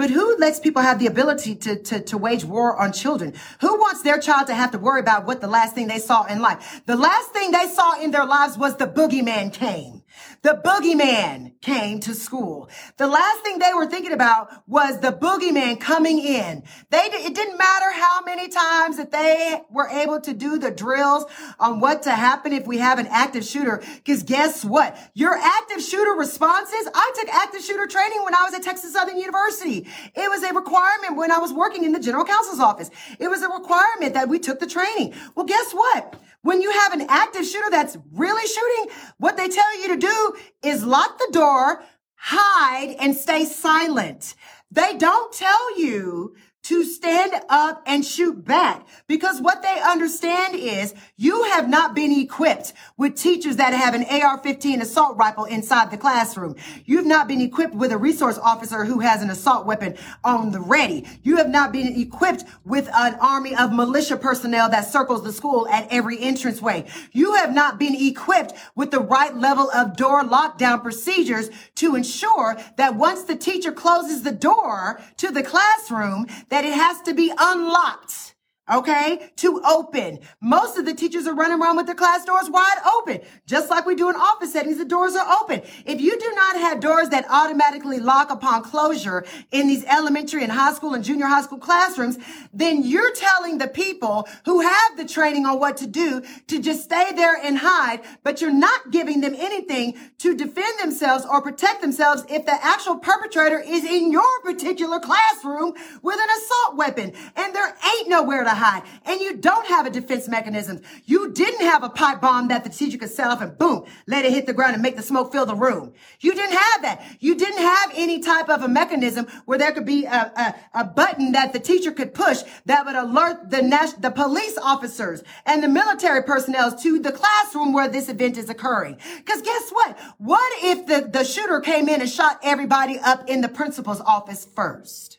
But 0.00 0.08
who 0.08 0.34
lets 0.38 0.58
people 0.58 0.80
have 0.80 0.98
the 0.98 1.08
ability 1.08 1.56
to, 1.56 1.76
to, 1.76 2.00
to 2.00 2.16
wage 2.16 2.42
war 2.42 2.74
on 2.74 2.90
children? 2.90 3.34
Who 3.60 3.76
wants 3.76 4.00
their 4.00 4.18
child 4.18 4.46
to 4.46 4.54
have 4.54 4.70
to 4.70 4.78
worry 4.78 4.98
about 4.98 5.26
what 5.26 5.42
the 5.42 5.46
last 5.46 5.74
thing 5.74 5.88
they 5.88 5.98
saw 5.98 6.24
in 6.24 6.40
life? 6.40 6.80
The 6.86 6.96
last 6.96 7.32
thing 7.32 7.50
they 7.50 7.66
saw 7.66 8.00
in 8.00 8.10
their 8.10 8.24
lives 8.24 8.56
was 8.56 8.78
the 8.78 8.86
boogeyman 8.86 9.52
came. 9.52 9.99
The 10.42 10.58
boogeyman 10.64 11.60
came 11.60 12.00
to 12.00 12.14
school. 12.14 12.70
The 12.96 13.06
last 13.06 13.42
thing 13.42 13.58
they 13.58 13.74
were 13.74 13.86
thinking 13.86 14.12
about 14.12 14.66
was 14.66 14.98
the 15.00 15.12
boogeyman 15.12 15.78
coming 15.78 16.18
in. 16.18 16.62
They, 16.88 16.96
it 16.98 17.34
didn't 17.34 17.58
matter 17.58 17.92
how 17.92 18.22
many 18.24 18.48
times 18.48 18.96
that 18.96 19.12
they 19.12 19.60
were 19.70 19.88
able 19.88 20.18
to 20.22 20.32
do 20.32 20.58
the 20.58 20.70
drills 20.70 21.26
on 21.58 21.80
what 21.80 22.04
to 22.04 22.12
happen 22.12 22.54
if 22.54 22.66
we 22.66 22.78
have 22.78 22.98
an 22.98 23.06
active 23.08 23.44
shooter. 23.44 23.82
Cause 24.06 24.22
guess 24.22 24.64
what? 24.64 24.96
Your 25.12 25.36
active 25.36 25.82
shooter 25.82 26.12
responses, 26.12 26.88
I 26.94 27.12
took 27.16 27.28
active 27.28 27.62
shooter 27.62 27.86
training 27.86 28.24
when 28.24 28.34
I 28.34 28.42
was 28.42 28.54
at 28.54 28.62
Texas 28.62 28.94
Southern 28.94 29.18
University. 29.18 29.86
It 30.14 30.30
was 30.30 30.42
a 30.42 30.54
requirement 30.54 31.16
when 31.16 31.30
I 31.30 31.38
was 31.38 31.52
working 31.52 31.84
in 31.84 31.92
the 31.92 32.00
general 32.00 32.24
counsel's 32.24 32.60
office. 32.60 32.90
It 33.18 33.28
was 33.28 33.42
a 33.42 33.48
requirement 33.48 34.14
that 34.14 34.30
we 34.30 34.38
took 34.38 34.58
the 34.58 34.66
training. 34.66 35.12
Well, 35.34 35.44
guess 35.44 35.72
what? 35.72 36.16
When 36.42 36.62
you 36.62 36.70
have 36.70 36.92
an 36.94 37.06
active 37.08 37.44
shooter 37.44 37.70
that's 37.70 37.98
really 38.12 38.46
shooting, 38.46 38.94
what 39.18 39.36
they 39.36 39.48
tell 39.48 39.80
you 39.80 39.88
to 39.88 39.96
do 39.96 40.34
is 40.62 40.84
lock 40.84 41.18
the 41.18 41.28
door, 41.32 41.82
hide, 42.16 42.96
and 42.98 43.14
stay 43.14 43.44
silent. 43.44 44.34
They 44.70 44.96
don't 44.96 45.32
tell 45.32 45.78
you 45.78 46.34
to 46.70 46.84
stand 46.84 47.32
up 47.48 47.82
and 47.84 48.04
shoot 48.04 48.44
back 48.44 48.86
because 49.08 49.40
what 49.40 49.60
they 49.60 49.80
understand 49.80 50.54
is 50.54 50.94
you 51.16 51.42
have 51.42 51.68
not 51.68 51.96
been 51.96 52.12
equipped 52.12 52.72
with 52.96 53.16
teachers 53.16 53.56
that 53.56 53.72
have 53.72 53.92
an 53.92 54.04
AR-15 54.04 54.80
assault 54.80 55.16
rifle 55.16 55.46
inside 55.46 55.90
the 55.90 55.96
classroom. 55.96 56.54
You've 56.84 57.06
not 57.06 57.26
been 57.26 57.40
equipped 57.40 57.74
with 57.74 57.90
a 57.90 57.98
resource 57.98 58.38
officer 58.38 58.84
who 58.84 59.00
has 59.00 59.20
an 59.20 59.30
assault 59.30 59.66
weapon 59.66 59.96
on 60.22 60.52
the 60.52 60.60
ready. 60.60 61.08
You 61.24 61.38
have 61.38 61.48
not 61.48 61.72
been 61.72 62.00
equipped 62.00 62.44
with 62.64 62.88
an 62.94 63.16
army 63.16 63.56
of 63.56 63.72
militia 63.72 64.16
personnel 64.16 64.70
that 64.70 64.88
circles 64.88 65.24
the 65.24 65.32
school 65.32 65.66
at 65.66 65.88
every 65.90 66.22
entranceway. 66.22 66.86
You 67.10 67.34
have 67.34 67.52
not 67.52 67.80
been 67.80 67.96
equipped 67.96 68.52
with 68.76 68.92
the 68.92 69.00
right 69.00 69.36
level 69.36 69.68
of 69.72 69.96
door 69.96 70.22
lockdown 70.22 70.84
procedures 70.84 71.50
to 71.74 71.96
ensure 71.96 72.56
that 72.76 72.94
once 72.94 73.24
the 73.24 73.34
teacher 73.34 73.72
closes 73.72 74.22
the 74.22 74.30
door 74.30 75.00
to 75.16 75.32
the 75.32 75.42
classroom, 75.42 76.28
that 76.48 76.59
it 76.64 76.74
has 76.74 77.00
to 77.02 77.14
be 77.14 77.32
unlocked. 77.38 78.34
Okay, 78.70 79.32
to 79.36 79.60
open. 79.66 80.20
Most 80.40 80.78
of 80.78 80.84
the 80.84 80.94
teachers 80.94 81.26
are 81.26 81.34
running 81.34 81.60
around 81.60 81.76
with 81.76 81.86
their 81.86 81.94
class 81.96 82.24
doors 82.24 82.48
wide 82.48 82.78
open. 82.98 83.20
Just 83.44 83.68
like 83.68 83.84
we 83.84 83.96
do 83.96 84.08
in 84.08 84.14
office 84.14 84.52
settings, 84.52 84.78
the 84.78 84.84
doors 84.84 85.16
are 85.16 85.26
open. 85.42 85.62
If 85.84 86.00
you 86.00 86.16
do 86.16 86.32
not 86.36 86.54
have 86.54 86.78
doors 86.78 87.08
that 87.08 87.26
automatically 87.28 87.98
lock 87.98 88.30
upon 88.30 88.62
closure 88.62 89.24
in 89.50 89.66
these 89.66 89.84
elementary 89.86 90.44
and 90.44 90.52
high 90.52 90.72
school 90.72 90.94
and 90.94 91.02
junior 91.02 91.26
high 91.26 91.42
school 91.42 91.58
classrooms, 91.58 92.16
then 92.52 92.84
you're 92.84 93.12
telling 93.12 93.58
the 93.58 93.66
people 93.66 94.28
who 94.44 94.60
have 94.60 94.96
the 94.96 95.04
training 95.04 95.46
on 95.46 95.58
what 95.58 95.76
to 95.78 95.88
do 95.88 96.22
to 96.46 96.62
just 96.62 96.84
stay 96.84 97.12
there 97.16 97.36
and 97.42 97.58
hide, 97.58 98.00
but 98.22 98.40
you're 98.40 98.52
not 98.52 98.92
giving 98.92 99.20
them 99.20 99.34
anything 99.36 99.98
to 100.18 100.36
defend 100.36 100.78
themselves 100.78 101.26
or 101.28 101.42
protect 101.42 101.80
themselves 101.80 102.24
if 102.28 102.46
the 102.46 102.64
actual 102.64 102.98
perpetrator 102.98 103.58
is 103.58 103.82
in 103.82 104.12
your 104.12 104.40
particular 104.44 105.00
classroom 105.00 105.72
with 106.02 106.20
an 106.20 106.28
assault 106.38 106.76
weapon 106.76 107.12
and 107.34 107.52
there 107.52 107.74
ain't 107.96 108.08
nowhere 108.08 108.44
to 108.44 108.50
hide 108.50 108.59
and 108.60 109.20
you 109.20 109.36
don't 109.36 109.66
have 109.66 109.86
a 109.86 109.90
defense 109.90 110.28
mechanism. 110.28 110.80
You 111.06 111.32
didn't 111.32 111.62
have 111.62 111.82
a 111.82 111.88
pipe 111.88 112.20
bomb 112.20 112.48
that 112.48 112.64
the 112.64 112.70
teacher 112.70 112.98
could 112.98 113.10
set 113.10 113.28
off 113.28 113.40
and 113.40 113.56
boom, 113.56 113.84
let 114.06 114.24
it 114.24 114.32
hit 114.32 114.46
the 114.46 114.52
ground 114.52 114.74
and 114.74 114.82
make 114.82 114.96
the 114.96 115.02
smoke 115.02 115.32
fill 115.32 115.46
the 115.46 115.54
room. 115.54 115.92
You 116.20 116.34
didn't 116.34 116.56
have 116.56 116.82
that. 116.82 117.02
You 117.20 117.34
didn't 117.34 117.58
have 117.58 117.92
any 117.94 118.20
type 118.20 118.48
of 118.48 118.62
a 118.62 118.68
mechanism 118.68 119.26
where 119.46 119.58
there 119.58 119.72
could 119.72 119.86
be 119.86 120.04
a, 120.04 120.32
a, 120.74 120.80
a 120.80 120.84
button 120.84 121.32
that 121.32 121.52
the 121.52 121.60
teacher 121.60 121.92
could 121.92 122.14
push 122.14 122.42
that 122.66 122.84
would 122.86 122.94
alert 122.94 123.50
the 123.50 123.62
nas- 123.62 123.94
the 123.94 124.10
police 124.10 124.58
officers 124.58 125.22
and 125.46 125.62
the 125.62 125.68
military 125.68 126.22
personnel 126.22 126.76
to 126.76 126.98
the 126.98 127.12
classroom 127.12 127.72
where 127.72 127.88
this 127.88 128.08
event 128.08 128.36
is 128.36 128.50
occurring. 128.50 128.98
Because 129.18 129.42
guess 129.42 129.70
what? 129.70 129.98
What 130.18 130.52
if 130.62 130.86
the, 130.86 131.08
the 131.08 131.24
shooter 131.24 131.60
came 131.60 131.88
in 131.88 132.00
and 132.00 132.10
shot 132.10 132.38
everybody 132.42 132.98
up 132.98 133.28
in 133.28 133.40
the 133.40 133.48
principal's 133.48 134.00
office 134.00 134.44
first? 134.44 135.18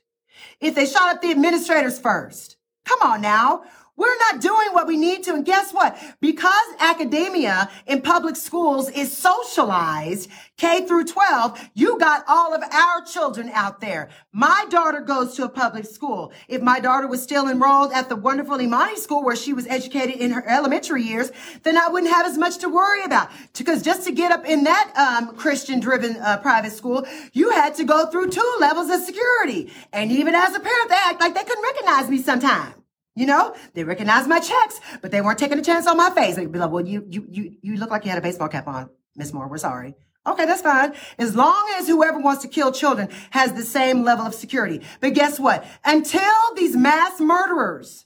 If 0.60 0.76
they 0.76 0.86
shot 0.86 1.16
up 1.16 1.22
the 1.22 1.32
administrators 1.32 2.00
first? 2.00 2.58
Come 2.86 3.02
on 3.04 3.22
now. 3.22 3.64
We're 4.02 4.18
not 4.18 4.42
doing 4.42 4.70
what 4.72 4.88
we 4.88 4.98
need 4.98 5.22
to. 5.26 5.36
And 5.36 5.46
guess 5.46 5.72
what? 5.72 5.96
Because 6.22 6.66
academia 6.80 7.70
in 7.86 8.02
public 8.02 8.36
schools 8.36 8.90
is 8.90 9.16
socialized 9.16 10.28
K 10.58 10.88
through 10.88 11.06
12, 11.06 11.70
you 11.76 12.00
got 12.00 12.24
all 12.28 12.52
of 12.56 12.64
our 12.64 13.06
children 13.06 13.52
out 13.54 13.80
there. 13.80 14.10
My 14.32 14.66
daughter 14.72 15.02
goes 15.02 15.36
to 15.36 15.44
a 15.44 15.50
public 15.50 15.86
school. 15.86 16.34
If 16.48 16.64
my 16.64 16.80
daughter 16.80 17.06
was 17.06 17.22
still 17.22 17.48
enrolled 17.48 17.94
at 17.94 18.10
the 18.10 18.16
wonderful 18.16 18.60
Imani 18.60 18.96
school 18.96 19.24
where 19.24 19.36
she 19.36 19.54
was 19.54 19.68
educated 19.68 20.16
in 20.16 20.32
her 20.32 20.50
elementary 20.50 21.04
years, 21.04 21.32
then 21.62 21.78
I 21.78 21.88
wouldn't 21.88 22.12
have 22.12 22.26
as 22.26 22.40
much 22.40 22.58
to 22.60 22.70
worry 22.70 23.04
about. 23.04 23.30
Because 23.56 23.84
just 23.84 24.04
to 24.08 24.12
get 24.12 24.32
up 24.32 24.46
in 24.48 24.64
that 24.64 24.92
um, 24.98 25.36
Christian 25.36 25.80
driven 25.80 26.18
uh, 26.18 26.38
private 26.38 26.72
school, 26.72 27.06
you 27.34 27.52
had 27.52 27.76
to 27.76 27.84
go 27.84 28.08
through 28.08 28.32
two 28.32 28.56
levels 28.60 28.90
of 28.90 29.02
security. 29.02 29.72
And 29.94 30.12
even 30.12 30.34
as 30.34 30.56
a 30.56 30.60
parent, 30.60 30.90
they 30.90 30.96
act 30.96 31.22
like 31.22 31.36
they 31.36 31.44
couldn't 31.44 31.64
recognize 31.64 32.10
me 32.10 32.20
sometimes. 32.20 32.81
You 33.16 33.26
know, 33.26 33.54
they 33.74 33.84
recognized 33.84 34.30
my 34.30 34.40
checks, 34.40 34.80
but 35.02 35.12
they 35.12 35.20
weren't 35.22 35.38
taking 35.38 35.60
a 35.60 35.64
chance 35.64 35.86
on 35.86 35.98
my 35.98 36.10
face. 36.12 36.36
They'd 36.36 36.52
be 36.52 36.60
like, 36.60 36.72
well, 36.72 36.86
you, 36.86 37.06
you, 37.10 37.28
you, 37.30 37.56
you 37.62 37.76
look 37.76 37.92
like 37.92 38.06
you 38.06 38.10
had 38.10 38.18
a 38.18 38.22
baseball 38.22 38.48
cap 38.48 38.68
on, 38.68 38.90
Miss 39.16 39.34
Moore. 39.34 39.50
We're 39.50 39.58
sorry. 39.58 39.96
Okay, 40.26 40.46
that's 40.46 40.62
fine. 40.62 40.94
As 41.18 41.36
long 41.36 41.74
as 41.78 41.88
whoever 41.88 42.20
wants 42.20 42.44
to 42.44 42.48
kill 42.48 42.72
children 42.72 43.10
has 43.32 43.54
the 43.54 43.64
same 43.64 44.04
level 44.04 44.26
of 44.26 44.36
security. 44.36 44.82
But 45.00 45.14
guess 45.14 45.40
what? 45.40 45.66
Until 45.84 46.56
these 46.56 46.76
mass 46.76 47.20
murderers 47.20 48.06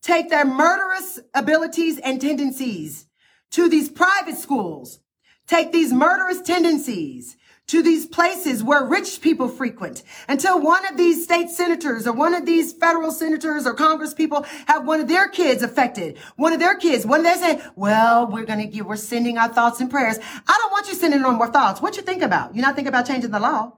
take 0.00 0.30
their 0.30 0.44
murderous 0.46 1.18
abilities 1.34 1.98
and 1.98 2.20
tendencies 2.20 3.06
to 3.50 3.68
these 3.68 3.90
private 3.90 4.36
schools, 4.36 5.00
take 5.46 5.72
these 5.72 5.92
murderous 5.92 6.40
tendencies 6.40 7.36
to 7.70 7.84
these 7.84 8.04
places 8.04 8.64
where 8.64 8.84
rich 8.84 9.20
people 9.20 9.46
frequent 9.46 10.02
until 10.28 10.60
one 10.60 10.84
of 10.86 10.96
these 10.96 11.22
state 11.22 11.48
senators 11.48 12.04
or 12.04 12.12
one 12.12 12.34
of 12.34 12.44
these 12.44 12.72
federal 12.72 13.12
senators 13.12 13.64
or 13.64 13.74
congress 13.74 14.12
people 14.12 14.44
have 14.66 14.84
one 14.84 14.98
of 14.98 15.06
their 15.06 15.28
kids 15.28 15.62
affected. 15.62 16.18
One 16.34 16.52
of 16.52 16.58
their 16.58 16.74
kids, 16.74 17.06
when 17.06 17.22
they 17.22 17.34
say, 17.34 17.62
well, 17.76 18.26
we're 18.26 18.44
going 18.44 18.58
to 18.58 18.66
give, 18.66 18.86
we're 18.86 18.96
sending 18.96 19.38
our 19.38 19.48
thoughts 19.48 19.80
and 19.80 19.88
prayers. 19.88 20.18
I 20.18 20.58
don't 20.58 20.72
want 20.72 20.88
you 20.88 20.94
sending 20.94 21.22
no 21.22 21.30
more 21.30 21.46
thoughts. 21.46 21.80
What 21.80 21.96
you 21.96 22.02
think 22.02 22.22
about? 22.22 22.56
You're 22.56 22.64
not 22.64 22.74
thinking 22.74 22.88
about 22.88 23.06
changing 23.06 23.30
the 23.30 23.38
law. 23.38 23.76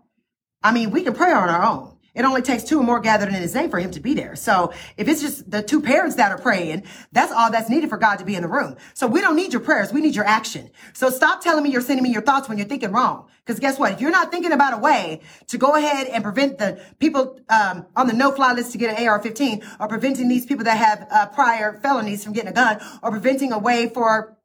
I 0.63 0.73
mean, 0.73 0.91
we 0.91 1.03
can 1.03 1.13
pray 1.13 1.31
on 1.31 1.51
our 1.51 1.63
own. 1.63 1.92
It 2.15 2.27
only 2.27 2.43
takes 2.43 2.63
two 2.63 2.79
or 2.79 2.83
more 2.83 3.01
gathered 3.01 3.31
in 3.31 3.35
his 3.35 3.55
name 3.55 3.71
for 3.71 3.79
him 3.79 3.91
to 3.93 4.01
be 4.01 4.13
there. 4.13 4.37
So 4.37 4.73
if 4.99 5.09
it's 5.09 5.23
just 5.23 5.51
the 5.51 5.63
two 5.63 5.81
parents 5.81 6.17
that 6.17 6.31
are 6.31 6.39
praying, 6.39 6.85
that's 7.11 7.33
all 7.33 7.51
that's 7.51 7.71
needed 7.71 7.89
for 7.89 7.97
God 7.97 8.17
to 8.17 8.25
be 8.25 8.35
in 8.35 8.43
the 8.43 8.49
room. 8.49 8.77
So 8.93 9.07
we 9.07 9.23
don't 9.23 9.35
need 9.35 9.53
your 9.53 9.63
prayers. 9.63 9.93
We 9.93 10.03
need 10.03 10.15
your 10.15 10.27
action. 10.27 10.71
So 10.93 11.09
stop 11.09 11.41
telling 11.41 11.65
me 11.65 11.71
you're 11.71 11.81
sending 11.81 12.03
me 12.03 12.11
your 12.11 12.23
thoughts 12.23 12.49
when 12.49 12.59
you're 12.59 12.67
thinking 12.67 12.93
wrong. 12.93 13.29
Because 13.45 13.59
guess 13.59 13.79
what? 13.79 13.93
If 13.93 14.01
you're 14.01 14.11
not 14.11 14.31
thinking 14.31 14.53
about 14.53 14.75
a 14.75 14.79
way 14.79 15.23
to 15.49 15.57
go 15.57 15.75
ahead 15.75 16.07
and 16.07 16.23
prevent 16.23 16.59
the 16.59 16.83
people 16.99 17.41
um, 17.49 17.87
on 17.97 18.07
the 18.07 18.13
no-fly 18.13 18.53
list 18.53 18.73
to 18.73 18.79
get 18.79 18.99
an 18.99 19.09
AR-15 19.09 19.65
or 19.81 19.89
preventing 19.89 20.29
these 20.29 20.45
people 20.45 20.65
that 20.65 20.77
have 20.77 21.07
uh, 21.11 21.27
prior 21.27 21.81
felonies 21.81 22.23
from 22.23 22.35
getting 22.35 22.51
a 22.51 22.55
gun 22.55 22.79
or 23.03 23.11
preventing 23.11 23.53
a 23.53 23.59
way 23.59 23.89
for 23.89 24.37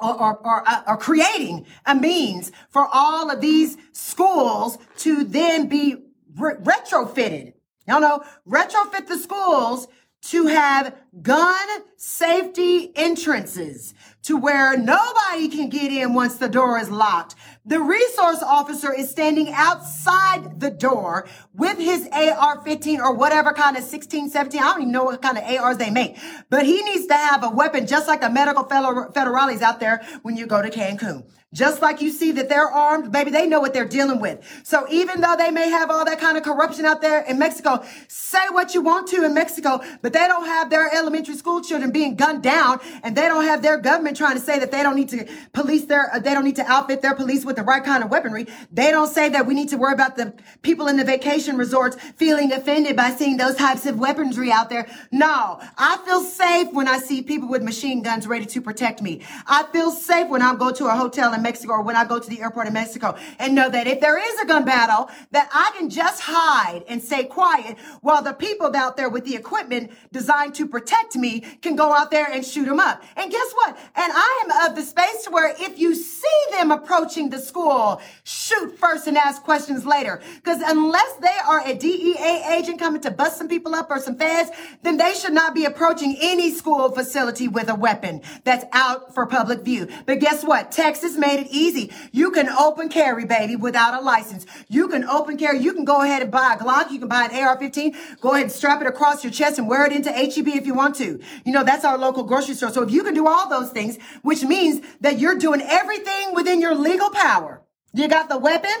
or, 0.00 0.14
or, 0.14 0.38
or, 0.46 0.68
uh, 0.68 0.82
or, 0.86 0.96
creating 0.96 1.66
a 1.84 1.92
means 1.92 2.52
for 2.68 2.86
all 2.92 3.32
of 3.32 3.40
these 3.40 3.76
schools 3.90 4.78
to 4.96 5.24
then 5.24 5.66
be 5.66 5.96
re- 6.38 6.54
retrofitted. 6.54 7.54
Y'all 7.86 8.00
know, 8.00 8.22
retrofit 8.48 9.06
the 9.06 9.18
schools 9.18 9.88
to 10.22 10.46
have 10.46 10.94
gun 11.22 11.68
safety 11.96 12.92
entrances 12.96 13.94
to 14.22 14.36
where 14.36 14.76
nobody 14.76 15.48
can 15.48 15.68
get 15.68 15.90
in 15.90 16.14
once 16.14 16.36
the 16.36 16.48
door 16.48 16.78
is 16.78 16.90
locked. 16.90 17.34
The 17.64 17.80
resource 17.80 18.42
officer 18.42 18.92
is 18.92 19.10
standing 19.10 19.50
outside 19.52 20.60
the 20.60 20.70
door 20.70 21.26
with 21.54 21.78
his 21.78 22.08
AR-15 22.12 22.98
or 22.98 23.14
whatever 23.14 23.52
kind 23.52 23.76
of 23.76 23.84
16, 23.84 24.30
17. 24.30 24.60
I 24.60 24.64
don't 24.64 24.82
even 24.82 24.92
know 24.92 25.04
what 25.04 25.22
kind 25.22 25.38
of 25.38 25.44
ARs 25.44 25.76
they 25.76 25.90
make, 25.90 26.16
but 26.50 26.66
he 26.66 26.82
needs 26.82 27.06
to 27.06 27.14
have 27.14 27.44
a 27.44 27.50
weapon 27.50 27.86
just 27.86 28.08
like 28.08 28.20
the 28.20 28.30
medical 28.30 28.64
federal, 28.64 29.12
federales 29.12 29.62
out 29.62 29.80
there 29.80 30.04
when 30.22 30.36
you 30.36 30.46
go 30.46 30.62
to 30.62 30.70
Cancun. 30.70 31.24
Just 31.54 31.80
like 31.80 32.02
you 32.02 32.10
see 32.10 32.32
that 32.32 32.50
they're 32.50 32.68
armed, 32.68 33.10
baby, 33.10 33.30
they 33.30 33.46
know 33.46 33.58
what 33.58 33.72
they're 33.72 33.88
dealing 33.88 34.20
with. 34.20 34.44
So 34.64 34.86
even 34.90 35.22
though 35.22 35.34
they 35.34 35.50
may 35.50 35.70
have 35.70 35.90
all 35.90 36.04
that 36.04 36.20
kind 36.20 36.36
of 36.36 36.42
corruption 36.42 36.84
out 36.84 37.00
there 37.00 37.22
in 37.22 37.38
Mexico, 37.38 37.82
say 38.06 38.46
what 38.50 38.74
you 38.74 38.82
want 38.82 39.08
to 39.08 39.24
in 39.24 39.32
Mexico, 39.32 39.80
but 40.02 40.12
they 40.12 40.26
don't 40.26 40.44
have 40.44 40.68
their 40.68 40.92
elementary 41.08 41.36
school 41.36 41.62
children 41.62 41.90
being 41.90 42.16
gunned 42.16 42.42
down 42.42 42.78
and 43.02 43.16
they 43.16 43.22
don't 43.22 43.44
have 43.44 43.62
their 43.62 43.78
government 43.78 44.14
trying 44.14 44.34
to 44.34 44.42
say 44.42 44.58
that 44.58 44.70
they 44.70 44.82
don't 44.82 44.94
need 44.94 45.08
to 45.08 45.26
police 45.54 45.86
their, 45.86 46.14
uh, 46.14 46.18
they 46.18 46.34
don't 46.34 46.44
need 46.44 46.56
to 46.56 46.66
outfit 46.66 47.00
their 47.00 47.14
police 47.14 47.46
with 47.46 47.56
the 47.56 47.62
right 47.62 47.82
kind 47.82 48.04
of 48.04 48.10
weaponry. 48.10 48.46
They 48.70 48.90
don't 48.90 49.08
say 49.08 49.30
that 49.30 49.46
we 49.46 49.54
need 49.54 49.70
to 49.70 49.78
worry 49.78 49.94
about 49.94 50.16
the 50.16 50.34
people 50.60 50.86
in 50.86 50.98
the 50.98 51.04
vacation 51.04 51.56
resorts 51.56 51.96
feeling 52.16 52.52
offended 52.52 52.94
by 52.94 53.08
seeing 53.08 53.38
those 53.38 53.54
types 53.54 53.86
of 53.86 53.98
weaponry 53.98 54.52
out 54.52 54.68
there. 54.68 54.86
No, 55.10 55.58
I 55.78 55.96
feel 56.04 56.20
safe 56.20 56.72
when 56.72 56.88
I 56.88 56.98
see 56.98 57.22
people 57.22 57.48
with 57.48 57.62
machine 57.62 58.02
guns 58.02 58.26
ready 58.26 58.44
to 58.44 58.60
protect 58.60 59.00
me. 59.00 59.22
I 59.46 59.62
feel 59.72 59.90
safe 59.90 60.28
when 60.28 60.42
I 60.42 60.54
go 60.56 60.72
to 60.72 60.88
a 60.88 60.94
hotel 60.94 61.32
in 61.32 61.40
Mexico 61.40 61.72
or 61.72 61.82
when 61.82 61.96
I 61.96 62.04
go 62.04 62.18
to 62.18 62.28
the 62.28 62.42
airport 62.42 62.66
in 62.66 62.74
Mexico 62.74 63.16
and 63.38 63.54
know 63.54 63.70
that 63.70 63.86
if 63.86 64.00
there 64.00 64.18
is 64.18 64.40
a 64.40 64.44
gun 64.44 64.66
battle, 64.66 65.08
that 65.30 65.48
I 65.54 65.72
can 65.78 65.88
just 65.88 66.20
hide 66.22 66.84
and 66.86 67.02
stay 67.02 67.24
quiet 67.24 67.78
while 68.02 68.22
the 68.22 68.34
people 68.34 68.76
out 68.76 68.98
there 68.98 69.08
with 69.08 69.24
the 69.24 69.36
equipment 69.36 69.92
designed 70.12 70.54
to 70.56 70.66
protect 70.66 70.97
me 71.16 71.40
can 71.62 71.76
go 71.76 71.92
out 71.92 72.10
there 72.10 72.26
and 72.30 72.44
shoot 72.44 72.66
them 72.66 72.80
up. 72.80 73.02
And 73.16 73.30
guess 73.30 73.52
what? 73.54 73.76
And 73.94 74.12
I 74.14 74.44
am 74.44 74.70
of 74.70 74.76
the 74.76 74.82
space 74.82 75.26
where 75.30 75.54
if 75.58 75.78
you 75.78 75.94
see 75.94 76.26
them 76.52 76.70
approaching 76.70 77.30
the 77.30 77.38
school, 77.38 78.00
shoot 78.24 78.78
first 78.78 79.06
and 79.06 79.16
ask 79.16 79.42
questions 79.42 79.84
later. 79.84 80.20
Because 80.36 80.60
unless 80.60 81.14
they 81.16 81.36
are 81.46 81.60
a 81.66 81.74
DEA 81.74 82.44
agent 82.50 82.78
coming 82.78 83.00
to 83.02 83.10
bust 83.10 83.38
some 83.38 83.48
people 83.48 83.74
up 83.74 83.90
or 83.90 83.98
some 84.00 84.16
feds, 84.16 84.50
then 84.82 84.96
they 84.96 85.14
should 85.14 85.32
not 85.32 85.54
be 85.54 85.64
approaching 85.64 86.16
any 86.20 86.52
school 86.52 86.90
facility 86.90 87.48
with 87.48 87.68
a 87.68 87.74
weapon 87.74 88.22
that's 88.44 88.64
out 88.72 89.14
for 89.14 89.26
public 89.26 89.60
view. 89.60 89.88
But 90.06 90.20
guess 90.20 90.44
what? 90.44 90.72
Texas 90.72 91.16
made 91.16 91.40
it 91.40 91.48
easy. 91.50 91.92
You 92.12 92.30
can 92.30 92.48
open 92.48 92.88
carry, 92.88 93.24
baby, 93.24 93.56
without 93.56 93.94
a 93.94 94.00
license. 94.00 94.46
You 94.68 94.88
can 94.88 95.04
open 95.04 95.36
carry. 95.36 95.58
You 95.58 95.72
can 95.72 95.84
go 95.84 96.02
ahead 96.02 96.22
and 96.22 96.30
buy 96.30 96.54
a 96.54 96.62
Glock. 96.62 96.90
You 96.90 96.98
can 96.98 97.08
buy 97.08 97.28
an 97.30 97.36
AR-15. 97.36 98.20
Go 98.20 98.32
ahead 98.32 98.44
and 98.44 98.52
strap 98.52 98.80
it 98.80 98.86
across 98.86 99.22
your 99.24 99.32
chest 99.32 99.58
and 99.58 99.68
wear 99.68 99.86
it 99.86 99.92
into 99.92 100.10
HEB 100.10 100.48
if 100.48 100.66
you 100.66 100.74
want 100.78 100.96
to. 100.96 101.20
You 101.44 101.52
know, 101.52 101.64
that's 101.64 101.84
our 101.84 101.98
local 101.98 102.22
grocery 102.24 102.54
store. 102.54 102.70
So 102.70 102.82
if 102.82 102.90
you 102.90 103.04
can 103.04 103.12
do 103.12 103.26
all 103.28 103.50
those 103.50 103.70
things, 103.70 103.98
which 104.22 104.42
means 104.42 104.80
that 105.00 105.18
you're 105.18 105.36
doing 105.36 105.60
everything 105.60 106.34
within 106.34 106.60
your 106.60 106.74
legal 106.74 107.10
power. 107.10 107.62
You 107.92 108.08
got 108.08 108.30
the 108.30 108.38
weapon. 108.38 108.78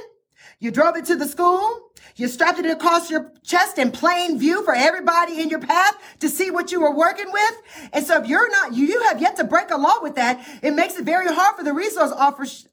You 0.60 0.70
drove 0.70 0.96
it 0.96 1.04
to 1.06 1.16
the 1.16 1.28
school. 1.28 1.87
You 2.16 2.26
strapped 2.26 2.58
it 2.58 2.66
across 2.66 3.10
your 3.10 3.32
chest 3.44 3.78
in 3.78 3.92
plain 3.92 4.38
view 4.38 4.64
for 4.64 4.74
everybody 4.74 5.40
in 5.40 5.48
your 5.48 5.60
path 5.60 5.96
to 6.18 6.28
see 6.28 6.50
what 6.50 6.72
you 6.72 6.80
were 6.80 6.94
working 6.94 7.30
with. 7.32 7.62
And 7.92 8.04
so 8.04 8.20
if 8.20 8.28
you're 8.28 8.50
not, 8.50 8.74
you, 8.74 8.98
have 9.08 9.20
yet 9.20 9.36
to 9.36 9.44
break 9.44 9.70
a 9.70 9.76
law 9.76 10.02
with 10.02 10.16
that, 10.16 10.44
it 10.62 10.72
makes 10.72 10.98
it 10.98 11.04
very 11.04 11.32
hard 11.32 11.56
for 11.56 11.62
the 11.62 11.72
resource 11.72 12.12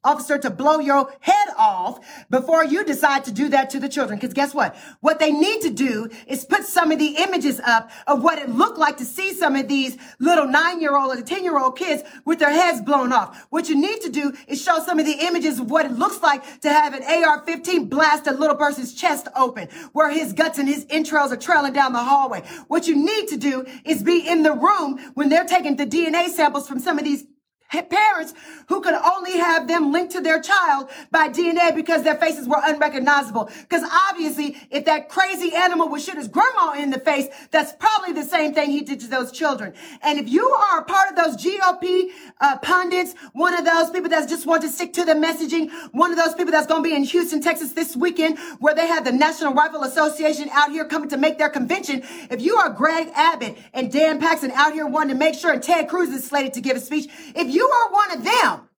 officer 0.04 0.38
to 0.40 0.50
blow 0.50 0.80
your 0.80 1.14
head 1.20 1.50
off 1.58 2.00
before 2.30 2.66
you 2.66 2.84
decide 2.84 3.24
to 3.26 3.32
do 3.32 3.48
that 3.50 3.70
to 3.70 3.80
the 3.80 3.88
children. 3.88 4.18
Because 4.18 4.34
guess 4.34 4.54
what? 4.54 4.76
What 5.02 5.20
they 5.20 5.32
need 5.32 5.62
to 5.62 5.70
do 5.70 6.10
is 6.28 6.44
put 6.44 6.66
some 6.66 6.92
of 6.92 7.00
the 7.00 7.16
images 7.20 7.62
up 7.64 7.92
of 8.08 8.24
what 8.24 8.40
it 8.40 8.50
looked 8.50 8.80
like 8.80 8.98
to 8.98 9.06
see 9.06 9.34
some 9.34 9.56
of 9.56 9.68
these 9.68 9.98
little 10.20 10.48
nine 10.48 10.82
year 10.82 10.98
old 10.98 11.18
or 11.18 11.22
10 11.22 11.44
year 11.44 11.60
old 11.60 11.78
kids 11.78 12.04
with 12.26 12.40
their 12.40 12.52
heads 12.52 12.82
blown 12.82 13.14
off. 13.14 13.46
What 13.52 13.70
you 13.70 13.76
need 13.76 14.02
to 14.02 14.10
do 14.10 14.34
is 14.48 14.62
show 14.62 14.80
some 14.80 15.00
of 15.00 15.06
the 15.06 15.20
images 15.22 15.60
of 15.60 15.70
what 15.70 15.86
it 15.86 15.92
looks 15.92 16.22
like 16.22 16.62
to 16.62 16.70
have 16.70 16.94
an 16.94 17.04
AR-15 17.04 17.90
blast 17.90 18.28
a 18.28 18.32
little 18.32 18.56
person's 18.56 18.94
chest 18.94 19.15
open, 19.36 19.68
where 19.94 20.10
his 20.10 20.34
guts 20.34 20.58
and 20.58 20.68
his 20.68 20.86
entrails 20.90 21.32
are 21.32 21.38
trailing 21.38 21.74
down 21.74 21.94
the 21.94 22.00
hallway. 22.00 22.42
What 22.68 22.88
you 22.88 22.96
need 22.96 23.28
to 23.30 23.38
do 23.38 23.66
is 23.84 24.04
be 24.04 24.28
in 24.28 24.44
the 24.44 24.54
room 24.54 25.00
when 25.14 25.30
they're 25.30 25.46
taking 25.46 25.76
the 25.76 25.86
DNA 25.86 26.30
samples 26.30 26.68
from 26.68 26.80
some 26.80 26.98
of 26.98 27.06
these 27.06 27.26
parents 27.70 28.34
who 28.68 28.82
could 28.82 28.94
only 28.94 29.34
have 29.34 29.68
them 29.68 29.92
linked 29.92 30.14
to 30.14 30.22
their 30.22 30.42
child 30.42 30.90
by 31.12 31.30
DNA 31.30 31.76
because 31.76 32.04
their 32.04 32.16
faces 32.16 32.48
were 32.48 32.62
unrecognizable. 32.64 33.50
Because 33.62 33.88
obviously, 34.10 34.58
if 34.72 34.86
that 34.86 35.10
crazy 35.10 35.54
animal 35.56 35.90
would 35.90 36.02
shoot 36.02 36.16
his 36.16 36.28
grandma 36.28 36.74
in 36.74 36.90
the 36.90 37.00
face, 37.00 37.28
that's 37.52 37.74
probably 37.74 38.14
the 38.14 38.24
same 38.24 38.54
thing 38.54 38.72
he 38.72 38.82
did 38.82 39.00
to 39.02 39.08
those 39.08 39.32
children. 39.32 39.74
And 40.02 40.20
if 40.20 40.30
you 40.30 40.48
are 40.48 40.80
a 40.80 40.84
part 40.84 41.10
of 41.10 41.16
those 41.16 41.38
GOP 41.38 42.10
uh, 42.40 42.58
pundits, 42.60 43.14
one 43.34 43.54
of 43.54 43.66
those 43.66 43.90
people 43.90 44.10
that 44.10 44.28
just 44.30 44.46
want 44.46 44.62
to 44.64 44.70
stick 44.70 44.94
to 44.94 45.06
the 45.06 45.14
messaging, 45.14 45.72
one 45.92 46.12
of 46.12 46.18
those 46.18 46.34
people 46.34 46.52
that's 46.52 46.68
going 46.68 46.84
to 46.84 46.90
be 46.90 46.96
in 46.96 47.04
Houston, 47.04 47.42
Texas 47.42 47.74
this 47.74 47.96
weekend, 47.96 48.38
where 48.60 48.76
they 48.76 48.88
have 48.88 49.06
the 49.06 49.12
National 49.12 49.54
Rifle 49.54 49.84
Association 49.84 50.50
out 50.52 50.72
here 50.72 50.86
coming 50.86 51.10
to 51.10 51.18
make 51.18 51.38
their 51.38 51.50
convention. 51.50 52.04
If 52.30 52.42
you 52.42 52.56
are 52.58 52.70
Greg 52.70 53.10
Abbott 53.14 53.58
and 53.74 53.92
Dan 53.92 54.20
Paxton 54.20 54.52
out 54.52 54.74
here 54.74 54.88
wanting 54.88 55.10
to 55.10 55.16
make 55.16 55.36
sure, 55.36 55.52
and 55.52 55.62
Ted 55.62 55.88
Cruz 55.88 56.10
is 56.10 56.26
slated 56.26 56.54
to 56.54 56.62
give 56.62 56.78
a 56.78 56.80
speech, 56.80 57.10
if 57.36 57.54
you 57.56 57.68
are 57.68 57.92
one 57.92 58.12
of 58.12 58.24
them, 58.24 58.70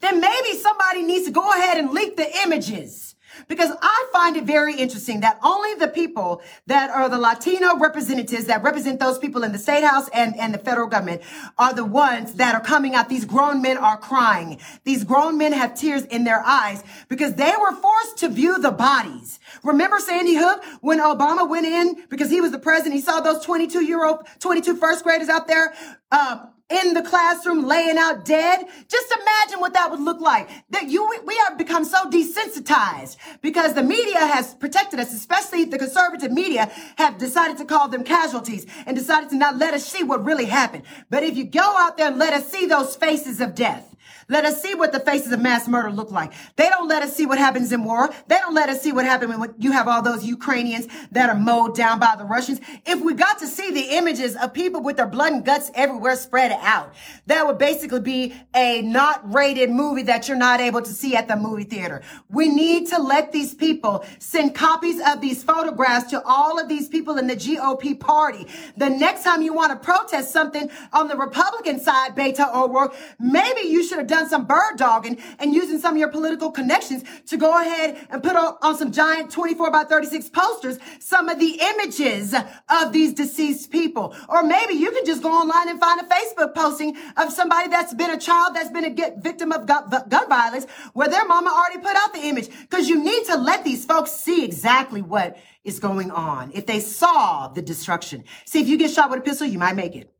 then 0.00 0.20
maybe 0.20 0.54
somebody 0.54 1.02
needs 1.02 1.26
to 1.26 1.30
go 1.30 1.48
ahead 1.52 1.78
and 1.78 1.90
leak 1.90 2.16
the 2.16 2.28
images. 2.44 3.10
Because 3.48 3.70
I 3.80 4.06
find 4.12 4.36
it 4.36 4.44
very 4.44 4.74
interesting 4.74 5.20
that 5.20 5.38
only 5.42 5.74
the 5.74 5.88
people 5.88 6.42
that 6.66 6.90
are 6.90 7.08
the 7.08 7.18
Latino 7.18 7.76
representatives 7.78 8.46
that 8.46 8.62
represent 8.62 8.98
those 8.98 9.18
people 9.18 9.44
in 9.44 9.52
the 9.52 9.58
state 9.58 9.84
house 9.84 10.08
and, 10.12 10.36
and 10.36 10.52
the 10.52 10.58
federal 10.58 10.88
government 10.88 11.22
are 11.56 11.72
the 11.72 11.84
ones 11.84 12.34
that 12.34 12.54
are 12.54 12.60
coming 12.60 12.94
out. 12.94 13.08
These 13.08 13.24
grown 13.24 13.62
men 13.62 13.78
are 13.78 13.96
crying. 13.96 14.60
These 14.84 15.04
grown 15.04 15.38
men 15.38 15.52
have 15.52 15.74
tears 15.74 16.04
in 16.06 16.24
their 16.24 16.42
eyes 16.44 16.82
because 17.08 17.34
they 17.34 17.52
were 17.60 17.72
forced 17.72 18.18
to 18.18 18.28
view 18.28 18.58
the 18.58 18.72
bodies. 18.72 19.38
Remember 19.62 19.98
Sandy 20.00 20.34
Hook 20.34 20.64
when 20.80 20.98
Obama 20.98 21.48
went 21.48 21.66
in 21.66 22.04
because 22.08 22.30
he 22.30 22.40
was 22.40 22.50
the 22.50 22.58
president? 22.58 22.94
He 22.94 23.00
saw 23.00 23.20
those 23.20 23.44
22 23.44 23.84
year 23.84 24.04
old, 24.04 24.26
22 24.40 24.76
first 24.76 25.04
graders 25.04 25.28
out 25.28 25.46
there, 25.46 25.72
uh, 26.10 26.46
in 26.70 26.94
the 26.94 27.02
classroom 27.02 27.64
laying 27.64 27.98
out 27.98 28.24
dead. 28.24 28.64
Just 28.88 29.12
imagine 29.12 29.60
what 29.60 29.74
that 29.74 29.90
would 29.90 30.00
look 30.00 30.20
like. 30.20 30.48
That 30.70 30.88
you, 30.88 31.08
we 31.24 31.36
have 31.38 31.58
become 31.58 31.84
so 31.84 32.08
desensitized 32.08 33.16
because 33.42 33.74
the 33.74 33.82
media 33.82 34.20
has 34.20 34.54
protected 34.54 35.00
us, 35.00 35.12
especially 35.12 35.64
the 35.64 35.78
conservative 35.78 36.32
media 36.32 36.70
have 36.96 37.18
decided 37.18 37.58
to 37.58 37.64
call 37.64 37.88
them 37.88 38.04
casualties 38.04 38.66
and 38.86 38.96
decided 38.96 39.30
to 39.30 39.36
not 39.36 39.56
let 39.56 39.74
us 39.74 39.84
see 39.84 40.04
what 40.04 40.24
really 40.24 40.46
happened. 40.46 40.84
But 41.10 41.24
if 41.24 41.36
you 41.36 41.44
go 41.44 41.60
out 41.60 41.96
there 41.96 42.08
and 42.08 42.18
let 42.18 42.32
us 42.32 42.48
see 42.50 42.66
those 42.66 42.94
faces 42.96 43.40
of 43.40 43.54
death, 43.54 43.89
let 44.30 44.44
us 44.44 44.62
see 44.62 44.74
what 44.74 44.92
the 44.92 45.00
faces 45.00 45.32
of 45.32 45.40
mass 45.40 45.66
murder 45.66 45.90
look 45.90 46.10
like. 46.12 46.32
They 46.54 46.68
don't 46.68 46.88
let 46.88 47.02
us 47.02 47.14
see 47.14 47.26
what 47.26 47.38
happens 47.38 47.72
in 47.72 47.84
war. 47.84 48.08
They 48.28 48.38
don't 48.38 48.54
let 48.54 48.68
us 48.68 48.80
see 48.80 48.92
what 48.92 49.04
happens 49.04 49.36
when 49.36 49.54
you 49.58 49.72
have 49.72 49.88
all 49.88 50.02
those 50.02 50.24
Ukrainians 50.24 50.86
that 51.10 51.28
are 51.28 51.34
mowed 51.34 51.74
down 51.74 51.98
by 51.98 52.14
the 52.16 52.24
Russians. 52.24 52.60
If 52.86 53.00
we 53.00 53.14
got 53.14 53.40
to 53.40 53.48
see 53.48 53.72
the 53.72 53.96
images 53.96 54.36
of 54.36 54.54
people 54.54 54.82
with 54.82 54.96
their 54.96 55.08
blood 55.08 55.32
and 55.32 55.44
guts 55.44 55.72
everywhere 55.74 56.14
spread 56.14 56.52
out, 56.62 56.94
that 57.26 57.44
would 57.44 57.58
basically 57.58 58.00
be 58.00 58.34
a 58.54 58.82
not 58.82 59.34
rated 59.34 59.70
movie 59.70 60.04
that 60.04 60.28
you're 60.28 60.36
not 60.36 60.60
able 60.60 60.80
to 60.82 60.90
see 60.90 61.16
at 61.16 61.26
the 61.26 61.34
movie 61.34 61.64
theater. 61.64 62.00
We 62.28 62.48
need 62.48 62.86
to 62.88 63.02
let 63.02 63.32
these 63.32 63.52
people 63.52 64.04
send 64.20 64.54
copies 64.54 65.00
of 65.04 65.20
these 65.20 65.42
photographs 65.42 66.08
to 66.12 66.22
all 66.24 66.60
of 66.60 66.68
these 66.68 66.88
people 66.88 67.18
in 67.18 67.26
the 67.26 67.34
GOP 67.34 67.98
party. 67.98 68.46
The 68.76 68.90
next 68.90 69.24
time 69.24 69.42
you 69.42 69.52
want 69.52 69.72
to 69.72 69.84
protest 69.84 70.32
something 70.32 70.70
on 70.92 71.08
the 71.08 71.16
Republican 71.16 71.80
side, 71.80 72.14
Beto 72.14 72.54
O'Rourke, 72.54 72.94
maybe 73.18 73.62
you 73.62 73.82
should 73.82 73.98
have 73.98 74.06
done 74.06 74.19
done 74.20 74.28
some 74.28 74.46
bird 74.46 74.76
dogging 74.76 75.18
and 75.38 75.54
using 75.54 75.78
some 75.78 75.94
of 75.94 75.98
your 75.98 76.08
political 76.08 76.50
connections 76.50 77.04
to 77.26 77.36
go 77.36 77.58
ahead 77.60 78.06
and 78.10 78.22
put 78.22 78.36
on, 78.36 78.56
on 78.62 78.76
some 78.76 78.92
giant 78.92 79.30
24 79.30 79.70
by 79.70 79.84
36 79.84 80.28
posters 80.30 80.78
some 80.98 81.28
of 81.28 81.38
the 81.38 81.58
images 81.60 82.34
of 82.68 82.92
these 82.92 83.12
deceased 83.12 83.70
people. 83.70 84.14
Or 84.28 84.42
maybe 84.42 84.74
you 84.74 84.90
can 84.90 85.04
just 85.04 85.22
go 85.22 85.30
online 85.30 85.68
and 85.68 85.80
find 85.80 86.00
a 86.00 86.04
Facebook 86.04 86.54
posting 86.54 86.96
of 87.16 87.32
somebody 87.32 87.68
that's 87.68 87.94
been 87.94 88.10
a 88.10 88.18
child 88.18 88.54
that's 88.54 88.70
been 88.70 88.84
a 88.84 89.20
victim 89.20 89.52
of 89.52 89.66
gun, 89.66 89.88
gun 90.08 90.28
violence 90.28 90.66
where 90.92 91.08
their 91.08 91.26
mama 91.26 91.50
already 91.50 91.78
put 91.78 91.96
out 91.96 92.12
the 92.12 92.20
image. 92.20 92.48
Because 92.60 92.88
you 92.88 93.02
need 93.02 93.24
to 93.26 93.36
let 93.36 93.64
these 93.64 93.84
folks 93.84 94.12
see 94.12 94.44
exactly 94.44 95.02
what 95.02 95.38
is 95.64 95.78
going 95.78 96.10
on. 96.10 96.52
If 96.54 96.66
they 96.66 96.80
saw 96.80 97.48
the 97.48 97.62
destruction. 97.62 98.24
See, 98.44 98.60
if 98.60 98.68
you 98.68 98.76
get 98.76 98.90
shot 98.90 99.10
with 99.10 99.20
a 99.20 99.22
pistol, 99.22 99.46
you 99.46 99.58
might 99.58 99.76
make 99.76 99.94
it. 99.94 100.12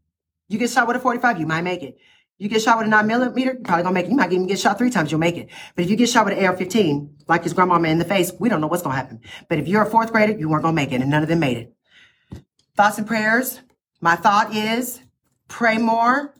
You 0.48 0.58
get 0.58 0.70
shot 0.70 0.88
with 0.88 0.96
a 0.96 1.00
45, 1.00 1.38
you 1.38 1.46
might 1.46 1.62
make 1.62 1.82
it. 1.82 1.98
You 2.40 2.48
get 2.48 2.62
shot 2.62 2.78
with 2.78 2.86
a 2.86 2.90
nine 2.90 3.06
millimeter, 3.06 3.52
you're 3.52 3.60
probably 3.60 3.82
gonna 3.82 3.92
make 3.92 4.06
it. 4.06 4.10
You 4.10 4.16
might 4.16 4.32
even 4.32 4.46
get 4.46 4.58
shot 4.58 4.78
three 4.78 4.88
times, 4.88 5.10
you'll 5.10 5.20
make 5.20 5.36
it. 5.36 5.50
But 5.76 5.84
if 5.84 5.90
you 5.90 5.96
get 5.96 6.08
shot 6.08 6.24
with 6.24 6.38
an 6.38 6.42
AR-15, 6.42 7.26
like 7.28 7.44
his 7.44 7.52
grandmama 7.52 7.88
in 7.88 7.98
the 7.98 8.04
face, 8.06 8.32
we 8.40 8.48
don't 8.48 8.62
know 8.62 8.66
what's 8.66 8.82
gonna 8.82 8.96
happen. 8.96 9.20
But 9.50 9.58
if 9.58 9.68
you're 9.68 9.82
a 9.82 9.90
fourth 9.90 10.10
grader, 10.10 10.32
you 10.32 10.48
weren't 10.48 10.62
gonna 10.62 10.74
make 10.74 10.90
it, 10.90 11.02
and 11.02 11.10
none 11.10 11.22
of 11.22 11.28
them 11.28 11.38
made 11.38 11.58
it. 11.58 11.74
Thoughts 12.78 12.96
and 12.96 13.06
prayers. 13.06 13.60
My 14.00 14.16
thought 14.16 14.56
is 14.56 15.02
pray 15.48 15.76
more, 15.76 16.34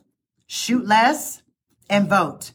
shoot 0.47 0.87
less, 0.87 1.43
and 1.87 2.09
vote. 2.09 2.53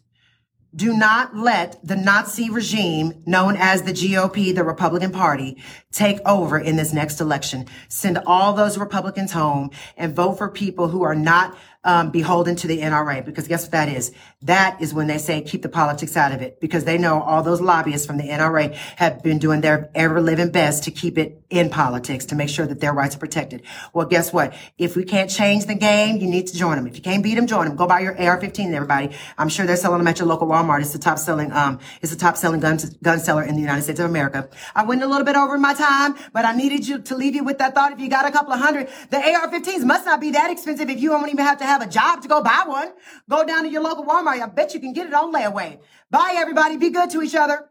Do 0.75 0.95
not 0.95 1.37
let 1.37 1.79
the 1.87 1.97
Nazi 1.97 2.51
regime 2.51 3.23
known 3.27 3.57
as 3.57 3.83
the 3.83 3.93
GOP, 3.93 4.55
the 4.55 4.65
Republican 4.65 5.13
Party, 5.13 5.63
take 5.93 6.19
over 6.27 6.59
in 6.59 6.77
this 6.77 6.93
next 6.93 7.21
election. 7.21 7.67
Send 7.89 8.19
all 8.27 8.53
those 8.53 8.77
Republicans 8.77 9.33
home 9.33 9.71
and 9.97 10.17
vote 10.17 10.37
for 10.37 10.51
people 10.51 10.89
who 10.89 11.03
are 11.03 11.15
not 11.15 11.57
um, 11.87 12.11
beholden 12.11 12.57
to 12.57 12.67
the 12.67 12.81
NRA 12.81 13.25
because 13.25 13.47
guess 13.49 13.63
what 13.63 13.71
that 13.71 13.89
is? 13.89 14.13
That 14.43 14.83
is 14.83 14.93
when 14.93 15.07
they 15.07 15.19
say 15.19 15.41
keep 15.41 15.63
the 15.63 15.69
politics 15.69 16.17
out 16.17 16.33
of 16.33 16.43
it 16.43 16.61
because 16.61 16.85
they 16.85 16.99
know 16.99 17.23
all 17.23 17.43
those 17.43 17.61
lobbyists 17.61 18.07
from 18.07 18.19
the 18.19 18.25
NRA 18.25 18.75
have 18.97 19.23
been 19.23 19.39
doing 19.39 19.61
their 19.61 19.89
ever 19.95 20.21
living 20.21 20.51
best 20.51 20.83
to 20.85 20.91
keep 20.91 21.17
it 21.17 21.43
in 21.49 21.71
politics 21.71 22.25
to 22.27 22.35
make 22.35 22.49
sure 22.49 22.67
that 22.67 22.81
their 22.81 22.93
rights 22.93 23.15
are 23.15 23.21
protected. 23.21 23.63
Well, 23.93 24.07
guess 24.07 24.33
what? 24.33 24.53
If 24.79 24.97
we 24.97 25.05
can't 25.05 25.31
change 25.31 25.67
the 25.67 25.77
game, 25.77 26.17
you 26.17 26.27
need 26.27 26.49
to 26.49 26.57
join 26.57 26.77
them. 26.77 26.89
If 26.89 26.97
you 26.97 27.03
can't 27.03 27.23
beat 27.23 27.37
them, 27.37 27.47
join 27.47 27.69
them. 27.69 27.77
Go 27.77 27.87
buy 27.87 28.01
your 28.01 28.21
AR-15, 28.21 28.75
everybody. 28.75 29.15
I'm 29.39 29.49
sure 29.49 29.65
they're 29.65 29.77
selling 29.77 29.99
them 29.99 30.09
at 30.09 30.19
your 30.19 30.27
local 30.27 30.49
Walmart. 30.49 30.81
It's 30.81 30.93
the 30.93 30.99
top 30.99 31.21
selling, 31.21 31.53
um, 31.53 31.79
it's 32.03 32.11
the 32.11 32.19
top 32.19 32.37
selling 32.37 32.59
gun, 32.59 32.79
gun 33.01 33.21
seller 33.21 33.45
in 33.45 33.55
the 33.55 33.61
United 33.61 33.83
States 33.83 34.01
of 34.01 34.07
America. 34.07 34.49
I 34.75 34.85
went 34.85 35.05
a 35.05 35.07
little 35.07 35.25
bit 35.25 35.37
over 35.37 35.57
my 35.57 35.75
time, 35.75 36.17
but 36.33 36.45
I 36.45 36.53
needed 36.53 36.89
you 36.89 36.99
to 36.99 37.17
leave 37.17 37.37
you 37.37 37.45
with 37.45 37.59
that 37.59 37.75
thought. 37.75 37.93
If 37.93 38.01
you 38.01 38.09
got 38.09 38.27
a 38.27 38.33
couple 38.33 38.53
of 38.53 38.59
hundred, 38.59 38.89
the 39.11 39.19
AR-15s 39.19 39.85
must 39.85 40.05
not 40.05 40.21
be 40.21 40.33
that 40.33 40.51
expensive 40.51 40.91
if 40.91 41.01
you 41.01 41.11
don't 41.11 41.29
even 41.29 41.45
have 41.45 41.59
to 41.59 41.65
have 41.65 41.76
a 41.83 41.87
job 41.87 42.23
to 42.23 42.29
go 42.29 42.43
buy 42.43 42.65
one. 42.67 42.93
Go 43.29 43.45
down 43.45 43.65
to 43.65 43.69
your 43.69 43.83
local 43.83 44.05
Walmart. 44.05 44.41
I 44.41 44.47
bet 44.47 44.75
you 44.75 44.81
can 44.81 44.93
get 44.93 45.07
it 45.07 45.15
on 45.15 45.33
layaway. 45.33 45.79
Bye, 46.11 46.35
everybody. 46.37 46.77
Be 46.77 46.91
good 46.91 47.11
to 47.11 47.23
each 47.23 47.35
other. 47.35 47.69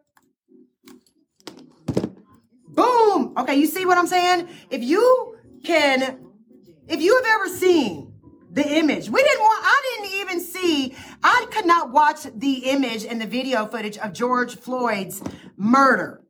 Boom. 2.68 3.34
Okay, 3.38 3.56
you 3.56 3.68
see 3.68 3.86
what 3.86 3.98
I'm 3.98 4.08
saying? 4.08 4.50
If 4.70 4.84
you 4.84 5.38
can, 5.64 6.20
if 6.88 7.02
you 7.02 7.16
have 7.16 7.26
ever 7.26 7.50
seen 7.56 8.14
the 8.52 8.68
image, 8.68 9.10
we 9.10 9.24
didn't 9.24 9.40
want, 9.40 9.66
I 9.66 9.82
didn't 9.84 10.20
even 10.20 10.40
see, 10.42 10.96
I 11.24 11.48
could 11.52 11.66
not 11.66 11.92
watch 11.92 12.24
the 12.36 12.70
image 12.70 13.06
and 13.06 13.22
the 13.22 13.28
video 13.28 13.66
footage 13.66 13.98
of 13.98 14.14
George 14.14 14.58
Floyd's 14.58 15.22
murder. 15.56 16.25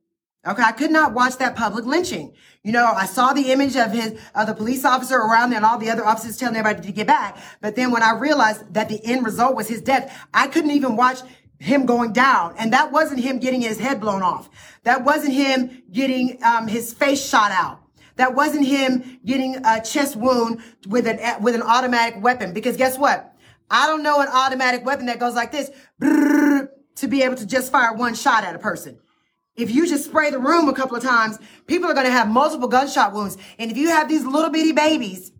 Okay, 0.47 0.61
I 0.61 0.73
could 0.73 0.91
not 0.91 1.13
watch 1.13 1.37
that 1.37 1.55
public 1.55 1.85
lynching. 1.85 2.33
You 2.63 2.71
know, 2.71 2.85
I 2.85 3.05
saw 3.05 3.33
the 3.33 3.51
image 3.51 3.75
of 3.75 3.91
his 3.91 4.19
of 4.35 4.47
the 4.47 4.53
police 4.53 4.85
officer 4.85 5.15
around 5.15 5.49
there 5.49 5.57
and 5.57 5.65
all 5.65 5.79
the 5.79 5.89
other 5.89 6.05
officers 6.05 6.37
telling 6.37 6.55
everybody 6.55 6.85
to 6.85 6.93
get 6.93 7.07
back. 7.07 7.37
But 7.61 7.75
then 7.75 7.91
when 7.91 8.03
I 8.03 8.17
realized 8.17 8.73
that 8.73 8.87
the 8.87 9.03
end 9.03 9.25
result 9.25 9.55
was 9.55 9.67
his 9.67 9.81
death, 9.81 10.27
I 10.33 10.47
couldn't 10.47 10.71
even 10.71 10.95
watch 10.95 11.19
him 11.59 11.85
going 11.85 12.13
down. 12.13 12.53
And 12.59 12.73
that 12.73 12.91
wasn't 12.91 13.21
him 13.21 13.39
getting 13.39 13.61
his 13.61 13.79
head 13.79 13.99
blown 13.99 14.21
off. 14.21 14.49
That 14.83 15.03
wasn't 15.03 15.33
him 15.33 15.83
getting 15.91 16.43
um, 16.43 16.67
his 16.67 16.93
face 16.93 17.27
shot 17.27 17.51
out. 17.51 17.81
That 18.17 18.35
wasn't 18.35 18.67
him 18.67 19.19
getting 19.25 19.57
a 19.65 19.81
chest 19.81 20.15
wound 20.15 20.61
with 20.87 21.07
an 21.07 21.41
with 21.41 21.55
an 21.55 21.63
automatic 21.63 22.21
weapon. 22.23 22.53
Because 22.53 22.77
guess 22.77 22.97
what? 22.97 23.35
I 23.69 23.87
don't 23.87 24.03
know 24.03 24.21
an 24.21 24.27
automatic 24.27 24.85
weapon 24.85 25.07
that 25.07 25.19
goes 25.19 25.33
like 25.33 25.51
this 25.51 25.71
to 26.01 27.07
be 27.07 27.23
able 27.23 27.35
to 27.35 27.45
just 27.47 27.71
fire 27.71 27.93
one 27.93 28.13
shot 28.13 28.43
at 28.43 28.55
a 28.55 28.59
person. 28.59 28.99
If 29.55 29.71
you 29.71 29.87
just 29.87 30.05
spray 30.05 30.31
the 30.31 30.39
room 30.39 30.67
a 30.67 30.73
couple 30.73 30.97
of 30.97 31.03
times, 31.03 31.39
people 31.65 31.89
are 31.89 31.93
going 31.93 32.05
to 32.05 32.11
have 32.11 32.27
multiple 32.27 32.67
gunshot 32.67 33.13
wounds. 33.13 33.37
And 33.57 33.71
if 33.71 33.77
you 33.77 33.89
have 33.89 34.09
these 34.09 34.25
little 34.25 34.49
bitty 34.49 34.73
babies 34.73 35.31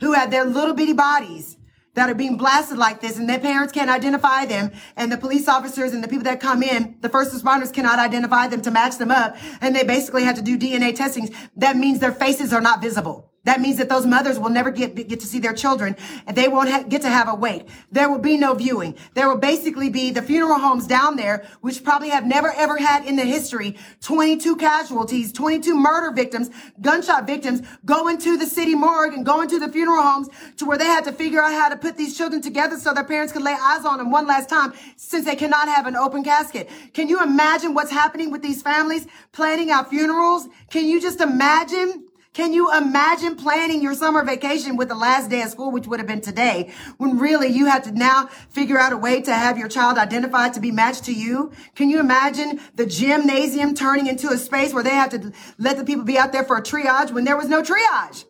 who 0.00 0.12
have 0.12 0.30
their 0.30 0.44
little 0.44 0.74
bitty 0.74 0.94
bodies 0.94 1.58
that 1.94 2.08
are 2.08 2.14
being 2.14 2.36
blasted 2.38 2.78
like 2.78 3.00
this 3.00 3.18
and 3.18 3.28
their 3.28 3.40
parents 3.40 3.72
can't 3.72 3.90
identify 3.90 4.46
them 4.46 4.70
and 4.96 5.12
the 5.12 5.18
police 5.18 5.48
officers 5.48 5.92
and 5.92 6.02
the 6.02 6.08
people 6.08 6.24
that 6.24 6.40
come 6.40 6.62
in, 6.62 6.96
the 7.00 7.08
first 7.08 7.34
responders 7.34 7.72
cannot 7.72 7.98
identify 7.98 8.46
them 8.46 8.62
to 8.62 8.70
match 8.70 8.96
them 8.96 9.10
up 9.10 9.36
and 9.60 9.76
they 9.76 9.84
basically 9.84 10.22
have 10.22 10.36
to 10.36 10.42
do 10.42 10.56
DNA 10.56 10.94
testings, 10.94 11.30
that 11.56 11.76
means 11.76 11.98
their 11.98 12.12
faces 12.12 12.52
are 12.52 12.60
not 12.62 12.80
visible. 12.80 13.27
That 13.48 13.62
means 13.62 13.78
that 13.78 13.88
those 13.88 14.04
mothers 14.04 14.38
will 14.38 14.50
never 14.50 14.70
get, 14.70 14.94
get 14.94 15.20
to 15.20 15.26
see 15.26 15.38
their 15.38 15.54
children 15.54 15.96
and 16.26 16.36
they 16.36 16.48
won't 16.48 16.68
ha- 16.68 16.82
get 16.82 17.00
to 17.00 17.08
have 17.08 17.30
a 17.30 17.34
wake. 17.34 17.66
There 17.90 18.10
will 18.10 18.18
be 18.18 18.36
no 18.36 18.52
viewing. 18.52 18.94
There 19.14 19.26
will 19.26 19.38
basically 19.38 19.88
be 19.88 20.10
the 20.10 20.20
funeral 20.20 20.58
homes 20.58 20.86
down 20.86 21.16
there, 21.16 21.46
which 21.62 21.82
probably 21.82 22.10
have 22.10 22.26
never 22.26 22.52
ever 22.52 22.76
had 22.76 23.06
in 23.06 23.16
the 23.16 23.24
history 23.24 23.78
22 24.02 24.56
casualties, 24.56 25.32
22 25.32 25.74
murder 25.74 26.14
victims, 26.14 26.50
gunshot 26.82 27.26
victims 27.26 27.62
going 27.86 28.18
to 28.18 28.36
the 28.36 28.44
city 28.44 28.74
morgue 28.74 29.14
and 29.14 29.24
going 29.24 29.48
to 29.48 29.58
the 29.58 29.72
funeral 29.72 30.02
homes 30.02 30.28
to 30.58 30.66
where 30.66 30.76
they 30.76 30.84
had 30.84 31.04
to 31.04 31.12
figure 31.12 31.40
out 31.40 31.52
how 31.52 31.70
to 31.70 31.76
put 31.78 31.96
these 31.96 32.18
children 32.18 32.42
together 32.42 32.76
so 32.76 32.92
their 32.92 33.02
parents 33.02 33.32
could 33.32 33.40
lay 33.40 33.56
eyes 33.58 33.86
on 33.86 33.96
them 33.96 34.10
one 34.10 34.26
last 34.26 34.50
time 34.50 34.74
since 34.98 35.24
they 35.24 35.36
cannot 35.36 35.68
have 35.68 35.86
an 35.86 35.96
open 35.96 36.22
casket. 36.22 36.68
Can 36.92 37.08
you 37.08 37.22
imagine 37.22 37.72
what's 37.72 37.90
happening 37.90 38.30
with 38.30 38.42
these 38.42 38.60
families 38.60 39.06
planning 39.32 39.70
out 39.70 39.88
funerals? 39.88 40.48
Can 40.68 40.86
you 40.86 41.00
just 41.00 41.22
imagine? 41.22 42.07
Can 42.34 42.52
you 42.52 42.72
imagine 42.76 43.36
planning 43.36 43.82
your 43.82 43.94
summer 43.94 44.22
vacation 44.22 44.76
with 44.76 44.88
the 44.88 44.94
last 44.94 45.28
day 45.30 45.42
of 45.42 45.50
school, 45.50 45.72
which 45.72 45.86
would 45.86 45.98
have 45.98 46.06
been 46.06 46.20
today, 46.20 46.72
when 46.96 47.18
really 47.18 47.48
you 47.48 47.66
had 47.66 47.84
to 47.84 47.92
now 47.92 48.26
figure 48.50 48.78
out 48.78 48.92
a 48.92 48.96
way 48.96 49.20
to 49.22 49.34
have 49.34 49.58
your 49.58 49.68
child 49.68 49.98
identified 49.98 50.54
to 50.54 50.60
be 50.60 50.70
matched 50.70 51.04
to 51.04 51.12
you? 51.12 51.52
Can 51.74 51.90
you 51.90 51.98
imagine 51.98 52.60
the 52.74 52.86
gymnasium 52.86 53.74
turning 53.74 54.06
into 54.06 54.28
a 54.28 54.38
space 54.38 54.72
where 54.72 54.84
they 54.84 54.90
have 54.90 55.10
to 55.10 55.32
let 55.58 55.78
the 55.78 55.84
people 55.84 56.04
be 56.04 56.18
out 56.18 56.32
there 56.32 56.44
for 56.44 56.56
a 56.56 56.62
triage 56.62 57.10
when 57.10 57.24
there 57.24 57.36
was 57.36 57.48
no 57.48 57.62
triage? 57.62 58.24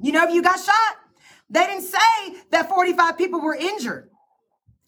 You 0.00 0.12
know, 0.12 0.24
if 0.24 0.32
you 0.32 0.42
got 0.42 0.58
shot, 0.58 0.96
they 1.50 1.66
didn't 1.66 1.84
say 1.84 2.36
that 2.50 2.68
45 2.68 3.18
people 3.18 3.40
were 3.40 3.54
injured. 3.54 4.08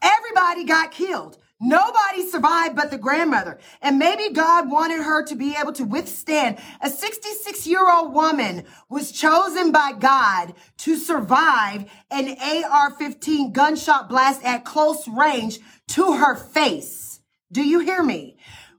Everybody 0.01 0.65
got 0.65 0.91
killed. 0.91 1.39
Nobody 1.59 2.29
survived 2.29 2.77
but 2.77 2.91
the 2.91 2.99
grandmother. 2.99 3.59
And 3.81 3.99
maybe 3.99 4.35
God 4.35 4.71
wanted 4.71 5.03
her 5.03 5.25
to 5.25 5.35
be 5.35 5.57
able 5.59 5.73
to 5.75 5.85
withstand. 5.85 6.59
A 6.83 6.91
66 6.91 7.67
year 7.67 7.91
old 7.91 8.13
woman 8.13 8.65
was 8.91 9.11
chosen 9.11 9.73
by 9.73 9.93
God 9.99 10.53
to 10.79 10.97
survive 10.97 11.91
an 12.11 12.37
AR 12.71 12.91
15 12.91 13.53
gunshot 13.53 14.09
blast 14.09 14.45
at 14.45 14.67
close 14.67 15.09
range 15.09 15.61
to 15.89 16.13
her 16.13 16.37
face. 16.37 17.21
Do 17.51 17.63
you 17.63 17.79
hear 17.79 18.03
me? 18.03 18.37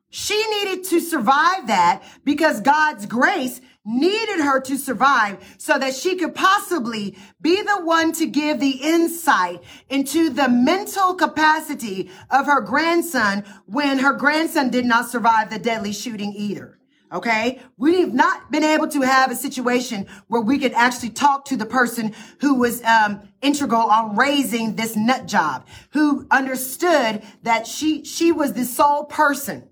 She 0.09 0.41
needed 0.49 0.85
to 0.85 0.99
survive 0.99 1.67
that 1.67 2.03
because 2.23 2.61
God's 2.61 3.07
grace 3.07 3.59
needed 3.87 4.41
her 4.41 4.59
to 4.59 4.77
survive 4.77 5.37
so 5.57 5.79
that 5.79 5.95
she 5.95 6.17
could 6.17 6.35
possibly 6.35 7.17
be 7.41 7.61
the 7.61 7.79
one 7.83 8.11
to 8.11 8.27
give 8.27 8.59
the 8.59 8.81
insight 8.83 9.63
into 9.89 10.29
the 10.29 10.49
mental 10.49 11.15
capacity 11.15 12.11
of 12.29 12.45
her 12.45 12.59
grandson 12.59 13.45
when 13.65 13.99
her 13.99 14.13
grandson 14.13 14.69
did 14.69 14.85
not 14.85 15.09
survive 15.09 15.49
the 15.49 15.57
deadly 15.57 15.93
shooting 15.93 16.33
either. 16.35 16.77
Okay. 17.13 17.61
We've 17.77 18.13
not 18.13 18.51
been 18.51 18.65
able 18.65 18.89
to 18.89 19.01
have 19.01 19.31
a 19.31 19.35
situation 19.35 20.07
where 20.27 20.41
we 20.41 20.59
could 20.59 20.73
actually 20.73 21.11
talk 21.11 21.45
to 21.45 21.55
the 21.55 21.65
person 21.65 22.13
who 22.41 22.55
was, 22.55 22.83
um, 22.83 23.21
integral 23.41 23.83
on 23.83 24.17
raising 24.17 24.75
this 24.75 24.97
nut 24.97 25.25
job, 25.25 25.65
who 25.91 26.27
understood 26.29 27.23
that 27.43 27.65
she, 27.65 28.03
she 28.03 28.33
was 28.33 28.51
the 28.53 28.65
sole 28.65 29.05
person 29.05 29.66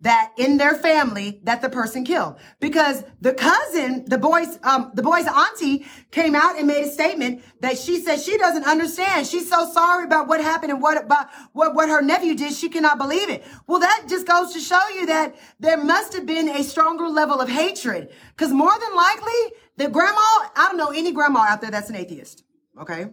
that 0.00 0.32
in 0.36 0.58
their 0.58 0.74
family 0.76 1.40
that 1.44 1.60
the 1.60 1.68
person 1.68 2.04
killed. 2.04 2.36
Because 2.60 3.04
the 3.20 3.34
cousin 3.34 4.04
the 4.06 4.18
boy's 4.18 4.58
um 4.62 4.90
the 4.94 5.02
boy's 5.02 5.26
auntie 5.26 5.86
came 6.10 6.34
out 6.34 6.56
and 6.56 6.66
made 6.66 6.84
a 6.84 6.88
statement 6.88 7.42
that 7.60 7.78
she 7.78 8.00
said 8.00 8.20
she 8.20 8.38
doesn't 8.38 8.64
understand. 8.64 9.26
She's 9.26 9.48
so 9.48 9.70
sorry 9.72 10.04
about 10.04 10.28
what 10.28 10.40
happened 10.40 10.72
and 10.72 10.80
what 10.80 11.02
about 11.02 11.28
what 11.52 11.74
what 11.74 11.88
her 11.88 12.02
nephew 12.02 12.34
did. 12.34 12.52
She 12.52 12.68
cannot 12.68 12.98
believe 12.98 13.28
it. 13.28 13.44
Well 13.66 13.80
that 13.80 14.06
just 14.08 14.26
goes 14.26 14.52
to 14.52 14.60
show 14.60 14.86
you 14.94 15.06
that 15.06 15.36
there 15.58 15.76
must 15.76 16.12
have 16.14 16.26
been 16.26 16.48
a 16.48 16.62
stronger 16.62 17.08
level 17.08 17.40
of 17.40 17.48
hatred. 17.48 18.10
Because 18.36 18.52
more 18.52 18.78
than 18.78 18.94
likely 18.94 19.52
the 19.78 19.88
grandma 19.88 20.20
i 20.56 20.66
don't 20.68 20.76
know 20.76 20.90
any 20.90 21.12
grandma 21.12 21.40
out 21.48 21.60
there 21.60 21.70
that's 21.70 21.88
an 21.88 21.96
atheist 21.96 22.44
okay 22.78 23.06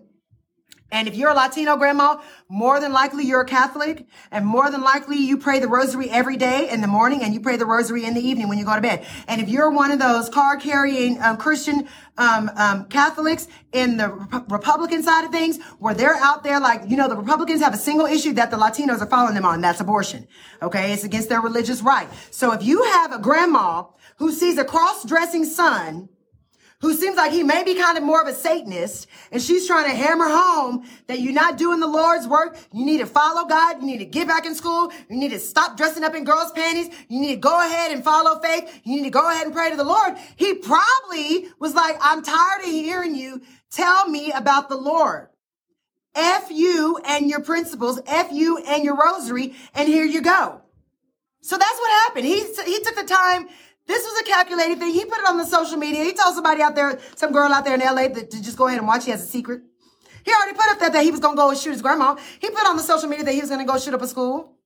and 0.96 1.10
if 1.10 1.16
you're 1.16 1.30
a 1.30 1.34
Latino 1.34 1.76
grandma, 1.76 2.22
more 2.48 2.80
than 2.80 2.94
likely 2.94 3.26
you're 3.26 3.42
a 3.42 3.46
Catholic, 3.46 4.08
and 4.32 4.46
more 4.46 4.72
than 4.72 4.82
likely 4.82 5.18
you 5.18 5.38
pray 5.38 5.60
the 5.60 5.68
rosary 5.68 6.10
every 6.10 6.38
day 6.38 6.70
in 6.70 6.80
the 6.80 6.88
morning, 6.88 7.22
and 7.22 7.34
you 7.34 7.42
pray 7.42 7.58
the 7.58 7.66
rosary 7.66 8.06
in 8.06 8.14
the 8.14 8.22
evening 8.22 8.48
when 8.48 8.58
you 8.58 8.64
go 8.64 8.74
to 8.74 8.82
bed. 8.82 9.06
And 9.28 9.42
if 9.42 9.50
you're 9.50 9.70
one 9.70 9.92
of 9.92 10.00
those 10.00 10.30
card 10.30 10.62
carrying 10.62 11.22
um, 11.22 11.36
Christian 11.36 11.90
um, 12.18 12.50
um, 12.56 12.86
Catholics 12.86 13.50
in 13.74 13.98
the 13.98 14.08
Rep- 14.08 14.50
Republican 14.50 15.04
side 15.04 15.26
of 15.26 15.32
things, 15.32 15.62
where 15.80 15.94
they're 15.94 16.16
out 16.16 16.46
there 16.46 16.62
like 16.62 16.90
you 16.90 16.96
know 16.96 17.10
the 17.10 17.18
Republicans 17.18 17.60
have 17.60 17.74
a 17.74 17.78
single 17.78 18.06
issue 18.06 18.32
that 18.32 18.50
the 18.50 18.58
Latinos 18.58 19.02
are 19.02 19.06
following 19.06 19.36
them 19.36 19.46
on, 19.46 19.60
that's 19.60 19.82
abortion. 19.82 20.26
Okay, 20.62 20.94
it's 20.94 21.04
against 21.04 21.28
their 21.28 21.42
religious 21.42 21.82
right. 21.82 22.08
So 22.32 22.54
if 22.54 22.64
you 22.64 22.84
have 22.84 23.12
a 23.12 23.20
grandma 23.20 23.84
who 24.16 24.32
sees 24.32 24.58
a 24.58 24.64
cross-dressing 24.64 25.44
son 25.44 26.08
who 26.82 26.94
seems 26.94 27.16
like 27.16 27.32
he 27.32 27.44
may 27.44 27.64
be 27.64 27.76
kind 27.76 27.98
of 27.98 28.04
more 28.04 28.22
of 28.22 28.28
a 28.28 28.34
Satanist, 28.34 29.08
and 29.32 29.42
she's 29.42 29.66
trying 29.66 29.90
to 29.90 29.96
hammer 29.96 30.28
home 30.28 30.86
that 31.08 31.20
you're 31.20 31.34
not 31.34 31.58
doing 31.58 31.80
the 31.80 31.88
Lord's 31.88 32.28
work. 32.28 32.58
You 32.72 32.86
need 32.86 33.00
to 33.00 33.06
follow 33.06 33.48
God. 33.48 33.82
You 33.82 33.88
need 33.88 34.00
to 34.00 34.06
get 34.06 34.28
back 34.28 34.46
in 34.46 34.56
school. 34.56 34.92
You 35.10 35.18
need 35.18 35.32
to 35.32 35.40
stop 35.40 35.78
dressing 35.78 36.04
up 36.04 36.16
in 36.16 36.26
girls' 36.26 36.52
panties. 36.52 36.90
You 37.08 37.22
need 37.22 37.36
to 37.36 37.42
go 37.42 37.60
ahead 37.60 37.92
and 37.92 38.04
follow 38.04 38.40
faith. 38.40 38.82
You 38.84 38.98
need 38.98 39.04
to 39.04 39.10
go 39.10 39.30
ahead 39.30 39.46
and 39.46 39.56
pray 39.56 39.70
to 39.70 39.78
the 39.78 39.84
Lord. 39.84 40.16
He 40.36 40.56
probably 40.56 41.48
was 41.60 41.74
like, 41.74 41.98
I'm 42.02 42.24
tired 42.24 42.62
of 42.62 42.66
hearing 42.66 43.16
you 43.16 43.42
tell 43.72 44.08
me 44.08 44.32
about 44.32 44.70
the 44.70 44.78
Lord. 44.78 45.30
F 46.14 46.50
you 46.50 46.98
and 47.06 47.30
your 47.30 47.42
principles, 47.42 48.00
F 48.06 48.32
you 48.32 48.58
and 48.58 48.84
your 48.84 48.96
rosary, 48.96 49.54
and 49.74 49.88
here 49.88 50.06
you 50.06 50.22
go. 50.22 50.62
So 51.42 51.58
that's 51.58 51.78
what 51.78 51.92
happened. 52.06 52.26
He, 52.26 52.40
he 52.40 52.80
took 52.80 52.96
the 52.96 53.04
time 53.04 53.48
this 53.88 54.04
was 54.04 54.22
a 54.22 54.24
calculated 54.24 54.80
thing. 54.80 54.94
He 54.94 55.06
put 55.06 55.20
it 55.20 55.28
on 55.28 55.38
the 55.38 55.46
social 55.46 55.78
media. 55.78 56.04
He 56.04 56.14
told 56.14 56.34
somebody 56.34 56.62
out 56.62 56.76
there, 56.76 57.00
some 57.16 57.32
girl 57.32 57.52
out 57.52 57.66
there 57.66 57.76
in 57.76 57.82
LA 57.82 58.08
that 58.08 58.32
to 58.32 58.42
just 58.42 58.58
go 58.58 58.68
ahead 58.68 58.80
and 58.80 58.88
watch. 58.88 59.06
He 59.06 59.12
has 59.12 59.24
a 59.24 59.28
secret. 59.28 59.62
He 60.24 60.32
already 60.32 60.58
put 60.58 60.68
up 60.70 60.80
that, 60.80 60.94
that 60.94 61.04
he 61.04 61.12
was 61.12 61.20
going 61.20 61.36
to 61.36 61.38
go 61.38 61.50
and 61.50 61.58
shoot 61.58 61.72
his 61.72 61.84
grandma. 61.84 62.16
He 62.40 62.50
put 62.50 62.66
on 62.66 62.78
the 62.78 62.82
social 62.82 63.08
media 63.08 63.26
that 63.26 63.34
he 63.34 63.42
was 63.42 63.50
going 63.50 63.66
to 63.66 63.72
go 63.72 63.78
shoot 63.78 63.94
up 63.94 64.02
a 64.02 64.08
school. 64.08 64.58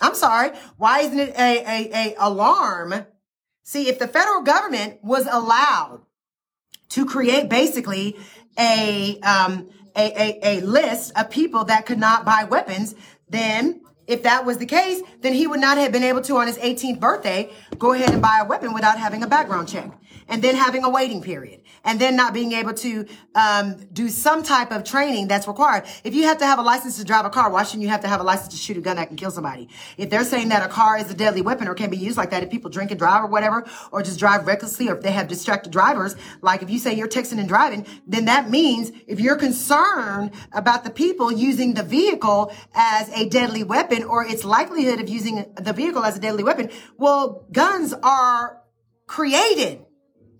I'm 0.00 0.16
sorry. 0.16 0.50
Why 0.76 1.00
isn't 1.00 1.18
it 1.18 1.34
a, 1.38 1.64
a, 1.64 1.92
a 1.92 2.14
alarm? 2.18 3.06
See, 3.62 3.88
if 3.88 4.00
the 4.00 4.08
federal 4.08 4.42
government 4.42 4.98
was 5.04 5.26
allowed 5.30 6.02
to 6.90 7.06
create 7.06 7.48
basically 7.48 8.16
a, 8.58 9.20
um, 9.20 9.70
a, 9.96 10.12
a, 10.20 10.58
a 10.58 10.60
list 10.62 11.12
of 11.16 11.30
people 11.30 11.64
that 11.66 11.86
could 11.86 11.98
not 11.98 12.24
buy 12.24 12.44
weapons, 12.44 12.96
then 13.28 13.82
if 14.06 14.22
that 14.22 14.44
was 14.44 14.58
the 14.58 14.66
case, 14.66 15.02
then 15.20 15.32
he 15.32 15.46
would 15.46 15.60
not 15.60 15.78
have 15.78 15.92
been 15.92 16.02
able 16.02 16.20
to, 16.22 16.36
on 16.36 16.46
his 16.46 16.58
18th 16.58 17.00
birthday, 17.00 17.50
go 17.78 17.92
ahead 17.92 18.10
and 18.10 18.20
buy 18.20 18.40
a 18.42 18.44
weapon 18.44 18.74
without 18.74 18.98
having 18.98 19.22
a 19.22 19.26
background 19.26 19.68
check 19.68 19.90
and 20.28 20.42
then 20.42 20.54
having 20.54 20.84
a 20.84 20.90
waiting 20.90 21.22
period 21.22 21.60
and 21.84 22.00
then 22.00 22.16
not 22.16 22.32
being 22.32 22.52
able 22.52 22.72
to 22.72 23.06
um, 23.34 23.76
do 23.92 24.08
some 24.08 24.42
type 24.42 24.72
of 24.72 24.84
training 24.84 25.28
that's 25.28 25.46
required. 25.46 25.84
If 26.02 26.14
you 26.14 26.24
have 26.24 26.38
to 26.38 26.46
have 26.46 26.58
a 26.58 26.62
license 26.62 26.98
to 26.98 27.04
drive 27.04 27.24
a 27.24 27.30
car, 27.30 27.50
why 27.50 27.64
shouldn't 27.64 27.82
you 27.82 27.88
have 27.88 28.00
to 28.02 28.08
have 28.08 28.20
a 28.20 28.24
license 28.24 28.48
to 28.48 28.56
shoot 28.56 28.76
a 28.76 28.80
gun 28.80 28.96
that 28.96 29.08
can 29.08 29.16
kill 29.16 29.30
somebody? 29.30 29.68
If 29.96 30.10
they're 30.10 30.24
saying 30.24 30.48
that 30.48 30.64
a 30.64 30.68
car 30.68 30.98
is 30.98 31.10
a 31.10 31.14
deadly 31.14 31.42
weapon 31.42 31.68
or 31.68 31.74
can 31.74 31.90
be 31.90 31.96
used 31.96 32.16
like 32.16 32.30
that, 32.30 32.42
if 32.42 32.50
people 32.50 32.70
drink 32.70 32.90
and 32.90 32.98
drive 32.98 33.24
or 33.24 33.26
whatever, 33.26 33.64
or 33.92 34.02
just 34.02 34.18
drive 34.18 34.46
recklessly, 34.46 34.88
or 34.88 34.96
if 34.96 35.02
they 35.02 35.12
have 35.12 35.28
distracted 35.28 35.72
drivers, 35.72 36.16
like 36.40 36.62
if 36.62 36.70
you 36.70 36.78
say 36.78 36.94
you're 36.94 37.08
texting 37.08 37.38
and 37.38 37.48
driving, 37.48 37.86
then 38.06 38.26
that 38.26 38.50
means 38.50 38.92
if 39.06 39.20
you're 39.20 39.36
concerned 39.36 40.30
about 40.52 40.84
the 40.84 40.90
people 40.90 41.32
using 41.32 41.74
the 41.74 41.82
vehicle 41.82 42.52
as 42.74 43.08
a 43.10 43.28
deadly 43.28 43.62
weapon 43.62 44.02
or 44.04 44.24
its 44.24 44.44
likelihood 44.44 45.00
of 45.00 45.08
using 45.08 45.52
the 45.60 45.72
vehicle 45.72 46.04
as 46.04 46.16
a 46.16 46.20
deadly 46.20 46.42
weapon, 46.42 46.70
well, 46.96 47.46
guns 47.52 47.92
are 48.02 48.60
created 49.06 49.84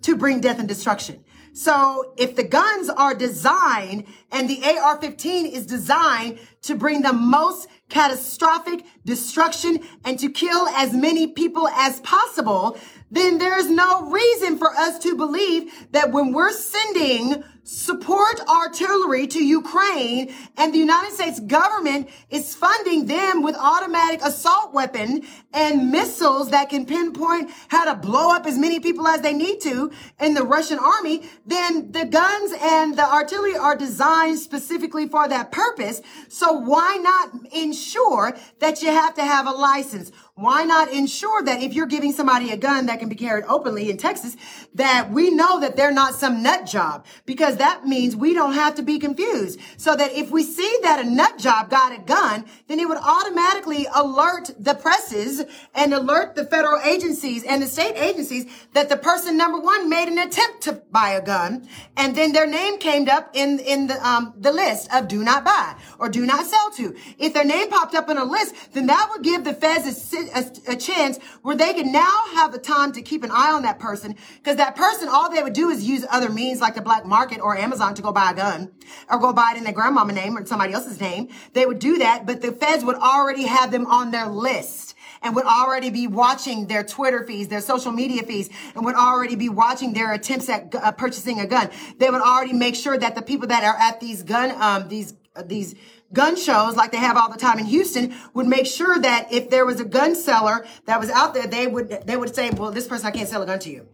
to 0.04 0.16
bring 0.16 0.40
death 0.40 0.58
and 0.58 0.68
destruction. 0.68 1.24
So 1.54 2.14
if 2.18 2.34
the 2.36 2.42
guns 2.42 2.88
are 2.90 3.14
designed 3.14 4.06
and 4.32 4.50
the 4.50 4.60
AR-15 4.64 5.50
is 5.50 5.66
designed 5.66 6.40
to 6.62 6.74
bring 6.74 7.02
the 7.02 7.12
most 7.12 7.68
catastrophic 7.88 8.84
destruction 9.04 9.78
and 10.04 10.18
to 10.18 10.30
kill 10.30 10.66
as 10.68 10.92
many 10.92 11.28
people 11.28 11.68
as 11.68 12.00
possible, 12.00 12.76
then 13.10 13.38
there's 13.38 13.70
no 13.70 14.10
reason 14.10 14.58
for 14.58 14.72
us 14.72 14.98
to 15.00 15.16
believe 15.16 15.72
that 15.92 16.10
when 16.10 16.32
we're 16.32 16.52
sending 16.52 17.44
support 17.64 18.40
artillery 18.46 19.26
to 19.26 19.42
Ukraine 19.42 20.32
and 20.58 20.72
the 20.72 20.78
United 20.78 21.12
States 21.12 21.40
government 21.40 22.10
is 22.28 22.54
funding 22.54 23.06
them 23.06 23.42
with 23.42 23.56
automatic 23.56 24.20
assault 24.22 24.74
weapon 24.74 25.22
and 25.54 25.90
missiles 25.90 26.50
that 26.50 26.68
can 26.68 26.84
pinpoint 26.84 27.50
how 27.68 27.86
to 27.86 27.94
blow 27.98 28.30
up 28.34 28.44
as 28.46 28.58
many 28.58 28.80
people 28.80 29.08
as 29.08 29.22
they 29.22 29.32
need 29.32 29.62
to 29.62 29.90
in 30.20 30.34
the 30.34 30.44
Russian 30.44 30.78
army, 30.78 31.22
then 31.46 31.90
the 31.90 32.04
guns 32.04 32.52
and 32.60 32.98
the 32.98 33.10
artillery 33.10 33.56
are 33.56 33.76
designed 33.76 34.38
specifically 34.38 35.08
for 35.08 35.26
that 35.26 35.50
purpose. 35.50 36.02
So 36.28 36.52
why 36.52 36.98
not 37.00 37.52
ensure 37.52 38.36
that 38.58 38.82
you 38.82 38.90
have 38.90 39.14
to 39.14 39.22
have 39.22 39.46
a 39.46 39.52
license? 39.52 40.12
Why 40.36 40.64
not 40.64 40.90
ensure 40.90 41.44
that 41.44 41.62
if 41.62 41.74
you're 41.74 41.86
giving 41.86 42.12
somebody 42.12 42.50
a 42.50 42.56
gun 42.56 42.86
that 42.86 42.98
can 42.98 43.08
be 43.08 43.14
carried 43.14 43.44
openly 43.44 43.88
in 43.88 43.98
Texas, 43.98 44.36
that 44.74 45.12
we 45.12 45.30
know 45.30 45.60
that 45.60 45.76
they're 45.76 45.92
not 45.92 46.16
some 46.16 46.42
nut 46.42 46.66
job 46.66 47.06
because 47.24 47.58
that 47.58 47.86
means 47.86 48.16
we 48.16 48.34
don't 48.34 48.54
have 48.54 48.74
to 48.74 48.82
be 48.82 48.98
confused. 48.98 49.60
So 49.76 49.94
that 49.94 50.12
if 50.12 50.32
we 50.32 50.42
see 50.42 50.78
that 50.82 50.98
a 50.98 51.08
nut 51.08 51.38
job 51.38 51.70
got 51.70 51.96
a 51.96 52.02
gun, 52.02 52.46
then 52.66 52.80
it 52.80 52.88
would 52.88 52.98
automatically 52.98 53.86
alert 53.94 54.50
the 54.58 54.74
presses 54.74 55.44
and 55.72 55.94
alert 55.94 56.34
the 56.34 56.44
federal 56.44 56.80
agencies 56.80 57.44
and 57.44 57.62
the 57.62 57.68
state 57.68 57.94
agencies 57.94 58.46
that 58.72 58.88
the 58.88 58.96
person 58.96 59.36
number 59.36 59.60
one 59.60 59.88
made 59.88 60.08
an 60.08 60.18
attempt 60.18 60.62
to 60.62 60.72
buy 60.90 61.10
a 61.10 61.22
gun. 61.24 61.68
And 61.96 62.16
then 62.16 62.32
their 62.32 62.48
name 62.48 62.78
came 62.78 63.08
up 63.08 63.30
in, 63.34 63.60
in 63.60 63.86
the, 63.86 64.04
um, 64.04 64.34
the 64.36 64.50
list 64.50 64.92
of 64.92 65.06
do 65.06 65.22
not 65.22 65.44
buy 65.44 65.76
or 66.00 66.08
do 66.08 66.26
not 66.26 66.44
sell 66.44 66.72
to. 66.72 66.96
If 67.20 67.34
their 67.34 67.44
name 67.44 67.70
popped 67.70 67.94
up 67.94 68.10
in 68.10 68.18
a 68.18 68.24
list, 68.24 68.72
then 68.72 68.86
that 68.88 69.10
would 69.12 69.22
give 69.22 69.44
the 69.44 69.54
feds 69.54 69.86
a, 69.86 70.23
a, 70.34 70.72
a 70.72 70.76
chance 70.76 71.18
where 71.42 71.56
they 71.56 71.74
can 71.74 71.92
now 71.92 72.24
have 72.34 72.52
the 72.52 72.58
time 72.58 72.92
to 72.92 73.02
keep 73.02 73.22
an 73.24 73.30
eye 73.30 73.52
on 73.52 73.62
that 73.62 73.78
person 73.78 74.16
because 74.38 74.56
that 74.56 74.76
person, 74.76 75.08
all 75.08 75.30
they 75.30 75.42
would 75.42 75.52
do 75.52 75.70
is 75.70 75.84
use 75.84 76.04
other 76.10 76.30
means 76.30 76.60
like 76.60 76.74
the 76.74 76.82
black 76.82 77.04
market 77.04 77.40
or 77.40 77.56
Amazon 77.56 77.94
to 77.94 78.02
go 78.02 78.12
buy 78.12 78.30
a 78.30 78.34
gun 78.34 78.72
or 79.10 79.18
go 79.18 79.32
buy 79.32 79.52
it 79.54 79.58
in 79.58 79.64
their 79.64 79.72
grandmama 79.72 80.12
name 80.12 80.36
or 80.36 80.44
somebody 80.46 80.72
else's 80.72 81.00
name. 81.00 81.28
They 81.52 81.66
would 81.66 81.78
do 81.78 81.98
that, 81.98 82.26
but 82.26 82.40
the 82.40 82.52
feds 82.52 82.84
would 82.84 82.96
already 82.96 83.44
have 83.44 83.70
them 83.70 83.86
on 83.86 84.10
their 84.10 84.26
list 84.26 84.94
and 85.24 85.34
would 85.34 85.46
already 85.46 85.90
be 85.90 86.06
watching 86.06 86.66
their 86.66 86.84
Twitter 86.84 87.24
feeds, 87.24 87.48
their 87.48 87.62
social 87.62 87.90
media 87.90 88.22
feeds, 88.22 88.50
and 88.74 88.84
would 88.84 88.94
already 88.94 89.34
be 89.34 89.48
watching 89.48 89.94
their 89.94 90.12
attempts 90.12 90.48
at 90.48 90.72
uh, 90.74 90.92
purchasing 90.92 91.40
a 91.40 91.46
gun. 91.46 91.70
They 91.98 92.10
would 92.10 92.20
already 92.20 92.52
make 92.52 92.74
sure 92.76 92.96
that 92.96 93.14
the 93.14 93.22
people 93.22 93.48
that 93.48 93.64
are 93.64 93.76
at 93.76 94.00
these 94.00 94.22
gun, 94.22 94.50
um, 94.60 94.88
these, 94.88 95.14
uh, 95.34 95.42
these 95.42 95.74
gun 96.14 96.36
shows 96.36 96.76
like 96.76 96.92
they 96.92 96.98
have 96.98 97.16
all 97.16 97.30
the 97.30 97.38
time 97.38 97.58
in 97.58 97.66
Houston 97.66 98.14
would 98.32 98.46
make 98.46 98.66
sure 98.66 98.98
that 98.98 99.30
if 99.32 99.50
there 99.50 99.66
was 99.66 99.80
a 99.80 99.84
gun 99.84 100.14
seller 100.14 100.64
that 100.86 100.98
was 100.98 101.10
out 101.10 101.34
there, 101.34 101.46
they 101.46 101.66
would, 101.66 101.90
they 102.06 102.16
would 102.16 102.34
say, 102.34 102.50
well, 102.50 102.70
this 102.70 102.86
person, 102.86 103.06
I 103.06 103.10
can't 103.10 103.28
sell 103.28 103.42
a 103.42 103.46
gun 103.46 103.58
to 103.60 103.70
you. 103.70 103.86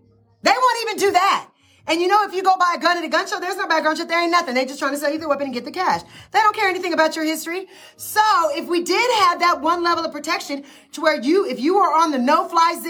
They 0.43 0.53
won't 0.53 0.83
even 0.83 0.97
do 0.99 1.13
that. 1.13 1.51
And 1.87 2.01
you 2.01 2.07
know, 2.07 2.23
if 2.25 2.33
you 2.33 2.43
go 2.43 2.57
buy 2.57 2.75
a 2.77 2.81
gun 2.81 2.99
at 2.99 3.05
a 3.05 3.09
gun 3.09 3.27
show, 3.27 3.41
there's 3.41 3.57
no 3.57 3.67
background 3.67 3.99
check. 3.99 4.07
There 4.07 4.23
ain't 4.23 4.31
nothing. 4.31 4.55
They 4.55 4.65
just 4.65 4.79
trying 4.79 4.93
to 4.93 4.99
sell 4.99 5.11
you 5.11 5.19
the 5.19 5.29
weapon 5.29 5.47
and 5.47 5.55
get 5.55 5.65
the 5.65 5.73
cash. 5.73 6.03
They 6.31 6.39
don't 6.39 6.55
care 6.55 6.69
anything 6.69 6.93
about 6.93 7.17
your 7.17 7.25
history. 7.25 7.67
So 7.97 8.21
if 8.53 8.69
we 8.69 8.83
did 8.85 9.11
have 9.23 9.41
that 9.41 9.61
one 9.61 9.83
level 9.83 10.05
of 10.05 10.13
protection 10.13 10.65
to 10.93 11.01
where 11.01 11.21
you, 11.21 11.47
if 11.47 11.61
you 11.61 11.79
are 11.79 11.95
on 11.95 12.11
the 12.11 12.19
no 12.19 12.49
fly, 12.49 12.81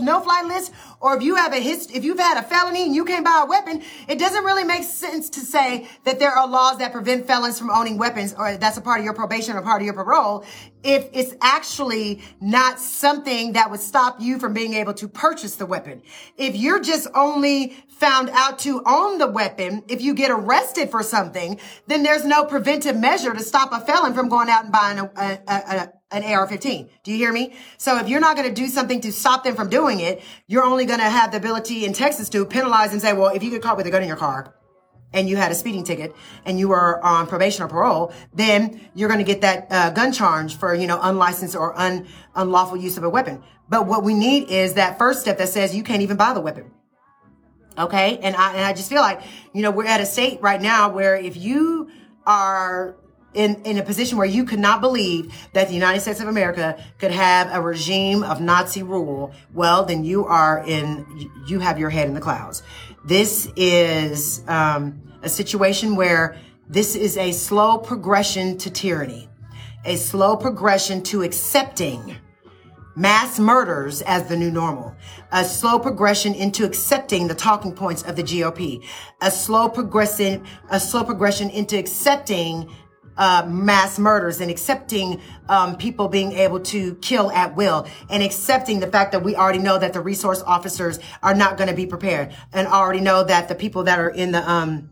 no 0.00 0.20
fly 0.20 0.42
list, 0.46 0.72
or 1.00 1.16
if 1.16 1.22
you 1.22 1.36
have 1.36 1.52
a 1.52 1.60
hist, 1.60 1.90
if 1.94 2.04
you've 2.04 2.18
had 2.18 2.38
a 2.38 2.42
felony 2.42 2.84
and 2.84 2.94
you 2.94 3.04
can't 3.04 3.24
buy 3.24 3.42
a 3.44 3.46
weapon, 3.46 3.82
it 4.08 4.18
doesn't 4.18 4.44
really 4.44 4.64
make 4.64 4.84
sense 4.84 5.28
to 5.30 5.40
say 5.40 5.88
that 6.04 6.18
there 6.18 6.30
are 6.30 6.48
laws 6.48 6.78
that 6.78 6.92
prevent 6.92 7.26
felons 7.26 7.58
from 7.58 7.70
owning 7.70 7.98
weapons 7.98 8.34
or 8.34 8.56
that's 8.56 8.76
a 8.76 8.80
part 8.80 9.00
of 9.00 9.04
your 9.04 9.14
probation 9.14 9.56
or 9.56 9.62
part 9.62 9.82
of 9.82 9.86
your 9.86 9.94
parole 9.94 10.44
if 10.84 11.08
it's 11.12 11.34
actually 11.40 12.22
not 12.40 12.78
something 12.78 13.54
that 13.54 13.70
would 13.70 13.80
stop 13.80 14.20
you 14.20 14.38
from 14.38 14.52
being 14.52 14.74
able 14.74 14.92
to 14.92 15.08
purchase 15.08 15.56
the 15.56 15.66
weapon. 15.66 16.02
If 16.36 16.54
you're 16.54 16.80
just 16.80 17.08
only 17.14 17.74
found 17.88 18.28
out 18.30 18.58
to 18.60 18.82
own 18.86 19.18
the 19.18 19.26
weapon, 19.26 19.82
if 19.88 20.02
you 20.02 20.14
get 20.14 20.30
arrested 20.30 20.90
for 20.90 21.02
something, 21.02 21.58
then 21.86 22.02
there's 22.02 22.24
no 22.24 22.44
preventive 22.44 22.96
measure 22.96 23.32
to 23.32 23.40
stop 23.40 23.72
a 23.72 23.80
felon 23.80 24.12
from 24.12 24.28
going 24.28 24.50
out 24.50 24.64
and 24.64 24.72
buying 24.72 24.98
a, 24.98 25.10
a, 25.16 25.40
a, 25.48 25.92
an 26.14 26.22
AR-15. 26.22 26.88
Do 27.02 27.10
you 27.12 27.18
hear 27.18 27.32
me? 27.32 27.54
So 27.76 27.98
if 27.98 28.08
you're 28.08 28.20
not 28.20 28.36
going 28.36 28.48
to 28.48 28.54
do 28.54 28.68
something 28.68 29.00
to 29.02 29.12
stop 29.12 29.44
them 29.44 29.54
from 29.56 29.68
doing 29.68 30.00
it, 30.00 30.22
you're 30.46 30.64
only 30.64 30.86
going 30.86 31.00
to 31.00 31.10
have 31.10 31.32
the 31.32 31.36
ability 31.36 31.84
in 31.84 31.92
Texas 31.92 32.28
to 32.30 32.44
penalize 32.46 32.92
and 32.92 33.02
say, 33.02 33.12
well, 33.12 33.34
if 33.34 33.42
you 33.42 33.50
get 33.50 33.62
caught 33.62 33.76
with 33.76 33.86
a 33.86 33.90
gun 33.90 34.02
in 34.02 34.08
your 34.08 34.16
car, 34.16 34.54
and 35.14 35.28
you 35.28 35.36
had 35.36 35.52
a 35.52 35.54
speeding 35.54 35.84
ticket 35.84 36.14
and 36.44 36.58
you 36.58 36.68
were 36.68 37.02
on 37.02 37.26
probation 37.26 37.64
or 37.64 37.68
parole, 37.68 38.12
then 38.34 38.80
you're 38.94 39.08
going 39.08 39.24
to 39.24 39.24
get 39.24 39.40
that 39.42 39.68
uh, 39.70 39.90
gun 39.90 40.12
charge 40.12 40.56
for, 40.56 40.74
you 40.74 40.86
know, 40.86 40.98
unlicensed 41.00 41.54
or 41.56 41.78
un, 41.78 42.06
unlawful 42.34 42.76
use 42.76 42.96
of 42.98 43.04
a 43.04 43.08
weapon. 43.08 43.42
But 43.68 43.86
what 43.86 44.02
we 44.02 44.12
need 44.12 44.50
is 44.50 44.74
that 44.74 44.98
first 44.98 45.20
step 45.20 45.38
that 45.38 45.48
says 45.48 45.74
you 45.74 45.84
can't 45.84 46.02
even 46.02 46.16
buy 46.16 46.34
the 46.34 46.40
weapon. 46.40 46.70
Okay. 47.78 48.18
And 48.18 48.36
I, 48.36 48.54
and 48.54 48.64
I 48.64 48.72
just 48.72 48.88
feel 48.90 49.00
like, 49.00 49.22
you 49.52 49.62
know, 49.62 49.70
we're 49.70 49.86
at 49.86 50.00
a 50.00 50.06
state 50.06 50.42
right 50.42 50.60
now 50.60 50.90
where 50.90 51.16
if 51.16 51.36
you 51.36 51.90
are 52.26 52.96
in, 53.34 53.56
in 53.64 53.78
a 53.78 53.82
position 53.82 54.16
where 54.16 54.26
you 54.26 54.44
could 54.44 54.58
not 54.58 54.80
believe 54.80 55.32
that 55.52 55.68
the 55.68 55.74
United 55.74 56.00
States 56.00 56.20
of 56.20 56.28
America 56.28 56.82
could 56.98 57.10
have 57.10 57.50
a 57.52 57.60
regime 57.60 58.22
of 58.22 58.40
Nazi 58.40 58.82
rule, 58.82 59.32
well, 59.52 59.84
then 59.84 60.04
you 60.04 60.24
are 60.24 60.64
in, 60.66 61.30
you 61.46 61.58
have 61.58 61.78
your 61.78 61.90
head 61.90 62.08
in 62.08 62.14
the 62.14 62.20
clouds. 62.20 62.62
This 63.04 63.50
is 63.56 64.42
um, 64.48 65.02
a 65.22 65.28
situation 65.28 65.96
where 65.96 66.36
this 66.68 66.96
is 66.96 67.16
a 67.18 67.32
slow 67.32 67.76
progression 67.78 68.56
to 68.58 68.70
tyranny, 68.70 69.28
a 69.84 69.96
slow 69.96 70.36
progression 70.36 71.02
to 71.04 71.22
accepting 71.22 72.16
mass 72.96 73.38
murders 73.38 74.02
as 74.02 74.28
the 74.28 74.36
new 74.36 74.50
normal, 74.50 74.94
a 75.32 75.44
slow 75.44 75.78
progression 75.78 76.34
into 76.34 76.64
accepting 76.64 77.26
the 77.26 77.34
talking 77.34 77.74
points 77.74 78.02
of 78.04 78.16
the 78.16 78.22
GOP, 78.22 78.84
a 79.20 79.30
slow 79.30 79.68
progression, 79.68 80.44
a 80.70 80.78
slow 80.78 81.04
progression 81.04 81.50
into 81.50 81.76
accepting 81.76 82.70
uh, 83.16 83.46
mass 83.48 83.98
murders 83.98 84.40
and 84.40 84.50
accepting 84.50 85.20
um, 85.48 85.76
people 85.76 86.08
being 86.08 86.32
able 86.32 86.60
to 86.60 86.94
kill 86.96 87.30
at 87.30 87.54
will 87.56 87.86
and 88.10 88.22
accepting 88.22 88.80
the 88.80 88.86
fact 88.86 89.12
that 89.12 89.22
we 89.22 89.36
already 89.36 89.58
know 89.58 89.78
that 89.78 89.92
the 89.92 90.00
resource 90.00 90.42
officers 90.42 90.98
are 91.22 91.34
not 91.34 91.56
going 91.56 91.68
to 91.68 91.76
be 91.76 91.86
prepared 91.86 92.34
and 92.52 92.66
already 92.66 93.00
know 93.00 93.24
that 93.24 93.48
the 93.48 93.54
people 93.54 93.84
that 93.84 93.98
are 93.98 94.10
in 94.10 94.32
the 94.32 94.50
um, 94.50 94.90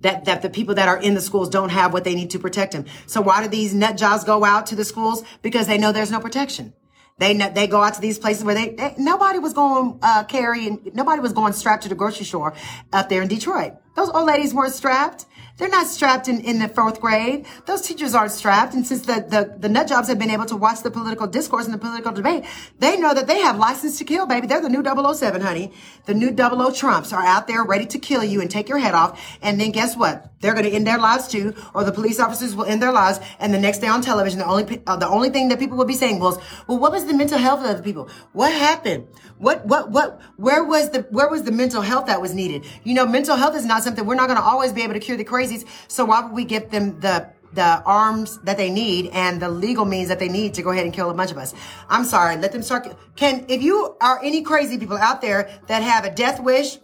that, 0.00 0.26
that 0.26 0.42
the 0.42 0.50
people 0.50 0.74
that 0.74 0.86
are 0.86 0.98
in 0.98 1.14
the 1.14 1.20
schools 1.20 1.48
don't 1.48 1.70
have 1.70 1.94
what 1.94 2.04
they 2.04 2.14
need 2.14 2.30
to 2.30 2.38
protect 2.38 2.72
them. 2.72 2.84
So 3.06 3.22
why 3.22 3.42
do 3.42 3.48
these 3.48 3.72
nut 3.72 3.96
jobs 3.96 4.22
go 4.22 4.44
out 4.44 4.66
to 4.66 4.76
the 4.76 4.84
schools? 4.84 5.24
Because 5.40 5.66
they 5.66 5.78
know 5.78 5.92
there's 5.92 6.10
no 6.10 6.20
protection. 6.20 6.74
They 7.18 7.34
they 7.34 7.68
go 7.68 7.80
out 7.80 7.94
to 7.94 8.00
these 8.00 8.18
places 8.18 8.42
where 8.42 8.56
they, 8.56 8.70
they 8.70 8.94
nobody 8.98 9.38
was 9.38 9.52
going 9.52 10.00
uh, 10.02 10.24
carry 10.24 10.66
and 10.66 10.94
nobody 10.94 11.20
was 11.20 11.32
going 11.32 11.52
strapped 11.52 11.84
to 11.84 11.88
the 11.88 11.94
grocery 11.94 12.26
store 12.26 12.54
up 12.92 13.08
there 13.08 13.22
in 13.22 13.28
Detroit. 13.28 13.74
Those 13.94 14.10
old 14.10 14.26
ladies 14.26 14.52
weren't 14.52 14.74
strapped. 14.74 15.24
They're 15.56 15.68
not 15.68 15.86
strapped 15.86 16.26
in, 16.26 16.40
in 16.40 16.58
the 16.58 16.68
fourth 16.68 17.00
grade. 17.00 17.46
Those 17.66 17.80
teachers 17.80 18.12
aren't 18.12 18.32
strapped. 18.32 18.74
And 18.74 18.84
since 18.84 19.02
the, 19.02 19.24
the, 19.28 19.56
the 19.56 19.68
nut 19.68 19.86
jobs 19.86 20.08
have 20.08 20.18
been 20.18 20.30
able 20.30 20.46
to 20.46 20.56
watch 20.56 20.82
the 20.82 20.90
political 20.90 21.28
discourse 21.28 21.64
and 21.64 21.72
the 21.72 21.78
political 21.78 22.10
debate, 22.10 22.44
they 22.80 22.96
know 22.98 23.14
that 23.14 23.28
they 23.28 23.38
have 23.38 23.56
license 23.56 23.98
to 23.98 24.04
kill, 24.04 24.26
baby. 24.26 24.48
They're 24.48 24.60
the 24.60 24.68
new 24.68 24.82
007, 24.82 25.40
honey. 25.40 25.72
The 26.06 26.14
new 26.14 26.34
00 26.36 26.72
Trumps 26.72 27.12
are 27.12 27.22
out 27.22 27.46
there 27.46 27.62
ready 27.62 27.86
to 27.86 27.98
kill 28.00 28.24
you 28.24 28.40
and 28.40 28.50
take 28.50 28.68
your 28.68 28.78
head 28.78 28.94
off. 28.94 29.38
And 29.42 29.60
then 29.60 29.70
guess 29.70 29.96
what? 29.96 30.34
They're 30.40 30.52
going 30.52 30.66
to 30.66 30.72
end 30.72 30.86
their 30.86 30.98
lives 30.98 31.28
too, 31.28 31.54
or 31.72 31.84
the 31.84 31.92
police 31.92 32.20
officers 32.20 32.54
will 32.54 32.66
end 32.66 32.82
their 32.82 32.92
lives. 32.92 33.18
And 33.38 33.54
the 33.54 33.58
next 33.58 33.78
day 33.78 33.86
on 33.86 34.02
television, 34.02 34.40
the 34.40 34.46
only, 34.46 34.82
uh, 34.86 34.96
the 34.96 35.08
only 35.08 35.30
thing 35.30 35.48
that 35.48 35.58
people 35.58 35.78
will 35.78 35.86
be 35.86 35.94
saying 35.94 36.20
was, 36.20 36.36
well, 36.66 36.78
what 36.78 36.92
was 36.92 37.06
the 37.06 37.14
mental 37.14 37.38
health 37.38 37.64
of 37.64 37.78
the 37.78 37.82
people? 37.82 38.10
What 38.32 38.52
happened? 38.52 39.06
What, 39.38 39.64
what, 39.66 39.90
what, 39.90 40.20
where 40.36 40.62
was 40.62 40.90
the, 40.90 41.02
where 41.10 41.30
was 41.30 41.44
the 41.44 41.52
mental 41.52 41.80
health 41.80 42.06
that 42.06 42.20
was 42.20 42.34
needed? 42.34 42.66
You 42.82 42.92
know, 42.92 43.06
mental 43.06 43.36
health 43.36 43.56
is 43.56 43.64
not 43.64 43.82
something. 43.82 44.04
We're 44.04 44.16
not 44.16 44.26
going 44.26 44.38
to 44.38 44.44
always 44.44 44.72
be 44.72 44.82
able 44.82 44.92
to 44.92 45.00
cure 45.00 45.16
the 45.16 45.24
crazies. 45.44 45.66
So 45.88 46.04
why 46.04 46.20
would 46.20 46.32
we 46.32 46.44
give 46.44 46.70
them 46.70 47.00
the 47.00 47.32
the 47.54 47.82
arms 47.86 48.40
that 48.40 48.56
they 48.56 48.68
need 48.68 49.10
and 49.12 49.40
the 49.40 49.48
legal 49.48 49.84
means 49.84 50.08
that 50.08 50.18
they 50.18 50.28
need 50.28 50.54
to 50.54 50.62
go 50.62 50.70
ahead 50.70 50.84
and 50.84 50.92
kill 50.92 51.10
a 51.10 51.14
bunch 51.14 51.30
of 51.30 51.38
us. 51.38 51.54
I'm 51.88 52.04
sorry. 52.04 52.36
Let 52.36 52.50
them 52.50 52.62
start. 52.62 52.88
Can, 53.14 53.44
if 53.48 53.62
you 53.62 53.96
are 54.00 54.20
any 54.24 54.42
crazy 54.42 54.76
people 54.76 54.96
out 54.96 55.20
there 55.20 55.48
that 55.68 55.82
have 55.84 56.04
a 56.04 56.10
death 56.10 56.42
wish, 56.42 56.78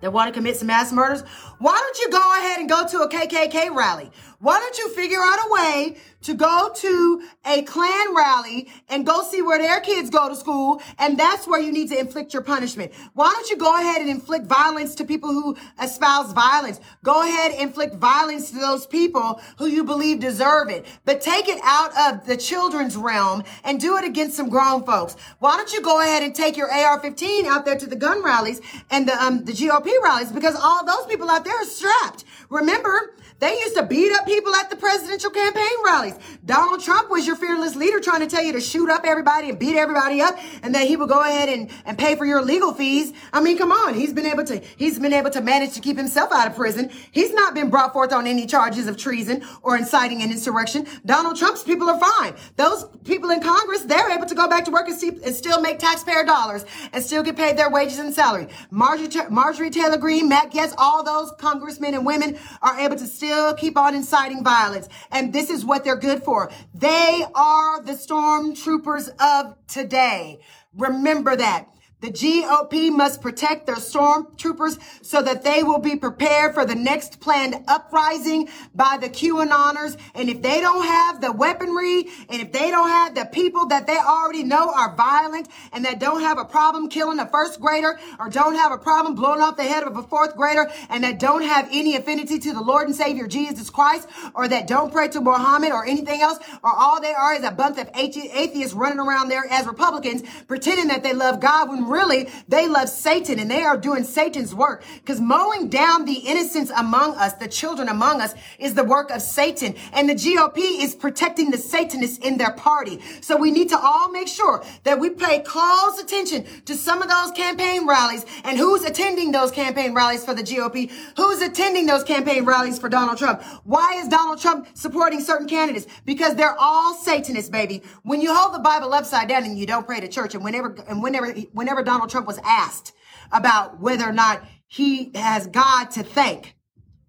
that 0.00 0.12
want 0.12 0.32
to 0.32 0.38
commit 0.38 0.56
some 0.56 0.68
mass 0.68 0.92
murders, 0.92 1.22
why 1.58 1.78
don't 1.78 1.98
you 1.98 2.10
go 2.10 2.38
ahead 2.38 2.60
and 2.60 2.68
go 2.68 2.86
to 2.86 2.98
a 3.02 3.08
KKK 3.08 3.74
rally? 3.74 4.10
Why 4.44 4.58
don't 4.58 4.76
you 4.76 4.90
figure 4.90 5.20
out 5.22 5.38
a 5.46 5.52
way 5.52 5.96
to 6.20 6.34
go 6.34 6.70
to 6.74 7.22
a 7.46 7.62
Klan 7.62 8.14
rally 8.14 8.68
and 8.90 9.06
go 9.06 9.22
see 9.22 9.40
where 9.40 9.58
their 9.58 9.80
kids 9.80 10.10
go 10.10 10.28
to 10.28 10.36
school? 10.36 10.82
And 10.98 11.18
that's 11.18 11.46
where 11.46 11.60
you 11.60 11.72
need 11.72 11.88
to 11.88 11.98
inflict 11.98 12.34
your 12.34 12.42
punishment. 12.42 12.92
Why 13.14 13.32
don't 13.32 13.48
you 13.48 13.56
go 13.56 13.74
ahead 13.74 14.02
and 14.02 14.10
inflict 14.10 14.44
violence 14.44 14.94
to 14.96 15.04
people 15.06 15.30
who 15.30 15.56
espouse 15.82 16.34
violence? 16.34 16.78
Go 17.02 17.22
ahead 17.22 17.52
and 17.52 17.60
inflict 17.62 17.94
violence 17.94 18.50
to 18.50 18.58
those 18.58 18.86
people 18.86 19.40
who 19.56 19.66
you 19.66 19.82
believe 19.82 20.20
deserve 20.20 20.68
it. 20.68 20.84
But 21.06 21.22
take 21.22 21.48
it 21.48 21.60
out 21.62 22.12
of 22.12 22.26
the 22.26 22.36
children's 22.36 22.96
realm 22.96 23.44
and 23.64 23.80
do 23.80 23.96
it 23.96 24.04
against 24.04 24.36
some 24.36 24.50
grown 24.50 24.84
folks. 24.84 25.16
Why 25.38 25.56
don't 25.56 25.72
you 25.72 25.80
go 25.80 26.02
ahead 26.02 26.22
and 26.22 26.34
take 26.34 26.58
your 26.58 26.70
AR-15 26.70 27.46
out 27.46 27.64
there 27.64 27.78
to 27.78 27.86
the 27.86 27.96
gun 27.96 28.22
rallies 28.22 28.60
and 28.90 29.08
the, 29.08 29.14
um, 29.22 29.46
the 29.46 29.52
GOP 29.52 29.90
rallies? 30.02 30.32
Because 30.32 30.56
all 30.56 30.84
those 30.84 31.06
people 31.06 31.30
out 31.30 31.44
there 31.44 31.54
are 31.60 31.64
strapped. 31.64 32.24
Remember, 32.50 33.14
they 33.44 33.58
used 33.58 33.76
to 33.76 33.82
beat 33.82 34.10
up 34.10 34.24
people 34.24 34.54
at 34.54 34.70
the 34.70 34.76
presidential 34.76 35.28
campaign 35.28 35.76
rallies. 35.84 36.14
Donald 36.46 36.82
Trump 36.82 37.10
was 37.10 37.26
your 37.26 37.36
fearless 37.36 37.76
leader 37.76 38.00
trying 38.00 38.20
to 38.20 38.26
tell 38.26 38.42
you 38.42 38.54
to 38.54 38.60
shoot 38.60 38.88
up 38.88 39.02
everybody 39.04 39.50
and 39.50 39.58
beat 39.58 39.76
everybody 39.76 40.22
up 40.22 40.38
and 40.62 40.74
that 40.74 40.86
he 40.86 40.96
would 40.96 41.10
go 41.10 41.20
ahead 41.20 41.50
and, 41.50 41.70
and 41.84 41.98
pay 41.98 42.16
for 42.16 42.24
your 42.24 42.40
legal 42.40 42.72
fees. 42.72 43.12
I 43.34 43.42
mean, 43.42 43.58
come 43.58 43.70
on. 43.70 43.92
He's 43.92 44.14
been 44.14 44.24
able 44.24 44.44
to, 44.44 44.56
he's 44.78 44.98
been 44.98 45.12
able 45.12 45.28
to 45.28 45.42
manage 45.42 45.74
to 45.74 45.82
keep 45.82 45.98
himself 45.98 46.32
out 46.32 46.48
of 46.48 46.56
prison. 46.56 46.90
He's 47.12 47.34
not 47.34 47.52
been 47.54 47.68
brought 47.68 47.92
forth 47.92 48.14
on 48.14 48.26
any 48.26 48.46
charges 48.46 48.86
of 48.86 48.96
treason 48.96 49.44
or 49.62 49.76
inciting 49.76 50.22
an 50.22 50.30
insurrection. 50.30 50.86
Donald 51.04 51.36
Trump's 51.36 51.62
people 51.62 51.90
are 51.90 52.00
fine. 52.00 52.34
Those 52.56 52.86
people 53.04 53.28
in 53.28 53.42
Congress, 53.42 53.82
they're 53.82 54.10
able 54.10 54.24
to 54.24 54.34
go 54.34 54.48
back 54.48 54.64
to 54.64 54.70
work 54.70 54.88
and, 54.88 54.98
see, 54.98 55.10
and 55.22 55.34
still 55.34 55.60
make 55.60 55.78
taxpayer 55.78 56.24
dollars 56.24 56.64
and 56.94 57.04
still 57.04 57.22
get 57.22 57.36
paid 57.36 57.58
their 57.58 57.68
wages 57.68 57.98
and 57.98 58.14
salary. 58.14 58.48
Marjorie, 58.70 59.28
Marjorie 59.28 59.68
Taylor 59.68 59.98
Greene, 59.98 60.30
Matt 60.30 60.50
Gaetz, 60.50 60.72
all 60.78 61.04
those 61.04 61.30
congressmen 61.38 61.92
and 61.92 62.06
women 62.06 62.38
are 62.62 62.80
able 62.80 62.96
to 62.96 63.06
still 63.06 63.33
keep 63.56 63.76
on 63.76 63.94
inciting 63.94 64.44
violence. 64.44 64.88
And 65.10 65.32
this 65.32 65.50
is 65.50 65.64
what 65.64 65.84
they're 65.84 65.96
good 65.96 66.22
for. 66.22 66.50
They 66.74 67.24
are 67.34 67.82
the 67.82 67.92
stormtroopers 67.92 69.10
of 69.20 69.56
today. 69.66 70.40
Remember 70.76 71.36
that. 71.36 71.73
The 72.00 72.10
GOP 72.10 72.90
must 72.90 73.22
protect 73.22 73.66
their 73.66 73.76
stormtroopers 73.76 74.78
so 75.02 75.22
that 75.22 75.42
they 75.42 75.62
will 75.62 75.78
be 75.78 75.96
prepared 75.96 76.52
for 76.52 76.66
the 76.66 76.74
next 76.74 77.18
planned 77.18 77.64
uprising 77.66 78.50
by 78.74 78.98
the 79.00 79.08
QAnoners. 79.08 79.96
And 80.14 80.28
if 80.28 80.42
they 80.42 80.60
don't 80.60 80.84
have 80.84 81.22
the 81.22 81.32
weaponry 81.32 82.08
and 82.28 82.42
if 82.42 82.52
they 82.52 82.70
don't 82.70 82.88
have 82.88 83.14
the 83.14 83.24
people 83.24 83.68
that 83.68 83.86
they 83.86 83.96
already 83.96 84.42
know 84.42 84.70
are 84.74 84.94
violent 84.94 85.48
and 85.72 85.84
that 85.86 85.98
don't 85.98 86.20
have 86.20 86.36
a 86.36 86.44
problem 86.44 86.90
killing 86.90 87.18
a 87.20 87.26
first 87.26 87.58
grader 87.58 87.98
or 88.20 88.28
don't 88.28 88.56
have 88.56 88.70
a 88.70 88.78
problem 88.78 89.14
blowing 89.14 89.40
off 89.40 89.56
the 89.56 89.62
head 89.62 89.84
of 89.84 89.96
a 89.96 90.02
fourth 90.02 90.36
grader 90.36 90.70
and 90.90 91.04
that 91.04 91.18
don't 91.18 91.42
have 91.42 91.68
any 91.72 91.96
affinity 91.96 92.38
to 92.38 92.52
the 92.52 92.60
Lord 92.60 92.86
and 92.86 92.94
Savior 92.94 93.26
Jesus 93.26 93.70
Christ 93.70 94.08
or 94.34 94.46
that 94.48 94.66
don't 94.66 94.92
pray 94.92 95.08
to 95.08 95.22
Muhammad 95.22 95.72
or 95.72 95.86
anything 95.86 96.20
else 96.20 96.38
or 96.62 96.70
all 96.70 97.00
they 97.00 97.14
are 97.14 97.34
is 97.34 97.44
a 97.44 97.50
bunch 97.50 97.78
of 97.78 97.88
atheists 97.94 98.74
running 98.74 98.98
around 98.98 99.30
there 99.30 99.44
as 99.50 99.66
Republicans 99.66 100.22
pretending 100.46 100.88
that 100.88 101.02
they 101.02 101.14
love 101.14 101.40
God 101.40 101.70
when 101.70 101.93
really 101.94 102.28
they 102.48 102.68
love 102.68 102.88
Satan 102.88 103.38
and 103.38 103.50
they 103.50 103.62
are 103.62 103.76
doing 103.76 104.04
Satan's 104.04 104.54
work 104.54 104.84
because 104.96 105.20
mowing 105.20 105.68
down 105.68 106.04
the 106.04 106.14
innocents 106.14 106.70
among 106.76 107.14
us, 107.16 107.32
the 107.34 107.48
children 107.48 107.88
among 107.88 108.20
us 108.20 108.34
is 108.58 108.74
the 108.74 108.84
work 108.84 109.10
of 109.10 109.22
Satan. 109.22 109.74
And 109.92 110.08
the 110.08 110.14
GOP 110.14 110.58
is 110.82 110.94
protecting 110.94 111.50
the 111.50 111.58
Satanists 111.58 112.18
in 112.18 112.36
their 112.36 112.52
party. 112.52 113.00
So 113.20 113.36
we 113.36 113.50
need 113.50 113.68
to 113.70 113.78
all 113.78 114.10
make 114.10 114.28
sure 114.28 114.62
that 114.82 114.98
we 114.98 115.10
pay 115.10 115.40
close 115.40 115.98
attention 115.98 116.46
to 116.66 116.74
some 116.74 117.00
of 117.02 117.08
those 117.08 117.30
campaign 117.32 117.86
rallies 117.86 118.26
and 118.44 118.58
who's 118.58 118.84
attending 118.84 119.32
those 119.32 119.50
campaign 119.50 119.94
rallies 119.94 120.24
for 120.24 120.34
the 120.34 120.42
GOP, 120.42 120.90
who's 121.16 121.40
attending 121.40 121.86
those 121.86 122.04
campaign 122.04 122.44
rallies 122.44 122.78
for 122.78 122.88
Donald 122.88 123.18
Trump. 123.18 123.42
Why 123.64 123.94
is 123.94 124.08
Donald 124.08 124.40
Trump 124.40 124.68
supporting 124.74 125.20
certain 125.20 125.48
candidates? 125.48 125.86
Because 126.04 126.34
they're 126.34 126.56
all 126.58 126.94
Satanists, 126.94 127.50
baby. 127.50 127.82
When 128.02 128.20
you 128.20 128.34
hold 128.34 128.54
the 128.54 128.58
Bible 128.58 128.92
upside 128.92 129.28
down 129.28 129.44
and 129.44 129.58
you 129.58 129.66
don't 129.66 129.86
pray 129.86 130.00
to 130.00 130.08
church 130.08 130.34
and 130.34 130.44
whenever, 130.44 130.74
and 130.88 131.02
whenever, 131.02 131.32
whenever 131.52 131.73
Donald 131.82 132.10
Trump 132.10 132.26
was 132.26 132.38
asked 132.44 132.92
about 133.32 133.80
whether 133.80 134.04
or 134.04 134.12
not 134.12 134.44
he 134.66 135.10
has 135.14 135.46
God 135.46 135.90
to 135.92 136.02
thank 136.02 136.54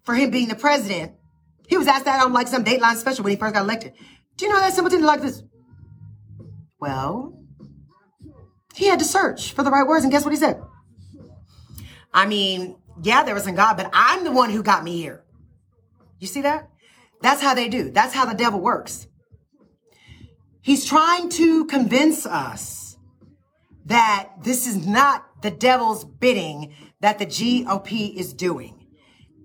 for 0.04 0.14
him 0.14 0.30
being 0.30 0.48
the 0.48 0.54
president, 0.54 1.12
he 1.68 1.76
was 1.76 1.88
asked 1.88 2.04
that 2.04 2.24
on 2.24 2.32
like 2.32 2.48
some 2.48 2.64
Dateline 2.64 2.94
special 2.94 3.24
when 3.24 3.32
he 3.32 3.36
first 3.36 3.54
got 3.54 3.62
elected. 3.62 3.92
Do 4.36 4.46
you 4.46 4.52
know 4.52 4.60
that 4.60 4.72
simple 4.72 4.90
thing 4.90 5.02
like 5.02 5.20
this? 5.20 5.42
Well, 6.78 7.38
he 8.74 8.86
had 8.86 9.00
to 9.00 9.04
search 9.04 9.52
for 9.52 9.62
the 9.62 9.70
right 9.70 9.86
words, 9.86 10.04
and 10.04 10.12
guess 10.12 10.24
what 10.24 10.32
he 10.32 10.36
said? 10.36 10.62
I 12.14 12.26
mean, 12.26 12.76
yeah, 13.02 13.24
there 13.24 13.34
was 13.34 13.46
a 13.46 13.52
God, 13.52 13.76
but 13.76 13.90
I'm 13.92 14.24
the 14.24 14.32
one 14.32 14.50
who 14.50 14.62
got 14.62 14.84
me 14.84 14.96
here. 14.96 15.24
You 16.20 16.26
see 16.26 16.42
that? 16.42 16.70
That's 17.20 17.42
how 17.42 17.54
they 17.54 17.68
do. 17.68 17.90
That's 17.90 18.14
how 18.14 18.26
the 18.26 18.34
devil 18.34 18.60
works. 18.60 19.08
He's 20.60 20.84
trying 20.84 21.30
to 21.30 21.64
convince 21.66 22.26
us 22.26 22.85
that 23.86 24.30
this 24.42 24.66
is 24.66 24.86
not 24.86 25.42
the 25.42 25.50
devil's 25.50 26.04
bidding 26.04 26.74
that 27.00 27.18
the 27.18 27.26
GOP 27.26 28.14
is 28.14 28.32
doing. 28.32 28.86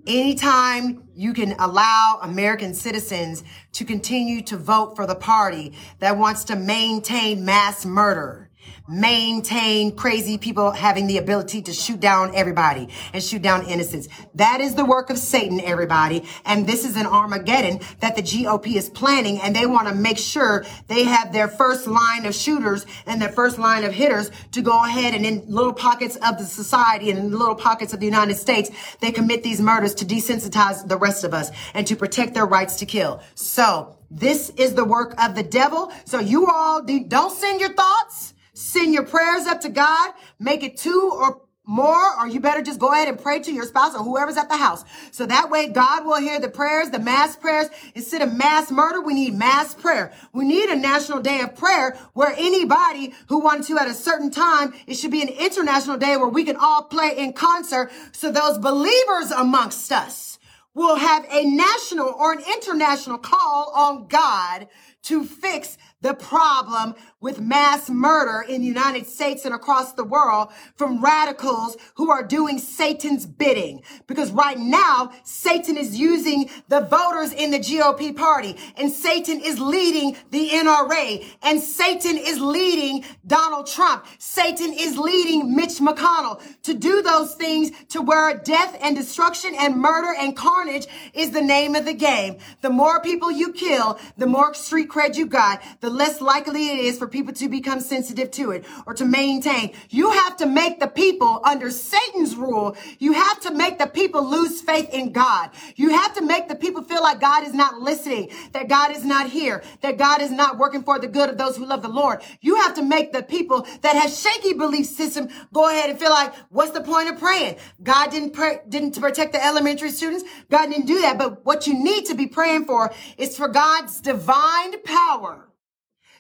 Anytime 0.08 1.08
you 1.14 1.34
can 1.34 1.54
allow 1.60 2.20
American 2.24 2.74
citizens 2.74 3.44
to 3.74 3.86
continue 3.86 4.42
to 4.44 4.58
vote 4.58 4.96
for 4.96 5.06
the 5.06 5.16
party 5.16 5.74
that 6.00 6.18
wants 6.18 6.44
to 6.46 6.56
maintain 6.56 7.46
mass 7.46 7.86
murder, 7.86 8.50
maintain 8.88 9.96
crazy 9.96 10.38
people 10.38 10.72
having 10.72 11.08
the 11.08 11.18
ability 11.18 11.62
to 11.62 11.74
shoot 11.74 12.00
down 12.00 12.36
everybody 12.36 12.90
and 13.14 13.24
shoot 13.24 13.42
down 13.42 13.66
innocents. 13.66 14.08
That 14.36 14.60
is 14.62 14.76
the 14.76 14.86
work 14.86 15.10
of 15.10 15.18
Satan, 15.18 15.62
everybody. 15.62 16.24
And 16.46 16.68
this 16.68 16.86
is 16.86 16.96
an 16.96 17.06
Armageddon 17.06 17.80
that 18.00 18.16
the 18.16 18.22
GOP 18.22 18.76
is 18.76 18.90
planning. 18.90 19.40
And 19.42 19.56
they 19.56 19.66
want 19.66 19.88
to 19.88 19.96
make 19.96 20.18
sure 20.18 20.66
they 20.88 21.04
have 21.04 21.32
their 21.32 21.48
first 21.48 21.88
line 21.88 22.26
of 22.26 22.36
shooters 22.36 22.86
and 23.06 23.22
their 23.22 23.30
first 23.30 23.58
line 23.58 23.84
of 23.84 23.94
hitters 23.94 24.32
to 24.52 24.62
go 24.62 24.84
ahead 24.84 25.14
and 25.14 25.26
in 25.26 25.44
little 25.48 25.74
pockets 25.74 26.18
of 26.18 26.38
the 26.38 26.46
society 26.46 27.10
and 27.10 27.20
in 27.20 27.32
little 27.32 27.56
pockets 27.56 27.94
of 27.94 28.00
the 28.00 28.06
United 28.06 28.36
States, 28.36 28.70
they 29.00 29.12
commit 29.12 29.44
these 29.44 29.62
murders 29.62 29.96
to 29.96 30.06
desensitize 30.06 30.88
the 30.88 30.98
rest 30.98 31.24
of 31.24 31.34
us 31.34 31.52
and 31.74 31.88
to 31.88 31.96
protect 31.96 32.34
their 32.34 32.46
rights 32.46 32.76
to 32.78 32.86
kill. 32.86 33.22
So 33.36 33.98
this 34.10 34.50
is 34.58 34.74
the 34.74 34.86
work 34.86 35.14
of 35.22 35.36
the 35.36 35.44
devil. 35.44 35.92
So 36.06 36.20
you 36.20 36.48
all 36.48 36.82
do, 36.82 37.04
don't 37.06 37.32
send 37.32 37.62
your 37.62 37.74
thoughts. 37.74 38.31
Send 38.62 38.94
your 38.94 39.04
prayers 39.04 39.48
up 39.48 39.62
to 39.62 39.70
God. 39.70 40.14
Make 40.40 40.64
it 40.64 40.78
two 40.78 41.12
or 41.14 41.42
more, 41.66 42.20
or 42.20 42.28
you 42.28 42.40
better 42.40 42.62
just 42.62 42.80
go 42.80 42.92
ahead 42.92 43.08
and 43.08 43.22
pray 43.22 43.40
to 43.40 43.52
your 43.52 43.66
spouse 43.66 43.96
or 43.96 44.04
whoever's 44.04 44.38
at 44.38 44.50
the 44.50 44.58
house. 44.58 44.84
So 45.12 45.26
that 45.26 45.50
way 45.50 45.70
God 45.70 46.06
will 46.06 46.20
hear 46.20 46.40
the 46.40 46.50
prayers, 46.50 46.90
the 46.90 47.00
mass 47.00 47.36
prayers. 47.36 47.68
Instead 47.96 48.22
of 48.22 48.34
mass 48.34 48.72
murder, 48.72 49.02
we 49.02 49.14
need 49.14 49.34
mass 49.34 49.74
prayer. 49.74 50.12
We 50.34 50.46
need 50.46 50.70
a 50.70 50.76
national 50.76 51.22
day 51.22 51.42
of 51.42 51.56
prayer 51.56 51.98
where 52.14 52.34
anybody 52.38 53.14
who 53.28 53.40
wants 53.40 53.68
to 53.68 53.80
at 53.80 53.88
a 53.88 53.94
certain 53.94 54.32
time, 54.32 54.74
it 54.88 54.96
should 54.96 55.12
be 55.12 55.22
an 55.22 55.30
international 55.30 55.98
day 55.98 56.18
where 56.18 56.28
we 56.28 56.44
can 56.44 56.58
all 56.58 56.84
play 56.84 57.16
in 57.18 57.34
concert. 57.34 57.92
So 58.12 58.32
those 58.32 58.58
believers 58.58 59.32
amongst 59.32 59.92
us 59.92 60.40
will 60.74 60.96
have 60.96 61.26
a 61.30 61.46
national 61.46 62.08
or 62.08 62.34
an 62.34 62.44
international 62.54 63.18
call 63.18 63.72
on 63.76 64.08
God 64.08 64.68
to 65.04 65.24
fix 65.24 65.78
the 66.02 66.14
problem 66.14 66.96
with 67.22 67.40
mass 67.40 67.90
murder 67.90 68.42
in 68.42 68.62
the 68.62 68.68
United 68.68 69.06
States 69.06 69.46
and 69.46 69.54
across 69.54 69.94
the 69.94 70.04
world 70.04 70.50
from 70.76 71.02
radicals 71.02 71.78
who 71.96 72.10
are 72.10 72.24
doing 72.24 72.58
Satan's 72.58 73.26
bidding. 73.26 73.84
Because 74.08 74.32
right 74.32 74.58
now, 74.58 75.12
Satan 75.24 75.78
is 75.78 75.98
using 75.98 76.50
the 76.68 76.82
voters 76.82 77.32
in 77.32 77.52
the 77.52 77.60
GOP 77.60 78.16
party 78.16 78.58
and 78.76 78.92
Satan 78.92 79.40
is 79.40 79.60
leading 79.60 80.18
the 80.32 80.50
NRA 80.50 81.24
and 81.44 81.62
Satan 81.62 82.18
is 82.18 82.42
leading 82.42 83.06
Donald 83.26 83.68
Trump. 83.68 84.06
Satan 84.18 84.74
is 84.74 84.98
leading 84.98 85.56
Mitch 85.56 85.78
McConnell 85.80 86.42
to 86.64 86.74
do 86.74 87.04
those 87.04 87.36
things 87.36 87.72
to 87.90 88.02
where 88.02 88.36
death 88.38 88.76
and 88.82 88.96
destruction 88.96 89.54
and 89.60 89.78
murder 89.78 90.14
and 90.18 90.36
carnage 90.36 90.88
is 91.14 91.32
the 91.32 91.42
name 91.42 91.76
of 91.76 91.86
the 91.86 91.94
game. 91.94 92.38
The 92.62 92.70
more 92.72 93.00
people 93.02 93.32
you 93.32 93.54
kill, 93.54 94.00
the 94.18 94.26
more 94.26 94.56
street 94.56 94.90
cred 94.90 95.16
you 95.16 95.28
got, 95.28 95.62
the 95.82 95.90
less 95.90 96.20
likely 96.20 96.70
it 96.70 96.80
is 96.80 96.98
for 96.98 97.08
people 97.12 97.34
to 97.34 97.50
become 97.50 97.80
sensitive 97.80 98.32
to 98.32 98.52
it 98.52 98.66
or 98.86 98.94
to 98.94 99.06
maintain. 99.06 99.74
You 99.90 100.12
have 100.12 100.38
to 100.38 100.46
make 100.46 100.80
the 100.80 100.88
people 100.88 101.42
under 101.44 101.70
Satan's 101.70 102.36
rule. 102.36 102.76
You 103.00 103.14
have 103.14 103.40
to 103.42 103.54
make 103.54 103.78
the 103.78 103.88
people 103.88 104.28
lose 104.28 104.62
faith 104.62 104.90
in 104.92 105.12
God. 105.12 105.52
You 105.76 105.90
have 105.90 106.16
to 106.16 106.22
make 106.22 106.48
the 106.48 106.56
people 106.56 106.84
feel 106.84 107.02
like 107.02 107.20
God 107.20 107.44
is 107.44 107.54
not 107.54 107.80
listening, 107.80 108.32
that 108.54 108.68
God 108.68 108.96
is 108.96 109.04
not 109.04 109.30
here, 109.30 109.64
that 109.82 109.98
God 109.98 110.22
is 110.22 110.32
not 110.32 110.58
working 110.58 110.84
for 110.84 111.00
the 111.00 111.08
good 111.08 111.30
of 111.30 111.38
those 111.38 111.58
who 111.58 111.66
love 111.66 111.82
the 111.82 111.90
Lord. 111.90 112.22
You 112.42 112.56
have 112.56 112.76
to 112.76 112.84
make 112.84 113.12
the 113.12 113.24
people 113.24 113.68
that 113.82 113.96
have 113.96 114.12
shaky 114.12 114.54
belief 114.54 114.86
system 114.86 115.30
go 115.54 115.70
ahead 115.70 115.90
and 115.90 116.00
feel 116.00 116.12
like, 116.12 116.34
what's 116.50 116.72
the 116.72 116.82
point 116.82 117.10
of 117.10 117.20
praying? 117.20 117.58
God 117.84 118.12
didn't 118.12 118.32
pray, 118.32 118.62
didn't 118.70 119.00
protect 119.00 119.34
the 119.34 119.44
elementary 119.44 119.92
students. 119.92 120.24
God 120.50 120.68
didn't 120.68 120.86
do 120.88 121.02
that. 121.02 121.18
But 121.18 121.46
what 121.46 121.68
you 121.68 121.74
need 121.74 122.06
to 122.06 122.16
be 122.16 122.28
praying 122.28 122.66
for 122.66 122.94
is 123.18 123.38
for 123.38 123.48
God's 123.48 124.02
divine 124.02 124.82
power 124.84 125.51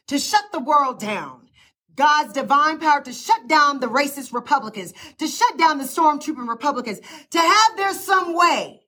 to 0.07 0.19
shut 0.19 0.43
the 0.51 0.59
world 0.59 0.99
down. 0.99 1.49
God's 1.95 2.33
divine 2.33 2.79
power 2.79 3.01
to 3.01 3.13
shut 3.13 3.47
down 3.47 3.79
the 3.79 3.87
racist 3.87 4.33
Republicans, 4.33 4.93
to 5.17 5.27
shut 5.27 5.57
down 5.57 5.77
the 5.77 5.83
stormtrooping 5.83 6.47
Republicans, 6.47 6.99
to 7.31 7.39
have 7.39 7.77
their 7.77 7.93
some 7.93 8.35
way, 8.35 8.81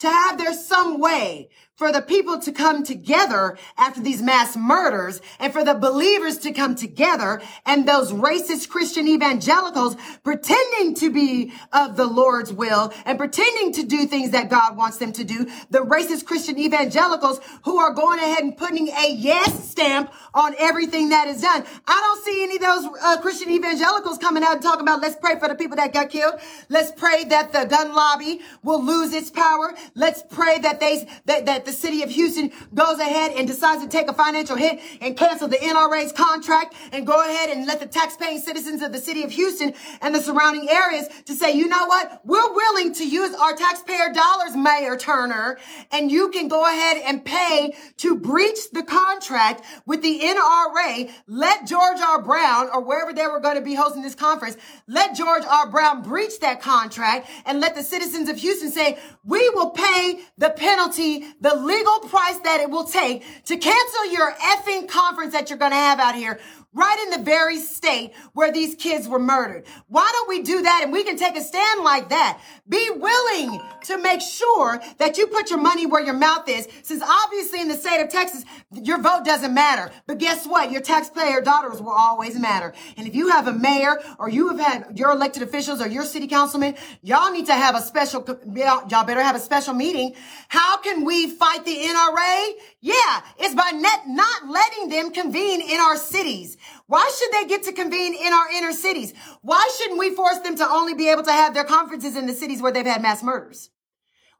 to 0.00 0.08
have 0.08 0.38
their 0.38 0.54
some 0.54 1.00
way 1.00 1.50
for 1.76 1.90
the 1.90 2.00
people 2.00 2.38
to 2.38 2.52
come 2.52 2.84
together 2.84 3.58
after 3.76 4.00
these 4.00 4.22
mass 4.22 4.56
murders 4.56 5.20
and 5.40 5.52
for 5.52 5.64
the 5.64 5.74
believers 5.74 6.38
to 6.38 6.52
come 6.52 6.76
together 6.76 7.42
and 7.66 7.86
those 7.86 8.12
racist 8.12 8.68
Christian 8.68 9.08
evangelicals 9.08 9.96
pretending 10.22 10.94
to 10.94 11.10
be 11.10 11.52
of 11.72 11.96
the 11.96 12.06
Lord's 12.06 12.52
will 12.52 12.92
and 13.04 13.18
pretending 13.18 13.72
to 13.72 13.82
do 13.84 14.06
things 14.06 14.30
that 14.30 14.48
God 14.48 14.76
wants 14.76 14.98
them 14.98 15.12
to 15.14 15.24
do. 15.24 15.50
The 15.70 15.80
racist 15.80 16.26
Christian 16.26 16.58
evangelicals 16.58 17.40
who 17.64 17.78
are 17.78 17.92
going 17.92 18.20
ahead 18.20 18.44
and 18.44 18.56
putting 18.56 18.88
a 18.88 19.12
yes 19.12 19.68
stamp 19.68 20.12
on 20.32 20.54
everything 20.58 21.08
that 21.08 21.26
is 21.26 21.40
done. 21.40 21.64
I 21.88 22.00
don't 22.00 22.24
see 22.24 22.44
any 22.44 22.56
of 22.56 22.62
those 22.62 22.98
uh, 23.02 23.20
Christian 23.20 23.50
evangelicals 23.50 24.18
coming 24.18 24.44
out 24.44 24.52
and 24.52 24.62
talking 24.62 24.82
about 24.82 25.00
let's 25.00 25.16
pray 25.16 25.38
for 25.40 25.48
the 25.48 25.56
people 25.56 25.76
that 25.76 25.92
got 25.92 26.10
killed. 26.10 26.34
Let's 26.68 26.92
pray 26.92 27.24
that 27.24 27.52
the 27.52 27.64
gun 27.64 27.94
lobby 27.94 28.40
will 28.62 28.82
lose 28.82 29.12
its 29.12 29.30
power. 29.30 29.74
Let's 29.96 30.22
pray 30.30 30.58
that 30.60 30.78
they 30.78 31.08
that, 31.24 31.46
that 31.46 31.63
the 31.64 31.72
city 31.72 32.02
of 32.02 32.10
Houston 32.10 32.50
goes 32.74 32.98
ahead 32.98 33.32
and 33.32 33.46
decides 33.46 33.82
to 33.82 33.88
take 33.88 34.08
a 34.08 34.12
financial 34.12 34.56
hit 34.56 34.80
and 35.00 35.16
cancel 35.16 35.48
the 35.48 35.56
NRA's 35.56 36.12
contract 36.12 36.74
and 36.92 37.06
go 37.06 37.20
ahead 37.20 37.50
and 37.50 37.66
let 37.66 37.80
the 37.80 37.86
taxpaying 37.86 38.40
citizens 38.40 38.82
of 38.82 38.92
the 38.92 38.98
city 38.98 39.22
of 39.22 39.30
Houston 39.30 39.74
and 40.00 40.14
the 40.14 40.20
surrounding 40.20 40.68
areas 40.68 41.08
to 41.26 41.34
say, 41.34 41.52
you 41.52 41.68
know 41.68 41.86
what? 41.86 42.20
We're 42.24 42.52
willing 42.54 42.92
to 42.94 43.08
use 43.08 43.34
our 43.34 43.54
taxpayer 43.54 44.12
dollars, 44.12 44.56
Mayor 44.56 44.96
Turner, 44.96 45.58
and 45.90 46.10
you 46.10 46.30
can 46.30 46.48
go 46.48 46.64
ahead 46.64 46.98
and 47.04 47.24
pay 47.24 47.74
to 47.98 48.16
breach 48.16 48.70
the 48.72 48.82
contract 48.82 49.64
with 49.86 50.02
the 50.02 50.20
NRA. 50.20 51.10
Let 51.26 51.66
George 51.66 52.00
R. 52.00 52.22
Brown 52.22 52.68
or 52.72 52.82
wherever 52.82 53.12
they 53.12 53.26
were 53.26 53.40
going 53.40 53.56
to 53.56 53.62
be 53.62 53.74
hosting 53.74 54.02
this 54.02 54.14
conference, 54.14 54.56
let 54.86 55.16
George 55.16 55.44
R. 55.48 55.70
Brown 55.70 56.02
breach 56.02 56.40
that 56.40 56.60
contract 56.60 57.28
and 57.46 57.60
let 57.60 57.74
the 57.74 57.82
citizens 57.82 58.28
of 58.28 58.36
Houston 58.38 58.70
say, 58.70 58.98
we 59.24 59.48
will 59.50 59.70
pay 59.70 60.20
the 60.38 60.50
penalty, 60.50 61.24
the 61.40 61.53
legal 61.56 62.00
price 62.00 62.38
that 62.38 62.60
it 62.60 62.70
will 62.70 62.84
take 62.84 63.22
to 63.44 63.56
cancel 63.56 64.12
your 64.12 64.32
effing 64.32 64.88
conference 64.88 65.32
that 65.32 65.50
you're 65.50 65.58
going 65.58 65.72
to 65.72 65.76
have 65.76 66.00
out 66.00 66.14
here 66.14 66.38
right 66.74 66.98
in 67.04 67.18
the 67.18 67.24
very 67.24 67.58
state 67.58 68.12
where 68.32 68.52
these 68.52 68.74
kids 68.74 69.08
were 69.08 69.18
murdered. 69.18 69.64
Why 69.88 70.10
don't 70.12 70.28
we 70.28 70.42
do 70.42 70.62
that 70.62 70.80
and 70.82 70.92
we 70.92 71.04
can 71.04 71.16
take 71.16 71.36
a 71.36 71.40
stand 71.40 71.82
like 71.82 72.08
that? 72.10 72.40
Be 72.68 72.90
willing 72.90 73.60
to 73.84 73.98
make 73.98 74.20
sure 74.20 74.80
that 74.98 75.16
you 75.16 75.28
put 75.28 75.50
your 75.50 75.60
money 75.60 75.86
where 75.86 76.04
your 76.04 76.14
mouth 76.14 76.48
is, 76.48 76.68
since 76.82 77.02
obviously 77.02 77.60
in 77.60 77.68
the 77.68 77.76
state 77.76 78.02
of 78.02 78.08
Texas, 78.08 78.44
your 78.72 79.00
vote 79.00 79.24
doesn't 79.24 79.54
matter. 79.54 79.92
But 80.06 80.18
guess 80.18 80.46
what? 80.46 80.70
Your 80.70 80.80
taxpayer 80.80 81.40
dollars 81.40 81.80
will 81.80 81.92
always 81.92 82.38
matter. 82.38 82.72
And 82.96 83.06
if 83.06 83.14
you 83.14 83.28
have 83.28 83.46
a 83.46 83.52
mayor 83.52 83.98
or 84.18 84.28
you 84.28 84.48
have 84.48 84.58
had 84.58 84.98
your 84.98 85.12
elected 85.12 85.42
officials 85.42 85.80
or 85.80 85.86
your 85.86 86.04
city 86.04 86.26
councilman, 86.26 86.74
y'all 87.02 87.30
need 87.30 87.46
to 87.46 87.54
have 87.54 87.76
a 87.76 87.80
special, 87.80 88.24
y'all 88.54 89.04
better 89.04 89.22
have 89.22 89.36
a 89.36 89.40
special 89.40 89.74
meeting. 89.74 90.14
How 90.48 90.78
can 90.78 91.04
we 91.04 91.28
fight 91.30 91.64
the 91.64 91.76
NRA? 91.76 92.52
Yeah, 92.84 93.22
it's 93.38 93.54
by 93.54 93.70
net, 93.70 94.00
not 94.08 94.46
letting 94.46 94.90
them 94.90 95.10
convene 95.10 95.62
in 95.62 95.80
our 95.80 95.96
cities. 95.96 96.58
Why 96.86 97.10
should 97.18 97.32
they 97.32 97.48
get 97.48 97.62
to 97.62 97.72
convene 97.72 98.12
in 98.12 98.30
our 98.30 98.50
inner 98.50 98.72
cities? 98.72 99.14
Why 99.40 99.66
shouldn't 99.78 99.98
we 99.98 100.14
force 100.14 100.40
them 100.40 100.54
to 100.56 100.68
only 100.68 100.92
be 100.92 101.08
able 101.08 101.22
to 101.22 101.32
have 101.32 101.54
their 101.54 101.64
conferences 101.64 102.14
in 102.14 102.26
the 102.26 102.34
cities 102.34 102.60
where 102.60 102.72
they've 102.72 102.84
had 102.84 103.00
mass 103.00 103.22
murders? 103.22 103.70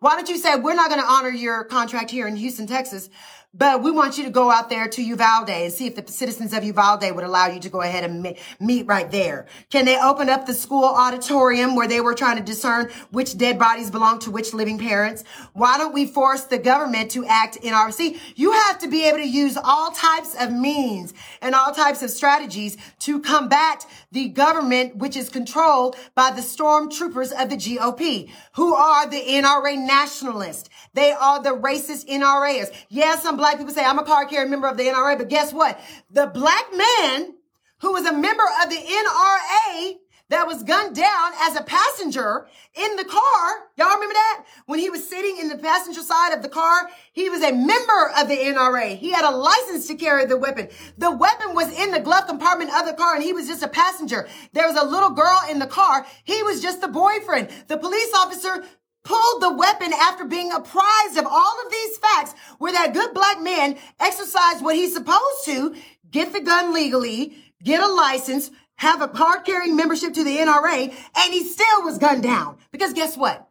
Why 0.00 0.14
don't 0.14 0.28
you 0.28 0.36
say, 0.36 0.56
we're 0.56 0.74
not 0.74 0.90
going 0.90 1.00
to 1.00 1.06
honor 1.06 1.30
your 1.30 1.64
contract 1.64 2.10
here 2.10 2.28
in 2.28 2.36
Houston, 2.36 2.66
Texas, 2.66 3.08
but 3.56 3.82
we 3.82 3.90
want 3.92 4.18
you 4.18 4.24
to 4.24 4.30
go 4.30 4.50
out 4.50 4.68
there 4.68 4.88
to 4.88 5.02
Uvalde 5.02 5.48
and 5.48 5.72
see 5.72 5.86
if 5.86 5.94
the 5.94 6.10
citizens 6.10 6.52
of 6.52 6.64
Uvalde 6.64 7.14
would 7.14 7.22
allow 7.22 7.46
you 7.46 7.60
to 7.60 7.68
go 7.68 7.82
ahead 7.82 8.02
and 8.02 8.36
meet 8.58 8.86
right 8.86 9.10
there. 9.12 9.46
Can 9.70 9.84
they 9.84 9.98
open 10.00 10.28
up 10.28 10.46
the 10.46 10.54
school 10.54 10.84
auditorium 10.84 11.76
where 11.76 11.86
they 11.86 12.00
were 12.00 12.14
trying 12.14 12.36
to 12.36 12.42
discern 12.42 12.90
which 13.10 13.38
dead 13.38 13.58
bodies 13.58 13.92
belong 13.92 14.18
to 14.20 14.30
which 14.32 14.52
living 14.52 14.78
parents? 14.78 15.22
Why 15.52 15.78
don't 15.78 15.94
we 15.94 16.04
force 16.04 16.44
the 16.44 16.58
government 16.58 17.12
to 17.12 17.24
act 17.26 17.56
in 17.56 17.72
our, 17.72 17.92
see, 17.92 18.20
you 18.34 18.50
have 18.50 18.80
to 18.80 18.88
be 18.88 19.06
able 19.06 19.18
to 19.18 19.28
use 19.28 19.56
all 19.56 19.92
types 19.92 20.34
of 20.34 20.52
means 20.52 21.14
and 21.40 21.54
all 21.54 21.72
types 21.72 22.02
of 22.02 22.10
strategies 22.10 22.76
to 23.00 23.20
combat 23.20 23.86
the 24.10 24.28
government, 24.28 24.96
which 24.96 25.16
is 25.16 25.28
controlled 25.28 25.96
by 26.16 26.30
the 26.30 26.40
stormtroopers 26.40 27.30
of 27.32 27.50
the 27.50 27.56
GOP, 27.56 28.30
who 28.54 28.74
are 28.74 29.08
the 29.08 29.20
NRA 29.20 29.76
nationalists. 29.78 30.68
They 30.94 31.12
are 31.12 31.42
the 31.42 31.50
racist 31.50 32.08
NRAs. 32.08 32.72
Yes, 32.88 33.22
some 33.22 33.36
black 33.44 33.58
people 33.58 33.74
say 33.74 33.84
I'm 33.84 33.98
a 33.98 34.04
card 34.04 34.30
carrying 34.30 34.50
member 34.50 34.68
of 34.68 34.78
the 34.78 34.84
NRA, 34.84 35.18
but 35.18 35.28
guess 35.28 35.52
what? 35.52 35.78
The 36.10 36.28
black 36.28 36.64
man 36.74 37.34
who 37.80 37.92
was 37.92 38.06
a 38.06 38.12
member 38.14 38.42
of 38.62 38.70
the 38.70 38.76
NRA 38.76 39.96
that 40.30 40.46
was 40.46 40.62
gunned 40.62 40.96
down 40.96 41.32
as 41.42 41.54
a 41.54 41.62
passenger 41.62 42.46
in 42.74 42.96
the 42.96 43.04
car. 43.04 43.68
Y'all 43.76 43.92
remember 43.92 44.14
that? 44.14 44.44
When 44.64 44.78
he 44.78 44.88
was 44.88 45.06
sitting 45.06 45.36
in 45.36 45.50
the 45.50 45.58
passenger 45.58 46.00
side 46.00 46.32
of 46.32 46.40
the 46.40 46.48
car, 46.48 46.88
he 47.12 47.28
was 47.28 47.42
a 47.42 47.52
member 47.52 48.12
of 48.18 48.28
the 48.28 48.36
NRA. 48.36 48.96
He 48.96 49.10
had 49.10 49.26
a 49.26 49.36
license 49.36 49.86
to 49.88 49.94
carry 49.94 50.24
the 50.24 50.38
weapon. 50.38 50.70
The 50.96 51.10
weapon 51.10 51.54
was 51.54 51.70
in 51.78 51.90
the 51.90 52.00
glove 52.00 52.26
compartment 52.26 52.74
of 52.74 52.86
the 52.86 52.94
car 52.94 53.14
and 53.14 53.22
he 53.22 53.34
was 53.34 53.46
just 53.46 53.62
a 53.62 53.68
passenger. 53.68 54.26
There 54.54 54.66
was 54.66 54.80
a 54.80 54.86
little 54.86 55.10
girl 55.10 55.38
in 55.50 55.58
the 55.58 55.66
car. 55.66 56.06
He 56.24 56.42
was 56.42 56.62
just 56.62 56.80
the 56.80 56.88
boyfriend. 56.88 57.50
The 57.68 57.76
police 57.76 58.14
officer 58.14 58.64
pulled 59.04 59.42
the 59.42 59.52
weapon 59.52 59.92
after 59.92 60.24
being 60.24 60.50
apprised 60.50 61.16
of 61.16 61.26
all 61.26 61.56
of 61.64 61.70
these 61.70 61.98
facts 61.98 62.34
where 62.58 62.72
that 62.72 62.94
good 62.94 63.14
black 63.14 63.40
man 63.40 63.76
exercised 64.00 64.64
what 64.64 64.74
he's 64.74 64.94
supposed 64.94 65.44
to, 65.44 65.74
get 66.10 66.32
the 66.32 66.40
gun 66.40 66.74
legally, 66.74 67.36
get 67.62 67.82
a 67.82 67.92
license, 67.92 68.50
have 68.76 69.02
a 69.02 69.08
card 69.08 69.44
carrying 69.44 69.76
membership 69.76 70.12
to 70.14 70.24
the 70.24 70.38
NRA, 70.38 70.92
and 71.16 71.32
he 71.32 71.44
still 71.44 71.82
was 71.82 71.98
gunned 71.98 72.22
down. 72.22 72.56
Because 72.72 72.92
guess 72.92 73.16
what? 73.16 73.48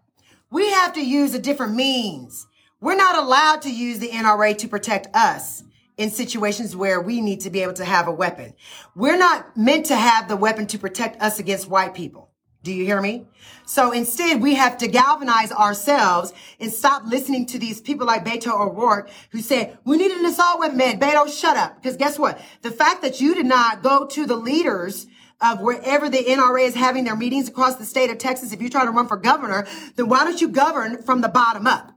We 0.50 0.70
have 0.72 0.94
to 0.94 1.06
use 1.06 1.34
a 1.34 1.40
different 1.40 1.76
means. 1.76 2.48
We're 2.82 2.96
not 2.96 3.18
allowed 3.18 3.62
to 3.62 3.74
use 3.74 4.00
the 4.00 4.10
NRA 4.10 4.58
to 4.58 4.68
protect 4.68 5.08
us 5.16 5.64
in 5.98 6.10
situations 6.10 6.76
where 6.76 7.00
we 7.00 7.22
need 7.22 7.42
to 7.42 7.50
be 7.50 7.62
able 7.62 7.74
to 7.74 7.86
have 7.86 8.08
a 8.08 8.12
weapon. 8.12 8.54
We're 8.96 9.18
not 9.18 9.56
meant 9.56 9.86
to 9.88 9.96
have 9.96 10.28
the 10.28 10.36
weapon 10.36 10.68
to 10.68 10.80
protect 10.80 11.22
us 11.22 11.40
against 11.40 11.70
white 11.70 11.94
people. 11.94 12.33
Do 12.64 12.74
you 12.74 12.86
hear 12.86 13.02
me? 13.02 13.28
So 13.66 13.92
instead, 13.92 14.42
we 14.42 14.56
have 14.56 14.78
to 14.78 14.88
galvanize 14.88 15.52
ourselves 15.52 16.34
and 16.62 16.72
stop 16.72 17.04
listening 17.06 17.46
to 17.48 17.60
these 17.60 17.82
people 17.82 18.08
like 18.08 18.24
Beto 18.24 18.58
O'Rourke 18.58 19.10
who 19.32 19.42
say, 19.42 19.76
we 19.84 19.98
need 19.98 20.12
an 20.12 20.26
assault 20.26 20.60
weapon 20.60 20.78
man. 20.78 20.98
Beto, 21.00 21.28
shut 21.28 21.58
up. 21.58 21.82
Because 21.82 21.98
guess 21.98 22.18
what? 22.18 22.40
The 22.62 22.72
fact 22.72 23.02
that 23.02 23.20
you 23.20 23.36
did 23.36 23.46
not 23.46 23.84
go 23.84 24.08
to 24.08 24.26
the 24.26 24.38
leaders 24.38 25.08
of 25.42 25.60
wherever 25.60 26.10
the 26.10 26.24
NRA 26.24 26.66
is 26.66 26.76
having 26.76 27.04
their 27.04 27.18
meetings 27.18 27.50
across 27.50 27.76
the 27.76 27.86
state 27.86 28.10
of 28.10 28.18
Texas, 28.18 28.54
if 28.54 28.62
you 28.62 28.70
try 28.70 28.86
to 28.86 28.92
run 28.92 29.10
for 29.10 29.18
governor, 29.18 29.68
then 29.98 30.08
why 30.08 30.24
don't 30.24 30.40
you 30.40 30.48
govern 30.48 31.02
from 31.04 31.20
the 31.20 31.28
bottom 31.28 31.68
up? 31.68 31.92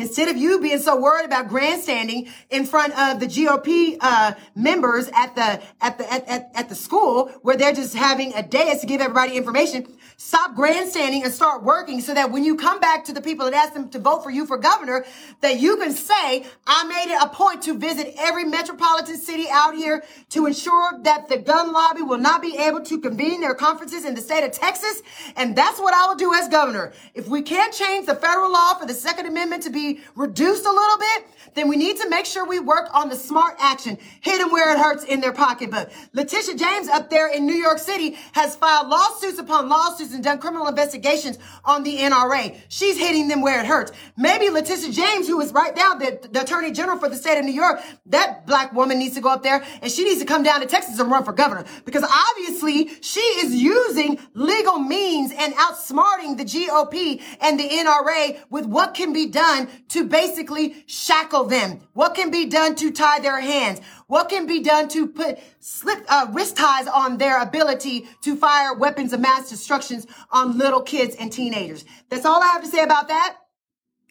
Instead 0.00 0.28
of 0.28 0.36
you 0.36 0.60
being 0.60 0.78
so 0.78 0.98
worried 0.98 1.26
about 1.26 1.48
grandstanding 1.48 2.28
in 2.50 2.64
front 2.64 2.98
of 2.98 3.20
the 3.20 3.26
GOP 3.26 3.96
uh, 4.00 4.32
members 4.54 5.08
at 5.14 5.34
the 5.34 5.62
at 5.80 5.98
the 5.98 6.12
at, 6.12 6.26
at, 6.28 6.50
at 6.54 6.68
the 6.68 6.74
school 6.74 7.28
where 7.42 7.56
they're 7.56 7.72
just 7.72 7.94
having 7.94 8.32
a 8.34 8.42
dais 8.42 8.80
to 8.80 8.86
give 8.86 9.00
everybody 9.00 9.36
information, 9.36 9.86
Stop 10.22 10.54
grandstanding 10.54 11.24
and 11.24 11.32
start 11.32 11.62
working 11.62 12.02
so 12.02 12.12
that 12.12 12.30
when 12.30 12.44
you 12.44 12.54
come 12.54 12.78
back 12.78 13.06
to 13.06 13.12
the 13.14 13.22
people 13.22 13.46
that 13.46 13.54
ask 13.54 13.72
them 13.72 13.88
to 13.88 13.98
vote 13.98 14.22
for 14.22 14.30
you 14.30 14.44
for 14.44 14.58
governor, 14.58 15.06
that 15.40 15.58
you 15.58 15.78
can 15.78 15.92
say, 15.92 16.44
I 16.66 16.84
made 16.84 17.10
it 17.10 17.22
a 17.22 17.28
point 17.30 17.62
to 17.62 17.78
visit 17.78 18.12
every 18.18 18.44
metropolitan 18.44 19.16
city 19.16 19.46
out 19.50 19.74
here 19.74 20.04
to 20.28 20.44
ensure 20.44 21.00
that 21.04 21.30
the 21.30 21.38
gun 21.38 21.72
lobby 21.72 22.02
will 22.02 22.18
not 22.18 22.42
be 22.42 22.54
able 22.58 22.82
to 22.82 23.00
convene 23.00 23.40
their 23.40 23.54
conferences 23.54 24.04
in 24.04 24.14
the 24.14 24.20
state 24.20 24.44
of 24.44 24.52
Texas. 24.52 25.00
And 25.36 25.56
that's 25.56 25.80
what 25.80 25.94
I 25.94 26.06
will 26.08 26.16
do 26.16 26.34
as 26.34 26.48
governor. 26.48 26.92
If 27.14 27.26
we 27.26 27.40
can't 27.40 27.72
change 27.72 28.04
the 28.04 28.14
federal 28.14 28.52
law 28.52 28.74
for 28.74 28.84
the 28.84 28.92
Second 28.92 29.24
Amendment 29.24 29.62
to 29.62 29.70
be 29.70 29.89
reduced 30.14 30.64
a 30.64 30.72
little 30.72 30.98
bit, 30.98 31.24
then 31.54 31.68
we 31.68 31.76
need 31.76 31.96
to 31.96 32.08
make 32.08 32.26
sure 32.26 32.46
we 32.46 32.60
work 32.60 32.88
on 32.94 33.08
the 33.08 33.16
smart 33.16 33.56
action. 33.58 33.98
Hit 34.20 34.38
them 34.38 34.50
where 34.52 34.72
it 34.72 34.78
hurts 34.78 35.04
in 35.04 35.20
their 35.20 35.32
pocketbook. 35.32 35.90
Letitia 36.12 36.56
James 36.56 36.88
up 36.88 37.10
there 37.10 37.28
in 37.32 37.46
New 37.46 37.54
York 37.54 37.78
City 37.78 38.16
has 38.32 38.56
filed 38.56 38.88
lawsuits 38.88 39.38
upon 39.38 39.68
lawsuits 39.68 40.14
and 40.14 40.22
done 40.22 40.38
criminal 40.38 40.68
investigations 40.68 41.38
on 41.64 41.82
the 41.82 41.98
NRA. 41.98 42.56
She's 42.68 42.98
hitting 42.98 43.28
them 43.28 43.40
where 43.40 43.60
it 43.60 43.66
hurts. 43.66 43.92
Maybe 44.16 44.48
Letitia 44.50 44.92
James, 44.92 45.26
who 45.26 45.40
is 45.40 45.52
right 45.52 45.74
now 45.74 45.94
the, 45.94 46.28
the 46.30 46.42
Attorney 46.42 46.72
General 46.72 46.98
for 46.98 47.08
the 47.08 47.16
state 47.16 47.38
of 47.38 47.44
New 47.44 47.52
York, 47.52 47.80
that 48.06 48.46
black 48.46 48.72
woman 48.72 48.98
needs 48.98 49.14
to 49.14 49.20
go 49.20 49.30
up 49.30 49.42
there 49.42 49.64
and 49.82 49.90
she 49.90 50.04
needs 50.04 50.20
to 50.20 50.26
come 50.26 50.42
down 50.42 50.60
to 50.60 50.66
Texas 50.66 50.98
and 50.98 51.10
run 51.10 51.24
for 51.24 51.32
governor 51.32 51.64
because 51.84 52.04
obviously 52.04 52.90
she 53.00 53.20
is 53.20 53.54
using 53.54 54.18
legal 54.34 54.78
means 54.78 55.32
and 55.36 55.54
outsmarting 55.54 56.36
the 56.36 56.44
GOP 56.44 57.22
and 57.40 57.58
the 57.58 57.68
NRA 57.68 58.38
with 58.50 58.66
what 58.66 58.94
can 58.94 59.12
be 59.12 59.26
done 59.26 59.68
to 59.88 60.04
basically 60.04 60.84
shackle 60.86 61.44
them. 61.44 61.80
What 61.92 62.14
can 62.14 62.30
be 62.30 62.46
done 62.46 62.74
to 62.76 62.90
tie 62.90 63.20
their 63.20 63.40
hands? 63.40 63.80
What 64.06 64.28
can 64.28 64.46
be 64.46 64.62
done 64.62 64.88
to 64.88 65.06
put 65.06 65.38
slip 65.60 66.04
uh, 66.08 66.26
wrist 66.32 66.56
ties 66.56 66.86
on 66.86 67.18
their 67.18 67.40
ability 67.40 68.08
to 68.22 68.36
fire 68.36 68.74
weapons 68.74 69.12
of 69.12 69.20
mass 69.20 69.48
destructions 69.48 70.06
on 70.30 70.58
little 70.58 70.82
kids 70.82 71.14
and 71.16 71.32
teenagers? 71.32 71.84
That's 72.08 72.26
all 72.26 72.42
I 72.42 72.48
have 72.48 72.62
to 72.62 72.68
say 72.68 72.82
about 72.82 73.08
that. 73.08 73.36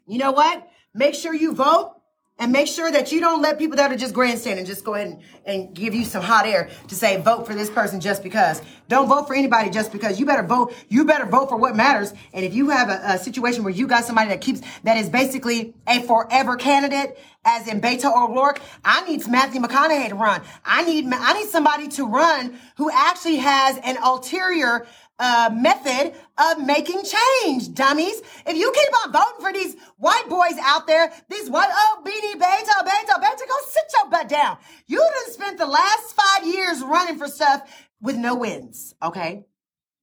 You 0.07 0.17
know 0.17 0.31
what? 0.31 0.67
Make 0.93 1.15
sure 1.15 1.33
you 1.33 1.53
vote 1.53 1.98
and 2.39 2.53
make 2.53 2.67
sure 2.67 2.89
that 2.89 3.11
you 3.11 3.19
don't 3.19 3.41
let 3.41 3.59
people 3.59 3.75
that 3.77 3.91
are 3.91 3.97
just 3.97 4.13
grandstanding 4.13 4.65
just 4.65 4.83
go 4.85 4.93
ahead 4.95 5.07
and, 5.07 5.21
and 5.45 5.75
give 5.75 5.93
you 5.93 6.05
some 6.05 6.23
hot 6.23 6.45
air 6.45 6.69
to 6.87 6.95
say 6.95 7.21
vote 7.21 7.45
for 7.45 7.53
this 7.53 7.69
person 7.69 7.99
just 7.99 8.23
because. 8.23 8.61
Don't 8.87 9.07
vote 9.07 9.27
for 9.27 9.35
anybody 9.35 9.69
just 9.69 9.91
because. 9.91 10.19
You 10.19 10.25
better 10.25 10.47
vote. 10.47 10.73
You 10.87 11.05
better 11.05 11.25
vote 11.25 11.49
for 11.49 11.57
what 11.57 11.75
matters. 11.75 12.13
And 12.33 12.45
if 12.45 12.53
you 12.53 12.69
have 12.69 12.89
a, 12.89 13.13
a 13.13 13.17
situation 13.17 13.63
where 13.63 13.73
you 13.73 13.87
got 13.87 14.05
somebody 14.05 14.29
that 14.29 14.41
keeps 14.41 14.61
that 14.83 14.97
is 14.97 15.09
basically 15.09 15.75
a 15.85 16.01
forever 16.01 16.55
candidate, 16.55 17.19
as 17.45 17.67
in 17.67 17.81
Beto 17.81 18.05
O'Rourke, 18.05 18.61
I 18.83 19.07
need 19.07 19.27
Matthew 19.27 19.61
McConaughey 19.61 20.09
to 20.09 20.15
run. 20.15 20.41
I 20.65 20.83
need 20.83 21.05
I 21.11 21.33
need 21.33 21.49
somebody 21.49 21.87
to 21.89 22.05
run 22.05 22.57
who 22.77 22.89
actually 22.89 23.37
has 23.37 23.77
an 23.83 23.97
ulterior 24.03 24.87
uh, 25.19 25.49
method 25.53 26.13
of 26.37 26.65
making 26.65 27.03
change, 27.03 27.73
dummies. 27.73 28.21
If 28.47 28.55
you 28.55 28.71
keep 28.73 29.05
on 29.05 29.11
voting 29.11 29.41
for 29.41 29.53
these 29.53 29.75
white 29.97 30.27
boys 30.29 30.57
out 30.61 30.87
there, 30.87 31.11
these 31.29 31.49
white, 31.49 31.69
oh, 31.71 32.01
Beanie 32.05 32.39
Beto, 32.39 32.87
Beto, 32.87 33.21
Beto, 33.21 33.47
go 33.47 33.55
sit 33.67 33.83
your 33.93 34.09
butt 34.09 34.29
down. 34.29 34.57
You 34.87 34.99
done 34.99 35.33
spent 35.33 35.57
the 35.57 35.67
last 35.67 36.15
five 36.15 36.47
years 36.47 36.81
running 36.81 37.17
for 37.17 37.27
stuff 37.27 37.69
with 38.01 38.15
no 38.15 38.35
wins, 38.35 38.95
okay? 39.03 39.45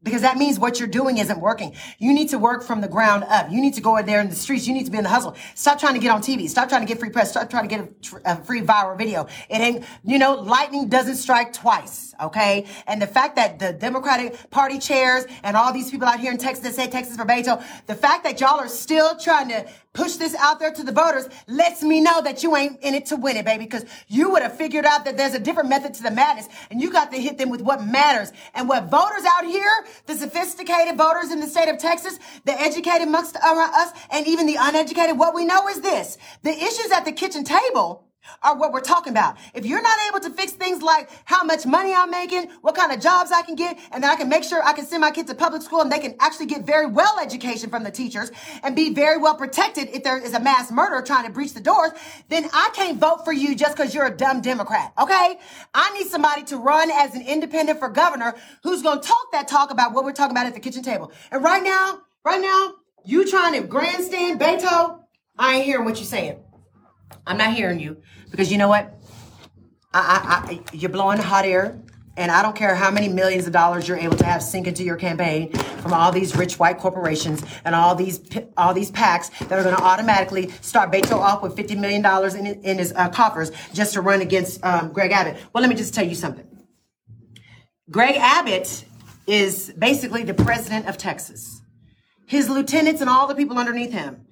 Because 0.06 0.22
that 0.22 0.36
means 0.36 0.56
what 0.60 0.78
you're 0.78 0.86
doing 0.86 1.18
isn't 1.18 1.40
working. 1.40 1.74
You 1.98 2.14
need 2.14 2.28
to 2.28 2.38
work 2.38 2.62
from 2.62 2.80
the 2.80 2.86
ground 2.86 3.24
up. 3.24 3.50
You 3.50 3.60
need 3.60 3.74
to 3.74 3.80
go 3.80 3.96
in 3.96 4.06
there 4.06 4.20
in 4.20 4.28
the 4.28 4.36
streets. 4.36 4.64
You 4.68 4.72
need 4.72 4.84
to 4.84 4.90
be 4.92 4.98
in 4.98 5.02
the 5.02 5.10
hustle. 5.10 5.34
Stop 5.56 5.80
trying 5.80 5.94
to 5.94 6.00
get 6.00 6.12
on 6.12 6.22
TV. 6.22 6.48
Stop 6.48 6.68
trying 6.68 6.82
to 6.82 6.86
get 6.86 7.00
free 7.00 7.10
press. 7.10 7.30
Stop 7.32 7.50
trying 7.50 7.68
to 7.68 7.76
get 7.76 8.14
a, 8.24 8.34
a 8.34 8.36
free 8.36 8.60
viral 8.60 8.96
video. 8.96 9.26
It 9.50 9.58
ain't, 9.58 9.84
you 10.04 10.20
know, 10.20 10.34
lightning 10.34 10.88
doesn't 10.88 11.16
strike 11.16 11.52
twice. 11.52 12.14
Okay. 12.22 12.66
And 12.86 13.02
the 13.02 13.08
fact 13.08 13.34
that 13.34 13.58
the 13.58 13.72
Democratic 13.72 14.48
Party 14.50 14.78
chairs 14.78 15.24
and 15.42 15.56
all 15.56 15.72
these 15.72 15.90
people 15.90 16.06
out 16.06 16.20
here 16.20 16.30
in 16.30 16.38
Texas 16.38 16.62
that 16.62 16.74
say 16.76 16.88
Texas 16.88 17.16
for 17.16 17.24
Beto, 17.24 17.60
the 17.86 17.96
fact 17.96 18.22
that 18.22 18.40
y'all 18.40 18.60
are 18.60 18.68
still 18.68 19.16
trying 19.16 19.48
to 19.48 19.66
push 19.96 20.16
this 20.16 20.34
out 20.36 20.60
there 20.60 20.70
to 20.70 20.82
the 20.82 20.92
voters 20.92 21.26
lets 21.48 21.82
me 21.82 22.00
know 22.00 22.20
that 22.22 22.42
you 22.42 22.54
ain't 22.54 22.78
in 22.82 22.94
it 22.94 23.06
to 23.06 23.16
win 23.16 23.36
it, 23.36 23.44
baby, 23.44 23.64
because 23.64 23.84
you 24.08 24.30
would 24.30 24.42
have 24.42 24.56
figured 24.56 24.84
out 24.84 25.06
that 25.06 25.16
there's 25.16 25.34
a 25.34 25.38
different 25.38 25.68
method 25.68 25.94
to 25.94 26.02
the 26.02 26.10
madness 26.10 26.48
and 26.70 26.80
you 26.80 26.92
got 26.92 27.10
to 27.10 27.18
hit 27.18 27.38
them 27.38 27.48
with 27.48 27.62
what 27.62 27.84
matters. 27.84 28.30
And 28.54 28.68
what 28.68 28.84
voters 28.90 29.24
out 29.36 29.46
here, 29.46 29.86
the 30.06 30.14
sophisticated 30.14 30.96
voters 30.96 31.30
in 31.30 31.40
the 31.40 31.46
state 31.46 31.68
of 31.68 31.78
Texas, 31.78 32.18
the 32.44 32.52
educated 32.60 33.08
amongst 33.08 33.36
us, 33.36 33.92
and 34.10 34.26
even 34.26 34.46
the 34.46 34.56
uneducated, 34.58 35.18
what 35.18 35.34
we 35.34 35.44
know 35.44 35.68
is 35.68 35.80
this. 35.80 36.18
The 36.42 36.52
issues 36.52 36.90
at 36.92 37.04
the 37.04 37.12
kitchen 37.12 37.44
table 37.44 38.05
are 38.42 38.56
what 38.56 38.72
we're 38.72 38.80
talking 38.80 39.12
about. 39.12 39.36
If 39.54 39.66
you're 39.66 39.82
not 39.82 39.98
able 40.08 40.20
to 40.20 40.30
fix 40.30 40.52
things 40.52 40.82
like 40.82 41.10
how 41.24 41.44
much 41.44 41.66
money 41.66 41.92
I'm 41.94 42.10
making, 42.10 42.50
what 42.62 42.74
kind 42.74 42.92
of 42.92 43.00
jobs 43.00 43.30
I 43.32 43.42
can 43.42 43.54
get, 43.54 43.78
and 43.92 44.02
then 44.02 44.10
I 44.10 44.16
can 44.16 44.28
make 44.28 44.44
sure 44.44 44.62
I 44.62 44.72
can 44.72 44.86
send 44.86 45.00
my 45.00 45.10
kids 45.10 45.30
to 45.30 45.34
public 45.36 45.62
school 45.62 45.80
and 45.80 45.90
they 45.90 45.98
can 45.98 46.16
actually 46.20 46.46
get 46.46 46.64
very 46.64 46.86
well 46.86 47.18
education 47.20 47.70
from 47.70 47.84
the 47.84 47.90
teachers 47.90 48.30
and 48.62 48.74
be 48.74 48.92
very 48.92 49.18
well 49.18 49.34
protected 49.34 49.88
if 49.92 50.02
there 50.02 50.18
is 50.18 50.34
a 50.34 50.40
mass 50.40 50.70
murder 50.70 51.04
trying 51.04 51.26
to 51.26 51.32
breach 51.32 51.54
the 51.54 51.60
doors, 51.60 51.92
then 52.28 52.48
I 52.52 52.70
can't 52.74 52.98
vote 52.98 53.24
for 53.24 53.32
you 53.32 53.54
just 53.54 53.76
because 53.76 53.94
you're 53.94 54.06
a 54.06 54.16
dumb 54.16 54.40
Democrat. 54.40 54.92
Okay? 54.98 55.38
I 55.74 55.98
need 55.98 56.08
somebody 56.08 56.42
to 56.44 56.56
run 56.56 56.90
as 56.90 57.14
an 57.14 57.22
independent 57.22 57.78
for 57.78 57.88
governor 57.88 58.34
who's 58.62 58.82
to 58.82 59.00
talk 59.02 59.32
that 59.32 59.48
talk 59.48 59.70
about 59.70 59.92
what 59.92 60.04
we're 60.04 60.12
talking 60.12 60.36
about 60.36 60.46
at 60.46 60.54
the 60.54 60.60
kitchen 60.60 60.82
table. 60.82 61.12
And 61.30 61.42
right 61.42 61.62
now, 61.62 62.00
right 62.24 62.40
now, 62.40 62.74
you 63.04 63.28
trying 63.28 63.60
to 63.60 63.66
grandstand 63.66 64.40
Beto, 64.40 65.00
I 65.38 65.56
ain't 65.56 65.64
hearing 65.64 65.84
what 65.84 65.96
you're 65.96 66.04
saying. 66.04 66.42
I'm 67.26 67.38
not 67.38 67.54
hearing 67.54 67.80
you 67.80 67.98
because 68.30 68.50
you 68.50 68.58
know 68.58 68.68
what? 68.68 68.92
I, 69.92 70.00
I, 70.48 70.52
I, 70.52 70.60
you're 70.72 70.90
blowing 70.90 71.18
hot 71.18 71.44
air, 71.44 71.80
and 72.16 72.30
I 72.30 72.42
don't 72.42 72.56
care 72.56 72.74
how 72.74 72.90
many 72.90 73.08
millions 73.08 73.46
of 73.46 73.52
dollars 73.52 73.86
you're 73.88 73.98
able 73.98 74.16
to 74.16 74.24
have 74.24 74.42
sink 74.42 74.66
into 74.66 74.82
your 74.82 74.96
campaign 74.96 75.52
from 75.52 75.92
all 75.92 76.12
these 76.12 76.36
rich 76.36 76.58
white 76.58 76.78
corporations 76.78 77.42
and 77.64 77.74
all 77.74 77.94
these 77.94 78.20
all 78.56 78.74
these 78.74 78.90
PACs 78.90 79.30
that 79.48 79.58
are 79.58 79.62
going 79.62 79.76
to 79.76 79.82
automatically 79.82 80.50
start 80.60 80.90
Beto 80.90 81.12
off 81.12 81.42
with 81.42 81.54
50 81.56 81.76
million 81.76 82.02
dollars 82.02 82.34
in, 82.34 82.46
in 82.46 82.78
his 82.78 82.92
uh, 82.92 83.08
coffers 83.08 83.50
just 83.72 83.94
to 83.94 84.00
run 84.00 84.20
against 84.20 84.64
um, 84.64 84.92
Greg 84.92 85.12
Abbott. 85.12 85.36
Well, 85.52 85.62
let 85.62 85.68
me 85.68 85.76
just 85.76 85.94
tell 85.94 86.06
you 86.06 86.14
something. 86.14 86.46
Greg 87.90 88.16
Abbott 88.16 88.84
is 89.26 89.72
basically 89.78 90.24
the 90.24 90.34
president 90.34 90.88
of 90.88 90.98
Texas. 90.98 91.62
His 92.26 92.48
lieutenants 92.48 93.00
and 93.00 93.08
all 93.08 93.26
the 93.26 93.34
people 93.34 93.58
underneath 93.58 93.92
him 93.92 94.26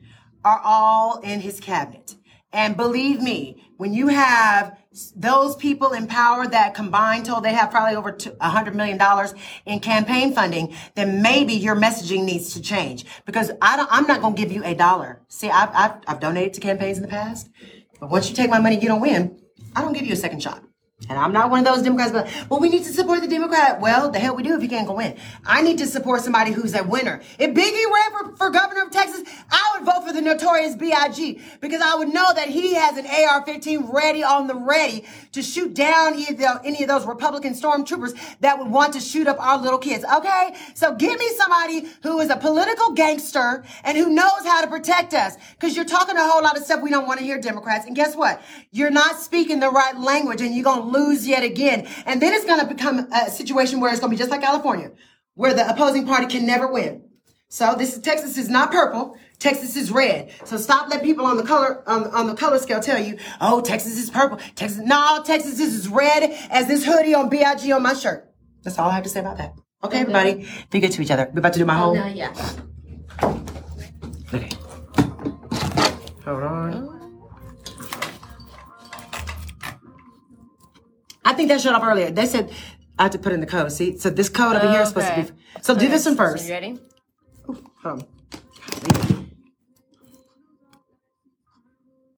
are 0.44 0.60
all 0.64 1.20
in 1.20 1.40
his 1.40 1.60
cabinet. 1.60 2.16
And 2.55 2.76
believe 2.76 3.20
me, 3.20 3.65
when 3.78 3.92
you 3.92 4.07
have 4.07 4.78
those 5.16 5.57
people 5.57 5.91
in 5.91 6.07
power 6.07 6.47
that 6.47 6.73
combined 6.73 7.26
told 7.26 7.44
they 7.44 7.52
have 7.52 7.73
probably 7.73 7.97
over 7.97 8.16
a 8.41 8.49
hundred 8.49 8.76
million 8.76 8.97
dollars 8.97 9.34
in 9.66 9.81
campaign 9.81 10.33
funding, 10.33 10.73
then 10.94 11.20
maybe 11.20 11.52
your 11.52 11.74
messaging 11.74 12.24
needs 12.24 12.55
to 12.55 12.62
change. 12.62 13.07
Because 13.26 13.50
I 13.60 13.84
I'm 13.91 14.07
not 14.07 14.20
going 14.20 14.36
to 14.36 14.41
give 14.41 14.52
you 14.52 14.62
a 14.65 14.73
dollar. 14.73 15.20
See, 15.26 15.50
I've, 15.50 15.70
I've, 15.74 15.97
I've 16.07 16.20
donated 16.20 16.55
to 16.55 16.60
campaigns 16.60 16.97
in 16.97 17.02
the 17.02 17.08
past, 17.08 17.50
but 17.99 18.08
once 18.08 18.31
you 18.31 18.36
take 18.36 18.50
my 18.50 18.60
money, 18.60 18.76
you 18.76 18.86
don't 18.86 19.00
win. 19.00 19.36
I 19.74 19.83
don't 19.83 19.92
give 19.92 20.07
you 20.07 20.12
a 20.12 20.16
second 20.16 20.41
shot. 20.41 20.62
And 21.08 21.18
I'm 21.18 21.33
not 21.33 21.50
one 21.50 21.60
of 21.60 21.66
those 21.66 21.83
Democrats, 21.83 22.12
but 22.12 22.31
well, 22.49 22.60
we 22.60 22.68
need 22.68 22.84
to 22.84 22.92
support 22.92 23.20
the 23.20 23.28
Democrat. 23.28 23.81
Well, 23.81 24.10
the 24.10 24.18
hell 24.18 24.34
we 24.34 24.42
do 24.42 24.55
if 24.55 24.62
you 24.62 24.68
can't 24.68 24.86
go 24.86 24.99
in. 25.00 25.16
I 25.44 25.60
need 25.60 25.78
to 25.78 25.86
support 25.86 26.23
somebody 26.23 26.52
who's 26.52 26.74
a 26.74 26.83
winner. 26.83 27.20
If 27.39 27.50
Biggie 27.50 27.92
ran 27.92 28.10
for, 28.12 28.36
for 28.36 28.50
governor 28.50 28.84
of 28.84 28.91
Texas, 28.91 29.23
I 29.50 29.74
would 29.74 29.84
vote 29.84 30.07
for 30.07 30.12
the 30.12 30.23
notorious 30.23 30.74
B.I.G. 30.76 31.41
because 31.60 31.83
I 31.83 31.94
would 31.97 32.08
know 32.08 32.33
that 32.34 32.49
he 32.49 32.74
has 32.74 32.97
an 32.97 33.07
AR-15 33.07 33.92
ready 33.92 34.23
on 34.23 34.47
the 34.47 34.55
ready 34.55 35.05
to 35.33 35.42
shoot 35.42 35.74
down 35.74 36.18
either, 36.18 36.60
any 36.65 36.83
of 36.83 36.89
those 36.89 37.07
Republican 37.07 37.52
stormtroopers 37.52 38.16
that 38.41 38.58
would 38.58 38.68
want 38.68 38.94
to 38.94 39.00
shoot 39.00 39.26
up 39.26 39.39
our 39.41 39.58
little 39.58 39.78
kids. 39.78 40.05
Okay, 40.05 40.55
so 40.74 40.94
give 40.94 41.18
me 41.18 41.28
somebody 41.36 41.86
who 42.02 42.18
is 42.20 42.31
a 42.31 42.36
political 42.36 42.92
gangster 42.92 43.65
and 43.83 43.99
who 43.99 44.08
knows 44.08 44.44
how 44.44 44.62
to 44.62 44.68
protect 44.68 45.12
us. 45.12 45.36
Because 45.52 45.76
you're 45.76 45.84
talking 45.84 46.16
a 46.16 46.24
whole 46.26 46.42
lot 46.42 46.57
of 46.57 46.65
stuff 46.65 46.83
we 46.83 46.91
don't 46.91 47.07
want 47.07 47.18
to 47.18 47.24
hear, 47.24 47.39
Democrats. 47.41 47.86
And 47.86 47.94
guess 47.94 48.16
what? 48.16 48.42
You're 48.70 48.91
not 48.91 49.20
speaking 49.20 49.60
the 49.60 49.70
right 49.70 49.99
language, 49.99 50.41
and 50.41 50.55
you're 50.55 50.65
gonna 50.65 50.93
lose 50.94 51.28
yet 51.28 51.42
again. 51.42 51.86
And 52.06 52.23
then 52.23 52.32
it's 52.32 52.44
going 52.44 52.60
to 52.60 52.66
become 52.66 53.08
a 53.12 53.31
situation 53.31 53.81
where 53.81 53.90
it's 53.90 54.00
going 54.00 54.10
to 54.10 54.16
be 54.16 54.18
just 54.18 54.31
like 54.31 54.40
California, 54.40 54.92
where 55.34 55.52
the 55.52 55.68
opposing 55.68 56.06
party 56.06 56.26
can 56.26 56.47
never 56.47 56.66
win. 56.66 57.02
So 57.48 57.74
this 57.76 57.94
is 57.94 58.00
Texas 58.00 58.36
is 58.36 58.48
not 58.48 58.73
purple. 58.73 59.16
Texas 59.39 59.76
is 59.76 59.90
red. 59.90 60.32
So 60.44 60.56
stop 60.56 60.89
letting 60.89 61.05
people 61.06 61.24
on 61.24 61.36
the 61.36 61.44
color 61.44 61.89
on, 61.89 62.08
on 62.08 62.26
the 62.26 62.34
color 62.34 62.58
scale 62.58 62.81
tell 62.81 62.98
you, 62.98 63.18
oh, 63.40 63.60
Texas 63.60 63.97
is 63.97 64.10
purple. 64.10 64.39
Texas, 64.56 64.81
no, 64.82 65.23
Texas 65.24 65.60
is 65.60 65.74
as 65.74 65.89
red 65.89 66.36
as 66.50 66.66
this 66.66 66.84
hoodie 66.84 67.14
on 67.14 67.28
BIG 67.28 67.70
on 67.70 67.82
my 67.82 67.94
shirt. 67.94 68.28
That's 68.62 68.78
all 68.78 68.89
I 68.89 68.94
have 68.94 69.05
to 69.05 69.08
say 69.08 69.20
about 69.20 69.39
that. 69.39 69.55
Okay, 69.84 70.00
everybody, 70.00 70.48
be 70.70 70.81
good 70.81 70.92
to 70.92 71.02
each 71.02 71.10
other. 71.10 71.31
We're 71.32 71.40
about 71.40 71.52
to 71.52 71.58
do 71.58 71.66
my 71.66 71.76
oh, 71.76 71.78
whole. 71.78 71.94
No, 71.94 72.06
yeah. 72.06 72.32
Okay. 74.32 74.50
Hold 76.24 76.42
on. 76.42 76.74
Oh. 76.74 76.93
I 81.25 81.33
think 81.33 81.49
that 81.49 81.61
showed 81.61 81.75
up 81.75 81.83
earlier. 81.83 82.11
They 82.11 82.27
said 82.27 82.53
I 82.99 83.05
have 83.05 83.12
to 83.12 83.19
put 83.19 83.33
in 83.33 83.41
the 83.41 83.47
code. 83.47 83.73
See, 83.73 83.99
so 83.99 84.11
this 84.11 84.28
code 84.28 84.57
over 84.57 84.70
here 84.70 84.83
is 84.83 84.89
supposed 84.89 85.09
to 85.09 85.23
be. 85.23 85.62
So 85.62 85.75
do 85.75 85.89
this 85.89 86.07
one 86.07 86.17
first. 86.17 86.44
You 86.47 86.53
ready? 86.53 86.78
Hold 87.47 88.01
on. 88.01 88.07